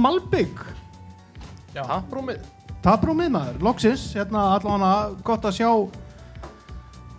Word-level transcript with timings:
Malbygg 0.00 0.62
Taprúmið. 1.72 2.40
Taprúmið 2.84 3.30
maður, 3.32 3.60
loksins 3.64 4.10
Hérna 4.16 4.48
allavega 4.56 4.94
gott 5.24 5.46
að 5.48 5.58
sjá 5.60 5.70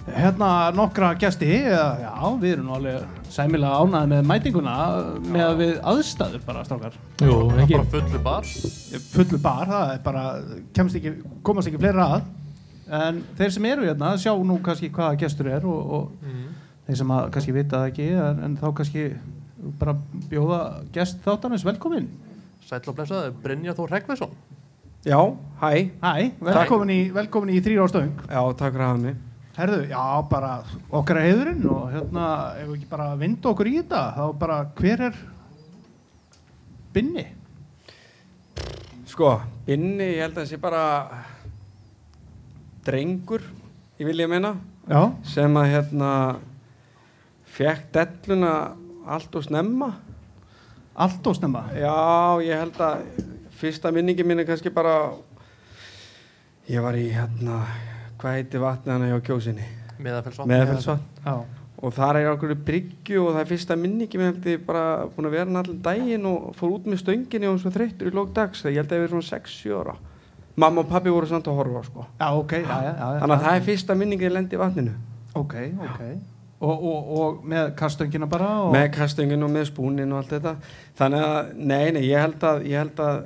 Hérna 0.03 0.49
nokkra 0.75 1.13
gesti. 1.15 1.47
Eða, 1.63 1.85
Já, 2.03 2.11
við 2.41 2.57
erum 2.57 2.65
nú 2.67 2.73
alveg 2.75 3.21
sæmilega 3.31 3.77
ánæði 3.79 4.09
með 4.11 4.25
mætinguna 4.27 4.73
með 5.23 5.43
að 5.45 5.61
við 5.61 5.71
aðstæður 5.93 6.41
bara 6.43 6.63
strákar. 6.67 6.97
Jú, 7.23 7.37
ekki 7.63 7.77
Bara 7.77 7.91
fullu 7.93 8.19
bar. 8.25 8.49
Fullu 9.13 9.39
bar, 9.45 9.71
það 9.71 9.93
er 9.93 10.01
bara 10.03 10.25
kemst 10.75 10.99
ekki, 10.99 11.13
komast 11.47 11.71
ekki 11.71 11.79
fleira 11.79 12.09
að. 12.17 12.27
En 12.99 13.23
þeir 13.39 13.55
sem 13.55 13.69
eru 13.71 13.87
hérna 13.87 14.11
sjá 14.19 14.33
nú 14.35 14.59
kannski 14.65 14.91
hvaða 14.91 15.21
gestur 15.23 15.49
er 15.55 15.63
og, 15.71 15.95
og 15.95 16.33
þeir 16.89 16.99
sem 16.99 17.15
að 17.15 17.31
kannski 17.37 17.55
vita 17.55 17.79
það 17.79 17.93
ekki 17.93 18.09
en, 18.27 18.43
en 18.43 18.59
þá 18.59 18.67
kannski 18.81 19.07
bara 19.79 19.95
bjóða 20.27 20.59
gest 20.91 21.23
þáttanins 21.23 21.63
velkomin 21.63 22.11
Sæll 22.63 22.87
og 22.89 22.95
blessaði, 22.97 23.33
Brynja 23.43 23.73
Þór 23.77 23.91
Hreggveðsson 23.93 24.33
Já, 25.03 25.19
hæ, 25.59 25.69
Hæ, 25.99 26.13
velkomin 26.39 26.91
í, 26.93 26.99
velkomin 27.11 27.51
í 27.51 27.59
þrýra 27.63 27.87
ástöðung 27.89 28.21
já, 28.23 28.39
takk 28.55 28.71
fyrir 28.77 28.85
að 28.87 29.01
mig. 29.03 29.17
Herðu, 29.57 29.79
já, 29.91 30.03
bara 30.31 30.51
okkar 30.95 31.19
er 31.19 31.27
heiðurinn 31.27 31.65
og 31.69 31.81
hérna, 31.91 32.27
ef 32.61 32.69
við 32.69 32.77
ekki 32.77 32.87
bara 32.93 33.07
vinda 33.19 33.51
okkur 33.51 33.69
í 33.69 33.73
þetta, 33.81 34.03
þá 34.15 34.23
bara 34.39 34.59
hver 34.79 35.03
er 35.09 35.19
Binni? 36.95 37.25
Sko, 39.11 39.33
Binni, 39.67 40.07
ég 40.15 40.23
held 40.23 40.37
að 40.37 40.39
það 40.45 40.49
sé 40.53 40.61
bara 40.63 40.85
drengur, 42.87 43.43
ég 43.99 44.07
vil 44.07 44.23
ég 44.23 44.31
meina 44.31 44.55
Já, 44.87 45.03
sem 45.35 45.59
að 45.59 45.69
hérna 45.75 46.09
fekk 47.53 47.91
delluna 47.95 48.55
allt 49.11 49.35
og 49.37 49.45
snemma 49.45 49.91
allt 50.95 51.27
og 51.27 51.37
snemma? 51.37 51.65
Já, 51.77 51.95
ég 52.45 52.59
held 52.59 52.79
að 52.83 53.05
fyrsta 53.59 53.91
minningi 53.93 54.25
mín 54.27 54.43
er 54.43 54.47
kannski 54.47 54.71
bara 54.73 55.13
ég 56.69 56.83
var 56.83 56.97
í 56.97 57.07
hérna 57.13 57.63
hvað 58.21 58.37
heiti 58.37 58.61
vatnið 58.61 58.93
hana 58.95 59.11
hjá 59.11 59.19
kjósinni? 59.27 59.65
Já, 61.23 61.35
og 61.83 61.93
þar 61.95 62.19
er 62.21 62.29
okkur 62.31 62.53
bryggju 62.67 63.21
og 63.25 63.33
það 63.33 63.41
er 63.41 63.49
fyrsta 63.51 63.77
minningi 63.79 64.19
mér 64.19 64.31
held 64.31 64.49
ég 64.53 64.65
bara 64.67 64.83
búin 65.11 65.27
að 65.29 65.35
vera 65.37 65.47
hann 65.49 65.61
allan 65.63 65.81
daginn 65.83 66.27
og 66.29 66.51
fór 66.59 66.77
út 66.77 66.89
með 66.89 67.01
stönginni 67.03 67.49
og 67.49 67.59
svo 67.61 67.73
þreyttur 67.73 68.11
í 68.11 68.15
lók 68.15 68.33
dags. 68.35 68.63
Þegar 68.63 68.75
ég 68.75 68.83
held 68.83 68.91
að 68.93 68.99
ég 68.99 69.05
verið 69.05 69.15
svona 69.15 69.29
6-7 69.31 69.79
ára. 69.81 69.95
Mamma 70.63 70.83
og 70.83 70.91
pappi 70.91 71.11
voru 71.11 71.27
samt 71.27 71.49
að 71.49 71.57
horfa 71.59 71.81
sko. 71.87 72.05
Já, 72.19 72.27
ok 72.37 72.53
já, 72.59 72.67
já, 72.69 72.91
já, 72.93 73.07
þannig 73.23 73.35
að 73.35 73.47
það 73.47 73.57
er 73.57 73.65
fyrsta 73.71 73.97
minningi 73.97 74.29
ég 74.29 74.35
lendi 74.37 74.55
í 74.59 74.61
vatninu. 74.61 74.95
Ok, 75.33 75.57
ok 75.81 76.32
Og, 76.63 76.83
og, 76.87 77.07
og 77.19 77.39
með 77.49 77.73
kastöngina 77.75 78.27
bara 78.31 78.49
og... 78.63 78.71
með 78.71 78.89
kastöngin 78.95 79.43
og 79.43 79.51
með 79.51 79.65
spúnin 79.67 80.11
og 80.13 80.21
allt 80.21 80.35
þetta. 80.37 80.53
Þannig 80.99 81.23
að, 81.27 81.39
nei, 81.59 81.85
nei, 81.95 82.03
ég 82.07 82.21
held 82.23 82.45
að 82.47 82.67
ég 82.69 82.79
held 82.79 83.01
að, 83.03 83.17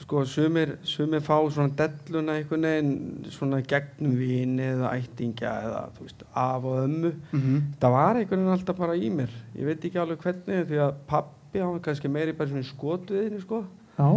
sko, 0.00 0.22
sumir 0.26 0.72
sumir 0.88 1.20
fá 1.26 1.34
svona 1.52 1.74
delluna 1.76 2.38
einhvern 2.38 2.64
veginn 2.64 2.94
svona 3.34 3.60
gegnum 3.68 4.14
vini 4.16 4.64
eða 4.70 4.94
ættingja 4.96 5.52
eða, 5.66 5.82
þú 5.96 6.06
veist, 6.06 6.24
af 6.32 6.64
og 6.70 6.78
ömmu. 6.86 7.10
Mm 7.34 7.58
það 7.82 7.96
var 7.96 8.20
einhvern 8.22 8.40
veginn 8.46 8.54
alltaf 8.54 8.80
bara 8.80 8.96
í 8.96 9.10
mér. 9.12 9.34
Ég 9.58 9.68
veit 9.68 9.84
ekki 9.84 10.00
alveg 10.00 10.24
hvernig 10.24 10.64
því 10.70 10.80
að 10.86 10.94
pappi 11.10 11.60
hann 11.60 11.74
var 11.74 11.84
kannski 11.84 12.08
meiri 12.08 12.36
bara 12.38 12.48
svona 12.54 12.70
skotuðinni 12.70 13.42
sko. 13.44 13.64
Já, 13.98 14.08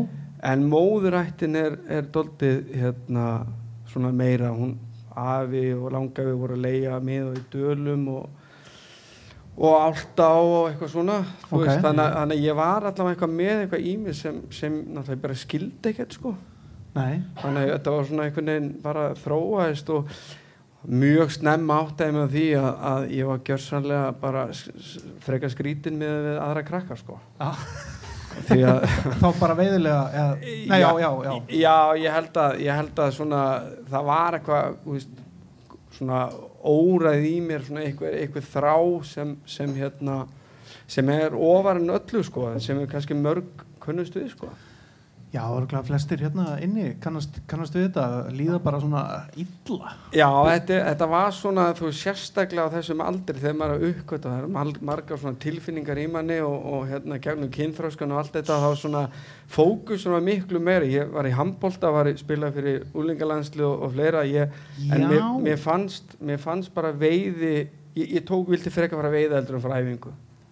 en 0.53 0.63
móðurættin 0.71 1.59
er, 1.59 1.75
er 1.91 2.07
doldið 2.15 2.63
hérna 2.79 3.27
svona 3.91 4.13
meira. 4.15 4.53
Hún 4.55 4.77
afi 5.15 5.73
og 5.73 5.91
langafi 5.93 6.31
voru 6.37 6.55
að 6.55 6.63
leia 6.63 6.99
með 7.03 7.27
og 7.27 7.37
í 7.37 7.43
dölum 7.53 8.07
og 8.13 8.42
og 9.57 9.73
álta 9.77 10.25
á 10.33 10.37
og 10.41 10.69
eitthvað 10.71 10.89
svona 10.95 11.17
þú 11.49 11.57
Ok. 11.59 11.65
veist, 11.67 11.81
þannig, 11.83 12.03
að- 12.07 12.15
þannig 12.17 12.37
að 12.39 12.45
ég 12.47 12.55
var 12.57 12.83
allavega 12.89 13.13
eitthvað 13.15 13.35
með 13.37 13.55
eitthvað 13.63 13.85
í 13.85 13.97
mig 14.03 14.15
sem, 14.15 14.41
sem 14.51 14.79
náttúrulega 14.95 15.21
bara 15.21 15.33
skildi 15.33 15.89
ekkert 15.93 16.13
sko. 16.17 16.35
Nei. 16.95 17.21
Þannig 17.41 17.63
að 17.67 17.73
þetta 17.77 17.91
var 17.97 18.05
svona 18.05 18.23
einhvern 18.27 18.45
veginn 18.53 18.81
bara 18.83 19.03
þróaðist 19.17 19.89
og 19.89 20.07
mjög 20.89 21.31
snemma 21.31 21.77
áttæði 21.85 22.13
með 22.17 22.29
því 22.33 22.45
að, 22.59 22.71
að 22.91 23.05
ég 23.15 23.25
var 23.29 23.37
gjörsanlega 23.47 24.13
bara 24.19 24.47
freka 25.23 25.49
skrítin 25.49 25.97
með, 26.01 26.15
við 26.27 26.39
aðra 26.43 26.63
krakka 26.67 26.97
sko. 26.99 27.19
Því 28.47 28.63
að 28.65 28.85
Þá 29.21 29.27
bara 29.39 29.55
veiðilega 29.55 30.23
Nei, 30.41 30.79
já, 30.81 30.89
já, 30.99 31.09
já. 31.23 31.33
Já 31.53 31.75
ég, 32.01 32.11
held 32.17 32.37
að, 32.41 32.55
ég 32.65 32.73
held 32.81 32.99
að 33.05 33.11
svona 33.13 33.41
það 33.93 34.07
var 34.09 34.37
eitthvað 34.39 34.77
veist, 34.89 35.13
svona 35.93 36.23
óræð 36.63 37.27
í 37.27 37.35
mér 37.43 37.65
svona 37.67 37.83
eitthvað, 37.87 38.17
eitthvað 38.21 38.49
þrá 38.53 38.75
sem, 39.09 39.35
sem 39.45 39.75
hérna 39.75 40.23
sem 40.87 41.09
er 41.13 41.35
ofar 41.35 41.79
en 41.81 41.95
öllu 41.95 42.23
sko 42.23 42.51
sem 42.63 42.79
er 42.79 42.91
kannski 42.91 43.17
mörg 43.17 43.65
kunnustu 43.83 44.21
við 44.23 44.33
sko 44.35 44.51
Já, 45.33 45.41
örgulega 45.49 45.81
flestir 45.87 46.21
hérna 46.21 46.59
inni 46.61 46.91
kannast, 47.01 47.39
kannast 47.49 47.73
við 47.73 47.87
þetta, 47.87 48.03
líða 48.37 48.59
bara 48.61 48.77
svona 48.83 48.99
illa. 49.41 49.93
Já, 50.13 50.27
þetta, 50.29 50.75
þetta 50.91 51.07
var 51.09 51.31
svona, 51.33 51.63
þú 51.79 51.87
sérstaklega 51.97 52.67
á 52.69 52.73
þessum 52.75 52.99
aldri 53.01 53.41
þegar 53.41 53.55
maður 53.57 53.73
er 53.73 53.79
að 53.79 53.85
uppkvöta, 53.87 54.33
það 54.35 54.51
mal- 54.53 54.83
margar 54.91 55.17
svona 55.23 55.39
tilfinningar 55.41 56.01
í 56.03 56.03
manni 56.13 56.37
og, 56.45 56.53
og 56.75 56.83
hérna 56.91 57.17
gegnum 57.23 57.49
kynþróskan 57.55 58.13
og 58.13 58.21
allt 58.21 58.37
þetta, 58.37 58.59
þá 58.61 58.69
svona 58.83 59.01
fókusun 59.55 60.13
var 60.13 60.21
miklu 60.27 60.61
meiri, 60.61 60.91
ég 60.99 61.09
var 61.15 61.25
í 61.25 61.33
handbólta, 61.33 61.89
var 61.95 62.11
í 62.11 62.13
spilað 62.21 62.59
fyrir 62.59 62.85
úlingalandsli 62.93 63.65
og, 63.65 63.87
og 63.87 63.95
fleira, 63.95 64.21
ég, 64.29 64.53
en 64.85 65.07
mér, 65.09 65.25
mér, 65.47 65.57
fannst, 65.65 66.13
mér 66.21 66.37
fannst 66.45 66.69
bara 66.77 66.93
veiði, 66.93 67.55
ég, 67.97 68.19
ég 68.19 68.29
tók 68.29 68.53
vilti 68.53 68.69
frekar 68.69 69.01
fara 69.01 69.09
að 69.09 69.17
veiða 69.17 69.41
eldur 69.41 69.57
en 69.57 69.65
frá 69.65 69.81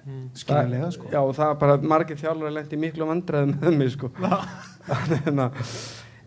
æfingu. 0.01 0.29
Skiljanlega, 0.41 0.91
sko 0.95 1.09
Já, 1.13 1.19
og 1.21 1.35
það 1.37 1.53
bara 1.61 1.77
margir 1.93 2.17
þjálfur 2.21 2.49
að 2.49 2.55
lendi 2.59 2.77
miklu 2.81 3.07
vandræðum 3.09 3.53
með 3.61 3.77
mig, 3.77 3.91
sko. 3.95 4.09
Að- 4.91 5.51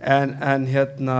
en, 0.04 0.34
en 0.42 0.66
hérna, 0.68 1.16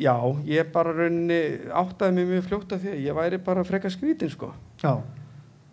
já, 0.00 0.14
ég 0.48 0.70
bara 0.72 0.92
rauninni 0.96 1.40
áttaði 1.76 2.14
mig 2.16 2.28
mjög 2.30 2.46
fljótt 2.48 2.72
af 2.72 2.80
því 2.82 2.94
að 2.94 3.02
ég 3.06 3.16
væri 3.18 3.38
bara 3.44 3.64
frekar 3.68 3.92
skrítin, 3.92 4.30
sko. 4.32 4.52
Já 4.82 4.96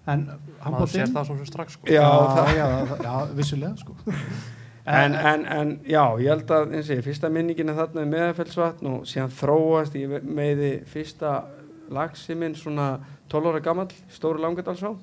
En 0.08 0.22
Maður 0.64 0.88
sér 0.88 1.10
það 1.12 1.26
svo 1.28 1.46
strax 1.50 1.74
sko 1.76 1.90
Já, 1.92 2.00
já, 2.00 2.12
það- 2.38 2.54
já, 2.56 2.68
það- 2.88 3.02
já, 3.04 3.16
vissulega 3.36 3.76
sko 3.82 3.96
En, 4.88 5.16
en, 5.20 5.42
en 5.52 5.72
já, 5.84 6.04
ég 6.24 6.30
held 6.32 6.52
að, 6.56 6.70
eins 6.78 6.88
og 6.88 6.96
ég, 6.96 7.02
fyrsta 7.04 7.28
minningin 7.36 7.68
er 7.74 7.76
þarna 7.76 8.06
meðafellsvatn 8.08 8.88
og 8.88 9.02
síðan 9.04 9.34
þróast, 9.36 9.98
ég 10.00 10.24
meði 10.24 10.70
fyrsta 10.88 11.34
lagsi 11.92 12.38
minn 12.40 12.56
svona 12.56 12.86
12 13.28 13.50
ára 13.52 13.60
gamall, 13.66 13.92
stóru 14.16 14.40
langadalsá, 14.40 14.94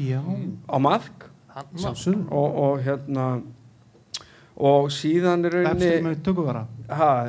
Já, 0.00 0.20
á 0.70 0.76
maðk 0.80 1.26
og, 2.32 2.58
og 2.64 2.82
hérna, 2.84 3.24
og 4.56 4.88
síðan 4.94 5.44
er 5.44 5.56
rauninni, 5.58 5.90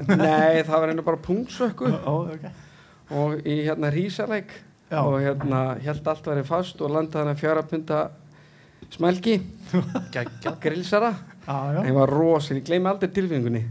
nei, 0.07 0.61
það 0.67 0.83
var 0.83 0.93
einu 0.93 1.03
bara 1.05 1.19
pungsökku 1.25 1.89
Ó, 2.09 2.13
ok. 2.31 2.45
Og 3.11 3.41
í 3.43 3.57
hérna 3.65 3.91
rísalæk 3.91 4.53
Já. 4.91 5.01
og 5.01 5.17
hérna 5.19 5.61
held 5.83 6.07
allt 6.07 6.29
væri 6.31 6.45
fast 6.47 6.79
og 6.81 6.93
landaði 6.95 7.25
hann 7.25 7.33
að 7.33 7.41
fjara 7.43 7.65
punta 7.67 7.99
smælgi, 8.91 9.35
grilsara 10.63 11.11
það 11.83 11.93
var 11.97 12.11
rosin, 12.11 12.59
ég 12.61 12.65
gleymi 12.67 12.89
aldrei 12.91 13.11
tilfinningunni. 13.15 13.61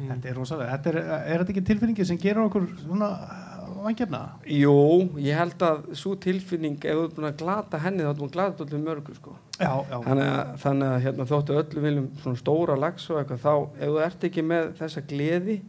Þetta 0.00 0.30
er 0.30 0.36
rosalega, 0.38 0.76
þetta 0.78 0.90
er, 0.90 0.98
er 1.20 1.42
þetta 1.42 1.54
ekki 1.54 1.64
tilfinningi 1.70 2.06
sem 2.08 2.18
gerir 2.20 2.42
okkur 2.46 2.66
svona 2.80 3.10
vangefna? 3.84 4.20
Jú, 4.46 4.74
ég 5.22 5.36
held 5.38 5.64
að 5.66 5.82
svo 5.98 6.14
tilfinning, 6.20 6.78
ef 6.84 6.96
þú 6.98 7.04
ert 7.08 7.16
búin 7.18 7.28
að 7.30 7.36
glata 7.42 7.80
henni 7.82 8.04
þá 8.04 8.10
ertu 8.12 8.20
búin 8.22 8.30
að 8.30 8.36
glata 8.38 8.64
öllu 8.66 8.80
mörgu 8.84 9.16
sko. 9.18 9.34
Já, 9.60 9.72
já, 9.90 9.98
þannig 10.06 10.30
að, 10.30 10.54
þannig 10.64 10.88
að 10.94 11.02
hérna, 11.06 11.28
þóttu 11.32 11.58
öllu 11.62 11.84
viljum 11.84 12.08
svona 12.22 12.40
stóra 12.40 12.76
lags 12.80 13.10
og 13.10 13.20
eitthvað 13.22 13.44
þá, 13.44 13.52
ef 13.80 13.92
þú 13.92 14.00
ert 14.06 14.24
ekki 14.30 14.46
með 14.54 14.72
þessa 14.80 15.06
gleði 15.12 15.60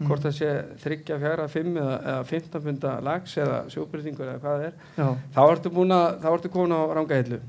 Mm. 0.00 0.06
hvort 0.08 0.22
það 0.24 0.32
sé 0.32 0.50
þryggja, 0.80 1.16
fjara, 1.20 1.44
fimm 1.52 1.74
eða, 1.76 1.96
eða 2.08 2.20
15 2.24 2.62
punda 2.64 2.92
lags 3.04 3.34
eða 3.36 3.56
sjóbyrðingur 3.68 4.30
eða 4.30 4.38
hvað 4.40 4.54
það 4.54 4.62
er, 4.64 4.76
já. 4.96 5.08
þá 5.34 5.40
ertu 5.52 5.72
búin 5.74 5.92
að 5.92 6.06
þá 6.22 6.28
ertu 6.30 6.50
komin 6.54 6.72
á 6.72 6.80
ranga 6.96 7.18
hillu 7.20 7.40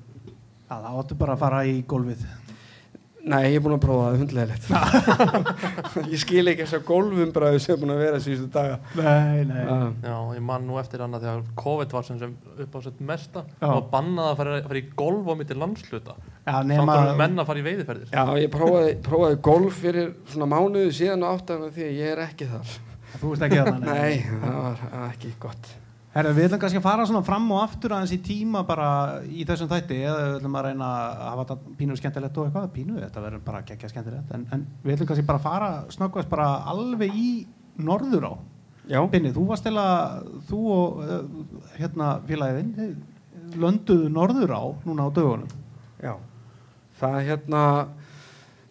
Já, 0.71 0.75
það 0.75 0.97
áttu 1.00 1.15
bara 1.21 1.33
að 1.38 1.39
fara 1.45 1.62
í 1.67 1.77
gólfið. 1.88 2.25
Nei, 3.21 3.51
ég 3.51 3.59
er 3.59 3.63
búin 3.63 3.75
að 3.75 3.83
prófa 3.83 4.06
það, 4.07 4.21
hundlegilegt 4.21 6.07
Ég 6.13 6.21
skil 6.23 6.41
ekki 6.50 6.63
þess 6.63 6.77
að 6.79 6.85
gólfumbræðu 6.88 7.59
sem 7.62 7.73
er 7.75 7.81
búin 7.81 7.94
að 7.94 8.01
vera 8.01 8.21
síðustu 8.23 8.47
daga. 8.56 8.77
Nei, 8.97 9.44
nei. 9.50 9.59
Ah. 9.62 9.83
Já, 10.01 10.15
ég 10.38 10.45
man 10.47 10.65
nú 10.65 10.79
eftir 10.81 11.03
hann 11.03 11.18
að 11.18 11.27
þegar 11.27 11.44
COVID 11.62 11.94
var 11.97 12.07
sem, 12.07 12.21
sem 12.21 12.33
upp 12.65 12.77
á 12.77 12.79
sett 12.85 13.03
mesta. 13.12 13.44
Og 13.68 13.83
bannað 13.94 14.31
að 14.31 14.39
fara, 14.41 14.56
fara 14.69 14.81
í 14.81 14.85
golf 15.03 15.29
á 15.29 15.33
mitt 15.38 15.53
landsluta 15.62 16.15
Já, 16.18 16.56
samt 16.56 16.71
nema, 16.73 16.97
að 17.03 17.13
menn 17.21 17.44
að 17.44 17.51
fara 17.51 17.62
í 17.62 17.68
veiðiferðir. 17.68 18.15
Já, 18.15 18.23
ég 18.41 18.53
prófaði, 18.56 18.95
prófaði 19.06 19.41
golf 19.51 19.83
fyrir 19.83 20.15
svona 20.31 20.50
mánuði 20.56 20.95
síðan 20.97 21.27
og 21.29 21.45
með 21.51 21.69
því 21.77 21.88
að 21.89 22.01
ég 22.01 22.15
er 22.15 22.25
ekki 22.25 22.50
þar. 22.56 22.74
Þú 23.19 23.35
veist 23.35 23.47
ekki 23.50 23.62
það. 23.62 23.85
Nei, 23.85 24.25
það 24.31 24.59
var 24.65 24.81
það 24.81 24.97
var 24.97 25.13
ekki 25.13 25.35
gott 25.45 25.71
Herra, 26.12 26.34
við 26.36 26.50
ætlum 26.50 26.60
kannski 26.60 26.80
að 26.81 26.84
fara 26.84 27.04
svona 27.08 27.24
fram 27.24 27.46
og 27.56 27.62
aftur 27.62 27.94
aðeins 27.96 28.12
í 28.12 28.18
tíma 28.25 28.66
bara 28.68 28.88
í 29.24 29.46
þessum 29.48 29.69
þætti 29.72 30.00
eða 30.02 30.16
við 30.25 30.34
ætlum 30.42 30.58
að 30.60 30.66
reyna 30.68 30.90
að 30.92 31.22
hafa 31.24 31.46
þetta 31.46 31.75
pínu 31.80 31.96
skemmtilegt 32.00 32.40
og 32.42 32.50
eitthvað, 32.50 32.66
pínu, 32.75 32.98
þetta 33.00 33.24
verður 33.24 33.44
bara 33.46 33.62
geggja 33.69 33.92
skemmtilegt 33.94 34.34
en, 34.36 34.44
en 34.52 34.66
við 34.84 34.98
ætlum 34.98 35.12
kannski 35.12 35.28
bara 35.30 35.40
að 35.40 35.46
fara 35.46 35.69
snöggvast 35.96 36.31
bara 36.34 36.50
alveg 36.74 37.16
í 37.16 37.30
norður 37.80 38.28
á 38.28 38.34
Binni, 39.08 39.31
þú 39.31 39.46
varst 39.54 39.69
eða 39.72 39.86
þú 40.50 40.60
og 40.75 41.00
uh, 41.06 41.24
hérna 41.78 42.12
félagin 42.28 42.75
lönduðu 43.56 44.12
norður 44.12 44.52
á 44.52 44.63
núna 44.84 45.08
á 45.08 45.10
dögunum. 45.16 45.56
Já. 46.02 46.18
Það 47.00 47.18
hérna 47.30 47.63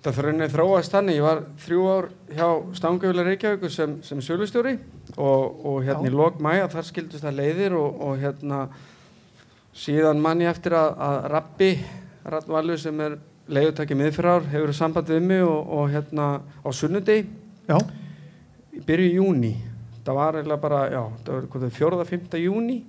Það 0.00 0.16
þrjunni 0.16 0.46
þróast 0.48 0.94
þannig, 0.94 1.16
ég 1.18 1.24
var 1.26 1.40
þrjú 1.60 1.80
ár 1.92 2.06
hjá 2.32 2.46
Stangauðulega 2.78 3.26
Reykjavíkur 3.26 3.72
sem, 3.74 3.98
sem 4.00 4.22
sölustjóri 4.24 4.78
og, 5.16 5.64
og 5.66 5.80
hérna 5.86 6.08
í 6.08 6.12
lok 6.14 6.38
mæja 6.42 6.68
þar 6.70 6.86
skildust 6.88 7.24
það 7.24 7.40
leiðir 7.40 7.76
og, 7.78 8.00
og 8.06 8.20
hérna 8.20 8.60
síðan 9.76 10.22
mann 10.22 10.42
ég 10.44 10.52
eftir 10.52 10.76
að, 10.78 10.94
að 11.06 11.18
Rappi, 11.34 11.70
Rattvalur 12.30 12.80
sem 12.80 13.02
er 13.04 13.16
leiðutæki 13.50 13.96
miðfyrár, 13.98 14.46
hefur 14.52 14.74
samband 14.76 15.10
við 15.10 15.26
mig 15.26 15.42
og, 15.46 15.60
og 15.74 15.90
hérna 15.90 16.30
á 16.62 16.68
sunnudegi 16.74 17.26
Já, 17.70 17.78
í 18.74 18.80
byrju 18.86 19.10
júni. 19.20 19.52
Það 20.04 20.16
var 20.16 20.38
eiginlega 20.38 20.62
bara, 20.62 20.80
já, 20.90 21.02
það 21.26 21.36
var 21.36 21.48
hvað, 21.52 21.66
fjóraða, 21.76 22.06
fymta 22.08 22.40
júni 22.40 22.80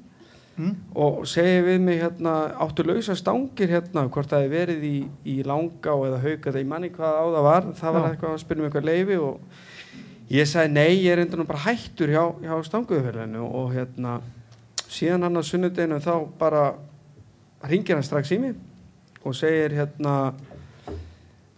mm. 0.57 0.71
og 1.03 1.25
segi 1.29 1.59
við 1.65 1.81
mig 1.85 2.00
hérna, 2.01 2.35
áttu 2.63 2.85
lausa 2.88 3.15
stangir 3.19 3.71
hérna, 3.71 4.07
hvort 4.12 4.31
það 4.31 4.45
hefði 4.45 4.56
verið 4.56 4.88
í, 4.88 4.95
í 5.33 5.35
langa 5.47 5.97
eða 6.07 6.21
hauka 6.24 6.51
eða 6.51 6.63
ég 6.63 6.71
manni 6.71 6.91
hvað 6.94 7.19
á 7.19 7.25
það 7.25 7.45
var, 7.47 7.69
það 7.81 7.97
var 7.97 8.06
Já. 8.06 8.09
eitthvað 8.12 8.33
að 8.33 8.41
spyrja 8.45 8.62
mig 8.62 8.69
eitthvað 8.69 8.89
leifi 8.89 9.19
og 9.21 9.59
ég 10.31 10.47
sagði 10.47 10.73
nei, 10.73 10.91
ég 11.03 11.15
er 11.15 11.23
endur 11.25 11.41
nú 11.41 11.47
bara 11.49 11.65
hættur 11.65 12.11
hjá, 12.11 12.23
hjá 12.43 12.53
stanguðufélaginu 12.67 13.43
og 13.43 13.73
hérna, 13.75 14.19
síðan 14.87 15.27
hann 15.27 15.39
á 15.39 15.43
sunnudeginu 15.43 15.99
þá 16.03 16.13
bara 16.39 16.63
ringir 17.67 17.97
hann 17.97 18.07
strax 18.07 18.31
í 18.35 18.39
mig 18.41 18.55
og 19.27 19.35
segir 19.37 19.75
hérna, 19.75 20.15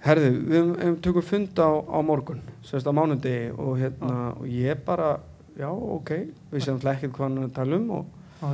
herðu, 0.04 0.32
við, 0.50 0.74
við 0.80 0.98
tökum 1.06 1.28
fund 1.28 1.62
á, 1.62 1.70
á 1.70 2.00
morgun, 2.06 2.42
sérst 2.66 2.90
á 2.90 2.94
mánudegi 2.96 3.54
og 3.54 3.78
hérna, 3.80 4.34
og 4.40 4.50
ég 4.50 4.82
bara, 4.88 5.16
já, 5.60 5.70
ok, 5.70 6.12
við 6.52 6.66
séum 6.66 6.80
alltaf 6.80 6.98
ekkert 6.98 7.16
hvað 7.16 7.30
hann 7.30 7.40
er 7.40 7.48
að 7.48 7.56
tala 7.62 7.80
um 7.80 7.96
og 8.00 8.20
já. 8.42 8.52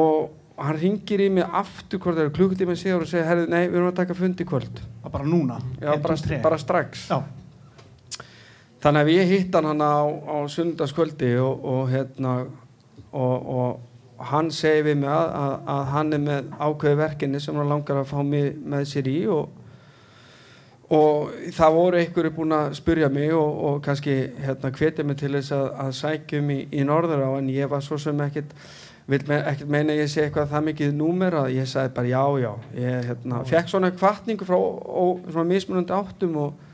og 0.00 0.38
hann 0.60 0.80
ringir 0.80 1.22
í 1.24 1.30
mig 1.32 1.46
aftur 1.46 2.02
hvort 2.02 2.18
það 2.18 2.26
eru 2.26 2.34
klukkutíma 2.36 2.76
síðan 2.76 3.06
og 3.06 3.08
segir, 3.08 3.28
herri, 3.30 3.46
nei, 3.48 3.62
við 3.68 3.78
erum 3.78 3.92
að 3.94 4.00
taka 4.02 4.16
fund 4.18 4.42
í 4.42 4.46
kvöld. 4.48 4.82
Er 5.00 5.14
bara 5.14 5.24
núna? 5.24 5.56
Já, 5.80 5.94
bara, 6.02 6.18
bara 6.44 6.58
strax. 6.60 7.06
Já, 7.08 7.22
þannig 8.80 9.04
að 9.04 9.12
ég 9.14 9.30
hitt 9.34 9.54
hann 9.54 9.84
á, 9.84 10.04
á 10.08 10.36
sunnudagskvöldi 10.48 11.34
og, 11.42 11.64
og 11.64 11.86
hérna 11.92 12.34
og, 13.12 13.48
og 13.54 14.26
hann 14.30 14.50
segi 14.52 14.84
við 14.90 15.00
mig 15.02 15.10
að, 15.12 15.30
að, 15.40 15.54
að 15.74 15.86
hann 15.94 16.12
er 16.12 16.22
með 16.26 16.52
ákveði 16.58 17.00
verkinni 17.00 17.40
sem 17.40 17.56
hann 17.56 17.72
langar 17.72 18.02
að 18.02 18.12
fá 18.12 18.20
mig 18.26 18.52
með 18.60 18.86
sér 18.90 19.10
í 19.10 19.18
og 19.32 19.56
og 20.90 21.34
það 21.54 21.74
voru 21.76 21.98
einhverju 22.00 22.32
búin 22.34 22.54
að 22.56 22.72
spurja 22.80 23.08
mig 23.12 23.30
og, 23.34 23.50
og 23.66 23.82
kannski 23.84 24.14
hérna 24.42 24.72
hvetja 24.74 25.04
mig 25.06 25.20
til 25.20 25.30
þess 25.36 25.54
að, 25.54 25.66
að 25.84 25.90
sækjum 26.00 26.50
í, 26.50 26.60
í 26.74 26.86
norður 26.86 27.22
á 27.22 27.30
en 27.38 27.50
ég 27.54 27.70
var 27.70 27.84
svo 27.86 27.98
sem 28.00 28.16
me, 28.16 28.26
ekkert 28.26 28.56
meina 29.70 29.94
ég 29.94 30.10
sé 30.10 30.24
eitthvað 30.24 30.50
það 30.50 30.66
mikið 30.70 30.96
númer 30.98 31.36
að 31.44 31.54
ég 31.60 31.70
sagði 31.70 31.94
bara 31.94 32.10
já 32.10 32.24
já. 32.42 32.50
Ég 32.78 33.06
hérna, 33.10 33.44
fekk 33.46 33.70
svona 33.70 33.92
kvartningu 33.94 34.48
frá 34.48 34.56
og, 34.58 35.22
svona 35.30 35.46
mismunandi 35.52 35.94
áttum 35.94 36.36
og, 36.42 36.66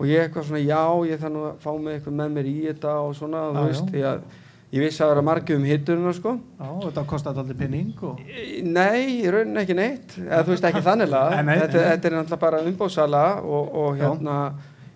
og 0.00 0.06
ég 0.08 0.22
eitthvað 0.24 0.46
svona 0.48 0.62
já 0.64 0.82
ég 1.12 1.26
nú 1.30 1.42
að 1.50 1.58
fá 1.60 1.70
mig 1.76 1.98
eitthvað 1.98 2.16
með 2.22 2.30
mér 2.38 2.48
í 2.48 2.54
þetta 2.70 2.94
og 3.04 3.12
svona 3.18 3.42
Já, 3.44 3.50
þú 3.58 3.64
veist, 3.68 3.92
ég, 4.00 4.38
ég 4.72 4.84
vissi 4.86 5.02
að 5.02 5.04
það 5.04 5.12
vera 5.12 5.26
margið 5.28 5.58
um 5.60 5.68
hitturinn 5.68 6.16
sko. 6.16 6.32
Já, 6.56 6.68
þetta 6.86 7.04
kostaði 7.12 7.42
alltaf 7.42 7.60
pinning 7.60 8.02
og... 8.08 8.20
Nei, 8.64 9.20
í 9.20 9.30
rauninni 9.34 9.60
ekki 9.64 9.76
neitt. 9.76 10.16
Eða 10.24 10.42
þú 10.46 10.54
veist 10.54 10.68
ekki 10.70 10.82
þanniglega 10.88 11.44
þetta, 11.50 11.84
þetta 11.90 12.10
er 12.10 12.16
náttúrulega 12.16 12.42
bara 12.46 12.62
umbóðsala 12.70 13.24
og, 13.44 13.74
og 13.84 14.00
hérna 14.00 14.38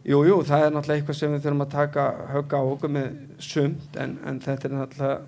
jú, 0.04 0.22
jú, 0.28 0.40
það 0.46 0.64
er 0.66 0.74
náttúrulega 0.74 1.00
eitthvað 1.02 1.20
sem 1.20 1.34
við 1.36 1.44
þurfum 1.46 1.64
að 1.66 1.74
taka 1.74 2.06
högga 2.34 2.60
á 2.60 2.64
okkur 2.72 2.94
með 2.96 3.12
sumt 3.50 4.00
en, 4.00 4.18
en 4.28 4.40
þetta 4.44 4.68
er 4.70 4.74
náttúrulega 4.78 5.20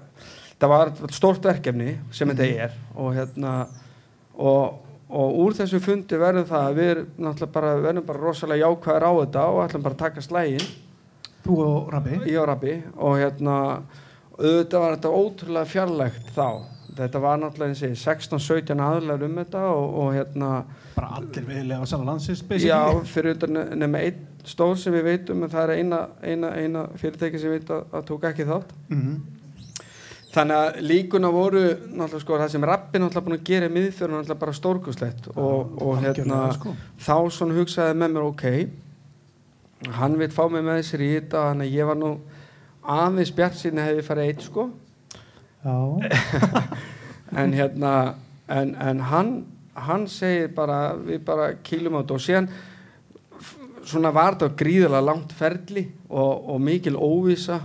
það 0.56 0.73
var 0.73 0.90
stórt 1.12 1.44
verkefni 1.44 1.99
sem 2.17 2.28
Mhm. 2.28 2.37
þetta 2.37 2.64
er 2.64 2.76
og 2.96 3.14
hérna 3.17 3.55
og, 4.37 4.78
og 5.08 5.37
úr 5.44 5.55
þessu 5.55 5.79
fundi 5.82 6.19
verður 6.19 6.49
það 6.49 6.67
að 6.67 6.81
við 6.81 7.05
bara, 7.53 7.76
verðum 7.79 8.06
bara 8.08 8.25
rosalega 8.25 8.67
jákvæðir 8.67 9.06
á 9.06 9.12
þetta 9.20 9.47
og 9.53 9.62
ætlum 9.67 9.87
bara 9.87 9.94
að 9.94 10.05
taka 10.06 10.25
slægin 10.25 10.67
Þú 11.47 11.56
og 11.62 11.93
Rabbi? 11.94 12.17
Í 12.26 12.38
Árabi 12.41 12.73
og 12.97 13.20
hérna 13.20 13.56
auðvitað 14.37 14.82
var 14.82 14.97
þetta 14.97 15.12
ótrúlega 15.14 15.70
fjarlægt 15.70 16.32
þá. 16.35 16.49
Þetta 16.97 17.20
var 17.23 17.38
náttúrulega 17.41 17.73
eins 17.73 17.82
og 17.85 17.91
ég 17.93 18.00
segi, 18.00 18.08
16-17 18.32 18.82
aðlar 18.82 19.25
um 19.26 19.38
þetta 19.43 19.62
og, 19.69 19.97
og 20.00 20.11
hérna 20.17 20.50
Bara 20.97 21.11
allir 21.20 21.44
viðlega 21.44 21.85
á 21.85 21.87
sala 21.87 22.09
landsins 22.09 22.43
já, 22.64 22.81
fyrir 23.05 23.37
utan 23.37 23.61
nema 23.76 24.00
einn 24.00 24.23
stór 24.49 24.79
sem 24.81 24.94
við 24.97 25.11
veitum 25.11 25.44
en 25.44 25.52
það 25.52 25.62
er 25.67 25.82
eina, 25.82 26.00
eina, 26.25 26.52
eina 26.56 26.85
fyrirtæki 26.97 27.41
sem 27.43 27.52
við 27.52 27.61
veit 27.61 27.73
að, 27.76 27.82
að 27.99 28.06
tók 28.11 28.26
ekki 28.31 28.49
þátt. 28.49 28.73
Mhm. 28.88 29.17
Þannig 30.37 30.56
að 30.61 30.81
líkuna 30.85 31.31
voru 31.33 31.62
náttúrulega 31.67 32.23
sko 32.23 32.38
það 32.41 32.50
sem 32.53 32.67
Rappi 32.69 33.00
náttúrulega 33.00 33.27
búin 33.27 33.38
að 33.38 33.47
gera 33.49 33.69
í 33.69 33.75
miðfjörun 33.77 34.19
náttúrulega 34.19 34.43
bara 34.43 34.56
stórkuslegt 34.56 35.29
og, 35.33 35.77
og 35.81 36.03
hérna 36.03 36.41
Algjörlega, 36.47 36.56
sko. 36.59 36.75
þá 37.00 37.17
svona 37.37 37.56
hugsaði 37.56 37.97
með 37.97 38.17
mér 38.17 38.27
ok 38.27 38.47
hann 39.97 40.19
veit 40.21 40.35
fá 40.37 40.44
mig 40.53 40.65
með 40.67 40.83
sér 40.88 41.05
í 41.05 41.11
þetta 41.15 41.47
þannig 41.50 41.71
að 41.71 41.79
ég 41.79 41.91
var 41.91 42.00
nú 42.00 42.12
aðeins 42.97 43.33
bjart 43.37 43.59
síðan 43.61 43.85
hefði 43.87 44.06
farið 44.06 44.31
eitt 44.31 44.47
sko 44.47 44.69
en 47.41 47.56
hérna 47.56 47.93
en, 48.47 48.75
en 48.77 49.05
hann, 49.11 49.33
hann 49.88 50.06
segir 50.11 50.53
bara 50.55 50.81
við 51.00 51.25
bara 51.27 51.53
kýlum 51.67 51.99
á 51.99 52.00
þetta 52.03 52.19
og 52.19 52.27
síðan 52.27 52.50
svona 53.87 54.12
var 54.15 54.37
þetta 54.37 54.59
gríðalega 54.59 55.06
langt 55.06 55.35
ferli 55.37 55.87
og, 56.09 56.53
og 56.53 56.61
mikil 56.62 56.97
óvisa 56.99 57.61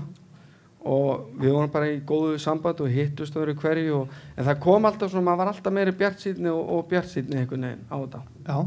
og 0.85 1.27
við 1.37 1.51
vorum 1.53 1.71
bara 1.73 1.89
í 1.91 1.99
góðu 2.09 2.37
samband 2.41 2.79
og 2.81 2.89
hittust 2.89 3.35
öðru 3.37 3.53
hverju 3.61 3.97
og, 3.99 4.13
en 4.35 4.45
það 4.47 4.61
kom 4.63 4.85
alltaf 4.89 5.11
svona, 5.11 5.25
maður 5.27 5.41
var 5.43 5.51
alltaf 5.53 5.73
meiri 5.75 5.91
bjart 5.99 6.23
síðni 6.23 6.49
og, 6.49 6.61
og 6.73 6.87
bjart 6.89 7.11
síðni 7.11 7.37
einhvern 7.41 7.67
veginn 7.67 7.83
á 7.85 7.95
þetta. 8.01 8.21
Já, 8.47 8.57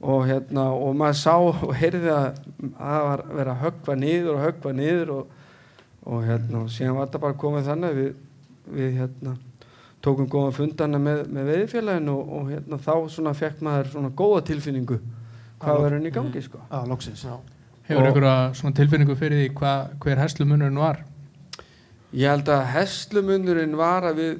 og 0.00 0.24
hérna 0.26 0.64
og 0.74 0.96
maður 0.96 1.18
sá 1.20 1.34
og 1.36 1.74
heyrði 1.76 2.10
að 2.14 2.40
það 2.78 3.04
var 3.10 3.22
verið 3.28 3.52
að 3.52 3.62
höggva 3.66 3.96
niður 4.00 4.32
og 4.34 4.42
höggva 4.46 4.72
niður 4.80 5.12
og, 5.18 5.36
og 6.10 6.26
hérna 6.26 6.64
og 6.64 6.72
síðan 6.74 6.96
var 6.98 7.06
þetta 7.10 7.22
bara 7.26 7.38
komið 7.44 7.70
þannig 7.70 7.90
að 7.94 8.00
við, 8.00 8.10
við 8.80 8.98
hérna 9.02 9.36
tókum 10.00 10.28
góða 10.32 10.54
fundana 10.56 10.98
með, 10.98 11.22
með 11.28 11.50
veiðfélaginu 11.52 12.14
og, 12.16 12.34
og 12.40 12.50
hérna 12.54 12.78
þá 12.80 12.92
svona 13.12 13.34
fekk 13.36 13.60
maður 13.66 13.90
svona 13.92 14.10
góða 14.16 14.42
tilfinningu 14.48 14.98
hvað 15.60 15.82
verður 15.84 15.98
henni 15.98 16.08
í 16.08 16.14
gangi 16.16 16.42
sko. 16.42 16.62
Já, 16.70 16.78
loksins 16.88 17.24
Já. 17.28 17.34
Hefur 17.90 18.00
Og- 18.00 18.08
einhverja 18.08 18.34
svona 18.56 18.76
tilfinningu 18.80 19.16
fyrir 19.20 19.42
því 19.44 19.48
hva, 19.60 19.74
hver 20.00 20.22
hæslumunurinn 20.24 20.80
var? 20.80 21.02
Ég 22.10 22.26
held 22.26 22.48
að 22.50 22.64
heslumunurinn 22.74 23.76
var 23.78 24.08
að 24.08 24.16
við 24.18 24.38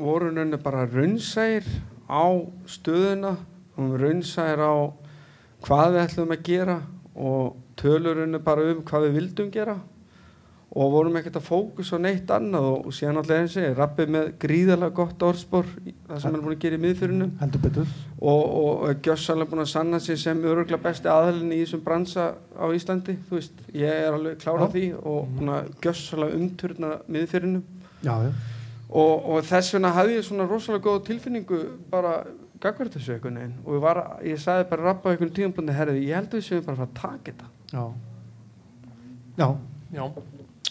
vorum 0.00 0.36
henni 0.36 0.58
bara 0.60 0.86
raunsæir 0.88 1.64
á 2.04 2.24
stöðuna 2.68 3.36
og 3.80 3.94
raunsæir 4.00 4.60
á 4.60 4.74
hvað 5.64 5.94
við 5.94 6.02
ætlum 6.02 6.34
að 6.34 6.44
gera 6.44 6.76
og 7.16 7.56
tölur 7.80 8.20
henni 8.20 8.40
bara 8.44 8.66
um 8.72 8.82
hvað 8.84 9.06
við 9.06 9.16
vildum 9.16 9.50
gera 9.54 9.78
og 10.70 10.92
vorum 10.92 11.16
ekkert 11.18 11.38
að 11.40 11.46
fókusa 11.48 11.98
á 11.98 12.04
neitt 12.04 12.30
annað 12.30 12.66
og, 12.68 12.84
og 12.86 12.94
síðan 12.94 13.18
alltaf 13.18 13.40
eins 13.40 13.56
og 13.58 13.72
rappið 13.78 14.12
með 14.14 14.28
gríðarlega 14.44 14.94
gott 14.94 15.24
orðspor 15.26 15.66
það 15.66 16.20
sem 16.20 16.28
hann 16.28 16.36
er 16.38 16.44
búin 16.44 16.54
að 16.54 16.60
gera 16.62 16.76
í 16.78 16.82
miðfyrunum 16.84 17.32
Heldur 17.40 17.64
betur. 17.64 17.94
Og, 18.20 18.42
og 18.60 18.84
er 18.86 19.00
gjössalega 19.02 19.50
búin 19.50 19.64
að 19.64 19.72
sanna 19.72 19.98
sig 20.04 20.20
sem 20.22 20.44
öruglega 20.46 20.82
besti 20.84 21.10
aðalinn 21.10 21.56
í 21.56 21.58
þessum 21.64 21.82
bransa 21.82 22.28
á 22.54 22.66
Íslandi, 22.76 23.16
þú 23.26 23.40
veist, 23.40 23.64
ég 23.74 23.98
er 24.04 24.14
alveg 24.14 24.38
klára 24.44 24.68
Já. 24.68 24.72
því 24.76 24.84
og 25.00 25.32
búin 25.34 25.52
að 25.56 25.72
gjössalega 25.82 26.38
umturna 26.38 26.92
miðfyrinum 27.10 27.64
Já, 28.06 28.14
já, 28.28 28.30
og, 28.90 29.26
og 29.34 29.42
þess 29.50 29.74
vegna 29.74 29.90
hafði 29.96 30.20
ég 30.20 30.28
svona 30.28 30.46
rosalega 30.48 30.86
góða 30.86 31.02
tilfinningu 31.10 31.60
bara 31.90 32.14
gagvart 32.60 32.94
þessu 32.94 33.16
einhvern 33.16 33.40
veginn. 33.40 33.58
Og 33.64 33.74
ég, 33.74 33.82
var, 33.82 34.00
ég 34.26 34.40
sagði 34.40 34.68
bara 34.70 34.86
rappa 34.90 35.12
einhvern 35.12 35.34
tíðanbúndi 35.34 35.74
herði, 35.76 36.06
ég 36.06 36.18
held 36.18 36.30
að 36.30 36.38
við 36.38 36.46
séum 36.46 36.64
bara 36.66 36.76
að 36.76 36.80
fara 36.80 36.90
að 36.90 36.98
taka 37.00 37.32
þetta. 37.32 37.50
Já. 37.74 37.84
Já, 39.40 39.48
Já, 39.90 40.04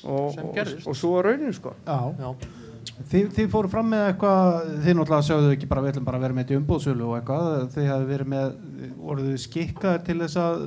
og, 0.06 0.32
Sem 0.36 0.50
og, 0.50 0.74
og 0.88 0.96
svo 0.98 1.14
var 1.18 1.30
raunin 1.32 1.54
sko 1.56 1.76
já 1.86 2.00
já, 2.24 2.34
Þið, 3.10 3.28
þið 3.36 3.48
fóru 3.52 3.70
fram 3.72 3.88
með 3.94 4.02
eitthvað, 4.10 4.56
þið 4.84 4.96
náttúrulega 4.98 5.26
sögðu 5.28 5.52
ekki 5.56 5.68
bara 5.72 5.82
við 5.86 5.92
ætlum 5.94 6.06
bara 6.08 6.18
að 6.20 6.24
vera 6.26 6.36
með 6.36 6.44
þetta 6.44 6.54
í 6.56 6.58
umbúðsölu 6.60 7.06
og 7.08 7.14
eitthvað, 7.16 7.48
þið 7.76 7.86
hafði 7.90 8.08
verið 8.10 8.30
með, 8.34 8.50
voruð 9.00 9.28
þið 9.30 9.38
skikkaðir 9.44 10.02
til 10.10 10.16
þess 10.20 10.40
að 10.42 10.64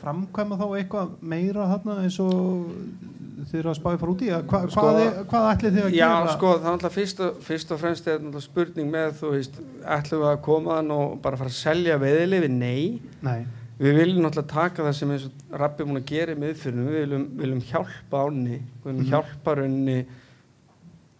framkvæma 0.00 0.58
þá 0.60 0.64
eitthvað 0.80 1.12
meira 1.32 1.66
þarna 1.70 1.96
eins 2.04 2.18
og 2.24 2.34
þið 3.46 3.58
eru 3.62 3.70
að 3.72 3.78
spáði 3.78 4.00
fara 4.02 4.14
út 4.16 4.24
í, 4.26 4.30
Hva, 4.36 4.60
Sko- 4.66 4.84
hvað, 4.84 5.18
hvað 5.32 5.48
ætlið 5.54 5.76
þið 5.78 5.86
að 5.86 5.96
Já, 5.96 6.08
gera? 6.10 6.34
sko, 6.36 6.52
það 6.56 6.66
er 6.68 6.72
alltaf 6.74 6.96
fyrst 6.98 7.22
og, 7.26 7.38
fyrst 7.46 7.72
og 7.76 7.80
fremst 7.84 8.08
er 8.10 8.18
náttúrulega 8.20 8.46
spurning 8.50 8.90
með, 8.92 9.12
þú 9.20 9.32
veist, 9.36 9.60
ætlum 9.96 10.24
við 10.24 10.30
að 10.34 10.40
koma 10.48 10.78
þann 10.80 10.94
og 10.96 11.16
bara 11.24 11.40
fara 11.40 11.52
að 11.52 11.58
selja 11.62 11.98
veðilefi? 12.02 12.50
Nei. 12.52 13.00
Nei, 13.26 13.38
Við 13.78 13.92
viljum 13.98 14.22
náttúrulega 14.24 14.48
taka 14.48 14.82
það 14.86 14.94
sem 14.96 15.10
eins 15.12 15.24
og 15.28 15.58
Rappi 15.60 15.82
er 15.82 15.88
múin 15.90 16.00
að 16.00 16.06
gera 16.08 16.32
í 16.32 16.38
miðfyrinu, 16.40 16.84
við 16.88 17.00
viljum, 17.02 17.24
viljum 17.42 17.58
hjálpa 17.68 18.22
ánni, 18.26 18.56
við 18.56 18.86
viljum 18.86 19.02
Mhm. 19.02 19.10
hjálpa 19.10 19.54
rauninni, 19.58 20.06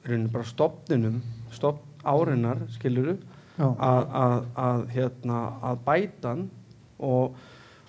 rauninni 0.07 0.33
bara 0.33 0.45
stopninum, 0.45 1.19
stopp 1.53 1.83
árinnar, 2.07 2.63
skiluru, 2.79 3.19
að, 3.59 4.09
að, 4.23 4.47
að, 4.57 4.87
hérna, 4.95 5.41
að 5.63 5.79
bæta 5.85 6.29
hann. 6.33 6.51
Og 6.99 7.35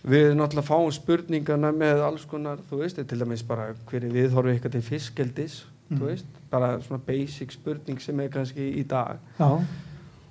við 0.07 0.35
náttúrulega 0.35 0.67
fáum 0.67 0.91
spurningana 0.91 1.71
með 1.71 2.03
alls 2.03 2.25
konar, 2.25 2.57
þú 2.69 2.79
veist, 2.83 2.95
til 3.07 3.19
dæmis 3.19 3.43
bara 3.47 3.73
hver 3.89 4.03
er 4.03 4.09
viðhorfið 4.11 4.53
eitthvað 4.59 4.71
til 4.71 4.81
fiskeldis, 4.81 5.63
Mhm. 5.89 5.99
þú 5.99 6.05
veist, 6.11 6.25
bara 6.51 6.77
svona 6.79 6.99
basic 7.05 7.51
spurning 7.51 7.99
sem 8.01 8.19
er 8.19 8.27
kannski 8.29 8.75
í 8.83 8.83
dag. 8.87 9.17
Já, 9.39 9.61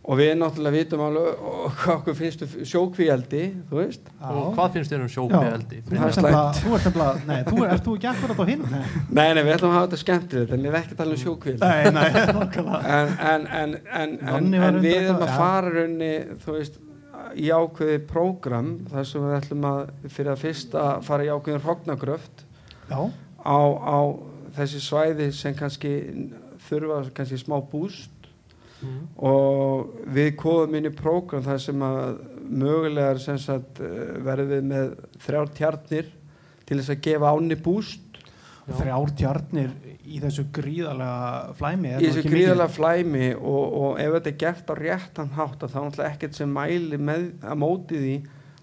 og 0.06 0.18
við 0.20 0.28
náttúrulega 0.38 0.76
vitum 0.76 1.00
alveg 1.02 1.40
hvað 1.80 1.92
okkur 1.96 2.14
finnst 2.20 2.42
um 2.46 2.52
sjókvíaldi 2.70 3.40
þú 3.70 3.78
veist. 3.80 4.10
Og 4.22 4.52
hvað 4.54 4.76
finnst 4.76 4.92
þér 4.92 5.02
um 5.02 5.08
Já. 5.08 5.14
sjókvíaldi? 5.16 5.80
Þú 5.82 5.90
er 5.90 5.96
ert 5.96 6.20
nefnilega- 6.20 7.26
nei, 7.26 7.38
þú 7.48 7.64
ert 7.66 7.84
þú 7.88 7.94
ekki 7.96 8.08
akkurat 8.12 8.38
á 8.38 8.44
hinn? 8.50 8.62
Nei, 8.70 8.84
nei, 9.10 9.34
nei, 9.34 9.42
við 9.42 9.54
ætlum 9.56 9.72
að 9.72 9.78
hafa 9.80 9.88
þetta 9.90 10.00
skemmtilegt 10.04 10.52
en 10.54 10.62
ég 10.66 10.70
er 10.70 10.78
ekki 10.80 10.94
að 10.94 11.00
tala 11.02 11.16
um 11.16 11.22
sjókvíaldi 11.24 11.60
nei, 11.66 11.90
nei, 11.90 12.08
nákvæmlega. 12.38 12.80
en, 13.32 13.46
en, 13.62 13.76
en, 14.02 14.16
en, 14.62 14.80
við 14.86 14.96
erum 15.02 15.24
að 15.26 15.34
fara 15.40 15.74
raunni, 15.74 16.12
þú 16.44 16.56
veist, 16.60 16.78
í 17.36 17.50
ákveði 17.50 17.98
prógram 18.06 18.70
þar 18.92 19.06
sem 19.10 19.26
við 19.26 19.36
ætlum 19.40 19.64
að 19.72 19.80
fyrir 20.14 20.32
að 20.36 20.42
fyrst 20.46 20.74
að 20.78 20.92
fara 21.08 21.26
í 21.26 21.30
ákveðin 21.34 21.64
hrognagröft 21.66 22.44
Já, 22.86 23.00
á, 23.42 23.58
á 23.82 23.98
þessi 24.56 24.80
svæði 24.86 25.32
sem 25.34 25.56
kannski 25.58 25.92
þurfa 26.68 27.00
kannski 27.16 27.38
smá 27.40 27.58
búst 27.72 28.10
Mm. 28.76 29.04
og 29.24 29.92
við 30.12 30.34
kóðum 30.36 30.74
inn 30.76 30.90
í 30.90 30.92
prógram 30.92 31.44
þar 31.46 31.60
sem 31.64 31.84
að 31.86 32.18
mögulegar 32.44 33.20
sem 33.22 33.38
sagt 33.40 33.80
eh, 33.80 34.18
verðum 34.24 34.50
við 34.52 34.66
með 34.68 34.90
þrjár 35.24 35.52
tjarnir 35.56 36.10
til 36.66 36.76
þess 36.80 36.92
að 36.92 37.00
gefa 37.06 37.30
áni 37.32 37.56
búst 37.56 38.20
Já. 38.66 38.74
þrjár 38.80 39.14
tjarnir 39.16 39.72
í 40.04 40.20
þessu 40.22 40.44
gríðalega 40.54 41.56
flæmi 41.56 41.94
í 41.94 42.10
þessu 42.10 42.24
gríðalega 42.26 42.74
flæmi 42.74 43.28
og, 43.38 43.64
og 43.80 44.00
ef 44.02 44.16
þetta 44.16 44.32
er 44.32 44.38
gert 44.42 44.72
á 44.72 44.74
réttan 44.80 45.34
hátt 45.38 45.66
þá 45.70 45.78
er 45.86 46.02
ekkert 46.10 46.36
sem 46.36 46.52
mæli 46.52 46.98
með 47.00 47.28
að 47.46 47.60
móti 47.62 48.02
því 48.02 48.16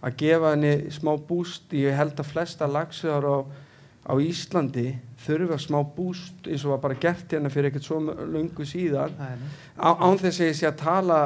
að 0.03 0.17
gefa 0.19 0.53
henni 0.53 0.73
smá 0.91 1.13
búst 1.29 1.73
ég 1.79 1.95
held 1.95 2.19
að 2.19 2.29
flesta 2.33 2.67
lagsiðar 2.67 3.25
á, 3.25 3.37
á 4.11 4.13
Íslandi 4.19 4.89
þurfa 5.25 5.57
smá 5.61 5.79
búst 5.95 6.47
eins 6.47 6.65
og 6.65 6.71
var 6.75 6.81
bara 6.87 6.99
gert 6.99 7.31
hérna 7.31 7.49
fyrir 7.53 7.69
ekkert 7.71 7.87
svo 7.87 7.99
lungu 8.03 8.65
síðan 8.67 9.13
án 9.79 10.19
þess 10.21 10.39
að 10.43 10.49
ég 10.49 10.57
sé 10.59 10.67
að 10.69 10.77
tala 10.83 11.19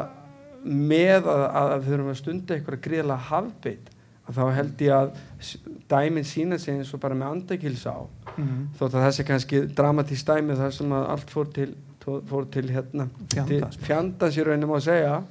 með 0.67 1.27
að, 1.29 1.43
að 1.61 1.85
þurfum 1.87 2.11
að 2.11 2.19
stunda 2.21 2.55
eitthvað 2.57 2.81
gríðalega 2.87 3.27
hafbeitt 3.31 3.91
að 4.27 4.35
þá 4.37 4.43
held 4.57 4.81
ég 4.83 4.93
að 4.97 5.11
s- 5.39 5.57
dæmin 5.87 6.25
sína 6.27 6.57
sig 6.59 6.75
eins 6.75 6.89
og 6.93 6.99
bara 6.99 7.15
með 7.15 7.29
andakils 7.35 7.85
á 7.87 7.97
Mhm. 8.37 8.67
þótt 8.77 8.93
að 8.99 9.05
þessi 9.07 9.23
kannski 9.25 9.59
dramatísk 9.73 10.25
dæmi 10.27 10.57
þar 10.59 10.73
sem 10.73 10.91
að 10.93 11.05
allt 11.13 11.29
fór 11.31 11.47
til, 11.53 11.69
fór 12.05 12.45
til 12.51 12.67
hérna 12.69 13.07
Fjandans. 13.33 14.37
í 14.37 14.43
rauninu 14.43 14.67
má 14.67 14.79
segja 14.83 15.23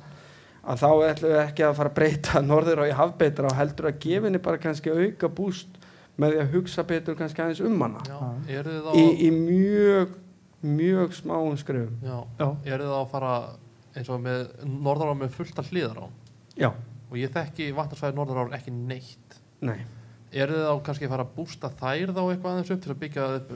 að 0.67 0.81
þá 0.81 0.89
ætlum 1.11 1.31
við 1.31 1.43
ekki 1.45 1.63
að 1.69 1.77
fara 1.79 1.91
að 1.91 1.95
breyta 1.95 2.41
norður 2.51 2.83
á 2.83 2.85
í 2.91 2.97
hafbeitra 2.99 3.47
og 3.53 3.55
heldur 3.61 3.87
að 3.93 3.99
gefinni 4.03 4.39
bara 4.43 4.59
kannski 4.59 4.91
auka 4.91 5.29
búst 5.29 5.69
með 6.17 6.33
því 6.37 6.41
að 6.45 6.55
hugsa 6.57 6.85
betur 6.89 7.19
kannski 7.19 7.43
aðeins 7.45 7.61
um 7.67 7.83
hana 7.85 8.05
Já, 8.09 8.21
þá 8.87 8.91
í, 8.97 9.07
í 9.27 9.31
mjög 9.37 10.15
mjög 10.67 11.13
smáum 11.19 11.57
skrefum 11.61 11.99
Já, 12.07 12.17
Já. 12.41 12.49
eru 12.73 12.87
þið 12.87 12.95
þá 12.95 13.01
að 13.03 13.11
fara 13.13 13.35
eins 13.97 14.09
og 14.13 14.23
með 14.25 14.47
norðará 14.65 15.15
með 15.21 15.35
fullt 15.37 15.61
af 15.63 15.69
hliðar 15.73 16.01
á 16.01 16.07
já, 16.57 16.71
og 17.11 17.21
ég 17.21 17.31
þekki 17.37 17.71
vatnarsvæði 17.77 18.17
norðará 18.19 18.57
ekki 18.59 18.73
neitt 18.77 19.39
nei 19.65 19.79
eru 20.37 20.57
þið 20.59 20.67
þá 20.67 20.81
kannski 20.85 21.07
að 21.07 21.13
fara 21.15 21.25
að 21.25 21.35
bústa 21.37 21.69
þær 21.79 22.11
þá 22.13 22.19
eitthvað 22.27 22.51
aðeins 22.51 22.73
upp 22.75 22.81
til 22.85 22.91
að 22.93 22.99
byggja 23.05 23.27
upp 23.37 23.53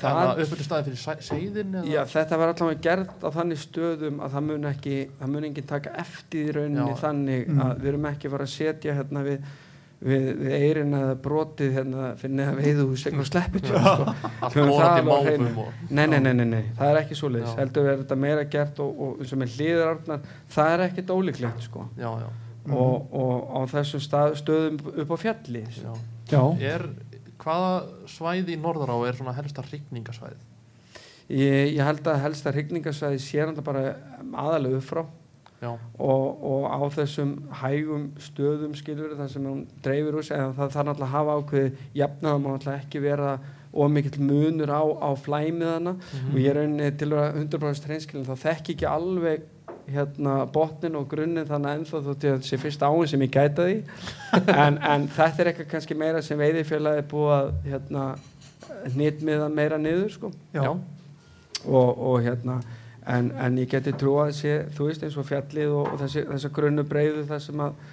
þannig 0.00 0.40
upp 0.42 0.54
til 0.56 0.64
staði 0.66 0.86
fyrir 0.88 1.22
seiðin 1.28 1.74
eða? 1.78 1.90
Já, 1.92 2.00
þetta 2.14 2.38
var 2.40 2.52
allavega 2.54 2.80
gert 2.86 3.22
á 3.22 3.28
þannig 3.36 3.60
stöðum 3.62 4.22
að 4.24 4.32
það 4.34 4.46
mun 4.48 4.66
ekki, 4.72 4.96
það 5.20 5.32
mun 5.34 5.46
ekki 5.50 5.64
taka 5.68 5.92
eftir 6.02 6.48
í 6.48 6.54
rauninni 6.56 6.94
Já. 6.94 6.98
þannig 7.04 7.44
Mm. 7.52 7.60
að 7.66 7.84
við 7.84 7.90
erum 7.92 8.08
ekki 8.10 8.26
að 8.30 8.34
fara 8.34 8.48
að 8.48 8.54
setja 8.56 8.96
hérna 8.98 9.22
við, 9.28 9.46
við, 10.00 10.26
við 10.38 10.52
eirin 10.58 10.92
eða 10.94 11.14
brotið 11.24 11.72
hérna 11.74 12.08
fyrir 12.20 12.34
neða 12.38 12.52
veiðuhús 12.58 13.04
eitthvað 13.08 13.28
sleppit 13.30 13.66
sko. 13.70 14.12
allt 14.46 14.58
hreinu. 14.58 15.48
máfum 15.48 15.58
og 15.64 15.88
nei, 15.90 16.06
nei, 16.06 16.18
nei, 16.22 16.32
nei, 16.38 16.44
nei, 16.52 16.62
það 16.78 16.90
er 16.92 17.00
ekki 17.02 17.18
svoleiðis 17.18 17.50
Já. 17.54 17.56
heldur 17.62 17.88
er 17.92 17.98
þetta 18.04 18.18
meira 18.26 18.44
gert 18.52 18.78
og, 18.84 19.00
og 19.08 19.22
eins 19.24 19.32
og 19.34 19.40
með 19.42 19.56
hlýðararnar 19.56 20.28
það 20.54 20.74
er 20.76 20.84
ekkit 20.88 21.10
ólíklegt 21.16 21.66
sko. 21.70 21.88
já, 21.98 22.10
já, 22.22 22.28
Mhm. 22.68 22.76
og, 22.76 23.14
og 23.16 23.44
á 23.56 23.60
þessum 23.72 24.00
stað, 24.04 24.34
stöðum 24.42 24.74
upp 25.00 25.12
á 25.14 25.16
fjalli 25.16 25.62
já. 25.72 25.92
Já, 26.28 26.42
Er, 26.60 26.82
hvaða 27.40 27.70
svæði 28.12 28.52
í 28.52 28.60
norðará 28.60 28.96
er 29.08 29.16
svona 29.16 29.32
helsta 29.32 29.62
hrygningasvæði? 29.64 30.36
ég, 31.30 31.72
ég 31.78 31.80
held 31.84 32.02
að 32.12 32.20
helsta 32.26 32.52
hrygningasvæði 32.52 33.18
sé 33.24 33.40
náttúrulega 33.40 33.64
bara 33.64 33.94
aðalega 34.44 34.76
upp 34.82 34.84
frá 34.84 35.02
og, 35.98 36.44
og 36.44 36.66
á 36.70 36.78
þessum 36.94 37.32
hægum 37.62 38.04
stöðum 38.22 38.74
skilur 38.78 39.16
þar 39.18 39.28
sem 39.32 39.42
hún 39.48 39.64
dreifir 39.82 40.14
úr 40.20 40.22
sig 40.24 40.36
en 40.38 40.52
það 40.54 40.70
þarf 40.76 40.86
náttúrulega 40.86 41.08
að 41.08 41.14
hafa 41.16 41.36
ákveði 41.40 41.72
jafna 41.98 42.32
það 42.34 42.42
má 42.44 42.48
náttúrulega 42.52 42.82
ekki 42.84 43.00
vera 43.02 43.32
ómikill 43.74 44.20
munur 44.24 44.70
á, 44.70 44.82
á 45.02 45.10
flæmiðana 45.18 45.92
Mhm. 45.98 46.30
og 46.32 46.38
ég 46.40 46.50
er 46.50 46.56
rauninni 46.60 46.90
til 46.98 47.08
að 47.08 47.16
vera 47.18 47.32
100% 47.42 47.84
hreinskilin 47.88 48.24
þá 48.26 48.36
þekki 48.46 48.74
ekki 48.76 48.86
alveg 48.88 49.42
hérna 49.88 50.46
botnin 50.52 50.96
og 50.96 51.08
grunnin 51.08 51.46
þannig 51.48 51.68
að 51.70 51.78
ennþá 51.80 52.00
þótt 52.06 52.24
ég 52.28 52.34
að 52.38 52.42
sé 52.48 52.56
fyrst 52.60 52.82
áin 52.84 53.06
sem 53.08 53.20
ég 53.24 53.30
gæta 53.32 53.64
því 53.64 53.76
en, 54.64 54.78
en 54.78 55.06
þetta 55.08 55.40
er 55.42 55.50
eitthvað 55.52 55.70
kannski 55.70 55.94
meira 55.96 56.22
sem 56.22 56.38
veiðifélagi 56.38 57.02
er 57.02 57.06
búið 57.08 57.32
að 57.38 57.52
hérna 57.72 58.02
hnitmiða 58.94 59.48
meira 59.52 59.78
niður 59.80 60.10
sko 60.12 60.30
já, 60.54 60.62
Já. 60.62 60.70
og, 61.66 61.98
og 61.98 62.20
hérna 62.22 62.58
en, 63.08 63.30
en 63.40 63.58
ég 63.62 63.70
geti 63.72 63.92
trú 63.96 64.18
að 64.22 64.34
sé 64.36 64.56
þú 64.76 64.88
veist 64.90 65.04
eins 65.06 65.16
og 65.20 65.26
fjallið 65.28 65.70
og, 65.72 65.92
og 65.94 66.02
þessi, 66.02 66.26
þessa 66.28 66.50
grunnu 66.58 66.84
breyðu 66.88 67.24
þar 67.30 67.40
sem 67.46 67.62
að 67.64 67.86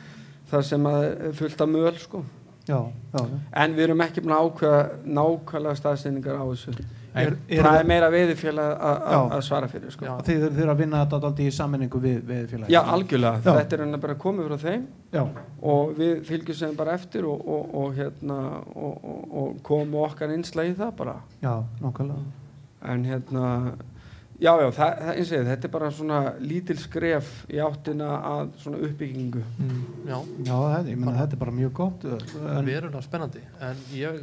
þar 0.52 0.66
sem 0.72 0.90
að 0.92 1.04
er 1.06 1.32
fullt 1.40 1.62
af 1.66 1.70
möl 1.72 1.96
sko. 2.02 2.24
Já, 2.66 2.80
já. 3.14 3.22
en 3.62 3.74
við 3.78 3.84
erum 3.86 4.02
ekki 4.02 4.22
búin 4.26 4.34
að 4.34 4.46
ákveða 4.48 4.78
nákvæmlega 5.06 5.78
staðsendingar 5.78 6.40
á 6.42 6.46
þessu. 6.50 6.74
Er, 7.16 7.36
er, 7.48 7.62
það 7.64 7.78
er 7.80 7.86
meira 7.88 8.08
veiðifélag 8.12 8.72
að- 8.84 9.04
að 9.16 9.34
að 9.38 9.44
svara 9.48 9.68
fyrir 9.72 9.92
sko. 9.94 10.06
Já. 10.10 10.16
Þið 10.28 10.42
þurfa 10.58 10.74
að 10.74 10.80
vinna 10.82 11.02
þetta 11.06 11.16
alltaf 11.20 11.40
í 11.46 11.52
sammenningu 11.56 12.02
við, 12.04 12.18
félagi 12.50 12.74
Já, 12.74 12.80
algjörlega, 12.96 13.40
Já. 13.46 13.54
þetta 13.60 13.78
er 13.78 13.84
hann 13.86 14.00
bara 14.04 14.16
komið 14.26 14.50
frá 14.50 14.58
þeim. 14.66 14.88
Já, 15.14 15.22
og 15.62 15.94
við 16.02 16.26
fylgjum 16.28 16.58
sem 16.60 16.76
bara 16.76 16.98
eftir 17.00 17.30
og, 17.30 17.46
og, 17.48 17.70
og, 17.84 17.94
hérna, 18.02 18.40
og, 18.76 18.98
og, 19.14 19.22
og 19.44 19.62
komum 19.70 19.96
okkar 20.04 20.34
einslega 20.36 20.74
í 20.74 20.76
það 20.82 20.92
bara. 20.98 21.16
Já, 21.46 21.54
nákvæmlega. 21.86 22.26
En 22.92 23.06
hérna 23.06 23.46
já, 24.40 24.52
já, 24.62 24.68
það, 24.76 24.94
það, 25.00 25.12
eins 25.16 25.30
og 25.32 25.38
ég, 25.38 25.46
þetta 25.50 25.68
er 25.70 25.74
bara 25.76 25.90
svona 25.96 26.20
lítil 26.44 26.78
skref 26.82 27.30
í 27.52 27.60
áttina 27.64 28.10
að 28.32 28.50
svona 28.64 28.82
uppbyggingu 28.88 29.44
Mm, 29.60 29.84
já, 30.10 30.18
Já, 30.46 30.56
þetta, 30.56 30.90
ég 30.92 30.98
meina 31.00 31.18
þetta 31.22 31.38
er 31.38 31.44
bara 31.46 31.56
mjög 31.60 31.74
gott 31.80 32.04
en, 32.10 32.66
verulega 32.68 33.02
spennandi 33.06 33.44
en 33.70 33.80
ég 33.96 34.20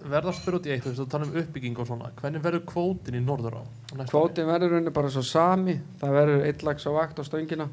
verða 0.00 0.32
að 0.32 0.38
spyrja 0.40 0.58
út 0.62 0.66
í 0.66 0.72
eitt 0.72 0.84
þú 0.86 0.90
veist, 0.94 1.00
þú 1.02 1.08
tala 1.12 1.26
um 1.28 1.34
uppbygging 1.42 1.78
og 1.82 1.86
svona 1.90 2.10
hvernig 2.16 2.42
verður 2.46 2.62
kvótin 2.70 3.18
í 3.18 3.22
norðurá? 3.24 3.60
á 4.00 4.04
kvótin 4.08 4.48
verður 4.48 4.72
rauninni 4.76 4.94
bara 4.96 5.10
svo 5.12 5.22
sami 5.28 5.74
það 6.00 6.14
verður 6.16 6.44
eitt 6.48 6.62
lags 6.64 6.86
á 6.88 6.90
vakt 6.96 7.20
á 7.20 7.22
stöngina 7.28 7.66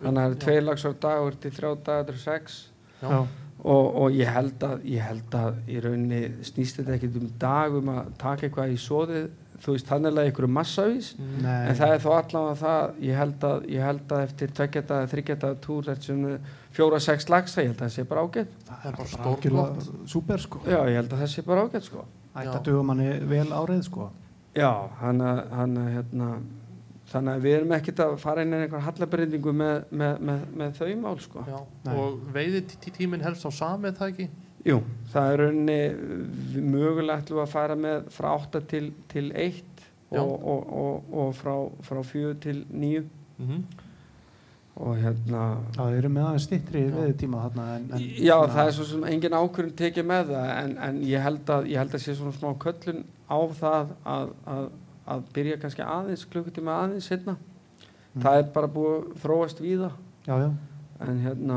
þannig 0.00 0.20
að 0.22 0.24
það 0.24 0.36
Já. 0.38 0.42
tvei 0.46 0.60
lags 0.64 0.84
á 0.88 0.90
dagur 1.04 1.36
til 1.44 1.50
þrjá 1.58 1.70
dagur 1.84 2.08
til 2.14 2.22
sex 2.24 2.56
Já. 3.02 3.08
já, 3.12 3.18
og, 3.64 3.86
og 4.00 4.16
ég 4.16 4.32
held 4.32 4.64
að 4.64 4.88
ég 4.94 5.04
held 5.04 5.36
að 5.36 5.60
í 5.68 5.78
rauninni 5.84 6.22
snýst 6.48 6.80
þetta 6.80 6.96
ekkert 6.96 7.20
um 7.20 7.28
dag 7.44 7.76
um 7.76 7.92
að 7.98 8.10
taka 8.24 8.48
eitthvað 8.48 8.72
í 8.72 8.80
svoðið 8.80 9.28
þú 9.64 9.74
veist 9.74 9.88
þannig 9.88 10.12
að 10.12 10.26
einhverju 10.28 10.50
massavís. 10.52 11.10
Mm, 11.18 11.36
nei. 11.44 11.60
En 11.70 11.78
það 11.78 11.94
er 11.94 12.02
þó 12.04 12.08
allavega 12.18 12.56
það 12.60 12.98
ég 13.08 13.20
held 13.20 13.46
að, 13.48 13.68
ég 13.74 13.86
held 13.88 14.14
að 14.16 14.24
eftir 14.26 14.52
tveggjata 14.58 14.98
þryggjata 15.12 15.52
túr 15.64 15.88
þessum 15.88 16.26
fjóra 16.74 17.00
sex 17.02 17.30
lagsa 17.32 17.64
ég 17.64 17.70
held 17.72 17.78
að 17.78 17.86
það 17.86 17.94
sé 17.94 18.06
bara 18.10 18.26
ágætt. 18.26 18.58
Það 18.68 18.90
er 18.90 18.98
bara 18.98 19.12
stórflott 19.14 19.88
súper 20.10 20.44
sko. 20.44 20.60
Já 20.68 20.80
ég 20.82 20.98
held 21.00 21.14
að 21.14 21.24
það 21.24 21.32
sé 21.36 21.46
bara 21.46 21.64
ágætt 21.68 21.88
sko. 21.88 22.04
Að 22.34 22.60
duga 22.66 22.84
manni 22.90 23.08
vel 23.30 23.48
árið 23.54 23.86
sko. 23.88 24.10
Já 24.54 24.70
hann 25.00 25.24
að 25.24 25.40
hann 25.54 25.80
að 25.80 25.90
hérna 25.96 26.28
þannig 27.10 27.36
að 27.36 27.44
við 27.44 27.56
erum 27.58 27.74
ekkert 27.76 28.00
að 28.04 28.14
fara 28.22 28.44
inn 28.44 28.54
í 28.54 28.60
einhver 28.64 28.82
hallabyrðingu 28.84 29.52
með, 29.54 29.74
með, 29.90 30.14
með, 30.28 30.44
með 30.60 30.78
þau 30.78 30.94
mál 31.02 31.18
sko. 31.22 31.44
Já. 31.46 31.58
Og 31.94 32.22
veiði 32.34 32.64
tíminn 32.86 33.24
helst 33.24 33.44
á 33.46 33.50
sami 33.54 33.90
er 33.90 33.96
það 33.98 34.14
ekki? 34.14 34.28
Jú 34.64 34.80
það 35.12 35.30
er 35.32 35.42
rauninni 35.44 35.78
við 36.54 36.68
mögulega 36.74 37.20
ætlum 37.22 37.38
við 37.40 37.46
að 37.46 37.54
fara 37.54 37.78
með 37.78 38.06
frá 38.14 38.28
8 38.34 38.62
til, 38.70 38.84
til 39.12 39.26
1 39.32 39.62
Já. 40.14 40.20
og, 40.20 40.32
og, 40.52 40.70
og, 40.84 41.10
og 41.22 41.34
frá, 41.38 41.54
frá 41.86 42.02
4 42.14 42.36
til 42.44 42.64
9 42.70 43.04
Mm 43.38 43.64
og 44.74 44.96
hérna 44.98 45.40
þeir 45.76 45.96
eru 46.00 46.08
með 46.10 46.24
aðeins 46.26 46.46
stittri 46.48 46.80
Já. 46.82 46.94
við 46.96 47.12
tíma 47.20 47.42
þarna 47.44 47.66
en, 47.76 47.84
en, 47.94 48.06
Já, 48.26 48.34
það 48.50 48.62
er 48.64 48.72
svo 48.74 48.86
sem 48.88 49.04
engin 49.06 49.36
ákvörðin 49.38 49.76
tekið 49.78 50.08
með 50.10 50.32
það 50.32 50.48
en, 50.54 50.72
en 50.88 50.96
ég, 51.06 51.22
held 51.22 51.52
að, 51.54 51.68
ég 51.70 51.78
held 51.78 51.94
að 51.94 52.02
sé 52.02 52.14
svona 52.18 52.34
smá 52.34 52.48
köllun 52.64 53.04
á 53.30 53.38
það 53.60 53.92
að, 54.14 54.32
að, 54.56 54.64
að 55.14 55.22
byrja 55.36 55.60
kannski 55.62 55.86
aðeins 55.86 56.24
klukkutíma 56.32 56.78
aðeins 56.82 57.10
setna 57.12 57.36
Mm. 58.14 58.22
það 58.22 58.36
er 58.38 58.44
bara 58.54 58.68
búið 58.70 58.92
að 58.94 59.06
þróast 59.24 59.58
víða 59.58 59.88
Já, 60.22 60.34
já, 60.38 60.50
en 61.02 61.16
hérna 61.24 61.56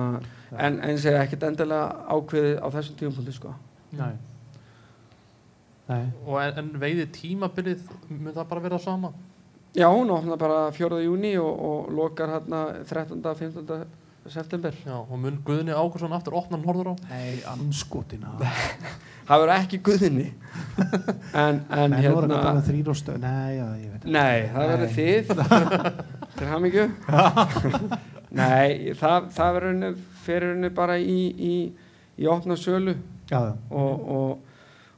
en, 0.56 0.80
en 0.80 1.00
segja 1.02 1.24
ekkert 1.26 1.44
endilega 1.50 2.08
ákveðið 2.14 2.58
á 2.64 2.68
þessum 2.78 3.00
tíumpunkti 3.02 3.36
sko 3.36 3.54
nei 3.98 4.16
Nei, 5.88 6.04
og 6.28 6.36
en, 6.42 6.58
en 6.60 6.74
veiði 6.82 7.06
tímabilið 7.16 7.86
mun 8.12 8.34
það 8.36 8.48
bara 8.50 8.64
vera 8.66 8.80
sama? 8.84 9.14
Já, 9.78 9.86
hún 9.88 10.10
opnar 10.12 10.36
bara 10.42 10.58
4. 10.76 10.98
júni 11.06 11.30
og, 11.40 11.54
og 11.64 11.94
lokar 11.96 12.34
hérna 12.34 12.66
13. 12.90 13.22
15. 13.24 13.86
september 14.28 14.76
Já, 14.84 14.98
og 14.98 15.14
mun 15.16 15.38
Guðni 15.48 15.72
Ákursson 15.72 16.12
aftur 16.12 16.36
opna 16.36 16.60
norðurá? 16.60 16.92
nei, 17.08 17.40
anskotina 17.48 18.34
það 19.30 19.46
verður 19.46 19.54
ekki 19.56 19.80
guðinni 19.88 20.26
en, 21.46 21.64
en 21.72 21.96
Nei, 21.96 22.02
hérna 22.04 22.28
þetta 22.36 22.66
þrýr 22.68 22.92
og 22.92 23.00
stöð 23.00 23.24
Nei, 23.24 23.56
já, 23.56 23.66
ég 23.80 23.96
veit 23.96 24.12
Nei, 24.18 24.38
það 24.52 24.74
verður 24.74 24.94
þið 25.00 25.24
til 26.42 26.52
hamingju 26.52 26.86
Nei, 28.36 28.94
það, 29.00 29.32
það 29.40 29.58
verður 29.62 29.96
fyrir 30.28 30.54
henni 30.56 30.70
bara 30.76 31.00
í, 31.00 31.18
í, 31.32 31.56
í 32.20 32.30
opna 32.32 32.56
sölu 32.60 32.94
Já, 33.32 33.40
já. 33.40 33.56
og, 33.72 34.06
og, 34.18 34.38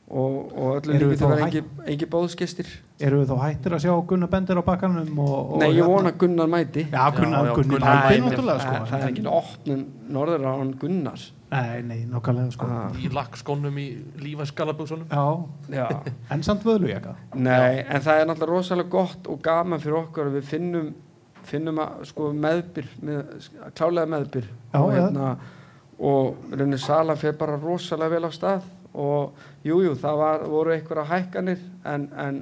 og, 0.10 0.36
og 0.58 0.76
öllum 0.82 1.00
líki 1.00 1.18
það 1.22 1.34
hætt- 1.40 1.48
engi, 1.48 1.64
engi 1.94 2.08
bóðskistir. 2.10 2.70
Eru 3.00 3.22
við 3.22 3.30
þá 3.32 3.38
hættir 3.46 3.74
að 3.78 3.84
sjá 3.86 3.92
Gunnar 4.10 4.28
Bendir 4.34 4.60
á 4.60 4.64
bakkanum 4.68 5.20
og, 5.24 5.36
og 5.54 5.60
Nei, 5.62 5.70
ég 5.72 5.78
hérna- 5.80 5.90
vona 5.94 6.12
Gunnar 6.20 6.50
mæti. 6.52 6.84
Já, 6.92 7.04
Gunnar, 7.16 7.46
Já, 7.48 7.54
Gunnar 7.56 7.80
Gunnar 7.80 8.00
mætir. 8.10 8.24
náttúrulega 8.26 8.60
sko. 8.66 8.80
það, 8.90 9.04
er 9.04 9.12
ekki 9.14 9.24
opnum 9.40 9.84
norður 10.18 10.46
á 10.46 10.52
hann 10.60 10.74
Gunnars. 10.82 11.28
Nei, 11.50 11.82
nei, 11.82 12.00
nákvæmlega 12.06 12.52
sko. 12.54 12.66
Ah. 12.70 12.92
í 13.02 13.10
lakkskónum 13.10 13.78
í 13.82 13.86
lífæskalabúksunum 14.22 15.08
Já, 15.10 15.24
Já. 15.74 15.88
en 16.30 16.44
samt 16.44 16.62
vöðlujaka. 16.68 17.16
Nei, 17.36 17.80
en 17.90 18.02
það 18.06 18.20
er 18.22 18.28
náttúrulega 18.30 18.52
rosalega 18.60 18.90
gott 18.90 19.28
og 19.32 19.42
gaman 19.42 19.80
fyrir 19.82 19.98
okkur 20.04 20.28
að 20.30 20.36
við 20.38 20.44
finnum, 20.52 20.92
finnum 21.50 21.82
að, 21.84 22.04
sko, 22.10 22.30
meðbyr, 22.46 22.92
með, 23.06 23.48
klálega 23.78 24.12
meðbyr. 24.14 24.48
Já, 24.74 24.80
og, 24.80 24.92
hérna, 24.96 25.32
og 26.00 26.54
raunin 26.54 26.82
sala 26.82 27.16
fyrir 27.20 27.38
bara 27.40 27.58
rosalega 27.60 28.16
vel 28.16 28.30
á 28.30 28.32
stað. 28.36 28.70
Og 28.90 29.44
jújú, 29.66 29.92
jú, 29.92 29.98
það 30.02 30.22
var, 30.24 30.46
voru 30.50 30.74
einhverja 30.74 31.06
hækkanir 31.12 31.60
en, 31.86 32.08
en, 32.18 32.40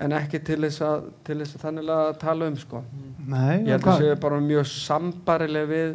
en 0.00 0.14
ekki 0.16 0.40
til 0.46 0.62
þess 0.64 0.84
að, 0.86 1.10
til 1.26 1.36
þess 1.42 1.58
að 1.58 1.66
þannig 1.66 1.90
að 1.96 2.12
tala 2.22 2.48
um 2.48 2.56
sko. 2.60 2.84
Nei, 3.30 3.66
Ég 3.68 3.74
held 3.74 3.90
að 3.92 4.00
séu 4.04 4.20
bara 4.22 4.40
mjög 4.44 4.70
sambarileg 4.70 5.68
við 5.70 5.90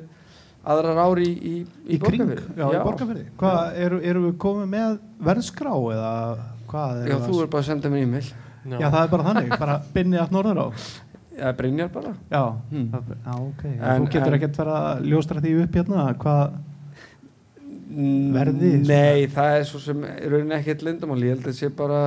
aðrar 0.66 1.02
ári 1.06 1.30
í, 1.30 1.56
í, 1.86 1.96
í 1.96 2.00
borgarfyrði. 2.02 3.26
Hvað, 3.40 3.80
eru, 3.86 4.00
eru 4.12 4.24
við 4.28 4.38
komið 4.42 4.70
með 4.72 5.00
verðskrá 5.26 5.74
eða 5.74 6.14
hvað 6.70 7.02
Já, 7.10 7.18
þú 7.22 7.42
er 7.42 7.50
bara 7.54 7.62
að 7.62 7.70
senda 7.70 7.92
mér 7.94 8.06
e-mail. 8.08 8.30
Já, 8.66 8.88
það 8.90 9.02
er 9.02 9.12
bara 9.12 9.26
þannig, 9.28 9.52
bara 9.62 9.76
binni 9.94 10.18
allt 10.22 10.34
norður 10.34 10.62
á. 10.66 10.68
Já, 11.36 11.52
Brynjar 11.58 11.90
bara. 11.92 12.14
Já, 12.32 12.44
Hmm. 12.72 12.86
það, 12.94 13.16
já 13.26 13.34
ok. 13.36 13.64
En, 13.66 14.06
þú 14.06 14.12
getur 14.14 14.38
ekkert 14.38 14.58
vera 14.62 14.76
að 14.96 15.04
ljóstra 15.12 15.42
því 15.44 15.54
upp 15.64 15.76
hérna, 15.82 16.06
hvað, 16.18 16.56
Verði, 18.36 18.70
Nei, 18.88 19.28
það 19.32 19.52
er 19.60 19.66
svo 19.70 19.80
sem 19.80 20.00
í 20.04 20.30
rauninni 20.32 20.56
ekkert 20.58 20.82
lindamál, 20.84 21.20
ég 21.22 21.36
held 21.36 21.44
að 21.46 21.52
það 21.52 21.58
sé 21.60 21.68
bara, 21.78 22.00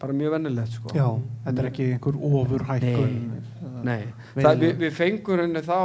bara 0.00 0.14
mjög 0.16 0.30
vennilegt 0.36 0.76
sko. 0.78 0.92
já, 0.94 1.08
þetta 1.44 1.58
er 1.64 1.68
ekki 1.68 1.86
einhver 1.96 2.20
ofur 2.28 2.64
hækkun. 2.68 3.16
Nei, 3.84 4.04
Veiðilega. 4.36 4.44
það, 4.46 4.62
við, 4.62 4.72
við 4.84 4.94
fengum 4.96 5.40
rauninni 5.42 5.62
þá 5.66 5.80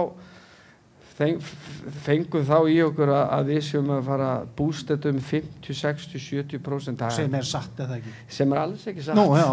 fengum 1.14 2.44
þá 2.48 2.56
í 2.72 2.78
okkur 2.84 3.12
að, 3.14 3.24
að 3.38 3.50
við 3.52 3.62
séum 3.68 3.90
að 3.94 4.04
fara 4.08 4.30
að 4.40 4.48
bústa 4.58 4.96
þetta 4.96 5.12
um 5.14 5.20
50, 5.30 5.76
60, 5.80 6.22
70% 6.24 7.04
það- 7.04 7.18
Sem 7.18 7.36
er 7.40 7.48
satt 7.50 7.82
eða 7.86 7.98
ekki. 8.00 8.14
sem 8.38 8.54
er 8.56 8.62
alls 8.64 8.86
ekki 8.92 9.06
satt. 9.06 9.16
Nú, 9.20 9.26
já, 9.38 9.50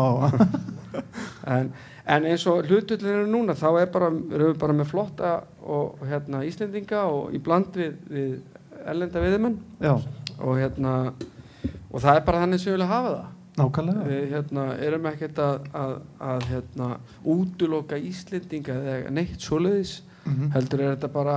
en, 1.56 1.72
en 2.06 2.28
eins 2.30 2.46
og 2.50 2.64
hlutullin 2.68 3.12
eru 3.14 3.26
núna 3.30 3.54
þá 3.58 3.68
er 3.82 3.90
bara, 3.92 4.08
erum 4.10 4.52
við 4.54 4.58
bara 4.62 4.78
með 4.80 4.90
flotta 4.92 5.34
og 5.62 6.00
hérna 6.08 6.42
Íslendinga 6.48 7.02
og 7.12 7.34
í 7.36 7.42
bland 7.44 7.76
við, 7.76 7.98
við 8.10 8.32
ellenda 8.90 9.20
viðumenn 9.26 9.58
já, 9.84 9.92
og 10.40 10.56
hérna 10.58 10.94
og 11.90 12.00
það 12.00 12.16
er 12.16 12.24
bara 12.24 12.40
þannig 12.46 12.62
sem 12.62 12.70
við 12.72 12.78
viljum 12.78 12.94
hafa 12.94 13.12
það. 13.18 13.28
Nákvæmlega. 13.60 14.04
við 14.08 14.28
hérna, 14.30 14.62
erum 14.86 15.06
ekkert 15.10 15.38
að, 15.44 15.56
að, 15.76 15.90
að 16.32 16.44
hérna, 16.48 16.86
útuloka 17.28 17.98
Íslendinga 18.00 18.76
eða 18.94 19.10
neitt 19.12 19.42
svoleiðis 19.44 19.98
Mhm. 20.30 20.50
heldur 20.56 20.80
er 20.80 20.96
þetta 20.96 21.12
bara 21.12 21.36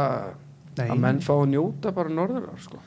Nei. 0.78 0.88
að 0.90 0.98
menn 1.00 1.22
fá 1.22 1.34
að 1.36 1.50
njóta 1.54 1.94
bara 1.94 2.10
norðurar 2.10 2.60
sko. 2.60 2.80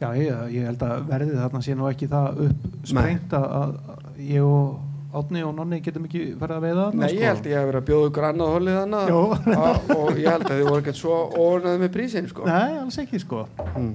Já, 0.00 0.08
ég, 0.18 0.50
ég 0.52 0.64
held 0.66 0.82
að 0.82 1.04
verðið 1.08 1.38
þarna 1.38 1.62
sé 1.62 1.74
nú 1.78 1.86
ekki 1.90 2.08
það 2.10 2.40
upp 2.48 2.64
sprengt 2.84 3.32
að, 3.32 3.44
að 3.60 4.18
ég 4.18 4.42
og 4.42 4.80
Átni 5.14 5.44
og 5.46 5.52
Nonni 5.54 5.78
getum 5.78 6.08
ekki 6.08 6.22
farið 6.40 6.56
að 6.56 6.64
veiða 6.64 6.84
þarna, 6.88 7.00
Nei, 7.04 7.12
ég 7.14 7.28
held 7.28 7.44
að 7.44 7.52
ég 7.52 7.60
hef 7.60 7.68
verið 7.68 7.78
að 7.78 7.86
bjóða 7.90 8.06
ykkur 8.10 8.24
annað 8.28 8.48
holið 8.54 8.78
þannig 8.80 9.10
Jó. 9.12 9.20
og 10.02 10.18
ég 10.18 10.26
held 10.32 10.46
að 10.48 10.56
þið 10.58 10.64
voru 10.68 10.80
ekkert 10.82 10.98
svo 10.98 11.18
ónaði 11.38 11.82
með 11.84 11.92
prísin 11.94 12.26
sko. 12.32 12.46
Nei, 12.48 12.78
alls 12.80 12.98
ekki 12.98 13.20
sko. 13.22 13.44
mm. 13.76 13.92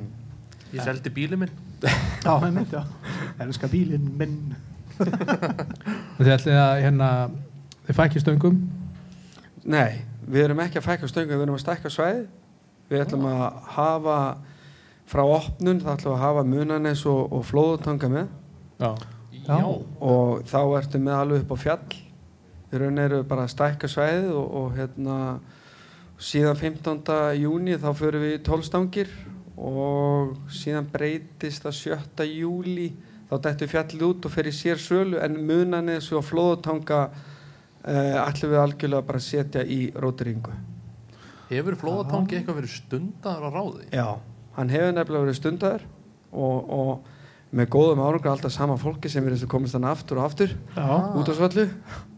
ég 0.77 0.85
seldi 0.87 1.11
bílið 1.17 1.41
minn 1.43 1.51
Já, 2.23 2.31
einmitt, 2.37 2.71
já. 2.71 2.83
Elska 3.43 3.67
bílinn 3.71 4.07
minn. 4.19 4.55
Þið 6.19 6.31
ætlið 6.37 6.57
að 6.59 6.81
hérna 6.85 7.09
þið 7.87 7.99
fækki 7.99 8.23
stöngum 8.23 8.57
Nei, 9.69 9.99
við 10.29 10.45
erum 10.45 10.61
ekki 10.63 10.79
að 10.79 10.87
fækka 10.87 11.09
stöngum 11.09 11.37
við 11.37 11.45
erum 11.47 11.57
að 11.57 11.63
stækka 11.63 11.91
svæði 11.93 12.25
við 12.89 13.03
ætlum 13.05 13.25
að 13.29 13.45
hafa 13.75 14.17
frá 15.09 15.23
opnun 15.25 15.81
þá 15.81 15.89
ætlum 15.95 16.11
við 16.11 16.17
að 16.17 16.25
hafa 16.25 16.43
munanes 16.47 17.05
og, 17.09 17.21
og 17.33 17.47
flóðutanga 17.49 18.11
með 18.13 18.27
Já, 18.79 18.91
Já. 19.47 19.57
og 19.65 20.45
þá 20.49 20.59
ertu 20.79 21.01
með 21.01 21.17
alveg 21.17 21.43
upp 21.45 21.55
á 21.55 21.57
fjall 21.63 21.97
í 22.69 22.81
raun 22.83 23.01
eru 23.01 23.23
bara 23.25 23.47
að 23.47 23.53
stækka 23.55 23.89
svæðið 23.89 24.29
og, 24.37 24.53
og 24.59 24.77
hérna 24.77 25.17
síðan 26.19 26.59
15. 26.59 27.01
júni 27.39 27.77
þá 27.81 27.89
förum 27.97 28.25
við 28.27 28.41
tólstangir 28.45 29.11
og 29.59 30.35
síðan 30.53 30.87
breytist 30.91 31.65
það 31.65 31.77
7. 31.79 32.27
júli 32.29 32.91
þá 33.29 33.35
dættu 33.45 33.67
fjallið 33.69 34.05
út 34.07 34.27
og 34.27 34.33
fer 34.33 34.49
í 34.49 34.53
sér 34.55 34.79
sölu 34.81 35.19
en 35.21 35.37
munanis 35.45 36.11
og 36.15 36.25
flóðutanga 36.27 37.07
ætlum 37.85 38.51
við 38.53 38.63
algjörlega 38.63 39.07
bara 39.07 39.21
að 39.21 39.27
setja 39.29 39.63
í 39.63 39.79
rótiringu 39.95 40.55
hefur 41.49 41.77
flóðatangi 41.79 42.39
eitthvað 42.39 42.59
verið 42.61 42.73
stundar 42.75 43.45
á 43.45 43.49
ráði? 43.49 43.85
Já, 43.93 44.07
hann 44.57 44.73
hefur 44.73 44.91
nefnilega 44.97 45.25
verið 45.25 45.39
stundar 45.39 45.85
og, 46.29 46.69
og 46.69 47.15
með 47.49 47.69
góðum 47.73 48.01
árangur 48.05 48.29
alltaf 48.29 48.53
sama 48.53 48.75
fólki 48.77 49.09
sem 49.09 49.25
verið 49.25 49.47
að 49.47 49.51
komast 49.55 49.73
þannig 49.73 49.89
aftur 49.95 50.19
og 50.21 50.27
aftur 50.27 50.51
Já, 50.75 50.89
út 51.17 51.31
á 51.31 51.33
svallu 51.39 51.65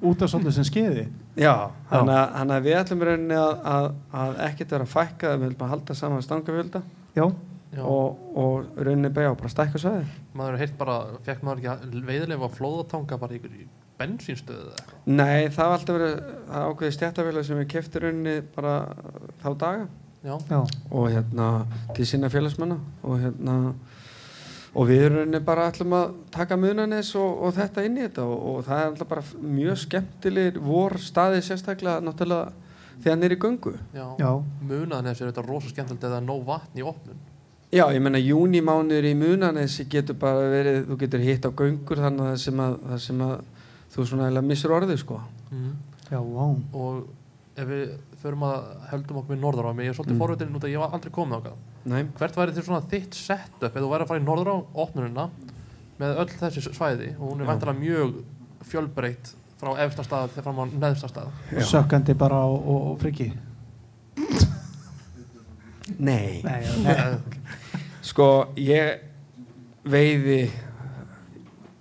út 0.10 0.26
af 0.26 0.32
svolítið 0.34 0.58
sem 0.58 0.68
skeiði. 0.68 1.06
Já, 1.40 1.54
þannig 1.92 2.18
að, 2.18 2.58
við 2.66 2.80
ætlum 2.82 3.06
í 3.06 3.08
rauninni 3.08 3.38
að, 3.40 3.54
að, 3.72 3.88
að 4.24 4.42
ekkert 4.50 4.76
vera 4.76 4.88
að 4.90 4.92
fækka 4.98 5.32
við 5.38 5.46
viljum 5.46 5.64
að 5.64 5.74
halda 5.76 5.98
saman 6.02 6.26
stangafjölda 6.26 6.84
og, 7.22 8.20
og 8.36 8.66
í 8.76 8.88
rauninni 8.90 9.14
beigja 9.16 9.38
bara 9.40 9.54
stækka 9.54 9.80
svæði 9.80 10.04
maður 10.36 10.58
er 10.58 10.64
heilt 10.66 10.76
bara, 10.82 10.98
fekk 11.24 11.46
maður 11.48 11.64
ekki 11.64 12.02
veiðilega 12.10 12.52
flóðatanga 12.58 13.22
bara 13.22 13.38
ykkur 13.38 13.56
í 13.56 13.70
bensínstöðu 14.02 14.74
eða? 14.74 15.00
Nei, 15.06 15.48
það 15.48 15.64
var 15.64 15.78
alltaf 15.78 15.98
verið 15.98 16.20
það 16.50 16.68
ákveði 16.68 16.98
stjættafélag 16.98 17.48
sem 17.48 17.62
við 17.62 17.72
kefti 17.76 18.04
rauninni 18.04 18.36
bara 18.58 18.76
þá 19.44 19.50
daga. 19.64 19.90
Já, 20.22 20.36
já, 20.52 20.60
og 20.94 21.08
hérna 21.10 21.48
til 21.98 22.06
sína 22.06 22.30
félagsmanna 22.30 22.76
og 23.02 23.24
hérna 23.24 23.56
og 24.78 24.88
við 24.88 25.06
í 25.08 25.08
rauninni 25.10 25.42
bara 25.44 25.66
ætlum 25.72 25.96
að 25.98 26.12
taka 26.32 26.58
munanis 26.60 27.10
og, 27.20 27.42
og 27.48 27.56
þetta 27.58 27.86
inn 27.88 27.98
í 27.98 28.06
þetta. 28.06 28.28
Og, 28.28 28.44
og 28.52 28.68
það 28.68 28.84
er 28.84 28.92
alltaf 28.92 29.10
bara 29.10 29.26
mjög 29.58 29.82
skemmtilegir 29.86 30.62
vor 30.64 30.98
staði 31.02 31.42
sérstaklega 31.46 32.04
náttúrulega 32.06 32.54
þegar 33.02 33.16
hann 33.16 33.28
er 33.28 33.36
í 33.36 33.40
göngu. 33.42 33.74
Já, 33.98 34.06
já, 34.22 34.30
munaðan 34.62 35.10
þessi 35.10 35.26
er 35.26 35.34
þetta 35.34 35.46
rosa 35.48 35.74
skemmtilegt 35.74 36.08
eða 36.12 36.22
nóg 36.24 36.46
vatn 36.48 36.82
í 36.82 36.86
opnun. 36.86 37.28
Já, 37.72 37.86
ég 37.96 38.02
menna 38.04 38.20
júnimánuður 38.20 39.06
í 39.08 39.14
Munanesi 39.16 39.86
getur 39.88 40.18
bara 40.20 40.44
verið, 40.52 40.82
þú 40.90 40.98
getur 41.00 41.22
hitt 41.24 41.46
á 41.48 41.52
göngur 41.56 42.02
þannig 42.04 42.26
að 42.26 42.34
það 42.34 42.42
sem 42.44 42.60
að, 42.60 42.74
það 42.90 43.04
sem 43.06 43.22
að 43.24 43.36
þú 43.92 44.06
svona 44.08 44.30
eða 44.32 44.44
missur 44.46 44.72
orðið 44.78 45.02
sko. 45.04 45.20
mm. 45.52 45.72
já, 46.12 46.20
vá. 46.20 46.46
og 46.74 47.04
ef 47.62 47.68
við 47.68 47.90
förum 48.22 48.46
að 48.48 48.64
heldum 48.92 49.18
okkur 49.22 49.36
með 49.36 49.42
norðurá 49.44 49.72
ég 49.84 49.92
er 49.92 49.98
svolítið 49.98 50.16
Mm. 50.16 50.22
forvitin 50.24 50.56
út 50.56 50.64
að 50.68 50.72
ég 50.72 50.80
var 50.80 50.94
aldrei 50.96 51.12
komið 51.12 51.38
ákvað 51.42 51.58
Nei, 51.92 52.04
hvert 52.18 52.36
væri 52.38 52.54
þér 52.56 52.66
svona 52.68 52.86
þitt 52.92 53.14
setup 53.18 53.64
ef 53.76 53.82
þú 53.82 53.90
væri 53.92 54.06
að 54.06 54.08
fara 54.12 54.22
í 54.22 54.24
norðurá 54.24 54.54
opnunina 54.86 55.26
með 56.00 56.20
öll 56.24 56.30
þessi 56.40 56.62
svæði 56.72 57.10
og 57.18 57.24
hún 57.32 57.42
er 57.42 57.46
Já. 57.46 57.50
vantilega 57.52 57.80
mjög 57.82 58.14
fjölbreytt 58.72 59.34
frá 59.62 59.72
efsta 59.84 60.04
stað 60.06 60.32
til 60.36 60.44
fram 60.46 60.62
á 60.62 60.66
neðsta 60.72 61.10
stað 61.12 61.32
Já. 61.52 61.62
Sökkandi 61.74 62.16
bara 62.18 62.40
og, 62.46 62.62
og, 62.68 62.86
og 62.92 63.00
friki. 63.02 63.32
Nei. 66.00 66.42
Nei, 66.46 66.62
nei. 66.86 66.96
Sko, 68.06 68.28
ég 68.58 69.02
veiði 69.84 70.46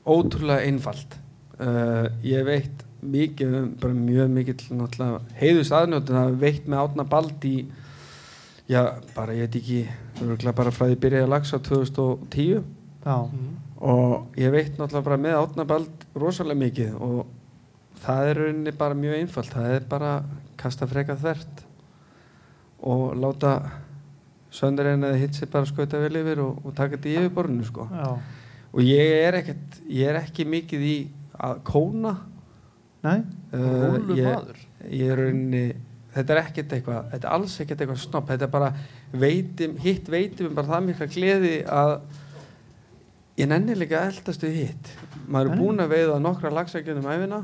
ótrúlega 0.08 0.66
einfalt. 0.66 1.19
Uh, 1.60 2.06
ég 2.24 2.44
veit 2.46 2.84
mikið, 3.00 3.54
um- 3.58 3.72
bara 3.80 3.92
mjög 3.92 4.30
náttúrulega 4.32 5.20
heiðust 5.36 5.72
aðnjóttin 5.76 6.16
að 6.16 6.36
veitt 6.40 6.66
með 6.66 6.82
átna 6.84 7.04
bald 7.04 7.44
í, 7.44 7.66
já, 8.68 9.00
bara 9.14 9.34
ég 9.36 9.48
veit 9.48 9.58
ekki, 9.60 9.80
örugglega 10.22 10.56
bara 10.56 10.70
frá 10.70 10.86
því 10.86 10.96
byrjaði 11.00 11.26
að 11.26 11.34
lagsa 11.34 11.58
2010 11.58 12.62
Já, 13.00 13.16
mm. 13.16 13.52
og 13.80 14.36
ég 14.36 14.52
veit 14.52 14.76
náttúrulega 14.76 15.04
bara 15.04 15.20
með 15.20 15.36
átnabald 15.40 16.06
rosalega 16.14 16.60
mikið 16.60 16.96
og 17.00 17.26
það 18.00 18.30
er 18.30 18.40
rauninni 18.40 18.74
bara 18.76 18.96
mjög 18.98 19.20
einfalt 19.20 19.54
það 19.54 19.76
er 19.76 19.86
bara 19.88 20.10
kasta 20.60 20.88
freka 20.88 21.16
þvert 21.16 21.62
og 22.80 23.16
láta 23.20 23.54
söndurinn 24.52 25.04
eða 25.06 25.20
hitt 25.20 25.36
sér 25.36 25.50
bara 25.52 25.68
skauta 25.68 26.00
vel 26.00 26.20
yfir 26.20 26.42
og, 26.44 26.60
og 26.64 26.74
taka 26.76 26.96
þetta 26.96 27.08
í 27.08 27.16
yfirborðinu 27.20 27.68
sko. 27.68 27.88
og 28.72 28.80
ég 28.84 29.16
er 29.24 29.40
ekkert 29.40 29.80
ég 29.88 30.10
er 30.10 30.20
ekki 30.20 30.48
mikið 30.48 30.86
í 30.88 30.96
að 31.48 31.62
kóna 31.70 32.16
Nei, 33.00 33.20
Uh, 33.50 33.58
Rólu 33.96 34.14
ég, 34.14 34.26
maður 34.28 34.58
ég 34.94 35.08
er 35.10 35.18
rauninni 35.18 35.60
þetta 36.14 36.34
er 36.34 36.38
ekkert 36.44 36.74
eitthvað, 36.76 37.06
þetta 37.10 37.26
er 37.26 37.32
alls 37.34 37.54
ekkert 37.64 37.80
eitthvað 37.82 37.98
snopp, 37.98 38.28
þetta 38.30 38.46
er 38.46 38.52
bara 38.52 38.68
veitim, 39.22 39.72
hitt 39.82 40.10
veitum 40.12 40.54
bara 40.54 40.68
það 40.68 40.84
mikla 40.86 41.08
gleði 41.10 41.52
að 41.66 41.94
ég 43.40 43.50
nenni 43.50 43.74
líka 43.74 44.04
að 44.04 44.12
eldast 44.12 44.44
við 44.46 44.54
hitt. 44.60 44.92
Maður 45.26 45.50
er 45.50 45.60
búin 45.64 45.82
að 45.82 45.94
veiða 45.96 46.20
nokkra 46.22 46.52
lagsækjunum 46.60 47.10
æfina 47.10 47.40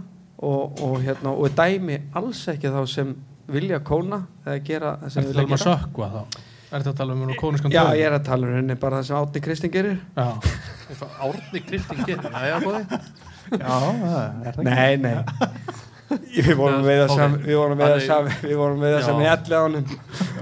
og, 0.47 0.83
og 0.87 0.97
hérna, 1.03 1.35
og 1.35 1.59
dæmi 1.59 1.99
alls 2.23 2.45
ekki 2.55 2.71
þá 2.77 2.81
sem 2.95 3.13
vilja 3.51 3.83
kóna 3.87 4.23
eða 4.45 4.59
gera 4.71 4.95
það 5.03 5.15
sem 5.17 5.23
Er 5.23 5.27
þau 5.27 5.33
þetta 5.33 5.43
vilja 5.43 5.59
að 5.59 5.67
gera. 5.67 5.77
sökva 5.83 6.11
þá? 6.15 6.43
Er 6.67 6.77
þetta 6.77 6.95
að 6.95 6.99
tala 7.03 7.17
um 7.19 7.37
kóniskan 7.43 7.75
Já, 7.75 7.85
ég 7.99 8.07
er 8.07 8.19
að 8.21 8.27
tala 8.31 8.47
um 8.47 8.59
henni 8.61 8.79
bara 8.79 9.01
það 9.01 9.11
sem 9.11 9.23
Átni 9.23 9.43
Kristin 9.49 9.75
gerir. 9.75 9.99
Já, 10.15 10.29
eins 10.87 11.03
og 11.07 11.23
Árni 11.31 11.67
Kristín 11.67 12.07
gerir 12.07 12.31
Jæja, 12.31 12.61
góði 12.63 13.01
Já, 13.51 13.77
það 14.03 14.47
er 14.47 14.57
það. 14.57 14.65
Nei, 14.65 14.97
nei. 14.97 15.17
Við 16.37 16.53
vorum 16.55 16.85
við 16.87 16.99
það 17.01 17.11
Ok. 17.11 17.17
sam, 17.19 17.33
við 17.43 17.57
vorum 17.59 17.79
við 17.79 17.87
það 17.87 17.95
Þannig- 17.97 18.07
sam, 18.07 18.27
við 18.49 18.57
vorum 18.61 18.83
við 18.85 18.93
það 18.97 19.05
sem 19.07 19.23
í 19.23 19.29
allir 19.31 19.57
ánum 19.59 19.87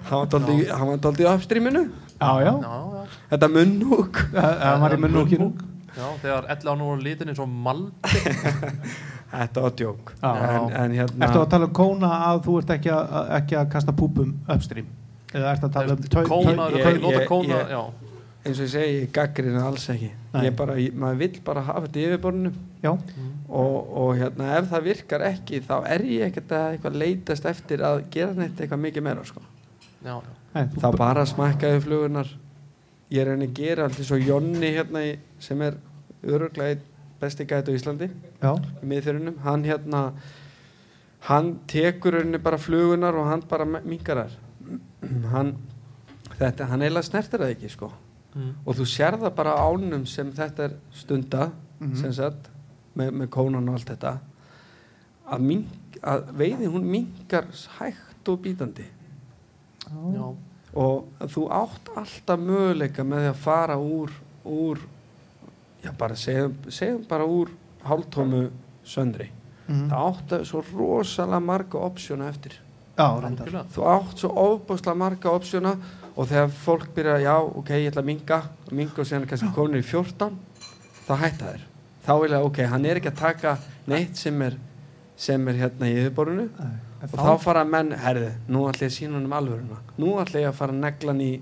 hann 0.04 0.18
var 0.18 0.26
dálítið- 0.34 0.72
hann 0.78 0.88
var 0.90 0.98
daldið 1.06 1.24
í 1.24 1.28
uppstríminu 1.34 1.82
Já, 2.20 2.30
já, 2.44 2.52
Já, 2.64 2.74
já. 2.94 3.04
Þetta 3.30 3.48
munnúk 3.54 4.20
það 4.34 4.80
var 4.84 4.92
í 4.94 4.98
munnúkinu. 5.04 5.48
Já, 5.94 6.06
þegar 6.22 6.46
11 6.50 6.68
ánum 6.74 6.86
voru 6.90 7.02
litin 7.06 7.28
eins 7.32 7.40
og 7.40 7.48
mal 7.48 7.80
þetta 9.34 9.62
var 9.64 9.70
djók. 9.78 10.12
Já. 10.22 10.30
en, 10.34 10.68
en 10.84 10.94
hérna 10.98 11.26
Ertu 11.26 11.40
að 11.42 11.48
tala 11.54 11.68
um 11.68 11.74
kóna 11.80 12.10
að 12.28 12.42
þú 12.46 12.58
ert 12.60 12.70
ekki 12.76 12.92
að, 12.94 13.16
ekki 13.40 13.58
að 13.60 13.68
kasta 13.74 13.92
púpum 13.96 14.34
upstream? 14.48 14.86
Eða 15.34 15.52
ertu 15.56 15.68
að 15.68 15.72
tala 15.74 15.96
um 15.96 16.02
Kóna, 16.28 16.68
þú 16.70 17.00
nota 17.02 17.20
ég- 17.20 17.28
kóna 17.28 17.56
ég- 17.56 17.72
Já, 17.74 17.82
eins 18.44 18.58
og 18.60 18.66
ég 18.66 18.70
segi, 18.74 18.94
ég 19.00 19.12
gaggrina 19.14 19.64
alls 19.64 19.86
ekki. 19.92 20.10
Bara, 20.58 20.76
ég, 20.80 20.94
maður 21.00 21.20
vill 21.22 21.40
bara 21.46 21.64
hafa 21.64 21.86
þetta 21.86 22.00
í 22.00 22.06
yfirborðinu. 22.10 22.52
Já, 22.84 22.90
og, 23.48 23.76
og 24.02 24.10
hérna, 24.18 24.50
ef 24.58 24.68
það 24.72 24.86
virkar 24.90 25.24
ekki 25.30 25.60
þá 25.64 25.74
er 25.94 26.04
ég 26.10 26.28
ekkert 26.28 26.52
að 26.52 26.66
eitthvað 26.74 26.98
leitast 27.00 27.48
eftir 27.48 27.84
að 27.88 28.02
gera 28.12 28.36
neitt 28.36 28.60
eitthvað 28.60 28.82
mikið 28.84 29.06
meira 29.08 29.24
sko. 29.28 29.44
þá 30.82 30.88
bara 31.00 31.24
smækkaði 31.26 31.80
flugunar 31.86 32.28
ég 33.14 33.28
reyni 33.28 33.48
að 33.48 33.56
gera 33.56 33.88
alltaf 33.88 34.08
svo 34.08 34.20
Jonni 34.20 34.74
hérna 34.76 35.04
í, 35.08 35.16
sem 35.40 35.60
er 35.64 35.78
öruglega 36.24 36.76
einn 36.76 36.84
besti 37.20 37.46
gæti 37.48 37.72
á 37.72 37.76
Íslandi 37.78 38.10
miðfjörunum, 38.84 39.38
hann 39.46 39.64
hérna 39.64 40.04
hann 41.30 41.54
tekur 41.70 42.18
rauninni 42.18 42.40
bara 42.44 42.60
flugunar 42.60 43.16
og 43.16 43.30
hann 43.30 43.44
bara 43.48 43.64
minkar 43.64 44.26
þær. 44.26 44.34
Hann 45.32 45.54
þetta, 46.36 46.68
hann 46.68 46.82
eiginlega 46.84 47.08
snertir 47.08 47.40
það 47.40 47.54
ekki 47.56 47.72
sko 47.72 47.94
mm. 48.34 48.50
og 48.66 48.74
þú 48.78 48.86
sér 48.88 49.16
það 49.20 49.34
bara 49.34 49.54
ánum 49.64 50.06
sem 50.06 50.32
þetta 50.32 50.64
er 50.70 50.74
stunda 50.92 51.50
Mhm. 51.80 51.96
sem 51.98 52.12
sagt, 52.12 52.46
með, 52.96 53.10
með 53.12 53.28
kónan 53.34 53.68
og 53.68 53.74
allt 53.74 53.88
þetta 53.90 54.18
að, 55.34 55.40
mink, 55.40 55.96
að 56.02 56.28
veiðin 56.38 56.70
hún 56.72 56.84
minkar 56.86 57.44
hægt 57.78 58.28
og 58.28 58.38
bítandi 58.44 58.84
Já, 60.14 60.34
og 60.74 61.04
þú 61.28 61.42
átt 61.52 61.90
alltaf 61.96 62.40
möguleika 62.40 63.04
með 63.04 63.24
því 63.26 63.30
að 63.32 63.42
fara 63.42 63.76
úr, 63.76 64.10
úr 64.44 64.78
já 65.84 65.90
bara 65.98 66.14
segjum, 66.16 66.54
segjum 66.72 67.04
bara 67.08 67.24
úr 67.26 67.50
hálftómu 67.84 68.46
söndri 68.84 69.28
Mhm. 69.68 69.88
það 69.90 70.06
átt 70.08 70.32
að 70.38 70.44
svo 70.44 70.62
rosalega 70.76 71.40
marga 71.40 71.78
opsjóna 71.78 72.28
eftir 72.28 72.52
já, 72.96 73.64
þú 73.74 73.84
átt 73.98 74.18
svo 74.18 74.30
ofbúslega 74.30 74.96
marga 74.96 75.30
opsjóna 75.30 75.76
og 76.14 76.28
þegar 76.30 76.52
fólk 76.64 76.90
byrja 76.94 77.16
já 77.24 77.34
ok, 77.42 77.70
ég 77.78 77.90
ætla 77.90 78.04
að 78.04 78.10
minga 78.10 78.42
minga 78.70 79.00
og 79.00 79.08
síðan 79.08 79.26
kannski 79.30 79.50
komin 79.54 79.80
í 79.80 79.86
14 79.86 80.36
þá 81.08 81.14
hætta 81.24 81.50
þér 81.54 81.66
þá 82.04 82.14
vil 82.22 82.32
ég 82.36 82.46
ok, 82.50 82.62
hann 82.70 82.86
er 82.86 83.00
ekki 83.00 83.12
að 83.12 83.20
taka 83.24 83.56
neitt 83.90 84.20
sem 84.20 84.42
er 84.46 84.58
sem 85.16 85.48
er 85.48 85.58
hérna 85.58 85.88
í 85.88 85.96
yfirborðinu. 86.02 86.46
Og 87.04 87.18
þá 87.18 87.32
fara 87.42 87.64
menn, 87.68 87.92
herði, 88.00 88.30
nú 88.50 88.64
ætla 88.68 88.86
ég 88.86 88.92
að 88.92 88.96
sína 88.96 89.18
hann 89.18 89.28
um 89.28 89.36
alvöruna. 89.36 89.80
Nú 90.00 90.14
ætla 90.22 90.42
ég 90.42 90.50
að 90.50 90.58
fara 90.58 90.74
að 90.74 90.80
negla 90.82 91.12
hann 91.12 91.24
í 91.24 91.32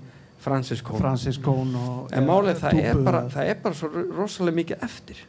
Francis 0.43 0.83
Cone. 0.83 1.79
Og 1.79 2.11
en 2.13 2.27
málið 2.27 2.59
það 2.65 2.81
er, 2.81 2.99
bara, 3.05 3.23
það 3.31 3.53
er 3.53 3.61
bara 3.63 3.79
svo 3.79 3.91
rosalega 4.17 4.59
mikið 4.59 4.83
eftir. 4.89 5.21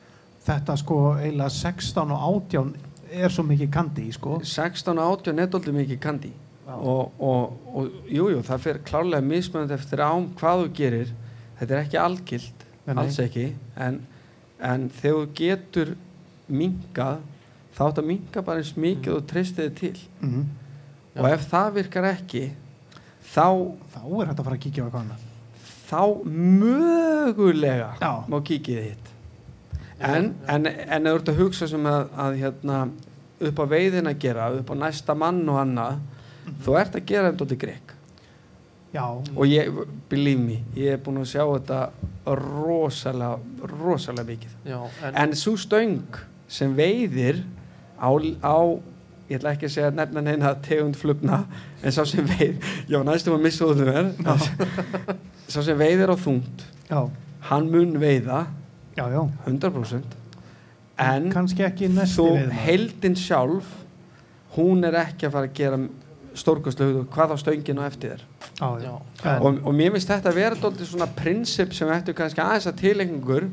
Þetta 0.44 0.76
sko 0.80 0.98
eiginlega 1.14 1.54
16 1.56 2.14
og 2.16 2.26
18 2.28 2.74
er 3.14 3.32
svo 3.32 3.44
mikið 3.46 3.70
kandi 3.72 4.08
sko. 4.12 4.40
16 4.42 4.98
og 4.98 5.20
18 5.20 5.44
er 5.44 5.52
doldið 5.54 5.78
mikið 5.78 6.02
kandi. 6.02 6.32
Og, 6.80 7.12
og, 7.20 7.52
og 7.74 8.08
jú, 8.10 8.26
jú, 8.32 8.40
það 8.46 8.62
fer 8.66 8.78
klárlega 8.86 9.22
mismunandi 9.26 9.74
eftir 9.76 10.02
ám 10.04 10.28
hvað 10.38 10.64
þú 10.64 10.72
gerir. 10.78 11.12
Þetta 11.58 11.74
er 11.76 11.82
ekki 11.84 12.00
algilt, 12.02 12.64
Nei, 12.86 12.94
nei. 12.94 13.02
alls 13.04 13.18
ekki. 13.22 13.46
En, 13.76 14.00
en 14.60 14.88
þegar 14.90 15.20
þú 15.20 15.28
getur 15.38 15.94
minkað 16.48 17.22
þá 17.74 17.80
átt 17.88 18.00
að 18.02 18.08
minka 18.10 18.42
bara 18.46 18.60
eins 18.62 18.74
mikið 18.76 19.14
og 19.16 19.24
treystið 19.30 19.70
þig 19.70 19.78
til. 19.80 20.08
Mhm. 20.20 20.44
og 21.14 21.26
ef 21.30 21.44
það 21.50 21.72
virkar 21.78 22.04
ekki 22.10 22.44
þá, 23.22 23.46
Þá 23.94 24.00
er 24.02 24.26
þetta 24.28 24.40
að 24.42 24.44
fara 24.44 24.56
að 24.56 24.62
kíkja 24.64 24.82
á 24.82 24.86
eitthvað 24.86 25.02
annað. 25.04 25.22
þá 25.84 26.00
mögulega 27.04 27.90
Já. 28.00 28.12
má 28.28 28.38
kíkið 28.44 28.80
þitt. 28.88 29.10
En, 30.04 30.34
en, 30.50 30.66
en 30.66 31.06
ef 31.06 31.12
þú 31.12 31.18
ert 31.20 31.28
að 31.32 31.38
hugsa 31.38 31.68
sem 31.70 31.86
að, 31.86 32.08
að 32.18 32.38
hérna, 32.42 32.78
upp 33.48 33.60
á 33.62 33.64
veiðin 33.70 34.10
að 34.10 34.18
gera 34.24 34.48
upp 34.58 34.70
á 34.70 34.76
næsta 34.82 35.14
mann 35.18 35.42
og 35.48 35.60
annað 35.62 36.00
þú 36.64 36.78
ert 36.80 36.96
að 36.98 37.06
gera 37.10 37.32
þetta 37.32 37.54
í 37.56 37.60
grek 37.64 37.92
Já, 38.94 39.04
og 39.10 39.46
ég, 39.50 39.74
believe 40.10 40.38
me, 40.38 40.56
ég 40.78 40.94
er 40.94 41.00
búin 41.02 41.18
að 41.18 41.32
sjá 41.32 41.42
þetta 41.42 41.78
rosalega, 42.38 43.40
rosalega 43.66 44.28
mikið. 44.28 44.52
Já, 44.70 44.76
en, 45.02 45.16
en 45.24 45.34
svo 45.34 45.56
stöng 45.58 46.18
sem 46.46 46.76
veiðir 46.78 47.40
á, 47.98 48.06
á 48.38 48.56
ég 49.26 49.40
ætla 49.40 49.54
ekki 49.56 49.66
að 49.66 49.72
segja 49.74 49.90
nefna 49.96 50.22
neina 50.22 50.52
tegund 50.62 50.94
flugna 51.00 51.40
en 51.82 51.94
sá 51.96 52.04
sem 52.06 52.26
veið 52.36 52.62
já 52.92 52.98
næstum 53.08 53.34
að 53.34 53.42
missa 53.48 53.66
um 53.66 53.82
þér. 53.82 54.12
Sá 55.52 55.58
sem 55.64 55.76
veiðir 55.80 56.12
á 56.12 56.16
þungt 56.20 56.62
já, 56.86 57.00
hann 57.50 57.66
mun 57.72 57.96
veiða 58.00 58.44
já, 58.94 59.08
já. 59.10 59.20
100% 59.48 60.14
en 61.02 61.26
Kannski 61.34 61.66
ekki 61.66 61.90
næsti 61.90 62.20
þú 62.20 62.28
veiðmaður. 62.30 62.56
heldin 62.62 63.18
sjálf 63.18 63.74
hún 64.54 64.86
er 64.86 65.00
ekki 65.02 65.26
að 65.26 65.34
fara 65.34 65.50
að 65.50 65.58
gera 65.58 65.80
stórkostlega 66.38 66.98
hug 66.98 67.08
hvað 67.14 67.34
á 67.34 67.36
stöngin 67.40 67.80
og 67.80 67.86
eftir 67.88 68.14
þér. 68.14 68.24
En- 69.24 69.42
og, 69.42 69.60
og 69.64 69.74
mér 69.74 69.94
finnst 69.94 70.10
þetta 70.10 70.30
að 70.32 70.40
vera 70.40 70.58
dóldi 70.60 70.88
svona 70.88 71.08
prinsip 71.16 71.74
sem 71.74 71.88
ættu 71.94 72.14
kannski 72.16 72.42
aðeins 72.44 72.68
að 72.70 72.80
tilengur 72.82 73.48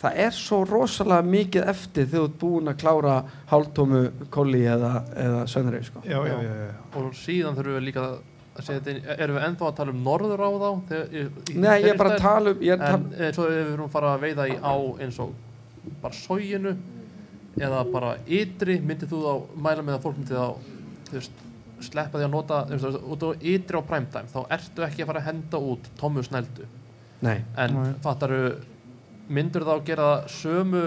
það 0.00 0.20
er 0.26 0.30
svo 0.36 0.60
rosalega 0.68 1.22
mikið 1.22 1.68
eftir 1.70 2.06
þegar 2.06 2.20
þú 2.20 2.28
ert 2.28 2.38
búin 2.40 2.70
að 2.72 2.78
klára 2.82 3.16
hálftómu 3.50 4.04
kóli 4.34 4.64
eða, 4.68 4.92
eða 5.16 5.42
söndreif 5.48 5.88
sko. 5.88 6.02
og 6.04 7.12
síðan 7.18 7.56
þurfum 7.56 7.78
við 7.78 7.86
líka 7.88 8.06
að 8.54 8.66
segja 8.68 8.96
erum 9.18 9.38
við 9.38 9.46
ennþá 9.48 9.68
að 9.68 9.78
tala 9.78 9.94
um 9.94 10.02
norður 10.04 10.42
á 10.44 10.50
þá 10.50 10.68
þegar, 10.90 11.06
í, 11.10 11.22
í 11.54 11.56
Nei, 11.58 11.72
ég 11.82 11.88
er 11.92 11.98
bara 11.98 12.12
að 12.14 12.22
tala 12.22 12.52
um 12.52 12.60
að 12.60 12.74
en 12.74 12.84
tala, 12.84 13.22
eins 13.26 13.38
og 13.40 13.48
ef 13.48 13.56
við 13.56 13.72
erum 13.72 13.94
fara 13.94 14.12
að 14.14 14.26
veiða 14.26 14.46
í 14.50 14.54
á 14.62 14.74
eins 15.06 15.18
og 15.24 15.32
bara 16.02 16.18
sóginu 16.18 16.74
eða 17.54 17.80
bara 17.90 18.12
ytri. 18.26 18.78
Myndið 18.82 19.14
þú 19.14 19.22
þá 19.24 19.58
mæla 19.66 19.86
með 19.86 19.96
að 19.96 20.06
fólk 20.06 20.20
myndið 20.20 20.38
þá 20.38 20.70
þú 21.08 21.18
veist, 21.18 21.43
sleppa 21.86 22.18
því 22.20 22.26
að 22.28 22.32
nota 22.34 22.60
þú 22.70 22.78
veist, 22.80 23.04
út 23.14 23.24
á 23.24 23.30
ytri 23.54 23.80
á 23.80 23.82
primetime 23.88 24.30
þá 24.32 24.40
ertu 24.58 24.86
ekki 24.86 25.04
að 25.04 25.10
fara 25.12 25.22
að 25.22 25.28
henda 25.30 25.60
út 25.72 25.90
tómu 26.00 26.24
snældu 26.26 26.66
nei, 27.24 27.38
en 27.56 27.76
Nei. 27.78 27.92
fattaru 28.04 28.40
myndur 29.28 29.64
þá 29.64 29.72
að 29.78 29.84
gera 29.88 30.08
sömu 30.28 30.82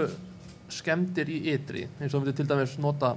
skemmtir 0.70 1.30
í 1.32 1.38
ytri 1.54 1.86
eins 1.98 2.12
og 2.12 2.18
þú 2.20 2.22
myndir 2.24 2.36
til 2.42 2.48
dæmis 2.50 2.76
nota 2.82 3.14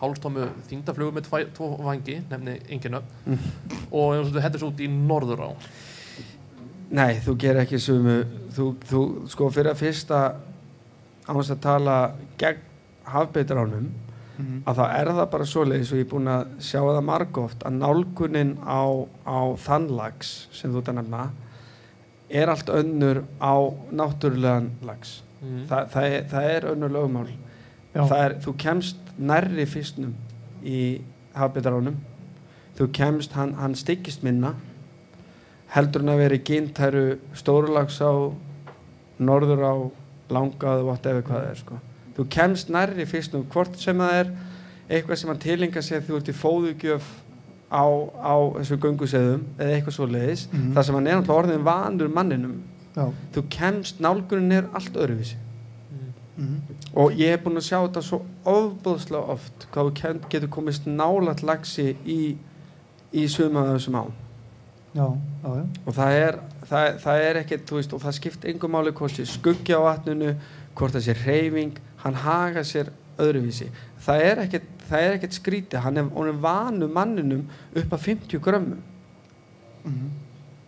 hálftómu 0.00 0.46
þingdaflugu 0.68 1.12
með 1.18 1.26
tvæ, 1.28 1.38
tvo 1.56 1.70
vangi 1.84 2.18
nefni 2.30 2.58
engin 2.72 2.96
upp 3.00 3.08
Mm. 3.26 3.38
og 3.92 4.14
eins 4.16 4.26
og 4.28 4.34
þú 4.34 4.42
hendur 4.44 4.60
svo 4.64 4.70
út 4.72 4.80
í 4.80 4.88
norður 4.90 5.42
á 5.44 5.50
nei, 6.90 7.20
þú 7.22 7.34
gerir 7.38 7.62
ekki 7.62 7.78
sumu 7.80 8.16
þú, 8.56 8.64
þú 8.90 9.00
sko 9.30 9.50
fyrir 9.54 9.70
að 9.74 9.82
fyrsta 9.84 10.20
ánast 11.30 11.52
að 11.54 11.60
tala 11.62 11.96
gegn 12.40 12.64
hafbeitránum 13.10 13.86
Mhm. 14.40 14.62
að 14.66 14.80
þá 14.80 14.84
er 14.88 15.12
það 15.12 15.30
bara 15.30 15.44
svoleiðis 15.44 15.92
og 15.92 15.98
ég 15.98 16.06
er 16.06 16.10
búin 16.10 16.32
að 16.32 16.46
sjá 16.58 16.80
það 16.80 17.04
margóft 17.04 17.64
að 17.64 17.78
nálgunin 17.78 18.52
á, 18.64 18.82
á 19.26 19.40
þannlags 19.66 20.48
sem 20.52 20.72
þú 20.72 20.82
ert 20.82 20.88
að 20.88 21.30
er 22.30 22.48
allt 22.48 22.70
önnur 22.70 23.24
á 23.42 23.54
náttúrulegan 23.90 24.70
lags 24.86 25.22
mm. 25.42 25.66
Þa, 25.68 25.78
það, 25.90 26.04
er, 26.04 26.24
það 26.30 26.50
er 26.50 26.66
önnur 26.72 26.94
það 27.94 28.24
er, 28.24 28.36
þú 28.44 28.54
kemst 28.56 28.96
nærri 29.18 29.66
fyrstnum 29.66 30.14
í 30.62 31.00
hafbyrðaránum 31.34 31.98
þú 32.78 32.90
kemst, 32.96 33.34
hann, 33.36 33.54
hann 33.58 33.74
styggist 33.74 34.22
minna 34.22 34.54
heldur 35.74 36.04
hann 36.04 36.14
að 36.14 36.22
vera 36.24 36.38
í 36.38 36.44
gintæru 36.46 37.04
stórulags 37.36 38.00
á 38.02 38.12
norður 39.20 39.62
á 39.66 39.74
langaðu 40.30 40.86
whatever 40.86 41.24
hvað 41.26 41.42
það 41.42 41.50
er 41.50 41.60
sko. 41.60 41.78
Þú 42.16 42.26
kemst 42.28 42.70
nærri 42.70 43.06
fyrstnum 43.06 43.44
hvort 43.52 43.76
sem 43.78 43.98
það 43.98 44.14
er 44.20 44.30
eitthvað 44.90 45.16
sem 45.20 45.30
að 45.30 45.38
tilinga 45.44 45.82
sig 45.82 45.98
að 46.00 46.08
þú 46.08 46.16
ert 46.16 46.28
í 46.32 46.32
fóðugjöf 46.40 47.10
á, 47.70 47.84
á 48.18 48.34
þessu 48.58 48.78
gönguseðum 48.82 49.44
eða 49.58 49.76
eitthvað 49.76 49.94
svo 49.98 50.06
leiðis 50.10 50.48
Mhm. 50.52 50.72
þar 50.74 50.82
sem 50.84 50.94
hann 50.94 51.06
er 51.06 51.20
náttúrulega 51.20 51.42
orðin 51.44 51.64
vanur 51.64 52.08
manninum 52.08 52.56
já. 52.96 53.12
þú 53.32 53.42
kemst, 53.50 54.00
nálgunin 54.00 54.52
er 54.52 54.64
allt 54.74 54.92
öðruvísi 54.94 55.36
Mm. 56.38 56.44
Mhm. 56.46 56.60
og 56.96 57.12
ég 57.12 57.30
hef 57.30 57.44
búin 57.44 57.56
að 57.56 57.68
sjá 57.68 57.78
þetta 57.86 58.02
svo 58.02 58.22
ofbúðslega 58.46 59.28
oft 59.28 59.66
hvað 59.72 59.92
þú 59.92 60.28
getur 60.30 60.48
komist 60.48 60.86
nálat 60.86 61.42
lagsi 61.42 61.96
í, 62.06 62.36
í 63.12 63.26
suma 63.28 63.60
af 63.60 63.76
þessum 63.78 63.94
ám 64.00 64.12
já, 64.94 65.06
já, 65.44 65.54
já. 65.54 65.64
og 65.86 65.94
það 65.94 66.12
er, 66.28 66.38
það, 66.66 66.98
það 67.02 67.20
er 67.28 67.36
ekkert 67.44 67.70
veist, 67.70 67.92
og 67.92 68.00
það 68.00 68.12
skipt 68.14 68.44
engum 68.44 68.70
máli 68.72 68.92
hvort 68.92 69.12
sé 69.12 69.26
skuggi 69.26 69.74
á 69.76 69.80
vatninu 69.84 70.34
hvort 70.74 70.92
það 70.94 71.04
sé 71.06 71.14
reyfing 71.26 71.76
hann 72.04 72.14
haga 72.24 72.62
sér 72.64 72.90
öðruvísi. 73.20 73.68
Það 74.00 74.22
er 74.26 74.38
ekkert, 74.46 74.68
það 74.88 75.04
er 75.06 75.16
ekkert 75.18 75.36
skrítið. 75.36 75.82
Hann 75.84 75.96
er, 76.00 76.06
er 76.30 76.38
vanu 76.40 76.88
manninum 76.88 77.42
upp 77.76 77.92
að 77.96 78.06
50 78.08 78.40
grömmum. 78.44 78.80
Mhm. 79.84 80.10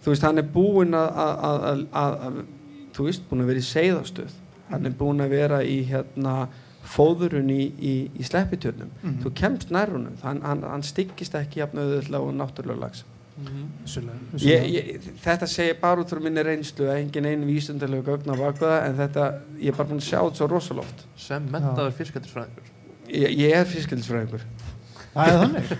þú 0.02 0.10
veist, 0.10 0.22
hann 0.26 0.38
er 0.40 0.46
búinn 0.50 0.94
að, 0.98 1.08
að, 1.22 1.42
að, 1.46 1.82
að, 1.92 2.14
að 2.26 2.38
þú 2.96 3.04
veist, 3.06 3.22
búinn 3.28 3.42
að 3.44 3.50
vera 3.52 3.60
í 3.60 3.66
seiðastöð 3.68 4.32
hann 4.70 4.86
er 4.88 4.94
búinn 4.98 5.20
að 5.22 5.28
vera 5.36 5.58
í 5.62 5.76
hérna 5.86 6.32
fóðurun 6.82 7.50
í, 7.54 7.60
í, 7.78 7.92
í 8.18 8.24
sleppitjörnum 8.26 8.88
Mhm. 9.02 9.18
þú 9.22 9.32
kemst 9.38 9.70
nær 9.70 9.92
honum. 9.92 10.16
Hann, 10.24 10.40
hann, 10.42 10.62
hann 10.66 10.82
styggist 10.82 11.34
ekki 11.38 11.60
jafn 11.60 11.78
auðvitað 11.78 12.18
og 12.24 12.34
náttúrulega 12.40 12.80
lags 12.80 13.04
Mhm. 13.32 13.60
Vissulega, 13.84 14.16
ég, 14.18 14.32
vissulega. 14.32 14.66
ég, 14.76 15.06
þetta 15.24 15.46
segir 15.48 15.78
bara 15.80 16.02
út 16.02 16.10
frá 16.12 16.20
minni 16.20 16.42
reynslu 16.44 16.84
að 16.90 16.98
engin 17.00 17.26
einu 17.30 17.46
vísundalegu 17.48 18.04
gögn 18.10 18.28
á 18.28 18.36
bakveða 18.36 18.80
en 18.90 18.98
þetta, 18.98 19.28
ég 19.58 19.72
er 19.72 19.78
bara 19.78 19.88
búinn 19.88 20.02
að 20.02 20.08
sjá 20.10 20.18
þetta 20.20 20.36
svo 20.42 20.48
rosalóft 20.52 21.06
sem 21.16 21.46
mentaður 21.50 21.94
fiskættisfræðingur 21.96 22.68
ég, 23.08 23.32
ég 23.40 23.56
er 23.56 23.64
fiskildisfræðingur 23.72 24.44
Það 25.14 25.28
er 25.32 25.38
þannig 25.42 25.72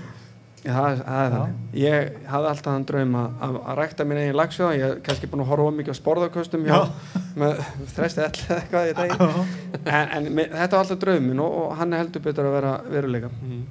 það, 0.63 0.89
er- 0.89 1.05
það 1.05 1.21
er 1.21 1.29
Já. 1.29 1.37
þannig 1.37 1.79
ég 1.83 2.17
hafði 2.33 2.49
alltaf 2.53 2.69
þann 2.73 2.87
draum 2.93 3.15
að, 3.21 3.29
að, 3.47 3.57
að 3.67 3.79
rækta 3.83 4.05
mín 4.09 4.21
eigin 4.23 4.37
lagsjóða 4.41 4.75
ég 4.79 4.85
er 4.89 5.01
kannski 5.11 5.29
búinn 5.33 5.45
að 5.45 5.51
horfa 5.53 5.73
mikið 5.77 5.93
á 5.93 6.01
sporðarkostum 6.01 6.67
hjá, 6.69 6.79
með 7.43 7.63
þresti 7.97 8.25
ell 8.25 8.31
eða 8.47 8.61
eitthvað 8.63 8.91
í 8.93 8.95
dag 9.01 9.11
en, 9.21 10.09
en 10.19 10.31
me- 10.39 10.49
þetta 10.53 10.71
var 10.79 10.85
alltaf 10.87 11.01
draumin 11.05 11.41
og, 11.45 11.59
og 11.67 11.77
hann 11.83 11.93
heldur 12.01 12.25
betur 12.25 12.49
að 12.49 12.57
vera 12.61 12.73
veruleika 12.89 13.29
Mhm. 13.43 13.63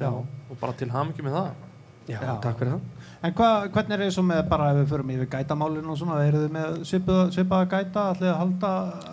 Já. 0.00 0.08
og 0.10 0.56
bara 0.60 0.72
til 0.72 0.88
hamingi 0.90 1.22
með 1.22 1.36
það 1.38 1.50
já, 2.08 2.18
Já. 2.18 2.32
takk 2.42 2.58
fyrir 2.58 2.72
það 2.72 2.80
En 3.22 3.30
hva, 3.38 3.48
hvernig 3.70 4.00
er 4.00 4.08
það 4.10 4.24
með 4.26 4.40
bara 4.50 4.64
ef 4.72 4.76
við 4.80 4.88
förum 4.90 5.10
yfir 5.14 5.28
gætamálinu 5.30 5.92
og 5.92 5.98
svona, 6.00 6.16
eru 6.26 6.38
þið 6.42 6.54
með 6.56 6.70
svipaða, 6.90 7.26
svipaða 7.36 7.66
gæta, 7.70 8.02
ætlið 8.14 8.30
að 8.32 8.40
halda 8.40 8.70
uh, 8.98 9.04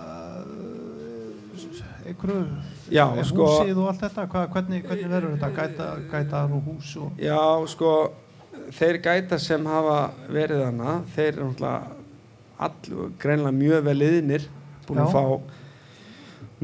einhverju 2.10 2.40
Já, 2.90 3.04
er 3.22 3.28
sko- 3.30 3.46
húsið 3.46 3.78
og 3.84 3.88
allt 3.92 4.02
þetta, 4.08 4.24
Hva, 4.32 4.42
hvernig, 4.56 4.80
hvernig 4.88 5.12
verður 5.14 5.36
þetta? 5.36 5.50
Gæta, 5.60 5.86
gætar 6.10 6.50
og 6.58 6.62
hús 6.72 6.90
og 6.98 7.10
já, 7.22 7.38
sko 7.70 7.92
þeir 8.80 8.96
gætar 9.06 9.40
sem 9.42 9.62
hafa 9.70 10.00
verið 10.30 10.64
hana 10.66 10.92
þeir 11.14 11.34
eru 11.38 11.52
náttúrulega 11.54 11.78
greinlega 13.22 13.54
mjög 13.56 13.84
vel 13.88 14.02
yðnir 14.10 14.44
búin 14.88 15.00
að 15.04 15.06
Já. 15.06 15.12
fá 15.14 15.24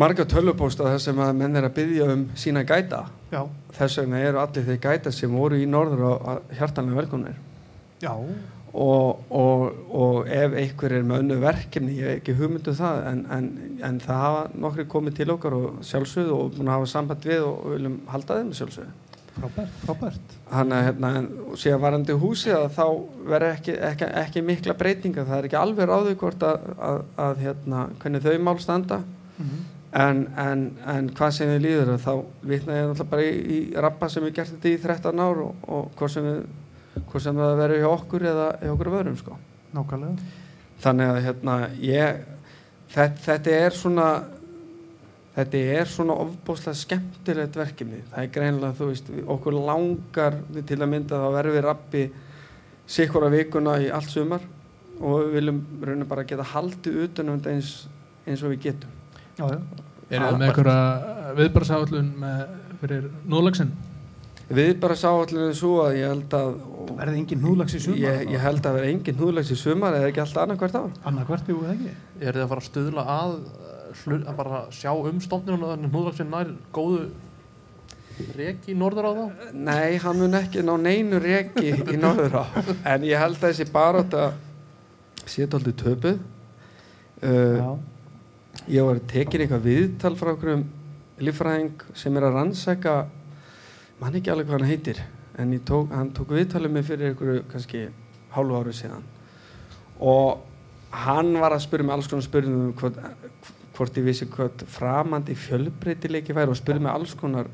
marga 0.01 0.23
tölvupósta 0.27 0.83
þar 0.89 0.99
sem 0.99 1.19
að 1.23 1.35
menn 1.39 1.55
er 1.55 1.63
að 1.69 1.75
byggja 1.77 2.05
um 2.11 2.23
sína 2.35 2.63
gæta. 2.67 3.05
Já, 3.31 3.45
þess 3.77 4.01
vegna 4.01 4.21
eru 4.23 4.41
allir 4.41 4.67
þeir 4.67 4.81
gætar 4.83 5.15
sem 5.15 5.31
voru 5.35 5.59
í 5.59 5.69
norður 5.69 6.05
og 6.09 6.51
hjartanlega 6.57 7.01
velkomnir. 7.01 7.39
Já, 8.03 8.11
og, 8.75 9.31
og, 9.31 9.61
og 9.95 10.27
ef 10.27 10.55
einhver 10.59 10.97
er 10.97 11.05
með 11.07 11.23
önnu 11.23 11.37
verkefni, 11.39 11.95
ég 11.95 12.09
hef 12.09 12.19
ekki 12.19 12.35
hugmyndu 12.35 12.73
það 12.75 13.01
en, 13.11 13.21
en, 13.31 13.49
en 13.87 13.99
það 14.03 14.21
hafa 14.25 14.41
nokkri 14.65 14.85
komið 14.91 15.17
til 15.21 15.31
okkar 15.35 15.55
og 15.55 15.81
sjálfsögðu 15.87 16.35
og 16.35 16.53
búin 16.57 16.71
að 16.71 16.79
hafa 16.79 16.91
samband 16.91 17.27
við 17.29 17.45
og 17.47 17.61
viljum 17.71 17.97
halda 18.11 18.39
þeim 18.41 18.53
sjálfsögðu. 18.59 19.01
Frábært, 19.35 19.79
frábært. 19.83 20.35
Hann 20.51 20.71
að 20.71 20.85
hérna, 20.89 21.09
síðan 21.59 21.81
varandi 21.83 22.15
húsið 22.19 22.55
að 22.55 22.67
þá 22.77 22.85
verður 23.31 23.47
ekki, 23.49 23.77
ekki, 23.89 24.11
ekki 24.23 24.43
mikla 24.47 24.75
breytinga, 24.79 25.25
það 25.27 25.37
er 25.37 25.47
ekki 25.49 25.59
alveg 25.59 25.89
ráðu 25.91 26.13
hvort 26.21 26.45
að, 26.47 26.69
að, 26.89 26.99
að 27.25 27.41
hérna, 27.43 27.81
hvernig 28.03 28.27
þau 28.27 28.35
mál 28.47 28.59
standa. 28.63 29.01
Mm 29.35 29.63
en, 29.95 30.21
en, 30.37 30.63
en 30.91 31.09
hvað 31.15 31.33
sem 31.37 31.51
þið 31.53 31.61
líður 31.63 31.91
að 31.93 32.03
þá 32.03 32.13
vitna 32.51 32.77
ég 32.77 32.87
náttúrulega 32.89 33.11
bara 33.13 33.25
í, 33.25 33.33
í 33.55 33.59
rappa 33.85 34.09
sem 34.11 34.25
við 34.25 34.37
gert 34.39 34.53
þetta 34.55 34.71
í 34.71 34.79
13 34.83 35.21
ár 35.23 35.41
og, 35.45 35.67
og 35.71 35.91
hvort 35.95 36.15
sem 36.15 36.29
sem 37.21 37.37
það 37.39 37.59
verður 37.59 37.83
hjá 37.83 37.89
okkur 37.91 38.25
eða 38.31 38.47
hjá 38.59 38.71
okkur 38.73 38.89
öðrum 38.91 39.19
sko. 39.19 39.37
Nákvæmlega. 39.75 40.31
Þannig 40.83 41.11
að 41.11 41.19
hérna 41.25 41.55
ég 41.79 42.17
þetta, 42.91 43.21
þetta 43.27 43.53
er 43.59 43.77
svona 43.77 44.07
þetta 45.35 45.61
er 45.77 45.91
svona 45.91 46.17
ofbúslega 46.25 46.79
skemmtilegt 46.79 47.59
verkefni. 47.59 48.01
Það 48.11 48.25
er 48.25 48.33
greinlega 48.35 48.77
þú 48.79 48.89
veist 48.91 49.13
okkur 49.37 49.59
langar 49.59 50.39
til 50.55 50.79
að 50.79 50.91
mynda 50.91 51.21
þá 51.23 51.27
verður 51.37 51.57
við 51.57 51.65
rappi 51.69 52.03
sikkura 52.97 53.31
vikuna 53.31 53.79
í 53.83 53.89
allt 53.95 54.11
sumar 54.11 54.43
og 54.99 55.25
við 55.25 55.33
viljum 55.39 55.63
rauninu 55.81 56.07
bara 56.11 56.27
geta 56.27 56.45
haldið 56.51 57.01
utanum 57.07 57.39
þetta 57.39 57.55
eins, 57.55 57.73
eins 58.27 58.43
og 58.43 58.53
við 58.53 58.67
getum 58.69 58.94
Já, 59.35 59.45
já, 59.51 59.59
Er 60.13 60.21
það 60.21 60.35
með 60.37 60.47
einhverja 60.47 61.33
viðbarsáallun 61.39 62.09
fyrir 62.81 63.07
núðlagsinn? 63.31 63.71
við 64.45 64.75
bara 64.77 64.93
sá 64.93 65.07
allir 65.09 65.55
svo 65.57 65.79
að 65.87 65.95
ég 65.97 66.11
held 66.11 66.33
að 66.37 66.49
verði 66.99 67.17
engin 67.23 67.39
húðlags 67.41 67.73
í 67.73 67.79
sumar 67.81 67.97
ég, 68.03 68.19
ég 68.35 68.43
held 68.43 68.67
að 68.69 68.75
vera 68.77 68.89
engin 68.93 69.17
húðlags 69.17 69.49
í 69.49 69.57
sumar 69.57 69.95
eða 69.97 70.11
ekki 70.11 70.21
alltaf 70.21 70.75
ár. 70.77 70.91
Annað 71.09 71.31
hvert, 71.31 71.47
jú, 71.49 71.55
eða 71.65 71.73
ekki. 71.73 71.93
Er 72.21 72.37
þið 72.37 72.43
að 72.43 72.51
fara 72.51 72.61
að 72.61 72.67
stuðla 72.67 73.05
að 73.15 73.33
uh, 73.39 73.71
hlu- 74.03 74.19
að 74.29 74.35
bara 74.37 74.59
sjá 74.77 74.91
um 74.93 75.23
stofninu 75.25 75.65
og 75.71 75.81
hnúðlagsinn 75.87 76.29
nær 76.29 76.51
góðu 76.77 77.07
reki 78.37 78.71
í 78.71 78.77
norður 78.79 79.09
á 79.09 79.11
það 79.17 79.57
Nei, 79.65 79.97
hann 80.05 80.21
mun 80.21 80.37
ekki 80.39 80.61
ná 80.63 80.75
neinu 80.79 81.19
reki 81.25 81.65
í 81.73 81.97
norður 82.05 82.37
á. 82.37 82.45
En 82.93 83.03
ég 83.09 83.17
held 83.19 83.41
að 83.41 83.49
þessi 83.49 83.67
baróta 83.73 84.27
sé 85.25 85.49
tóltið 85.49 85.75
töpuð. 85.81 86.21
Uh, 87.25 87.57
Já, 87.57 87.69
ég 88.71 88.85
var 88.85 88.99
tekin 89.09 89.43
eitthvað 89.43 89.67
viðtal 89.67 90.15
frá 90.17 90.31
okkur 90.33 90.53
um 90.55 90.63
líffræðing 91.21 91.83
sem 91.95 92.17
er 92.17 92.27
að 92.27 92.39
rannsaka 92.39 92.95
mann 94.01 94.17
ekki 94.17 94.31
alveg 94.33 94.49
hvað 94.49 94.57
hann 94.59 94.69
heitir 94.71 95.01
en 95.37 95.53
tók, 95.67 95.91
hann 95.91 96.11
tók 96.15 96.33
viðtalið 96.33 96.73
mig 96.73 96.87
fyrir 96.87 97.11
einhverju 97.11 97.43
kannski 97.51 97.85
hálfu 98.35 98.57
áru 98.57 98.73
síðan. 98.75 99.03
Og 99.99 100.41
hann 101.05 101.33
var 101.39 101.55
að 101.55 101.65
spyrja 101.65 101.87
mig 101.87 101.95
alls 101.95 102.09
konar 102.11 102.25
spyrjum 102.25 102.57
um 102.69 102.73
hvort, 102.79 102.99
hvort 103.75 103.99
ég 103.99 104.07
vissi 104.07 104.27
hvort 104.31 104.65
framandi 104.71 105.35
fjölbreytileiki 105.35 106.35
væri 106.35 106.53
og 106.53 106.59
spyrja 106.59 106.83
mig 106.83 106.93
alls 106.93 107.15
konar 107.19 107.51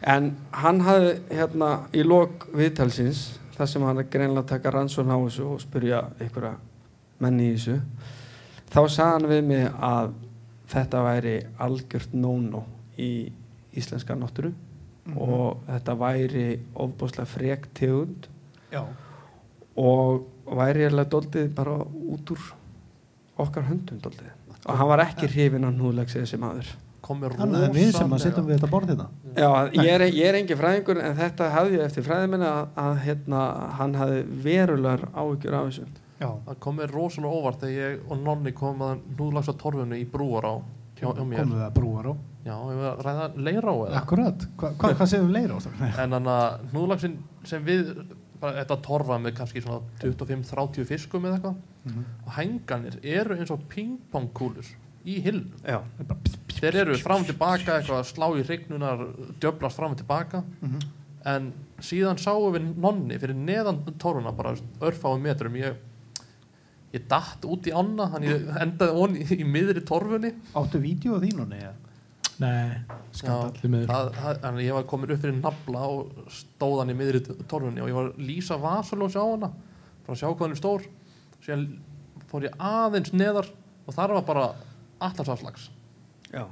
en 0.00 0.30
hann 0.56 0.80
hafði 0.84 1.12
hérna 1.36 1.70
í 1.92 2.04
lok 2.04 2.46
viðtalsins 2.56 3.26
þar 3.56 3.68
sem 3.68 3.84
hann 3.84 4.00
er 4.00 4.08
greinlega 4.12 4.44
að 4.44 4.52
taka 4.54 4.72
rannsókn 4.72 5.12
á 5.12 5.18
þessu 5.20 5.48
og 5.50 5.60
spyrja 5.60 6.00
einhverja 6.20 6.54
menni 7.20 7.50
í 7.50 7.56
þessu 7.58 7.80
þá 8.70 8.80
sagði 8.88 9.12
hann 9.12 9.28
við 9.30 9.44
mig 9.50 9.68
að 9.82 10.12
þetta 10.70 11.04
væri 11.04 11.36
algjört 11.58 12.12
no-no 12.14 12.64
í 12.98 13.12
íslenska 13.76 14.14
náttúru 14.18 14.52
Mhm. 15.10 15.16
og 15.18 15.62
þetta 15.66 15.94
væri 15.98 16.42
ofbúslega 16.76 17.26
frek 17.26 17.64
tegund 17.74 18.26
já, 18.70 18.82
og 19.80 20.26
væri 20.58 20.84
eða 20.86 21.04
doldið 21.08 21.48
bara 21.56 21.78
út 21.86 22.30
úr 22.34 22.42
okkar 23.40 23.64
höndum 23.70 23.98
doldið. 24.02 24.28
Og 24.66 24.76
hann 24.76 24.88
var 24.90 25.00
ekki 25.06 25.26
hrifin 25.32 25.64
af 25.64 25.72
núðlegsið 25.74 26.26
þessi 26.26 26.38
maður 26.42 26.68
komið 27.02 27.36
Þannig 27.40 27.64
að 27.64 27.74
við 27.78 27.90
sem 27.96 28.12
að 28.12 28.22
sittum 28.26 28.46
við 28.46 28.58
þetta 28.58 28.70
borð 28.70 28.90
hérna. 28.92 29.06
Já, 29.34 29.50
ég 29.72 29.88
er, 29.94 30.04
ég 30.12 30.28
er 30.28 30.38
engin 30.42 30.60
fræðingur 30.60 31.00
en 31.02 31.16
þetta 31.16 31.48
hafði 31.54 31.78
ég 31.78 31.84
eftir 31.88 32.04
fræðiminni 32.06 32.46
að, 32.50 32.68
að 32.84 32.98
hérna, 33.06 33.40
hann 33.80 33.94
hafði 33.94 34.20
verulegar 34.44 35.06
áhyggjur 35.16 35.56
af 35.56 35.70
þessu. 35.70 35.86
Já, 36.20 36.28
það 36.46 36.58
komið 36.66 36.90
rosalega 36.94 37.38
óvart 37.40 37.60
þegar 37.64 37.76
ég 37.94 38.00
og 38.12 38.18
Nonni 38.24 38.52
komum 38.52 38.82
að 38.86 38.98
hnúðlags 39.16 39.48
á 39.48 39.54
torfunni 39.56 40.00
í 40.02 40.06
brúar 40.10 40.44
á 40.44 40.54
hjá, 41.00 41.06
hjá 41.08 41.24
mér. 41.24 41.40
Komum 41.40 41.56
við 41.56 41.64
að 41.66 41.74
brúar 41.78 42.10
á 42.10 42.14
já, 42.44 42.54
að 42.56 43.02
ræða 43.06 43.28
leira 43.36 43.72
á 43.72 43.76
eða? 43.86 44.00
Akkurat, 44.02 44.46
Hva, 44.60 44.72
hva, 44.76 44.90
hvað 44.98 45.10
séum 45.14 45.28
við 45.30 45.36
leira 45.38 45.56
á 45.56 45.60
það? 45.64 45.80
en 46.04 46.16
þannig 46.16 46.34
að 46.34 46.68
hnúðlagsin 46.74 47.16
sem 47.48 47.64
við 47.64 47.94
bara 48.40 48.54
þetta 48.62 48.76
torfa 48.84 49.18
með 49.20 49.34
kannski 49.36 49.60
svona 49.64 49.80
25-30 50.00 50.86
fiskum 50.88 51.24
eða 51.28 51.38
eitthvað. 51.40 51.58
Mhm. 51.84 52.04
og 52.26 52.32
henganir 52.36 52.98
eru 53.02 53.36
eins 53.40 53.50
og 53.52 53.62
pingpongkúlur 53.72 54.66
í 55.08 55.16
hillum. 55.24 55.52
Já. 55.64 55.80
þeir 56.60 56.74
eru 56.82 56.96
fram 57.00 57.22
og 57.24 57.28
tilbaka 57.30 57.78
eitthvað 57.78 58.02
að 58.02 58.08
slá 58.12 58.26
í 58.36 58.42
hrygnunar 58.44 59.06
djöblast 59.40 59.76
fram 59.80 59.92
og 59.96 60.00
tilbaka. 60.02 60.42
Mhm. 60.60 60.80
en 61.24 61.52
síðan 61.80 62.16
sáum 62.20 62.52
við 62.54 62.76
nonni 62.76 63.18
fyrir 63.20 63.36
neðan 63.36 63.80
torfuna 63.98 64.32
bara 64.36 64.54
örfáum 64.80 65.20
metrum. 65.20 65.52
Ég, 65.56 65.74
ég 66.94 67.04
datt 67.10 67.44
út 67.46 67.68
í 67.70 67.74
ána 67.74 68.08
þannig 68.14 68.32
ég 68.32 68.48
endaði 68.64 69.02
on 69.04 69.16
í, 69.18 69.26
í 69.40 69.44
miðri 69.46 69.82
torfunni 69.86 70.32
Áttu 70.58 70.80
vídeo 70.82 71.16
af 71.18 71.22
þínu, 71.26 71.46
nei? 71.50 71.60
Því 73.60 73.68
miður. 73.68 73.90
þannig 74.40 74.64
ég 74.64 74.72
var 74.78 74.86
komin 74.88 75.10
upp 75.12 75.20
fyrir 75.20 75.36
nafla 75.42 75.82
og 75.92 76.30
stóð 76.32 76.78
hann 76.80 76.92
í 76.94 76.96
miðri 76.96 77.20
torfunni 77.50 77.82
og 77.84 77.90
ég 77.90 77.98
var 77.98 78.08
að 78.10 78.22
lýsa 78.30 78.56
vasalós 78.62 79.18
á 79.18 79.24
hana 79.26 79.50
bara 80.06 80.14
að 80.16 80.22
sjá 80.22 80.28
hvað 80.30 80.44
hann 80.46 80.54
er 80.56 80.60
stór 80.62 80.86
síðan 81.44 81.66
fór 82.30 82.46
ég 82.48 82.56
aðeins 82.70 83.12
neðar 83.12 83.50
og 83.86 83.94
þar 83.96 84.16
var 84.16 84.26
bara 84.30 84.46
allarsafslags 85.04 85.68
Já. 86.32 86.46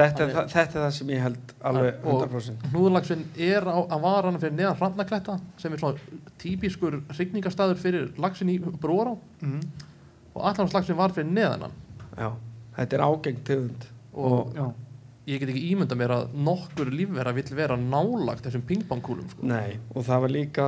Þetta, 0.00 0.24
er, 0.24 0.32
það, 0.34 0.48
þetta 0.54 0.78
er 0.78 0.84
það 0.86 0.90
sem 0.98 1.08
ég 1.14 1.22
held 1.24 1.52
alveg 1.70 2.04
Og- 2.04 2.24
100%. 2.24 2.66
hnúðlagsinn 2.72 3.24
er 3.36 3.66
á, 3.68 3.76
að 3.84 4.00
vara 4.04 4.30
hann 4.30 4.40
fyrir 4.40 4.56
neðan 4.58 4.76
hrafnakletta 4.80 5.38
sem 5.60 5.72
er 5.72 5.78
svona 5.78 5.98
típiskur 6.38 7.00
hrygningarstaður 7.14 7.80
fyrir 7.82 8.10
lagsin 8.18 8.48
í 8.52 8.58
brúará 8.60 9.16
Mm. 9.42 9.60
og 10.34 10.42
allan 10.50 10.68
slagsinn 10.72 10.96
var 10.96 11.10
fyrir 11.16 11.30
neðan 11.32 11.66
hann 11.68 11.72
Já. 12.18 12.30
Þetta 12.76 12.96
er 12.96 13.04
ágengt 13.06 13.44
tegund. 13.44 13.86
og 14.14 14.54
Já, 14.54 14.66
ég 15.30 15.40
get 15.42 15.50
ekki 15.52 15.62
ímynda 15.72 15.96
mér 15.98 16.12
að 16.16 16.32
nokkur 16.46 16.88
lífverða 16.92 17.32
vill 17.36 17.54
vera 17.58 17.76
nálagt 17.78 18.44
þessum 18.48 18.64
pingpongkúlum 18.68 19.28
sko. 19.30 19.46
Nei, 19.50 19.76
og 19.94 20.04
það 20.08 20.24
var 20.24 20.32
líka 20.34 20.66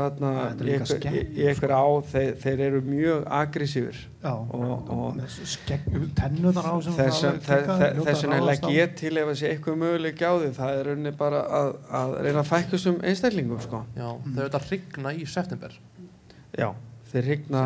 í 0.63 1.47
einhver 1.49 1.75
á, 1.75 1.85
þeir, 2.13 2.33
þeir 2.43 2.63
eru 2.69 2.81
mjög 2.87 3.27
aggressífur 3.41 3.99
Já, 4.23 4.33
og, 4.39 4.91
og 4.95 5.17
með 5.19 5.35
skegg, 5.51 5.87
tennuðar 6.19 6.69
á 6.71 6.75
þess 6.87 7.25
það 7.43 8.05
vegna 8.07 8.39
legg 8.47 8.69
ég 8.71 8.95
til 9.01 9.13
ef 9.19 9.33
að 9.33 9.39
sé 9.41 9.51
eitthvað 9.51 9.81
möguleik 9.83 10.23
á 10.23 10.31
því 10.39 10.51
það 10.61 10.79
er 10.79 10.89
rauninni 10.91 11.15
bara 11.19 11.41
að, 11.61 11.73
að 12.03 12.15
reyna 12.29 12.45
að 12.45 12.51
fækka 12.53 12.75
þessum 12.77 13.01
einstaklingum 13.03 13.63
sko. 13.67 13.83
Já, 13.99 14.09
Mm. 14.23 14.35
þau 14.37 14.43
þetta 14.45 14.61
rigna 14.71 15.11
í 15.19 15.25
september 15.27 15.73
já, 16.59 16.69
þeir 17.11 17.25
rigna 17.27 17.63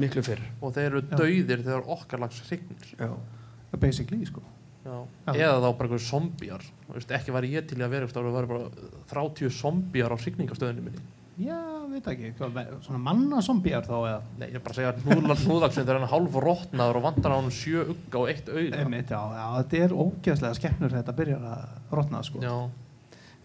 miklu 0.00 0.22
fyrr 0.26 0.40
og 0.64 0.72
þeir 0.74 0.86
eru 0.88 1.02
dauðir 1.12 1.62
þegar 1.66 1.86
okkar 1.94 2.22
lags 2.24 2.40
rignir 2.50 2.90
já, 2.98 3.10
basically 3.78 4.24
sko. 4.26 4.42
Eða 4.84 5.60
þá 5.60 5.68
bara 5.68 5.86
einhverju 5.86 6.02
zombjar 6.06 6.66
ekki 7.16 7.34
var 7.34 7.46
ég 7.46 7.66
til 7.70 7.78
að 7.80 7.92
vera 7.94 8.10
það 8.10 8.28
var 8.34 8.50
bara 8.50 8.68
30 9.12 9.52
zombjar 9.54 10.14
á 10.14 10.16
signingastöðunum 10.18 10.88
minni. 10.88 11.02
Já, 11.40 11.56
veit 11.88 12.08
ekki, 12.10 12.32
svona 12.36 12.98
manna 13.00 13.40
zombíar 13.44 13.86
þá 13.86 13.94
eða? 13.96 14.18
Nei, 14.40 14.48
ég 14.50 14.58
er 14.58 14.64
bara 14.64 14.74
að 14.74 14.80
segja 14.80 15.70
þegar 15.78 15.96
hann 15.96 16.04
er 16.04 16.12
hálf 16.12 16.36
rótnaður 16.44 16.98
og 17.00 17.06
vantar 17.06 17.32
á 17.32 17.38
hann 17.38 17.54
sjö 17.54 17.84
ugga 17.94 18.20
og 18.20 18.32
eitt 18.32 18.50
auð 18.50 18.66
já, 18.66 19.20
já, 19.38 19.46
þetta 19.56 19.80
er 19.86 19.94
ógeðslega 19.96 20.58
skemmnur 20.58 20.96
þetta 20.98 21.14
byrjar 21.16 21.46
að 21.54 21.94
rotna 21.96 22.20
sko. 22.26 22.42
Já, 22.44 22.56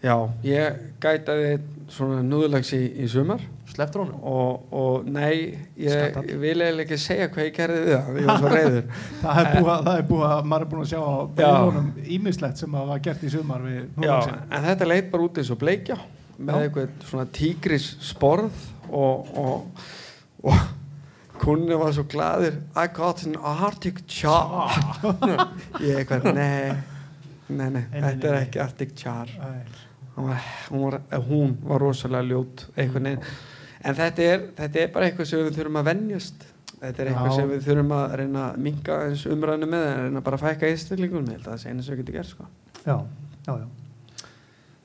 já, 0.06 0.14
ég 0.46 0.80
gætaði 1.02 1.50
svona 1.92 2.22
núðulags 2.26 2.72
í, 2.76 2.80
í 3.04 3.06
sumar. 3.10 3.42
Slepptur 3.76 4.04
honum? 4.04 4.20
Og, 4.26 4.62
og 4.78 5.06
nei, 5.12 5.58
ég, 5.76 6.14
vil 6.40 6.54
eiginlega 6.54 6.84
ekki 6.86 6.96
segja 7.02 7.26
hvað 7.34 7.44
ég 7.48 7.56
gerði 7.58 7.80
við 7.82 7.92
það, 7.92 8.20
ég 8.22 8.28
var 8.30 8.38
svo 8.40 8.52
reyður 8.52 8.86
það 9.24 9.40
er 9.42 9.48
búið, 9.56 9.72
að- 9.90 10.04
búið 10.10 10.24
að 10.30 10.46
maður 10.52 10.64
er 10.66 10.70
búin 10.70 10.84
að 10.84 10.90
sjá 10.92 11.00
á 11.02 11.12
Já. 11.12 11.26
byrjunum 11.42 11.90
ímislegt 12.16 12.62
sem 12.62 12.76
að 12.80 12.86
var 12.92 13.02
gert 13.04 13.26
í 13.26 13.32
sumar 13.34 13.66
við 13.66 13.76
Já, 13.82 13.90
núlagsinn 13.98 14.54
en 14.56 14.66
þetta 14.70 14.88
leit 14.88 15.10
bara 15.12 15.26
út 15.26 15.40
eins 15.42 15.50
og 15.52 15.60
bleikja 15.60 15.98
með 16.38 16.56
Já. 16.56 16.64
eitthvað 16.70 17.06
svona 17.10 17.26
tígris 17.40 17.88
sporð 18.08 18.62
og, 18.88 19.30
og, 19.42 19.84
og 20.46 20.64
kunni 21.42 21.76
var 21.82 21.92
svo 21.98 22.06
gladur 22.14 22.56
I 22.80 22.86
got 22.96 23.26
an 23.28 23.36
Arctic 23.42 24.00
char. 24.08 24.72
Ég 25.84 26.00
eitthvað, 26.00 26.30
nei 26.32 26.72
nei, 27.50 27.68
nei, 27.76 27.82
þetta 27.92 28.30
er 28.32 28.38
ekki 28.46 28.62
Arctic 28.64 28.94
char. 28.98 29.28
Æ, 29.36 29.52
hún 30.16 30.28
var, 30.30 30.42
hún 30.70 30.84
var, 30.86 30.98
var 31.62 31.82
rosalega 31.84 32.28
ljót 32.30 32.66
en 33.86 33.94
þetta 33.94 34.26
er, 34.26 34.44
þetta 34.58 34.82
er 34.82 34.92
bara 34.94 35.08
eitthvað 35.08 35.30
sem 35.30 35.42
við 35.44 35.58
þurfum 35.60 35.80
að 35.80 35.88
venjast. 35.90 36.46
Þetta 36.76 37.02
er 37.02 37.10
eitthvað 37.10 37.30
Já. 37.30 37.36
sem 37.36 37.50
við 37.50 37.66
þurfum 37.66 37.92
að 37.96 38.14
reyna 38.20 38.44
að 38.50 38.62
minka 38.66 38.96
eins 39.06 39.24
umræðinu 39.32 39.68
með 39.72 39.84
en 39.90 40.02
reyna 40.06 40.22
bara 40.26 40.38
að 40.40 40.44
fækka 40.44 40.70
einstaklingun 40.72 41.26
með 41.26 41.38
þetta 41.38 41.52
það 41.52 41.62
sé 41.62 41.70
einu 41.72 41.84
sem 41.84 41.94
við 41.94 42.02
getum 42.02 42.16
gert 42.18 42.32
sko. 42.32 42.48
Já, 42.82 42.96
já, 43.46 43.52
já. 43.62 43.68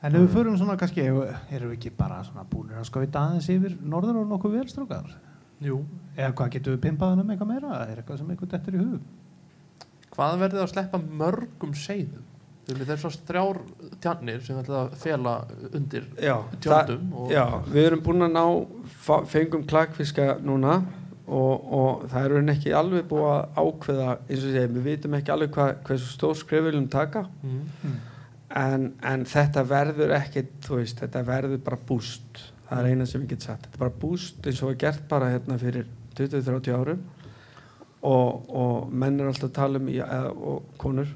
En 0.01 0.15
ef 0.15 0.23
við 0.23 0.31
förum 0.33 0.55
svona 0.57 0.77
kannski 0.81 1.03
erum 1.05 1.67
við 1.69 1.75
ekki 1.75 1.91
bara 1.97 2.21
svona 2.25 2.45
búinir 2.49 2.79
að 2.79 2.87
skauta 2.89 3.25
aðeins 3.27 3.49
yfir 3.53 3.75
norður 3.85 4.23
og 4.23 4.31
nokkuð 4.31 4.55
velstrókar 4.55 5.11
Jú, 5.61 5.75
eða 6.15 6.31
hvað 6.39 6.55
getum 6.55 6.73
við 6.73 6.81
pimpað 6.87 7.11
hann 7.11 7.21
um 7.21 7.29
eitthvað 7.29 7.51
meira? 7.51 7.75
Er 7.85 7.99
eitthvað 8.01 8.17
sem 8.17 8.31
eitthvað 8.33 8.53
dettur 8.55 8.77
í 8.77 8.81
hug? 8.81 9.03
Hvað 10.15 10.39
verður 10.41 10.63
að 10.63 10.71
sleppa 10.71 11.01
mörgum 11.21 11.75
seiðum? 11.77 12.30
Það 12.67 12.91
er 12.93 12.99
svo 13.01 13.09
þrjár 13.27 13.59
tjarnir 14.03 14.41
sem 14.45 14.57
ætla 14.61 14.83
að 14.85 14.91
fela 15.01 15.31
undir 15.73 16.05
já, 16.21 16.35
tjöldum 16.61 17.13
og 17.17 17.31
Já, 17.33 17.45
við 17.65 17.87
erum 17.89 18.03
búin 18.05 18.25
að 18.27 18.35
ná 18.35 18.43
fengum 19.31 19.63
klakfiska 19.67 20.35
núna 20.45 20.75
og, 21.31 21.65
og 21.73 22.05
það 22.11 22.23
er 22.23 22.33
raunin 22.35 22.53
ekki 22.53 22.73
alveg 22.75 23.07
búið 23.09 23.27
að 23.31 23.59
ákveða 23.63 24.07
eins 24.19 24.45
og 24.45 24.53
segja, 24.53 24.71
við 24.75 24.87
vitum 24.89 25.17
ekki 25.17 25.33
alveg 25.33 25.53
hvað, 25.55 25.73
hversu 25.87 26.09
stór 26.11 26.37
skrif 26.39 26.61
við 26.61 26.69
viljum 26.69 26.87
taka 26.91 27.23
mm. 27.41 27.95
en, 28.61 28.87
en 29.13 29.25
þetta 29.29 29.65
verður 29.69 30.15
ekki, 30.17 30.45
þú 30.65 30.81
veist, 30.81 31.01
þetta 31.01 31.23
verður 31.27 31.63
bara 31.65 31.81
búst, 31.91 32.45
það 32.69 32.83
er 32.83 32.91
eina 32.91 33.09
sem 33.09 33.25
ég 33.25 33.33
get 33.33 33.47
sagt. 33.47 33.67
Þetta 33.67 33.79
er 33.79 33.83
bara 33.85 33.97
búst 34.03 34.47
eins 34.47 34.61
og 34.61 34.71
var 34.71 34.79
gert 34.85 35.03
bara 35.11 35.33
hérna 35.33 35.59
fyrir 35.61 35.89
20-30 36.19 36.77
árum. 36.77 37.03
Og, 38.01 38.47
og 38.49 38.93
menn 38.97 39.19
er 39.21 39.29
alltaf 39.29 39.51
að 39.51 39.57
tala 39.59 39.77
um 39.77 39.89
eða, 39.93 40.31
og 40.33 40.71
konur 40.81 41.09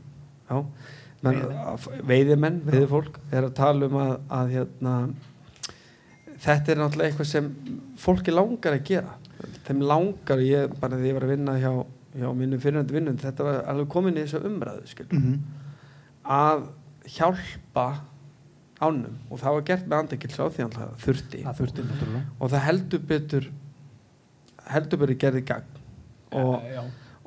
já. 0.45 0.59
Veiðimenn, 2.05 2.61
veiðifólk 2.65 3.19
er 3.31 3.47
að 3.47 3.55
tala 3.57 3.89
um 3.89 3.97
að, 4.01 4.13
að 4.39 4.53
hérna 4.55 4.95
þetta 6.45 6.71
er 6.71 6.81
náttúrulega 6.81 7.11
eitthvað 7.11 7.29
sem 7.29 7.51
fólki 7.99 8.33
langar 8.33 8.77
að 8.77 8.87
gera. 8.89 9.13
Þeim 9.67 9.83
langar, 9.85 10.41
ég, 10.45 10.73
bara 10.81 10.97
því 10.99 11.11
ég 11.11 11.17
var 11.17 11.27
að 11.27 11.33
vinna 11.33 11.55
hjá, 11.59 11.71
hjá 12.15 12.27
minnum 12.37 12.61
fyrirhandi 12.63 12.95
vinnum 12.95 13.21
þetta 13.21 13.47
var 13.47 13.61
alveg 13.71 13.91
komin 13.93 14.17
í 14.17 14.25
þessu 14.25 14.41
umræðu 14.47 14.89
skil 14.89 15.07
mm 15.09 15.23
-hmm. 15.23 15.39
að 16.37 16.67
hjálpa 17.15 17.87
ánum 18.79 19.17
og 19.29 19.39
það 19.39 19.57
var 19.57 19.65
gert 19.69 19.87
með 19.87 19.97
andekils 19.99 20.39
á 20.39 20.45
því 20.45 20.63
að 20.65 20.77
það 20.77 20.93
þurfti. 21.05 21.41
Það 21.43 21.59
þurfti 21.61 21.87
og 22.39 22.51
það 22.51 22.65
heldur 22.67 23.01
betur 23.11 23.49
heldur 24.65 24.99
betur 24.99 25.19
gerði 25.23 25.43
gagn. 25.45 25.81
Og, 26.35 26.63
já. 26.67 26.81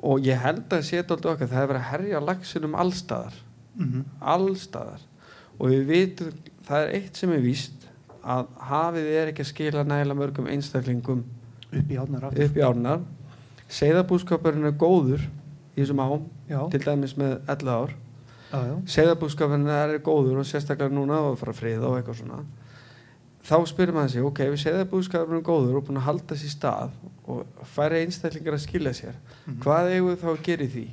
og 0.05 0.25
ég 0.25 0.41
held 0.43 0.73
að 0.73 0.83
setja 0.85 1.15
alltaf 1.15 1.33
okkar 1.33 1.49
það 1.49 1.61
er 1.61 1.69
verið 1.71 1.81
að 1.81 1.91
herja 1.91 2.19
laxinum 2.19 2.75
allstaðar 2.75 3.37
Mm 3.79 4.05
allstaðar 4.21 5.01
og 5.59 5.69
við 5.69 5.85
vitum, 5.87 6.31
það 6.67 6.83
er 6.85 6.93
eitt 6.99 7.15
sem 7.17 7.31
er 7.31 7.41
víst 7.43 7.87
að 8.23 8.45
hafið 8.69 9.07
er 9.21 9.31
ekki 9.31 9.41
að 9.45 9.49
skila 9.53 9.83
nægilega 9.83 10.19
mörgum 10.19 10.47
einstaklingum 10.51 11.23
upp 11.71 11.91
í 11.91 11.97
í 12.57 12.61
árnar. 12.65 13.01
Seiðabúskapurinn 13.69 14.65
er 14.65 14.75
góður 14.77 15.21
í 15.75 15.81
þessum 15.83 15.99
já, 16.49 16.61
til 16.71 16.79
dæmis 16.83 17.15
með 17.17 17.39
11 17.47 17.69
ár. 17.69 17.93
Segðabúskapin 18.89 19.67
er 19.69 19.99
góður 20.01 20.39
og 20.41 20.47
sérstaklega 20.49 20.93
núna 20.93 21.19
og 21.29 21.37
fara 21.39 21.53
frið 21.53 21.83
og 21.85 21.99
eitthvað 21.99 22.17
svona. 22.23 22.39
Þá 23.49 23.55
spyrir 23.69 23.93
maður 23.95 24.11
sig, 24.13 24.23
ok, 24.25 24.39
við 24.51 24.63
segðabúskapin 24.63 25.37
er 25.37 25.45
góður 25.45 25.77
og 25.79 25.85
búin 25.87 25.99
að 26.01 26.07
halda 26.09 26.37
sér 26.37 26.53
stað 26.53 26.97
og 27.29 27.45
færi 27.75 28.01
einstaklingar 28.03 28.57
að 28.57 28.65
skilja 28.65 28.93
sér 28.93 29.15
Mhm. 29.45 29.59
hvað 29.61 29.91
eigum 29.93 30.09
við 30.09 30.17
þá 30.23 30.29
að 30.33 30.43
gera 30.43 30.63
í 30.63 30.67
því? 30.67 30.87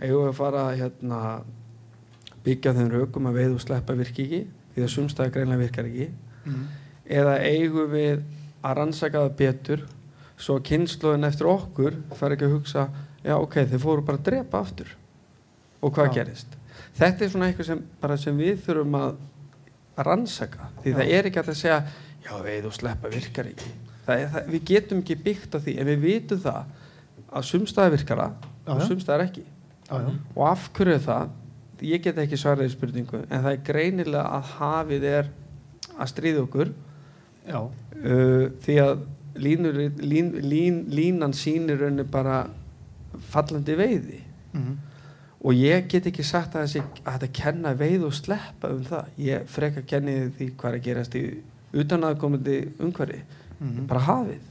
Eigum 0.00 0.22
við 0.24 0.28
að 0.28 0.34
fara 0.34 0.64
hérna 0.76 1.20
byggja 2.48 2.74
þeim 2.78 2.90
rökum 2.96 3.28
að 3.30 3.38
veið 3.42 3.54
og 3.58 3.62
sleppa 3.64 3.96
virki 3.98 4.24
ekki 4.26 4.40
því 4.74 4.84
að 4.86 4.92
sumstæða 4.96 5.34
greinlega 5.36 5.62
virkar 5.66 5.88
ekki 5.92 6.08
Mhm. 6.48 6.66
eða 7.18 7.34
eigum 7.44 7.90
við 7.92 8.22
að 8.64 8.76
rannsaka 8.78 9.22
það 9.24 9.36
betur 9.38 9.82
svo 10.38 10.58
kynnslóðin 10.64 11.26
eftir 11.28 11.48
okkur 11.50 11.96
fær 12.16 12.34
ekki 12.34 12.46
að 12.46 12.54
hugsa 12.54 12.84
já 13.24 13.34
ok, 13.36 13.54
þeir 13.66 13.82
fóru 13.82 14.04
bara 14.06 14.18
að 14.20 14.24
drepa 14.28 14.60
aftur 14.62 14.92
og 15.82 15.92
hvað 15.94 16.08
Já. 16.08 16.14
gerist 16.14 16.56
þetta 16.98 17.24
er 17.24 17.32
svona 17.32 17.48
eitthvað 17.50 17.66
sem, 17.66 17.82
sem 18.22 18.38
við 18.38 18.62
þurfum 18.66 18.94
að 18.98 19.16
að 19.98 20.06
rannsaka 20.06 20.68
því 20.84 20.92
Já. 20.92 20.96
það 20.98 21.12
er 21.18 21.28
ekki 21.30 21.42
að 21.42 21.50
segja 21.58 21.78
já 22.28 22.32
veið 22.46 22.68
og 22.70 22.76
sleppa 22.78 23.10
virkar 23.12 23.50
ekki 23.50 23.72
það 24.06 24.22
er, 24.22 24.28
það, 24.32 24.48
við 24.54 24.64
getum 24.72 25.02
ekki 25.02 25.18
byggt 25.26 25.54
á 25.54 25.58
því 25.66 25.74
en 25.82 25.90
við 25.90 26.04
vitum 26.06 26.42
það 26.46 26.62
að 27.28 27.48
sumstæða 27.50 27.92
virkara 27.96 28.28
og 28.68 28.80
já. 28.80 28.86
sumstæðar 28.88 29.26
ekki 29.26 29.42
já, 29.44 29.94
já. 29.98 30.10
og 30.36 30.44
af 30.48 30.68
hverju 30.78 30.94
er 30.94 31.04
það 31.08 31.30
ég 31.84 32.02
get 32.02 32.18
ekki 32.18 32.38
svaraði 32.38 32.72
spurningu 32.72 33.22
en 33.24 33.44
það 33.44 33.52
er 33.52 33.62
greinilega 33.66 34.24
að 34.38 34.50
hafið 34.58 35.06
er 35.12 35.30
að 35.98 36.10
stríða 36.12 36.42
okkur. 36.44 36.72
Uh, 37.48 38.50
því 38.64 38.76
að 38.82 38.94
línur, 39.38 39.78
lín, 40.02 40.32
lín, 40.44 40.82
línan 40.92 41.34
sýnir 41.36 41.80
raunni 41.82 42.04
bara 42.04 42.46
fallandi 43.32 43.78
veiði. 43.78 44.22
Mhm. 44.52 44.76
og 45.38 45.54
ég 45.54 45.84
get 45.86 46.06
ekki 46.08 46.24
sagt 46.26 46.56
að, 46.56 46.64
þessi, 46.66 46.80
að 47.04 47.12
þetta 47.12 47.26
kenna 47.32 47.72
veið 47.78 48.06
og 48.08 48.14
sleppa 48.16 48.72
um 48.74 48.80
það. 48.82 49.10
Ég 49.22 49.44
freka 49.46 49.84
kenni 49.86 50.32
því 50.34 50.48
hvað 50.58 50.72
er 50.72 50.78
að 50.78 50.86
gerast 50.88 51.14
í 51.14 51.22
utanaðkomandi 51.78 52.56
umhverfi. 52.82 53.20
Mhm. 53.58 53.86
bara 53.86 54.00
hafið 54.00 54.47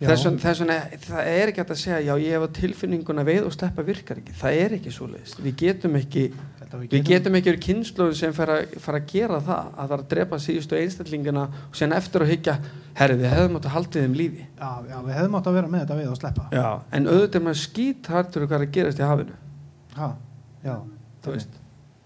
Já. 0.00 0.08
þess 0.10 0.26
vegna- 0.26 0.42
þess 0.44 0.60
vegna 0.60 0.74
það 1.06 1.28
er 1.32 1.48
ekki 1.52 1.62
hægt 1.62 1.70
að 1.72 1.80
segja 1.80 2.00
já 2.04 2.14
ég 2.20 2.34
hef 2.36 2.42
á 2.44 2.48
tilfinninguna 2.60 3.24
veið 3.24 3.46
og 3.48 3.52
sleppa 3.56 3.82
virkar 3.86 4.18
ekki. 4.20 4.34
Það 4.36 4.58
er 4.64 4.74
ekki 4.76 4.92
svo 4.92 5.06
leiðist 5.08 5.40
við 5.40 5.56
getum 5.56 5.96
ekki 5.96 6.26
við 6.66 6.90
Við 6.90 7.04
getum 7.06 7.36
ekki 7.38 7.48
verið 7.52 7.62
kynnslóðin 7.62 8.16
sem 8.18 8.32
fara, 8.34 8.56
fara 8.82 8.98
að 8.98 9.06
gera 9.12 9.38
það 9.40 9.68
að 9.78 9.88
fara 9.92 10.02
að 10.02 10.08
drepa 10.10 10.36
síðustu 10.42 10.76
einstaklingina 10.76 11.44
og 11.46 11.76
sen 11.78 11.92
eftir 11.96 12.20
að 12.24 12.32
hyggja 12.34 12.56
herri 12.98 13.14
við 13.16 13.30
hefðum 13.32 13.56
átt 13.56 13.68
að 13.70 13.74
haldið 13.76 14.02
þeim 14.04 14.16
lífi. 14.18 14.46
Já, 14.58 14.70
já, 14.90 14.96
við 15.06 15.14
hefðum 15.16 15.36
átt 15.38 15.46
að 15.46 15.56
vera 15.56 15.70
með 15.72 15.80
þetta 15.86 15.98
við 16.00 16.10
og 16.10 16.18
sleppa. 16.18 16.48
Já. 16.52 16.66
en 16.92 17.06
auðvitað 17.06 17.38
er 17.40 17.44
maður 17.46 17.60
skýt 17.62 18.06
hartur 18.12 18.46
hvað 18.46 18.56
er 18.60 18.66
að 18.66 18.74
gerast 18.76 18.98
í 19.00 19.06
hafinu. 19.06 19.38
Ha, 19.96 20.08
já, 20.66 20.74
þú 21.22 21.32
veist 21.36 21.56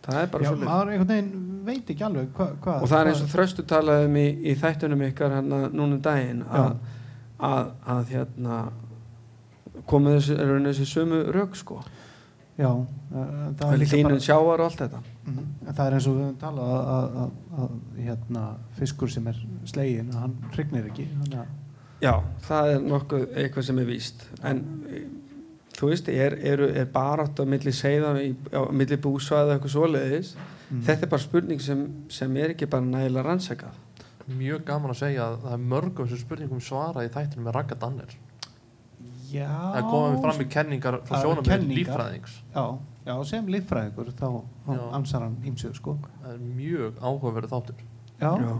það 0.05 0.21
er 0.23 0.31
bara 0.37 0.45
já, 0.45 0.49
svo 0.53 0.57
maður 0.69 0.93
einhvern 0.93 1.11
veginn 1.15 1.65
veit 1.65 1.91
ekki 1.91 2.05
alveg 2.07 2.31
hva, 2.37 2.47
hva, 2.61 2.77
og 2.83 2.89
það 2.89 3.01
er 3.01 3.11
eins 3.11 3.25
og 3.25 3.33
þröstu 3.35 3.65
talaðum 3.67 4.17
í, 4.21 4.29
í 4.45 4.55
þættunum 4.61 5.03
ykkar 5.09 5.35
hérna 5.41 5.59
núna 5.73 5.97
um 5.97 6.01
daginn 6.05 6.45
að, 6.47 6.77
að, 7.41 7.71
að 7.87 8.05
hérna 8.15 8.59
er 10.37 10.47
raunin 10.51 10.69
þessi 10.73 10.87
sömu 10.91 11.23
rauk 11.33 11.57
sko 11.57 11.81
já, 12.61 12.69
hlínun 13.95 14.11
bara 14.11 14.21
sjávar 14.21 14.61
og 14.61 14.67
allt 14.71 14.83
þetta 14.85 15.01
Mhm. 15.31 15.45
það 15.77 15.87
er 15.87 15.95
eins 15.95 16.07
og 16.09 16.15
við 16.17 16.23
höfum 16.25 16.39
talað 16.41 16.71
að, 16.75 16.87
að, 16.91 17.09
að, 17.23 17.31
að 17.63 18.05
hérna, 18.05 18.45
fiskur 18.79 19.11
sem 19.13 19.27
er 19.31 19.37
slegin 19.69 20.13
hann 20.17 20.35
hrygnir 20.53 20.87
ekki 20.91 21.07
að 21.31 21.45
Já, 22.01 22.15
það 22.49 22.71
er 22.75 22.81
nokkuð 22.81 23.27
eitthvað 23.37 23.65
sem 23.69 23.79
er 23.79 23.85
víst 23.91 24.25
en 24.43 24.63
þú 25.77 25.91
veist, 25.93 26.09
er, 26.09 26.35
er, 26.45 26.61
er 26.83 26.89
barátt 26.93 27.39
á 27.41 27.45
milli 27.45 27.73
seiða, 27.73 28.15
í- 28.25 28.35
á 28.57 28.61
milli 28.73 28.97
búsvæða 28.97 29.55
eitthvað 29.59 29.75
svoleiðis, 29.77 30.35
Mm. 30.71 30.83
þetta 30.87 31.03
er 31.03 31.09
bara 31.11 31.23
spurning 31.23 31.61
sem, 31.61 31.81
sem 32.09 32.37
er 32.37 32.51
ekki 32.55 32.67
bara 32.71 32.83
nægilega 32.85 33.25
rannsakað 33.27 33.75
mjög 34.39 34.65
gaman 34.69 34.93
að 34.95 35.01
segja 35.03 35.27
að 35.29 35.39
það 35.45 35.53
er 35.57 35.63
mörgum 35.75 36.09
sem 36.11 36.21
spurningum 36.21 36.61
svarað 36.65 37.07
í 37.09 37.13
þættinu 37.15 37.47
með 37.47 37.57
Ragga 37.59 37.79
Danner 37.85 38.17
Já, 39.31 39.47
það 39.77 39.89
komum 39.93 40.15
við 40.17 40.25
fram 40.25 40.43
í 40.43 40.47
kenningar 40.51 40.97
frá 41.07 41.21
kenningar. 41.23 41.77
líffræðings. 41.79 42.33
Já, 42.55 42.65
já, 43.07 43.13
sem 43.31 43.47
líffræðingur 43.55 44.11
þá 44.19 44.27
ansar 44.99 45.23
hann 45.23 45.37
ímsög 45.47 45.77
sko. 45.79 45.95
Það 46.25 46.33
er 46.35 46.41
mjög 46.59 46.99
áhugaverið 46.99 47.55
þáttur. 47.55 47.85
Já, 48.21 48.33
Já. 48.43 48.53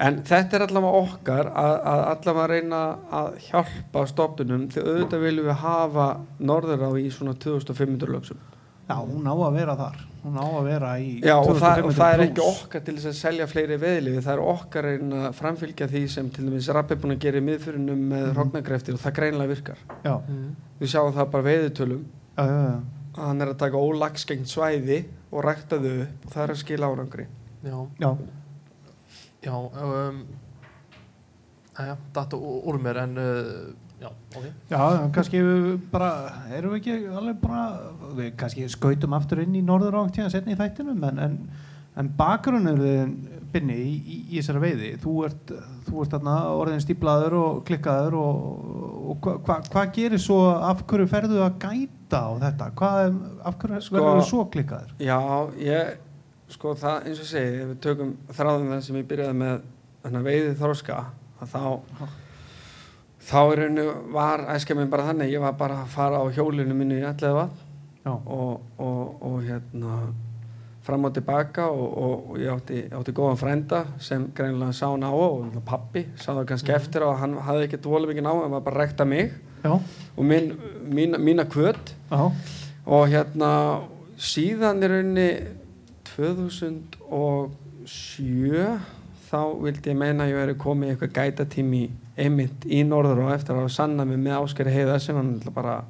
En 0.00 0.22
þetta 0.24 0.56
er 0.56 0.62
allavega 0.64 1.00
okkar 1.04 1.48
að, 1.60 1.74
að 1.90 2.02
allavega 2.10 2.44
reyna 2.48 2.78
að 3.18 3.34
hjálpa 3.48 4.04
stofnunum 4.08 4.68
því 4.72 4.84
auðvitað 4.86 5.24
viljum 5.26 5.48
við 5.50 5.58
hafa 5.60 6.06
norður 6.38 6.84
á 6.88 6.90
í 6.96 7.10
svona 7.12 7.34
2500 7.36 8.14
lögsum. 8.14 8.38
já, 8.88 8.94
hún 8.96 9.28
á 9.28 9.34
að 9.36 9.58
vera 9.58 9.74
þar 9.76 9.98
hún 10.24 10.36
á 10.36 10.44
að 10.44 10.66
vera 10.68 10.90
í 11.00 11.08
Já 11.24 11.34
og 11.38 11.56
það, 11.56 11.80
og 11.84 11.94
2500 11.94 11.98
það 11.98 12.14
er 12.14 12.22
ekki 12.26 12.44
okkar 12.44 12.84
til 12.86 12.94
þess 12.96 13.10
að 13.10 13.16
selja 13.18 13.46
fleiri 13.50 13.78
veðlifi, 13.80 14.22
það 14.26 14.32
er 14.34 14.42
okkar 14.52 14.88
reyna 14.88 15.20
að 15.28 15.36
framfylgja 15.38 15.88
því 15.90 16.02
sem 16.14 16.30
til 16.34 16.46
dæmis 16.46 16.70
Rapp 16.76 16.92
er 16.92 17.00
búin 17.00 17.14
að 17.16 17.22
gera 17.24 17.40
í 17.40 17.46
miðfyrinum 17.46 18.02
með 18.12 18.24
mm. 18.26 18.34
hrognargreftir 18.36 18.96
og 18.96 19.02
það 19.04 19.16
greinlega 19.20 19.52
virkar. 19.54 19.84
Já, 20.04 20.14
Við 20.80 20.92
sjáum 20.94 21.16
það 21.16 21.32
bara 21.34 21.48
veiðutölum 21.48 22.04
já, 22.04 22.44
já, 22.44 22.60
já. 22.66 22.76
að 23.16 23.24
hann 23.24 23.44
er 23.44 23.52
að 23.54 23.60
taka 23.64 23.84
ólagsgengt 23.88 24.52
svæði 24.52 25.00
og 25.30 25.44
rækta 25.46 25.80
þau 25.80 25.90
upp 26.04 26.26
og 26.26 26.36
það 26.36 26.44
er 26.44 26.54
að 26.54 26.62
skila 26.64 26.92
árangri. 26.92 27.26
já, 27.64 27.78
já. 28.00 28.10
já 29.44 29.54
um, 29.56 30.24
aðja, 31.80 31.96
datta 32.16 32.40
úr 32.40 32.80
mér 32.82 33.04
en 33.04 33.20
uh, 33.20 33.89
já, 34.00 34.08
ok. 34.36 34.44
Já, 34.70 34.80
kannski 35.14 35.42
við 35.44 35.66
bara, 35.92 36.10
erum 36.56 36.72
við 36.74 36.80
ekki 36.80 36.94
alveg 37.20 37.40
bara, 37.42 37.64
við 38.18 38.30
kannski 38.40 38.68
skautum 38.72 39.16
aftur 39.18 39.42
inn 39.44 39.58
í 39.58 39.64
norður 39.66 39.98
hérna 40.06 40.30
setni 40.32 40.56
í 40.56 40.60
þættinum 40.60 41.04
en, 41.10 41.20
en, 41.26 41.36
en 42.00 42.10
bakgrunnur 42.18 42.80
binni 43.50 43.76
í, 43.82 43.94
í, 43.98 44.18
í 44.30 44.38
þessari 44.38 44.62
veiði 44.62 44.90
þú 45.02 45.14
ert, 45.26 45.52
þú 45.88 46.04
ert 46.04 46.12
þarna 46.14 46.34
orðin 46.54 46.82
stíplaður 46.84 47.34
og 47.40 47.56
klikkaður 47.68 48.16
og, 48.20 48.44
og 49.10 49.18
hvað 49.24 49.40
hva, 49.48 49.56
hva 49.74 49.84
gerir 49.96 50.22
svo 50.22 50.38
af 50.54 50.84
hverju 50.86 51.08
ferðu 51.10 51.42
að 51.44 51.58
gæta 51.64 52.20
á 52.24 52.30
þetta? 52.44 52.70
Hvað, 52.78 53.00
er- 53.08 53.42
af 53.50 53.58
hverju 53.62 53.82
Sko- 53.88 53.98
verður 53.98 54.22
þú 54.22 54.28
svo 54.30 54.44
klikkaður? 54.54 54.94
Já, 55.02 55.18
ég, 55.66 55.92
sko 56.54 56.76
það 56.78 57.10
eins 57.10 57.22
og 57.24 57.30
segi, 57.32 57.60
ef 57.64 57.68
við 57.74 57.78
tökum 57.88 58.14
þráðum 58.38 58.72
það 58.74 58.82
sem 58.86 59.00
ég 59.02 59.10
byrjaði 59.10 59.38
með 59.42 60.24
veiði 60.30 60.54
þróska, 60.62 61.00
að 61.42 61.54
þá 61.56 61.64
þá 63.20 63.40
var 64.14 64.46
æskja 64.54 64.76
minn 64.78 64.90
bara 64.90 65.10
þannig, 65.10 65.34
ég 65.34 65.44
var 65.44 65.58
bara 65.58 65.82
að 65.84 65.92
fara 65.94 66.22
á 66.22 66.26
hjólinu 66.32 66.74
minni 66.74 67.00
í 67.02 67.06
allega 67.06 67.48
og, 68.08 68.60
og, 68.80 69.22
og 69.22 69.42
hérna 69.44 70.00
fram 70.82 71.04
og 71.04 71.14
tilbaka 71.14 71.66
og, 71.68 71.98
og, 72.02 72.30
og 72.30 72.38
ég 72.40 72.48
átti, 72.54 72.78
átti 72.96 73.12
góðan 73.14 73.38
frænda 73.38 73.84
sem 74.02 74.32
greinilega 74.36 74.72
sá 74.74 74.86
hann 74.88 75.04
á 75.04 75.12
og 75.12 75.62
pappi 75.66 76.06
sá 76.16 76.32
það 76.32 76.46
kannski 76.48 76.72
eftir 76.74 77.04
á 77.04 77.08
að 77.12 77.20
hann 77.20 77.34
hafði 77.46 77.64
ekkert 77.68 77.88
volið 77.92 78.08
mikið 78.14 78.24
ná, 78.26 78.32
hann 78.32 78.54
var 78.56 78.64
bara 78.66 78.76
að 78.76 78.82
rekta 78.84 79.04
mig. 79.08 79.26
Já, 79.60 79.72
og 80.16 80.24
minn, 80.24 80.48
mína, 80.88 81.16
mína 81.20 81.44
kvöt. 81.44 81.92
Já, 82.08 82.22
og 82.86 83.02
hérna 83.12 83.50
síðan 84.20 84.82
er 84.84 84.90
rauninni 84.96 85.30
2007 86.14 87.50
þá 89.30 89.42
vildi 89.60 89.92
ég 89.92 89.98
meina 90.00 90.24
að 90.24 90.30
ég 90.32 90.38
veri 90.40 90.54
komið 90.64 90.86
í 90.88 90.90
eitthvað 90.94 91.16
gætatími 91.20 91.84
einmitt 92.18 92.64
í 92.66 92.82
norður 92.84 93.24
og 93.26 93.32
eftir 93.34 93.56
að 93.60 93.68
sanna 93.72 94.04
mig 94.04 94.18
með 94.18 94.38
Áskari 94.40 94.72
Heiða 94.74 94.98
sem 95.00 95.16
hann 95.16 95.34
bara 95.54 95.80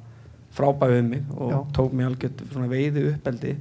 frábæði 0.55 0.99
um 0.99 1.09
mig 1.09 1.23
og 1.37 1.51
Já. 1.51 1.59
tók 1.77 1.93
mig 1.93 2.05
algjört 2.05 2.41
svona 2.51 2.67
veiði 2.71 3.05
uppeldi 3.13 3.55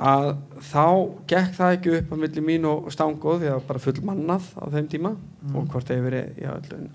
að 0.00 0.30
þá 0.64 0.84
gekk 1.28 1.54
það 1.58 1.74
ekki 1.76 1.94
upp 1.98 2.12
á 2.12 2.16
milli 2.22 2.40
mín 2.44 2.64
og 2.68 2.86
stangóð 2.92 3.42
því 3.42 3.48
að 3.48 3.50
það 3.50 3.58
var 3.58 3.66
bara 3.68 3.82
full 3.84 4.00
mannað 4.08 4.46
á 4.56 4.64
þeim 4.72 4.88
tíma 4.94 5.16
Mm. 5.40 5.54
og 5.56 5.68
hvort 5.72 5.88
hefur 5.88 6.12
já, 6.36 6.50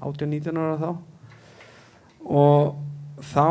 18-19 0.05 0.57
ára 0.61 0.77
þá 0.77 0.89
og 2.29 2.75
þá 3.25 3.47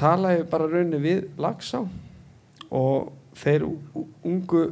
talaði 0.00 0.40
ég 0.40 0.48
bara 0.50 0.66
raunni 0.72 0.98
við 0.98 1.20
Lagsá 1.38 1.84
og 2.74 3.12
þeir 3.38 3.66
ungu 4.26 4.64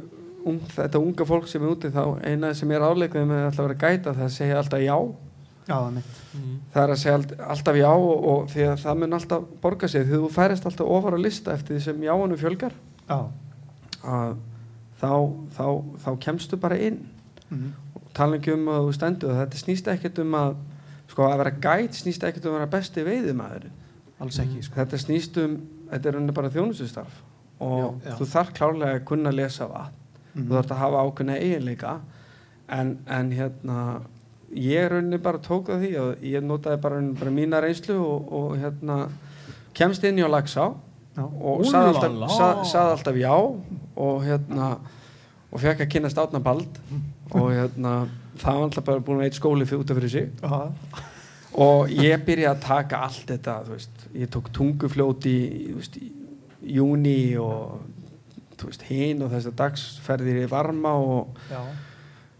un, 0.49 0.57
þetta 0.75 0.99
unga 0.99 1.25
fólk 1.29 1.47
sem 1.47 1.63
er 1.63 1.71
úti 1.75 1.89
þá 1.93 2.03
eina 2.27 2.53
sem 2.57 2.71
er 2.75 2.83
áleikðið 2.83 3.27
með 3.29 3.43
alltaf 3.45 3.63
að 3.63 3.69
vera 3.69 3.81
gæta 3.83 4.13
það 4.17 4.31
segja 4.37 4.57
alltaf 4.59 4.83
já. 4.83 4.97
Já, 5.63 5.75
þannig 5.79 6.07
það 6.73 6.81
er 6.83 6.91
að 6.91 6.99
segja 6.99 7.13
allt- 7.17 7.35
alltaf 7.55 7.77
já 7.79 7.89
og, 7.93 8.25
og 8.33 8.49
því 8.51 8.65
að 8.67 8.81
það 8.83 8.97
mun 9.03 9.17
alltaf 9.19 9.45
borga 9.63 9.87
sig 9.87 10.03
því 10.09 10.19
þú 10.25 10.31
færist 10.35 10.65
alltaf 10.67 10.89
ofar 10.97 11.15
á 11.15 11.19
lista 11.23 11.53
eftir 11.55 11.77
því 11.77 11.83
sem 11.85 12.03
jáunum 12.03 12.41
fjölgar. 12.41 12.75
Já, 13.07 13.19
að 14.03 14.33
þá, 14.99 15.11
þá, 15.55 15.65
þá 16.03 16.09
kemstu 16.27 16.59
bara 16.59 16.77
inn. 16.89 16.99
Mhm, 17.49 17.71
og 17.95 18.11
tala 18.17 18.37
ekki 18.39 18.53
um 18.57 18.67
að 18.73 18.87
þú 18.89 18.93
stendur 18.97 19.31
og 19.33 19.39
þetta 19.43 19.61
snýst 19.63 19.87
ekkert 19.93 20.19
um 20.23 20.35
að 20.41 20.53
sko 21.13 21.27
að 21.29 21.37
vera 21.43 21.55
gæt 21.63 21.97
snýst 22.01 22.23
ekkert 22.27 22.45
um 22.49 22.55
að 22.55 22.59
vera 22.59 22.71
besti 22.75 23.03
veiðumæður 23.07 23.65
alls 24.23 24.39
ekki 24.43 24.61
sko. 24.65 24.75
þetta 24.81 24.99
snýst 25.01 25.37
um, 25.43 25.57
þetta 25.91 26.09
er 26.11 26.31
bara 26.35 26.49
þjónustustarf. 26.53 27.19
Og 27.63 28.01
Já, 28.03 28.09
já. 28.09 28.15
þú 28.19 28.27
þarf 28.33 28.53
klárlega 28.57 28.97
að 28.99 29.05
kunna 29.07 29.31
lesa 29.31 29.67
vatn 29.71 29.99
Mhm. 30.33 30.47
þú 30.47 30.57
þarf 30.57 30.71
að 30.71 30.81
hafa 30.83 31.03
ákveðna 31.03 31.37
eiginleika. 31.39 31.99
En, 32.69 32.97
en 33.07 33.31
hérna 33.31 34.01
ég 34.55 34.89
rauninni 34.89 35.17
bara 35.21 35.41
tók 35.41 35.69
það 35.69 35.83
því 35.83 35.91
og 35.99 36.25
ég 36.29 36.43
notaði 36.45 36.81
bara, 36.81 37.01
bara 37.19 37.31
mína 37.31 37.61
reynslu 37.61 37.97
og, 37.99 38.33
og 38.33 38.57
hérna 38.57 38.97
kemst 39.73 40.03
inn 40.03 40.19
í 40.21 40.25
lagsá 40.29 40.73
Já. 41.13 41.23
og 41.25 41.65
sagði 41.69 41.93
alltaf, 41.93 42.33
sað, 42.33 42.61
sagði 42.65 42.93
alltaf 42.95 43.17
já 43.21 43.33
og 43.33 44.23
hérna 44.25 44.69
og 45.53 45.61
fekk 45.61 45.83
að 45.85 45.91
kynast 45.93 46.17
átna 46.17 46.41
bald. 46.41 46.79
Og 47.33 47.51
hérna 47.53 48.07
það 48.41 48.57
var 48.57 48.67
alltaf 48.67 48.85
bara 48.87 49.03
búin 49.05 49.21
að 49.21 49.29
eitt 49.29 49.37
skóli 49.37 49.67
fyrir 49.69 49.83
út 49.83 49.93
af 49.93 49.99
fyrir 49.99 50.13
sig. 50.13 50.31
Já, 50.41 51.01
og 51.53 51.93
ég 51.93 52.25
byrjaði 52.25 52.49
að 52.49 52.63
taka 52.65 53.03
allt 53.05 53.29
þetta 53.29 53.59
ég 54.17 54.31
tók 54.33 54.49
tungufljót 54.53 55.27
í, 55.29 55.37
þú 55.69 55.81
veist, 55.81 55.97
í 56.01 56.09
júni 56.77 57.35
og 57.37 57.81
þú 58.63 58.69
veist, 58.71 58.85
hinn 58.89 59.23
og 59.25 59.33
þess 59.33 59.49
að 59.51 59.57
dagsferðir 59.61 60.39
í 60.43 60.45
varma 60.51 60.93
og 60.99 61.41
já, 61.51 61.59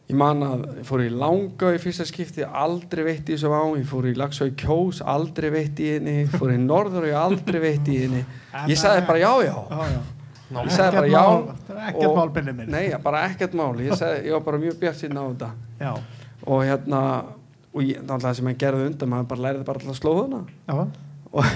ég 0.09 0.17
man 0.19 0.43
að 0.47 0.63
ég 0.79 0.87
fór 0.87 1.03
í 1.05 1.11
langa 1.13 1.73
í 1.75 1.81
fyrsta 1.83 2.07
skipti 2.07 2.47
aldrei 2.47 3.03
veitt 3.07 3.29
í 3.29 3.35
þessu 3.35 3.51
á 3.53 3.63
ég 3.77 3.85
fór 3.91 4.09
í 4.09 4.15
lagsá 4.19 4.47
í 4.49 4.55
kjós, 4.59 5.03
aldrei 5.05 5.51
veitt 5.53 5.79
í 5.83 5.91
henni. 5.95 6.17
Fór 6.33 6.55
í 6.55 6.57
norður 6.63 7.05
og 7.05 7.11
ég 7.11 7.19
aldrei 7.21 7.61
veitt 7.63 7.93
í 7.93 7.99
henni. 8.05 8.25
Ég 8.71 8.79
sagði 8.79 9.05
bara 9.07 9.21
já 9.21 9.31
já. 9.47 9.55
Já, 9.69 9.85
já. 9.93 10.01
ég 10.63 10.73
sagði 10.75 10.97
bara 10.97 11.07
Ekkert 11.07 11.13
já. 11.13 11.77
er 11.77 11.85
ekkert 11.93 12.17
mál 12.17 12.33
byrnið 12.35 12.59
minn. 12.59 12.73
Nei, 12.75 12.83
bara 13.05 13.23
ekkert 13.29 13.55
mál. 13.57 13.71
Ég, 13.81 13.95
sagði, 13.97 14.27
ég 14.27 14.35
var 14.37 14.43
bara 14.49 14.61
mjög 14.65 14.81
bjart 14.83 14.99
síðan 14.99 15.21
á 15.21 15.25
þetta. 15.29 15.53
Já, 15.83 15.93
og 16.43 16.65
hérna 16.67 16.99
og 17.73 17.81
ég, 17.81 18.01
náttúrulega 18.05 18.37
sem 18.37 18.49
ég 18.51 18.59
gerði 18.61 18.89
undan 18.91 19.09
maður 19.09 19.29
bara 19.31 19.45
læriði 19.47 19.65
bara 19.67 19.81
alltaf 19.81 19.97
slóðuna 19.97 20.43
já. 20.69 20.83
Og 21.33 21.47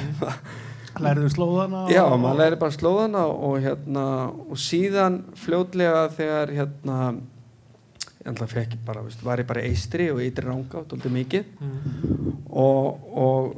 Lærðu 1.03 1.29
slóðana 1.33 1.85
Já, 1.91 2.03
maður 2.17 2.41
læri 2.41 2.59
bara 2.61 2.75
slóðana 2.75 3.23
og 3.31 3.57
hérna 3.63 4.05
og 4.47 4.59
síðan 4.61 5.21
fljótlega 5.39 6.07
þegar 6.17 6.53
hérna 6.55 6.99
ég 8.27 8.75
bara, 8.83 9.05
veist, 9.05 9.21
var 9.23 9.39
ég 9.39 9.47
bara 9.47 9.63
eistri 9.63 10.09
og 10.11 10.19
eitri 10.19 10.43
ranga, 10.43 10.81
tóldi 10.89 11.07
mikið. 11.15 11.45
Og, 12.51 13.05
og 13.15 13.53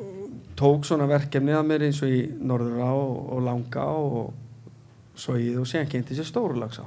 tók 0.59 0.85
svona 0.85 1.07
verkefni 1.09 1.55
að 1.57 1.65
mér 1.71 1.87
eins 1.87 2.03
og 2.05 2.13
í 2.13 2.21
Norðurá 2.37 2.91
og, 2.93 3.15
og 3.33 3.43
Langa 3.47 3.85
og 3.97 5.17
svo 5.19 5.39
í 5.41 5.49
og 5.57 5.65
síðan 5.67 5.89
kynnti 5.89 6.17
sér 6.17 6.29
Stórulagsá 6.29 6.85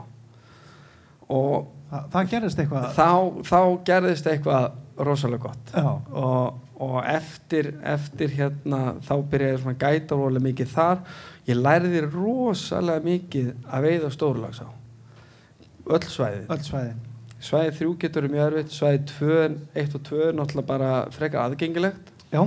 og 1.32 1.72
Þa, 1.92 1.98
Það 2.08 2.28
gerist 2.30 2.60
eitthvað 2.62 2.84
þá, 2.96 3.08
þá 3.44 3.58
gerðist 3.84 4.28
eitthvað 4.30 4.62
rosalega 5.04 5.42
gott. 5.42 5.72
Já, 5.76 5.88
og, 5.92 6.60
og 6.82 6.98
eftir, 7.06 7.72
eftir 7.86 8.34
hérna 8.34 8.98
þá 9.06 9.14
byrjaði 9.32 9.62
svona 9.62 9.78
gæta 9.78 10.18
rosalega 10.18 10.46
mikið 10.48 10.72
þar. 10.74 11.02
Ég 11.48 11.58
lærði 11.58 12.04
rosalega 12.08 13.06
mikið 13.06 13.52
að 13.70 13.88
veiða 13.88 14.12
stórlags 14.14 14.62
á 14.62 14.68
öll 15.90 16.04
svæði 16.06 16.44
öll 16.46 16.62
svæði 16.62 16.92
svæði 17.42 17.72
þrjú 17.78 17.94
getur 18.04 18.28
mjög 18.30 18.44
erfitt 18.44 18.74
svæði 18.76 19.00
tvö, 19.10 19.38
eitt 19.74 19.96
og 19.98 20.04
tvö 20.06 20.28
náttúrulega 20.30 20.68
bara 20.68 20.90
frekar 21.10 21.48
aðgengilegt. 21.48 22.12
Já, 22.30 22.44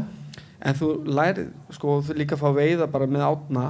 en 0.64 0.78
þú 0.80 0.92
lærið, 1.04 1.50
sko, 1.76 1.98
þú 2.08 2.16
líka 2.16 2.38
að 2.38 2.46
fá 2.46 2.56
veiða 2.56 2.88
bara 2.94 3.10
með 3.12 3.26
átna 3.28 3.66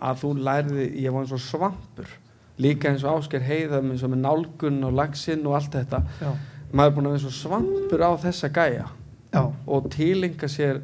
að 0.00 0.20
þú 0.20 0.34
lærði, 0.44 0.86
ég 1.00 1.14
var 1.14 1.24
eins 1.24 1.32
og 1.32 1.42
svampur. 1.46 2.12
Líka 2.60 2.92
eins 2.92 3.06
og 3.06 3.22
ásker 3.22 3.44
heiða 3.44 3.80
eins 3.80 4.04
og 4.04 4.12
með 4.12 4.24
nálgun 4.26 4.84
og 4.84 4.96
lagsinn 5.00 5.48
og 5.48 5.56
allt 5.56 5.80
þetta. 5.80 6.02
Já, 6.20 6.30
maður 6.76 6.90
er 6.90 6.96
búin 6.98 7.08
að 7.08 7.16
vera 7.16 7.22
eins 7.22 7.28
og 7.30 7.38
svampur 7.38 8.04
á 8.04 8.10
þessa 8.28 8.52
gæja 8.52 8.88
já, 9.32 9.52
og 9.66 9.90
tilenga 9.90 10.48
sér 10.48 10.80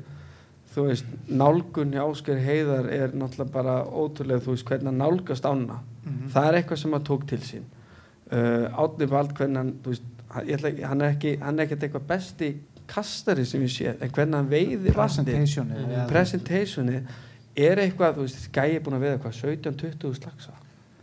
þú 0.75 0.85
veist, 0.91 1.05
nálgun 1.29 1.93
hjá 1.97 2.03
Ásker 2.05 2.37
Heiðar 2.45 2.89
er 2.93 3.09
náttúrulega 3.17 3.53
bara 3.53 3.77
ótrúlega 3.85 4.43
þú 4.45 4.55
veist 4.55 4.67
hvernig 4.69 4.87
hann 4.93 4.99
nálgast 4.99 5.45
ána 5.49 5.81
Mhm. 6.07 6.29
það 6.31 6.45
er 6.49 6.55
eitthvað 6.63 6.79
sem 6.79 6.93
hann 6.93 7.05
tók 7.05 7.27
til 7.27 7.39
sín 7.43 7.63
uh, 8.33 8.69
Átni 8.79 9.07
Vald 9.11 9.33
hvernig 9.35 9.57
hann 9.57 9.73
veist, 9.85 10.03
ætla 10.37 10.69
ekki- 10.71 10.85
hann 10.87 11.01
er 11.01 11.11
ekki 11.15 11.39
hann 11.41 11.59
er 11.59 11.65
ekkert 11.67 11.83
eitthvað 11.83 12.07
besti 12.07 12.57
kastari 12.87 13.45
sem 13.45 13.61
ég 13.63 13.71
sé 13.75 13.97
en 14.01 14.11
hvernig 14.11 14.35
hann 14.35 14.49
veiði 14.51 14.77
vatni 14.77 14.93
presentation 14.95 15.67
Mhm. 15.67 16.07
presentationi 16.09 17.01
er 17.57 17.77
eitthvað, 17.77 18.15
þú 18.15 18.21
veist, 18.27 18.53
gæi 18.53 18.75
er 18.77 18.81
búin 18.81 18.95
að 18.95 19.01
veiða 19.01 19.19
eitthvað 19.19 19.41
17-20 19.43 20.15
slagsa 20.15 20.53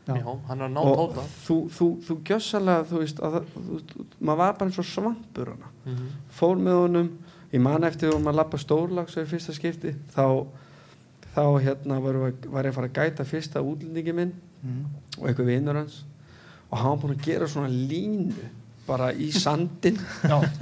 Já. 0.08 0.16
Já, 0.16 0.52
er 0.52 0.56
ná 0.70 0.78
og 0.84 1.16
þú, 1.48 1.70
þú, 1.72 1.86
þú 2.04 2.16
gjössalega 2.28 2.84
þú 2.86 2.98
veist, 3.00 3.20
að, 3.24 3.44
þú, 3.56 3.82
þú, 3.88 4.06
maður 4.22 4.38
var 4.38 4.54
bara 4.54 4.70
eins 4.70 4.80
og 4.80 4.86
svampur 4.86 5.46
hana 5.46 5.70
Mhm. 5.86 6.08
fór 6.30 6.58
með 6.60 6.74
honum 6.82 7.10
ég 7.54 7.62
man 7.62 7.84
eftir 7.88 8.10
þegar 8.10 8.24
maður 8.26 8.40
lappa 8.42 8.58
stórlags 8.62 9.18
í 9.22 9.26
fyrsta 9.30 9.54
skipti 9.56 9.94
þá, 10.16 10.26
þá 11.36 11.44
hérna 11.64 12.00
var, 12.04 12.18
var 12.50 12.66
ég 12.66 12.74
að 12.74 12.78
fara 12.80 12.90
að 12.90 12.98
gæta 12.98 13.26
fyrsta 13.30 13.62
útlendingi 13.64 14.14
minn 14.18 14.34
Mhm. 14.64 14.84
og 15.20 15.26
eitthvað 15.28 15.48
vinnur 15.52 15.76
hans. 15.76 16.04
Og 16.72 16.78
hann 16.80 16.92
var 16.94 16.98
búin 17.02 17.18
að 17.18 17.26
gera 17.26 17.48
svona 17.52 17.68
línu 17.68 18.34
bara 18.88 19.10
í 19.14 19.28
sandin 19.36 19.98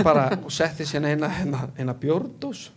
bara, 0.03 0.23
og 0.43 0.49
setti 0.51 0.83
sér 0.89 1.05
eina, 1.05 1.27
eina, 1.29 1.67
eina 1.77 1.93
bjórdós. 1.93 2.69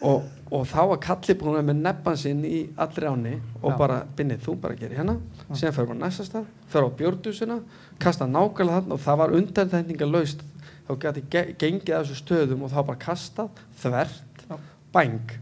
Og, 0.00 0.24
og 0.50 0.64
þá 0.70 0.80
var 0.88 1.00
Kalli 1.04 1.34
búin 1.34 1.58
að 1.58 1.66
með 1.68 1.78
nebban 1.82 2.16
sinn 2.16 2.40
í 2.48 2.62
allri 2.78 3.06
áni 3.10 3.34
og 3.62 3.72
Já. 3.72 3.76
bara, 3.78 3.98
binnið, 4.16 4.40
þú 4.46 4.56
bara 4.62 4.74
gerir 4.78 4.96
hérna. 5.02 5.18
Síðan 5.52 5.74
fer 5.76 5.92
á 5.92 5.94
næsta 6.00 6.24
stað, 6.24 6.44
fer 6.72 6.86
á 6.86 6.88
bjórdúsina 6.96 7.60
kasta 7.98 8.24
nákvæmlega 8.24 8.80
þarna 8.80 8.94
og 8.94 9.00
það 9.04 9.16
var 9.18 9.34
undanþendinga 9.36 10.06
laust 10.10 10.40
þá 10.88 10.94
gæti 11.04 11.24
ge 11.30 11.44
gengið 11.60 11.94
að 11.98 12.06
þessu 12.06 12.20
stöðum 12.22 12.64
og 12.64 12.72
þá 12.72 12.80
bara 12.88 13.02
kastað 13.02 13.62
þvert, 13.82 14.44
Já. 14.48 14.56
bæng. 14.96 15.34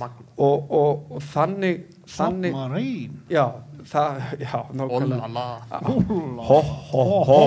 Magn. 0.00 0.26
Og, 0.36 0.70
og, 0.76 1.04
og 1.16 1.22
þannig 1.30 1.86
þannig, 2.10 2.52
Submarine 2.52 3.20
já, 3.32 3.44
það, 3.88 4.18
já, 4.42 4.58
nákvæmlega. 4.76 5.28
Ólala 5.30 5.44
ho, 6.48 6.58
ho, 6.90 7.04
ho. 7.30 7.38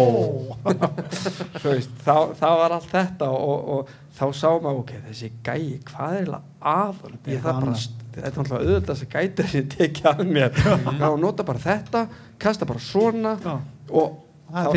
Þú 1.62 1.68
veist, 1.68 1.94
þá, 2.02 2.16
þá 2.40 2.48
var 2.62 2.76
allt 2.80 2.90
þetta 2.90 3.30
og, 3.38 3.70
og 3.76 3.94
þá 4.18 4.24
sá 4.40 4.48
maður, 4.64 4.82
ok, 4.82 4.96
þessi 5.12 5.30
gæi 5.46 5.68
hvað 5.92 6.18
er 6.18 6.20
eiginlega 6.24 6.42
aðan 6.74 7.20
ég 7.30 7.46
það 7.46 7.48
bara, 7.52 7.56
annað. 7.62 7.88
þetta 8.16 8.26
er 8.26 8.38
náttúrulega 8.40 8.68
auðvitað 8.74 8.92
þessi 8.96 9.10
gæti 9.14 9.48
sem 9.54 9.72
tekið 9.78 10.12
að 10.14 10.26
mér. 10.34 10.62
Þá 11.04 11.08
nota 11.22 11.48
bara 11.48 11.66
þetta, 11.70 12.06
kasta 12.42 12.70
bara 12.70 12.86
svona 12.92 13.38
og 13.44 13.50
Það 13.94 14.23
þá 14.54 14.70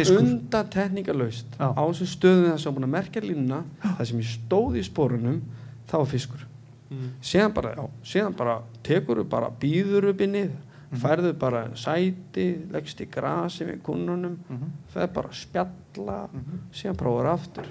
Já. 1.59 1.69
á 1.77 1.83
þessu 1.91 2.07
stöðum 2.17 2.51
það 2.53 2.59
sem 2.63 2.73
var 2.73 2.77
búin 2.81 2.89
að 2.89 2.95
merkja 2.97 3.23
línuna 3.23 3.63
það 3.83 4.05
sem 4.11 4.21
ég 4.23 4.31
stóð 4.33 4.77
í 4.81 4.85
spórunum 4.91 5.41
þá 5.89 5.97
var 5.99 6.07
fiskur 6.07 6.47
Mm. 6.87 7.09
síðan 7.21 7.53
bara, 7.53 7.71
já, 7.75 7.85
síðan 8.07 8.35
bara 8.37 8.53
tekur 8.87 9.17
þú 9.19 9.29
bara, 9.29 9.49
býður 9.51 10.05
upp 10.13 10.21
í 10.23 10.27
niður 10.31 10.53
Mhm. 10.93 11.01
færðu 11.03 11.33
bara 11.39 11.65
sæti 11.75 12.45
leggst 12.71 13.01
í 13.03 13.09
grasi 13.11 13.65
með 13.67 13.81
kunnunum 13.83 14.37
Mhm. 14.49 14.69
það 14.95 15.03
er 15.03 15.07
bara 15.09 15.29
að 15.29 15.35
spjalla 15.35 16.29
Mhm. 16.33 16.61
síðan 16.73 16.97
prófur 16.97 17.27
aftur 17.27 17.65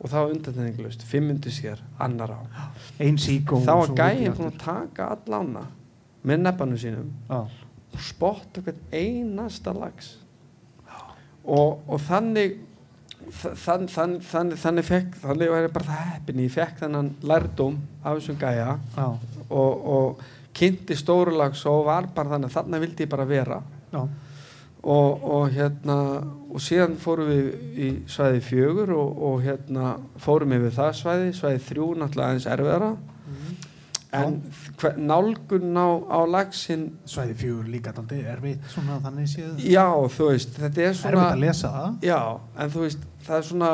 og 0.00 0.10
þá 0.10 0.30
undanþenglust, 0.30 1.02
fimm 1.02 1.30
undir 1.30 1.50
sér 1.50 1.78
annar 1.98 2.30
á, 2.30 2.40
þá 3.64 3.66
var 3.66 3.88
gæinn 3.96 4.34
búin 4.36 4.52
að 4.52 4.58
taka 4.58 5.08
allána 5.16 5.66
með 6.24 6.40
nebbanum 6.40 6.78
sínum 6.78 7.10
og 7.28 7.50
spotta 7.98 8.60
hvern 8.62 8.78
einasta 8.92 9.72
lags 9.74 10.18
og, 11.46 11.82
og 11.86 12.00
þannig 12.06 12.56
þann, 13.30 13.88
þann, 13.90 14.14
þann, 14.24 14.52
þannig 14.60 14.86
fekk 14.86 15.18
þannig 15.22 15.50
var 15.52 15.66
ég 15.66 15.74
bara 15.74 15.88
það 15.88 16.12
heppin. 16.12 16.44
Ég 16.44 16.54
fekk 16.54 16.80
þennan 16.84 17.10
lærdóm 17.26 17.80
af 18.02 18.18
þessum 18.18 18.38
gæja 18.40 18.76
og, 19.02 19.88
og 19.96 20.22
kynnti 20.56 20.96
stórulags 20.98 21.64
og 21.68 21.84
var 21.88 22.08
bara 22.14 22.36
þannig 22.36 22.54
þannig 22.54 22.86
vildi 22.86 23.06
ég 23.06 23.12
bara 23.12 23.28
vera. 23.28 23.60
Og, 24.86 25.22
og 25.26 25.50
hérna 25.50 25.96
og 26.46 26.62
síðan 26.62 26.94
fórum 27.02 27.26
við 27.32 27.46
í 27.82 27.88
svæði 28.10 28.42
fjögur 28.46 28.92
og, 28.94 29.22
og 29.28 29.40
hérna 29.42 29.96
fórum 30.22 30.54
við 30.54 30.76
það 30.76 30.92
svæði, 31.00 31.32
svæði 31.34 31.62
þrjú 31.66 31.88
náttúrulega 31.98 32.28
aðeins 32.28 32.50
erfiðara 32.54 32.90
en 34.24 35.06
nálgun 35.06 35.76
á, 35.76 35.88
á 36.08 36.18
lagsin 36.30 36.84
Svæði 37.06 37.34
fjögur 37.42 37.68
líka 37.70 37.92
erfitt 38.34 38.66
svona 38.72 38.98
þannig 39.04 39.28
séð 39.32 39.64
já 39.66 39.86
þú 40.16 40.28
veist 40.30 40.58
þetta 40.60 40.84
er 40.88 40.94
svona 40.94 41.12
Erfitt 41.22 41.36
að 41.36 41.40
lesa 41.44 41.70
það 41.76 42.06
já 42.10 42.20
en 42.64 42.70
þú 42.76 42.84
veist 42.86 43.06
það 43.26 43.36
er 43.38 43.48
svona 43.50 43.70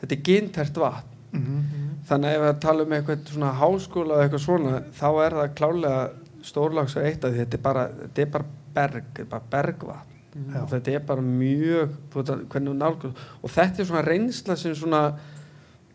þetta 0.00 0.12
er 0.18 0.22
gintert 0.30 0.76
vatn 0.84 1.12
Mhm. 1.36 1.64
þannig 2.08 2.30
að 2.30 2.34
ef 2.36 2.42
við 2.46 2.60
tala 2.62 2.82
um 2.86 2.92
eitthvað 2.96 3.30
svona 3.32 3.48
háskóla 3.60 4.14
eða 4.14 4.24
eitthvað 4.26 4.44
svona 4.44 4.74
þá 4.96 5.08
er 5.26 5.34
það 5.36 5.54
klálega 5.58 6.10
stórlags 6.46 6.94
að 6.96 7.06
eitt 7.10 7.24
því 7.26 7.40
þetta 7.42 7.58
er 7.58 7.62
bara, 7.66 7.82
þetta 8.02 8.22
er 8.22 8.30
bara 8.36 8.44
berg 8.76 9.04
þetta 9.10 9.20
er 9.20 9.30
bara 9.34 9.42
bergvatn 9.50 10.12
Já. 10.54 10.60
og 10.62 10.68
þetta 10.70 10.94
er 10.94 11.04
bara 11.10 11.22
mjög 11.26 11.90
að 12.14 12.30
hvernig 12.46 12.70
þú 12.70 12.76
nálgur 12.76 13.12
og 13.42 13.50
þetta 13.50 13.80
er 13.82 13.88
svona 13.90 14.04
reynsla 14.06 14.56
sem 14.56 14.74
svona 14.74 15.02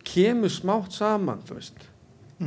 kemur 0.03 0.49
smátt 0.49 0.91
saman 0.97 1.41
þú 1.47 1.57
veist. 1.59 1.87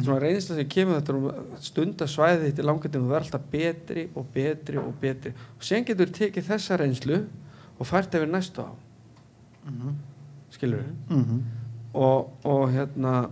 Svona 0.02 0.18
reynsla 0.24 0.56
sem 0.56 0.68
kemur 0.68 1.00
þetta 1.00 1.14
um 1.14 1.28
stundasvæði 1.60 2.48
þetta 2.50 2.64
og 2.72 2.82
þú 2.82 3.02
verður 3.06 3.20
alltaf 3.20 3.44
betri 3.52 4.08
og 4.16 4.26
betri 4.34 4.76
og 4.80 4.94
betri 5.00 5.30
og 5.36 5.62
sen 5.64 5.84
getur 5.84 6.06
þú 6.10 6.18
tekið 6.18 6.48
þessa 6.50 6.78
reynslu 6.80 7.20
og 7.78 7.86
fært 7.86 8.14
yfir 8.18 8.26
næstu 8.32 8.62
á 8.66 8.70
Mhm. 9.64 9.94
skilur 10.50 10.82
við 10.82 11.16
Mhm. 11.16 11.42
og, 11.94 12.30
og 12.44 12.68
hérna 12.72 13.30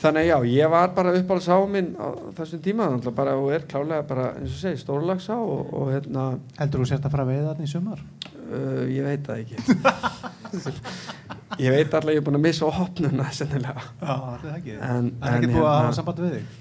þannig 0.00 0.26
já, 0.30 0.38
ég 0.46 0.70
var 0.70 0.88
bara 0.94 1.12
uppáhalds 1.12 1.48
á 1.50 1.58
minn 1.68 1.96
á 1.98 2.06
þessum 2.38 2.60
tíma 2.62 2.86
þannig 2.88 3.06
að 3.10 3.14
bara 3.14 3.34
og 3.36 3.50
er 3.52 3.60
klálega 3.66 4.06
bara 4.08 4.34
eins 4.38 4.54
og 4.54 4.60
segi 4.62 4.78
stórlags 4.84 5.28
á 5.28 5.36
og, 5.36 5.74
og 5.74 5.88
hérna 5.92 6.38
Heldur 6.58 6.80
þú 6.80 6.86
sért 6.86 7.04
að 7.04 7.10
fara 7.10 7.24
að 7.24 7.32
veiða 7.34 7.48
þarna 7.54 7.64
í 7.64 7.72
sumar? 7.72 8.00
uh, 8.48 8.86
ég 8.86 9.02
veit 9.04 9.26
það 9.26 9.38
ekki 9.42 9.56
ég 11.58 11.70
veit 11.72 11.94
alltaf 11.94 12.10
ég 12.12 12.20
er 12.20 12.24
búin 12.26 12.36
að 12.38 12.44
missa 12.44 12.66
opnuna 12.68 13.28
sennilega. 13.32 13.82
Já, 14.02 14.14
það 14.14 14.48
er 14.48 14.56
ekki 14.58 14.74
en, 14.78 15.12
Það 15.20 15.28
er 15.28 15.36
ekki 15.38 15.52
búið 15.52 15.62
að 15.62 15.68
hérna- 15.68 15.84
hafa 15.84 15.92
samband 15.98 16.18
við 16.24 16.34
þig? 16.36 16.56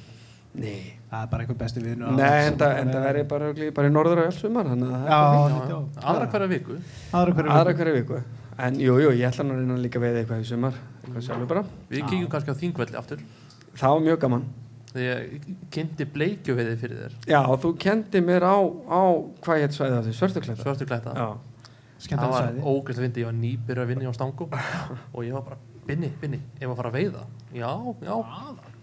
nei, 0.58 0.94
Það 1.12 1.22
er 1.24 1.28
bara 1.32 1.44
einhver 1.44 1.58
besti 1.58 1.80
vinu 1.84 2.12
nei 2.18 2.48
en 2.48 2.56
það, 2.60 2.72
verði 3.06 3.24
bara, 3.30 3.52
bara 3.78 3.88
í 3.88 3.92
norður 3.94 4.20
á 4.20 4.24
allsumar 4.28 4.68
er. 4.68 4.78
Aðra 6.04 6.28
hverja 6.32 6.48
viku. 6.52 6.78
Aðra 7.14 7.74
hverju 7.78 7.94
viku. 8.02 8.22
en 8.58 8.80
jú, 8.82 8.96
jú, 9.04 9.12
ég 9.14 9.28
ætla 9.30 9.44
nú 9.46 9.54
að 9.54 9.60
reyna 9.62 9.76
líka 9.78 10.00
veið 10.02 10.16
eitthvað 10.24 10.42
í 10.42 10.48
sumar 10.50 10.74
eitthvað 11.06 11.26
sjálfur 11.28 11.48
bara, 11.52 11.64
Við 11.92 12.00
Já. 12.02 12.08
kíkjum 12.10 12.30
kannski 12.32 12.52
á 12.52 12.56
þingvelli 12.58 12.98
aftur. 12.98 13.20
Það 13.78 13.94
var 13.94 14.02
mjög 14.08 14.20
gaman. 14.24 14.46
Ég 14.98 15.44
kynnti 15.70 16.06
bleikjuveiði 16.10 16.78
fyrir 16.82 16.98
þér. 17.04 17.14
Já, 17.30 17.42
þú 17.62 17.72
kendi 17.78 18.22
mér 18.26 18.42
á, 18.50 18.58
á 18.90 19.02
hvað 19.46 19.62
hétt 19.62 19.76
svæði 19.78 19.94
það, 19.94 20.14
Svörtu 20.18 20.88
klæta 20.88 21.14
já, 21.14 21.28
Það 21.98 22.30
var 22.30 22.46
sæði 22.48 22.62
ógæslega 22.70 23.06
fyndi, 23.08 23.22
ég 23.24 23.28
var 23.32 23.38
nýbyrður 23.42 23.82
að 23.84 23.90
vinna 23.92 24.12
á 24.12 24.14
stangu 24.18 24.48
og 24.48 25.22
ég 25.26 25.34
var 25.34 25.44
bara, 25.48 25.58
Binni, 25.88 26.10
Binni, 26.22 26.38
ég 26.60 26.68
var 26.68 26.74
að 26.76 26.80
fara 26.82 26.90
að 26.92 26.96
veiða. 26.98 27.22
Já, 27.56 27.70
já, 28.04 28.16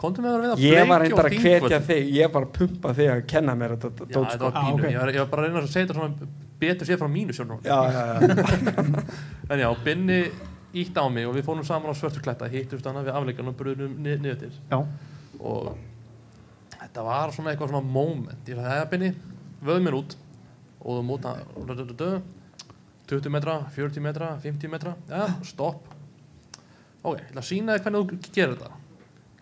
komdu 0.00 0.22
með 0.24 0.32
að 0.38 0.44
veiða 0.44 0.54
ég 0.64 0.86
var 0.88 1.02
reyndar 1.04 1.26
að 1.28 1.34
Þingvöllum. 1.34 1.84
þig 1.90 2.08
ég 2.16 2.30
var 2.32 2.46
að 2.46 2.52
pumpa 2.58 2.94
þig 2.96 3.10
að 3.12 3.20
kenna 3.28 3.54
mér 3.60 3.74
þetta 3.76 3.90
Já, 3.90 4.14
dót, 4.14 4.14
þetta 4.14 4.38
sko. 4.38 4.44
var 4.48 4.56
Ah, 4.56 4.64
pínu, 4.64 4.80
ok. 4.80 4.88
ég, 4.88 4.98
var, 5.02 5.12
ég 5.12 5.20
var 5.20 5.28
bara 5.34 5.42
að 5.42 5.46
reyna 5.50 5.60
að 5.60 5.68
segja 5.74 5.86
þetta 5.86 5.98
svona 5.98 6.28
betur 6.64 6.88
sér 6.88 6.98
frá 7.02 7.08
mínu 7.12 7.36
sjónum 7.36 7.60
já, 7.60 7.78
já, 7.92 8.02
já. 8.08 8.18
En 9.52 9.60
já, 9.60 9.68
Binni 9.84 10.18
ítt 10.80 10.96
á 10.96 11.04
mig 11.12 11.28
og 11.28 11.36
við 11.36 11.44
fórum 11.46 11.66
saman 11.68 11.92
á 11.92 11.94
svörtu 11.94 12.22
klæta 12.24 12.48
hittumst 12.50 12.88
hana 12.88 13.04
við 13.04 13.12
afleikjan 13.20 13.52
og 13.52 13.56
brunum 13.60 13.98
ni 14.00 14.16
niður 14.16 14.40
til. 14.46 14.52
Já, 14.72 14.80
og 15.44 15.74
þetta 16.80 17.04
var 17.04 17.34
svona 17.36 17.52
eitthvað 17.52 17.68
svona 17.74 17.84
moment. 17.84 18.48
Ég 18.48 18.56
sagði, 18.56 18.72
hei 18.80 18.88
Binni, 18.94 19.12
vöðum 19.62 19.86
mér 19.90 19.98
út. 20.00 20.16
Og 20.80 20.98
þú 20.98 21.04
múta 21.12 21.36
20 23.11 23.32
metra, 23.34 23.59
40 23.74 24.00
metra, 24.05 24.30
50 24.42 24.70
metra. 24.72 24.94
Ja, 25.11 25.26
stopp. 25.44 25.90
Ok, 27.05 27.18
ég 27.20 27.26
ætla 27.28 27.42
að 27.42 27.48
sína 27.50 27.74
þér 27.76 27.84
hvernig 27.84 28.00
þú 28.00 28.32
gerir 28.32 28.55
þetta. 28.55 28.70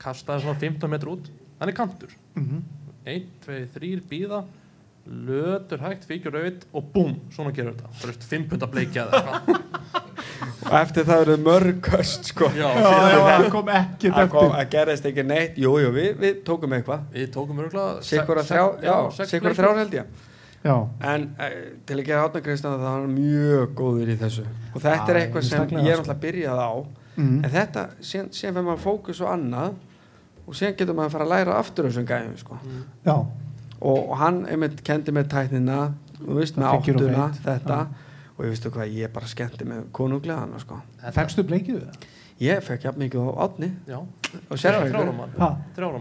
Kastaði 0.02 0.42
svona 0.46 0.58
15 0.58 0.90
metra 0.90 1.12
út. 1.14 1.30
Hann 1.60 1.70
er 1.70 1.78
kantur. 1.78 2.16
Mhm. 2.34 2.64
1, 3.06 3.30
2, 3.46 3.60
3, 3.74 4.00
býða 4.10 4.44
lötur 5.06 5.80
hægt, 5.82 6.04
fíkjur 6.06 6.36
auð 6.38 6.64
og 6.72 6.92
búm, 6.94 7.16
svona 7.34 7.50
gerur 7.54 7.74
þetta. 7.74 7.90
Það 7.98 8.12
er 8.12 8.26
5 8.30 8.48
pund 8.50 8.62
að 8.62 8.70
bleikja 8.70 9.06
það 9.10 9.62
og 10.62 10.76
eftir 10.78 11.06
það 11.08 11.22
eru 11.24 11.36
mörg 11.42 11.88
höst 11.92 12.30
sko. 12.30 12.50
já, 12.54 12.68
það 12.78 13.48
kom 13.50 13.70
ekki 13.74 14.12
það 14.14 14.68
gerist 14.70 15.08
ekki 15.10 15.24
neitt. 15.26 15.58
Jú, 15.58 15.74
jú, 15.82 15.90
við, 15.94 16.12
við 16.22 16.42
tókum 16.46 16.76
eitthvað. 16.76 17.08
Við 17.16 17.32
tókum 17.34 17.64
örgulega 17.64 18.04
sikur 18.06 18.40
að 18.42 18.52
þrjá, 18.52 18.66
já, 18.86 18.94
sikur 19.32 19.50
að 19.50 19.58
þrjá 19.58 19.72
held 19.80 19.98
ég 19.98 20.20
Já, 20.62 20.74
en 21.12 21.24
uh, 21.34 21.54
til 21.88 21.96
að 21.98 22.04
gera 22.06 22.26
átna 22.26 22.42
Kristján 22.44 22.76
það 22.78 22.92
hann 22.92 23.14
mjög 23.16 23.72
góður 23.78 24.12
í 24.12 24.18
þessu. 24.20 24.44
Og 24.72 24.76
þetta 24.84 25.08
er 25.10 25.18
Já, 25.18 25.22
eitthvað 25.22 25.48
sem 25.48 25.64
ég 25.72 25.88
er 25.90 26.02
náttúrulega 26.02 26.22
byrjað 26.26 26.62
á. 26.62 26.72
Mhm. 27.12 27.40
en 27.44 27.50
þetta, 27.52 27.82
síðan, 28.00 28.30
síðan 28.32 28.54
fyrir 28.56 28.68
maður 28.68 28.84
fókus 28.86 29.20
og 29.20 29.32
annað. 29.32 29.74
Og 30.46 30.56
síðan 30.58 30.78
getur 30.78 30.96
maður 30.98 31.10
að 31.10 31.16
fara 31.16 31.26
að 31.26 31.34
læra 31.34 31.58
aftur 31.58 31.88
þessum 31.88 32.06
gæðum 32.08 32.38
sko. 32.38 32.58
já, 33.04 33.16
og, 33.80 33.98
og 33.98 34.16
hann 34.22 34.46
einmitt 34.46 34.80
kendi 34.86 35.12
með 35.14 35.28
tæknina 35.34 35.82
þú 36.22 36.38
veist 36.38 36.56
með 36.56 36.70
áttuna 36.70 37.28
þetta. 37.42 37.78
Já. 37.82 38.08
og 38.32 38.44
ég 38.46 38.54
veistu 38.54 38.72
hvað, 38.72 38.96
ég 38.96 39.12
bara 39.12 39.28
skemmti 39.30 39.68
með 39.68 39.84
konungleðana 39.92 40.58
sko. 40.62 40.80
Fækstu 41.14 41.44
bleikið 41.46 41.84
það? 41.84 42.10
ég 42.42 42.62
fekk 42.64 42.88
jafn 42.88 43.02
mikið 43.02 43.28
á 43.28 43.30
átni 43.46 43.68
já, 43.86 43.98
og 44.00 44.58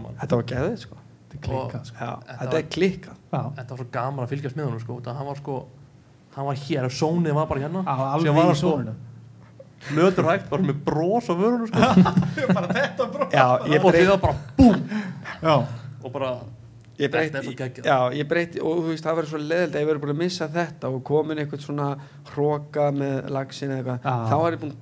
mann. 0.02 0.18
Þetta 0.20 0.38
var 0.38 0.48
geðið 0.52 0.76
sko. 0.86 1.01
Þetta 1.32 1.42
er 1.42 1.48
klikkað 1.48 1.86
sko. 1.88 1.96
Já, 2.00 2.10
Þetta 2.12 2.38
þetta 2.38 2.50
var- 2.52 2.58
er 2.62 2.68
klikkað. 2.76 3.16
Já, 3.32 3.42
þetta 3.56 3.68
var 3.70 3.78
svo 3.82 3.86
gaman 3.92 4.24
að 4.26 4.28
fylgjast 4.34 4.56
með 4.56 4.64
honum 4.68 4.80
sko, 4.80 4.98
þetta 5.00 5.14
hann 5.16 5.26
var 5.26 5.36
sko 5.42 5.56
hann 6.36 6.46
var 6.46 6.54
hér, 6.56 6.86
sónið 6.88 7.34
var 7.34 7.46
bara 7.46 7.60
hérna. 7.60 7.82
Alveg 7.86 8.34
var 8.34 8.44
í 8.44 8.46
hann 8.46 8.54
sko- 8.56 8.76
sóninu. 8.76 8.94
Lötur 9.96 10.24
hægt, 10.30 10.48
bara 10.48 10.62
með 10.62 10.76
brós 10.86 11.26
á 11.28 11.34
vörunum 11.34 11.66
sko. 11.66 11.78
bara 12.56 12.68
þetta 12.68 13.06
bró 13.12 13.26
já, 13.32 13.46
ég 13.66 13.84
og 13.84 13.92
því 13.92 14.04
það 14.06 14.20
bara 14.20 14.36
búm. 14.56 14.82
Já, 15.42 15.54
og 16.04 16.12
bara 16.12 16.32
ég 17.02 17.10
svo 17.10 17.52
geggjað. 17.58 17.84
já, 17.88 17.96
ég 18.14 18.28
breytti 18.30 18.60
og 18.62 18.78
þú 18.84 18.92
veist, 18.92 19.02
það 19.04 19.16
verður 19.18 19.30
svo 19.32 19.40
leðild 19.42 19.74
að 19.74 19.80
ég 19.82 19.88
verður 19.90 20.02
búin 20.04 20.12
að 20.14 20.20
missa 20.22 20.48
þetta 20.54 20.90
og 20.92 21.02
komin 21.08 21.38
eitthvað 21.42 21.64
svona 21.64 21.88
hróka 22.30 22.90
með 22.94 23.30
lagsin 23.34 23.70
eða 23.74 23.96
eitthvað, 23.98 24.28
þá 24.30 24.36
er 24.46 24.52
ég 24.56 24.60
búin 24.62 24.74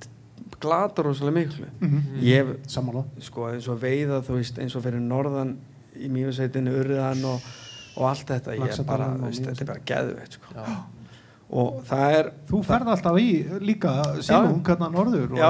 glata 0.61 1.01
rosalega 1.07 1.33
miklu. 1.39 1.65
Mhm. 1.81 2.19
ég 2.21 2.37
hef, 2.37 2.51
sammála. 2.69 3.03
sko, 3.25 3.47
eins 3.49 3.67
og 3.71 3.79
veiða 3.81 4.21
þú 4.21 4.37
veist, 4.37 4.59
eins 4.61 4.75
og 4.77 4.83
fyrir 4.85 5.01
norðan 5.01 5.55
í 6.01 6.09
mjögsveitinu, 6.11 6.73
urðan 6.81 7.21
og, 7.31 7.51
og 7.97 8.07
allt 8.11 8.33
þetta, 8.33 8.57
ég 8.57 8.73
er 8.73 8.87
bara, 8.87 9.11
veist, 9.21 9.45
þetta 9.45 9.65
er 9.65 9.71
bara 9.73 9.85
geðveitt, 9.93 10.39
sko. 10.39 10.55
Já, 10.55 10.79
og 11.51 11.81
það 11.87 12.15
er, 12.15 12.31
þú 12.47 12.61
ferð 12.63 12.93
alltaf 12.93 13.17
í 13.19 13.29
líka 13.59 13.91
sílung 14.23 14.61
hérna 14.63 14.87
norður 14.93 15.33
og 15.35 15.41
já, 15.41 15.49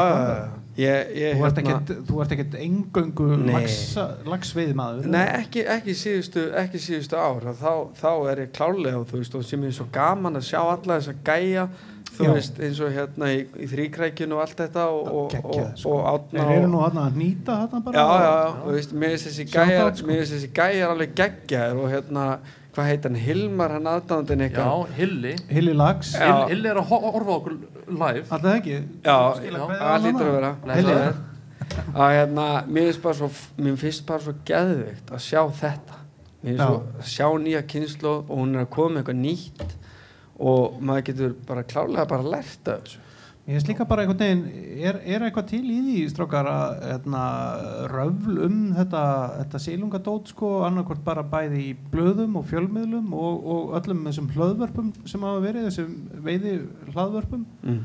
ég, 0.81 1.11
ég 1.19 1.37
þú 1.37 1.45
ert 1.45 1.59
hérna- 1.59 1.75
ekkert, 1.75 1.91
þú 2.07 2.21
ert 2.23 2.33
ekkert 2.35 2.57
engöngu 2.63 3.27
Nei. 3.37 3.51
laxa, 3.53 4.07
lagsveiðmaður 4.25 5.11
Nei, 5.13 5.27
ekki, 5.35 5.65
ekki, 5.75 5.95
síðustu, 5.99 6.47
ekki 6.57 6.81
síðustu 6.81 7.19
ár. 7.21 7.45
Þá, 7.59 7.73
þá 8.01 8.09
er 8.31 8.43
ég 8.47 8.53
klálega 8.57 8.97
og 9.03 9.07
þú 9.11 9.21
veist 9.21 9.37
og 9.37 9.45
sem 9.45 9.67
er 9.69 9.77
svo 9.77 9.85
gaman 9.93 10.41
að 10.41 10.47
sjá 10.49 10.59
alla 10.63 10.97
þessa 10.97 11.13
gæja 11.29 11.67
þú 12.11 12.25
Já. 12.27 12.31
veist 12.35 12.59
eins 12.59 12.79
og 12.83 12.91
hérna 12.95 13.29
í, 13.31 13.41
í 13.63 13.67
þrýkrækjunu 13.71 14.35
og 14.37 14.41
allt 14.43 14.57
þetta 14.63 14.85
og, 14.91 15.11
og, 15.11 15.35
og, 15.41 15.59
sko. 15.79 15.93
og 15.95 16.07
átna 16.11 16.45
þeir 16.45 16.55
eru 16.57 16.65
og, 16.65 16.71
nú 16.73 16.81
hérna 16.85 17.05
að 17.07 17.19
nýta 17.21 17.57
hérna 17.61 17.81
bara 17.85 18.01
já, 18.01 18.07
já, 18.07 18.31
já, 18.31 18.55
þú 18.65 18.75
veist, 18.75 18.95
mér 19.03 19.13
finnst 19.15 19.29
þessi 19.29 19.45
gæjar 20.55 20.83
sko. 20.83 20.91
alveg 20.91 21.15
geggjaðir 21.21 21.79
og 21.81 21.89
hérna, 21.95 22.25
hvað 22.75 22.89
heit 22.91 23.07
hann, 23.07 23.17
Hilmar 23.25 23.75
hann 23.77 23.89
aðdándin 23.93 24.43
já, 24.43 24.49
eitthvað 24.49 24.93
Hilli 24.99 25.33
Hilli 25.49 25.73
lags, 25.75 26.13
Já. 26.15 26.27
Hill- 26.27 26.53
Hilli 26.53 26.71
er 26.71 26.79
að 26.81 26.91
á 26.91 27.33
okkur 27.37 27.57
live 27.87 28.25
alltaf 28.29 28.53
ekki 28.59 28.77
Já, 29.03 29.17
já, 29.43 29.59
það 29.81 30.05
lítur 30.05 30.27
að 30.27 30.37
vera. 30.37 30.53
Hilli. 30.75 30.99
að 31.95 32.13
hérna, 32.17 32.47
mér 32.67 32.87
finnst 32.89 33.03
bara 33.03 33.15
svo 33.19 33.29
mér 33.57 33.77
finnst 33.79 34.05
bara 34.07 34.23
svo 34.25 34.33
geðvikt 34.47 35.11
að 35.11 35.23
sjá 35.23 35.41
þetta 35.61 35.99
mér 36.41 36.49
finnst 36.51 36.63
Já. 36.63 36.67
svo 36.67 36.79
að 36.81 37.11
sjá 37.15 37.27
nýja 37.45 37.61
kynslu 37.75 38.13
og 38.17 38.31
hún 38.35 38.55
er 38.57 38.65
að 38.65 38.71
koma 38.75 38.95
með 38.95 39.01
eitthvað 39.03 39.21
nýtt 39.21 39.77
og 40.41 40.81
maður 40.81 41.07
getur 41.11 41.37
bara 41.47 41.63
klárlega 41.69 42.07
bara 42.09 42.35
lært 42.35 42.67
af 42.75 42.83
þessu 42.83 43.07
Ég 43.49 43.55
finnst 43.57 43.69
líka 43.71 43.85
bara 43.89 44.03
einhvern 44.03 44.19
veginn, 44.21 44.41
er, 44.85 44.99
er 45.01 45.23
eitthvað 45.25 45.47
til 45.49 45.63
í 45.65 45.77
því 45.81 45.93
strókar 46.11 46.45
að 46.47 46.83
hérna, 46.85 47.21
röfl 47.89 48.35
um 48.45 48.59
þetta, 48.77 49.01
þetta 49.39 49.61
sílungadót 49.63 50.29
sko, 50.29 50.51
annarkvort 50.67 51.01
bara 51.03 51.23
bæði 51.25 51.63
í 51.71 51.71
blöðum 51.91 52.37
og 52.37 52.45
fjölmiðlum 52.51 53.09
og, 53.17 53.47
og 53.55 53.73
öllum 53.79 54.03
þessum 54.05 54.29
hlöðvörpum 54.35 54.91
sem 55.09 55.25
hafa 55.25 55.41
verið, 55.47 55.65
þessum 55.71 55.97
veiði 56.29 56.53
hlaðvörpum. 56.93 57.47
mm. 57.65 57.81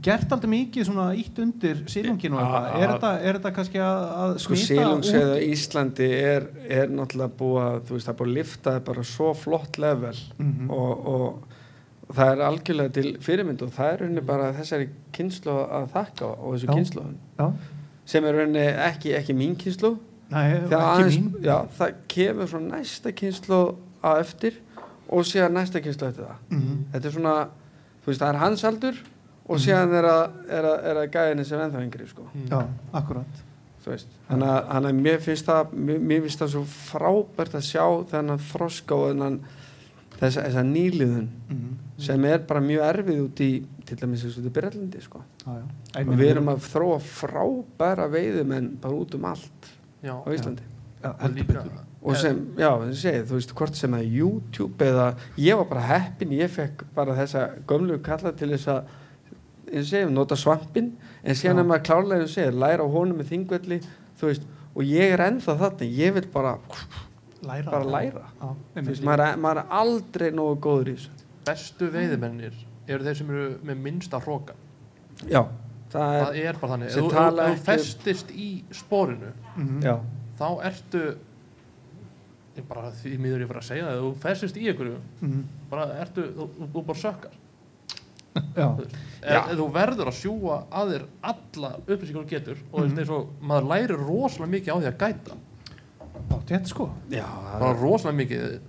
Gert 0.00 0.32
alltaf 0.32 0.48
mikið 0.48 0.86
svona 0.86 1.06
ítt 1.18 1.38
undir 1.44 1.80
sílunginu 1.90 2.38
eitthvað. 2.40 2.66
Er 2.80 2.92
þetta, 2.94 3.08
er 3.20 3.38
þetta 3.40 3.50
kannski 3.56 3.80
að, 3.84 4.02
að 4.24 4.34
sko 4.46 4.56
smita 4.56 4.68
sílungsveið 4.80 5.32
á 5.34 5.38
Íslandi 5.50 6.10
er, 6.24 6.46
er 6.80 6.92
náttúrulega 6.94 7.36
búið 7.40 7.62
að 7.66 7.80
þú 7.88 7.96
veist 7.98 8.08
það 8.08 8.14
er 8.14 8.20
búið 8.22 8.30
að 8.32 8.36
lifta 8.40 8.74
það 8.78 8.84
bara 8.88 9.06
svo 9.12 9.32
flott 9.44 9.80
level 9.82 10.14
Mhm. 10.38 10.70
og, 10.70 11.06
og, 11.14 11.24
og 11.34 11.49
það 12.16 12.30
er 12.32 12.40
algjörlega 12.46 12.92
til 12.92 13.10
fyrirmynd 13.20 13.62
og 13.62 13.70
það 13.76 13.92
er 13.92 13.98
rauninni 14.04 14.20
bara 14.26 14.52
þessari 14.56 14.88
kynslu 15.12 15.52
að 15.66 15.86
þakka 15.94 16.30
og 16.38 16.54
þessu 16.54 16.66
Já. 16.66 16.74
kynslu 16.74 17.04
Já, 17.38 17.46
sem 18.06 18.24
er 18.24 18.34
rauninni 18.34 18.64
ekki, 18.88 19.14
ekki 19.18 19.34
mín 19.36 19.56
kynslu 19.56 19.96
Nei, 20.30 20.52
Þegar 20.52 20.64
ekki 20.64 20.74
aðeins, 20.78 21.16
mín. 21.18 21.40
já, 21.42 21.56
það 21.78 21.94
kemur 22.08 22.46
frá 22.46 22.60
næsta 22.62 23.12
kynslu 23.18 23.56
að 24.02 24.20
eftir 24.20 24.58
og 25.10 25.24
síðan 25.26 25.56
næsta 25.58 25.80
kynslu 25.82 26.06
eftir 26.08 26.24
það 26.24 26.36
Mhm. 26.50 26.76
þetta 26.92 27.06
er 27.06 27.10
svona, 27.16 27.36
þú 28.04 28.06
veist, 28.06 28.20
það 28.20 28.28
er 28.34 28.38
hans 28.38 28.64
aldur 28.64 28.94
og 29.48 29.56
Mhm. 29.56 29.62
síðan 29.64 29.94
er 29.98 30.04
að, 30.04 30.30
er 30.48 30.64
að, 30.64 30.84
er 30.84 30.96
að 30.96 31.10
gæðinni 31.10 31.44
sem 31.46 31.58
ennþá 31.60 31.82
yngri, 31.82 32.06
sko 32.08 32.22
Já, 32.48 32.60
akkurat. 32.94 33.26
þannig 33.84 34.46
að, 34.46 34.68
þannig 34.70 34.90
að 34.90 35.00
mér 35.02 35.18
finnst 35.20 35.46
það 35.46 35.72
mér, 35.74 35.98
mér 35.98 36.20
finnst 36.22 36.38
það 36.38 36.48
svo 36.54 36.64
frábært 36.64 37.54
að 37.58 37.64
sjá 37.66 37.84
þennan 38.10 38.38
þroska 38.38 38.92
og 38.94 39.10
þennan 39.10 39.40
þessa, 40.20 40.44
þessa 40.46 40.62
nýliðun 40.66 41.28
Mm. 41.50 41.76
sem 41.98 42.24
er 42.24 42.38
bara 42.48 42.60
mjög 42.60 42.82
erfið 42.94 43.18
út 43.24 43.40
í 43.44 43.50
til 43.84 43.96
dæmis 43.98 44.22
eins 44.24 44.36
og 44.38 44.44
þetta 44.44 44.52
Breitlandi, 44.60 45.00
sko 45.02 45.22
Já, 45.44 45.52
já. 45.58 46.00
og 46.06 46.14
við 46.20 46.30
erum 46.30 46.48
að 46.52 46.60
þróa 46.70 46.98
frábæra 47.02 48.06
veiðumenn 48.12 48.68
bara 48.80 48.94
út 48.94 49.14
um 49.14 49.24
allt 49.24 49.70
já, 50.04 50.14
á 50.14 50.28
Íslandi 50.32 50.62
Já, 51.02 51.08
og 51.10 51.20
heldur 51.22 51.40
líka 51.40 51.62
betur. 51.64 51.84
og 52.02 52.16
sem, 52.16 52.38
já, 52.56 52.70
sem 52.84 52.94
segið, 53.02 53.26
þú 53.30 53.34
veist, 53.40 53.54
hvort 53.54 53.74
sem 53.76 53.92
að 53.98 54.12
YouTube 54.14 54.84
eða, 54.86 55.14
ég 55.36 55.56
var 55.56 55.64
bara 55.74 55.80
heppin 55.90 56.30
ég 56.36 56.48
fekk 56.50 56.84
bara 56.94 57.14
þessa 57.18 57.44
gömlu 57.66 57.98
kalla 58.02 58.32
til 58.32 58.48
þess 58.54 58.68
að, 58.68 58.82
eins 59.72 59.84
og 59.86 59.90
segið, 59.92 60.10
nota 60.12 60.36
svampin, 60.36 60.92
en 61.24 61.34
síðan 61.34 61.56
Já. 61.56 61.60
er 61.60 61.68
maður 61.72 61.84
klárlega 61.90 62.20
eins 62.22 62.30
og 62.30 62.36
segið, 62.38 62.58
læra 62.64 62.84
á 62.84 62.88
honum 62.94 63.18
með 63.20 63.30
þingvelli 63.34 63.80
þú 64.20 64.26
veist, 64.30 64.42
og 64.74 64.82
ég 64.84 65.12
er 65.16 65.24
ennþá 65.26 65.58
þarna 65.58 65.90
ég 65.90 66.14
vil 66.14 66.26
bara, 66.32 66.56
Læra. 67.42 67.70
bara 67.70 67.84
læra 67.84 68.24
einmitt. 68.76 68.90
veist, 68.90 69.02
maður, 69.06 69.24
er- 69.32 69.36
maður 69.40 69.62
er 69.62 69.66
aldrei 69.70 70.30
nógu 70.30 70.58
góður 70.60 70.88
í 70.92 70.94
þessu 70.96 71.10
bestu 71.46 71.88
veiðimennir 71.94 72.54
eru 72.88 73.04
þeir 73.04 73.16
sem 73.16 73.30
eru 73.30 73.48
með 73.64 73.80
minnsta 73.86 74.20
hróka 74.20 74.54
já, 75.28 75.44
það 75.90 76.14
það 76.20 76.36
er, 76.36 76.44
er 76.50 76.58
bara 76.60 76.72
þannig, 76.74 76.86
ef 76.86 76.96
þú- 76.96 77.10
þú 77.10 77.40
ekki- 77.46 77.64
festist 77.64 78.30
í 78.30 78.48
spórinu 78.70 79.32
Mhm. 79.56 79.82
já, 79.82 79.96
þá 80.38 80.46
ertu 80.64 81.16
ég 82.56 82.64
bara 82.68 82.90
því 82.90 83.16
miður 83.18 83.40
ég 83.44 83.48
fyrir 83.48 83.60
að 83.62 83.68
segja 83.70 83.84
það 83.88 83.96
ef 83.96 84.02
þú 84.04 84.14
festist 84.28 84.56
í 84.56 84.66
einhverju 84.68 84.98
Mhm. 85.22 85.44
bara 85.70 85.86
ertu, 86.02 86.22
þú, 86.36 86.48
þú- 86.58 86.68
þú 86.74 86.86
bara 86.86 86.98
sökkar 86.98 87.30
Já. 88.56 88.76
Þú 89.58 89.64
verður 89.74 90.06
að 90.06 90.14
sjúa 90.22 90.56
að 90.70 90.90
þér 90.92 91.04
alla 91.22 91.70
upplýsingar 91.86 92.22
þú 92.24 92.28
getur 92.30 92.58
og 92.72 92.84
mm. 92.86 92.98
eins 92.98 93.10
og 93.10 93.26
maður 93.42 93.66
lærir 93.72 93.98
rosalega 93.98 94.52
mikið 94.52 94.70
á 94.70 94.76
því 94.78 94.86
að 94.86 95.00
gæta 95.02 95.36
Bátt 96.30 96.66
sko. 96.68 96.90
já, 97.10 97.24
bara 97.58 97.72
rosalega 97.74 98.16
mikið 98.20 98.60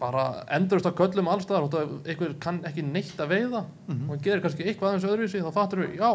bara 0.00 0.22
endurist 0.56 0.86
á 0.88 0.92
köllum 0.96 1.28
allstaðar 1.28 1.66
og 1.66 1.72
það 1.74 1.90
eitthvað 2.08 2.34
kann 2.40 2.60
ekki 2.64 2.82
neitt 2.86 3.18
að 3.20 3.28
veiða 3.34 3.64
Mhm. 3.88 4.02
og 4.08 4.14
hann 4.16 4.22
gerir 4.24 4.40
kannski 4.42 4.64
eitthvað 4.64 4.88
aðeins 4.94 5.04
öðruvísi 5.10 5.42
þá 5.44 5.52
fattur 5.52 5.78
við, 5.84 5.96
já, 5.98 6.10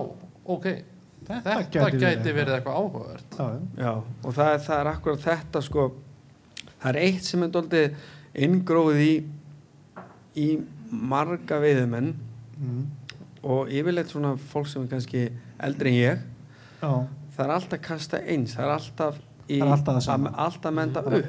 ok 0.45 0.65
Þetta 1.25 1.41
þetta 1.41 1.89
gæti 1.89 1.99
gæti, 1.99 2.33
verið 2.33 2.55
eitthvað 2.55 2.79
áhugavert 2.79 3.37
Já, 3.37 3.45
já. 3.45 3.83
já, 3.83 3.93
og 4.25 4.33
það 4.33 4.53
er, 4.53 4.59
það 4.59 4.79
er 4.79 4.89
akkurat 4.91 5.19
þetta 5.25 5.61
sko, 5.61 5.85
það 6.81 6.89
er 6.89 6.99
eitt 7.01 7.23
sem 7.23 7.43
er 7.43 7.49
doldið 7.49 7.95
inngróið 8.35 9.01
í 9.05 9.13
í 10.35 10.47
marga 10.91 11.59
veiðumenn 11.61 12.13
Mhm. 12.59 12.85
og 13.43 13.67
yfirleitt 13.69 14.09
svona 14.11 14.35
fólk 14.37 14.67
sem 14.67 14.83
er 14.83 14.87
kannski 14.87 15.29
eldri 15.59 15.89
en 15.89 15.95
ég 16.15 16.19
Já. 16.81 17.07
það 17.37 17.45
er 17.45 17.51
alltaf 17.59 17.81
kasta 17.81 18.17
eins 18.21 18.55
það 18.55 18.63
er 18.65 18.73
alltaf, 18.79 19.15
í, 19.49 19.59
Það 19.59 19.67
er 19.67 19.73
alltaf 19.75 20.07
að, 20.07 20.29
alltaf 20.45 20.73
menda 20.73 21.01
Mhm. 21.01 21.13
upp. 21.19 21.25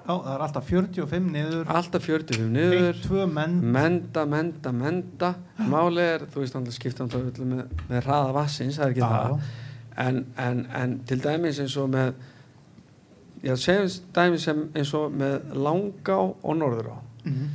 Já, 0.00 0.14
það 0.24 0.34
er 0.34 0.40
alltaf 0.46 0.64
45 0.70 1.26
niður, 1.30 1.66
alltaf 1.68 2.02
45 2.02 2.48
niður. 2.50 2.94
1-2 2.94 3.26
menn. 3.32 3.60
menda, 3.72 4.24
menda, 4.26 4.72
menda. 4.72 5.34
Máli 5.58 6.00
er, 6.00 6.20
þú 6.26 6.40
veist, 6.40 6.56
alltaf 6.56 6.74
skipta 6.74 7.04
með, 7.06 7.66
með 7.90 8.02
hraða 8.04 8.32
vassins, 8.34 8.78
það 8.78 8.86
er 8.86 8.90
ekki 8.90 9.00
það. 9.00 9.40
En, 9.98 10.26
en, 10.38 10.66
en 10.74 10.98
til 11.06 11.20
dæmis 11.20 11.60
eins 11.60 11.76
og 11.76 11.90
með 11.90 12.14
já, 13.44 13.54
segjum 13.56 13.88
dæmis 14.16 14.42
sem 14.48 14.64
eins 14.74 14.94
og 14.94 15.12
með 15.12 15.52
langá 15.54 16.18
og 16.42 16.56
norðurá. 16.56 16.96
Mhm. 17.24 17.48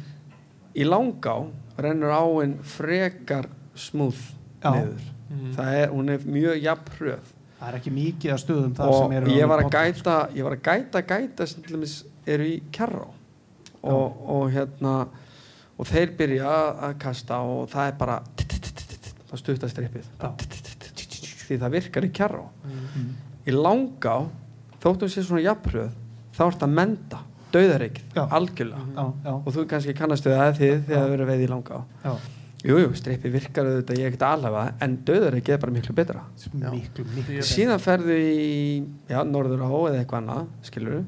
í 0.76 0.84
langá 0.84 1.48
rennur 1.80 2.12
áin 2.12 2.58
frekar 2.64 3.46
smúð 3.76 4.16
niður. 4.64 5.02
Mm. 5.32 5.52
það 5.56 5.74
er, 5.74 5.88
hún 5.90 6.10
er 6.10 6.18
mjög 6.20 6.62
jafnhröð 6.64 7.32
Það 7.66 7.74
er 7.74 7.78
ekki 7.80 7.92
mikið 7.96 8.32
að 8.36 8.42
stöðum 8.44 8.74
þar 8.78 8.90
og 8.92 8.96
sem 9.00 9.14
eru 9.18 9.32
ég 9.34 9.48
var 9.50 9.62
að 9.64 9.70
gæta 9.74 10.16
ég 10.38 10.44
var 10.46 10.54
að 10.54 10.66
gæta 10.68 11.02
gæta 11.10 11.48
sem 11.50 11.64
til 11.66 11.74
dæmis 11.80 11.96
eru 12.30 12.44
í 12.46 12.60
kjarrá 12.72 13.08
og, 13.82 14.20
og 14.36 14.52
hérna 14.54 14.92
og 15.78 15.90
þeir 15.90 16.14
byrja 16.20 16.46
að- 16.46 16.84
að 16.90 16.94
kasta 17.02 17.40
og 17.42 17.66
það 17.74 17.88
er 17.90 17.98
bara 17.98 18.20
það 19.32 19.42
stutta 19.42 19.70
strippið 19.72 20.06
Já. 20.22 20.30
því 21.48 21.58
það 21.62 21.74
virkar 21.80 22.06
í 22.08 22.12
kjarrá 22.16 22.44
Mhm. 22.66 23.10
í 23.48 23.52
langá 23.58 24.16
þóttum 24.82 25.10
sér 25.10 25.26
svona 25.26 25.42
jafnhröð 25.46 25.92
þá 26.38 26.42
ert 26.48 26.64
að 26.66 26.70
menda 26.70 27.20
dauðareikið, 27.52 28.08
Já. 28.16 28.24
algjörlega 28.30 28.86
Já, 28.96 29.14
já, 29.26 29.32
og 29.34 29.54
þú 29.54 29.66
kannski 29.70 29.94
kannastu 29.98 30.30
það 30.30 30.58
þið 30.60 30.86
þegar 30.86 31.02
það 31.02 31.10
verður 31.16 31.30
veið 31.32 31.44
í 31.46 31.50
langá 31.50 31.84
já. 32.04 32.14
Jújú, 32.64 32.92
strippi 32.98 33.30
virkar 33.34 33.68
auðvitað 33.70 34.00
ég 34.00 34.10
ekkert 34.12 34.26
alhafa 34.30 34.66
en 34.86 34.98
dauðareikið 35.06 35.54
er 35.56 35.62
bara 35.62 35.74
miklu 35.76 35.96
betra. 35.98 36.22
Miklu, 36.54 37.06
miklu. 37.16 37.42
Síðan 37.46 37.82
ferðu 37.84 38.16
í 38.18 38.84
já, 39.12 39.20
norður 39.28 39.66
á 39.66 39.72
eða 39.92 40.00
eitthvað 40.04 40.22
annað 40.22 40.46
skilur 40.70 41.02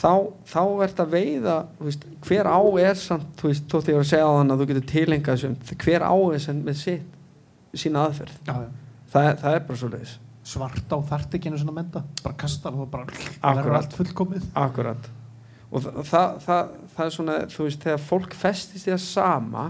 þá, 0.00 0.12
þá 0.48 0.60
ert 0.86 1.00
að 1.04 1.14
veiða 1.14 1.54
þú 1.78 1.88
veist, 1.90 2.04
hver 2.26 2.48
á 2.50 2.60
er 2.84 2.98
samt 3.00 3.30
þú 3.40 3.50
veist, 3.52 3.66
þótt 3.72 3.90
ég 3.92 3.98
var 4.00 4.06
að 4.06 4.10
segja 4.14 4.28
á 4.28 4.32
þann 4.40 4.54
að 4.54 4.62
þú 4.62 4.68
getur 4.72 4.88
tilengað 4.94 5.40
sem 5.44 5.56
hver 5.84 6.04
á 6.08 6.14
er 6.34 6.42
sem 6.46 6.60
með 6.66 6.78
sitt 6.80 7.78
sína 7.80 8.06
aðferð, 8.08 8.38
Já, 8.48 8.54
já. 8.64 8.70
það, 9.12 9.28
það 9.44 9.54
er 9.58 9.64
bara 9.68 9.80
svo 9.84 9.90
leiðis 9.94 10.16
Svart 10.50 10.90
á 10.90 10.98
þart 11.06 11.34
ekki 11.36 11.50
einu 11.50 11.58
svona 11.60 11.74
menda. 11.76 12.00
Bara 12.24 12.34
kastar 12.40 12.74
og 12.74 12.88
bara 12.90 13.04
verður 13.44 13.76
allt 13.76 13.92
fullkomið. 13.94 14.46
akkurat 14.58 15.04
og 15.70 15.84
það, 15.84 15.98
það, 16.08 16.32
það, 16.46 16.70
það 16.96 17.04
er 17.04 17.12
svona 17.14 17.34
þú 17.52 17.66
veist, 17.68 17.84
þegar 17.84 18.00
fólk 18.08 18.32
festist 18.34 18.88
í 18.88 18.90
það 18.90 19.02
sama 19.04 19.66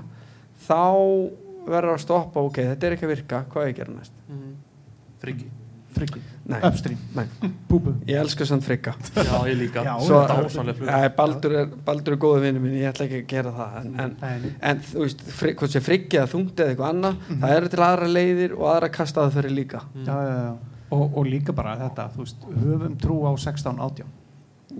þá 0.66 1.30
verður 1.70 1.94
að 1.96 2.02
stoppa 2.04 2.40
ok, 2.48 2.60
þetta 2.72 2.86
er 2.86 2.96
ekki 2.96 3.06
að 3.08 3.14
virka, 3.14 3.44
hvað 3.52 3.62
er 3.62 3.68
ég 3.70 3.74
að 3.74 3.80
gera 3.84 3.96
næst? 3.98 4.12
Mm. 4.28 4.52
Friggi. 5.20 5.48
Friggi, 5.90 6.20
Nei, 6.46 6.60
upstream, 6.68 6.98
nei, 7.18 7.24
búbu 7.68 7.92
ég 8.06 8.14
elska 8.20 8.46
samt 8.46 8.62
frigga. 8.62 8.92
Já, 9.16 9.40
ég 9.50 9.56
líka. 9.58 9.82
Svo- 10.06 10.20
Dásanlega 10.30 11.00
Baldur 11.16 11.54
er, 11.58 11.66
Baldur 11.86 12.14
er 12.14 12.20
góðu 12.22 12.44
vinnu 12.44 12.62
mín, 12.62 12.76
ég 12.78 12.92
ætla 12.92 13.08
ekki 13.08 13.18
að 13.24 13.26
gera 13.32 13.52
það 13.56 13.74
en, 13.80 13.90
en, 14.28 14.44
en 14.70 14.82
þú 14.86 15.02
veist, 15.02 15.24
fri, 15.34 15.52
hvort 15.58 15.74
sé 15.74 15.82
friggi 15.82 16.20
eða 16.20 16.30
þungt 16.30 16.62
eða 16.62 16.70
eitthvað 16.76 16.92
annað, 16.94 17.16
Mhm. 17.26 17.40
það 17.42 17.56
eru 17.56 17.68
til 17.74 17.82
aðra 17.88 18.08
leiðir 18.14 18.54
og 18.54 18.64
aðra 18.70 18.90
kastaði 19.00 19.34
fyrir 19.40 19.56
líka. 19.58 19.82
Mm. 19.94 20.06
Já, 20.06 20.14
já, 20.30 20.36
já. 20.46 20.54
Og, 20.90 21.04
og 21.18 21.26
líka 21.26 21.52
bara 21.58 21.74
þetta, 21.82 22.06
þú 22.14 22.24
veist, 22.24 22.46
höfum 22.62 22.96
trú 23.02 23.18
á 23.26 23.30
16 23.38 23.78
átján 23.82 24.14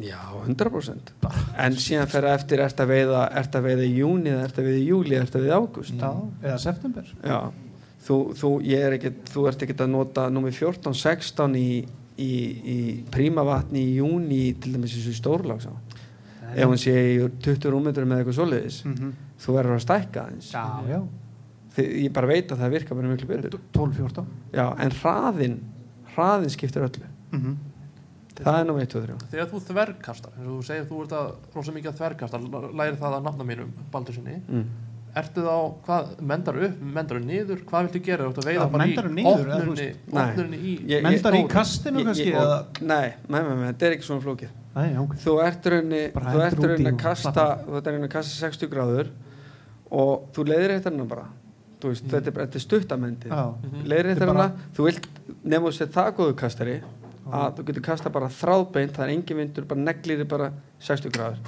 Já, 0.01 0.21
100% 0.47 1.13
En 1.61 1.77
síðan 1.81 2.11
fer 2.11 2.27
eftir, 2.33 2.63
ert 2.65 2.81
að 2.81 2.93
veiða 2.95 3.25
ert 3.41 3.57
að 3.59 3.67
veiða 3.69 3.87
í 3.87 3.95
júni, 3.99 4.33
ert 4.33 4.59
að 4.59 4.69
veiða 4.69 4.81
í 4.81 4.87
júli 4.89 5.19
ert 5.19 5.37
að 5.37 5.45
veiða 5.45 5.53
í 5.53 5.61
ágúst. 5.61 6.01
Já, 6.01 6.11
eða 6.43 6.59
september. 6.63 7.15
Já, 7.25 7.39
þú, 8.07 8.19
þú, 8.41 8.51
er 8.81 8.97
ekkert, 8.99 9.23
þú 9.35 9.47
ert 9.51 9.65
ekkert 9.67 9.85
að 9.85 9.93
nota 9.95 10.27
nummer 10.33 10.55
14, 10.57 10.97
16 11.03 11.57
í, 11.61 11.71
í, 12.17 12.33
í 12.75 12.79
prímavatni 13.13 13.85
í 13.85 13.97
júni 14.01 14.43
til 14.61 14.77
dæmis 14.77 14.97
þessu 14.97 15.17
stórlags 15.21 15.69
ef 16.51 16.67
hún 16.67 16.81
sé 16.81 16.95
í 17.13 17.19
20 17.45 17.71
rúmmetrum 17.71 18.09
með 18.11 18.23
eitthvað 18.23 18.39
svoleiðis 18.41 18.79
mm 18.85 18.95
-hmm. 18.95 19.11
þú 19.39 19.53
verður 19.55 19.77
að 19.77 19.85
stækka 19.85 20.23
aðeins. 20.25 20.53
Já, 20.53 20.67
já, 20.89 21.01
ég 21.79 22.13
bara 22.13 22.27
veit 22.27 22.53
að 22.53 22.59
það 22.59 22.73
virka 22.75 22.95
bara 22.95 23.09
miklu 23.09 23.29
betur. 23.29 23.61
12-14 23.77 24.25
Já, 24.53 24.67
en 24.79 24.91
hraðin 24.91 25.61
hraðin 26.15 26.51
skiptir 26.51 26.83
öllu. 26.83 27.07
Mm 27.33 27.41
-hmm. 27.41 27.57
Það 28.45 28.61
er 28.61 28.69
nummer 28.69 28.83
1, 28.83 28.93
2, 28.95 29.01
3 29.07 29.31
Þegar 29.33 29.49
þú 29.51 29.61
þverkastar, 29.71 30.33
eins 30.39 30.47
og 30.47 30.53
þú 30.61 30.67
segir 30.71 30.87
þú 30.91 31.01
ert 31.05 31.13
að 31.21 31.33
rosa 31.55 31.73
mikið 31.77 31.91
að 31.93 31.99
þverkasta, 32.01 32.41
læri 32.81 32.97
það 33.01 33.17
að 33.19 33.27
nafna 33.29 33.45
mínum 33.51 33.73
Baldur 33.93 34.15
sinni, 34.17 34.37
mm. 34.49 34.65
ertu 35.21 35.43
þá 35.43 35.57
hvað, 35.87 36.11
mendar 36.31 36.59
upp, 36.69 36.83
mendar 36.99 37.21
niður? 37.21 37.65
Hvað 37.67 37.87
viltu 37.89 38.03
gera, 38.07 38.25
þú 38.25 38.31
ert 38.31 38.39
að 38.43 38.49
veiða 38.51 38.61
Já, 38.61 38.71
bara 38.71 38.87
í 38.87 38.95
Nei. 39.11 40.23
opnunni 40.23 40.59
í 40.61 40.75
Ég- 40.87 41.03
Mendar 41.03 41.35
í 41.35 41.43
kastinu 41.51 41.99
Ég- 42.01 42.07
kannski 42.11 42.29
ég- 42.31 42.39
eða... 42.39 42.59
Nei, 42.81 43.09
nei, 43.29 43.41
nei, 43.43 43.67
þetta 43.73 43.87
er 43.89 43.97
ekki 43.97 44.07
svona 44.07 44.23
flókið. 44.23 44.53
Nei, 44.77 44.97
ok. 45.03 45.15
Þú 45.25 45.35
ert 45.43 45.67
raunni 45.75 46.03
þú 46.15 46.41
ert 46.47 46.63
raunni 46.63 46.91
að 46.93 46.99
kasta 47.03 47.45
þú 47.67 47.77
ert 47.81 47.91
raunni 47.91 48.07
að 48.07 48.13
kasta 48.15 48.39
60 48.47 48.71
gráður 48.71 49.11
og 49.91 50.29
þú 50.37 50.45
leiðir 50.47 50.77
eitt 50.77 50.87
hana 50.87 51.05
bara. 51.11 51.27
Þú 51.81 51.89
veist, 51.91 52.05
Mm. 52.05 52.11
þetta 52.13 52.29
er, 52.31 52.43
er 52.55 52.61
stuttamendið 52.61 53.31
Mhm. 53.35 53.85
leiðir 53.89 54.11
eitt 54.13 54.27
bara- 54.31 54.53
þú 54.77 54.85
vilt 54.87 55.07
nefnum 55.45 55.73
sér 55.73 55.89
það 55.91 56.13
góðu 56.19 56.35
kastari 56.37 56.83
að 57.33 57.57
þú 57.59 57.65
getur 57.71 57.83
kasta 57.83 58.11
bara 58.11 58.29
þráðbeint 58.29 58.93
það 58.97 59.05
er 59.07 59.15
engin 59.15 59.37
vindur, 59.41 59.65
bara 59.71 59.81
neglir 59.81 60.25
bara 60.29 60.53
60 60.81 61.11
gráður. 61.15 61.39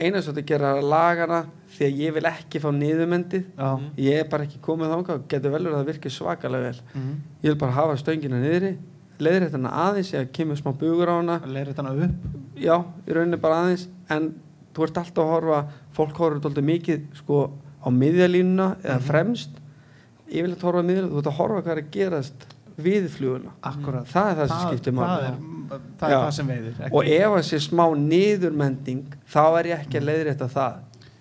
Eina 0.00 0.22
sem 0.22 0.32
þetta 0.32 0.46
gera 0.48 0.68
er 0.72 0.78
að 0.80 0.86
laga 0.88 1.24
hana 1.26 1.40
því 1.74 1.84
að 1.86 1.98
ég 2.00 2.14
vil 2.16 2.28
ekki 2.30 2.60
fá 2.62 2.70
niðurmendið 2.72 3.42
já. 3.58 3.66
Mhm. 3.76 3.88
ég 4.00 4.20
er 4.22 4.28
bara 4.32 4.44
ekki 4.46 4.60
komið 4.64 4.94
þangað 4.94 5.26
getur 5.28 5.50
velur 5.52 5.74
að 5.74 5.80
það 5.82 5.90
virkið 5.92 6.14
svakalega 6.16 6.62
vel. 6.70 6.80
Mm 6.94 7.16
ég 7.42 7.48
vil 7.50 7.58
bara 7.60 7.72
hafa 7.72 7.96
stöngina 8.00 8.40
niðri 8.40 8.78
leiðir 9.20 9.44
þetta 9.48 9.58
hana 9.60 9.72
aðeins 9.90 10.12
eða 10.14 10.32
kemur 10.32 10.56
smá 10.56 10.72
bugur 10.78 11.08
á 11.12 11.14
hana. 11.20 11.40
Leir 11.46 11.66
þetta 11.66 11.82
upp? 12.04 12.14
Já, 12.56 12.76
í 13.06 13.12
rauninni 13.12 13.40
bara 13.40 13.58
aðeins 13.64 13.88
en 14.08 14.34
þú 14.74 14.82
ert 14.86 14.96
alltaf 15.02 15.24
að 15.24 15.32
horfa 15.34 15.60
fólk 15.92 16.16
horfur 16.16 16.48
alltaf 16.48 16.64
mikið 16.64 17.02
sko 17.20 17.50
á 17.84 17.88
miðjalínuna 17.92 18.76
eða 18.80 18.96
Mhm. 19.00 19.04
fremst. 19.10 19.50
Ég 20.32 20.42
vil 20.46 20.54
að 20.54 20.62
horfa 20.62 20.82
miðjalínuna, 20.82 21.12
þú 21.12 21.18
ert 21.18 21.26
að 21.26 21.36
horfa 21.40 21.62
hvað 21.62 21.76
er 21.76 21.82
að 21.82 21.90
gerast 21.90 22.46
við 22.84 23.08
fluguna 23.14 23.54
Akkurat. 23.62 24.06
Það 24.10 24.30
er 24.30 24.38
það 24.40 24.52
sem 24.52 24.68
skiptir 24.68 24.92
það 24.92 25.00
máli 25.00 25.26
er, 25.30 25.40
það, 26.00 26.10
er 26.10 26.16
það 26.16 26.30
sem 26.38 26.52
veiðir 26.52 26.78
ekki- 26.78 26.92
og 26.92 27.10
ef 27.16 27.34
það 27.34 27.42
sé 27.50 27.60
smá 27.66 27.84
niðurmending 28.04 29.18
þá 29.34 29.44
er 29.60 29.70
ég 29.70 29.84
ekki 29.84 30.00
að 30.00 30.08
leiðrétta 30.10 30.48
það 30.54 30.78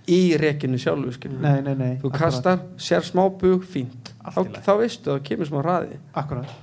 í 0.10 0.22
rekinu 0.39 0.80
sjálfu 0.82 1.14
Nei, 1.43 1.60
nei, 1.66 1.76
nei 1.76 1.91
þú 1.99 2.10
akkurat, 2.10 2.22
kastar, 2.24 2.64
sér 2.82 3.05
smá 3.05 3.26
bug, 3.41 3.66
fínt. 3.68 4.12
Þá, 4.26 4.41
þá 4.66 4.74
veistu 4.80 5.12
að 5.12 5.20
það 5.20 5.28
kemur 5.30 5.49
smá 5.49 5.60
hraði. 5.62 5.99
Akkurat. 6.18 6.55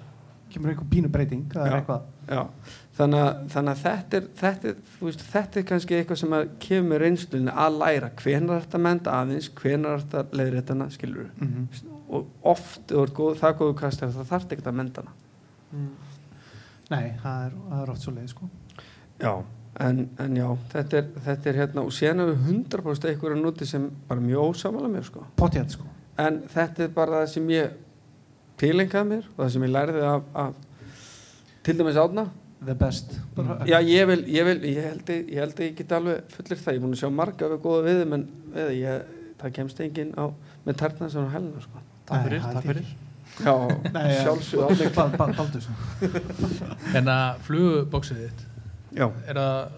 Kemur 0.52 0.72
einhver 0.72 0.88
pínu 0.90 1.10
breyting 1.12 1.46
Það 1.52 1.66
er 1.66 1.72
Já. 1.72 1.78
eitthvað. 1.80 2.12
Já, 2.26 2.40
þannig 2.98 3.22
að, 3.22 3.42
þannig 3.52 3.72
að 3.72 3.82
þetta, 3.84 4.18
er, 4.18 4.24
þetta, 4.40 4.70
er, 4.72 4.94
veist, 4.98 5.20
þetta 5.30 5.60
er 5.60 5.66
kannski 5.68 5.98
eitthvað 5.98 6.22
sem 6.22 6.34
kemur 6.64 7.04
reynslunni 7.04 7.54
að 7.66 7.78
læra. 7.82 8.10
Er 8.10 8.48
þetta 8.50 8.80
að 8.80 8.86
menda 8.88 9.18
aðeins, 9.20 9.50
er 9.92 10.02
þetta 10.02 10.24
þetta 10.58 10.78
skilur 10.96 11.28
mm 11.36 11.52
-hmm. 11.52 11.95
Og 12.08 12.46
oft, 12.46 12.92
ert 12.92 13.14
góð, 13.16 13.38
það 13.40 13.50
er 13.50 13.58
góðu 13.60 13.76
kastar 13.80 14.12
það 14.14 14.30
þarf 14.30 14.54
ekki 14.56 14.66
að 14.66 14.78
menda 14.80 15.04
hana. 15.04 15.14
Mm. 15.72 15.88
Nei, 16.92 17.04
það 17.22 17.44
er, 17.46 17.56
það 17.70 17.82
er 17.82 17.92
oft 17.92 18.04
svo 18.04 18.14
leið 18.14 18.28
sko. 18.30 18.48
Já, 19.22 19.32
en, 19.86 20.02
en 20.22 20.38
já, 20.38 20.46
þetta 20.74 21.00
er, 21.00 21.10
þetta 21.26 21.50
er 21.50 21.60
hérna 21.62 21.84
og 21.86 21.92
síðan 21.96 22.22
hefur 22.22 22.38
100% 22.52 23.10
einhverja 23.10 23.40
núti 23.40 23.68
sem 23.68 23.90
bara 24.08 24.22
mjög 24.22 24.52
ósamála 24.52 24.92
mér 24.92 25.06
sko. 25.08 25.26
Potjætt 25.40 25.76
sko. 25.76 25.90
En 26.22 26.40
þetta 26.52 26.86
er 26.86 26.94
bara 26.96 27.22
það 27.22 27.32
sem 27.34 27.52
ég 27.52 27.76
tilengaði 28.60 29.10
mér 29.10 29.30
og 29.34 29.42
það 29.42 29.54
sem 29.56 29.66
ég 29.66 29.74
lærði 29.74 30.04
af, 30.08 30.28
af 30.46 30.54
til 31.66 31.78
dæmis 31.80 31.98
átna 32.00 32.28
The 32.66 32.74
best. 32.74 33.12
Bara, 33.36 33.58
Já, 33.68 33.80
ég 33.84 34.06
vil, 34.08 34.22
ég 34.32 34.46
vil, 34.48 34.62
ég 34.64 34.86
held 34.88 35.10
að 35.12 35.28
ég, 35.28 35.42
að 35.42 35.60
ég 35.60 35.74
get 35.76 35.92
alveg 35.92 36.30
fullir 36.32 36.58
það, 36.58 36.72
ég 36.72 36.78
er 36.78 36.84
búin 36.86 36.94
að 36.96 37.02
sjá 37.02 37.10
marga 37.12 37.50
við 37.52 37.60
góða 37.66 37.82
við, 37.84 38.00
en 38.06 38.24
við, 38.54 38.70
ég, 38.80 39.10
það 39.42 39.52
kemst 39.58 39.82
enginn 39.84 40.14
á, 40.16 40.24
með 40.64 40.78
tertna 40.80 41.10
sem 41.12 41.28
á 41.28 41.34
helna, 41.34 41.60
sko. 41.60 41.82
Takk 42.06 42.26
fyrir, 42.28 42.40
það 42.44 42.52
takk 42.58 42.68
fyrir. 42.70 42.94
sjálfsög 44.22 44.94
Bal- 44.94 45.16
Bal- 45.18 45.34
Baldur 45.36 45.64
svo 45.64 45.74
En 46.98 47.10
að 47.12 47.40
flugubóksið 47.48 48.20
þitt 48.24 48.44
Já, 48.96 49.08
er 49.28 49.40
að, 49.42 49.74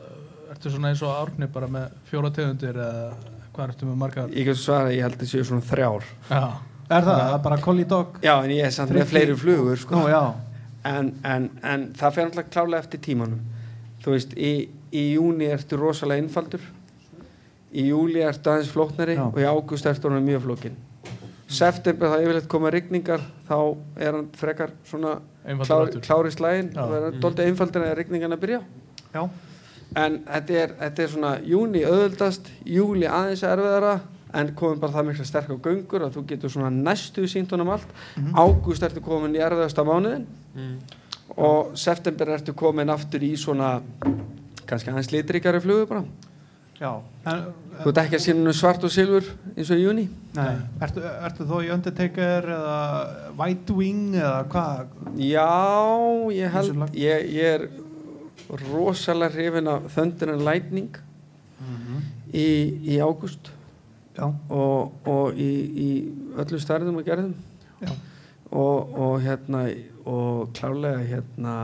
ertu 0.54 0.70
svona 0.70 0.92
eins 0.92 1.02
og 1.02 1.14
árni 1.18 1.48
bara 1.50 1.66
með 1.74 1.88
fjóra 2.10 2.30
tegundir 2.36 2.76
eða 2.78 3.14
hvað 3.56 3.72
ertu 3.72 3.88
með 3.88 3.96
margar? 3.98 4.28
Ég 4.30 4.46
get 4.46 4.60
svara, 4.60 4.92
ég 4.94 5.02
held 5.02 5.16
að 5.18 5.30
séu 5.32 5.42
svona 5.48 5.64
þrjár. 5.66 6.04
Já, 6.30 6.42
Er 6.88 7.02
það, 7.04 7.18
það 7.18 7.32
er 7.34 7.40
bara 7.48 7.56
collie 7.64 7.84
dog? 7.90 8.20
Já, 8.22 8.34
en 8.44 8.52
ég 8.54 8.62
er 8.68 8.70
samt 8.72 8.92
með 8.94 9.08
fleiri 9.10 9.34
flugur, 9.36 9.80
sko. 9.82 9.98
Nú, 9.98 10.12
En, 10.88 11.08
en, 11.26 11.48
en 11.66 11.82
það 11.98 12.14
fer 12.14 12.28
náttúrulega 12.28 12.52
klálega 12.54 12.84
eftir 12.84 13.00
tímanum. 13.04 13.40
Þú 14.04 14.12
veist, 14.14 14.36
í, 14.38 14.52
í 14.94 15.02
júni 15.16 15.48
ertu 15.52 15.76
rosalega 15.76 16.22
einfaldur, 16.22 16.62
í 17.74 17.88
júli 17.90 18.22
ertu 18.24 18.52
aðeins 18.54 18.70
flóknari 18.72 19.18
Já. 19.18 19.24
og 19.26 19.40
í 19.42 19.48
ágúst 19.50 19.88
ertu 19.90 20.08
hann 20.14 20.24
mjög 20.24 20.46
flókin. 20.46 20.78
September, 21.48 22.08
það 22.12 22.24
yfirleitt 22.26 22.48
koma 22.48 22.70
rigningar, 22.70 23.22
þá 23.48 23.76
er 23.96 24.12
hann 24.12 24.26
frekar 24.36 24.74
svona 24.84 25.14
einfaldur 25.48 26.02
klár, 26.02 26.04
klári 26.04 26.32
slægin 26.34 26.68
og 26.76 26.90
það 26.90 27.06
er 27.06 27.12
Mhm. 27.12 27.20
doldið 27.20 27.94
rigningan 27.96 28.32
að 28.32 28.40
byrja. 28.40 28.60
Já. 29.14 29.28
En 29.96 30.18
þetta 30.18 30.50
er, 30.50 30.68
þetta 30.80 31.02
er 31.02 31.08
svona 31.08 31.38
júni 31.40 31.84
auðvöldast, 31.84 32.50
júli 32.66 33.06
aðeins 33.08 33.42
erfiðara 33.42 34.00
en 34.34 34.54
komum 34.54 34.78
bara 34.78 34.92
það 34.92 35.06
mikla 35.06 35.24
sterk 35.24 35.48
á 35.48 35.56
göngur 35.56 36.04
að 36.04 36.16
þú 36.18 36.26
getur 36.26 36.50
svona 36.52 36.70
næstu 36.70 37.24
sínt 37.26 37.50
honum 37.50 37.70
allt. 37.70 37.88
Mhm. 38.16 38.34
ágúst 38.34 38.82
ertu 38.82 39.00
komin 39.00 39.34
í 39.34 39.40
erfiðasta 39.40 39.84
mánuðin 39.84 40.26
mm. 40.54 40.76
og 41.38 41.76
september 41.78 42.26
ertu 42.26 42.52
komin 42.52 42.90
aftur 42.90 43.20
í 43.20 43.32
svona 43.36 43.80
kannski 44.66 44.90
aðeins 44.92 45.12
litrikari 45.12 45.60
flugu 45.60 45.86
bara 45.88 46.04
Já. 46.78 46.92
En, 47.26 47.40
þú 47.80 47.90
ert 47.90 48.00
ekki 48.04 48.18
að 48.20 48.22
sína 48.22 48.52
svart 48.54 48.84
og 48.86 48.92
silfur 48.94 49.26
eins 49.56 49.70
og 49.74 49.80
í 49.80 49.82
júni 49.82 50.04
Nei, 50.36 50.52
ertu, 50.86 51.02
ertu 51.02 51.46
þó 51.48 51.56
í 51.66 51.72
Undertaker 51.74 52.46
eða 52.54 52.76
White 53.40 53.74
Wing 53.74 54.14
eða 54.14 54.44
hvað? 54.52 54.94
já, 55.18 55.48
ég 56.36 56.54
held 56.54 56.84
ég, 56.94 57.28
ég 57.34 57.56
er 57.56 57.66
rosalega 58.70 59.34
hrifin 59.34 59.72
af 59.74 59.90
Thunder 59.96 60.36
and 60.36 60.46
Lightning 60.46 61.00
í, 62.32 62.46
í 62.94 62.98
ágúst. 63.02 63.50
Já, 64.18 64.26
og, 64.50 64.94
og 65.08 65.38
í, 65.38 65.50
í 65.78 65.88
öllu 66.38 66.58
stærðum 66.60 66.98
og 67.00 67.06
gerðum. 67.06 67.34
Já, 67.82 67.92
og, 68.50 68.94
og 68.98 69.20
hérna 69.22 69.66
og 70.08 70.48
klárlega 70.56 71.02
hérna 71.04 71.54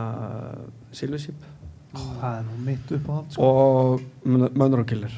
Silveship 0.93 1.35
Ó, 1.35 1.54
það 1.95 2.37
er 2.39 2.43
nú 2.49 2.57
mitt 2.65 2.91
upp 2.97 3.07
á 3.09 3.13
allt 3.17 3.35
sko. 3.35 3.49
og 3.49 4.01
Mönur 4.25 4.83
og 4.83 4.87
Killer. 4.87 5.15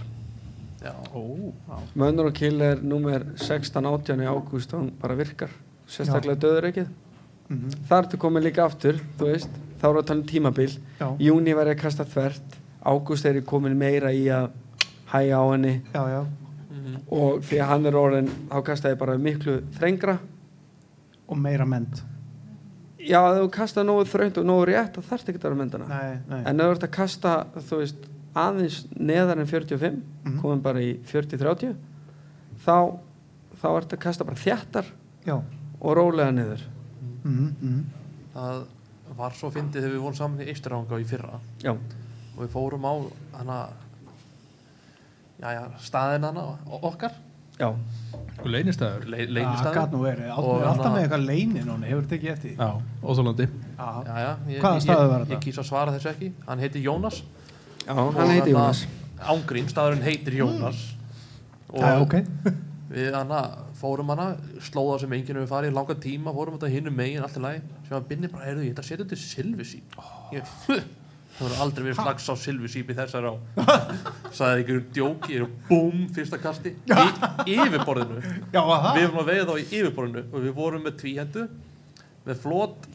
Já, 0.81 0.93
Ó, 1.13 1.21
já, 1.67 1.77
Mönur 1.95 2.29
og 2.29 2.33
Killer 2.33 2.81
nummer 2.81 3.25
16-18 3.35 4.23
í 4.23 4.29
ágúst 4.29 4.71
hann 4.71 4.91
bara 5.01 5.15
virkar. 5.15 5.49
Sérstaklega 5.87 6.39
döður 6.43 6.71
ekkið 6.71 6.87
mm 7.49 7.75
þar 7.87 8.03
ertu 8.03 8.17
komið 8.19 8.43
líka 8.43 8.65
aftur 8.65 8.97
þú 9.17 9.29
veist, 9.29 9.53
þá 9.79 9.85
er 9.87 9.99
að 10.01 10.07
tala 10.09 10.19
um 10.19 10.25
tímabil. 10.27 10.71
Já, 10.99 11.07
júni 11.19 11.53
var 11.55 11.69
ég 11.71 11.77
að 11.77 11.83
kasta 11.85 12.05
þvert. 12.05 12.57
Ágúst 12.87 13.25
er 13.25 13.39
ég 13.39 13.45
komin 13.47 13.77
meira 13.77 14.11
í 14.11 14.25
að 14.31 14.49
hæja 15.13 15.39
á 15.39 15.45
henni. 15.53 15.73
Já, 15.93 16.03
já, 16.11 16.21
mm. 16.71 16.99
og 17.07 17.41
því 17.47 17.61
að 17.63 17.71
hann 17.71 17.85
er 17.85 17.99
orðin 17.99 18.29
þá 18.51 18.59
kasta 18.67 18.91
ég 18.91 18.99
bara 18.99 19.17
miklu 19.17 19.61
þrengra. 19.79 20.19
Og 21.27 21.39
meira 21.39 21.65
ment 21.67 22.03
já, 23.07 23.19
ef 23.31 23.37
þú 23.41 23.49
kasta 23.55 23.83
nógu 23.83 24.05
þröngt 24.11 24.37
og 24.41 24.45
nógu 24.45 24.65
rétt 24.69 24.93
þá 24.97 25.01
þarfst 25.09 25.29
ekki 25.31 25.39
að 25.39 25.43
vera 25.47 25.55
myndana 25.61 25.87
Nei, 25.87 26.19
nei. 26.29 26.41
En 26.45 26.59
ef 26.59 26.65
þú 26.67 26.71
ert 26.75 26.83
að 26.87 26.91
kasta 26.97 27.33
þú 27.57 27.79
veist, 27.81 28.07
aðeins 28.37 28.79
neðar 28.99 29.39
en 29.39 29.47
45 29.47 30.01
Mhm. 30.25 30.39
komin 30.41 30.61
bara 30.61 30.79
í 30.79 30.97
40-30 31.07 31.75
þá 32.65 32.99
þá 33.61 33.67
ert 33.77 33.93
að 33.93 33.99
kasta 33.99 34.23
bara 34.27 34.35
þjættar 34.37 34.85
Já, 35.25 35.41
og 35.81 35.95
rólega 35.97 36.31
niður. 36.31 36.61
Mm 37.23 37.55
-hmm. 37.61 37.83
það 38.33 38.65
var 39.17 39.31
svo 39.33 39.49
fyndið 39.51 39.81
þegar 39.81 39.91
við 39.95 39.99
vorum 40.01 40.15
saman 40.15 40.39
í 40.41 40.47
Eisturanga 40.51 40.99
í 40.99 41.03
fyrra. 41.05 41.39
Já, 41.63 41.71
og 41.71 42.43
við 42.43 42.47
fórum 42.53 42.85
á 42.85 42.93
hana 43.37 43.67
já, 45.41 45.49
já, 45.53 45.63
staðin 45.79 46.23
hana 46.23 46.57
okkar. 46.81 47.11
Já, 47.59 47.67
Og 47.67 48.26
leynistæður 48.45 49.05
le, 49.09 49.17
Það 49.17 49.33
leynistæður 49.37 49.77
gæt 49.77 49.91
nú 49.95 50.01
verið, 50.03 50.27
alltaf, 50.31 50.77
hana- 50.85 50.91
með 50.95 51.01
eitthvað 51.03 51.25
leyni 51.25 51.63
núna, 51.65 51.87
hefur 51.89 52.03
þetta 52.05 52.15
ekki 52.17 52.29
eftir? 52.33 52.51
Já, 52.57 52.69
ég, 54.51 54.61
Hvaða 54.61 54.75
ég, 54.77 54.81
staður 54.85 55.09
var 55.11 55.25
þetta? 55.25 55.33
ég 55.33 55.41
kýs 55.47 55.57
að 55.57 55.67
svara 55.71 55.91
þessu 55.95 56.09
ekki. 56.13 56.31
Hann 56.47 56.59
heitir 56.59 56.81
Jónas. 56.85 57.21
Já, 57.87 57.93
hann 57.95 58.29
heiti 58.35 58.51
Jónas. 58.53 58.85
Ángrín, 59.17 59.67
staðurinn 59.71 60.03
heitir 60.05 60.33
Jónas. 60.37 60.83
Og 61.73 61.81
Já, 61.81 62.01
ok. 62.01 62.13
við 62.93 63.13
hana 63.13 63.41
fórum 63.77 64.09
hana 64.13 64.37
Slóða 64.63 64.99
sem 65.01 65.11
enginn 65.13 65.35
hefur 65.41 65.49
farið 65.57 65.73
langa 65.75 65.95
tíma 65.99 66.31
Fórum 66.33 66.55
þetta 66.55 66.69
hinnum 66.71 66.95
megin, 66.95 67.21
allt 67.25 67.35
í 67.37 67.41
lagi. 67.43 67.61
Sem 67.87 67.97
að 67.97 68.07
binni 68.07 68.29
bara, 68.31 68.45
heyrðu, 68.47 68.63
ég 68.63 68.71
ætla 68.75 68.85
að 68.85 68.87
setja 68.91 69.03
þetta 69.03 69.19
silfisíp 69.23 69.97
Ég, 70.33 70.53
það 71.37 71.43
voru 71.45 71.57
aldrei 71.63 71.83
verið 71.85 71.99
slags 72.01 72.27
á 72.29 72.33
silfisíp 72.41 72.89
í 72.91 72.97
þessar 72.97 73.27
á. 73.29 73.33
Sæði 74.33 74.63
ykkur 74.65 74.83
djók, 74.95 75.27
ég 75.31 75.43
er 75.43 75.49
búm 75.69 76.05
fyrsta 76.15 76.39
kasti 76.41 76.73
í, 76.73 77.07
Yfirborðinu. 77.57 78.21
Já? 78.55 78.61
Við 78.97 79.03
vorum 79.05 79.21
að 79.21 79.29
veiða 79.31 79.47
þá 79.51 79.57
í 79.61 79.65
yfirborðinu 79.67 80.23
Og 80.33 80.45
við 80.47 80.55
vorum 80.57 80.85
með 80.87 80.95
tvíhendu 81.03 81.43
Með 82.27 82.41
flot 82.43 82.87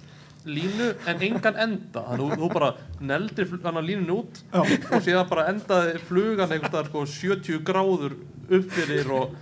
línu 0.42 0.88
en 1.06 1.20
engan 1.22 1.54
enda. 1.62 2.00
Þannig 2.02 2.32
að 2.34 2.40
þú- 2.40 2.48
bara 2.50 2.70
neldir 3.06 3.46
línun 3.86 4.08
út 4.16 4.40
Já. 4.50 4.58
og 4.90 5.04
síðan 5.06 5.28
bara 5.30 5.44
endaði 5.52 6.00
flugan 6.08 6.50
staðar 6.66 6.88
sko 6.90 7.04
70 7.06 7.60
gráður 7.68 8.16
upp 8.50 8.72
fyrir 8.74 9.12
og 9.14 9.36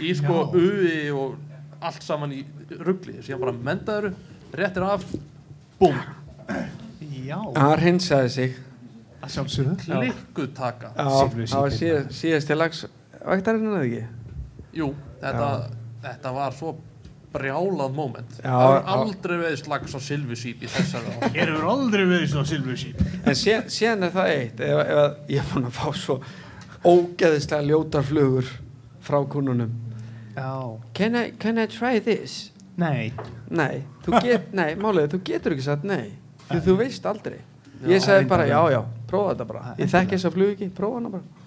í 0.00 0.14
sko 0.16 0.46
uði 0.56 1.10
og 1.12 1.36
allt 1.84 2.00
saman 2.06 2.32
í 2.32 2.40
ruggli 2.80 3.18
síðan 3.20 3.42
bara 3.44 3.52
mendaður 3.68 4.14
réttir 4.56 4.86
af 4.88 5.04
búm, 5.76 6.00
Hann 7.56 7.78
hreinsaði 7.80 8.30
sig 8.36 8.56
að 9.22 9.32
sjálfsögðu. 9.36 9.76
klikkuð 9.86 10.50
taka 10.54 10.90
Já, 10.96 11.06
Silfur 11.10 11.46
það 11.46 11.62
var 11.62 11.70
sípið. 11.70 11.78
síðast, 11.80 12.18
síðasti 12.20 12.56
lags 12.58 12.84
Vaktarinn 13.26 13.70
eða 13.72 13.84
ekki? 13.86 14.02
jú, 14.76 14.90
þetta, 15.22 15.48
þetta 16.04 16.32
var 16.36 16.52
svo 16.54 16.74
brjálað 17.36 17.94
moment 17.96 18.36
Já, 18.38 18.48
það 18.52 18.66
var 18.70 18.76
já. 18.82 18.90
aldrei 18.96 19.36
veið 19.42 19.56
slags 19.62 19.94
á 19.96 20.00
silfusíp 20.00 20.62
í 20.62 20.68
þessari 20.72 21.14
á 21.16 21.18
Hér 21.34 21.50
hefur 21.52 21.66
aldrei 21.72 22.04
verið 22.08 22.28
svona 22.32 22.48
silfursíp. 22.48 23.00
En 23.26 23.34
sé, 23.36 23.56
síðan 23.72 24.06
er 24.06 24.12
það 24.14 24.30
eitt 24.36 24.60
ef, 24.60 24.82
ef 24.84 25.00
að 25.02 25.16
ég 25.34 25.40
er 25.42 25.50
búin 25.52 25.66
að 25.68 25.74
fá 25.80 25.88
svo 25.96 26.18
ógeðislega 26.86 27.66
ljótar 27.66 28.04
flugur 28.06 28.52
frá 29.06 29.18
kunnunum 29.32 29.72
Já. 30.36 30.52
can 30.94 31.16
I, 31.16 31.30
can 31.40 31.58
I 31.58 31.66
try 31.66 31.98
this? 32.00 32.52
Nei. 32.76 33.12
Nei, 33.48 33.82
þú 34.04 34.20
get, 34.22 34.52
nei, 34.52 34.74
málega, 34.76 35.08
þú 35.16 35.20
getur 35.24 35.54
ekki 35.56 35.64
sagt 35.64 35.84
nei 35.88 36.12
því 36.50 36.60
þú 36.66 36.76
veist 36.80 37.06
aldrei. 37.10 37.38
Já, 37.82 37.88
Ég 37.92 38.00
sagði 38.04 38.28
bara, 38.30 38.46
já, 38.48 38.60
já, 38.72 38.80
prófa 39.10 39.34
þetta 39.34 39.46
bara. 39.50 39.74
Ég 39.76 39.84
er 39.84 39.92
þekki 39.92 40.16
þessa 40.16 40.30
flug 40.32 40.52
ekki, 40.54 40.68
prófa 40.76 41.00
hana 41.00 41.10
bara. 41.12 41.44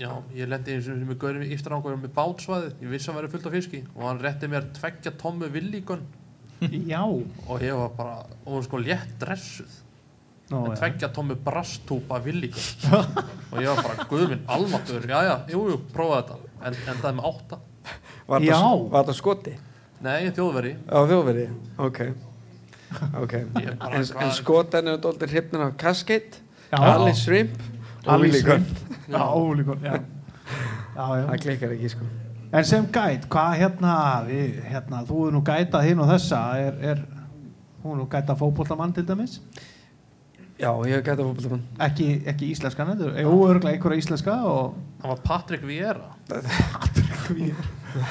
Já, 0.00 0.10
ég 0.32 0.48
lendi 0.48 0.72
eins 0.76 0.86
og 0.88 1.00
með 1.04 1.18
gaurinn 1.20 1.42
við 1.44 1.54
Ístarangur 1.58 1.96
með 2.00 2.12
bátsvæði, 2.16 2.70
ég 2.80 2.92
vissi 2.94 3.10
að 3.10 3.12
hann 3.12 3.18
væri 3.20 3.30
fullt 3.34 3.48
af 3.50 3.56
fiski 3.58 3.80
og 3.96 4.04
hann 4.06 4.20
rétti 4.22 4.48
mér 4.48 4.68
tveggja 4.78 5.12
tommu 5.20 5.48
villíkun 5.52 6.06
Já. 6.88 7.02
og 7.04 7.60
ég 7.64 7.76
var 7.76 7.90
bara, 7.98 8.14
og 8.46 8.54
hún 8.54 8.64
sko 8.64 8.80
létt 8.80 9.12
dressuð. 9.20 9.74
Nó, 10.50 10.62
en 10.64 10.72
já. 10.72 10.78
tveggja 10.80 11.10
tommu 11.14 11.36
brasttúpa 11.44 12.18
villíkun 12.24 12.96
og 13.52 13.60
ég 13.60 13.68
var 13.68 13.82
bara, 13.84 14.06
guðminn, 14.08 14.46
almatur 14.48 15.04
já, 15.04 15.18
já, 15.28 15.34
jú, 15.52 15.66
jú, 15.74 15.76
prófa 15.92 16.22
þetta. 16.22 16.38
En 16.64 16.80
endaði 16.94 17.18
með 17.20 17.28
átta, 17.34 17.60
Var 18.30 18.44
Já. 18.46 18.58
þetta 18.94 19.14
skoti? 19.16 19.52
nei, 20.00 20.30
þjóðveri 20.32 20.74
Á 20.88 20.98
þjóðveri, 21.08 21.46
ok 21.76 22.00
Ok, 23.22 23.32
Ég 23.32 23.76
bara, 23.78 24.00
en, 24.00 24.06
en 24.24 24.32
skotan 24.34 24.88
er 24.90 24.96
dóldir 25.02 25.30
hrifnir 25.30 25.62
af 25.66 25.76
Cascade 25.78 26.40
Já. 26.70 26.78
Alice 26.78 27.22
Shrimp 27.24 27.60
og 28.06 28.12
Alice 28.14 28.40
Willy 28.40 28.42
Gunn. 28.48 28.66
Já, 29.10 29.22
ólíkon, 29.34 29.78
já. 29.84 29.92
Já, 30.96 31.06
já. 31.18 31.24
Það 31.26 31.40
klikkar 31.44 31.76
ekki, 31.76 31.88
sko 31.94 32.08
En 32.52 32.64
sem 32.66 32.86
gæt, 32.90 33.28
hvað 33.30 33.52
hérna, 33.60 33.96
við, 34.26 34.56
hérna, 34.66 35.04
þú 35.06 35.26
er 35.28 35.34
nú 35.36 35.40
gætað 35.46 35.84
hinn 35.86 36.00
og 36.02 36.08
þessa, 36.10 36.40
er, 36.58 36.80
er, 36.82 37.02
hún 37.84 37.92
er 37.94 38.00
nú 38.00 38.06
gætað 38.10 38.40
fótbollamann 38.40 38.94
til 38.96 39.04
dæmis, 39.06 39.36
Já, 40.60 40.70
ég 40.84 40.92
hef 40.92 41.04
gætið 41.06 41.24
fótboltamann. 41.24 41.60
Ekki, 41.86 42.06
ekki 42.28 42.50
íslenskan, 42.52 42.90
þetta 42.92 43.12
er 43.16 43.28
óörglega 43.30 43.72
einhverja 43.72 44.02
íslenska 44.02 44.34
og 44.44 44.74
hann 45.00 45.14
var 45.14 45.22
Patrick 45.24 45.64
Vieira. 45.64 46.10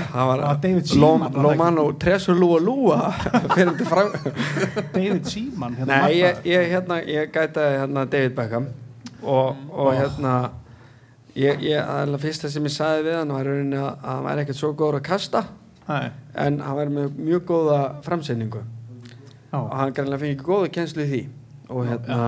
Það 0.09 0.29
var 0.31 0.41
David 0.63 0.89
Seaman, 0.89 1.29
það 1.35 1.45
Lomano 1.45 1.83
Tresur 2.01 2.39
Lúa 2.39 2.57
Lúa 2.63 2.97
David 4.95 5.29
Seaman, 5.29 5.77
hérna, 5.77 6.01
Nei, 6.01 6.17
ég, 6.17 6.41
ég, 6.49 6.65
hérna, 6.73 6.97
ég 7.05 7.29
gætaði 7.35 7.77
hérna 7.83 8.07
David 8.09 8.35
Beckham. 8.39 8.67
Og, 9.21 9.61
og 9.69 9.93
hérna 9.93 10.33
ég, 11.37 11.61
ég, 11.69 11.79
það 11.79 12.15
er 12.15 12.23
fyrsta 12.25 12.51
sem 12.51 12.65
ég 12.65 12.73
sagði 12.73 13.07
við 13.09 13.17
hann 13.19 13.33
var 13.35 13.49
að, 13.53 13.73
að 13.77 14.05
hann 14.09 14.25
væri 14.25 14.45
ekkert 14.45 14.59
svo 14.59 14.73
góður 14.73 14.99
að 14.99 15.07
kasta 15.09 15.45
Nei, 15.89 16.11
en 16.39 16.61
hann 16.63 16.77
væri 16.79 16.95
með 16.95 17.19
mjög 17.29 17.45
góða 17.49 17.79
framsendingu 18.05 18.63
og 19.57 19.69
hann 19.73 19.93
greinlega 19.95 20.23
fengið 20.23 20.43
góða 20.45 20.71
kjenslu 20.75 21.05
í 21.05 21.11
því 21.13 21.21
og 21.69 21.85
hérna 21.87 22.21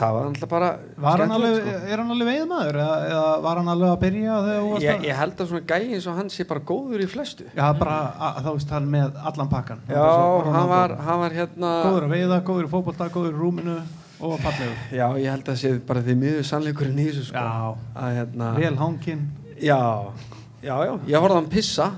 það 0.00 0.14
var 0.16 0.26
alltaf 0.30 0.50
bara 0.50 0.68
var 1.04 1.22
hann 1.24 1.32
alveg, 1.36 1.66
er 1.90 2.00
hann 2.00 2.12
alveg 2.14 2.28
veiðmaður 2.30 2.78
eða, 2.80 2.98
eða 3.10 3.24
var 3.44 3.60
hann 3.60 3.70
alveg 3.74 3.90
að 3.92 3.98
byrja 4.04 4.36
sko. 4.40 4.80
ég, 4.80 4.94
að, 4.94 5.06
ég 5.08 5.18
held 5.20 5.42
að 5.44 5.50
svona 5.50 5.66
gæi 5.68 5.94
eins 5.96 6.06
og 6.08 6.18
hann 6.20 6.30
sé 6.32 6.46
bara 6.48 6.62
góður 6.70 7.04
í 7.04 7.08
flestu. 7.10 7.48
Já, 7.52 7.64
bara, 7.76 7.98
að, 8.16 8.40
þá 8.46 8.50
veist 8.54 8.74
hann 8.76 8.88
með 8.94 9.20
allan 9.30 9.50
pakkan 9.52 9.82
já, 9.90 10.04
hann 10.48 10.70
var, 10.72 10.96
hann 11.04 11.22
var 11.24 11.36
hérna 11.36 11.72
góður 11.84 12.08
að 12.08 12.14
veiða, 12.16 12.40
góður 12.48 12.68
í 12.68 12.72
fótbolta, 12.72 13.10
góður 13.12 13.34
í 13.34 13.40
rúminu 13.42 13.76
og 14.20 14.36
fallegur, 14.44 14.80
já, 14.92 15.06
ég 15.20 15.30
held 15.32 15.48
að 15.48 15.60
sé 15.62 15.74
bara 15.88 16.04
því 16.04 16.16
miður 16.20 16.48
sannleikurinn 16.48 17.00
í 17.00 17.08
þessu 17.10 17.28
sko. 17.30 17.44
Já, 17.44 17.94
að 18.04 18.18
hérna 18.18 18.50
vel 18.56 18.74
hanginn. 18.80 19.24
Já, 19.60 19.80
já, 20.64 20.74
já, 20.88 20.92
ég 21.08 21.24
horfði 21.24 21.36
á 21.36 21.40
hann 21.40 21.52
pissa. 21.52 21.90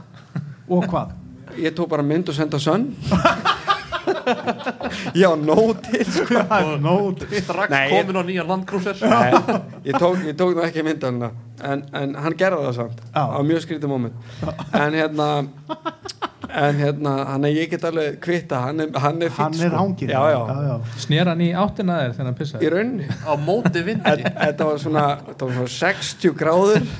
Og 0.73 0.87
hvað? 0.91 1.19
Ég 1.61 1.75
tók 1.77 1.91
bara 1.91 2.05
mynd 2.07 2.31
og 2.33 2.37
senda 2.37 2.59
sönn 2.63 2.87
Já, 5.23 5.29
nótið 5.39 6.11
sko. 6.17 6.43
Nót 6.83 7.25
strax 7.31 7.71
Nei, 7.73 7.85
ég- 7.89 7.95
komin 8.07 8.21
á 8.21 8.23
nýjan 8.29 8.49
landkrúsir 8.53 8.97
ég 9.85 9.99
tók, 9.99 10.19
ég 10.27 10.37
tók 10.39 10.55
nú 10.57 10.63
ekki 10.67 10.83
mynd 10.87 11.03
á 11.05 11.09
hann 11.11 11.23
en, 11.63 11.83
en 11.95 12.15
hann 12.19 12.35
gerði 12.39 12.65
það 12.69 12.75
samt 12.81 12.99
Já. 13.15 13.23
á 13.23 13.39
mjög 13.47 13.61
skrítið 13.67 13.89
moment. 13.93 14.15
En 14.75 14.93
hérna 14.99 15.29
en 16.53 16.77
hérna, 16.77 17.13
hann 17.31 17.45
er 17.49 17.55
ég 17.57 17.71
get 17.73 17.85
alveg 17.89 18.19
kvitta 18.21 18.59
hann 18.67 18.81
er, 18.85 18.89
hann 19.01 19.23
er 19.25 19.31
fýtt 19.33 19.41
hann 19.41 19.61
er 19.65 19.77
hanginn. 19.79 20.11
Já, 20.13 20.21
já, 20.35 20.41
já, 20.51 20.57
já. 20.69 20.75
Snér 21.07 21.31
hann 21.33 21.41
í 21.41 21.49
áttina 21.57 21.95
þér 22.03 22.13
þegar 22.19 22.29
hann 22.29 22.37
pissaði? 22.43 22.67
Í 22.67 22.73
rauninni. 22.75 23.07
Á 23.25 23.33
móti 23.41 23.81
vindi. 23.87 24.05
Þetta 24.05 24.33
þetta 24.43 24.67
var 24.69 24.83
svona, 24.83 25.05
þetta 25.31 25.49
var 25.49 25.55
svona 25.57 25.73
60 25.79 26.37
gráður 26.43 26.83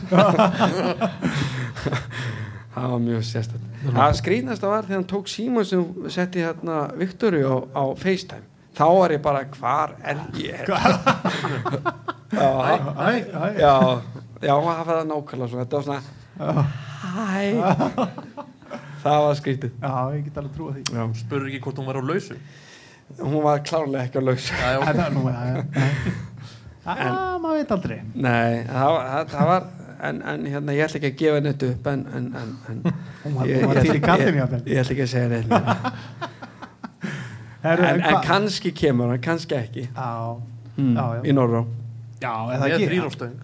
það 2.75 2.89
var 2.95 3.03
mjög 3.05 3.27
sérstætt 3.29 3.69
það 3.93 4.17
skrýnast 4.21 4.65
var 4.67 4.87
þegar 4.87 4.99
hann 5.01 5.11
tók 5.13 5.29
síma 5.31 5.65
sem 5.69 5.85
setti 6.13 6.45
hérna 6.45 6.79
Viktori 6.97 7.43
á, 7.45 7.57
á 7.75 7.85
FaceTime. 7.99 8.47
Þá 8.73 8.85
var 8.97 9.13
ég 9.13 9.23
bara 9.25 9.43
hvar 9.59 9.93
er 10.01 10.23
ég? 10.41 10.65
Já, 12.33 12.49
Æ, 12.49 13.13
æ, 13.13 13.51
já, 13.61 13.73
já, 14.41 14.53
það 14.57 14.63
var 14.65 14.87
það 14.89 15.03
nákvæmlega 15.11 15.49
svona. 15.53 15.65
Þetta 15.67 15.77
var 15.77 15.85
svona 15.85 16.01
hæ 17.13 17.43
það 19.03 19.19
var 19.27 19.37
skrítið 19.37 19.73
já, 19.83 19.93
ég 20.15 20.23
get 20.29 20.39
alveg 20.41 20.55
trúið 20.57 20.79
því. 20.79 20.85
Já. 20.97 21.03
spurur 21.21 21.51
ekki 21.51 21.61
hvort 21.67 21.81
hún 21.83 21.89
var 21.91 21.99
á 22.01 22.03
lausu? 22.09 22.37
Hún 23.19 23.37
var 23.45 23.61
klárlega 23.69 24.07
ekki 24.09 24.23
á 24.23 24.25
laus 24.25 24.47
já, 24.49 24.71
já, 24.73 24.81
Það 24.87 25.03
er 25.05 25.17
nú, 25.19 25.25
já, 25.29 25.41
já. 25.51 25.59
Já, 26.83 27.39
maður 27.39 27.61
veit 27.61 27.73
aldrei. 27.77 27.97
Nei, 28.19 28.65
það 28.67 28.97
það, 29.07 29.29
það 29.31 29.49
var 29.53 29.67
en, 30.09 30.17
en 30.33 30.41
hérna, 30.51 30.71
ég 30.77 30.83
ætla 30.87 30.99
ekki 31.01 31.11
að 31.13 31.19
gefa 31.21 31.37
henni 31.39 31.53
upp 31.69 31.85
en, 31.93 32.01
en, 32.19 32.25
en, 32.43 32.51
en 32.73 32.79
Hún 33.23 33.33
var, 33.39 33.45
Ég- 33.47 33.63
ég 33.63 33.67
ég, 34.27 34.31
ég 34.67 34.77
ætla 34.83 34.93
ekki 34.97 35.05
að 35.07 35.13
segja. 35.13 35.29
Herru, 37.63 37.85
en, 37.87 38.01
kannski 38.27 38.73
kemur 38.75 39.07
hann, 39.13 39.21
kannski 39.23 39.55
ekki. 39.55 39.85
Já, 39.95 40.35
mm, 40.77 40.97
já. 40.99 41.05
í 41.31 41.33
eða 42.57 42.67
með 42.73 42.87
þrýróstöng 42.89 43.37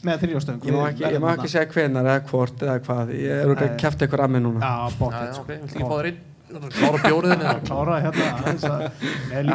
Með 0.00 0.22
þrjóstöng 0.24 0.62
ég 0.64 0.72
má 0.72 0.86
ekki, 0.88 1.02
ég 1.04 1.20
má 1.20 1.28
ekki 1.34 1.48
segja 1.52 1.68
hvenar 1.74 2.06
eða 2.08 2.22
hvort 2.30 2.62
eða 2.64 2.76
hvað, 2.86 3.10
ég 3.20 3.32
er 3.42 3.50
úr 3.52 3.58
að 3.66 3.74
kæfta 3.82 4.06
ykkur 4.06 4.22
að 4.24 4.30
mig 4.32 4.40
núna. 4.46 4.60
Já, 4.64 4.72
já, 4.80 4.86
bóttið 4.96 5.26
já, 5.26 5.32
ok, 5.40 5.48
viltu 5.50 5.74
ekki 5.74 5.84
fá 5.84 5.92
þér 5.98 6.08
einn? 6.10 6.20
Klára 6.76 6.98
bjóriðin 7.04 7.44
hérna 8.06 8.24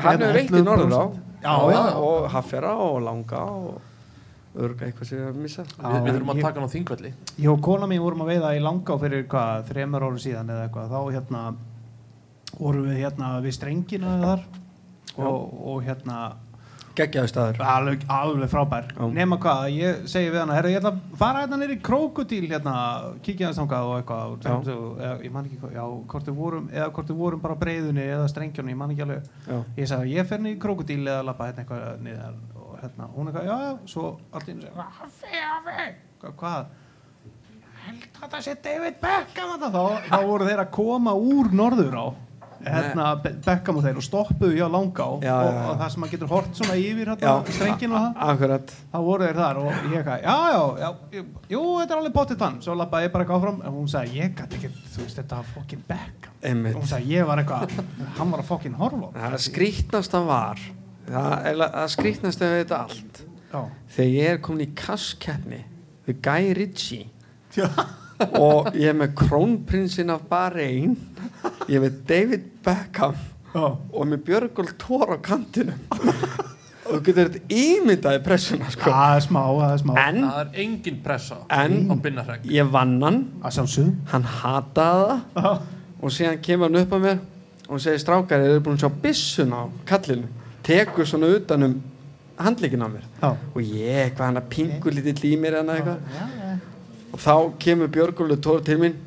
hann 0.05 0.21
hefur 0.21 0.37
veitt 0.37 0.51
í 0.51 0.53
11%. 0.59 0.67
Norrá 0.69 1.01
Já, 1.45 1.55
já, 1.73 1.81
já. 1.81 1.93
og 2.09 2.19
Haffera 2.35 2.73
og 2.85 2.95
Langa 3.05 3.41
og 3.41 3.73
örga 4.55 4.87
eitthvað 4.87 5.09
sem 5.09 5.19
ég 5.19 5.29
hef 5.29 5.39
missað. 5.39 5.71
Við, 5.77 5.95
við 6.05 6.11
þurfum 6.15 6.33
að 6.33 6.41
taka 6.45 6.59
hann 6.59 6.69
á 6.69 6.75
þingvelli. 6.75 7.13
Ég 7.43 7.51
og 7.51 7.61
kona 7.65 7.89
mín 7.91 8.03
vorum 8.03 8.25
að 8.25 8.31
veiða 8.33 8.55
í 8.55 8.63
Langá 8.63 8.97
fyrir 9.01 9.27
hvað, 9.31 9.65
þremur 9.71 10.07
árum 10.07 10.21
síðan 10.23 10.51
eða 10.55 10.67
eitthvað. 10.67 10.95
Þá 10.95 11.15
hérna 11.17 11.43
vorum 12.55 12.89
við 12.89 13.01
hérna 13.03 13.31
við 13.43 13.57
strengina 13.57 14.17
þar 14.23 14.45
og, 15.19 15.39
og 15.75 15.79
hérna 15.85 16.19
geggjaðu 16.95 17.27
staður. 17.27 17.61
alveg, 17.67 18.03
alveg 18.11 18.51
frábær. 18.51 18.87
Nema 19.11 19.37
hvað, 19.41 19.65
ég 19.75 20.05
segi 20.11 20.31
við 20.31 20.41
hana 20.41 20.55
herra, 20.55 20.71
ég 20.71 20.79
ætla 20.79 20.93
að 20.93 21.17
fara 21.19 21.43
hérna 21.43 21.59
nýri 21.59 21.77
krókudíl 21.83 22.45
hérna, 22.47 22.75
kíkja 23.25 23.49
hans 23.49 23.59
þangað 23.59 23.89
og 23.89 23.97
eitthvað. 23.99 24.35
Og, 24.55 24.99
eða, 25.01 25.13
ég 25.25 25.33
man 25.35 25.49
ekki 25.49 25.59
hvað, 25.59 25.75
já, 25.75 25.85
hvort 26.13 26.29
við 26.31 26.39
vorum 26.39 26.69
eða 26.71 26.89
hvort 26.95 27.11
við 27.11 27.21
vorum 27.25 27.43
bara 27.43 27.57
á 27.59 27.63
breiðunni 27.65 28.05
eða 28.05 28.29
strengjónu 28.31 28.71
ég 28.71 28.79
man 28.79 28.95
ekki 28.95 29.07
alveg, 29.07 29.31
já, 29.43 29.57
ég 29.81 29.91
sagði 29.91 30.15
ég 30.15 30.29
fer 30.29 30.43
nýri 30.45 30.61
krókudíl 30.63 31.01
eða 31.03 31.25
lappa 31.31 31.49
hérna 31.49 31.65
eitthvað 31.65 32.05
niður 32.05 32.39
og 32.85 32.91
hérna, 32.91 33.07
hún 33.15 33.31
eitthvað, 33.31 33.47
já, 33.49 33.57
já, 33.65 33.77
svo 33.93 34.11
allt 34.31 34.49
í 34.49 34.55
segir, 34.59 34.75
"Hafi, 34.99 35.39
hafi." 35.41 35.87
Hvað- 36.21 36.35
hvað? 36.41 36.65
Held 37.85 38.05
að 38.21 38.29
það 38.31 38.45
sé 38.45 38.55
David 38.63 39.01
Beckham 39.01 39.59
þarna." 39.59 39.71
þá, 39.73 40.09
þá 40.09 40.25
voru 40.25 40.45
þeir 40.45 40.63
að 40.65 40.71
koma 40.71 41.11
úr 41.13 41.51
norður 41.51 41.97
á 42.01 42.07
hérna 42.65 43.21
Be- 43.21 43.33
Beckham 43.45 43.77
og 43.77 43.83
þeir 43.83 43.97
og 43.99 44.05
stoppuðu 44.05 44.55
hjá 44.57 44.65
Langá. 44.71 45.05
Já, 45.21 45.33
og, 45.35 45.45
já, 45.45 45.53
já. 45.53 45.69
og 45.69 45.79
það 45.79 45.89
sem 45.91 46.01
maður 46.01 46.11
getur 46.15 46.27
hort 46.31 46.55
svona 46.57 46.75
yfir 46.79 47.11
hérna, 47.11 47.33
strengin 47.57 47.91
og 47.91 47.99
það. 47.99 48.71
þá 48.93 48.97
voru 49.05 49.27
þeir 49.27 49.35
þar 49.35 49.57
og 49.57 49.67
ég 49.91 49.97
eitthvað, 49.99 50.23
já, 50.23 50.37
já, 50.79 50.89
jú, 51.49 51.61
þetta 51.79 51.91
er 51.91 51.99
alveg 51.99 52.13
potið 52.15 52.37
tann, 52.39 52.61
svo 52.61 52.75
lappaði 52.79 53.05
ég 53.05 53.11
bara 53.11 53.25
eitthvað 53.25 53.41
áfram 53.41 53.59
og 53.67 53.73
hún 53.75 53.91
sagði, 53.91 54.15
ég 54.21 54.33
gæti 54.39 54.57
ekki, 54.57 54.71
þú 54.95 55.03
veist, 55.03 55.19
þetta 55.19 55.35
var 55.35 55.51
fokkin 55.53 55.83
Beckham. 55.87 56.33
Og 56.35 56.49
einmitt. 56.49 56.75
Hún 56.75 56.89
sagði, 56.89 57.07
ég 57.19 57.27
var 57.27 57.37
eitthvað, 57.43 57.85
hann 58.17 58.31
var 58.31 58.39
að 58.39 58.49
fokkin 58.49 58.73
horfa 58.73 59.11
það 59.13 59.37
skrítnasta 59.45 60.25
var 60.25 60.59
það, 61.09 61.61
það 61.75 61.91
skrítnasta 61.93 62.49
við 62.51 62.57
þetta 62.63 62.79
allt. 62.85 63.21
Já, 63.51 63.61
þegar 63.95 64.11
ég 64.15 64.31
er 64.33 64.41
komin 64.45 64.65
í 64.65 64.71
kasskeppni 64.75 65.61
við 66.05 66.17
Guy 66.25 66.49
Ritchie 66.57 67.05
já, 67.55 67.69
og 68.39 68.71
ég 68.75 68.89
er 68.91 68.97
með 68.99 69.13
krónprinsinn 69.21 70.11
af 70.13 70.25
Bahrein 70.29 70.97
ég 71.69 71.77
er 71.77 71.85
með 71.85 72.01
David 72.09 72.49
Beckham 72.65 73.15
já, 73.53 73.63
og 73.65 74.09
með 74.11 74.25
Björgól 74.27 74.73
Tór 74.81 75.15
á 75.15 75.17
kantinum. 75.23 75.79
Og 76.85 76.99
þú 76.99 77.01
getur 77.07 77.29
þetta 77.33 77.55
ímyndaði 77.57 78.19
pressuna 78.21 78.67
sko. 78.69 78.91
það 78.93 79.15
er 79.15 79.23
smá, 79.25 79.39
það 79.57 79.71
er 79.71 79.79
smá. 79.81 79.93
En 80.03 80.17
það 80.21 80.35
er 80.41 80.49
engin 80.61 80.99
pressa 81.01 81.37
En- 81.49 81.87
á 81.89 82.35
ég 82.45 82.69
vann 82.71 83.01
hann. 83.01 83.21
Að 83.41 83.95
hann 84.11 84.23
hataði 84.23 85.15
það. 85.33 85.61
Og 86.01 86.11
síðan 86.13 86.41
kemur 86.45 86.69
hann 86.69 86.83
upp 86.83 86.91
að 86.93 87.01
mér 87.07 87.19
og 87.65 87.81
segir 87.81 87.97
strákar, 88.03 88.43
eru 88.45 88.59
búin 88.61 88.77
að 88.77 88.83
sjá 88.85 88.91
byssun 89.01 89.53
á 89.57 89.61
kallinu 89.89 90.27
tekur 90.65 91.07
svona 91.07 91.29
utan 91.37 91.67
um 91.67 91.75
handleikin 92.39 92.83
á 92.83 92.89
mér. 92.89 93.05
Já, 93.21 93.29
og 93.31 93.61
ég, 93.61 94.13
hvað 94.15 94.25
hann 94.25 94.41
að 94.41 94.49
pingu 94.51 94.91
lítið 94.91 95.27
í 95.29 95.35
mér 95.39 95.59
eða 95.61 95.77
eitthvað. 95.77 95.99
já, 96.15 96.25
já. 96.41 96.57
og 97.13 97.21
þá 97.23 97.35
kemur 97.59 97.93
Björgólu 97.95 98.37
Tór 98.41 98.65
til 98.65 98.79
mín 98.81 98.97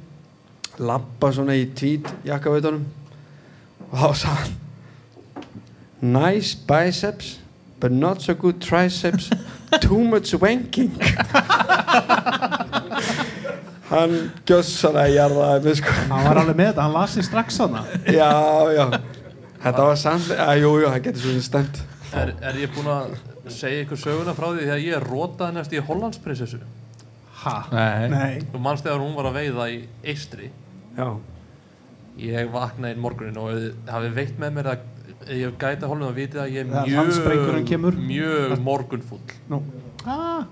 lappa 0.79 1.33
svona 1.35 1.57
í 1.59 1.67
tvít 1.75 2.09
jakkaveitunum 2.25 2.87
og 3.91 3.99
þá 3.99 4.09
sagði 4.23 4.39
hann 4.39 4.57
nice 6.15 6.55
biceps 6.55 7.39
but 7.81 7.93
not 7.93 8.23
so 8.23 8.35
good 8.35 8.61
triceps. 8.61 9.31
Too 9.81 10.03
much 10.03 10.35
wanking. 10.41 10.91
Hann 13.89 14.15
gjössalega 14.49 15.13
jarðaði 15.15 15.65
mig 15.65 15.79
sko. 15.79 15.93
Hann 16.11 16.25
var 16.27 16.41
alveg 16.43 16.57
með 16.59 16.71
þetta, 16.73 16.87
hann 16.87 16.97
lasi 16.97 17.23
strax 17.25 17.61
hana 17.63 17.85
já, 18.05 18.29
já 18.75 18.85
þetta 19.69 19.87
var 19.89 20.01
samt, 20.03 20.29
að 20.35 20.61
jú, 20.62 20.73
jú, 20.83 20.91
það 20.91 21.01
getur 21.07 21.25
svo 21.25 21.47
stemt 21.47 21.81
er, 22.19 22.35
er 22.51 22.61
ég 22.62 22.75
búinn 22.75 22.91
að 22.93 23.16
segja 23.53 23.85
ykkur 23.87 24.01
söguna 24.03 24.35
frá 24.37 24.49
því 24.53 24.66
þegar 24.66 24.85
ég 24.85 25.09
rotaði 25.09 25.57
næst 25.59 25.75
í 25.77 25.83
Hollandsprinsessu? 25.89 26.61
Ha, 27.39 27.57
Nei. 27.71 28.09
nei, 28.11 28.39
og 28.53 28.61
manst 28.64 28.87
þegar 28.87 29.03
hún 29.05 29.14
var 29.14 29.29
að 29.31 29.37
veiða 29.39 29.66
í 29.71 29.77
Eistri 30.11 30.49
já, 30.99 31.09
ég 32.19 32.49
vaknaði 32.53 32.97
inn 32.97 33.03
morgunin 33.05 33.39
og 33.39 33.53
þið 33.55 33.93
hafið 33.95 34.16
veitt 34.19 34.41
með 34.43 34.57
mér 34.57 34.71
að 34.73 34.87
ég 35.29 35.45
hef 35.45 35.59
gæta 35.61 35.91
holnum 35.91 36.09
að 36.11 36.19
vita 36.19 36.43
að 36.43 36.57
ég 36.57 36.64
er 36.64 36.71
mjög, 36.89 38.01
mjög 38.09 38.57
morgunfull 38.64 39.21
nú. 39.53 39.61
Ah, 40.09 40.47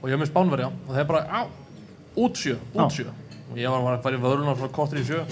og 0.00 0.08
ég 0.08 0.16
er 0.16 0.20
með 0.22 0.30
spánverja 0.32 0.70
og 0.72 0.90
það 0.90 1.00
er 1.02 1.08
bara 1.10 1.22
á, 1.30 1.40
út 2.16 2.40
sjö, 2.40 2.56
út 2.74 2.94
sjö 2.96 3.06
og 3.50 3.58
ég 3.60 3.70
var 3.70 3.96
að 3.96 4.02
fara 4.06 4.18
í 4.18 4.22
vöðlunar 4.22 4.58
frá 4.58 4.70
kortur 4.74 5.00
í 5.02 5.06
sjö 5.06 5.22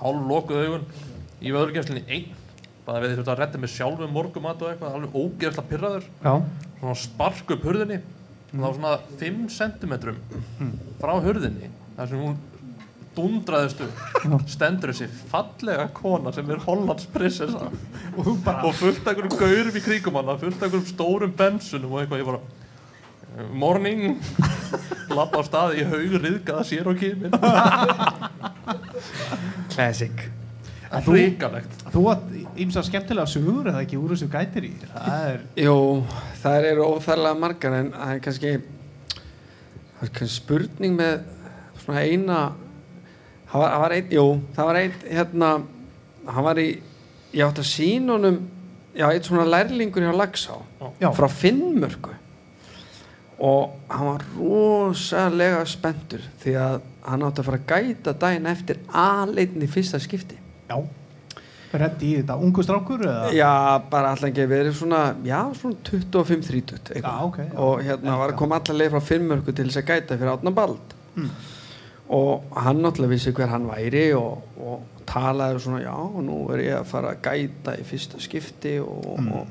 hálf 0.00 0.24
lokuð 0.30 0.64
augun 0.64 0.86
í 1.44 1.52
vöðlugefslinni 1.54 2.04
einn 2.08 2.32
bara 2.84 3.02
við 3.02 3.14
þurfum 3.14 3.32
að 3.34 3.40
redda 3.42 3.62
með 3.62 4.10
morgumat 4.12 4.62
og 4.62 4.72
eitthvað 4.72 4.96
alveg 4.98 5.14
ógeðslega 5.16 5.68
pyrraður 5.70 6.08
já, 6.08 6.34
svona 6.80 6.96
spark 7.00 7.54
upp 7.54 7.68
hurðinni 7.68 8.00
og 8.00 8.56
það 8.56 8.66
var 8.66 8.74
svona 8.78 8.96
5 9.20 9.46
cm 9.58 9.94
frá 11.00 11.14
hurðinni 11.24 11.70
þar 11.96 12.10
sem 12.10 12.26
hún 12.26 12.36
dundraðist 13.14 13.80
upp 13.84 14.48
stendur 14.50 14.90
þessi 14.92 15.08
fallega 15.30 15.86
kona 15.94 16.32
sem 16.34 16.48
er 16.50 16.62
Hollands 16.64 17.06
prinsessa 17.14 17.68
og 18.18 18.28
og 18.28 18.74
fullt 18.78 19.06
af 19.06 19.14
einhverjum 19.14 19.38
gaurum 19.38 19.78
í 19.78 19.84
kringum 19.84 20.18
hana 20.20 20.36
fullt 20.40 20.58
af 20.58 20.66
einhverjum 20.66 20.90
stórum 20.90 21.34
bensunum 21.38 21.94
og 21.94 22.02
eitthvað 22.02 22.22
ég 22.22 22.28
bara 22.30 22.40
eh, 23.38 23.50
morning. 23.64 24.18
Lappa 25.14 25.42
á 25.42 25.46
staði 25.46 25.82
í 25.82 25.88
haug 25.88 26.16
riðgaða 26.24 26.64
sér 26.66 26.88
og 26.90 26.98
kimin 26.98 27.34
classic 29.74 30.26
En 30.98 31.02
þú- 31.04 31.14
þú 31.94 32.02
átt 32.12 32.58
ímsa 32.64 32.82
skemmtilega 32.86 33.26
sögur 33.30 33.68
eða 33.72 33.82
ekki 33.84 33.98
úr 34.00 34.14
þessu 34.14 34.28
gætir 34.32 34.66
í? 34.68 34.72
Það 34.94 35.28
er, 35.32 35.40
Jú, 35.64 35.76
það 36.42 36.68
eru 36.70 36.88
óþærlega 36.94 37.38
margar 37.40 37.76
en 37.80 37.92
það 37.92 38.14
er 38.14 38.22
kannski 38.28 38.52
það 39.94 40.02
er 40.08 40.12
kannski 40.18 40.34
spurning 40.36 40.96
með 40.98 41.20
svona 41.84 42.02
eina 42.04 42.40
það 43.50 43.60
var, 43.60 43.70
það 43.70 43.80
var 43.84 43.94
einn, 43.98 44.10
jú, 44.18 44.26
það 44.56 44.68
var 44.70 44.80
einn 44.82 44.98
hérna, 45.10 45.52
hann 46.34 46.44
var 46.48 46.60
í 46.62 46.68
ég 47.34 47.46
átti 47.48 47.62
að 47.64 47.70
sína 47.70 48.12
honum 48.18 48.38
já, 48.94 49.08
eitt 49.10 49.26
svona 49.26 49.44
lærlingur 49.50 50.02
hjá 50.06 50.12
Lagsá 50.14 50.58
já, 51.02 51.08
frá 51.14 51.26
Finnmörku. 51.30 52.12
Og 53.44 53.72
hann 53.90 54.06
var 54.06 54.22
rosalega 54.38 55.64
spenntur 55.66 56.22
því 56.42 56.52
að 56.60 56.76
hann 57.04 57.24
átti 57.26 57.42
að 57.42 57.48
fara 57.48 57.58
að 57.58 57.72
gæta 57.72 58.12
daginn 58.22 58.46
eftir 58.46 58.78
aðleitin 58.94 59.64
í 59.66 59.68
fyrsta 59.68 59.98
skipti 60.00 60.38
já 60.74 61.78
reddi 61.80 62.06
í 62.12 62.18
þetta, 62.20 62.36
ungu 62.38 62.62
strákur 62.62 63.00
eða 63.02 63.32
Já, 63.34 63.48
bara 63.90 64.12
alltaf 64.14 64.28
ekki 64.30 64.44
verið 64.46 64.76
svona, 64.78 65.00
já, 65.26 65.40
svona 65.58 65.74
25-30 65.88 66.92
eitthvað. 66.94 67.02
Já, 67.02 67.24
ok, 67.26 67.38
já. 67.42 67.56
og 67.58 67.80
hérna 67.82 68.18
var 68.20 68.30
að 68.30 68.36
koma 68.38 68.60
allar 68.60 68.78
leið 68.78 68.92
frá 68.94 69.00
Finnmörku 69.08 69.54
til 69.58 69.66
þess 69.66 69.80
að 69.82 69.88
gæta 69.90 70.18
fyrir 70.20 70.34
átna 70.36 70.54
bald 70.54 70.94
Mm. 71.16 71.28
og 72.10 72.42
hann 72.56 72.80
náttúrulega 72.82 73.08
vissi 73.14 73.30
hver 73.32 73.48
hann 73.48 73.66
væri 73.70 74.04
og, 74.18 74.42
og 74.58 74.80
talaði 75.06 75.60
svona, 75.62 75.80
já, 75.82 75.94
nú 76.26 76.38
er 76.54 76.58
ég 76.64 76.78
að 76.80 76.88
fara 76.90 77.12
að 77.14 77.20
gæta 77.22 77.74
í 77.78 77.84
fyrsta 77.86 78.18
skipti 78.20 78.72
og, 78.82 79.18
Mm. 79.20 79.32
og, 79.32 79.46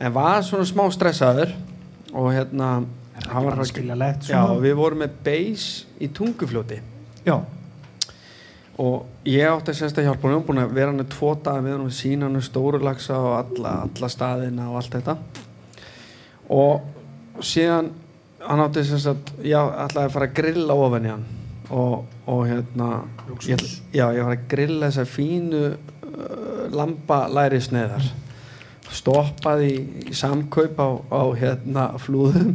en 0.00 0.12
var 0.14 0.40
svona 0.42 0.64
smá 0.64 0.86
stressaður 0.92 1.52
og 2.14 2.32
hérna 2.32 2.84
hann 3.28 3.44
var 3.44 3.56
að- 3.56 3.66
skiljanlegt 3.72 4.28
Já, 4.28 4.46
svona? 4.46 4.60
við 4.60 4.74
vorum 4.76 4.98
með 5.02 5.10
base 5.24 5.84
í 6.00 6.08
tungufljóti 6.08 6.80
já, 7.26 7.40
og 8.78 9.26
ég 9.26 9.48
átti 9.50 9.72
að 9.72 9.80
sérst 9.80 9.98
að 9.98 10.06
hjálpa 10.08 10.28
honum 10.28 10.44
búin 10.46 10.62
að 10.62 10.74
vera 10.76 10.92
hann 10.92 11.10
tvo 11.10 11.32
daga 11.34 11.62
með 11.64 11.74
hann 11.76 11.94
sína 11.94 12.28
hann 12.28 12.44
stóru 12.46 12.78
lagsa 12.82 13.16
og 13.18 13.32
alla, 13.40 13.72
alla 13.88 14.10
staðina 14.12 14.68
og 14.70 14.78
allt 14.78 14.94
þetta. 14.94 15.16
Og 16.54 17.42
síðan 17.44 17.90
hann 18.44 18.62
átti 18.62 18.86
sérst 18.86 19.10
að 19.10 19.32
já, 19.42 19.58
ætlaði 19.86 20.04
að 20.04 20.14
fara 20.14 20.30
að 20.30 20.38
grilla 20.38 20.78
ofan 20.78 21.08
í 21.08 21.12
hann. 21.14 21.26
Og, 21.68 22.06
og 22.30 22.44
hérna 22.48 22.92
ég, 23.44 23.60
já, 23.92 24.06
ég 24.16 24.24
var 24.24 24.32
að 24.38 24.46
grilla 24.48 24.88
þessar 24.88 25.10
fínu 25.12 25.64
uh, 25.66 26.62
lamba 26.72 27.26
læri 27.28 27.60
sneiðar 27.60 28.06
stoppaði 28.94 29.68
í, 29.68 29.80
í 30.08 30.16
samkaup 30.16 30.78
á, 30.80 30.88
á 31.12 31.22
hérna 31.36 31.84
flúðum 32.00 32.54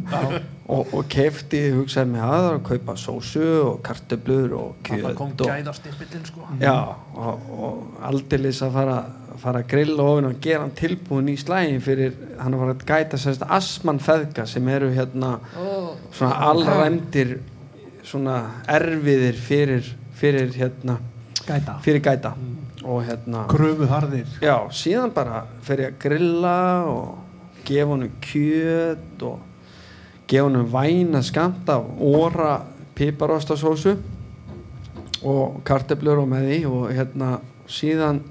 og, 0.71 0.93
og 0.95 1.07
kefti, 1.11 1.59
hugsaði 1.75 2.13
mig 2.13 2.23
að 2.23 2.45
að 2.53 2.59
kaupa 2.69 2.95
sósu 2.99 3.43
og 3.65 3.81
kartöblur 3.83 4.53
og 4.55 4.77
kjöt 4.85 5.03
það 5.03 5.17
kom 5.19 5.33
og, 5.33 5.43
gæðastimpillin 5.49 6.23
sko. 6.29 6.45
Já, 6.61 6.77
og, 7.19 7.49
og 7.57 8.05
aldeilis 8.07 8.61
að 8.63 8.77
fara, 8.77 8.97
fara 9.43 9.63
að 9.63 9.73
grilla 9.73 10.07
ofin 10.07 10.29
og 10.29 10.39
gera 10.43 10.63
hann 10.63 10.75
tilbúin 10.79 11.33
í 11.33 11.35
slægin 11.41 11.83
fyrir 11.83 12.15
hann 12.39 12.55
að 12.55 12.63
fara 12.63 12.77
að 12.77 12.87
gæta 12.93 13.21
sérst 13.25 13.45
asman 13.59 13.99
feðga 14.03 14.47
sem 14.49 14.71
eru 14.71 14.93
hérna 14.95 15.35
svona 16.13 16.33
allræmdir 16.47 17.37
svona 18.07 18.39
erfiðir 18.71 19.39
fyrir, 19.39 19.93
fyrir 20.15 20.55
hérna 20.55 20.99
gæta. 21.43 21.79
fyrir 21.83 22.03
gæta. 22.03 22.35
Og 22.83 23.03
hérna 23.07 23.45
kröfu 23.51 23.87
harðir 23.87 24.27
já, 24.43 24.57
síðan 24.75 25.11
bara 25.15 25.45
fer 25.63 25.85
ég 25.85 25.93
að 25.93 26.01
grilla 26.03 26.59
og 26.87 27.63
gefa 27.67 27.93
honum 27.93 28.15
kjöt 28.23 29.23
og 29.23 29.41
gefa 30.27 30.47
honum 30.47 30.69
væna 30.71 31.21
skamt 31.21 31.69
af 31.69 31.83
óra 31.99 32.61
piparostasósu 32.95 33.97
og 35.23 35.61
karteblur 35.65 36.23
og 36.23 36.29
með 36.29 36.47
því 36.49 36.59
og 36.69 36.87
hérna 36.93 37.33
síðan 37.69 38.21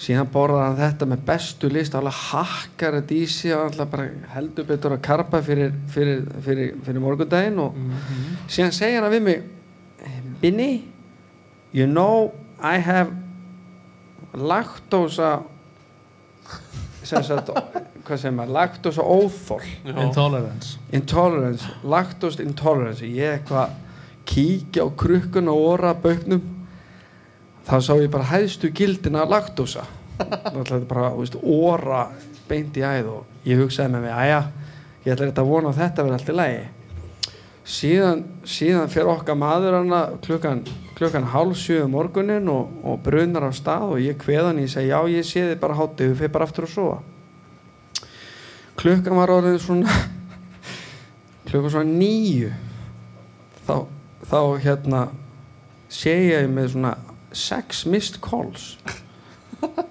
síðan 0.00 0.30
borðar 0.32 0.64
hann 0.66 0.78
þetta 0.80 1.08
með 1.08 1.24
bestu 1.28 1.70
list 1.70 1.94
alveg 1.94 2.16
hakkar 2.32 2.98
í 3.14 3.20
sig 3.30 3.54
og 3.54 3.68
alltaf 3.68 3.90
bara 3.92 4.08
heldur 4.34 4.66
betur 4.68 4.96
að 4.96 5.04
karpa 5.06 5.40
fyrir, 5.44 5.74
fyrir, 5.92 6.24
fyrir, 6.44 6.72
fyrir 6.84 7.04
morgundaginn 7.04 7.60
og 7.62 7.76
síðan 8.48 8.74
segja 8.74 9.02
hann 9.02 9.14
við 9.14 9.26
mig 9.28 9.50
Binni 10.42 10.84
you 11.72 11.86
know 11.86 12.32
I 12.58 12.78
have 12.82 13.12
laktósa 14.34 15.36
sem 15.38 15.53
sagt 17.04 17.50
hvað 18.04 18.20
segir 18.20 18.34
maður, 18.36 18.54
laktósa 18.58 19.04
óþól 19.04 19.62
Intolerance. 19.84 20.78
Intolerance, 20.92 21.70
lactose 21.84 22.44
intolerance. 22.44 23.04
Ég 23.04 23.38
eitthvað 23.38 23.74
kíkja 24.28 24.84
á 24.84 24.88
krukkun 24.96 25.50
og 25.52 25.66
orra 25.74 25.92
bögnum 25.94 26.42
þá 27.64 27.76
sá 27.80 27.92
ég 27.96 28.10
bara 28.12 28.28
hæðstu 28.32 28.70
gildina 28.76 29.24
það 30.68 30.76
er 30.78 30.86
bara, 30.88 31.10
þú 31.14 31.22
veist, 31.22 31.36
orra 31.42 32.04
beint 32.48 32.76
í 32.78 32.84
æð 32.84 33.10
og 33.14 33.48
ég 33.48 33.60
hugsaði 33.60 33.94
með 33.94 34.06
mig, 34.06 34.14
aðja 34.14 34.40
ég 35.04 35.12
ætla 35.14 35.28
þetta 35.28 35.44
að 35.44 35.50
vona 35.50 35.70
að 35.70 35.80
þetta 35.82 36.04
verði 36.06 36.18
allt 36.18 36.32
í 36.32 36.36
lagi. 36.38 36.64
Síðan, 37.64 38.24
síðan 38.44 38.90
fer 38.92 39.08
okkar 39.08 39.38
maður 39.40 39.78
hana 39.78 40.02
klukkan, 40.24 40.60
klukkan 40.94 41.26
hálf 41.32 41.58
sjö 41.58 41.84
um 41.84 41.94
morgunin 41.94 42.48
og, 42.48 42.70
og 42.86 43.00
brunar 43.02 43.48
á 43.50 43.52
stað 43.54 43.96
og 43.96 44.02
ég 44.02 44.18
kveð 44.20 44.50
hann, 44.50 44.60
ég 44.62 44.70
segi 44.70 44.92
já 44.92 45.00
ég 45.10 45.26
sé 45.26 45.42
þið 45.48 45.58
bara 45.62 45.78
hátið, 45.78 46.12
við 46.12 46.20
fyrir 46.20 46.34
bara 46.36 46.46
aftur 46.46 46.68
að 46.68 46.74
sofa. 46.74 46.98
Klukkan 48.78 49.18
var 49.18 49.32
orðin 49.34 49.58
svona 49.62 49.96
klukkan 51.48 51.74
svona 51.74 51.98
nýju 51.98 52.52
þá, 53.66 53.76
þá 54.30 54.40
hérna 54.62 55.02
sé 55.90 56.14
ég 56.30 56.48
með 56.50 56.70
svona 56.76 56.94
sex 57.34 57.84
missed 57.90 58.22
calls. 58.22 58.76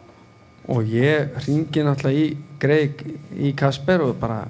Og 0.72 0.88
ég 0.88 1.34
ringi 1.43 1.84
náttúrulega 1.84 2.20
í 2.24 2.28
Greg 2.64 3.01
í 3.36 3.49
Kasper 3.60 4.06
og 4.06 4.16
bara 4.22 4.45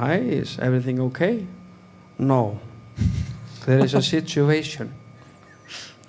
hi, 0.00 0.40
is 0.40 0.56
everything 0.58 0.98
okay? 1.04 1.44
no. 2.18 2.58
There 3.66 3.84
is 3.84 3.94
a 3.94 4.02
situation 4.02 4.92